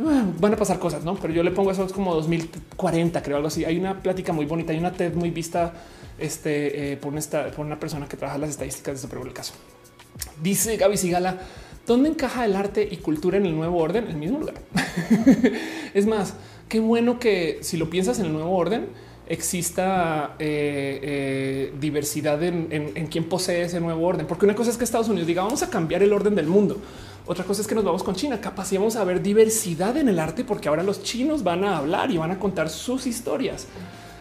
ah, 0.00 0.24
van 0.38 0.54
a 0.54 0.56
pasar 0.56 0.78
cosas, 0.78 1.04
no? 1.04 1.16
Pero 1.16 1.34
yo 1.34 1.42
le 1.42 1.50
pongo 1.50 1.70
eso 1.70 1.86
como 1.88 2.14
2040, 2.14 3.22
creo 3.22 3.36
algo 3.36 3.48
así. 3.48 3.64
Hay 3.64 3.78
una 3.78 4.02
plática 4.02 4.32
muy 4.32 4.46
bonita, 4.46 4.72
hay 4.72 4.78
una 4.78 4.92
TED 4.92 5.14
muy 5.14 5.30
vista 5.30 5.72
este, 6.18 6.92
eh, 6.92 6.96
por, 6.96 7.16
esta, 7.16 7.50
por 7.50 7.66
una 7.66 7.78
persona 7.78 8.06
que 8.06 8.16
trabaja 8.16 8.38
las 8.38 8.50
estadísticas 8.50 9.02
de 9.02 9.08
pero 9.08 9.22
el 9.22 9.34
caso. 9.34 9.52
Dice 10.42 10.76
Gaby 10.76 10.96
Sigala, 10.96 11.40
¿Dónde 11.86 12.08
encaja 12.08 12.44
el 12.46 12.56
arte 12.56 12.88
y 12.90 12.96
cultura 12.96 13.36
en 13.36 13.46
el 13.46 13.54
nuevo 13.54 13.78
orden? 13.78 14.04
En 14.04 14.10
el 14.10 14.16
mismo 14.16 14.38
lugar. 14.38 14.54
es 15.94 16.06
más, 16.06 16.34
qué 16.68 16.80
bueno 16.80 17.18
que 17.18 17.58
si 17.60 17.76
lo 17.76 17.90
piensas 17.90 18.18
en 18.20 18.26
el 18.26 18.32
nuevo 18.32 18.56
orden, 18.56 18.86
exista 19.26 20.34
eh, 20.38 21.00
eh, 21.02 21.74
diversidad 21.78 22.42
en, 22.42 22.68
en, 22.70 23.06
quién 23.08 23.24
posee 23.24 23.62
ese 23.62 23.80
nuevo 23.80 24.06
orden. 24.06 24.26
Porque 24.26 24.46
una 24.46 24.54
cosa 24.54 24.70
es 24.70 24.78
que 24.78 24.84
Estados 24.84 25.08
Unidos 25.08 25.26
diga 25.26 25.42
vamos 25.42 25.62
a 25.62 25.68
cambiar 25.68 26.02
el 26.02 26.12
orden 26.12 26.34
del 26.34 26.46
mundo. 26.46 26.78
Otra 27.26 27.44
cosa 27.44 27.60
es 27.60 27.66
que 27.66 27.74
nos 27.74 27.84
vamos 27.84 28.02
con 28.02 28.14
China. 28.14 28.40
Capaz 28.40 28.72
vamos 28.72 28.96
a 28.96 29.04
ver 29.04 29.22
diversidad 29.22 29.96
en 29.98 30.08
el 30.08 30.18
arte 30.18 30.44
porque 30.44 30.68
ahora 30.68 30.82
los 30.82 31.02
chinos 31.02 31.42
van 31.42 31.64
a 31.64 31.76
hablar 31.76 32.10
y 32.10 32.16
van 32.16 32.30
a 32.30 32.38
contar 32.38 32.70
sus 32.70 33.06
historias. 33.06 33.66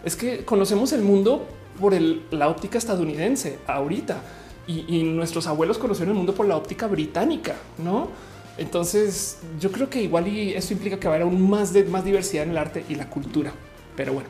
Es 0.03 0.17
que 0.17 0.43
conocemos 0.43 0.92
el 0.92 1.01
mundo 1.01 1.48
por 1.80 1.93
la 1.93 2.50
óptica 2.50 2.77
estadounidense 2.77 3.58
ahorita 3.67 4.22
y, 4.67 5.03
nuestros 5.03 5.48
abuelos 5.48 5.77
conocieron 5.77 6.11
el 6.11 6.17
mundo 6.17 6.33
por 6.33 6.48
la 6.48 6.56
óptica 6.56 6.88
británica, 6.88 7.56
no? 7.77 8.09
Entonces 8.58 9.40
yo 9.59 9.72
creo 9.72 9.90
que 9.90 10.01
igual 10.01 10.27
y 10.27 10.53
eso 10.53 10.74
implica 10.74 11.00
que 11.00 11.08
va 11.08 11.16
a 11.16 11.17
haber 11.17 11.27
aún 11.27 11.50
más 11.50 11.74
diversidad 11.74 12.43
en 12.43 12.51
el 12.51 12.58
arte 12.58 12.85
y 12.88 12.95
la 12.95 13.09
cultura. 13.09 13.51
Pero 13.95 14.14
bueno, 14.14 14.30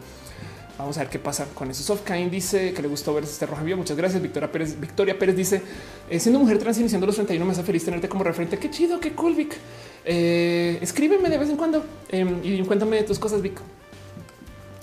Vamos 0.77 0.97
a 0.97 1.01
ver 1.01 1.09
qué 1.09 1.19
pasa 1.19 1.45
con 1.53 1.69
eso. 1.69 1.83
Softkind 1.83 2.31
dice 2.31 2.73
que 2.73 2.81
le 2.81 2.87
gustó 2.87 3.13
ver 3.13 3.23
este 3.23 3.45
roja 3.45 3.61
vivo. 3.63 3.77
Muchas 3.77 3.95
gracias. 3.95 4.21
Victoria 4.21 4.51
Pérez. 4.51 4.79
Victoria 4.79 5.19
Pérez 5.19 5.35
dice 5.35 5.61
eh, 6.09 6.19
siendo 6.19 6.39
mujer 6.39 6.57
trans 6.57 6.79
iniciando 6.79 7.05
los 7.05 7.15
31 7.15 7.45
me 7.45 7.51
hace 7.51 7.63
feliz 7.63 7.85
tenerte 7.85 8.09
como 8.09 8.23
referente. 8.23 8.57
Qué 8.57 8.71
chido, 8.71 8.99
qué 8.99 9.11
cool, 9.13 9.35
Vic. 9.35 9.55
Eh, 10.03 10.79
escríbeme 10.81 11.29
de 11.29 11.37
vez 11.37 11.49
en 11.49 11.57
cuando 11.57 11.85
em, 12.09 12.39
y 12.43 12.61
cuéntame 12.63 12.97
de 12.97 13.03
tus 13.03 13.19
cosas, 13.19 13.41
Vic. 13.41 13.59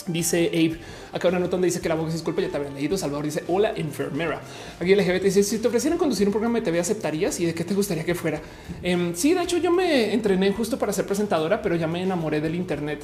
Dice 0.06 0.48
Abe, 0.48 0.78
acá 1.12 1.28
una 1.28 1.38
nota 1.38 1.52
donde 1.52 1.66
dice 1.66 1.80
que 1.80 1.88
la 1.88 1.94
voz 1.94 2.08
es 2.08 2.14
disculpa, 2.14 2.42
ya 2.42 2.48
te 2.48 2.56
había 2.56 2.70
leído. 2.70 2.96
Salvador 2.96 3.24
dice 3.24 3.44
hola 3.48 3.72
enfermera. 3.76 4.40
Aquí 4.78 4.94
LGBT 4.94 5.22
dice 5.22 5.42
si 5.42 5.58
te 5.58 5.68
ofrecieran 5.68 5.98
conducir 5.98 6.26
un 6.26 6.32
programa 6.32 6.58
de 6.58 6.64
TV 6.64 6.80
aceptarías 6.80 7.38
y 7.40 7.46
de 7.46 7.54
qué 7.54 7.64
te 7.64 7.74
gustaría 7.74 8.04
que 8.04 8.14
fuera. 8.14 8.40
Eh, 8.82 9.12
sí, 9.14 9.34
de 9.34 9.42
hecho 9.42 9.58
yo 9.58 9.70
me 9.70 10.12
entrené 10.12 10.52
justo 10.52 10.78
para 10.78 10.92
ser 10.92 11.06
presentadora, 11.06 11.62
pero 11.62 11.76
ya 11.76 11.86
me 11.86 12.02
enamoré 12.02 12.40
del 12.40 12.54
Internet. 12.54 13.02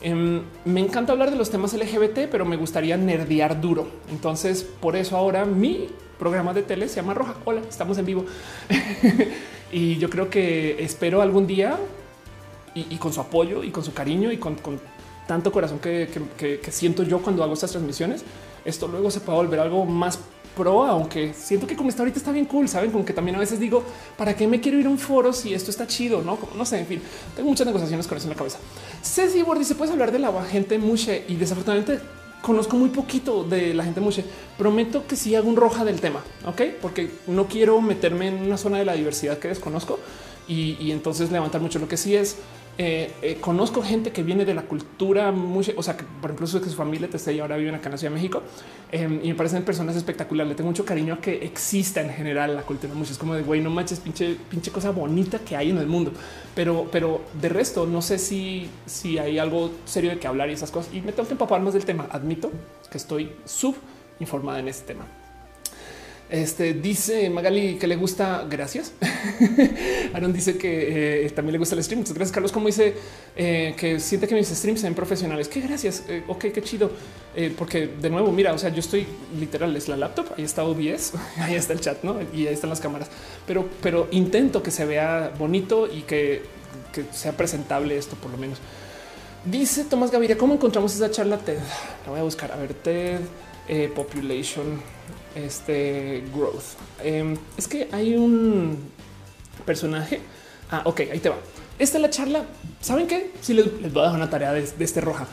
Em, 0.00 0.42
me 0.64 0.80
encanta 0.80 1.12
hablar 1.12 1.30
de 1.30 1.36
los 1.36 1.50
temas 1.50 1.72
LGBT, 1.72 2.28
pero 2.30 2.44
me 2.44 2.56
gustaría 2.56 2.96
nerdear 2.96 3.60
duro. 3.60 3.88
Entonces, 4.10 4.62
por 4.62 4.96
eso 4.96 5.16
ahora 5.16 5.44
mi 5.44 5.88
programa 6.18 6.52
de 6.52 6.62
tele 6.62 6.88
se 6.88 6.96
llama 6.96 7.14
Roja. 7.14 7.36
Hola, 7.44 7.62
estamos 7.68 7.96
en 7.98 8.04
vivo. 8.04 8.24
y 9.72 9.96
yo 9.96 10.10
creo 10.10 10.28
que 10.28 10.82
espero 10.84 11.22
algún 11.22 11.46
día 11.46 11.78
y, 12.74 12.96
con 12.96 13.12
su 13.12 13.20
apoyo 13.20 13.62
y 13.62 13.70
con 13.70 13.84
su 13.84 13.94
cariño 13.94 14.32
y 14.32 14.36
con, 14.36 14.56
tanto 15.26 15.50
corazón 15.52 15.78
que, 15.78 16.08
que, 16.36 16.72
siento 16.72 17.02
yo 17.02 17.20
cuando 17.22 17.42
hago 17.42 17.54
estas 17.54 17.70
transmisiones, 17.70 18.24
esto 18.64 18.88
luego 18.88 19.10
se 19.10 19.20
puede 19.20 19.38
volver 19.38 19.60
algo 19.60 19.84
más 19.84 20.18
pro, 20.56 20.84
aunque 20.84 21.34
siento 21.34 21.66
que 21.66 21.76
como 21.76 21.88
está 21.88 22.02
ahorita 22.02 22.18
está 22.18 22.30
bien 22.30 22.44
cool, 22.46 22.68
saben, 22.68 22.90
como 22.90 23.04
que 23.04 23.12
también 23.12 23.36
a 23.36 23.40
veces 23.40 23.58
digo, 23.58 23.82
¿para 24.16 24.36
qué 24.36 24.46
me 24.46 24.60
quiero 24.60 24.78
ir 24.78 24.86
a 24.86 24.90
un 24.90 24.98
foro 24.98 25.32
si 25.32 25.52
esto 25.52 25.70
está 25.70 25.86
chido? 25.86 26.22
No, 26.22 26.38
no 26.56 26.64
sé, 26.64 26.78
en 26.78 26.86
fin, 26.86 27.02
tengo 27.34 27.48
muchas 27.48 27.66
negociaciones 27.66 28.06
con 28.06 28.18
eso 28.18 28.26
en 28.26 28.30
la 28.30 28.36
cabeza. 28.36 28.58
Ceci 29.02 29.42
Bord 29.42 29.58
dice, 29.58 29.74
puedes 29.74 29.92
hablar 29.92 30.12
de 30.12 30.18
la 30.18 30.44
gente 30.44 30.78
mushe 30.78 31.24
y 31.28 31.36
desafortunadamente 31.36 32.00
conozco 32.40 32.76
muy 32.76 32.90
poquito 32.90 33.42
de 33.42 33.74
la 33.74 33.84
gente 33.84 34.00
mushe. 34.00 34.24
Prometo 34.58 35.06
que 35.06 35.16
sí 35.16 35.34
hago 35.34 35.48
un 35.48 35.56
roja 35.56 35.84
del 35.84 36.00
tema, 36.00 36.22
ok? 36.46 36.62
Porque 36.80 37.10
no 37.26 37.46
quiero 37.46 37.80
meterme 37.80 38.28
en 38.28 38.42
una 38.42 38.58
zona 38.58 38.78
de 38.78 38.84
la 38.84 38.92
diversidad 38.92 39.38
que 39.38 39.48
desconozco 39.48 39.98
y, 40.46 40.76
y 40.78 40.92
entonces 40.92 41.32
levantar 41.32 41.62
mucho. 41.62 41.78
Lo 41.78 41.88
que 41.88 41.96
sí 41.96 42.14
es 42.14 42.36
eh, 42.76 43.12
eh, 43.22 43.38
conozco 43.40 43.82
gente 43.82 44.10
que 44.10 44.24
viene 44.24 44.44
de 44.44 44.52
la 44.52 44.62
cultura, 44.62 45.30
muy, 45.30 45.64
o 45.76 45.82
sea, 45.82 45.96
que 45.96 46.04
por 46.20 46.32
ejemplo, 46.32 46.60
que 46.60 46.68
su 46.68 46.74
familia 46.74 47.08
te 47.08 47.32
y 47.32 47.38
ahora 47.38 47.56
viven 47.56 47.74
acá 47.76 47.86
en 47.86 47.92
la 47.92 47.98
Ciudad 47.98 48.12
de 48.12 48.16
México 48.16 48.42
em, 48.90 49.20
y 49.22 49.28
me 49.28 49.34
parecen 49.36 49.62
personas 49.62 49.94
espectaculares. 49.94 50.48
Le 50.48 50.54
tengo 50.56 50.70
mucho 50.70 50.84
cariño 50.84 51.14
a 51.14 51.20
que 51.20 51.44
exista 51.44 52.00
en 52.00 52.10
general 52.10 52.56
la 52.56 52.62
cultura 52.62 52.92
mucho. 52.94 53.12
Es 53.12 53.18
como 53.18 53.34
de 53.34 53.42
güey, 53.42 53.60
no 53.60 53.70
manches, 53.70 54.00
pinche, 54.00 54.36
cosa 54.72 54.90
bonita 54.90 55.38
que 55.38 55.56
hay 55.56 55.70
en 55.70 55.78
el 55.78 55.86
mundo. 55.86 56.12
Pero, 56.54 56.88
pero 56.90 57.22
de 57.40 57.48
resto, 57.48 57.86
no 57.86 58.02
sé 58.02 58.18
si, 58.18 58.68
si 58.86 59.18
hay 59.18 59.38
algo 59.38 59.70
serio 59.84 60.10
de 60.10 60.18
que 60.18 60.26
hablar 60.26 60.50
y 60.50 60.54
esas 60.54 60.72
cosas. 60.72 60.92
Y 60.92 61.00
me 61.00 61.12
tengo 61.12 61.28
que 61.28 61.34
empapar 61.34 61.60
más 61.60 61.74
del 61.74 61.84
tema. 61.84 62.08
Admito 62.10 62.50
que 62.90 62.98
estoy 62.98 63.30
sub 63.44 63.76
informada 64.18 64.58
en 64.58 64.68
este 64.68 64.94
tema. 64.94 65.06
Este 66.34 66.74
dice 66.74 67.30
Magali 67.30 67.76
que 67.76 67.86
le 67.86 67.94
gusta. 67.94 68.44
Gracias. 68.50 68.92
Aaron 70.12 70.32
dice 70.32 70.58
que 70.58 71.26
eh, 71.26 71.30
también 71.30 71.52
le 71.52 71.58
gusta 71.58 71.76
el 71.76 71.84
stream. 71.84 72.00
Muchas 72.00 72.14
gracias, 72.14 72.34
Carlos. 72.34 72.50
Como 72.50 72.66
dice 72.66 72.94
eh, 73.36 73.72
que 73.78 74.00
siente 74.00 74.26
que 74.26 74.34
mis 74.34 74.48
streams 74.48 74.80
sean 74.80 74.94
profesionales. 74.94 75.46
Qué 75.46 75.60
gracias. 75.60 76.02
Eh, 76.08 76.24
ok, 76.26 76.46
qué 76.52 76.60
chido. 76.60 76.90
porque 77.56 77.86
de 77.86 78.10
nuevo, 78.10 78.32
mira, 78.32 78.52
o 78.52 78.58
sea, 78.58 78.70
yo 78.70 78.80
estoy 78.80 79.06
literal, 79.38 79.76
es 79.76 79.86
la 79.86 79.96
laptop. 79.96 80.26
Ahí 80.36 80.42
está 80.42 80.64
OBS, 80.64 81.12
ahí 81.38 81.54
está 81.54 81.72
el 81.72 81.80
chat, 81.80 82.02
no? 82.02 82.16
Y 82.34 82.48
ahí 82.48 82.54
están 82.54 82.70
las 82.70 82.80
cámaras. 82.80 83.08
Pero, 83.46 83.68
pero 83.80 84.08
intento 84.10 84.60
que 84.60 84.72
se 84.72 84.84
vea 84.86 85.32
bonito 85.38 85.86
y 85.86 86.02
que, 86.02 86.42
que 86.92 87.04
sea 87.12 87.36
presentable 87.36 87.96
esto, 87.96 88.16
por 88.16 88.32
lo 88.32 88.38
menos. 88.38 88.58
Dice 89.44 89.84
Tomás 89.84 90.10
Gaviria, 90.10 90.36
¿cómo 90.36 90.54
encontramos 90.54 90.96
esa 90.96 91.12
charla 91.12 91.38
TED? 91.38 91.58
La 92.06 92.10
voy 92.10 92.18
a 92.18 92.24
buscar. 92.24 92.50
A 92.50 92.56
ver, 92.56 92.74
TED 92.74 93.20
Population 93.94 94.93
este 95.34 96.22
growth. 96.34 96.62
Em, 97.02 97.36
es 97.56 97.68
que 97.68 97.88
hay 97.92 98.14
un 98.14 98.78
personaje. 99.66 100.20
Ah, 100.70 100.82
ok, 100.84 101.00
ahí 101.12 101.18
te 101.18 101.28
va. 101.28 101.36
Esta 101.78 101.98
es 101.98 102.02
la 102.02 102.10
charla. 102.10 102.44
¿Saben 102.80 103.06
qué? 103.06 103.32
Si 103.40 103.54
les, 103.54 103.66
voy 103.92 104.02
a 104.02 104.06
dar 104.06 104.14
una 104.14 104.30
tarea 104.30 104.52
de, 104.52 104.64
este 104.78 105.00
roja. 105.00 105.26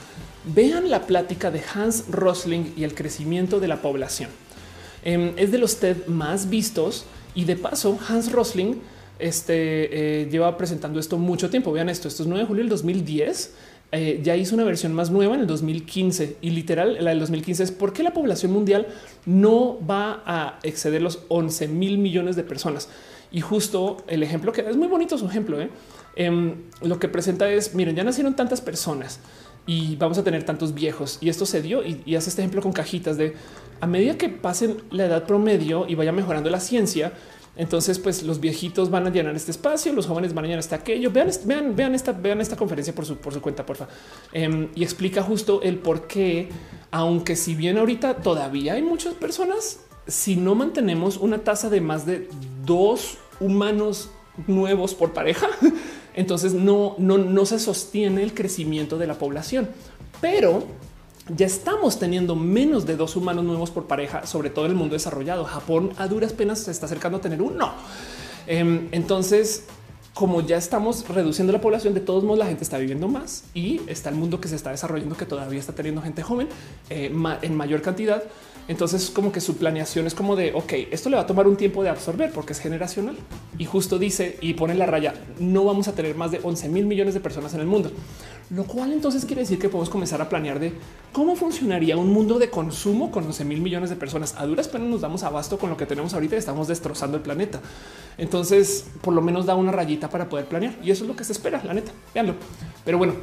Vean 0.45 0.89
la 0.89 1.05
plática 1.05 1.51
de 1.51 1.61
Hans 1.73 2.05
Rosling 2.09 2.73
y 2.75 2.83
el 2.83 2.95
crecimiento 2.95 3.59
de 3.59 3.67
la 3.67 3.81
población. 3.81 4.29
Em, 5.03 5.33
es 5.37 5.51
de 5.51 5.57
los 5.57 5.79
TED 5.79 6.07
más 6.07 6.49
vistos 6.49 7.05
y 7.35 7.45
de 7.45 7.55
paso 7.55 7.97
Hans 8.07 8.31
Rosling 8.31 8.75
este, 9.19 10.21
eh, 10.21 10.29
lleva 10.29 10.57
presentando 10.57 10.99
esto 10.99 11.17
mucho 11.17 11.49
tiempo. 11.49 11.71
Vean 11.71 11.89
esto, 11.89 12.07
esto 12.07 12.23
es 12.23 12.27
9 12.27 12.43
de 12.43 12.47
julio 12.47 12.63
del 12.63 12.69
2010 12.69 13.51
eh, 13.93 14.21
ya 14.23 14.37
hizo 14.37 14.55
una 14.55 14.63
versión 14.63 14.93
más 14.93 15.11
nueva 15.11 15.35
en 15.35 15.41
el 15.41 15.47
2015 15.47 16.37
y 16.39 16.51
literal 16.51 16.97
la 17.01 17.09
del 17.09 17.19
2015 17.19 17.63
es 17.63 17.71
por 17.71 17.91
qué 17.91 18.03
la 18.03 18.13
población 18.13 18.53
mundial 18.53 18.87
no 19.25 19.77
va 19.85 20.23
a 20.25 20.59
exceder 20.63 21.01
los 21.01 21.23
11 21.27 21.67
mil 21.67 21.97
millones 21.97 22.37
de 22.37 22.43
personas. 22.43 22.87
Y 23.33 23.41
justo 23.41 23.97
el 24.07 24.23
ejemplo 24.23 24.53
que 24.53 24.61
es 24.61 24.77
muy 24.77 24.87
bonito 24.87 25.17
su 25.17 25.25
ejemplo. 25.25 25.61
¿eh? 25.61 25.69
Em, 26.15 26.55
lo 26.81 26.99
que 26.99 27.09
presenta 27.09 27.51
es 27.51 27.75
miren, 27.75 27.95
ya 27.95 28.05
nacieron 28.05 28.35
tantas 28.35 28.61
personas 28.61 29.19
y 29.67 29.97
vamos 29.97 30.17
a 30.17 30.23
tener 30.23 30.43
tantos 30.43 30.73
viejos 30.73 31.17
y 31.21 31.29
esto 31.29 31.45
se 31.45 31.61
dio 31.61 31.85
y, 31.85 32.01
y 32.05 32.15
hace 32.15 32.29
este 32.29 32.41
ejemplo 32.41 32.61
con 32.61 32.71
cajitas 32.71 33.17
de 33.17 33.35
a 33.81 33.87
medida 33.87 34.17
que 34.17 34.29
pasen 34.29 34.77
la 34.91 35.05
edad 35.05 35.25
promedio 35.25 35.85
y 35.87 35.95
vaya 35.95 36.11
mejorando 36.11 36.49
la 36.49 36.59
ciencia, 36.59 37.13
entonces, 37.55 37.99
pues 37.99 38.23
los 38.23 38.39
viejitos 38.39 38.89
van 38.89 39.07
a 39.07 39.09
llenar 39.09 39.35
este 39.35 39.51
espacio, 39.51 39.91
los 39.91 40.07
jóvenes 40.07 40.33
van 40.33 40.45
a 40.45 40.47
llenar 40.47 40.59
este 40.59 40.75
aquello. 40.75 41.11
Vean, 41.11 41.29
vean, 41.45 41.75
vean 41.75 41.95
esta, 41.95 42.13
vean 42.13 42.39
esta 42.39 42.55
conferencia 42.55 42.95
por 42.95 43.05
su, 43.05 43.17
por 43.17 43.33
su 43.33 43.41
cuenta, 43.41 43.65
porfa. 43.65 43.87
Em, 44.31 44.69
y 44.73 44.83
explica 44.83 45.21
justo 45.21 45.61
el 45.61 45.77
por 45.77 46.07
qué, 46.07 46.49
aunque 46.91 47.35
si 47.35 47.55
bien 47.55 47.77
ahorita 47.77 48.17
todavía 48.17 48.73
hay 48.73 48.81
muchas 48.81 49.13
personas, 49.15 49.81
si 50.07 50.37
no 50.37 50.55
mantenemos 50.55 51.17
una 51.17 51.39
tasa 51.39 51.69
de 51.69 51.81
más 51.81 52.05
de 52.05 52.29
dos 52.65 53.17
humanos 53.39 54.09
nuevos 54.47 54.95
por 54.95 55.11
pareja, 55.13 55.47
entonces 56.13 56.53
no, 56.53 56.95
no, 56.99 57.17
no 57.17 57.45
se 57.45 57.59
sostiene 57.59 58.23
el 58.23 58.33
crecimiento 58.33 58.97
de 58.97 59.07
la 59.07 59.15
población. 59.15 59.67
Pero 60.21 60.63
ya 61.29 61.45
estamos 61.45 61.99
teniendo 61.99 62.35
menos 62.35 62.85
de 62.85 62.95
dos 62.95 63.15
humanos 63.15 63.43
nuevos 63.43 63.71
por 63.71 63.87
pareja, 63.87 64.25
sobre 64.25 64.49
todo 64.49 64.65
el 64.65 64.73
mundo 64.73 64.93
desarrollado. 64.93 65.45
Japón 65.45 65.91
a 65.97 66.07
duras 66.07 66.33
penas 66.33 66.59
se 66.59 66.71
está 66.71 66.85
acercando 66.85 67.19
a 67.19 67.21
tener 67.21 67.41
uno. 67.41 67.73
Em, 68.47 68.89
entonces, 68.91 69.65
como 70.13 70.41
ya 70.41 70.57
estamos 70.57 71.07
reduciendo 71.07 71.53
la 71.53 71.61
población, 71.61 71.93
de 71.93 72.01
todos 72.01 72.23
modos 72.23 72.39
la 72.39 72.45
gente 72.45 72.63
está 72.63 72.77
viviendo 72.77 73.07
más 73.07 73.45
y 73.53 73.81
está 73.87 74.09
el 74.09 74.15
mundo 74.15 74.41
que 74.41 74.47
se 74.47 74.55
está 74.55 74.71
desarrollando 74.71 75.15
que 75.15 75.25
todavía 75.25 75.59
está 75.59 75.73
teniendo 75.73 76.01
gente 76.01 76.21
joven 76.21 76.49
eh, 76.89 77.11
en 77.41 77.55
mayor 77.55 77.81
cantidad. 77.81 78.23
Entonces, 78.67 79.09
como 79.09 79.31
que 79.31 79.41
su 79.41 79.57
planeación 79.57 80.07
es 80.07 80.13
como 80.13 80.35
de, 80.35 80.53
ok, 80.53 80.73
esto 80.91 81.09
le 81.09 81.15
va 81.15 81.23
a 81.23 81.25
tomar 81.25 81.47
un 81.47 81.57
tiempo 81.57 81.83
de 81.83 81.89
absorber 81.89 82.31
porque 82.31 82.53
es 82.53 82.59
generacional. 82.59 83.17
Y 83.57 83.65
justo 83.65 83.97
dice 83.97 84.37
y 84.41 84.53
pone 84.53 84.75
la 84.75 84.85
raya, 84.85 85.13
no 85.39 85.65
vamos 85.65 85.87
a 85.87 85.93
tener 85.93 86.15
más 86.15 86.31
de 86.31 86.39
11 86.43 86.69
mil 86.69 86.85
millones 86.85 87.13
de 87.13 87.19
personas 87.19 87.53
en 87.53 87.61
el 87.61 87.67
mundo. 87.67 87.91
Lo 88.51 88.65
cual 88.65 88.91
entonces 88.91 89.23
quiere 89.23 89.43
decir 89.43 89.59
que 89.59 89.69
podemos 89.69 89.89
comenzar 89.89 90.21
a 90.21 90.27
planear 90.27 90.59
de 90.59 90.73
cómo 91.13 91.37
funcionaría 91.37 91.95
un 91.95 92.11
mundo 92.11 92.37
de 92.37 92.49
consumo 92.49 93.09
con 93.09 93.25
11 93.25 93.45
mil 93.45 93.61
millones 93.61 93.89
de 93.89 93.95
personas. 93.95 94.35
A 94.37 94.45
duras 94.45 94.67
penas 94.67 94.89
nos 94.89 94.99
damos 94.99 95.23
abasto 95.23 95.57
con 95.57 95.69
lo 95.69 95.77
que 95.77 95.85
tenemos 95.85 96.13
ahorita 96.13 96.35
y 96.35 96.39
estamos 96.39 96.67
destrozando 96.67 97.15
el 97.15 97.23
planeta. 97.23 97.61
Entonces, 98.17 98.87
por 98.99 99.13
lo 99.13 99.21
menos 99.21 99.45
da 99.45 99.55
una 99.55 99.71
rayita 99.71 100.09
para 100.09 100.27
poder 100.27 100.47
planear 100.47 100.75
y 100.83 100.91
eso 100.91 101.05
es 101.05 101.07
lo 101.07 101.15
que 101.15 101.23
se 101.23 101.31
espera, 101.31 101.63
la 101.63 101.73
neta. 101.73 101.93
Veanlo. 102.13 102.35
Pero 102.83 102.97
bueno, 102.97 103.13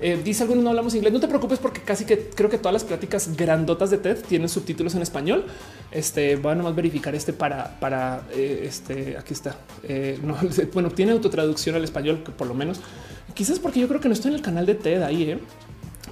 eh, 0.00 0.20
dice 0.22 0.44
alguno 0.44 0.62
no 0.62 0.70
hablamos 0.70 0.94
inglés. 0.94 1.12
No 1.12 1.20
te 1.20 1.28
preocupes 1.28 1.58
porque 1.58 1.80
casi 1.80 2.04
que 2.04 2.30
creo 2.30 2.48
que 2.48 2.58
todas 2.58 2.72
las 2.72 2.84
pláticas 2.84 3.36
grandotas 3.36 3.90
de 3.90 3.98
TED 3.98 4.18
tienen 4.28 4.48
subtítulos 4.48 4.94
en 4.94 5.02
español. 5.02 5.44
Este 5.90 6.36
voy 6.36 6.52
a 6.52 6.54
nomás 6.54 6.74
verificar 6.74 7.14
este 7.14 7.32
para, 7.32 7.78
para 7.80 8.22
eh, 8.32 8.64
este. 8.64 9.16
Aquí 9.16 9.34
está. 9.34 9.56
Eh, 9.82 10.18
no, 10.22 10.36
bueno, 10.72 10.90
tiene 10.90 11.12
autotraducción 11.12 11.74
al 11.74 11.84
español, 11.84 12.18
por 12.36 12.46
lo 12.46 12.54
menos. 12.54 12.80
Quizás 13.34 13.58
porque 13.58 13.80
yo 13.80 13.88
creo 13.88 14.00
que 14.00 14.08
no 14.08 14.14
estoy 14.14 14.30
en 14.30 14.36
el 14.36 14.42
canal 14.42 14.66
de 14.66 14.74
TED 14.74 15.02
ahí, 15.02 15.38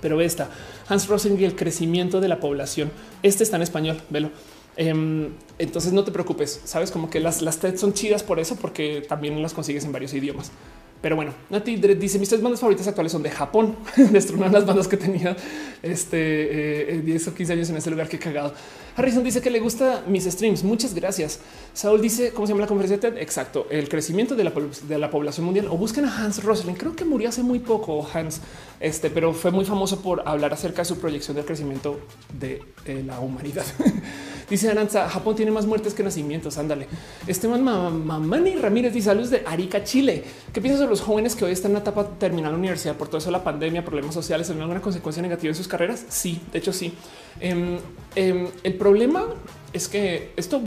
pero 0.00 0.20
esta 0.20 0.50
Hans 0.89 1.08
Rosling 1.08 1.39
y 1.39 1.44
el 1.44 1.55
crecimiento 1.55 2.20
de 2.20 2.28
la 2.28 2.40
población. 2.40 2.90
Este 3.23 3.44
está 3.44 3.56
en 3.56 3.62
español, 3.62 4.00
velo. 4.10 4.31
Em, 4.76 5.31
entonces 5.58 5.92
no 5.92 6.05
te 6.05 6.12
preocupes, 6.12 6.60
sabes 6.65 6.90
como 6.90 7.08
que 7.08 7.18
las, 7.18 7.40
las 7.40 7.58
TED 7.58 7.76
son 7.76 7.94
chidas 7.94 8.23
por 8.23 8.39
eso, 8.39 8.56
porque 8.56 9.05
también 9.08 9.40
las 9.40 9.55
consigues 9.55 9.84
en 9.84 9.92
varios 9.92 10.12
idiomas. 10.12 10.52
Pero 11.00 11.16
bueno, 11.16 11.33
Nati 11.50 11.76
dice 11.76 12.18
mis 12.18 12.28
tres 12.28 12.41
bandas 12.41 12.60
favoritas 12.60 12.86
actuales 12.89 13.12
son 13.12 13.23
de 13.23 13.31
Japón. 13.31 13.76
Destruyeron 13.97 14.52
las 14.52 14.66
bandas 14.66 14.89
que 14.89 14.97
tenía 14.97 15.36
este 15.83 17.00
10 17.05 17.26
eh, 17.26 17.31
o 17.31 17.34
15 17.34 17.52
años 17.52 17.70
en 17.70 17.76
ese 17.76 17.91
lugar 17.91 18.08
que 18.08 18.18
cagado. 18.18 18.55
Harrison 18.97 19.23
dice 19.23 19.42
que 19.42 19.50
le 19.50 19.60
gusta 19.60 20.02
mis 20.07 20.25
streams. 20.25 20.65
Muchas 20.65 20.94
gracias. 20.94 21.41
Saúl 21.75 22.00
dice 22.00 22.33
cómo 22.33 22.47
se 22.47 22.52
llama 22.52 22.62
la 22.62 22.66
conferencia 22.66 22.99
TED. 22.99 23.18
Exacto. 23.18 23.66
El 23.70 23.89
crecimiento 23.89 24.34
de 24.34 24.44
la, 24.44 24.52
de 24.89 24.99
la 24.99 25.10
población 25.10 25.44
mundial 25.44 25.66
o 25.68 25.76
busquen 25.76 26.07
a 26.07 26.16
Hans 26.16 26.42
Rosling. 26.42 26.75
Creo 26.75 26.97
que 26.97 27.05
murió 27.05 27.28
hace 27.28 27.42
muy 27.42 27.58
poco 27.58 28.07
Hans, 28.12 28.41
este, 28.81 29.10
pero 29.10 29.34
fue 29.34 29.50
muy 29.50 29.65
famoso 29.65 30.00
por 30.00 30.26
hablar 30.26 30.55
acerca 30.55 30.83
de 30.83 30.86
su 30.86 30.99
proyección 30.99 31.36
del 31.36 31.44
crecimiento 31.44 32.00
de 32.39 32.62
eh, 32.86 33.02
la 33.07 33.20
humanidad. 33.20 33.65
Dice 34.49 34.70
Aranza, 34.70 35.08
Japón 35.08 35.34
tiene 35.34 35.50
más 35.50 35.66
muertes 35.66 35.92
que 35.92 36.05
nacimientos. 36.05 36.57
Ándale. 36.57 36.86
Esteban 37.26 37.65
Mamani 37.65 38.55
Ramírez 38.55 38.94
dice 38.94 39.07
saludos 39.07 39.31
de 39.31 39.42
Arica, 39.44 39.83
Chile. 39.83 40.23
¿Qué 40.52 40.60
piensas 40.60 40.81
de 40.81 40.86
los 40.86 41.00
jóvenes 41.00 41.34
que 41.34 41.44
hoy 41.44 41.50
están 41.50 41.70
en 41.70 41.75
la 41.75 41.81
etapa 41.81 42.08
terminal 42.18 42.52
la 42.52 42.58
universidad 42.58 42.97
por 42.97 43.08
todo 43.08 43.18
eso, 43.18 43.31
la 43.33 43.42
pandemia, 43.42 43.84
problemas 43.84 44.15
sociales, 44.15 44.47
¿tienen 44.47 44.62
alguna 44.62 44.81
consecuencia 44.81 45.20
negativa 45.20 45.50
en 45.50 45.57
sus 45.57 45.66
carreras? 45.66 46.07
Sí, 46.08 46.41
de 46.52 46.58
hecho 46.58 46.73
sí. 46.73 46.92
Em, 47.41 47.78
em, 48.15 48.49
problema 48.86 49.24
es 49.73 49.89
que 49.89 50.32
esto, 50.36 50.62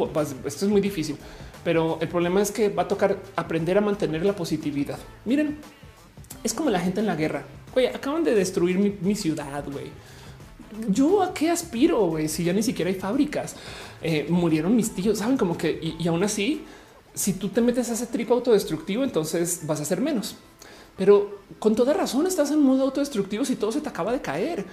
esto 0.46 0.66
es 0.66 0.70
muy 0.70 0.82
difícil, 0.82 1.16
pero 1.64 1.98
el 2.02 2.10
problema 2.10 2.42
es 2.42 2.52
que 2.52 2.68
va 2.68 2.84
a 2.84 2.88
tocar 2.88 3.18
aprender 3.38 3.78
a 3.78 3.82
mantener 3.82 4.26
la 4.26 4.36
positividad. 4.36 5.00
Miren, 5.24 5.58
es 6.44 6.54
como 6.54 6.70
la 6.70 6.82
gente 6.82 7.00
en 7.00 7.06
la 7.06 7.16
guerra. 7.16 7.46
Güey, 7.74 7.88
acaban 7.88 8.26
de 8.26 8.36
destruir 8.36 8.78
mi, 9.02 9.16
ciudad, 9.16 9.64
güey 9.72 9.88
yo 10.88 11.24
a 11.24 11.34
qué 11.34 11.50
aspiro 11.50 12.06
güey? 12.08 12.28
si 12.28 12.44
ya 12.44 12.54
ni 12.54 12.62
siquiera 12.62 12.92
hay 12.92 12.96
fábricas. 12.96 13.56
Eh, 14.02 14.28
murieron 14.30 14.76
mis 14.76 14.92
tíos, 14.92 15.18
saben 15.18 15.38
como 15.38 15.58
que 15.58 15.96
y, 16.00 16.08
aún 16.08 16.24
así, 16.24 16.64
si 17.14 17.34
tú 17.34 17.48
te 17.50 17.62
metes 17.62 17.90
a 17.90 17.94
ese 17.94 18.06
trip 18.06 18.30
autodestructivo, 18.32 19.04
entonces 19.04 19.62
vas 19.66 19.80
a 19.80 19.86
ser 19.86 20.02
menos. 20.02 20.36
Pero 20.98 21.40
con 21.58 21.74
toda 21.74 21.94
razón 21.94 22.28
estás 22.28 22.52
en 22.52 22.62
modo 22.62 22.84
autodestructivo 22.84 23.46
si 23.46 23.56
todo 23.56 23.72
se 23.72 23.80
te 23.80 23.90
acaba 23.90 24.12
de 24.12 24.22
caer. 24.22 24.66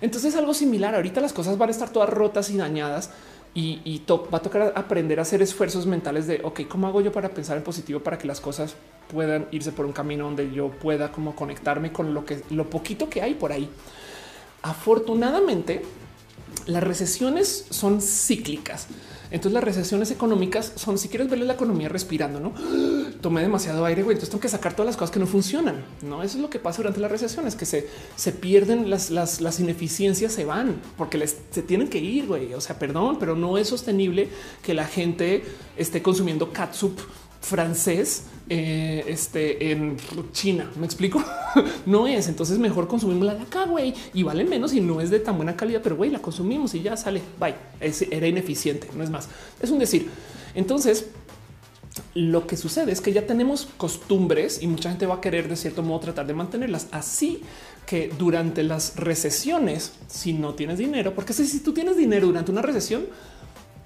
Entonces 0.00 0.34
algo 0.36 0.54
similar. 0.54 0.94
Ahorita 0.94 1.20
las 1.20 1.32
cosas 1.32 1.58
van 1.58 1.68
a 1.68 1.72
estar 1.72 1.90
todas 1.90 2.08
rotas 2.08 2.50
y 2.50 2.56
dañadas 2.56 3.10
y, 3.54 4.02
va 4.08 4.38
a 4.38 4.42
tocar 4.42 4.72
aprender 4.74 5.18
a 5.20 5.22
hacer 5.22 5.40
esfuerzos 5.40 5.86
mentales 5.86 6.26
de 6.26 6.40
ok, 6.42 6.62
cómo 6.68 6.88
hago 6.88 7.00
yo 7.00 7.12
para 7.12 7.28
pensar 7.28 7.56
en 7.56 7.62
positivo 7.62 8.00
para 8.00 8.18
que 8.18 8.26
las 8.26 8.40
cosas 8.40 8.74
puedan 9.12 9.46
irse 9.52 9.70
por 9.70 9.86
un 9.86 9.92
camino 9.92 10.24
donde 10.24 10.50
yo 10.50 10.70
pueda 10.70 11.12
como 11.12 11.36
conectarme 11.36 11.92
con 11.92 12.14
lo 12.14 12.24
que 12.24 12.42
lo 12.50 12.68
poquito 12.68 13.08
que 13.08 13.22
hay 13.22 13.34
por 13.34 13.52
ahí. 13.52 13.68
Afortunadamente, 14.62 15.82
las 16.66 16.82
recesiones 16.82 17.66
son 17.70 18.00
cíclicas. 18.00 18.88
Entonces 19.30 19.52
las 19.52 19.64
recesiones 19.64 20.10
económicas 20.10 20.72
son, 20.76 20.98
si 20.98 21.08
quieres 21.08 21.28
verle 21.28 21.44
la 21.44 21.54
economía 21.54 21.88
respirando, 21.88 22.40
no 22.40 22.52
tomé 23.20 23.42
demasiado 23.42 23.84
aire, 23.84 24.02
güey. 24.02 24.14
Entonces 24.14 24.30
tengo 24.30 24.40
que 24.40 24.48
sacar 24.48 24.74
todas 24.74 24.86
las 24.86 24.96
cosas 24.96 25.10
que 25.10 25.20
no 25.20 25.26
funcionan. 25.26 25.84
No, 26.02 26.22
eso 26.22 26.36
es 26.36 26.42
lo 26.42 26.50
que 26.50 26.58
pasa 26.58 26.78
durante 26.78 27.00
las 27.00 27.10
recesiones, 27.10 27.54
que 27.56 27.66
se, 27.66 27.88
se 28.16 28.32
pierden 28.32 28.90
las, 28.90 29.10
las, 29.10 29.40
las 29.40 29.60
ineficiencias, 29.60 30.32
se 30.32 30.44
van 30.44 30.80
porque 30.96 31.18
les, 31.18 31.36
se 31.50 31.62
tienen 31.62 31.88
que 31.88 31.98
ir, 31.98 32.26
güey. 32.26 32.54
O 32.54 32.60
sea, 32.60 32.78
perdón, 32.78 33.18
pero 33.18 33.36
no 33.36 33.58
es 33.58 33.68
sostenible 33.68 34.28
que 34.62 34.74
la 34.74 34.86
gente 34.86 35.44
esté 35.76 36.02
consumiendo 36.02 36.52
catsup 36.52 36.98
francés 37.44 38.24
eh, 38.48 39.04
este, 39.06 39.70
en 39.70 39.96
China. 40.32 40.70
Me 40.76 40.86
explico. 40.86 41.22
no 41.86 42.06
es. 42.06 42.28
Entonces 42.28 42.58
mejor 42.58 42.88
consumimos 42.88 43.26
la 43.26 43.34
de 43.34 43.42
acá, 43.42 43.66
güey, 43.66 43.94
y 44.12 44.22
vale 44.22 44.44
menos 44.44 44.72
y 44.72 44.80
no 44.80 45.00
es 45.00 45.10
de 45.10 45.20
tan 45.20 45.36
buena 45.36 45.56
calidad, 45.56 45.80
pero 45.82 45.96
güey, 45.96 46.10
la 46.10 46.20
consumimos 46.20 46.74
y 46.74 46.82
ya 46.82 46.96
sale. 46.96 47.22
Bye. 47.38 47.54
era 48.10 48.26
ineficiente. 48.26 48.88
No 48.96 49.04
es 49.04 49.10
más. 49.10 49.28
Es 49.60 49.70
un 49.70 49.78
decir. 49.78 50.08
Entonces, 50.54 51.06
lo 52.14 52.46
que 52.46 52.56
sucede 52.56 52.92
es 52.92 53.00
que 53.00 53.12
ya 53.12 53.26
tenemos 53.26 53.68
costumbres 53.76 54.62
y 54.62 54.66
mucha 54.66 54.90
gente 54.90 55.06
va 55.06 55.16
a 55.16 55.20
querer 55.20 55.48
de 55.48 55.56
cierto 55.56 55.82
modo 55.82 56.00
tratar 56.00 56.26
de 56.26 56.34
mantenerlas 56.34 56.88
así 56.90 57.42
que 57.86 58.10
durante 58.18 58.62
las 58.62 58.96
recesiones, 58.96 59.92
si 60.08 60.32
no 60.32 60.54
tienes 60.54 60.78
dinero, 60.78 61.14
porque 61.14 61.32
si 61.32 61.60
tú 61.60 61.72
tienes 61.72 61.96
dinero 61.96 62.26
durante 62.26 62.50
una 62.50 62.62
recesión, 62.62 63.06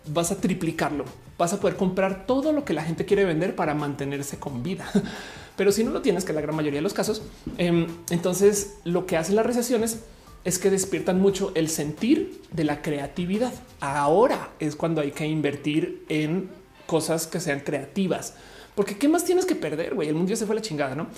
vas 0.06 0.30
a 0.30 0.36
triplicarlo. 0.36 1.04
Vas 1.38 1.52
a 1.52 1.60
poder 1.60 1.76
comprar 1.76 2.26
todo 2.26 2.52
lo 2.52 2.64
que 2.64 2.74
la 2.74 2.82
gente 2.82 3.04
quiere 3.04 3.24
vender 3.24 3.54
para 3.54 3.74
mantenerse 3.74 4.38
con 4.38 4.62
vida. 4.62 4.90
Pero 5.56 5.72
si 5.72 5.84
no 5.84 5.90
lo 5.90 6.02
tienes, 6.02 6.24
que 6.24 6.32
la 6.32 6.40
gran 6.40 6.54
mayoría 6.54 6.78
de 6.78 6.82
los 6.82 6.94
casos, 6.94 7.22
em, 7.56 7.86
entonces 8.10 8.76
lo 8.84 9.06
que 9.06 9.16
hacen 9.16 9.36
las 9.36 9.46
recesiones 9.46 10.00
es 10.44 10.58
que 10.58 10.70
despiertan 10.70 11.20
mucho 11.20 11.52
el 11.54 11.68
sentir 11.68 12.42
de 12.52 12.64
la 12.64 12.82
creatividad. 12.82 13.52
Ahora 13.80 14.50
es 14.60 14.76
cuando 14.76 15.00
hay 15.00 15.12
que 15.12 15.26
invertir 15.26 16.04
en 16.08 16.48
cosas 16.86 17.26
que 17.26 17.40
sean 17.40 17.60
creativas. 17.60 18.34
Porque 18.74 18.96
qué 18.96 19.08
más 19.08 19.24
tienes 19.24 19.44
que 19.44 19.56
perder, 19.56 19.94
güey. 19.94 20.08
El 20.08 20.14
mundo 20.14 20.34
se 20.36 20.46
fue 20.46 20.54
la 20.54 20.62
chingada, 20.62 20.94
¿no? 20.94 21.08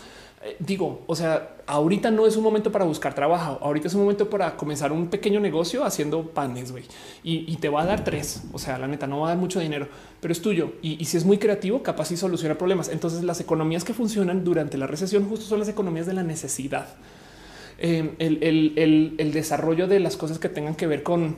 Eh, 0.42 0.56
digo, 0.58 1.02
o 1.06 1.14
sea, 1.14 1.56
ahorita 1.66 2.10
no 2.10 2.26
es 2.26 2.34
un 2.34 2.42
momento 2.42 2.72
para 2.72 2.86
buscar 2.86 3.14
trabajo, 3.14 3.58
ahorita 3.60 3.88
es 3.88 3.94
un 3.94 4.00
momento 4.02 4.30
para 4.30 4.56
comenzar 4.56 4.90
un 4.90 5.08
pequeño 5.08 5.38
negocio 5.38 5.84
haciendo 5.84 6.30
panes, 6.30 6.72
güey, 6.72 6.84
y, 7.22 7.54
te 7.56 7.68
va 7.68 7.82
a 7.82 7.84
dar 7.84 8.04
tres, 8.04 8.44
o 8.54 8.58
sea, 8.58 8.78
la 8.78 8.88
neta 8.88 9.06
no 9.06 9.20
va 9.20 9.26
a 9.26 9.30
dar 9.30 9.38
mucho 9.38 9.60
dinero, 9.60 9.88
pero 10.18 10.32
es 10.32 10.40
tuyo, 10.40 10.72
y, 10.80 11.04
si 11.04 11.18
es 11.18 11.26
muy 11.26 11.36
creativo, 11.36 11.82
capaz 11.82 12.06
sí 12.06 12.16
soluciona 12.16 12.56
problemas. 12.56 12.88
Entonces 12.88 13.22
las 13.22 13.38
economías 13.40 13.84
que 13.84 13.92
funcionan 13.92 14.42
durante 14.42 14.78
la 14.78 14.86
recesión 14.86 15.28
justo 15.28 15.44
son 15.44 15.58
las 15.58 15.68
economías 15.68 16.06
de 16.06 16.14
la 16.14 16.22
necesidad. 16.22 16.86
Eh, 17.82 18.14
el 18.18 19.32
desarrollo 19.32 19.88
de 19.88 20.00
las 20.00 20.16
cosas 20.16 20.38
que 20.38 20.48
tengan 20.48 20.74
que 20.74 20.86
ver 20.86 21.02
con 21.02 21.36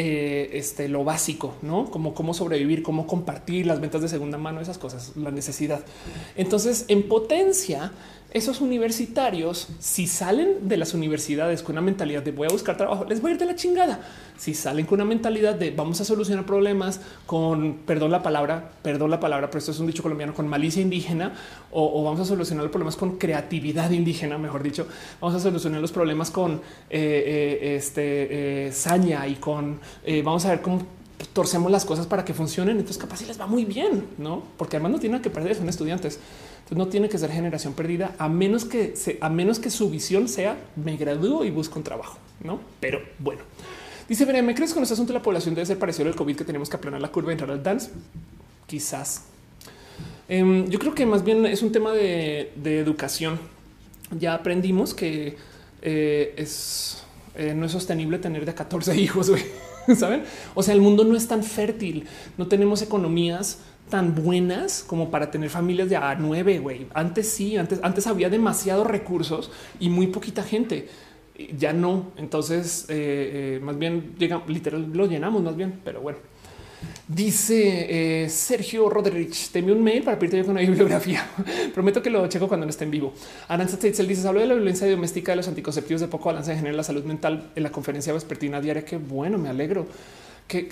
eh, 0.00 0.50
este, 0.52 0.86
lo 0.86 1.02
básico, 1.02 1.56
no 1.60 1.90
como 1.90 2.14
cómo 2.14 2.32
sobrevivir, 2.32 2.84
cómo 2.84 3.08
compartir 3.08 3.66
las 3.66 3.80
ventas 3.80 4.00
de 4.00 4.06
segunda 4.06 4.38
mano, 4.38 4.60
esas 4.60 4.78
cosas, 4.78 5.16
la 5.16 5.32
necesidad. 5.32 5.80
Entonces, 6.36 6.84
en 6.86 7.08
potencia, 7.08 7.90
esos 8.30 8.60
universitarios, 8.60 9.68
si 9.78 10.06
salen 10.06 10.68
de 10.68 10.76
las 10.76 10.92
universidades 10.92 11.62
con 11.62 11.74
una 11.74 11.80
mentalidad 11.80 12.22
de 12.22 12.30
voy 12.30 12.46
a 12.46 12.52
buscar 12.52 12.76
trabajo, 12.76 13.06
les 13.06 13.22
voy 13.22 13.30
a 13.30 13.34
ir 13.34 13.40
de 13.40 13.46
la 13.46 13.56
chingada. 13.56 14.00
Si 14.36 14.52
salen 14.52 14.84
con 14.84 14.96
una 15.00 15.06
mentalidad 15.06 15.54
de 15.54 15.70
vamos 15.70 16.00
a 16.02 16.04
solucionar 16.04 16.44
problemas 16.44 17.00
con, 17.24 17.78
perdón 17.86 18.10
la 18.10 18.22
palabra, 18.22 18.70
perdón 18.82 19.10
la 19.10 19.18
palabra, 19.18 19.48
pero 19.48 19.60
esto 19.60 19.70
es 19.70 19.78
un 19.78 19.86
dicho 19.86 20.02
colombiano, 20.02 20.34
con 20.34 20.46
malicia 20.46 20.82
indígena, 20.82 21.32
o, 21.72 22.04
vamos 22.04 22.20
a 22.20 22.26
solucionar 22.26 22.64
los 22.64 22.70
problemas 22.70 22.96
con 22.96 23.16
creatividad 23.16 23.90
indígena, 23.90 24.36
mejor 24.36 24.62
dicho, 24.62 24.86
vamos 25.22 25.34
a 25.34 25.40
solucionar 25.40 25.80
los 25.80 25.92
problemas 25.92 26.30
con 26.30 26.52
eh, 26.54 26.60
eh, 26.90 27.76
este 27.76 28.66
eh, 28.66 28.72
saña 28.72 29.26
y 29.26 29.36
con 29.36 29.80
vamos 30.22 30.44
a 30.44 30.50
ver 30.50 30.60
cómo 30.60 30.82
torcemos 31.32 31.72
las 31.72 31.84
cosas 31.84 32.06
para 32.06 32.24
que 32.24 32.34
funcionen. 32.34 32.76
Entonces 32.76 32.98
capaz 32.98 33.16
si 33.16 33.24
les 33.24 33.40
va 33.40 33.46
muy 33.46 33.64
bien, 33.64 34.04
no? 34.18 34.42
Porque 34.58 34.76
además 34.76 34.92
no 34.92 34.98
tienen 34.98 35.22
que 35.22 35.30
perder, 35.30 35.56
son 35.56 35.68
estudiantes 35.68 36.20
no 36.70 36.88
tiene 36.88 37.08
que 37.08 37.18
ser 37.18 37.30
generación 37.30 37.72
perdida 37.72 38.14
a 38.18 38.28
menos 38.28 38.64
que 38.64 38.94
a 39.20 39.28
menos 39.28 39.58
que 39.58 39.70
su 39.70 39.90
visión 39.90 40.28
sea 40.28 40.56
me 40.76 40.96
gradúo 40.96 41.44
y 41.44 41.50
busco 41.50 41.78
un 41.78 41.84
trabajo, 41.84 42.18
no? 42.42 42.60
Pero 42.80 43.00
bueno, 43.18 43.42
dice 44.08 44.24
Veré, 44.24 44.42
¿me 44.42 44.54
crees 44.54 44.74
con 44.74 44.82
este 44.82 44.94
asunto 44.94 45.12
de 45.12 45.18
la 45.18 45.22
población 45.22 45.54
debe 45.54 45.66
ser 45.66 45.78
parecido 45.78 46.08
al 46.08 46.16
COVID 46.16 46.36
que 46.36 46.44
tenemos 46.44 46.68
que 46.68 46.76
aplanar 46.76 47.00
la 47.00 47.08
curva 47.08 47.30
y 47.30 47.32
entrar 47.32 47.50
al 47.50 47.62
dance? 47.62 47.90
Quizás. 48.66 49.24
Em, 50.28 50.68
yo 50.68 50.78
creo 50.78 50.94
que 50.94 51.06
más 51.06 51.24
bien 51.24 51.46
es 51.46 51.62
un 51.62 51.72
tema 51.72 51.92
de, 51.92 52.50
educación. 52.64 53.38
Ya 54.10 54.34
aprendimos 54.34 54.94
que 54.94 55.36
eh, 55.82 56.34
es 56.36 57.02
eh, 57.38 57.54
no 57.54 57.66
es 57.66 57.72
sostenible 57.72 58.18
tener 58.18 58.44
de 58.44 58.52
14 58.52 58.96
hijos, 59.00 59.30
saben? 59.96 60.24
O 60.54 60.62
sea, 60.62 60.74
el 60.74 60.80
mundo 60.80 61.04
no 61.04 61.16
es 61.16 61.28
tan 61.28 61.44
fértil, 61.44 62.04
no 62.36 62.48
tenemos 62.48 62.82
economías 62.82 63.58
tan 63.88 64.14
buenas 64.14 64.84
como 64.86 65.10
para 65.10 65.30
tener 65.30 65.50
familias 65.50 65.88
de 65.88 65.96
a 65.96 66.14
nueve. 66.14 66.58
Güey, 66.58 66.86
antes 66.94 67.28
sí, 67.28 67.56
antes, 67.56 67.80
antes 67.82 68.06
había 68.06 68.28
demasiados 68.30 68.86
recursos 68.86 69.50
y 69.80 69.88
muy 69.88 70.08
poquita 70.08 70.42
gente. 70.42 70.88
Ya 71.56 71.72
no. 71.72 72.12
Entonces, 72.16 72.86
eh, 72.88 73.56
eh, 73.56 73.60
más 73.62 73.78
bien 73.78 74.14
llega 74.18 74.42
literal, 74.46 74.90
lo 74.92 75.06
llenamos 75.06 75.42
más 75.42 75.56
bien, 75.56 75.80
pero 75.84 76.00
bueno. 76.00 76.18
Dice 77.08 78.24
eh, 78.24 78.28
Sergio 78.28 78.88
Rodríguez, 78.90 79.50
te 79.50 79.62
un 79.62 79.82
mail 79.82 80.02
para 80.02 80.18
pedirte 80.18 80.50
una 80.50 80.60
bibliografía. 80.60 81.26
Prometo 81.74 82.02
que 82.02 82.10
lo 82.10 82.26
checo 82.28 82.48
cuando 82.48 82.66
no 82.66 82.70
esté 82.70 82.84
en 82.84 82.90
vivo. 82.90 83.14
Aranza 83.48 83.78
Teitzel 83.78 84.06
dice, 84.06 84.28
habló 84.28 84.40
de 84.40 84.46
la 84.46 84.54
violencia 84.54 84.88
doméstica 84.88 85.32
de 85.32 85.36
los 85.36 85.48
anticonceptivos 85.48 86.00
de 86.00 86.08
poco 86.08 86.28
balance 86.28 86.50
en 86.52 86.58
general 86.58 86.76
la 86.76 86.84
salud 86.84 87.04
mental 87.04 87.50
en 87.54 87.62
la 87.62 87.70
conferencia 87.70 88.12
vespertina 88.12 88.60
diaria. 88.60 88.84
Qué 88.84 88.98
bueno, 88.98 89.38
me 89.38 89.48
alegro. 89.48 89.86
Que 90.46 90.68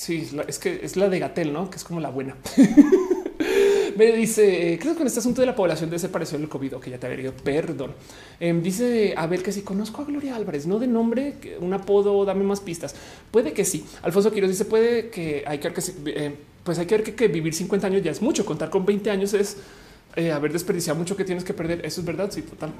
Sí, 0.00 0.26
es 0.48 0.58
que 0.58 0.80
es 0.82 0.96
la 0.96 1.10
de 1.10 1.18
Gatel, 1.18 1.52
¿no? 1.52 1.68
Que 1.68 1.76
es 1.76 1.84
como 1.84 2.00
la 2.00 2.08
buena. 2.08 2.34
Me 3.98 4.12
dice, 4.12 4.78
creo 4.80 4.94
que 4.94 4.98
con 4.98 5.06
este 5.06 5.18
asunto 5.18 5.42
de 5.42 5.46
la 5.46 5.54
población 5.54 5.90
desapareció 5.90 6.38
el 6.38 6.48
COVID, 6.48 6.76
que 6.76 6.88
ya 6.88 6.96
te 6.96 7.06
había 7.06 7.20
ido, 7.20 7.34
perdón. 7.34 7.92
Em, 8.40 8.62
dice, 8.62 9.12
a 9.14 9.26
ver 9.26 9.42
que 9.42 9.52
si 9.52 9.60
conozco 9.60 10.00
a 10.00 10.06
Gloria 10.06 10.36
Álvarez, 10.36 10.66
no 10.66 10.78
de 10.78 10.86
nombre, 10.86 11.34
un 11.60 11.74
apodo, 11.74 12.24
dame 12.24 12.44
más 12.44 12.60
pistas. 12.60 12.94
Puede 13.30 13.52
que 13.52 13.66
sí. 13.66 13.84
Alfonso 14.00 14.32
Quiroz 14.32 14.48
dice, 14.48 14.64
puede 14.64 15.10
que 15.10 15.44
hay 15.46 15.58
que 15.58 15.68
ver 15.68 15.74
que, 15.74 15.82
eh, 16.06 16.34
pues 16.64 16.78
hay 16.78 16.86
que 16.86 16.96
ver 16.96 17.14
que, 17.14 17.28
vivir 17.28 17.52
50 17.52 17.86
años 17.86 18.02
ya 18.02 18.10
es 18.10 18.22
mucho, 18.22 18.46
contar 18.46 18.70
con 18.70 18.86
20 18.86 19.10
años 19.10 19.34
es 19.34 19.58
eh, 20.16 20.32
haber 20.32 20.50
desperdiciado 20.54 20.98
mucho 20.98 21.14
que 21.14 21.26
tienes 21.26 21.44
que 21.44 21.52
perder. 21.52 21.84
Eso 21.84 22.00
es 22.00 22.06
verdad, 22.06 22.30
sí, 22.32 22.40
total. 22.40 22.72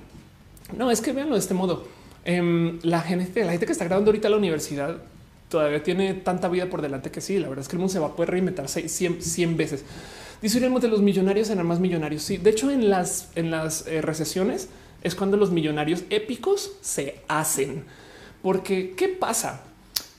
No, 0.75 0.91
es 0.91 1.03
que 1.03 1.13
véanlo 1.13 1.35
de 1.35 1.41
este 1.41 1.53
modo. 1.53 1.87
Em, 2.25 2.79
la 2.83 3.03
gente, 3.03 3.45
la 3.45 3.51
gente 3.51 3.67
que 3.67 3.73
está 3.73 3.85
grabando 3.85 4.09
ahorita 4.09 4.31
la 4.31 4.39
universidad 4.39 5.03
todavía 5.51 5.83
tiene 5.83 6.15
tanta 6.15 6.49
vida 6.49 6.71
por 6.71 6.81
delante 6.81 7.11
que 7.11 7.21
sí, 7.21 7.39
la 7.39 7.49
verdad 7.49 7.63
es 7.63 7.69
que 7.69 7.77
el 7.77 7.81
mundo 7.81 7.93
se 7.93 7.99
va 7.99 8.07
a 8.07 8.17
poder 8.17 8.31
reinventar 8.31 8.69
100, 8.69 9.21
100 9.21 9.57
veces. 9.57 9.85
Dice 10.41 10.59
de 10.59 10.89
los 10.89 11.03
millonarios 11.03 11.51
eran 11.51 11.67
más 11.67 11.81
millonarios. 11.81 12.23
Sí, 12.23 12.39
de 12.39 12.51
hecho, 12.51 12.71
en 12.71 12.89
las, 12.89 13.29
en 13.35 13.51
las 13.51 13.87
eh, 13.87 14.01
recesiones 14.01 14.71
es 15.03 15.15
cuando 15.15 15.37
los 15.37 15.51
millonarios 15.51 16.05
épicos 16.09 16.73
se 16.81 17.21
hacen. 17.29 17.85
Porque, 18.43 18.95
¿qué 18.97 19.09
pasa? 19.09 19.65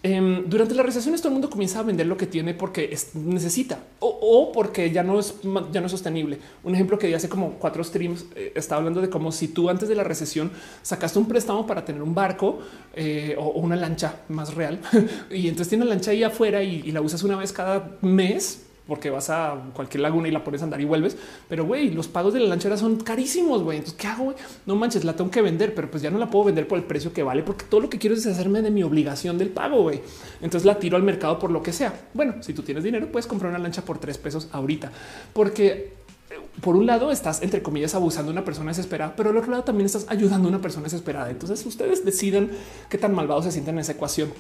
Em, 0.04 0.50
durante 0.50 0.74
las 0.74 0.84
recesiones 0.84 1.22
todo 1.22 1.30
el 1.30 1.34
mundo 1.34 1.50
comienza 1.52 1.80
a 1.80 1.84
vender 1.84 2.08
lo 2.08 2.18
que 2.18 2.26
tiene 2.26 2.56
porque 2.56 2.98
necesita 3.14 3.84
o, 4.00 4.52
porque 4.52 4.90
ya 4.90 5.04
no 5.04 5.20
es 5.20 5.36
ya 5.72 5.80
no 5.80 5.86
es 5.86 5.92
sostenible. 5.92 6.40
Un 6.64 6.74
ejemplo 6.74 6.98
que 6.98 7.14
hace 7.14 7.30
como 7.30 7.52
cuatro 7.60 7.84
streams 7.84 8.26
eh, 8.36 8.52
está 8.56 8.78
hablando 8.78 9.00
de 9.00 9.10
cómo 9.10 9.32
si 9.32 9.50
tú 9.50 9.70
antes 9.70 9.88
de 9.88 9.94
la 9.94 10.04
recesión 10.04 10.52
sacaste 10.82 11.20
un 11.20 11.28
préstamo 11.28 11.68
para 11.68 11.86
tener 11.86 12.02
un 12.02 12.16
barco 12.16 12.60
eh, 12.96 13.36
o, 13.38 13.50
una 13.60 13.76
lancha 13.76 14.22
más 14.30 14.56
real 14.56 14.80
y 15.30 15.48
entonces 15.48 15.70
tiene 15.70 15.86
la 15.86 15.92
lancha 15.92 16.12
ahí 16.12 16.24
afuera 16.24 16.64
y 16.64 16.92
la 16.92 17.02
usas 17.02 17.22
una 17.22 17.36
vez 17.36 17.54
cada 17.54 17.98
mes 18.02 18.71
porque 18.92 19.10
vas 19.10 19.30
a 19.30 19.56
cualquier 19.74 20.02
laguna 20.02 20.28
y 20.28 20.32
la 20.32 20.44
pones 20.44 20.60
a 20.60 20.66
andar 20.66 20.82
y 20.82 20.84
vuelves. 20.84 21.16
Pero 21.48 21.66
güey, 21.66 21.92
los 21.92 22.10
pagos 22.10 22.34
de 22.34 22.42
la 22.42 22.50
lanchera 22.50 22.76
son 22.76 22.98
carísimos. 22.98 23.64
Güey, 23.64 23.78
entonces 23.78 23.98
qué 23.98 24.08
hago? 24.08 24.36
No 24.66 24.76
manches, 24.76 25.06
la 25.06 25.16
tengo 25.16 25.32
que 25.32 25.42
vender, 25.42 25.74
pero 25.74 25.90
pues 25.90 26.04
ya 26.04 26.12
no 26.12 26.18
la 26.18 26.30
puedo 26.30 26.44
vender 26.44 26.68
por 26.68 26.78
el 26.78 26.84
precio 26.84 27.14
que 27.14 27.24
vale, 27.24 27.42
porque 27.42 27.64
todo 27.64 27.80
lo 27.80 27.90
que 27.90 27.98
quiero 27.98 28.18
es 28.18 28.28
hacerme 28.28 28.62
de 28.62 28.70
mi 28.70 28.84
obligación 28.84 29.38
del 29.38 29.48
pago. 29.48 29.84
Güey, 29.84 30.02
entonces 30.42 30.66
la 30.66 30.78
tiro 30.78 30.98
al 30.98 31.04
mercado 31.04 31.40
por 31.40 31.52
lo 31.52 31.64
que 31.64 31.72
sea. 31.72 31.94
Bueno, 32.14 32.44
si 32.44 32.54
tú 32.54 32.64
tienes 32.64 32.84
dinero, 32.84 33.10
puedes 33.10 33.28
comprar 33.28 33.50
una 33.52 33.60
lancha 33.60 33.82
por 33.82 33.98
tres 33.98 34.18
pesos 34.18 34.50
ahorita, 34.52 34.92
porque 35.32 35.94
eh, 36.30 36.36
por 36.60 36.76
un 36.76 36.86
lado 36.86 37.12
estás 37.12 37.42
entre 37.44 37.64
comillas 37.64 37.96
abusando 37.96 38.34
de 38.34 38.38
una 38.40 38.44
persona 38.44 38.72
desesperada, 38.72 39.16
pero 39.16 39.30
al 39.30 39.38
otro 39.38 39.52
lado 39.52 39.64
también 39.64 39.86
estás 39.86 40.06
ayudando 40.10 40.50
a 40.50 40.52
una 40.52 40.62
persona 40.62 40.84
desesperada. 40.84 41.30
Entonces 41.30 41.66
ustedes 41.66 42.04
deciden 42.04 42.52
qué 42.90 42.98
tan 42.98 43.16
malvados 43.16 43.46
se 43.46 43.54
sienten 43.54 43.76
en 43.76 43.80
esa 43.80 43.94
ecuación. 43.94 44.34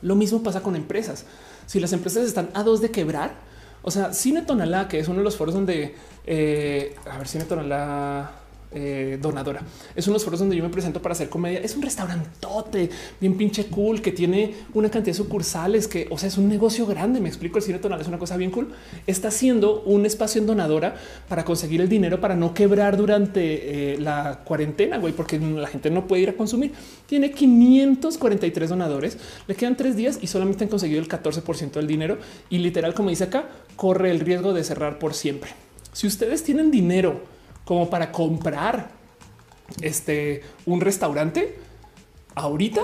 Lo 0.00 0.14
mismo 0.14 0.42
pasa 0.42 0.62
con 0.62 0.76
empresas. 0.76 1.26
Si 1.66 1.80
las 1.80 1.92
empresas 1.92 2.24
están 2.24 2.48
a 2.54 2.62
dos 2.62 2.80
de 2.80 2.90
quebrar, 2.90 3.34
o 3.86 3.90
sea, 3.92 4.12
Cine 4.12 4.42
Tonalá, 4.42 4.88
que 4.88 4.98
es 4.98 5.06
uno 5.06 5.18
de 5.18 5.24
los 5.24 5.36
foros 5.36 5.54
donde, 5.54 5.94
eh, 6.26 6.96
a 7.08 7.18
ver, 7.18 7.28
Cine 7.28 7.44
Tonalá, 7.44 8.32
eh, 8.72 9.18
donadora. 9.20 9.62
Es 9.94 10.06
uno 10.06 10.14
de 10.14 10.16
los 10.16 10.24
foros 10.24 10.40
donde 10.40 10.56
yo 10.56 10.62
me 10.62 10.70
presento 10.70 11.00
para 11.00 11.12
hacer 11.12 11.28
comedia. 11.28 11.60
Es 11.60 11.76
un 11.76 11.82
restaurantote 11.82 12.90
bien 13.20 13.36
pinche 13.36 13.66
cool 13.66 14.02
que 14.02 14.12
tiene 14.12 14.54
una 14.74 14.90
cantidad 14.90 15.14
de 15.14 15.22
sucursales 15.22 15.88
que, 15.88 16.08
o 16.10 16.18
sea, 16.18 16.28
es 16.28 16.36
un 16.36 16.48
negocio 16.48 16.86
grande. 16.86 17.20
Me 17.20 17.28
explico. 17.28 17.58
El 17.58 17.64
cine 17.64 17.78
tonal 17.78 18.00
es 18.00 18.08
una 18.08 18.18
cosa 18.18 18.36
bien 18.36 18.50
cool. 18.50 18.72
Está 19.06 19.28
haciendo 19.28 19.82
un 19.82 20.04
espacio 20.06 20.40
en 20.40 20.46
donadora 20.46 20.96
para 21.28 21.44
conseguir 21.44 21.80
el 21.80 21.88
dinero 21.88 22.20
para 22.20 22.36
no 22.36 22.54
quebrar 22.54 22.96
durante 22.96 23.94
eh, 23.94 23.98
la 23.98 24.40
cuarentena, 24.44 24.98
güey, 24.98 25.12
porque 25.12 25.38
la 25.38 25.68
gente 25.68 25.90
no 25.90 26.06
puede 26.06 26.22
ir 26.22 26.28
a 26.30 26.32
consumir. 26.34 26.72
Tiene 27.06 27.30
543 27.30 28.68
donadores, 28.68 29.18
le 29.46 29.54
quedan 29.54 29.76
tres 29.76 29.96
días 29.96 30.18
y 30.20 30.26
solamente 30.26 30.64
han 30.64 30.70
conseguido 30.70 31.00
el 31.00 31.08
14% 31.08 31.72
del 31.72 31.86
dinero. 31.86 32.18
Y 32.50 32.58
literal, 32.58 32.94
como 32.94 33.10
dice 33.10 33.24
acá, 33.24 33.48
corre 33.76 34.10
el 34.10 34.20
riesgo 34.20 34.52
de 34.52 34.64
cerrar 34.64 34.98
por 34.98 35.14
siempre. 35.14 35.50
Si 35.92 36.06
ustedes 36.06 36.42
tienen 36.42 36.70
dinero, 36.70 37.22
como 37.66 37.90
para 37.90 38.10
comprar 38.12 38.88
este 39.82 40.42
un 40.64 40.80
restaurante 40.80 41.58
ahorita. 42.34 42.80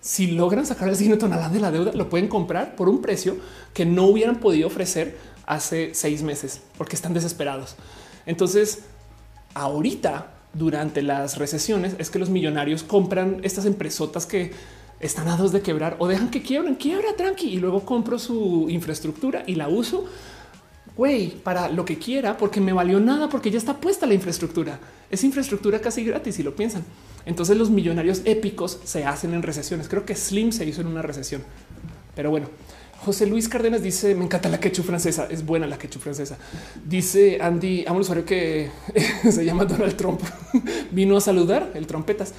Si 0.00 0.28
logran 0.28 0.64
sacar 0.66 0.88
el 0.88 0.96
signo 0.96 1.18
tonalá 1.18 1.48
de 1.48 1.60
la 1.60 1.72
deuda, 1.72 1.92
lo 1.92 2.08
pueden 2.08 2.28
comprar 2.28 2.76
por 2.76 2.88
un 2.88 3.02
precio 3.02 3.36
que 3.74 3.84
no 3.84 4.04
hubieran 4.04 4.38
podido 4.38 4.68
ofrecer 4.68 5.18
hace 5.46 5.94
seis 5.94 6.22
meses 6.22 6.62
porque 6.78 6.94
están 6.94 7.12
desesperados. 7.12 7.74
Entonces, 8.24 8.84
ahorita, 9.54 10.32
durante 10.54 11.02
las 11.02 11.38
recesiones, 11.38 11.96
es 11.98 12.10
que 12.10 12.20
los 12.20 12.30
millonarios 12.30 12.84
compran 12.84 13.40
estas 13.42 13.66
empresotas 13.66 14.26
que 14.26 14.52
están 15.00 15.28
a 15.28 15.36
dos 15.36 15.52
de 15.52 15.60
quebrar 15.60 15.96
o 15.98 16.06
dejan 16.06 16.30
que 16.30 16.42
quiebren, 16.42 16.76
quiebra 16.76 17.16
tranqui 17.16 17.48
y 17.48 17.58
luego 17.58 17.84
compro 17.84 18.18
su 18.18 18.66
infraestructura 18.68 19.42
y 19.46 19.56
la 19.56 19.68
uso 19.68 20.06
güey, 20.96 21.30
para 21.42 21.68
lo 21.68 21.84
que 21.84 21.98
quiera, 21.98 22.36
porque 22.36 22.60
me 22.60 22.72
valió 22.72 22.98
nada, 23.00 23.28
porque 23.28 23.50
ya 23.50 23.58
está 23.58 23.76
puesta 23.76 24.06
la 24.06 24.14
infraestructura. 24.14 24.78
Es 25.10 25.22
infraestructura 25.24 25.80
casi 25.80 26.04
gratis 26.04 26.36
si 26.36 26.42
lo 26.42 26.56
piensan. 26.56 26.84
Entonces 27.26 27.56
los 27.56 27.70
millonarios 27.70 28.22
épicos 28.24 28.80
se 28.84 29.04
hacen 29.04 29.34
en 29.34 29.42
recesiones. 29.42 29.88
Creo 29.88 30.06
que 30.06 30.14
Slim 30.14 30.52
se 30.52 30.64
hizo 30.64 30.80
en 30.80 30.86
una 30.86 31.02
recesión. 31.02 31.42
Pero 32.14 32.30
bueno, 32.30 32.48
José 33.04 33.26
Luis 33.26 33.48
Cárdenas 33.48 33.82
dice: 33.82 34.14
Me 34.14 34.24
encanta 34.24 34.48
la 34.48 34.58
quechu 34.58 34.82
francesa. 34.82 35.26
Es 35.30 35.44
buena 35.44 35.66
la 35.66 35.76
quechu 35.76 35.98
francesa. 35.98 36.38
Dice 36.84 37.38
Andy, 37.40 37.84
a 37.86 37.92
un 37.92 38.00
usuario 38.00 38.24
que 38.24 38.70
se 39.30 39.44
llama 39.44 39.64
Donald 39.64 39.96
Trump. 39.96 40.20
Vino 40.92 41.16
a 41.16 41.20
saludar 41.20 41.72
el 41.74 41.86
trompetas. 41.86 42.32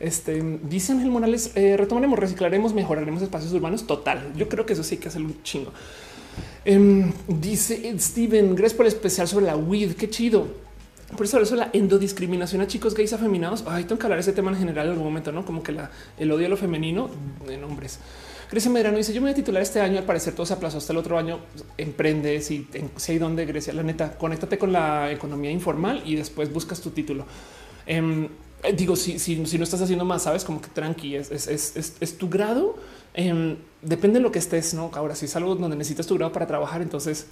Este 0.00 0.42
dice 0.64 0.92
Ángel 0.92 1.10
Morales: 1.10 1.52
eh, 1.54 1.76
retomaremos, 1.76 2.18
reciclaremos, 2.18 2.74
mejoraremos 2.74 3.22
espacios 3.22 3.52
urbanos. 3.52 3.86
Total. 3.86 4.32
Yo 4.36 4.48
creo 4.48 4.66
que 4.66 4.74
eso 4.74 4.82
sí 4.82 4.98
que 4.98 5.08
hacer 5.08 5.22
un 5.22 5.42
chingo. 5.42 5.72
Em, 6.64 7.12
dice 7.26 7.98
Steven, 7.98 8.54
gracias 8.54 8.74
por 8.74 8.86
el 8.86 8.92
especial 8.92 9.26
sobre 9.26 9.46
la 9.46 9.56
weed. 9.56 9.94
Qué 9.94 10.08
chido. 10.08 10.46
Por 11.16 11.26
eso, 11.26 11.40
eso 11.40 11.56
la 11.56 11.70
endodiscriminación 11.72 12.62
a 12.62 12.66
chicos 12.66 12.94
gays 12.94 13.12
afeminados. 13.12 13.64
Ay, 13.66 13.84
tengo 13.84 13.98
que 13.98 14.06
hablar 14.06 14.18
de 14.18 14.22
ese 14.22 14.32
tema 14.32 14.50
en 14.50 14.58
general 14.58 14.86
en 14.86 14.92
algún 14.92 15.06
momento, 15.06 15.30
no 15.32 15.44
como 15.44 15.62
que 15.62 15.76
el 16.18 16.32
odio 16.32 16.46
a 16.46 16.48
lo 16.48 16.56
femenino 16.56 17.10
en 17.48 17.64
hombres. 17.64 17.98
Grecia 18.50 18.70
Medrano 18.70 18.96
dice: 18.96 19.12
Yo 19.12 19.20
me 19.20 19.26
voy 19.26 19.32
a 19.32 19.34
titular 19.34 19.62
este 19.62 19.80
año. 19.80 19.98
Al 19.98 20.04
parecer 20.04 20.34
todo 20.34 20.46
se 20.46 20.54
aplazó 20.54 20.78
hasta 20.78 20.92
el 20.92 20.98
otro 20.98 21.18
año. 21.18 21.40
Emprende 21.76 22.40
si, 22.40 22.66
si 22.96 23.12
hay 23.12 23.18
donde 23.18 23.44
Grecia, 23.44 23.72
la 23.74 23.82
neta, 23.82 24.16
conéctate 24.16 24.56
con 24.56 24.72
la 24.72 25.10
economía 25.10 25.50
informal 25.50 26.02
y 26.06 26.16
después 26.16 26.52
buscas 26.52 26.80
tu 26.80 26.90
título. 26.90 27.26
Em, 27.84 28.28
digo, 28.74 28.94
si, 28.94 29.36
no 29.36 29.64
estás 29.64 29.82
haciendo 29.82 30.04
más, 30.04 30.22
sabes 30.22 30.44
como 30.44 30.60
que 30.62 30.68
tranqui 30.68 31.16
es 31.16 32.18
tu 32.18 32.28
grado 32.28 32.76
Em, 33.14 33.56
depende 33.82 34.18
de 34.18 34.22
lo 34.22 34.32
que 34.32 34.38
estés, 34.38 34.74
no? 34.74 34.90
Ahora, 34.94 35.14
si 35.14 35.26
es 35.26 35.36
algo 35.36 35.54
donde 35.54 35.76
necesitas 35.76 36.06
tu 36.06 36.14
grado 36.14 36.32
para 36.32 36.46
trabajar, 36.46 36.82
entonces 36.82 37.26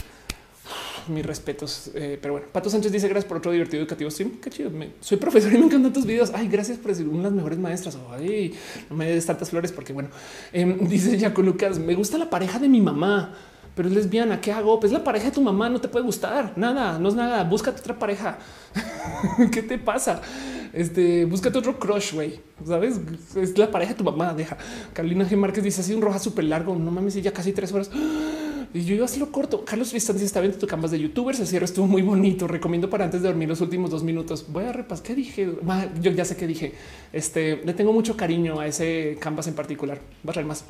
mis 1.08 1.24
respetos. 1.24 1.90
Eh, 1.94 2.18
pero 2.20 2.34
bueno, 2.34 2.48
Pato 2.52 2.68
Sánchez 2.70 2.92
dice 2.92 3.08
gracias 3.08 3.28
por 3.28 3.38
otro 3.38 3.52
divertido 3.52 3.82
educativo 3.82 4.10
stream. 4.10 4.32
Qué 4.40 4.50
chido. 4.50 4.70
soy 5.00 5.16
profesor 5.18 5.52
y 5.52 5.58
me 5.58 5.66
encantan 5.66 5.92
tus 5.92 6.04
videos. 6.04 6.30
Ay, 6.34 6.48
gracias 6.48 6.78
por 6.78 6.94
ser 6.94 7.08
unas 7.08 7.32
mejores 7.32 7.58
maestras. 7.58 7.96
Ay, 8.10 8.54
no 8.88 8.96
me 8.96 9.10
des 9.10 9.24
tantas 9.26 9.50
flores 9.50 9.72
porque 9.72 9.92
bueno, 9.92 10.10
em, 10.52 10.78
dice 10.88 11.18
Jaco 11.18 11.42
Lucas, 11.42 11.78
me 11.78 11.94
gusta 11.94 12.18
la 12.18 12.28
pareja 12.28 12.58
de 12.58 12.68
mi 12.68 12.80
mamá, 12.80 13.34
pero 13.74 13.88
es 13.88 13.94
lesbiana. 13.94 14.40
¿Qué 14.40 14.52
hago? 14.52 14.78
Pues 14.80 14.92
la 14.92 15.04
pareja 15.04 15.26
de 15.26 15.32
tu 15.32 15.40
mamá 15.40 15.68
no 15.68 15.80
te 15.80 15.88
puede 15.88 16.04
gustar. 16.04 16.52
Nada, 16.56 16.98
no 16.98 17.08
es 17.08 17.14
nada. 17.14 17.44
Búscate 17.44 17.80
otra 17.80 17.98
pareja. 17.98 18.38
¿Qué 19.52 19.62
te 19.62 19.78
pasa? 19.78 20.20
Este, 20.72 21.24
búscate 21.24 21.58
otro 21.58 21.78
crush, 21.78 22.14
güey. 22.14 22.40
Sabes? 22.66 23.00
Es 23.36 23.56
la 23.58 23.70
pareja 23.70 23.92
de 23.92 23.98
tu 23.98 24.04
mamá. 24.04 24.34
Deja. 24.34 24.56
Carolina 24.92 25.28
G. 25.28 25.36
Márquez 25.36 25.64
dice 25.64 25.80
así 25.80 25.94
un 25.94 26.02
roja 26.02 26.18
súper 26.18 26.44
largo. 26.44 26.74
No 26.74 26.90
mames, 26.90 27.14
ya 27.14 27.32
casi 27.32 27.52
tres 27.52 27.72
horas. 27.72 27.90
Y 28.72 28.84
yo 28.84 28.94
iba 28.94 29.04
a 29.04 29.18
lo 29.18 29.32
corto. 29.32 29.64
Carlos 29.64 29.90
Tristán 29.90 30.14
dice 30.14 30.26
está 30.26 30.40
viendo 30.40 30.56
tu 30.56 30.68
canvas 30.68 30.92
de 30.92 31.00
youtubers. 31.00 31.40
El 31.40 31.48
cierre 31.48 31.64
estuvo 31.64 31.88
muy 31.88 32.02
bonito. 32.02 32.46
Recomiendo 32.46 32.88
para 32.88 33.04
antes 33.04 33.20
de 33.20 33.26
dormir 33.26 33.48
los 33.48 33.60
últimos 33.60 33.90
dos 33.90 34.04
minutos. 34.04 34.46
Voy 34.48 34.62
a 34.62 34.72
repasar 34.72 35.04
qué 35.04 35.16
dije. 35.16 35.54
Yo 36.00 36.12
ya 36.12 36.24
sé 36.24 36.36
qué 36.36 36.46
dije. 36.46 36.74
Este 37.12 37.62
le 37.64 37.74
tengo 37.74 37.92
mucho 37.92 38.16
cariño 38.16 38.60
a 38.60 38.68
ese 38.68 39.18
canvas 39.18 39.48
en 39.48 39.54
particular. 39.54 39.98
Va 40.24 40.30
a 40.30 40.32
traer 40.34 40.46
más. 40.46 40.64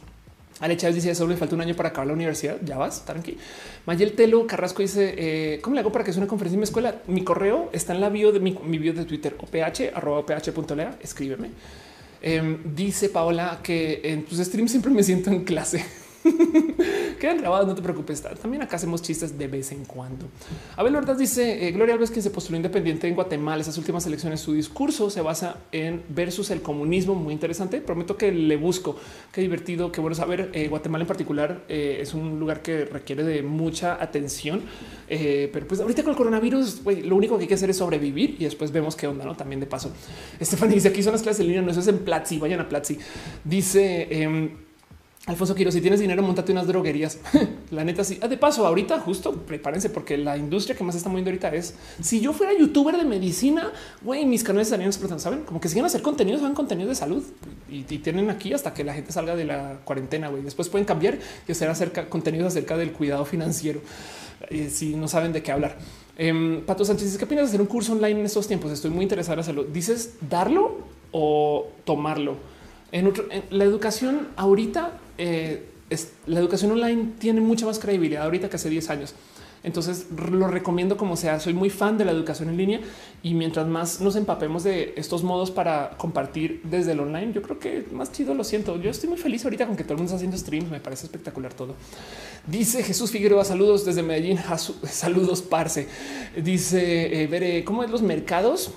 Ale 0.60 0.76
Chávez 0.76 0.96
dice 0.96 1.14
solo 1.14 1.30
me 1.30 1.36
falta 1.36 1.54
un 1.54 1.60
año 1.62 1.74
para 1.74 1.88
acabar 1.88 2.06
la 2.06 2.12
universidad. 2.12 2.58
Ya 2.64 2.76
vas, 2.76 3.04
tranqui. 3.04 3.36
Mayel 3.86 4.12
Telo 4.12 4.46
Carrasco 4.46 4.82
dice 4.82 5.14
eh, 5.16 5.60
cómo 5.62 5.74
le 5.74 5.80
hago 5.80 5.90
para 5.90 6.04
que 6.04 6.12
sea 6.12 6.20
una 6.20 6.28
conferencia 6.28 6.56
en 6.56 6.60
mi 6.60 6.64
escuela. 6.64 6.96
Mi 7.06 7.24
correo 7.24 7.70
está 7.72 7.94
en 7.94 8.00
la 8.00 8.10
bio 8.10 8.30
de 8.32 8.40
mi, 8.40 8.52
bio 8.78 8.92
de 8.92 9.04
Twitter 9.04 9.36
oph 9.38 9.54
arroba 9.94 10.18
oph.lea. 10.18 10.98
Escríbeme. 11.00 11.50
Em, 12.22 12.58
dice 12.74 13.08
Paola 13.08 13.60
que 13.62 14.00
en 14.04 14.24
tus 14.24 14.38
streams 14.38 14.70
siempre 14.70 14.92
me 14.92 15.02
siento 15.02 15.30
en 15.30 15.44
clase. 15.44 15.84
Quedan 17.20 17.38
grabados, 17.38 17.66
no 17.66 17.74
te 17.74 17.82
preocupes. 17.82 18.22
También 18.22 18.62
acá 18.62 18.76
hacemos 18.76 19.02
chistes 19.02 19.38
de 19.38 19.46
vez 19.46 19.72
en 19.72 19.84
cuando. 19.84 20.26
Abel 20.76 20.96
Ordaz 20.96 21.18
dice 21.18 21.66
eh, 21.66 21.72
Gloria 21.72 21.94
Alves, 21.94 22.10
quien 22.10 22.22
se 22.22 22.30
postuló 22.30 22.56
independiente 22.56 23.08
en 23.08 23.14
Guatemala, 23.14 23.60
esas 23.62 23.76
últimas 23.78 24.06
elecciones, 24.06 24.40
su 24.40 24.52
discurso 24.52 25.10
se 25.10 25.20
basa 25.20 25.56
en 25.72 26.02
versus 26.08 26.50
el 26.50 26.62
comunismo. 26.62 27.14
Muy 27.14 27.32
interesante. 27.32 27.80
Prometo 27.80 28.16
que 28.16 28.32
le 28.32 28.56
busco. 28.56 28.96
Qué 29.32 29.40
divertido, 29.40 29.92
qué 29.92 30.00
bueno 30.00 30.14
saber. 30.14 30.50
Eh, 30.52 30.68
Guatemala 30.68 31.02
en 31.02 31.08
particular 31.08 31.64
eh, 31.68 31.98
es 32.00 32.14
un 32.14 32.38
lugar 32.38 32.62
que 32.62 32.84
requiere 32.84 33.24
de 33.24 33.42
mucha 33.42 34.02
atención, 34.02 34.62
pero 35.08 35.66
pues 35.66 35.80
ahorita 35.80 36.02
con 36.02 36.12
el 36.12 36.16
coronavirus, 36.16 36.82
lo 37.04 37.16
único 37.16 37.36
que 37.36 37.42
hay 37.42 37.48
que 37.48 37.54
hacer 37.54 37.70
es 37.70 37.78
sobrevivir 37.78 38.36
y 38.38 38.44
después 38.44 38.70
vemos 38.72 38.96
qué 38.96 39.06
onda. 39.06 39.24
No, 39.24 39.36
también 39.36 39.60
de 39.60 39.66
paso. 39.66 39.92
Estefania 40.40 40.74
dice 40.74 40.88
aquí 40.88 41.02
son 41.02 41.12
las 41.12 41.22
clases 41.22 41.40
en 41.40 41.46
línea. 41.46 41.62
No, 41.62 41.70
eso 41.70 41.80
es 41.80 41.88
en 41.88 41.98
Platzi. 41.98 42.38
Vayan 42.38 42.60
a 42.60 42.68
Platzi. 42.68 42.98
Dice 43.44 44.08
em, 44.10 44.50
Alfonso 45.30 45.54
Quiero, 45.54 45.70
si 45.70 45.80
tienes 45.80 46.00
dinero, 46.00 46.24
montate 46.24 46.50
unas 46.50 46.66
droguerías. 46.66 47.20
la 47.70 47.84
neta, 47.84 48.02
sí. 48.02 48.18
Ah, 48.20 48.26
de 48.26 48.36
paso, 48.36 48.66
ahorita 48.66 48.98
justo 48.98 49.32
prepárense 49.32 49.88
porque 49.88 50.18
la 50.18 50.36
industria 50.36 50.76
que 50.76 50.82
más 50.82 50.96
está 50.96 51.08
moviendo 51.08 51.30
ahorita 51.30 51.54
es 51.54 51.74
si 52.02 52.20
yo 52.20 52.32
fuera 52.32 52.52
youtuber 52.52 52.96
de 52.96 53.04
medicina, 53.04 53.70
güey, 54.02 54.26
mis 54.26 54.42
canales 54.42 54.66
estarían 54.66 54.88
explotando. 54.88 55.22
Saben 55.22 55.42
como 55.42 55.60
que 55.60 55.68
siguen 55.68 55.84
a 55.84 55.86
hacer 55.86 56.02
contenidos, 56.02 56.42
van 56.42 56.54
contenidos 56.54 56.88
de 56.88 56.94
salud 56.96 57.22
y, 57.68 57.84
tienen 57.84 58.28
aquí 58.28 58.52
hasta 58.52 58.74
que 58.74 58.82
la 58.82 58.92
gente 58.92 59.12
salga 59.12 59.36
de 59.36 59.44
la 59.44 59.78
cuarentena. 59.84 60.28
Güey, 60.28 60.42
después 60.42 60.68
pueden 60.68 60.84
cambiar 60.84 61.16
y 61.46 61.52
hacer 61.52 61.68
acerca 61.68 62.08
contenidos 62.08 62.48
acerca 62.48 62.76
del 62.76 62.90
cuidado 62.90 63.24
financiero. 63.24 63.80
Eh, 64.48 64.68
si 64.68 64.96
no 64.96 65.06
saben 65.06 65.32
de 65.32 65.44
qué 65.44 65.52
hablar. 65.52 65.78
Em, 66.18 66.62
Pato 66.62 66.84
Sánchez, 66.84 67.16
¿qué 67.16 67.24
opinas 67.24 67.44
de 67.44 67.48
hacer 67.50 67.60
un 67.60 67.68
curso 67.68 67.92
online 67.92 68.18
en 68.18 68.26
estos 68.26 68.48
tiempos? 68.48 68.72
Estoy 68.72 68.90
muy 68.90 69.04
interesado 69.04 69.34
en 69.34 69.40
hacerlo. 69.40 69.62
Dices 69.62 70.14
darlo 70.28 70.78
o 71.12 71.68
tomarlo. 71.84 72.36
En, 72.92 73.12
la 73.50 73.64
educación 73.64 74.28
ahorita, 74.36 74.98
eh, 75.18 75.66
es, 75.90 76.12
la 76.26 76.40
educación 76.40 76.72
online 76.72 77.12
tiene 77.18 77.40
mucha 77.40 77.66
más 77.66 77.78
credibilidad 77.78 78.24
ahorita 78.24 78.48
que 78.48 78.56
hace 78.56 78.70
10 78.70 78.90
años. 78.90 79.14
Entonces 79.62 80.06
lo 80.10 80.48
recomiendo 80.48 80.96
como 80.96 81.16
sea. 81.16 81.38
Soy 81.38 81.52
muy 81.52 81.68
fan 81.68 81.98
de 81.98 82.04
la 82.06 82.12
educación 82.12 82.48
en 82.48 82.56
línea 82.56 82.80
y 83.22 83.34
mientras 83.34 83.66
más 83.66 84.00
nos 84.00 84.16
empapemos 84.16 84.64
de 84.64 84.94
estos 84.96 85.22
modos 85.22 85.50
para 85.50 85.96
compartir 85.98 86.62
desde 86.64 86.92
el 86.92 87.00
online, 87.00 87.32
yo 87.34 87.42
creo 87.42 87.58
que 87.58 87.84
más 87.92 88.10
chido 88.10 88.34
lo 88.34 88.42
siento. 88.42 88.80
Yo 88.80 88.90
estoy 88.90 89.10
muy 89.10 89.18
feliz 89.18 89.44
ahorita 89.44 89.66
con 89.66 89.76
que 89.76 89.84
todo 89.84 89.94
el 89.94 89.98
mundo 89.98 90.14
está 90.14 90.16
haciendo 90.16 90.38
streams. 90.38 90.70
Me 90.70 90.80
parece 90.80 91.04
espectacular 91.06 91.52
todo. 91.52 91.74
Dice 92.46 92.82
Jesús 92.82 93.10
Figueroa, 93.10 93.44
saludos 93.44 93.84
desde 93.84 94.02
Medellín. 94.02 94.38
Saludos, 94.84 95.42
parce. 95.42 95.86
Dice, 96.42 97.22
eh, 97.22 97.26
veré 97.26 97.64
cómo 97.64 97.84
es 97.84 97.90
los 97.90 98.00
mercados. 98.00 98.72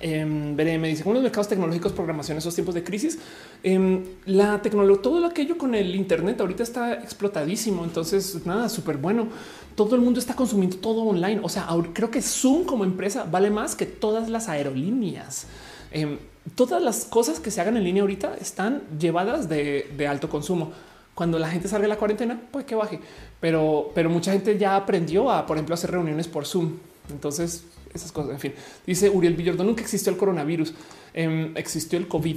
Eh, 0.00 0.24
me 0.24 0.88
dice 0.88 1.02
cómo 1.02 1.14
los 1.14 1.22
mercados 1.22 1.48
tecnológicos, 1.48 1.92
programación, 1.92 2.38
esos 2.38 2.54
tiempos 2.54 2.74
de 2.74 2.84
crisis. 2.84 3.18
Em, 3.62 4.04
la 4.26 4.60
tecnología, 4.62 5.02
todo 5.02 5.26
aquello 5.26 5.58
con 5.58 5.74
el 5.74 5.94
Internet 5.94 6.40
ahorita 6.40 6.62
está 6.62 6.94
explotadísimo. 6.94 7.84
Entonces, 7.84 8.46
nada, 8.46 8.68
súper 8.68 8.96
bueno. 8.98 9.28
Todo 9.74 9.96
el 9.96 10.02
mundo 10.02 10.20
está 10.20 10.34
consumiendo 10.34 10.76
todo 10.76 11.02
online. 11.02 11.40
O 11.42 11.48
sea, 11.48 11.68
creo 11.92 12.10
que 12.10 12.22
Zoom 12.22 12.64
como 12.64 12.84
empresa 12.84 13.24
vale 13.24 13.50
más 13.50 13.74
que 13.74 13.86
todas 13.86 14.28
las 14.28 14.48
aerolíneas. 14.48 15.46
Em, 15.90 16.18
todas 16.54 16.82
las 16.82 17.04
cosas 17.04 17.40
que 17.40 17.50
se 17.50 17.60
hagan 17.60 17.76
en 17.76 17.84
línea 17.84 18.02
ahorita 18.02 18.34
están 18.40 18.82
llevadas 18.98 19.48
de, 19.48 19.90
de 19.96 20.06
alto 20.06 20.28
consumo 20.28 20.72
cuando 21.18 21.38
la 21.40 21.48
gente 21.48 21.66
salga 21.66 21.82
de 21.82 21.88
la 21.88 21.96
cuarentena, 21.96 22.40
pues 22.52 22.64
que 22.64 22.76
baje. 22.76 23.00
Pero, 23.40 23.90
pero 23.92 24.08
mucha 24.08 24.30
gente 24.30 24.56
ya 24.56 24.76
aprendió 24.76 25.32
a, 25.32 25.46
por 25.46 25.56
ejemplo, 25.56 25.74
hacer 25.74 25.90
reuniones 25.90 26.28
por 26.28 26.46
Zoom. 26.46 26.74
Entonces, 27.10 27.64
esas 27.94 28.12
cosas. 28.12 28.32
En 28.32 28.40
fin, 28.40 28.52
dice 28.86 29.10
Uriel 29.10 29.34
Villordo, 29.34 29.64
nunca 29.64 29.82
existió 29.82 30.12
el 30.12 30.18
coronavirus, 30.18 30.74
em, 31.14 31.56
existió 31.56 31.98
el 31.98 32.08
COVID. 32.08 32.36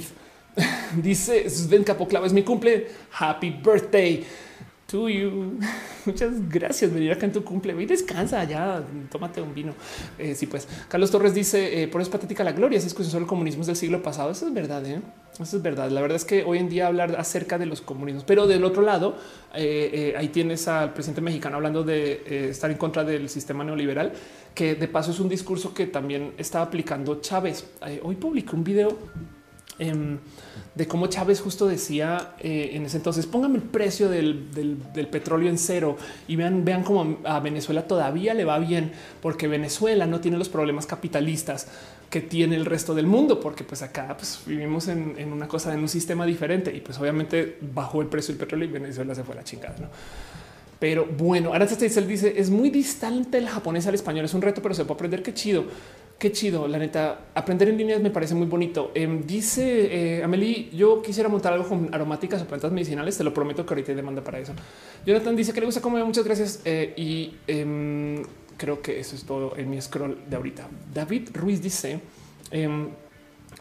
dice 1.02 1.48
Sven 1.48 1.84
Capoclava, 1.84 2.26
es 2.26 2.32
mi 2.32 2.42
cumple. 2.42 2.88
Happy 3.18 3.50
birthday 3.50 4.24
Muchas 6.06 6.48
gracias. 6.48 6.92
Venir 6.92 7.12
acá 7.12 7.26
en 7.26 7.32
tu 7.32 7.42
cumple 7.44 7.74
descansa 7.86 8.44
ya. 8.44 8.82
Tómate 9.10 9.40
un 9.40 9.54
vino. 9.54 9.74
Eh, 10.18 10.34
sí, 10.34 10.46
pues 10.46 10.68
Carlos 10.88 11.10
Torres 11.10 11.34
dice: 11.34 11.82
eh, 11.82 11.88
Por 11.88 12.00
eso 12.00 12.10
es 12.10 12.12
patética 12.12 12.44
la 12.44 12.52
gloria. 12.52 12.80
Si 12.80 12.88
es 12.88 12.92
solo 12.92 13.24
el 13.24 13.26
comunismo 13.26 13.64
del 13.64 13.76
siglo 13.76 14.02
pasado. 14.02 14.30
Eso 14.30 14.46
es 14.46 14.52
verdad. 14.52 14.84
¿eh? 14.84 15.00
Eso 15.32 15.56
es 15.56 15.62
verdad. 15.62 15.90
La 15.90 16.00
verdad 16.00 16.16
es 16.16 16.24
que 16.24 16.44
hoy 16.44 16.58
en 16.58 16.68
día 16.68 16.86
hablar 16.86 17.16
acerca 17.18 17.58
de 17.58 17.66
los 17.66 17.80
comunismos, 17.80 18.24
pero 18.24 18.46
del 18.46 18.64
otro 18.64 18.82
lado, 18.82 19.16
eh, 19.54 20.14
ahí 20.16 20.28
tienes 20.28 20.68
al 20.68 20.92
presidente 20.92 21.22
mexicano 21.22 21.56
hablando 21.56 21.82
de 21.82 22.50
estar 22.50 22.70
en 22.70 22.76
contra 22.76 23.04
del 23.04 23.28
sistema 23.28 23.64
neoliberal, 23.64 24.12
que 24.54 24.74
de 24.74 24.88
paso 24.88 25.10
es 25.10 25.20
un 25.20 25.28
discurso 25.28 25.72
que 25.72 25.86
también 25.86 26.34
está 26.36 26.60
aplicando 26.60 27.20
Chávez. 27.20 27.64
hoy 28.02 28.16
publicó 28.16 28.56
un 28.56 28.64
video 28.64 28.98
Em, 29.78 30.18
de 30.74 30.86
cómo 30.86 31.06
Chávez 31.06 31.40
justo 31.40 31.66
decía 31.66 32.34
eh, 32.38 32.70
en 32.74 32.84
ese 32.84 32.98
entonces, 32.98 33.26
póngame 33.26 33.56
el 33.56 33.62
precio 33.62 34.08
del, 34.08 34.48
petróleo 35.10 35.48
en 35.48 35.58
cero 35.58 35.96
y 36.28 36.36
vean, 36.36 36.64
vean 36.64 36.82
cómo 36.82 37.18
a 37.24 37.40
Venezuela 37.40 37.86
todavía 37.86 38.34
le 38.34 38.44
va 38.44 38.58
bien, 38.58 38.92
porque 39.20 39.48
Venezuela 39.48 40.06
no 40.06 40.20
tiene 40.20 40.38
los 40.38 40.48
problemas 40.48 40.86
capitalistas 40.86 41.68
que 42.10 42.20
tiene 42.20 42.56
el 42.56 42.66
resto 42.66 42.94
del 42.94 43.06
mundo, 43.06 43.40
porque 43.40 43.64
pues 43.64 43.82
acá 43.82 44.14
pues, 44.16 44.40
vivimos 44.46 44.88
en, 44.88 45.32
una 45.32 45.48
cosa, 45.48 45.72
en 45.72 45.80
un 45.80 45.88
sistema 45.88 46.26
diferente 46.26 46.74
y 46.74 46.80
pues 46.80 46.98
obviamente 46.98 47.58
bajó 47.74 48.02
el 48.02 48.08
precio 48.08 48.34
del 48.34 48.40
petróleo 48.40 48.68
y 48.68 48.72
Venezuela 48.72 49.14
se 49.14 49.24
fue 49.24 49.34
a 49.34 49.38
la 49.38 49.44
chingada. 49.44 49.76
¿no? 49.80 49.88
Pero 50.78 51.06
bueno, 51.06 51.52
ahora 51.52 51.66
él 51.66 52.08
dice 52.08 52.34
es 52.36 52.50
muy 52.50 52.68
distante 52.68 53.38
el 53.38 53.48
japonés 53.48 53.86
al 53.86 53.94
español. 53.94 54.24
Es 54.24 54.34
un 54.34 54.42
reto, 54.42 54.60
pero 54.60 54.74
se 54.74 54.84
puede 54.84 54.96
aprender. 54.96 55.22
Qué 55.22 55.32
chido. 55.32 55.64
Qué 56.18 56.30
chido, 56.30 56.68
la 56.68 56.78
neta. 56.78 57.26
Aprender 57.34 57.68
en 57.68 57.76
líneas 57.76 58.00
me 58.00 58.10
parece 58.10 58.34
muy 58.36 58.46
bonito. 58.46 58.92
Em, 58.94 59.26
dice 59.26 60.18
eh, 60.18 60.22
Amelie, 60.22 60.70
yo 60.70 61.02
quisiera 61.02 61.28
montar 61.28 61.52
algo 61.52 61.68
con 61.68 61.92
aromáticas 61.92 62.40
o 62.42 62.46
plantas 62.46 62.70
medicinales. 62.70 63.18
Te 63.18 63.24
lo 63.24 63.34
prometo 63.34 63.66
que 63.66 63.74
ahorita 63.74 63.90
hay 63.90 63.96
demanda 63.96 64.22
para 64.22 64.38
eso. 64.38 64.52
Jonathan 65.04 65.34
dice 65.34 65.52
que 65.52 65.60
le 65.60 65.66
gusta 65.66 65.80
comer. 65.80 66.04
Muchas 66.04 66.24
gracias. 66.24 66.60
Eh, 66.64 66.94
y 66.96 67.34
em, 67.48 68.22
creo 68.56 68.80
que 68.80 69.00
eso 69.00 69.16
es 69.16 69.24
todo 69.24 69.56
en 69.56 69.68
mi 69.68 69.80
scroll 69.80 70.18
de 70.28 70.36
ahorita. 70.36 70.68
David 70.94 71.30
Ruiz 71.34 71.60
dice 71.60 72.00
em, 72.52 72.88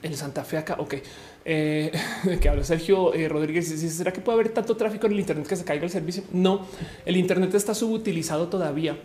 el 0.03 0.15
Santa 0.15 0.43
Fe 0.43 0.57
acá. 0.57 0.75
Ok. 0.77 0.95
Eh, 1.43 1.91
que 2.41 2.47
habla 2.47 2.63
Sergio 2.63 3.11
Rodríguez 3.27 3.71
dice 3.71 3.89
será 3.89 4.13
que 4.13 4.21
puede 4.21 4.39
haber 4.39 4.49
tanto 4.49 4.77
tráfico 4.77 5.07
en 5.07 5.13
el 5.13 5.19
Internet 5.21 5.47
que 5.47 5.55
se 5.55 5.63
caiga 5.63 5.83
el 5.83 5.89
servicio? 5.89 6.21
No, 6.31 6.67
el 7.07 7.17
Internet 7.17 7.55
está 7.55 7.73
subutilizado 7.73 8.49
todavía. 8.49 8.99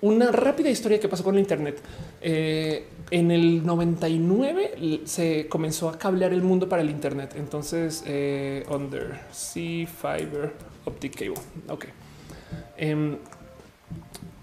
Una 0.00 0.30
rápida 0.30 0.70
historia 0.70 1.00
que 1.00 1.08
pasó 1.08 1.24
con 1.24 1.34
el 1.34 1.40
Internet. 1.40 1.80
Eh, 2.20 2.86
en 3.10 3.30
el 3.30 3.66
99 3.66 5.02
se 5.04 5.48
comenzó 5.48 5.88
a 5.88 5.98
cablear 5.98 6.32
el 6.32 6.42
mundo 6.42 6.68
para 6.68 6.82
el 6.82 6.90
Internet. 6.90 7.34
Entonces, 7.36 8.04
eh, 8.06 8.64
Undersea 8.70 9.88
Fiber 9.88 10.52
Optic 10.84 11.16
Cable. 11.16 11.40
Ok. 11.68 11.86
Em, 12.76 13.16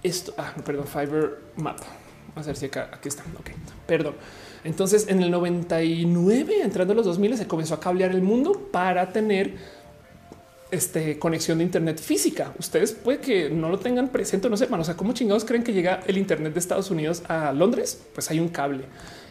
esto, 0.04 0.34
ah, 0.38 0.54
perdón, 0.66 0.88
Fiber 0.88 1.40
Map. 1.56 1.80
A 2.36 2.42
ver 2.42 2.56
si 2.58 2.66
acá, 2.66 2.90
aquí 2.92 3.08
está. 3.08 3.24
Ok, 3.40 3.52
perdón. 3.88 4.16
Entonces, 4.66 5.08
en 5.08 5.22
el 5.22 5.32
99, 5.32 6.62
entrando 6.64 6.92
a 6.92 6.96
los 6.98 7.06
2000, 7.06 7.38
se 7.38 7.48
comenzó 7.48 7.76
a 7.76 7.80
cablear 7.80 8.12
el 8.12 8.22
mundo 8.22 8.70
para 8.72 9.14
tener 9.14 9.54
este, 10.72 11.20
conexión 11.20 11.60
de 11.60 11.64
Internet 11.64 12.00
física. 12.00 12.54
Ustedes 12.60 12.92
puede 12.92 13.20
que 13.20 13.50
no 13.50 13.70
lo 13.70 13.80
tengan 13.80 14.10
presente, 14.10 14.50
no 14.50 14.58
sepan. 14.58 14.80
O 14.80 14.84
sea, 14.84 14.96
cómo 14.96 15.14
chingados 15.14 15.46
creen 15.46 15.64
que 15.64 15.74
llega 15.74 16.02
el 16.08 16.18
Internet 16.18 16.54
de 16.54 16.60
Estados 16.60 16.92
Unidos 16.92 17.24
a 17.28 17.52
Londres? 17.54 18.02
Pues 18.14 18.30
hay 18.32 18.40
un 18.40 18.50
cable 18.50 18.86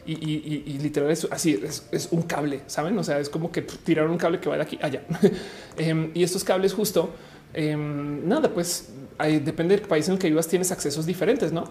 y, 0.06 0.78
literal 0.82 1.10
es 1.10 1.26
así, 1.30 1.60
es, 1.64 2.08
un 2.10 2.22
cable, 2.22 2.60
saben? 2.66 2.96
O 2.98 3.04
sea, 3.04 3.18
es 3.18 3.28
como 3.28 3.50
que 3.50 3.62
tiraron 3.62 4.10
un 4.10 4.18
cable 4.18 4.38
que 4.38 4.48
va 4.48 4.56
de 4.56 4.62
aquí 4.62 4.78
allá. 4.82 5.02
Em, 5.76 6.10
y 6.14 6.22
estos 6.22 6.44
cables, 6.44 6.72
justo 6.72 7.10
em, 7.52 8.26
nada, 8.28 8.48
pues 8.48 8.90
depende 9.18 9.76
del 9.76 9.86
país 9.86 10.06
en 10.08 10.14
el 10.14 10.20
que 10.20 10.28
vivas, 10.28 10.46
tienes 10.46 10.70
accesos 10.72 11.06
diferentes, 11.06 11.52
no? 11.52 11.64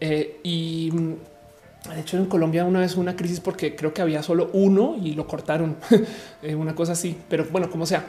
Eh, 0.00 0.40
y 0.42 0.90
de 0.90 2.00
hecho, 2.00 2.16
en 2.16 2.26
Colombia 2.26 2.64
una 2.64 2.80
vez 2.80 2.96
una 2.96 3.16
crisis 3.16 3.40
porque 3.40 3.74
creo 3.74 3.94
que 3.94 4.02
había 4.02 4.22
solo 4.22 4.50
uno 4.52 4.96
y 5.02 5.12
lo 5.12 5.26
cortaron, 5.26 5.76
eh, 6.42 6.54
una 6.54 6.74
cosa 6.74 6.92
así. 6.92 7.16
Pero 7.28 7.46
bueno, 7.50 7.70
como 7.70 7.86
sea, 7.86 8.06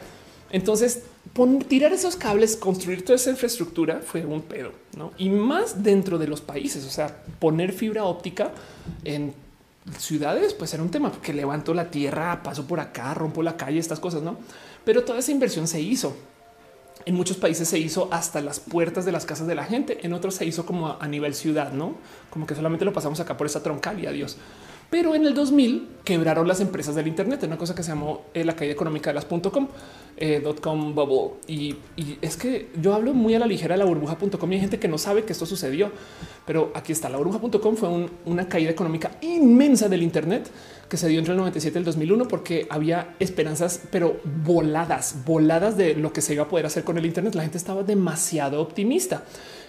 entonces, 0.52 1.04
tirar 1.68 1.94
esos 1.94 2.16
cables, 2.16 2.58
construir 2.58 3.06
toda 3.06 3.16
esa 3.16 3.30
infraestructura 3.30 4.02
fue 4.06 4.26
un 4.26 4.42
pedo, 4.42 4.72
¿no? 4.98 5.12
Y 5.18 5.30
más 5.30 5.84
dentro 5.84 6.18
de 6.18 6.28
los 6.28 6.42
países, 6.42 6.86
o 6.86 6.90
sea, 6.90 7.24
poner 7.40 7.72
fibra 7.72 8.04
óptica 8.04 8.52
en 9.06 9.34
ciudades, 9.98 10.54
pues 10.54 10.74
era 10.74 10.84
un 10.84 10.92
tema, 10.92 11.12
porque 11.12 11.34
levanto 11.34 11.74
la 11.74 11.90
tierra, 11.90 12.44
paso 12.44 12.66
por 12.66 12.80
acá, 12.80 13.14
rompo 13.14 13.42
la 13.42 13.56
calle, 13.56 13.80
estas 13.80 14.00
cosas, 14.00 14.22
¿no? 14.22 14.38
Pero 14.84 15.04
toda 15.04 15.20
esa 15.20 15.32
inversión 15.32 15.68
se 15.68 15.80
hizo. 15.80 16.16
En 17.06 17.16
muchos 17.16 17.38
países 17.38 17.68
se 17.68 17.80
hizo 17.80 18.10
hasta 18.12 18.42
las 18.42 18.60
puertas 18.60 19.06
de 19.06 19.12
las 19.12 19.26
casas 19.26 19.48
de 19.48 19.56
la 19.56 19.64
gente, 19.64 20.06
en 20.06 20.14
otros 20.14 20.36
se 20.36 20.46
hizo 20.46 20.66
como 20.66 20.98
a 21.00 21.08
nivel 21.08 21.34
ciudad, 21.34 21.72
¿no? 21.72 21.96
Como 22.30 22.46
que 22.46 22.56
solamente 22.56 22.86
lo 22.86 22.94
pasamos 22.94 23.20
acá 23.20 23.38
por 23.38 23.48
esa 23.48 23.64
troncal 23.64 24.00
y 24.00 24.06
adiós. 24.06 24.38
Pero 24.92 25.16
en 25.16 25.26
el 25.26 25.34
2000 25.34 25.88
quebraron 26.04 26.50
las 26.50 26.60
empresas 26.60 26.96
del 26.96 27.08
Internet, 27.08 27.42
una 27.44 27.58
cosa 27.58 27.74
que 27.74 27.82
se 27.82 27.92
llamó 27.92 28.26
eh, 28.34 28.44
la 28.44 28.58
caída 28.58 28.74
económica 28.74 29.10
de 29.10 29.14
las 29.14 29.24
.com, 29.24 29.70
eh, 30.18 30.44
.com 30.62 30.94
bubble. 30.94 31.40
Y, 31.48 31.78
es 32.22 32.36
que 32.36 32.68
yo 32.76 32.94
hablo 32.94 33.14
muy 33.14 33.34
a 33.34 33.40
la 33.40 33.46
ligera 33.46 33.76
de 33.76 33.80
la 33.80 33.86
burbuja.com 33.86 34.52
y 34.52 34.56
hay 34.56 34.60
gente 34.60 34.80
que 34.80 34.90
no 34.90 34.98
sabe 34.98 35.24
que 35.24 35.32
esto 35.32 35.46
sucedió. 35.46 35.92
Pero 36.46 36.74
aquí 36.76 36.92
está, 36.92 37.08
la 37.08 37.18
burbuja.com 37.20 37.78
fue 37.78 38.10
una 38.26 38.50
caída 38.50 38.70
económica 38.70 39.12
inmensa 39.22 39.88
del 39.88 40.04
Internet 40.04 40.52
que 40.90 40.98
se 40.98 41.08
dio 41.08 41.20
entre 41.20 41.32
el 41.32 41.38
97 41.38 41.78
y 41.78 41.80
el 41.80 41.86
2001 41.86 42.28
porque 42.28 42.68
había 42.70 43.16
esperanzas, 43.20 43.80
pero 43.92 44.20
voladas, 44.44 45.24
voladas 45.26 45.78
de 45.78 45.96
lo 45.96 46.12
que 46.12 46.20
se 46.20 46.34
iba 46.34 46.44
a 46.44 46.50
poder 46.50 46.66
hacer 46.66 46.84
con 46.84 46.98
el 46.98 47.06
Internet. 47.06 47.34
La 47.34 47.44
gente 47.44 47.58
estaba 47.58 47.84
demasiado 47.84 48.62
optimista. 48.62 49.24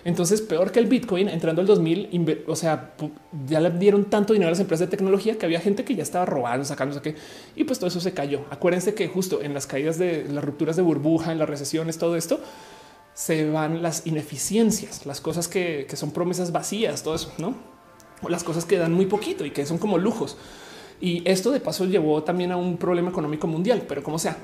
Entonces, 0.04 0.40
peor 0.40 0.72
que 0.72 0.80
el 0.80 0.86
Bitcoin 0.86 1.28
entrando 1.28 1.60
el 1.60 1.66
2000, 1.66 2.44
o 2.48 2.56
sea, 2.56 2.94
ya 3.46 3.60
le 3.60 3.70
dieron 3.70 4.06
tanto 4.06 4.32
dinero 4.32 4.48
a 4.48 4.50
las 4.50 4.60
empresas 4.60 4.88
de 4.88 4.96
tecnología 4.96 5.38
que 5.38 5.46
había 5.46 5.60
gente 5.60 5.84
que 5.84 5.94
ya 5.94 6.02
estaba 6.02 6.26
robando, 6.26 6.64
sacando, 6.64 7.00
qué 7.00 7.14
y 7.54 7.64
pues 7.64 7.78
todo 7.78 7.88
eso 7.88 8.00
se 8.00 8.12
cayó. 8.12 8.44
Acuérdense 8.50 8.94
que 8.94 9.06
justo 9.06 9.42
en 9.42 9.54
las 9.54 9.66
caídas 9.66 9.98
de 9.98 10.26
las 10.28 10.42
rupturas 10.42 10.74
de 10.74 10.82
burbuja, 10.82 11.30
en 11.30 11.38
las 11.38 11.48
recesiones, 11.48 11.98
todo 11.98 12.16
esto, 12.16 12.40
se 13.14 13.48
van 13.48 13.82
las 13.82 14.06
ineficiencias, 14.06 15.06
las 15.06 15.20
cosas 15.20 15.46
que, 15.46 15.86
que 15.88 15.96
son 15.96 16.10
promesas 16.10 16.50
vacías, 16.50 17.02
todo 17.04 17.14
eso, 17.14 17.32
no? 17.38 17.54
O 18.22 18.28
las 18.28 18.42
cosas 18.42 18.64
que 18.64 18.78
dan 18.78 18.92
muy 18.92 19.06
poquito 19.06 19.44
y 19.44 19.50
que 19.50 19.66
son 19.66 19.78
como 19.78 19.98
lujos. 19.98 20.36
Y 21.00 21.22
esto 21.28 21.52
de 21.52 21.60
paso 21.60 21.84
llevó 21.84 22.22
también 22.24 22.50
a 22.52 22.56
un 22.56 22.76
problema 22.76 23.10
económico 23.10 23.46
mundial, 23.46 23.84
pero 23.86 24.02
como 24.02 24.18
sea, 24.18 24.36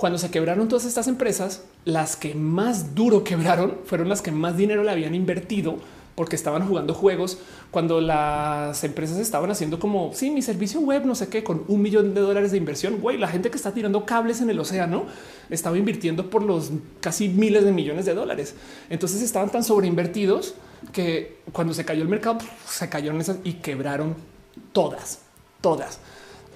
cuando 0.00 0.18
se 0.18 0.30
quebraron 0.30 0.66
todas 0.66 0.86
estas 0.86 1.08
empresas, 1.08 1.62
las 1.84 2.16
que 2.16 2.34
más 2.34 2.94
duro 2.94 3.22
quebraron 3.22 3.76
fueron 3.84 4.08
las 4.08 4.22
que 4.22 4.32
más 4.32 4.56
dinero 4.56 4.82
le 4.82 4.90
habían 4.90 5.14
invertido 5.14 5.76
porque 6.14 6.36
estaban 6.36 6.66
jugando 6.66 6.94
juegos 6.94 7.36
cuando 7.70 8.00
las 8.00 8.82
empresas 8.82 9.18
estaban 9.18 9.50
haciendo 9.50 9.78
como 9.78 10.12
si 10.14 10.26
sí, 10.26 10.30
mi 10.30 10.40
servicio 10.40 10.80
web, 10.80 11.04
no 11.04 11.14
sé 11.14 11.28
qué, 11.28 11.44
con 11.44 11.64
un 11.68 11.82
millón 11.82 12.14
de 12.14 12.22
dólares 12.22 12.50
de 12.50 12.56
inversión. 12.56 12.98
Güey, 12.98 13.18
la 13.18 13.28
gente 13.28 13.50
que 13.50 13.58
está 13.58 13.72
tirando 13.72 14.06
cables 14.06 14.40
en 14.40 14.48
el 14.48 14.58
océano 14.58 15.04
estaba 15.50 15.76
invirtiendo 15.76 16.30
por 16.30 16.42
los 16.44 16.70
casi 17.00 17.28
miles 17.28 17.64
de 17.64 17.72
millones 17.72 18.06
de 18.06 18.14
dólares. 18.14 18.54
Entonces 18.88 19.20
estaban 19.20 19.50
tan 19.50 19.64
sobreinvertidos 19.64 20.54
que 20.92 21.40
cuando 21.52 21.74
se 21.74 21.84
cayó 21.84 22.00
el 22.00 22.08
mercado, 22.08 22.38
se 22.66 22.88
cayeron 22.88 23.20
esas 23.20 23.36
y 23.44 23.54
quebraron 23.54 24.14
todas, 24.72 25.20
todas 25.60 26.00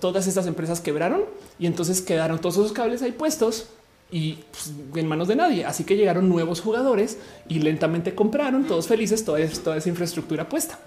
todas 0.05 0.27
estas 0.27 0.47
empresas 0.47 0.83
quebraron 0.83 1.23
y 1.59 1.65
entonces 1.65 2.03
quedaron 2.03 2.39
todos 2.39 2.57
esos 2.57 2.73
cables 2.75 3.01
ahí 3.01 3.13
puestos 3.13 3.69
y 4.11 4.35
pues, 4.51 4.71
en 4.97 5.07
manos 5.07 5.29
de 5.29 5.35
nadie. 5.35 5.65
Así 5.65 5.85
que 5.85 5.97
llegaron 5.97 6.29
nuevos 6.29 6.61
jugadores 6.61 7.17
y 7.49 7.61
lentamente 7.61 8.15
compraron 8.15 8.67
todos 8.67 8.87
felices 8.87 9.25
toda, 9.25 9.41
esa 9.41 9.89
infraestructura 9.89 10.47
puesta. 10.47 10.79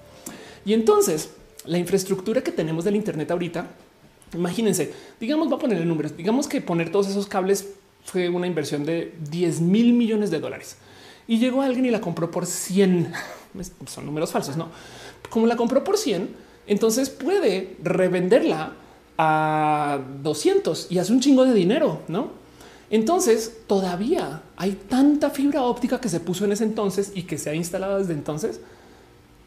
Y 0.66 0.74
entonces 0.74 1.32
la 1.66 1.80
infraestructura 1.80 2.44
que 2.44 2.52
tenemos 2.52 2.86
del 2.86 2.96
Internet 2.96 3.32
ahorita, 3.32 3.66
imagínense, 4.36 4.94
digamos, 5.20 5.52
va 5.52 5.56
a 5.56 5.60
ponerle 5.60 5.84
números, 5.84 6.16
digamos 6.16 6.48
que 6.48 6.62
poner 6.62 6.92
todos 6.92 7.08
esos 7.08 7.26
cables 7.26 7.70
fue 8.06 8.30
una 8.30 8.46
inversión 8.46 8.86
de 8.86 9.16
10 9.32 9.62
mil 9.62 9.94
millones 9.94 10.30
de 10.30 10.40
dólares 10.40 10.78
y 11.28 11.40
llegó 11.40 11.64
alguien 11.64 11.88
y 11.88 11.90
la 11.90 12.02
compró 12.02 12.30
por 12.30 12.46
100. 12.46 13.12
Son 13.88 14.06
números 14.06 14.32
falsos, 14.32 14.58
no? 14.58 14.70
Como 15.32 15.48
la 15.48 15.56
compró 15.56 15.84
por 15.84 15.98
100, 15.98 16.30
entonces 16.68 17.10
puede 17.10 17.78
revenderla 17.82 18.74
a 19.18 20.00
200 20.22 20.88
y 20.92 21.00
hace 21.00 21.12
un 21.12 21.20
chingo 21.20 21.46
de 21.46 21.54
dinero, 21.54 22.02
no? 22.08 22.32
Entonces 22.90 23.58
todavía 23.68 24.44
hay 24.56 24.72
tanta 24.88 25.30
fibra 25.30 25.64
óptica 25.64 26.00
que 26.00 26.10
se 26.10 26.20
puso 26.20 26.46
en 26.46 26.54
ese 26.54 26.64
entonces 26.64 27.12
y 27.16 27.24
que 27.24 27.38
se 27.38 27.50
ha 27.50 27.54
instalado 27.54 28.00
desde 28.00 28.14
entonces 28.14 28.62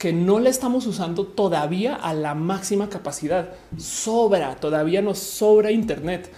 que 0.00 0.12
no 0.14 0.40
la 0.40 0.48
estamos 0.48 0.86
usando 0.86 1.26
todavía 1.26 1.94
a 1.94 2.14
la 2.14 2.34
máxima 2.34 2.88
capacidad. 2.88 3.50
Sobra, 3.76 4.56
todavía 4.56 5.02
nos 5.02 5.18
sobra 5.18 5.72
Internet. 5.72 6.30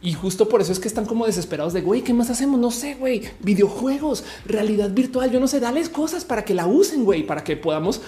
Y 0.00 0.12
justo 0.12 0.48
por 0.48 0.60
eso 0.60 0.70
es 0.70 0.78
que 0.78 0.86
están 0.86 1.04
como 1.04 1.26
desesperados 1.26 1.72
de 1.72 1.80
güey, 1.80 2.02
¿qué 2.02 2.14
más 2.14 2.30
hacemos? 2.30 2.60
No 2.60 2.70
sé, 2.70 2.94
güey, 2.94 3.22
videojuegos, 3.40 4.22
realidad 4.46 4.90
virtual. 4.90 5.32
Yo 5.32 5.40
no 5.40 5.48
sé, 5.48 5.58
dales 5.58 5.88
cosas 5.88 6.24
para 6.24 6.44
que 6.44 6.54
la 6.54 6.68
usen, 6.68 7.04
güey, 7.04 7.26
para 7.26 7.42
que 7.42 7.56
podamos 7.56 8.00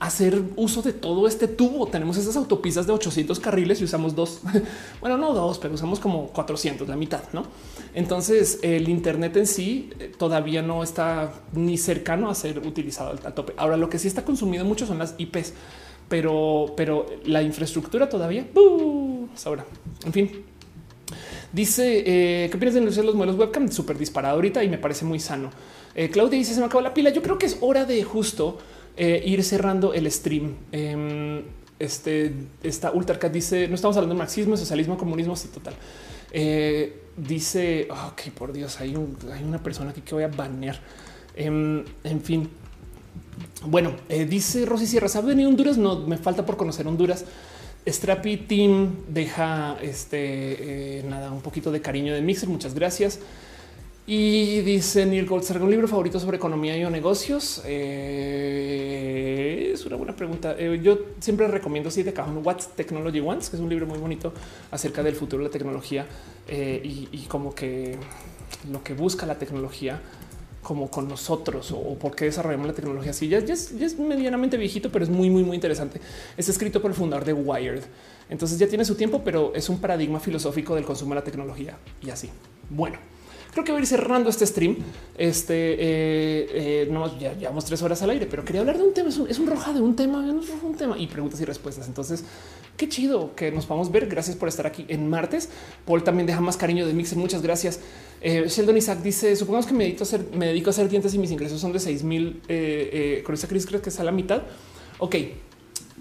hacer 0.00 0.42
uso 0.56 0.80
de 0.80 0.94
todo 0.94 1.28
este 1.28 1.46
tubo. 1.46 1.86
Tenemos 1.86 2.16
esas 2.16 2.34
autopistas 2.34 2.86
de 2.86 2.92
800 2.94 3.38
carriles 3.38 3.80
y 3.82 3.84
usamos 3.84 4.16
dos. 4.16 4.40
bueno, 5.00 5.18
no 5.18 5.34
dos, 5.34 5.58
pero 5.58 5.74
usamos 5.74 6.00
como 6.00 6.28
400, 6.28 6.88
la 6.88 6.96
mitad, 6.96 7.22
no? 7.34 7.44
Entonces 7.94 8.58
el 8.62 8.88
Internet 8.88 9.36
en 9.36 9.46
sí 9.46 9.90
eh, 9.98 10.10
todavía 10.16 10.62
no 10.62 10.82
está 10.82 11.34
ni 11.52 11.76
cercano 11.76 12.30
a 12.30 12.34
ser 12.34 12.58
utilizado 12.66 13.10
al, 13.10 13.34
tope. 13.34 13.52
Ahora 13.58 13.76
lo 13.76 13.90
que 13.90 13.98
sí 13.98 14.08
está 14.08 14.24
consumido 14.24 14.64
mucho 14.64 14.86
son 14.86 14.98
las 14.98 15.14
IPs, 15.18 15.52
pero, 16.08 16.72
pero 16.76 17.06
la 17.26 17.42
infraestructura 17.42 18.08
todavía 18.08 18.46
sobra. 19.34 19.66
En 20.06 20.12
fin, 20.14 20.30
dice 21.52 22.04
eh, 22.06 22.48
qué 22.48 22.56
opinas 22.56 22.74
de 22.74 22.80
los 23.02 23.14
modelos 23.14 23.36
webcam 23.36 23.70
súper 23.70 23.98
disparado 23.98 24.36
ahorita 24.36 24.64
y 24.64 24.70
me 24.70 24.78
parece 24.78 25.04
muy 25.04 25.20
sano. 25.20 25.50
Eh, 25.94 26.08
Claudia 26.08 26.38
dice 26.38 26.54
se 26.54 26.60
me 26.60 26.66
acabó 26.66 26.80
la 26.80 26.94
pila. 26.94 27.10
Yo 27.10 27.20
creo 27.20 27.36
que 27.36 27.44
es 27.44 27.58
hora 27.60 27.84
de 27.84 28.02
justo 28.02 28.58
ir 28.96 29.42
cerrando 29.44 29.94
el 29.94 30.10
stream. 30.10 30.54
Em, 30.72 31.42
este 31.78 32.32
esta 32.62 32.92
Ultracat 32.92 33.32
dice 33.32 33.66
no 33.66 33.74
estamos 33.74 33.96
hablando 33.96 34.14
de 34.14 34.18
marxismo, 34.18 34.56
socialismo, 34.56 34.98
comunismo, 34.98 35.34
sí, 35.34 35.48
total. 35.48 35.74
Eh, 36.32 37.02
dice 37.16 37.88
que 38.16 38.30
por 38.30 38.52
Dios, 38.52 38.80
hay, 38.80 38.96
hay, 39.32 39.42
una 39.42 39.62
persona 39.62 39.90
aquí 39.90 40.00
que 40.02 40.14
voy 40.14 40.24
a 40.24 40.28
banear. 40.28 40.78
Em, 41.34 41.84
en 42.04 42.20
fin, 42.22 42.48
bueno, 43.64 43.92
eh, 44.08 44.26
dice 44.26 44.64
Rosy 44.66 44.86
Sierra, 44.86 45.08
¿sabe 45.08 45.28
venir 45.28 45.46
Honduras? 45.46 45.76
No 45.76 46.00
me 46.06 46.16
falta 46.16 46.46
por 46.46 46.56
conocer 46.56 46.86
Honduras. 46.86 47.24
Strappy 47.86 48.36
Team 48.36 49.04
deja 49.08 49.78
este 49.80 50.98
eh, 50.98 51.02
nada, 51.04 51.30
un 51.32 51.40
poquito 51.40 51.72
de 51.72 51.80
cariño 51.80 52.14
de 52.14 52.20
Mixer. 52.20 52.48
Muchas 52.48 52.74
gracias. 52.74 53.18
Y 54.12 54.62
dice 54.62 55.06
Neil 55.06 55.24
Goldberg, 55.24 55.62
un 55.62 55.70
libro 55.70 55.86
favorito 55.86 56.18
sobre 56.18 56.36
economía 56.36 56.76
y 56.76 56.84
o 56.84 56.90
negocios. 56.90 57.62
Eh, 57.64 59.70
es 59.72 59.86
una 59.86 59.94
buena 59.94 60.16
pregunta. 60.16 60.56
Eh, 60.58 60.80
yo 60.82 60.98
siempre 61.20 61.46
recomiendo 61.46 61.90
de 61.90 62.12
cajón 62.12 62.44
What's 62.44 62.70
Technology 62.74 63.20
Wants, 63.20 63.50
que 63.50 63.54
es 63.54 63.62
un 63.62 63.68
libro 63.68 63.86
muy 63.86 64.00
bonito 64.00 64.32
acerca 64.72 65.04
del 65.04 65.14
futuro 65.14 65.44
de 65.44 65.48
la 65.48 65.52
tecnología 65.52 66.06
eh, 66.48 66.80
y, 66.82 67.20
como 67.28 67.54
que 67.54 67.98
lo 68.72 68.82
que 68.82 68.94
busca 68.94 69.26
la 69.26 69.38
tecnología 69.38 70.02
como 70.60 70.90
con 70.90 71.08
nosotros 71.08 71.70
o, 71.70 71.94
por 71.94 72.16
qué 72.16 72.24
desarrollamos 72.24 72.66
la 72.66 72.74
tecnología 72.74 73.12
así. 73.12 73.28
Ya, 73.28 73.38
es, 73.38 73.78
ya, 73.78 73.86
es, 73.86 73.96
medianamente 73.96 74.56
viejito, 74.56 74.90
pero 74.90 75.04
es 75.04 75.08
muy, 75.08 75.30
muy, 75.30 75.44
muy 75.44 75.54
interesante. 75.54 76.00
Es 76.36 76.48
escrito 76.48 76.82
por 76.82 76.90
el 76.90 76.96
fundador 76.96 77.24
de 77.24 77.32
Wired. 77.32 77.84
Entonces 78.28 78.58
ya 78.58 78.66
tiene 78.66 78.84
su 78.84 78.96
tiempo, 78.96 79.22
pero 79.24 79.52
es 79.54 79.68
un 79.68 79.80
paradigma 79.80 80.18
filosófico 80.18 80.74
del 80.74 80.84
consumo 80.84 81.14
de 81.14 81.20
la 81.20 81.24
tecnología 81.24 81.78
y 82.02 82.10
así. 82.10 82.28
Bueno 82.68 83.19
creo 83.50 83.64
que 83.64 83.72
voy 83.72 83.80
a 83.80 83.82
ir 83.82 83.86
cerrando 83.86 84.30
este 84.30 84.46
stream. 84.46 84.76
Este 85.16 85.72
eh, 85.72 86.46
eh, 86.52 86.88
no 86.90 87.18
ya 87.18 87.34
llevamos 87.34 87.64
tres 87.64 87.82
horas 87.82 88.02
al 88.02 88.10
aire, 88.10 88.26
pero 88.26 88.44
quería 88.44 88.60
hablar 88.60 88.78
de 88.78 88.84
un 88.84 88.94
tema. 88.94 89.08
Es 89.08 89.38
un, 89.38 89.46
roja 89.46 89.72
de 89.72 89.80
un 89.80 89.96
tema, 89.96 90.18
un 90.20 90.76
tema 90.76 90.96
y 90.98 91.06
preguntas 91.06 91.40
y 91.40 91.44
respuestas. 91.44 91.86
Entonces, 91.86 92.24
qué 92.76 92.88
chido 92.88 93.34
que 93.34 93.50
nos 93.50 93.70
a 93.70 93.90
ver. 93.90 94.06
Gracias 94.06 94.36
por 94.36 94.48
estar 94.48 94.66
aquí 94.66 94.84
en 94.88 95.08
martes. 95.08 95.48
Paul 95.84 96.02
también 96.02 96.26
deja 96.26 96.40
más 96.40 96.56
cariño 96.56 96.86
de 96.86 96.92
Mixer. 96.92 97.18
Muchas 97.18 97.42
gracias. 97.42 97.80
Eh, 98.20 98.44
Sheldon 98.48 98.76
Isaac 98.76 99.00
dice: 99.02 99.36
Supongamos 99.36 99.66
que 99.66 99.74
me 99.74 99.84
dedico 99.84 100.04
a 100.04 100.06
hacer, 100.06 100.24
me 100.34 100.46
dedico 100.46 100.70
a 100.70 100.72
hacer 100.72 100.88
dientes 100.88 101.14
y 101.14 101.18
mis 101.18 101.30
ingresos 101.30 101.60
son 101.60 101.72
de 101.72 101.80
6 101.80 102.04
mil. 102.04 102.42
con 103.24 103.34
esta 103.34 103.48
crisis, 103.48 103.66
creo 103.66 103.82
que 103.82 103.90
es 103.90 104.00
a 104.00 104.04
la 104.04 104.12
mitad. 104.12 104.42
Ok, 104.98 105.16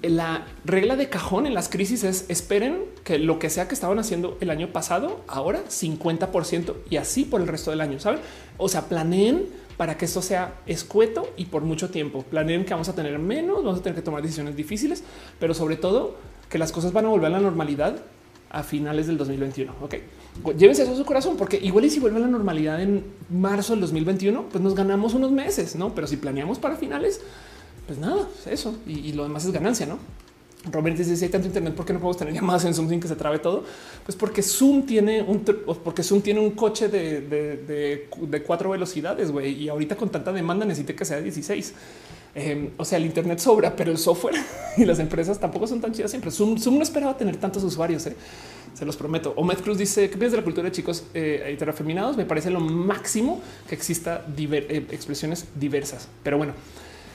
la 0.01 0.45
regla 0.63 0.95
de 0.95 1.09
cajón 1.09 1.45
en 1.45 1.53
las 1.53 1.67
crisis 1.67 2.03
es 2.03 2.25
esperen 2.29 2.83
que 3.03 3.19
lo 3.19 3.37
que 3.39 3.49
sea 3.49 3.67
que 3.67 3.73
estaban 3.73 3.99
haciendo 3.99 4.37
el 4.39 4.49
año 4.49 4.69
pasado, 4.69 5.21
ahora 5.27 5.61
50% 5.67 6.75
y 6.89 6.97
así 6.97 7.25
por 7.25 7.41
el 7.41 7.47
resto 7.47 7.71
del 7.71 7.81
año. 7.81 7.99
Saben? 7.99 8.21
O 8.57 8.69
sea, 8.69 8.83
planeen 8.83 9.47
para 9.77 9.97
que 9.97 10.05
esto 10.05 10.21
sea 10.21 10.55
escueto 10.65 11.29
y 11.37 11.45
por 11.45 11.63
mucho 11.63 11.89
tiempo. 11.89 12.23
Planeen 12.23 12.65
que 12.65 12.73
vamos 12.73 12.89
a 12.89 12.95
tener 12.95 13.17
menos, 13.19 13.63
vamos 13.63 13.79
a 13.79 13.83
tener 13.83 13.95
que 13.95 14.01
tomar 14.01 14.21
decisiones 14.21 14.55
difíciles, 14.55 15.03
pero 15.39 15.53
sobre 15.53 15.75
todo 15.75 16.15
que 16.49 16.57
las 16.57 16.71
cosas 16.71 16.91
van 16.93 17.05
a 17.05 17.09
volver 17.09 17.27
a 17.27 17.29
la 17.29 17.39
normalidad 17.39 17.97
a 18.49 18.63
finales 18.63 19.07
del 19.07 19.17
2021. 19.17 19.73
Ok, 19.81 19.95
llévense 20.57 20.83
eso 20.83 20.93
a 20.93 20.95
su 20.95 21.05
corazón, 21.05 21.37
porque 21.37 21.57
igual 21.61 21.85
y 21.85 21.89
si 21.89 21.99
vuelve 21.99 22.17
a 22.17 22.21
la 22.21 22.27
normalidad 22.27 22.81
en 22.81 23.05
marzo 23.29 23.73
del 23.73 23.81
2021, 23.81 24.49
pues 24.49 24.63
nos 24.63 24.75
ganamos 24.75 25.13
unos 25.13 25.31
meses, 25.31 25.75
no? 25.75 25.93
Pero 25.93 26.07
si 26.07 26.17
planeamos 26.17 26.57
para 26.57 26.75
finales, 26.75 27.21
pues 27.89 27.97
nada, 27.97 28.27
eso. 28.45 28.75
Y, 28.85 29.13
lo 29.13 29.23
demás 29.23 29.45
es 29.45 29.51
ganancia, 29.51 29.87
¿no? 29.87 29.97
Robert 30.71 30.95
dice 30.95 31.15
si 31.15 31.25
hay 31.25 31.31
tanto 31.31 31.47
internet, 31.47 31.73
¿por 31.73 31.87
qué 31.87 31.93
no 31.93 31.97
podemos 31.97 32.17
tener 32.17 32.35
llamadas 32.35 32.63
en 32.65 32.75
Zoom 32.75 32.87
sin 32.87 32.99
que 32.99 33.07
se 33.07 33.15
trabe 33.15 33.39
todo? 33.39 33.63
Pues 34.05 34.15
porque 34.15 34.43
Zoom 34.43 34.85
tiene 34.85 35.23
un 35.23 35.39
porque 35.83 36.03
Zoom 36.03 36.21
tiene 36.21 36.39
un 36.39 36.51
coche 36.51 36.87
de, 36.87 38.07
cuatro 38.45 38.69
velocidades, 38.69 39.31
güey, 39.31 39.53
y 39.63 39.69
ahorita 39.69 39.95
con 39.95 40.09
tanta 40.09 40.31
demanda 40.31 40.65
necesita 40.65 40.95
que 40.95 41.03
sea 41.03 41.19
16. 41.19 41.73
Em, 42.35 42.69
o 42.77 42.85
sea, 42.85 42.99
el 42.99 43.07
Internet 43.07 43.39
sobra, 43.39 43.75
pero 43.75 43.89
el 43.89 43.97
software 43.97 44.35
y 44.77 44.85
las 44.85 44.99
empresas 44.99 45.39
tampoco 45.39 45.65
son 45.65 45.81
tan 45.81 45.91
chidas 45.91 46.11
siempre. 46.11 46.29
Zoom, 46.29 46.59
no 46.77 46.83
esperaba 46.83 47.17
tener 47.17 47.37
tantos 47.37 47.63
usuarios, 47.63 48.05
¿eh? 48.05 48.15
se 48.75 48.85
los 48.85 48.97
prometo. 48.97 49.33
Omed 49.35 49.57
Cruz 49.57 49.79
dice: 49.79 50.11
¿Qué 50.11 50.15
piensas 50.15 50.33
de 50.33 50.37
la 50.37 50.43
cultura 50.43 50.65
de 50.65 50.71
chicos 50.71 51.05
eh, 51.15 51.41
heterofeminados? 51.47 52.17
Me 52.17 52.25
parece 52.25 52.51
lo 52.51 52.59
máximo 52.59 53.41
que 53.67 53.73
exista 53.73 54.27
eh, 54.37 54.85
expresiones 54.91 55.45
diversas, 55.55 56.07
pero 56.21 56.37
bueno. 56.37 56.53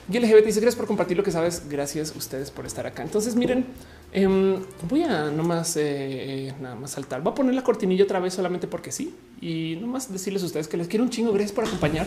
Y 0.07 0.19
LGBT 0.19 0.45
dice 0.45 0.59
gracias 0.59 0.75
por 0.75 0.85
compartir 0.85 1.17
lo 1.17 1.23
que 1.23 1.31
sabes. 1.31 1.63
Gracias 1.67 2.13
a 2.13 2.17
ustedes 2.17 2.51
por 2.51 2.65
estar 2.65 2.85
acá. 2.85 3.01
Entonces, 3.01 3.35
miren, 3.35 3.65
em, 4.13 4.61
voy 4.87 5.01
a 5.01 5.31
nomás 5.31 5.75
eh, 5.77 6.53
nada 6.61 6.75
más 6.75 6.91
saltar. 6.91 7.23
Voy 7.23 7.31
a 7.31 7.35
poner 7.35 7.55
la 7.55 7.63
cortinilla 7.63 8.03
otra 8.03 8.19
vez 8.19 8.35
solamente 8.35 8.67
porque 8.67 8.91
sí. 8.91 9.15
Y 9.41 9.77
nomás 9.81 10.11
decirles 10.11 10.43
a 10.43 10.45
ustedes 10.45 10.67
que 10.67 10.77
les 10.77 10.87
quiero 10.87 11.03
un 11.03 11.09
chingo. 11.09 11.33
Gracias 11.33 11.53
por 11.53 11.65
acompañar. 11.65 12.05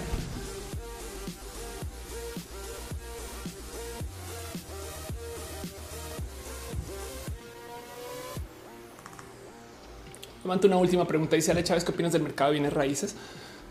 Levanto 10.45 10.69
una 10.69 10.77
última 10.77 11.05
pregunta. 11.05 11.35
Dice 11.35 11.51
Ale 11.51 11.65
Chávez, 11.65 11.85
¿qué 11.85 11.91
opinas 11.91 12.13
del 12.13 12.23
mercado 12.23 12.53
de 12.53 12.61
bienes 12.61 12.73
raíces? 12.73 13.17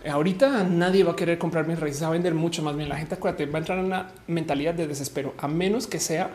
Ahorita 0.09 0.63
nadie 0.63 1.03
va 1.03 1.13
a 1.13 1.15
querer 1.15 1.37
comprar 1.37 1.67
mis 1.67 1.79
raíces, 1.79 2.01
a 2.01 2.09
vender 2.09 2.33
mucho 2.33 2.61
más 2.63 2.75
bien. 2.75 2.89
La 2.89 2.97
gente 2.97 3.15
acuérdate, 3.15 3.45
va 3.45 3.57
a 3.57 3.59
entrar 3.59 3.79
en 3.79 3.85
una 3.85 4.11
mentalidad 4.27 4.73
de 4.73 4.87
desespero, 4.87 5.33
a 5.37 5.47
menos 5.47 5.87
que 5.87 5.99
sea 5.99 6.31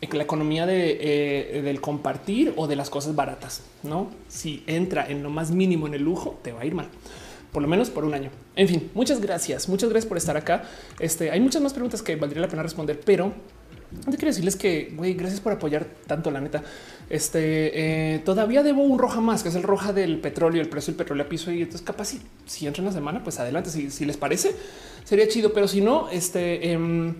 la 0.00 0.22
economía 0.22 0.66
eh, 0.68 1.62
del 1.64 1.80
compartir 1.80 2.52
o 2.56 2.66
de 2.66 2.76
las 2.76 2.90
cosas 2.90 3.14
baratas. 3.16 3.62
No, 3.82 4.10
si 4.28 4.62
entra 4.66 5.06
en 5.08 5.22
lo 5.22 5.30
más 5.30 5.50
mínimo 5.50 5.86
en 5.86 5.94
el 5.94 6.02
lujo, 6.02 6.38
te 6.42 6.52
va 6.52 6.60
a 6.62 6.66
ir 6.66 6.74
mal 6.74 6.88
por 7.56 7.62
lo 7.62 7.68
menos 7.68 7.88
por 7.88 8.04
un 8.04 8.12
año. 8.12 8.28
En 8.54 8.68
fin, 8.68 8.90
muchas 8.92 9.18
gracias. 9.18 9.66
Muchas 9.66 9.88
gracias 9.88 10.06
por 10.06 10.18
estar 10.18 10.36
acá. 10.36 10.64
Este 11.00 11.30
hay 11.30 11.40
muchas 11.40 11.62
más 11.62 11.72
preguntas 11.72 12.02
que 12.02 12.14
valdría 12.14 12.42
la 12.42 12.48
pena 12.48 12.62
responder, 12.62 13.00
pero 13.02 13.32
quiero 14.04 14.26
decirles 14.26 14.56
que 14.56 14.92
güey, 14.94 15.14
gracias 15.14 15.40
por 15.40 15.52
apoyar 15.52 15.86
tanto 16.06 16.30
la 16.30 16.40
neta. 16.40 16.62
Este 17.08 18.14
eh, 18.14 18.18
todavía 18.20 18.62
debo 18.62 18.82
un 18.82 18.98
roja 18.98 19.20
más, 19.20 19.42
que 19.42 19.48
es 19.48 19.54
el 19.54 19.62
roja 19.62 19.92
del 19.92 20.18
petróleo, 20.18 20.60
el 20.60 20.68
precio 20.68 20.92
del 20.92 20.98
petróleo 20.98 21.24
a 21.24 21.28
piso. 21.28 21.52
Y 21.52 21.62
entonces, 21.62 21.82
capaz 21.82 22.06
si, 22.06 22.20
si 22.46 22.66
entra 22.66 22.82
una 22.82 22.92
semana, 22.92 23.22
pues 23.22 23.38
adelante. 23.38 23.70
Si, 23.70 24.04
les 24.04 24.16
parece, 24.16 24.54
sería 25.04 25.28
chido, 25.28 25.52
pero 25.52 25.68
si 25.68 25.80
no, 25.80 26.08
este 26.10 26.72
em, 26.72 27.14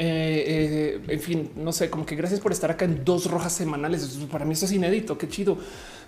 eh, 0.00 1.00
eh, 1.00 1.00
en 1.08 1.20
fin, 1.20 1.50
no 1.56 1.72
sé, 1.72 1.90
como 1.90 2.06
que 2.06 2.14
gracias 2.14 2.40
por 2.40 2.52
estar 2.52 2.70
acá 2.70 2.84
en 2.84 3.04
dos 3.04 3.30
rojas 3.30 3.52
semanales. 3.52 4.18
Para 4.30 4.44
mí 4.44 4.52
esto 4.52 4.66
es 4.66 4.72
inédito. 4.72 5.16
Qué 5.18 5.28
chido. 5.28 5.58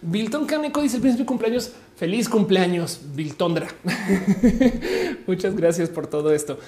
Bilton 0.03 0.47
Caneco 0.47 0.81
dice 0.81 0.97
el 0.97 1.03
príncipe 1.03 1.27
cumpleaños. 1.27 1.73
Feliz 1.97 2.29
cumpleaños, 2.29 3.01
Biltondra. 3.15 3.69
Muchas 5.27 5.55
gracias 5.55 5.89
por 5.89 6.07
todo 6.07 6.33
esto. 6.33 6.59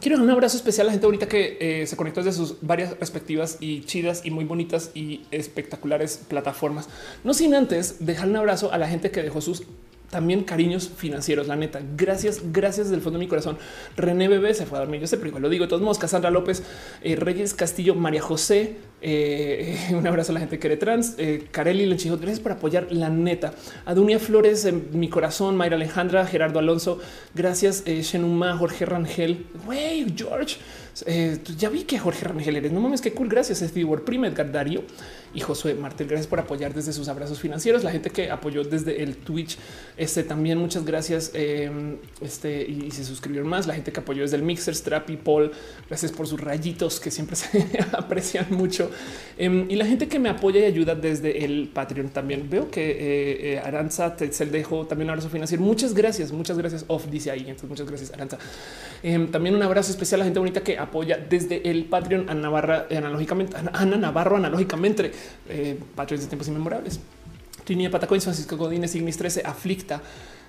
Quiero 0.00 0.18
dar 0.18 0.24
un 0.24 0.30
abrazo 0.30 0.58
especial 0.58 0.86
a 0.86 0.88
la 0.88 0.92
gente 0.92 1.06
bonita 1.06 1.26
que 1.26 1.56
eh, 1.58 1.86
se 1.86 1.96
conectó 1.96 2.22
desde 2.22 2.36
sus 2.36 2.56
varias 2.60 2.98
respectivas 2.98 3.56
y 3.60 3.80
chidas 3.82 4.22
y 4.24 4.30
muy 4.30 4.44
bonitas 4.44 4.90
y 4.94 5.22
espectaculares 5.30 6.20
plataformas. 6.28 6.88
No 7.24 7.32
sin 7.32 7.54
antes 7.54 8.04
dejar 8.04 8.28
un 8.28 8.36
abrazo 8.36 8.72
a 8.72 8.78
la 8.78 8.88
gente 8.88 9.10
que 9.10 9.22
dejó 9.22 9.40
sus 9.40 9.62
también 10.10 10.44
cariños 10.44 10.88
financieros. 10.88 11.46
La 11.46 11.56
neta, 11.56 11.80
gracias, 11.96 12.40
gracias 12.52 12.90
del 12.90 13.00
fondo 13.00 13.18
de 13.18 13.24
mi 13.24 13.28
corazón. 13.28 13.58
René 13.96 14.28
Bebé 14.28 14.54
se 14.54 14.66
fue 14.66 14.78
a 14.78 14.82
dormir. 14.82 15.00
Yo 15.00 15.06
sé, 15.06 15.16
pero 15.16 15.38
lo 15.38 15.48
digo 15.48 15.64
de 15.64 15.68
todos 15.68 15.82
modos. 15.82 15.98
Cassandra 15.98 16.30
López, 16.30 16.62
eh, 17.02 17.16
Reyes 17.16 17.54
Castillo, 17.54 17.94
María 17.94 18.22
José. 18.22 18.76
Eh, 19.02 19.78
un 19.94 20.06
abrazo 20.06 20.32
a 20.32 20.34
la 20.34 20.40
gente 20.40 20.58
que 20.58 20.66
eres 20.68 20.78
trans. 20.78 21.14
Eh, 21.18 21.46
Carelli 21.50 21.86
Lenchijo, 21.86 22.16
gracias 22.16 22.40
por 22.40 22.52
apoyar 22.52 22.88
la 22.90 23.08
neta. 23.08 23.54
Adunia 23.84 24.18
Flores 24.18 24.64
en 24.64 24.88
mi 24.92 25.08
corazón. 25.08 25.56
Mayra 25.56 25.76
Alejandra, 25.76 26.26
Gerardo 26.26 26.58
Alonso. 26.58 26.98
Gracias, 27.34 27.82
eh, 27.86 28.02
Shenuma, 28.02 28.56
Jorge 28.56 28.86
Rangel. 28.86 29.46
Wey, 29.66 30.12
George. 30.16 30.56
Eh, 31.04 31.38
ya 31.58 31.68
vi 31.68 31.84
que 31.84 31.98
Jorge 31.98 32.24
Rangel 32.24 32.56
eres. 32.56 32.72
No 32.72 32.80
mames, 32.80 33.00
qué 33.00 33.12
cool. 33.12 33.28
Gracias, 33.28 33.58
Steve 33.58 33.98
Prime, 33.98 34.28
Edgar 34.28 34.50
Dario 34.50 34.82
y 35.36 35.40
Josué 35.40 35.74
Martel. 35.74 36.08
Gracias 36.08 36.26
por 36.26 36.40
apoyar 36.40 36.72
desde 36.72 36.94
sus 36.94 37.08
abrazos 37.08 37.38
financieros. 37.38 37.84
La 37.84 37.92
gente 37.92 38.08
que 38.08 38.30
apoyó 38.30 38.64
desde 38.64 39.02
el 39.02 39.18
Twitch, 39.18 39.58
este 39.98 40.22
también 40.22 40.56
muchas 40.56 40.86
gracias. 40.86 41.30
Eh, 41.34 41.70
este 42.22 42.62
y, 42.62 42.90
se 42.90 43.04
suscribieron 43.04 43.46
más. 43.46 43.66
La 43.66 43.74
gente 43.74 43.92
que 43.92 44.00
apoyó 44.00 44.22
desde 44.22 44.36
el 44.36 44.42
Mixer, 44.42 44.74
Strappy, 44.74 45.18
Paul. 45.18 45.52
Gracias 45.88 46.10
por 46.10 46.26
sus 46.26 46.40
rayitos 46.40 46.98
que 46.98 47.10
siempre 47.10 47.36
se 47.36 47.68
aprecian 47.92 48.46
mucho. 48.50 48.90
Em, 49.36 49.70
y 49.70 49.76
la 49.76 49.84
gente 49.84 50.08
que 50.08 50.18
me 50.18 50.30
apoya 50.30 50.60
y 50.60 50.64
ayuda 50.64 50.94
desde 50.94 51.44
el 51.44 51.68
Patreon 51.68 52.08
también. 52.08 52.48
Veo 52.48 52.70
que 52.70 52.90
eh, 52.90 53.52
eh 53.52 53.58
Aranza 53.62 54.16
Tetzel 54.16 54.50
dejó 54.50 54.86
también 54.86 55.08
un 55.08 55.10
abrazo 55.10 55.28
financiero. 55.28 55.62
Muchas 55.62 55.92
gracias, 55.92 56.32
muchas 56.32 56.56
gracias. 56.56 56.86
Off 56.88 57.08
dice 57.10 57.30
ahí. 57.30 57.40
Entonces, 57.40 57.68
muchas 57.68 57.86
gracias, 57.86 58.10
Aranza. 58.14 58.38
Em, 59.02 59.30
también 59.30 59.54
un 59.54 59.62
abrazo 59.62 59.90
especial 59.90 60.20
a 60.20 60.22
la 60.22 60.24
gente 60.24 60.38
bonita 60.38 60.62
que 60.62 60.78
apoya 60.78 61.18
desde 61.18 61.68
el 61.70 61.84
Patreon 61.84 62.30
a 62.30 62.34
Navarra, 62.34 62.86
analógicamente, 62.90 63.54
Ana 63.74 63.98
Navarro, 63.98 64.36
analógicamente 64.36 65.12
eh, 65.48 65.78
patrones 65.94 66.24
de 66.24 66.28
tiempos 66.28 66.48
inmemorables. 66.48 67.00
Trinia 67.64 67.90
Patacoins, 67.90 68.24
Francisco 68.24 68.56
Godínez, 68.56 68.94
Ignis 68.94 69.16
13, 69.16 69.42
Aflicta. 69.44 70.00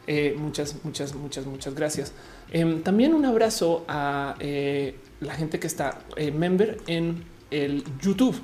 Eh, 0.06 0.36
muchas, 0.38 0.76
muchas, 0.84 1.14
muchas, 1.16 1.46
muchas 1.46 1.76
gracias. 1.76 2.14
Em, 2.52 2.82
también 2.82 3.14
un 3.14 3.26
abrazo 3.26 3.84
a 3.90 4.36
eh, 4.40 4.96
la 5.20 5.34
gente 5.34 5.60
que 5.60 5.68
está 5.68 6.00
eh, 6.16 6.32
member 6.32 6.78
en 6.88 7.26
el 7.52 7.84
YouTube. 8.02 8.36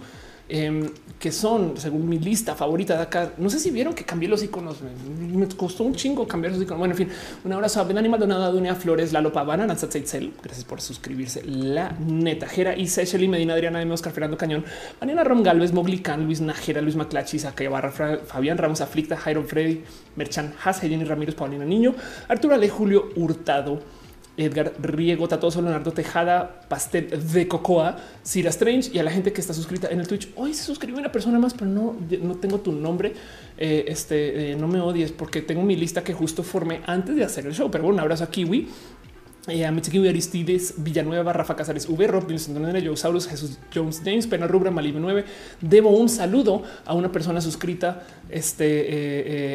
Em, 0.56 0.88
que 1.20 1.32
son, 1.32 1.78
según 1.78 2.08
mi 2.08 2.20
lista 2.20 2.54
favorita 2.54 2.96
de 2.96 3.02
acá. 3.02 3.32
No 3.40 3.50
sé 3.50 3.58
si 3.58 3.72
vieron 3.72 3.96
que 3.96 4.04
cambié 4.04 4.30
los 4.30 4.44
iconos. 4.44 4.82
Me, 4.84 5.48
costó 5.48 5.84
un 5.84 5.96
chingo 5.96 6.28
cambiar 6.28 6.54
los 6.54 6.62
iconos. 6.62 6.78
Bueno, 6.78 6.94
en 6.94 6.98
fin, 6.98 7.10
un 7.44 7.54
abrazo 7.54 7.80
a 7.80 7.86
Ben 7.86 7.98
Animal 7.98 8.20
Donada, 8.20 8.52
Dunia 8.52 8.76
Flores, 8.76 9.12
Lalo 9.14 9.34
Pavana, 9.34 9.66
Nanzatzeitzel. 9.66 10.32
Gracias 10.44 10.64
por 10.64 10.80
suscribirse. 10.80 11.42
La 11.44 11.98
neta, 12.00 12.48
Jera 12.48 12.78
y 12.78 12.88
Seychelles, 12.88 13.28
Medina, 13.28 13.56
Adriana 13.56 13.82
M. 13.82 13.92
Oscar 13.92 14.14
Fernando 14.14 14.38
Cañón, 14.38 14.64
Mariana 15.02 15.24
Rom 15.24 15.42
Galvez, 15.42 15.74
Moglican, 15.74 16.24
Luis 16.26 16.40
Najera, 16.40 16.82
Luis 16.82 16.96
Maclachi, 16.96 17.40
Saca 17.40 17.68
Barra, 17.68 17.92
Fabián 17.92 18.60
Ramos 18.60 18.82
Aflicta, 18.82 19.18
Jairo 19.18 19.44
Freddy, 19.44 19.82
Merchan 20.16 20.54
Haas, 20.64 20.82
Jenny 20.82 21.04
Ramírez, 21.04 21.34
Paulina 21.34 21.66
Niño, 21.66 21.96
Arturo 22.28 22.54
Ale, 22.54 22.70
Julio 22.70 23.10
Hurtado. 23.16 23.82
Edgar 24.38 24.74
Riego, 24.82 25.28
Tatoso, 25.28 25.62
Leonardo 25.62 25.92
Tejada, 25.92 26.62
Pastel 26.68 27.10
de 27.32 27.48
Cocoa, 27.48 27.98
Cira 28.24 28.50
Strange 28.50 28.90
y 28.94 29.00
a 29.00 29.04
la 29.04 29.12
gente 29.12 29.32
que 29.32 29.42
está 29.42 29.54
suscrita 29.54 29.88
en 29.90 30.00
el 30.00 30.08
Twitch. 30.08 30.30
Hoy 30.36 30.54
se 30.54 30.64
suscribió 30.64 31.00
una 31.00 31.12
persona 31.12 31.40
más, 31.40 31.54
pero 31.54 31.68
no, 31.68 31.96
no 32.22 32.36
tengo 32.36 32.60
tu 32.60 32.72
nombre. 32.72 33.14
Eh, 33.58 33.86
este 33.88 34.52
eh, 34.52 34.56
no 34.56 34.68
me 34.68 34.82
odies 34.82 35.12
porque 35.12 35.42
tengo 35.42 35.62
mi 35.62 35.76
lista 35.76 36.04
que 36.04 36.14
justo 36.14 36.44
formé 36.44 36.82
antes 36.88 37.16
de 37.16 37.24
hacer 37.24 37.46
el 37.46 37.54
show. 37.54 37.70
Pero 37.70 37.84
bueno, 37.84 37.96
un 37.96 38.02
abrazo 38.02 38.24
a 38.24 38.30
Kiwi. 38.30 38.68
Eh, 39.46 39.66
a 39.66 39.72
Mitziki 39.72 40.08
Aristides, 40.08 40.76
Villanueva, 40.78 41.34
Rafa 41.34 41.54
Casares, 41.54 41.90
V, 41.90 42.08
Rob, 42.08 42.30
Joe 42.30 42.96
Saurus, 42.96 43.28
Jesús 43.28 43.60
Jones, 43.76 44.02
James, 44.02 44.26
Pena 44.26 44.48
Rubra, 44.48 44.72
Malib 44.72 44.96
9. 44.98 45.26
Debo 45.60 45.90
un 45.90 46.08
saludo 46.08 46.64
a 46.86 46.94
una 46.94 47.12
persona 47.12 47.42
suscrita 47.42 48.04
este, 48.30 48.66
eh, 48.66 48.86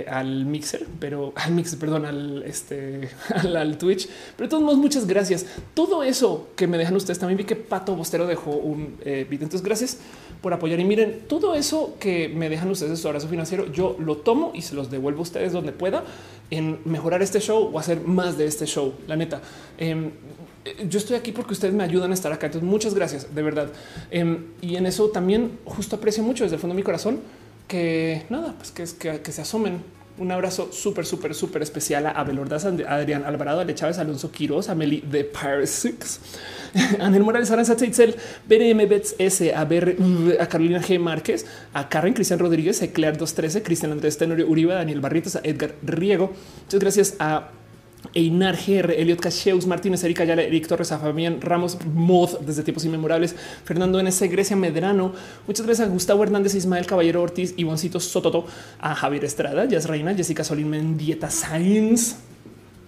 eh, 0.03 0.07
al 0.07 0.45
Mixer, 0.45 0.87
pero 1.01 1.33
al 1.37 1.53
Mixer, 1.53 1.79
perdón, 1.79 2.05
al, 2.05 2.43
este, 2.43 3.09
al, 3.35 3.79
Twitch. 3.79 4.11
Pero 4.37 4.47
de 4.47 4.51
todos 4.51 4.63
modos, 4.63 4.79
muchas 4.79 5.07
gracias. 5.07 5.47
Todo 5.73 6.03
eso 6.03 6.49
que 6.55 6.67
me 6.67 6.77
dejan 6.77 6.95
ustedes, 6.95 7.19
también 7.19 7.39
vi 7.39 7.45
que 7.45 7.57
Pato 7.57 7.97
Bostero 7.97 8.27
dejó 8.27 8.51
un 8.51 8.99
eh, 9.07 9.27
video. 9.29 9.47
Entonces, 9.47 9.65
gracias 9.65 9.97
por 10.43 10.53
apoyar. 10.53 10.79
Y 10.81 10.85
miren, 10.85 11.23
todo 11.29 11.55
eso 11.55 11.97
que 11.99 12.29
me 12.29 12.51
dejan 12.51 12.71
ustedes 12.71 12.91
de 12.91 12.97
su 12.99 13.09
abrazo 13.09 13.29
financiero, 13.29 13.73
yo 13.73 13.97
lo 13.99 14.19
tomo 14.19 14.53
y 14.55 14.61
se 14.61 14.75
los 14.75 14.91
devuelvo 14.91 15.21
a 15.21 15.23
ustedes 15.23 15.53
donde 15.53 15.73
pueda 15.73 16.05
en 16.51 16.79
mejorar 16.85 17.23
este 17.23 17.41
show 17.41 17.71
o 17.73 17.79
hacer 17.79 18.01
más 18.01 18.39
de 18.39 18.47
este 18.47 18.67
show. 18.67 18.95
La 19.07 19.17
neta, 19.17 19.41
em, 19.77 20.11
yo 20.89 20.99
estoy 20.99 21.17
aquí 21.17 21.33
porque 21.33 21.53
ustedes 21.53 21.75
me 21.75 21.85
ayudan 21.85 22.11
a 22.11 22.15
estar 22.15 22.33
acá. 22.33 22.47
Entonces, 22.47 22.69
muchas 22.69 22.95
gracias, 22.95 23.35
de 23.35 23.43
verdad. 23.43 23.71
Em, 24.11 24.47
y 24.61 24.77
en 24.77 24.87
eso 24.87 25.09
también 25.09 25.59
justo 25.65 25.97
aprecio 25.97 26.23
mucho 26.23 26.45
desde 26.45 26.57
el 26.57 26.61
fondo 26.61 26.75
de 26.75 26.79
mi 26.79 26.85
corazón 26.85 27.21
que 27.67 28.25
nada, 28.31 28.55
pues 28.57 28.71
que, 28.71 28.85
que, 28.99 29.21
que 29.21 29.33
se 29.33 29.43
asomen 29.43 29.83
un 30.19 30.31
abrazo 30.31 30.71
súper, 30.73 31.07
súper, 31.07 31.35
súper 31.35 31.63
especial 31.63 32.07
a 32.07 32.11
Abel 32.11 32.39
Ordaz, 32.39 32.65
Adrián 32.65 33.25
Alvarado, 33.25 33.61
Ale 33.61 33.75
Chávez, 33.75 33.99
Alonso 33.99 34.31
Quiroz, 34.31 34.69
Amelie 34.69 35.03
de 35.03 35.25
Paris, 35.25 36.21
Ángel 37.01 37.23
Morales, 37.23 37.51
Aranza 37.51 37.77
Teitzel, 37.77 38.17
BRM 38.49 38.89
Bets 38.89 39.17
S, 39.19 39.55
a, 39.55 39.63
a 39.63 40.49
Carolina 40.49 40.83
G. 40.83 40.99
Márquez, 40.99 41.47
a 41.73 41.89
Karen 41.89 42.15
Cristian 42.15 42.39
Rodríguez, 42.39 42.83
a 42.83 42.87
Eclair 42.87 43.17
213, 43.17 43.63
Cristian 43.63 43.93
Andrés 43.93 44.19
Tenorio 44.19 44.49
Uribe, 44.49 44.75
Daniel 44.75 45.01
Barritos, 45.01 45.37
a 45.37 45.41
Edgar 45.45 45.75
Riego. 45.83 46.33
Muchas 46.65 46.81
gracias 46.81 47.17
a 47.19 47.51
Einar 48.15 48.57
GR, 48.57 48.93
Eliot 48.93 49.21
Cacheus, 49.21 49.67
Martínez, 49.67 50.03
Erika 50.05 50.25
Yala, 50.25 50.43
Eric 50.43 50.67
Torres, 50.67 50.89
Fabián 50.89 51.41
Ramos, 51.41 51.79
Mod 51.85 52.39
desde 52.41 52.63
tiempos 52.63 52.85
inmemorables, 52.85 53.35
Fernando 53.65 54.03
NS, 54.03 54.23
Grecia 54.31 54.57
Medrano. 54.57 55.13
Muchas 55.47 55.67
gracias 55.67 55.89
a 55.89 55.91
Gustavo 55.91 56.23
Hernández, 56.23 56.55
Ismael 56.55 56.87
Caballero 56.87 57.23
Ortiz, 57.23 57.55
Ivoncito 57.57 58.01
Sototo, 58.01 58.47
a 58.81 58.95
Javier 58.95 59.25
Estrada, 59.25 59.67
Jazz 59.67 59.87
Reina, 59.87 60.15
Jessica 60.15 60.45
Solín 60.45 60.71
Mendieta 60.71 61.31
Sainz 61.31 62.17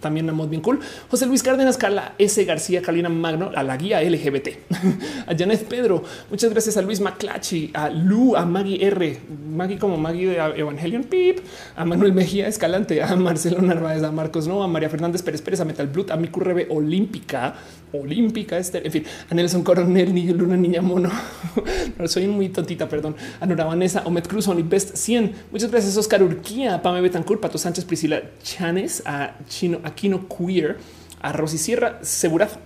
también 0.01 0.25
una 0.25 0.33
mod 0.33 0.49
bien 0.49 0.61
cool. 0.61 0.79
José 1.09 1.25
Luis 1.25 1.43
Cárdenas, 1.43 1.77
Carla 1.77 2.15
S. 2.17 2.43
García, 2.43 2.81
Carolina 2.81 3.09
Magno, 3.09 3.51
a 3.55 3.63
la 3.63 3.77
guía 3.77 4.01
LGBT, 4.01 4.47
a 5.27 5.37
Janet 5.37 5.65
Pedro. 5.67 6.03
Muchas 6.29 6.51
gracias 6.51 6.75
a 6.77 6.81
Luis 6.81 6.99
Maclachi, 6.99 7.71
a 7.73 7.89
Lu, 7.89 8.35
a 8.35 8.45
Maggie 8.45 8.85
R, 8.85 9.19
Maggie 9.49 9.77
como 9.77 9.97
Maggie 9.97 10.27
de 10.27 10.35
Evangelion 10.35 11.03
Pip, 11.03 11.39
a 11.75 11.85
Manuel 11.85 12.13
Mejía 12.13 12.47
Escalante, 12.47 13.01
a 13.01 13.15
Marcelo 13.15 13.61
Narváez, 13.61 14.03
a 14.03 14.11
Marcos 14.11 14.47
No, 14.47 14.63
a 14.63 14.67
María 14.67 14.89
Fernández 14.89 15.21
Pérez 15.21 15.41
Pérez, 15.41 15.59
a 15.61 15.65
Metal 15.65 15.87
Blood, 15.87 16.11
a 16.11 16.17
Miku 16.17 16.39
Rebe 16.39 16.67
Olímpica, 16.69 17.55
Olímpica, 17.93 18.57
este, 18.57 18.85
en 18.85 18.91
fin, 18.91 19.05
a 19.29 19.35
Nelson 19.35 19.63
Coronel, 19.63 20.13
Niño 20.13 20.33
Luna, 20.33 20.55
Niña 20.55 20.81
Mono. 20.81 21.11
soy 22.05 22.27
muy 22.27 22.49
tontita, 22.49 22.87
perdón. 22.87 23.15
A 23.39 23.45
Nora 23.45 23.65
Vanessa, 23.65 24.03
Omet 24.05 24.27
Cruz, 24.27 24.49
Best 24.69 24.95
100. 24.95 25.33
Muchas 25.51 25.71
gracias, 25.71 25.97
Oscar 25.97 26.23
Urquía, 26.23 26.81
Pame 26.81 27.01
Betancourt, 27.01 27.41
Pato 27.41 27.57
Sánchez, 27.57 27.85
Priscila 27.85 28.21
Chanes, 28.43 29.03
a 29.05 29.35
Chino, 29.47 29.79
a 29.83 29.90
Aquino 29.91 30.27
Queer, 30.27 30.77
a 31.21 31.31
Rosy 31.31 31.57
Sierra, 31.57 31.99
Seguraz, 32.01 32.57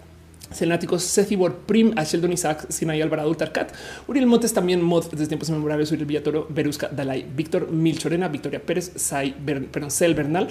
Cenáticos, 0.53 1.03
Cethibor, 1.03 1.55
Prim, 1.65 1.93
a 1.97 2.03
Sheldon 2.03 2.31
Isaac, 2.31 2.67
Sinay 2.69 3.01
Alvarado, 3.01 3.29
Ultarcat, 3.29 3.73
Uriel 4.07 4.27
Montes, 4.27 4.53
también 4.53 4.81
mod 4.81 5.09
desde 5.11 5.27
tiempos 5.27 5.49
inmemorables, 5.49 5.91
Uriel 5.91 6.05
Villatoro, 6.05 6.47
Berusca, 6.49 6.87
Dalai, 6.87 7.25
Víctor 7.35 7.71
Milchorena, 7.71 8.27
Victoria 8.27 8.61
Pérez, 8.61 8.91
Sai, 8.95 9.33
perdón, 9.33 9.91
Cel 9.91 10.13
Bernal, 10.13 10.47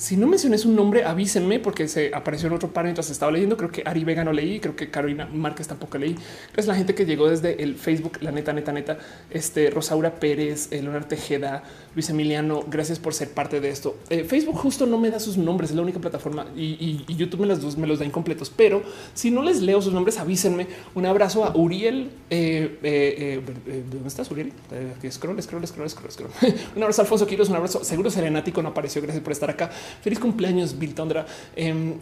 si 0.00 0.16
no 0.16 0.26
mencioné 0.26 0.56
su 0.56 0.72
nombre, 0.72 1.04
avísenme 1.04 1.60
porque 1.60 1.86
se 1.86 2.10
apareció 2.14 2.46
en 2.46 2.54
otro 2.54 2.72
par 2.72 2.84
mientras 2.84 3.10
estaba 3.10 3.30
leyendo. 3.30 3.58
Creo 3.58 3.70
que 3.70 3.82
Ari 3.84 4.02
Vega 4.02 4.24
no 4.24 4.32
leí, 4.32 4.58
creo 4.58 4.74
que 4.74 4.90
Carolina 4.90 5.26
Márquez 5.26 5.68
tampoco 5.68 5.98
leí. 5.98 6.16
Es 6.56 6.66
la 6.66 6.74
gente 6.74 6.94
que 6.94 7.04
llegó 7.04 7.28
desde 7.28 7.62
el 7.62 7.74
Facebook, 7.74 8.16
la 8.22 8.32
neta, 8.32 8.54
neta, 8.54 8.72
neta. 8.72 8.96
Este 9.28 9.68
Rosaura 9.68 10.14
Pérez, 10.14 10.70
Leonardo 10.70 11.06
Tejeda, 11.06 11.64
Luis 11.94 12.08
Emiliano. 12.08 12.64
Gracias 12.66 12.98
por 12.98 13.12
ser 13.12 13.28
parte 13.28 13.60
de 13.60 13.68
esto. 13.68 13.98
Eh, 14.08 14.24
Facebook 14.24 14.56
justo 14.56 14.86
no 14.86 14.96
me 14.96 15.10
da 15.10 15.20
sus 15.20 15.36
nombres, 15.36 15.68
es 15.68 15.76
la 15.76 15.82
única 15.82 15.98
plataforma 15.98 16.46
y, 16.56 17.04
YouTube 17.14 17.42
me 17.42 17.46
las 17.46 17.60
dos 17.60 17.76
me 17.76 17.86
los 17.86 17.98
da 17.98 18.06
incompletos. 18.06 18.48
Pero 18.48 18.82
si 19.12 19.30
no 19.30 19.42
les 19.42 19.60
leo 19.60 19.82
sus 19.82 19.92
nombres, 19.92 20.16
avísenme. 20.16 20.66
Un 20.94 21.04
abrazo 21.04 21.44
a 21.44 21.54
Uriel. 21.54 22.10
Eh, 22.30 22.78
eh, 22.82 23.42
¿Dónde 23.90 24.08
estás, 24.08 24.30
Uriel? 24.30 24.50
scroll, 25.10 25.42
scroll, 25.42 25.66
scroll, 25.66 25.90
scroll, 25.90 26.10
scroll. 26.10 26.30
un 26.74 26.82
abrazo 26.84 27.02
a 27.02 27.04
Alfonso 27.04 27.26
Quiroz, 27.26 27.50
un 27.50 27.56
abrazo. 27.56 27.84
Seguro 27.84 28.08
Serenático 28.08 28.62
no 28.62 28.70
apareció. 28.70 29.02
Gracias 29.02 29.22
por 29.22 29.32
estar 29.32 29.50
acá. 29.50 29.70
Feliz 30.02 30.18
cumpleaños, 30.18 30.78
Bill 30.78 30.94
Tondra. 30.94 31.26
Em, 31.56 31.94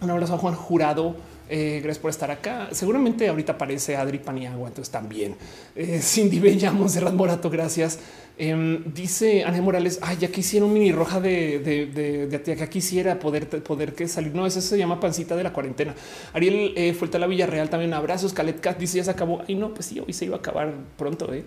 un 0.00 0.10
abrazo 0.10 0.34
a 0.34 0.38
Juan 0.38 0.54
Jurado. 0.54 1.16
Eh, 1.48 1.80
gracias 1.82 2.00
por 2.00 2.10
estar 2.10 2.30
acá. 2.30 2.68
Seguramente 2.72 3.28
ahorita 3.28 3.52
aparece 3.52 3.96
Adri 3.96 4.18
Paniagua, 4.18 4.68
entonces 4.68 4.90
también. 4.90 5.36
Eh, 5.76 6.00
Cindy 6.02 6.40
Bella, 6.40 6.72
Monserrat 6.72 7.14
Morato, 7.14 7.50
gracias. 7.50 8.00
Em, 8.38 8.92
dice 8.92 9.44
Ángel 9.44 9.62
Morales, 9.62 9.98
ay, 10.02 10.18
ya 10.20 10.28
quisiera 10.28 10.66
un 10.66 10.74
mini 10.74 10.92
roja 10.92 11.20
de, 11.20 11.58
de, 11.60 12.26
de, 12.26 12.56
que 12.56 12.68
quisiera 12.68 13.18
poder, 13.18 13.48
poder 13.62 13.94
que 13.94 14.08
salir. 14.08 14.34
No, 14.34 14.44
eso 14.44 14.60
se 14.60 14.76
llama 14.76 15.00
pancita 15.00 15.36
de 15.36 15.44
la 15.44 15.52
cuarentena. 15.52 15.94
Ariel 16.34 16.74
eh, 16.76 16.92
Fuerte 16.92 17.16
a 17.16 17.20
la 17.20 17.26
Villarreal 17.26 17.70
también 17.70 17.94
abrazos. 17.94 18.32
Calet 18.32 18.60
Cat 18.60 18.78
dice 18.78 18.98
ya 18.98 19.04
se 19.04 19.10
acabó. 19.10 19.42
Ay, 19.48 19.54
no, 19.54 19.72
pues 19.72 19.86
sí, 19.86 20.00
hoy 20.00 20.12
se 20.12 20.24
iba 20.26 20.36
a 20.36 20.40
acabar 20.40 20.74
pronto, 20.98 21.32
eh. 21.32 21.44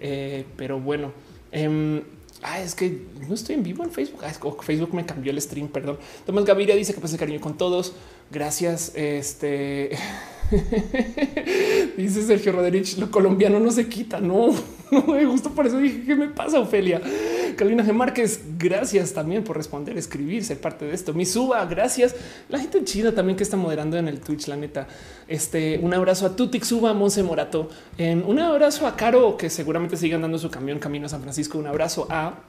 eh 0.00 0.44
pero 0.56 0.80
bueno, 0.80 1.12
em, 1.52 2.02
Ah, 2.42 2.60
es 2.60 2.74
que 2.74 3.06
no 3.26 3.34
estoy 3.34 3.54
en 3.54 3.62
vivo 3.62 3.84
en 3.84 3.90
Facebook. 3.90 4.20
Ah, 4.24 4.32
Facebook 4.62 4.94
me 4.94 5.04
cambió 5.04 5.32
el 5.32 5.40
stream. 5.40 5.68
Perdón. 5.68 5.98
Tomás 6.24 6.44
Gaviria 6.44 6.74
dice 6.74 6.94
que 6.94 7.00
pase 7.00 7.18
cariño 7.18 7.40
con 7.40 7.56
todos. 7.56 7.92
Gracias. 8.30 8.92
Este 8.94 9.96
dice 11.96 12.22
Sergio 12.22 12.52
Roderich, 12.52 12.98
lo 12.98 13.10
colombiano 13.10 13.58
no 13.60 13.70
se 13.70 13.88
quita. 13.88 14.20
No, 14.20 14.48
no, 14.90 15.02
justo 15.30 15.50
por 15.50 15.66
eso 15.66 15.78
dije 15.78 16.02
qué 16.04 16.14
me 16.14 16.28
pasa, 16.28 16.60
Ofelia. 16.60 17.00
Carolina 17.56 17.84
G. 17.84 17.92
Márquez, 17.92 18.40
gracias 18.58 19.12
también 19.12 19.42
por 19.42 19.56
responder, 19.56 19.96
escribir, 19.96 20.44
ser 20.44 20.60
parte 20.60 20.84
de 20.84 20.94
esto. 20.94 21.14
Mi 21.14 21.24
suba, 21.24 21.64
gracias. 21.64 22.14
La 22.48 22.58
gente 22.58 22.84
chida 22.84 23.14
también 23.14 23.36
que 23.36 23.42
está 23.42 23.56
moderando 23.56 23.96
en 23.96 24.08
el 24.08 24.20
Twitch, 24.20 24.46
la 24.48 24.56
neta. 24.56 24.86
Este, 25.26 25.78
un 25.82 25.94
abrazo 25.94 26.26
a 26.26 26.36
Tutix 26.36 26.68
Suba, 26.68 26.92
Monse 26.92 27.22
Morato. 27.22 27.70
un 27.98 28.38
abrazo 28.38 28.86
a 28.86 28.96
Caro, 28.96 29.36
que 29.36 29.50
seguramente 29.50 29.96
sigue 29.96 30.14
andando 30.14 30.38
su 30.38 30.50
camión 30.50 30.78
camino 30.78 31.06
a 31.06 31.08
San 31.08 31.22
Francisco. 31.22 31.58
Un 31.58 31.66
abrazo 31.66 32.06
a 32.10 32.40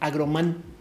Agroman 0.00 0.71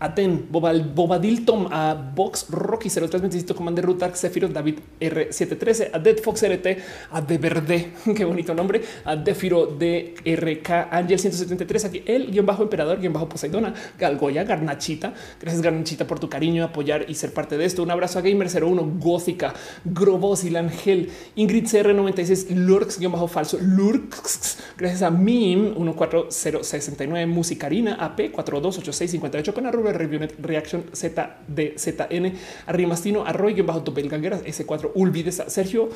Aten, 0.00 0.48
Bobadil 0.50 1.44
Tom, 1.44 1.68
a 1.70 1.94
Box 1.94 2.46
Rocky 2.48 2.88
0327, 2.88 3.54
Commander 3.54 3.84
Ruta, 3.84 4.14
Sephiroth 4.14 4.50
David 4.50 4.78
R713, 4.98 5.90
a 5.92 5.98
Dead 5.98 6.18
Fox 6.18 6.42
RT, 6.42 6.66
a 7.12 7.20
De 7.20 7.36
Verde, 7.36 7.92
qué 8.16 8.24
bonito 8.24 8.54
nombre, 8.54 8.80
a 9.04 9.14
Defiro 9.14 9.66
DRK, 9.66 10.70
Angel 10.90 11.18
173, 11.18 11.84
aquí 11.84 12.02
el 12.06 12.30
guion 12.30 12.46
bajo 12.46 12.62
emperador, 12.62 12.98
guion 12.98 13.12
bajo 13.12 13.28
Poseidona, 13.28 13.74
Galgoya, 13.98 14.44
Garnachita. 14.44 15.12
Gracias, 15.38 15.62
Garnachita, 15.62 16.06
por 16.06 16.18
tu 16.18 16.28
cariño, 16.30 16.64
apoyar 16.64 17.04
y 17.08 17.14
ser 17.14 17.34
parte 17.34 17.58
de 17.58 17.66
esto. 17.66 17.82
Un 17.82 17.90
abrazo 17.90 18.18
a 18.18 18.22
Gamer 18.22 18.48
01, 18.48 18.98
Gótica, 18.98 19.52
Grobos 19.84 20.44
y 20.44 20.56
Ángel, 20.56 21.10
Ingrid 21.36 21.66
CR96, 21.66 22.54
Lurks, 22.54 22.98
guion 22.98 23.12
bajo 23.12 23.28
falso, 23.28 23.58
Lurks. 23.60 24.58
Gracias 24.78 25.02
a 25.02 25.10
Mim 25.10 25.74
14069, 25.94 27.26
Musicarina, 27.26 27.94
AP 27.94 28.32
428658, 28.32 29.52
con 29.52 29.66
arroba 29.90 30.26
Reaction 30.40 30.84
ZDZN, 30.92 32.32
Arrimastino, 32.66 33.24
Arroyo, 33.24 33.64
bajo 33.64 33.82
Topelgangueras, 33.82 34.44
S4, 34.44 34.92
Ulvides, 34.94 35.42
Sergio 35.48 35.88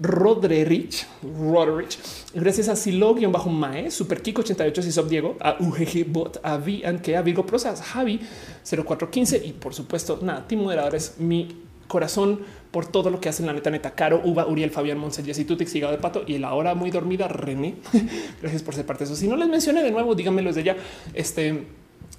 Rodrerich, 0.00 1.06
Rodrich, 1.22 1.98
gracias 2.34 2.68
a 2.68 2.76
Silo, 2.76 3.14
bajo 3.30 3.50
Mae, 3.50 3.90
Super 3.90 4.22
Kiko 4.22 4.42
88, 4.42 4.82
Sisop 4.82 5.08
Diego, 5.08 5.36
a 5.40 5.56
UGG 5.58 6.06
Bot, 6.06 6.40
a 6.42 6.56
V, 6.56 6.82
a 6.84 7.22
Virgo 7.22 7.44
Prosas, 7.44 7.82
Javi 7.82 8.20
0415 8.64 9.42
y 9.44 9.52
por 9.52 9.74
supuesto, 9.74 10.18
nada, 10.22 10.46
Team 10.46 10.62
Moderadores, 10.62 11.16
mi 11.18 11.68
corazón 11.88 12.40
por 12.70 12.86
todo 12.86 13.10
lo 13.10 13.20
que 13.20 13.28
hacen 13.28 13.46
la 13.46 13.52
neta 13.52 13.70
neta 13.70 13.92
Caro, 13.92 14.20
Uva, 14.22 14.46
Uriel, 14.46 14.70
Fabián, 14.70 14.98
Monse, 14.98 15.24
Jessy, 15.24 15.44
Tutix, 15.44 15.74
Hígado 15.74 15.92
de 15.92 15.98
Pato 15.98 16.22
y 16.26 16.38
la 16.38 16.54
hora 16.54 16.74
muy 16.74 16.90
dormida 16.90 17.26
René. 17.26 17.76
Gracias 18.42 18.62
por 18.62 18.74
ser 18.74 18.86
parte 18.86 19.04
de 19.04 19.10
eso. 19.10 19.16
Si 19.16 19.26
no 19.26 19.36
les 19.36 19.48
mencioné 19.48 19.82
de 19.82 19.90
nuevo, 19.90 20.14
díganmelo 20.14 20.50
desde 20.50 20.62
ya. 20.62 20.76
Este 21.14 21.64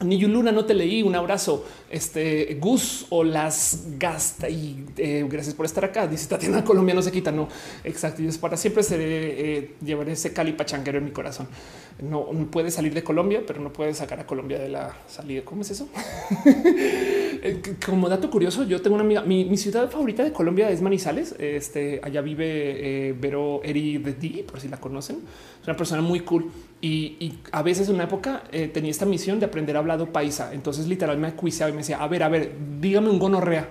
ni 0.02 0.20
Luna, 0.22 0.52
no 0.52 0.66
te 0.66 0.74
leí. 0.74 1.04
Un 1.04 1.16
abrazo. 1.16 1.66
Este 1.90 2.58
Gus 2.60 3.08
o 3.10 3.24
las 3.24 3.84
gasta 3.98 4.50
y 4.50 4.86
eh, 4.98 5.26
gracias 5.30 5.56
por 5.56 5.66
estar 5.66 5.84
acá. 5.84 6.08
Dice 6.08 6.28
Tatiana 6.28 6.64
Colombia 6.64 6.96
no 6.96 7.02
se 7.02 7.12
quita. 7.12 7.32
No, 7.32 7.48
exacto. 7.84 8.22
Y 8.22 8.30
para 8.34 8.56
siempre 8.58 8.84
seré 8.84 9.58
eh, 9.58 9.76
llevaré 9.84 10.14
ese 10.14 10.32
cali 10.32 10.54
pachanguero 10.54 11.00
en 11.00 11.06
mi 11.06 11.12
corazón. 11.12 11.48
No, 12.02 12.28
puede 12.50 12.72
salir 12.72 12.94
de 12.94 13.04
Colombia, 13.04 13.44
pero 13.46 13.60
no 13.60 13.74
puede 13.74 13.94
sacar 13.94 14.22
a 14.22 14.26
Colombia 14.26 14.58
de 14.58 14.70
la 14.70 14.96
salida. 15.08 15.42
¿Cómo 15.44 15.62
es 15.62 15.72
eso? 15.72 15.88
Eh, 17.42 17.62
como 17.86 18.10
dato 18.10 18.30
curioso, 18.30 18.66
yo 18.66 18.82
tengo 18.82 18.96
una 18.96 19.06
amiga. 19.06 19.22
Mi, 19.22 19.56
ciudad 19.56 19.90
favorita 19.90 20.26
de 20.26 20.34
Colombia 20.34 20.70
es 20.70 20.82
Manizales. 20.82 21.34
Este 21.40 22.02
allá 22.04 22.20
vive 22.20 23.16
Vero 23.18 23.62
Eri 23.64 23.98
de 23.98 24.12
D, 24.12 24.44
por 24.46 24.60
si 24.60 24.68
la 24.68 24.76
conocen. 24.76 25.20
Una 25.70 25.78
persona 25.78 26.02
muy 26.02 26.22
cool 26.22 26.50
y, 26.82 27.32
a 27.52 27.62
veces 27.62 27.90
en 27.90 27.94
una 27.94 28.06
época 28.06 28.42
eh, 28.52 28.70
tenía 28.70 28.90
esta 28.90 29.06
misión 29.06 29.40
de 29.40 29.46
aprender 29.46 29.78
hablado 29.78 30.12
paisa. 30.12 30.52
Entonces 30.52 30.88
literal 30.88 31.20
me 31.20 31.28
acuisaba 31.28 31.70
y 31.70 31.74
me 31.74 31.80
decía, 31.80 32.02
a 32.02 32.08
ver, 32.08 32.24
a 32.24 32.28
ver, 32.28 32.56
dígame 32.80 33.08
un 33.08 33.20
gonorrea. 33.20 33.70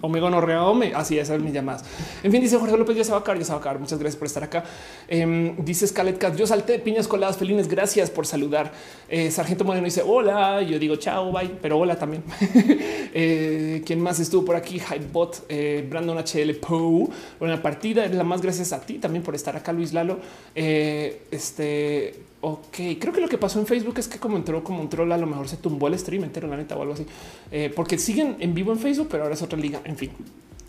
O 0.00 0.08
me 0.08 0.20
gonorrea 0.20 0.62
o 0.64 0.74
me 0.74 0.94
así 0.94 1.18
es 1.18 1.30
mis 1.40 1.52
llamadas. 1.52 1.84
En 2.22 2.30
fin, 2.30 2.40
dice 2.40 2.58
Jorge 2.58 2.76
López, 2.76 2.96
ya 2.96 3.04
se 3.04 3.10
va 3.10 3.18
a 3.18 3.20
acabar, 3.20 3.38
ya 3.38 3.44
se 3.44 3.52
va 3.52 3.56
a 3.56 3.60
acabar. 3.60 3.80
Muchas 3.80 3.98
gracias 3.98 4.18
por 4.18 4.26
estar 4.26 4.44
acá. 4.44 4.64
Em, 5.08 5.56
dice 5.64 5.86
Scarlett 5.86 6.18
Cat, 6.18 6.36
yo 6.36 6.46
salté 6.46 6.78
piñas 6.78 7.08
coladas 7.08 7.36
felines. 7.38 7.66
Gracias 7.66 8.10
por 8.10 8.26
saludar. 8.26 8.72
Eh, 9.08 9.30
Sargento 9.30 9.64
Moreno 9.64 9.86
dice 9.86 10.02
hola. 10.06 10.60
Yo 10.62 10.78
digo 10.78 10.96
chao, 10.96 11.32
bye, 11.32 11.50
pero 11.62 11.78
hola 11.78 11.96
también. 11.96 12.22
eh, 13.14 13.82
¿Quién 13.86 14.00
más 14.00 14.20
estuvo 14.20 14.44
por 14.44 14.56
aquí? 14.56 14.78
Hypebot, 14.78 15.46
eh, 15.48 15.86
Brandon 15.88 16.18
HL 16.18 16.54
Poe. 16.56 17.08
Buena 17.40 17.62
partida. 17.62 18.06
La 18.08 18.24
más 18.24 18.42
gracias 18.42 18.72
a 18.72 18.80
ti 18.80 18.94
también 18.98 19.22
por 19.22 19.34
estar 19.34 19.56
acá, 19.56 19.72
Luis 19.72 19.92
Lalo. 19.92 20.18
Este 20.54 22.14
Ok, 22.48 22.76
creo 23.00 23.12
que 23.12 23.20
lo 23.20 23.28
que 23.28 23.38
pasó 23.38 23.58
en 23.58 23.66
Facebook 23.66 23.98
es 23.98 24.06
que 24.06 24.20
como 24.20 24.36
entró 24.36 24.62
como 24.62 24.80
un 24.80 24.88
troll, 24.88 25.10
a 25.10 25.18
lo 25.18 25.26
mejor 25.26 25.48
se 25.48 25.56
tumbó 25.56 25.88
el 25.88 25.98
stream 25.98 26.22
entero, 26.22 26.46
la 26.46 26.56
neta 26.56 26.76
o 26.76 26.82
algo 26.82 26.94
así, 26.94 27.04
eh, 27.50 27.72
porque 27.74 27.98
siguen 27.98 28.36
en 28.38 28.54
vivo 28.54 28.70
en 28.70 28.78
Facebook, 28.78 29.08
pero 29.10 29.24
ahora 29.24 29.34
es 29.34 29.42
otra 29.42 29.58
liga. 29.58 29.80
En 29.82 29.96
fin, 29.96 30.12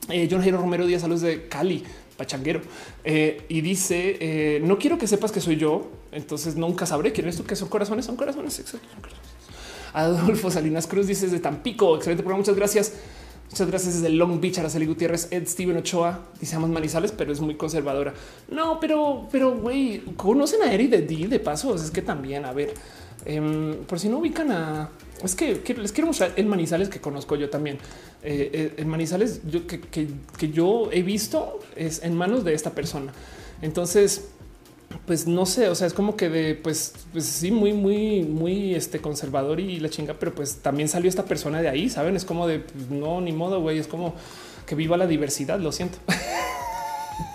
eh, 0.09 0.27
John 0.27 0.41
Jairo 0.41 0.57
Romero 0.57 0.87
Díaz, 0.87 1.03
saludos 1.03 1.21
de 1.21 1.47
Cali, 1.47 1.83
pachanguero, 2.17 2.61
eh, 3.03 3.43
y 3.47 3.61
dice: 3.61 4.59
No 4.63 4.79
quiero 4.79 4.97
que 4.97 5.05
sepas 5.05 5.31
que 5.31 5.39
soy 5.39 5.57
yo, 5.57 5.91
entonces 6.11 6.55
nunca 6.55 6.87
sabré 6.87 7.11
quién 7.11 7.27
es 7.27 7.37
tú, 7.37 7.43
que 7.43 7.55
son 7.55 7.69
corazones, 7.69 8.05
son 8.05 8.15
corazones. 8.15 8.57
Exacto. 8.57 8.87
Adolfo 9.93 10.49
Salinas 10.49 10.87
Cruz 10.87 11.05
dice 11.05 11.27
desde 11.27 11.39
Tampico. 11.39 11.95
Excelente 11.95 12.23
programa. 12.23 12.39
Muchas 12.39 12.55
gracias. 12.55 12.93
Muchas 13.49 13.67
gracias 13.67 13.93
desde 13.95 14.09
Long 14.09 14.41
Beach, 14.41 14.59
Araceli 14.59 14.85
Gutiérrez, 14.85 15.29
Ed 15.31 15.47
Steven 15.47 15.77
Ochoa, 15.77 16.25
decíamos 16.39 16.69
Manizales, 16.69 17.11
pero 17.11 17.31
es 17.31 17.39
muy 17.39 17.55
conservadora. 17.55 18.13
No, 18.49 18.79
pero, 18.79 19.27
pero 19.31 19.57
güey, 19.57 19.99
conocen 20.15 20.61
a 20.63 20.73
Eri 20.73 20.87
de 20.87 21.01
D 21.01 21.27
de 21.27 21.39
pasos. 21.39 21.83
Es 21.83 21.91
que 21.91 22.01
también, 22.01 22.45
a 22.45 22.53
ver, 22.53 22.73
em, 23.25 23.75
por 23.85 23.99
si 23.99 24.09
no 24.09 24.19
ubican 24.19 24.51
a 24.51 24.89
es 25.23 25.35
que, 25.35 25.61
les 25.75 25.91
quiero 25.91 26.07
mostrar 26.07 26.33
el 26.35 26.45
Manizales 26.45 26.89
que 26.89 26.99
conozco 26.99 27.35
yo 27.35 27.49
también. 27.49 27.77
Eh, 28.21 28.49
eh, 28.53 28.73
el 28.77 28.85
Manizales 28.85 29.41
yo, 29.47 29.65
que, 29.65 29.79
que 29.79 30.51
yo 30.51 30.89
he 30.91 31.01
visto 31.01 31.59
es 31.75 32.03
en 32.03 32.15
manos 32.15 32.43
de 32.43 32.53
esta 32.53 32.71
persona. 32.71 33.13
Entonces, 33.61 34.29
pues 35.07 35.25
no 35.25 35.45
sé, 35.45 35.69
o 35.69 35.75
sea, 35.75 35.87
es 35.87 35.93
como 35.93 36.17
que 36.17 36.29
de, 36.29 36.53
pues, 36.53 36.93
pues 37.13 37.25
sí, 37.25 37.49
muy, 37.49 37.71
muy, 37.71 38.23
muy 38.23 38.75
este 38.75 38.99
conservador 38.99 39.61
y 39.61 39.79
la 39.79 39.87
chinga, 39.87 40.15
pero 40.19 40.35
pues 40.35 40.57
también 40.57 40.89
salió 40.89 41.07
esta 41.07 41.23
persona 41.23 41.61
de 41.61 41.69
ahí, 41.69 41.89
saben? 41.89 42.17
Es 42.17 42.25
como 42.25 42.45
de 42.45 42.59
pues, 42.59 42.89
no, 42.89 43.21
ni 43.21 43.31
modo, 43.31 43.61
güey, 43.61 43.79
es 43.79 43.87
como 43.87 44.15
que 44.65 44.75
viva 44.75 44.97
la 44.97 45.07
diversidad. 45.07 45.61
Lo 45.61 45.71
siento. 45.71 45.97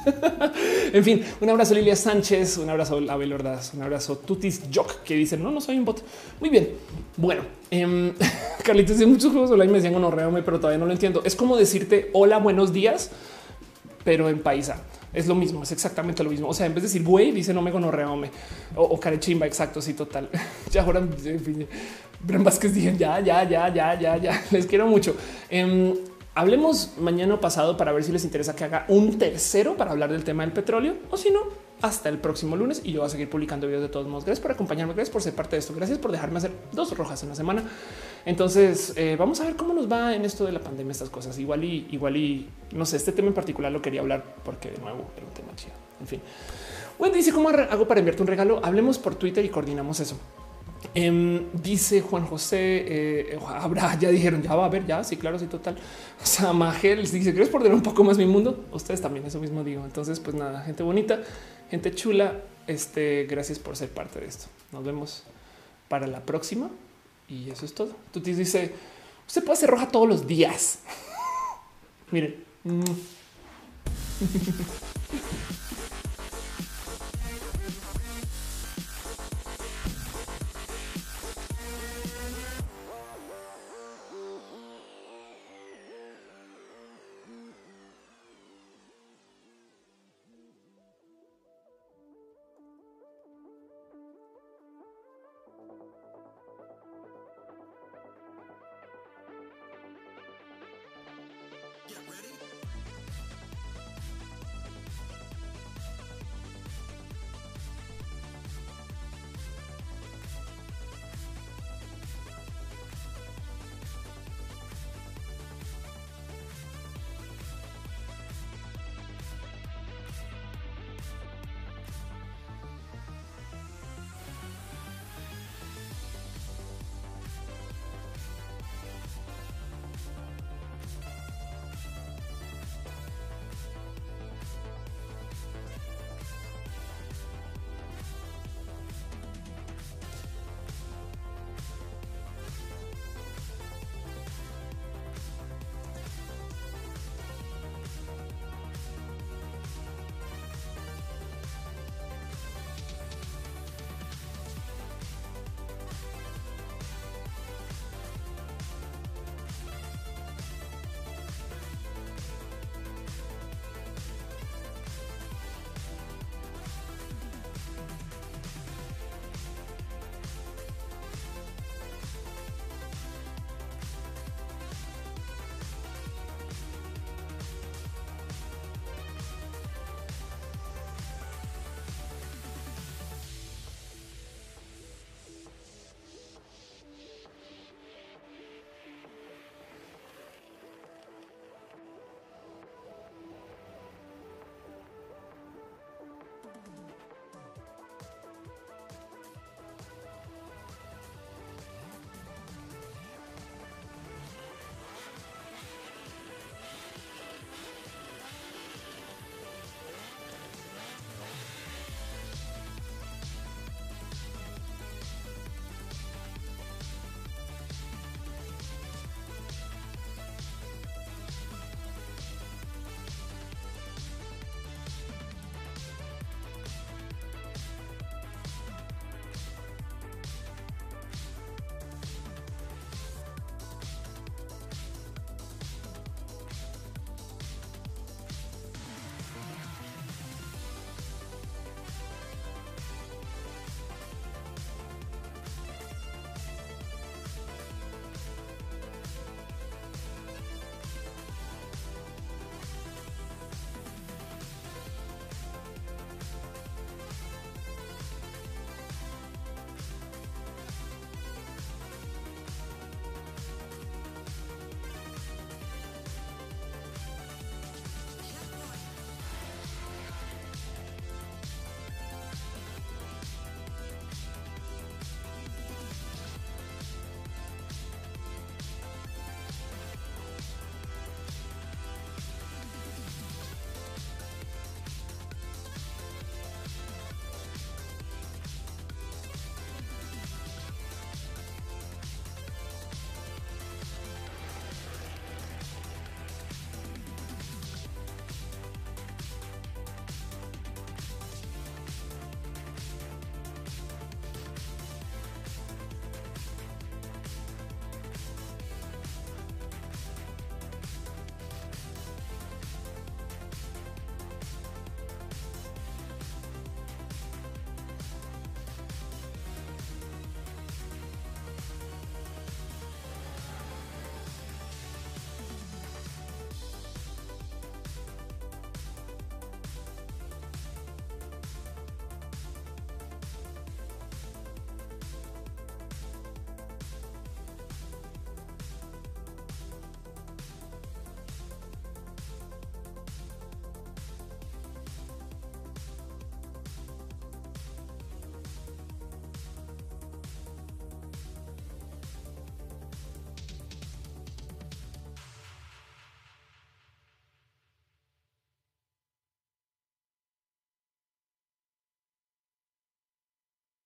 en 0.92 1.02
fin, 1.02 1.25
un 1.41 1.49
abrazo 1.49 1.73
Lilia 1.73 1.97
Sánchez, 1.97 2.59
un 2.59 2.68
abrazo 2.68 3.01
Abel 3.09 3.33
Ordaz, 3.33 3.73
un 3.73 3.81
abrazo 3.81 4.18
Tutis 4.18 4.65
Jock 4.73 5.02
que 5.02 5.15
dicen 5.15 5.42
no, 5.42 5.51
no 5.51 5.62
soy 5.62 5.78
un 5.78 5.86
bot. 5.86 6.05
Muy 6.41 6.51
bien. 6.51 6.73
Bueno, 7.17 7.42
eh, 7.70 8.12
Carlitos 8.65 8.99
de 8.99 9.07
muchos 9.07 9.33
juegos 9.33 9.51
online 9.51 9.73
me 9.73 9.81
decían 9.81 9.99
no, 9.99 10.10
pero 10.44 10.60
todavía 10.60 10.78
no 10.78 10.84
lo 10.84 10.92
entiendo. 10.92 11.23
Es 11.25 11.34
como 11.34 11.57
decirte 11.57 12.10
hola, 12.12 12.36
buenos 12.36 12.75
días, 12.75 13.10
pero 14.05 14.28
en 14.28 14.41
paisa 14.41 14.83
es 15.12 15.26
lo 15.26 15.34
mismo, 15.34 15.62
es 15.62 15.73
exactamente 15.73 16.23
lo 16.24 16.31
mismo. 16.31 16.49
O 16.49 16.55
sea, 16.55 16.66
en 16.66 16.74
vez 16.74 16.82
de 16.82 16.89
decir 16.89 17.05
güey, 17.05 17.32
dice 17.32 17.52
no 17.52 17.62
me 17.62 17.70
gonorreome 17.70 18.31
o, 18.76 18.82
o 18.82 19.00
carechimba. 19.00 19.47
Exacto. 19.47 19.81
Sí, 19.81 19.94
total. 19.94 20.28
ya 20.70 20.82
ahora, 20.82 21.02
fin, 21.02 21.66
Bren 22.20 22.44
Vázquez 22.44 22.73
dije 22.73 22.97
ya, 22.97 23.20
ya, 23.20 23.49
ya, 23.49 23.73
ya, 23.73 23.99
ya, 23.99 24.16
ya. 24.16 24.44
Les 24.50 24.66
quiero 24.66 24.86
mucho. 24.86 25.16
Em, 25.50 25.94
hablemos 26.34 26.92
mañana 26.99 27.34
o 27.34 27.41
pasado 27.41 27.76
para 27.76 27.92
ver 27.92 28.05
si 28.05 28.12
les 28.12 28.24
interesa 28.24 28.57
que 28.57 28.65
haga 28.65 28.86
un 28.89 29.18
tercero 29.18 29.76
para 29.76 29.91
hablar 29.91 30.10
del 30.10 30.24
tema 30.24 30.44
del 30.44 30.52
petróleo 30.52 30.97
o 31.10 31.16
si 31.16 31.31
no, 31.31 31.41
hasta 31.82 32.08
el 32.08 32.18
próximo 32.18 32.57
lunes 32.57 32.81
y 32.84 32.92
yo 32.92 33.00
voy 33.00 33.08
a 33.08 33.10
seguir 33.10 33.28
publicando 33.28 33.66
videos 33.66 33.82
de 33.82 33.89
todos 33.89 34.07
modos. 34.07 34.24
Gracias 34.24 34.42
por 34.42 34.52
acompañarme, 34.52 34.94
gracias 34.94 35.12
por 35.12 35.23
ser 35.23 35.34
parte 35.34 35.57
de 35.57 35.60
esto, 35.60 35.74
gracias 35.74 35.99
por 35.99 36.10
dejarme 36.12 36.39
hacer 36.39 36.52
dos 36.73 36.97
rojas 36.97 37.23
en 37.23 37.28
la 37.31 37.34
semana. 37.34 37.65
Entonces 38.25 38.94
eh, 38.97 39.17
vamos 39.18 39.41
a 39.41 39.44
ver 39.44 39.57
cómo 39.57 39.75
nos 39.75 39.91
va 39.91 40.15
en 40.15 40.25
esto 40.25 40.44
de 40.44 40.52
la 40.52 40.60
pandemia, 40.60 40.92
estas 40.92 41.10
cosas. 41.10 41.39
Igual 41.39 41.65
y 41.65 41.89
igual 41.91 42.17
y 42.17 42.49
no 42.73 42.86
sé, 42.86 42.97
este 42.97 43.12
tema 43.12 43.28
en 43.28 43.34
particular 43.34 43.73
lo 43.73 43.83
quería 43.83 44.01
hablar 44.01 44.36
porque 44.44 44.70
de 44.70 44.78
nuevo 44.78 45.10
era 45.17 45.26
un 45.26 45.33
tema 45.33 45.55
chido. 45.57 45.73
En 46.01 46.07
fin, 46.07 46.20
Wendy 46.99 47.18
dice 47.18 47.33
cómo 47.33 47.49
hago 47.49 47.86
para 47.89 48.01
enviarte 48.01 48.23
un 48.23 48.28
regalo. 48.28 48.60
Hablemos 48.65 48.99
por 48.99 49.15
Twitter 49.15 49.44
y 49.44 49.49
coordinamos 49.49 50.01
eso. 50.01 50.17
Em, 50.94 51.47
dice 51.52 52.01
Juan 52.01 52.26
José, 52.26 52.84
eh, 52.86 53.39
habrá, 53.47 53.99
ya 53.99 54.10
dijeron, 54.10 54.42
ya 54.42 54.55
va 54.55 54.67
a 54.67 54.68
ver, 54.68 54.84
ya, 54.84 55.02
sí, 55.05 55.17
claro, 55.17 55.39
sí, 55.39 55.47
total. 55.47 55.76
O 56.23 56.26
sea, 56.26 56.52
dice, 56.52 57.20
¿quieres 57.20 57.49
perder 57.49 57.73
un 57.73 57.83
poco 57.83 58.05
más 58.05 58.18
mi 58.18 58.26
mundo? 58.26 58.65
Ustedes 58.73 59.01
también, 59.01 59.26
eso 59.26 59.41
mismo 59.41 59.65
digo. 59.65 59.84
Entonces, 59.84 60.20
pues 60.20 60.36
nada, 60.36 60.62
gente 60.62 60.83
bonita, 60.83 61.20
gente 61.70 61.94
chula, 61.94 62.41
este, 62.67 63.26
gracias 63.28 63.59
por 63.59 63.76
ser 63.76 63.89
parte 63.89 64.20
de 64.20 64.26
esto. 64.26 64.47
Nos 64.70 64.84
vemos 64.84 65.25
para 65.89 66.07
la 66.07 66.20
próxima. 66.20 66.70
Y 67.28 67.51
eso 67.51 67.65
es 67.65 67.75
todo. 67.75 67.97
Tú 68.12 68.20
te 68.20 68.34
dice, 68.34 68.75
usted 69.26 69.44
puede 69.44 69.59
ser 69.59 69.70
roja 69.70 69.89
todos 69.89 70.09
los 70.09 70.26
días. 70.26 70.81
Miren. 72.10 72.44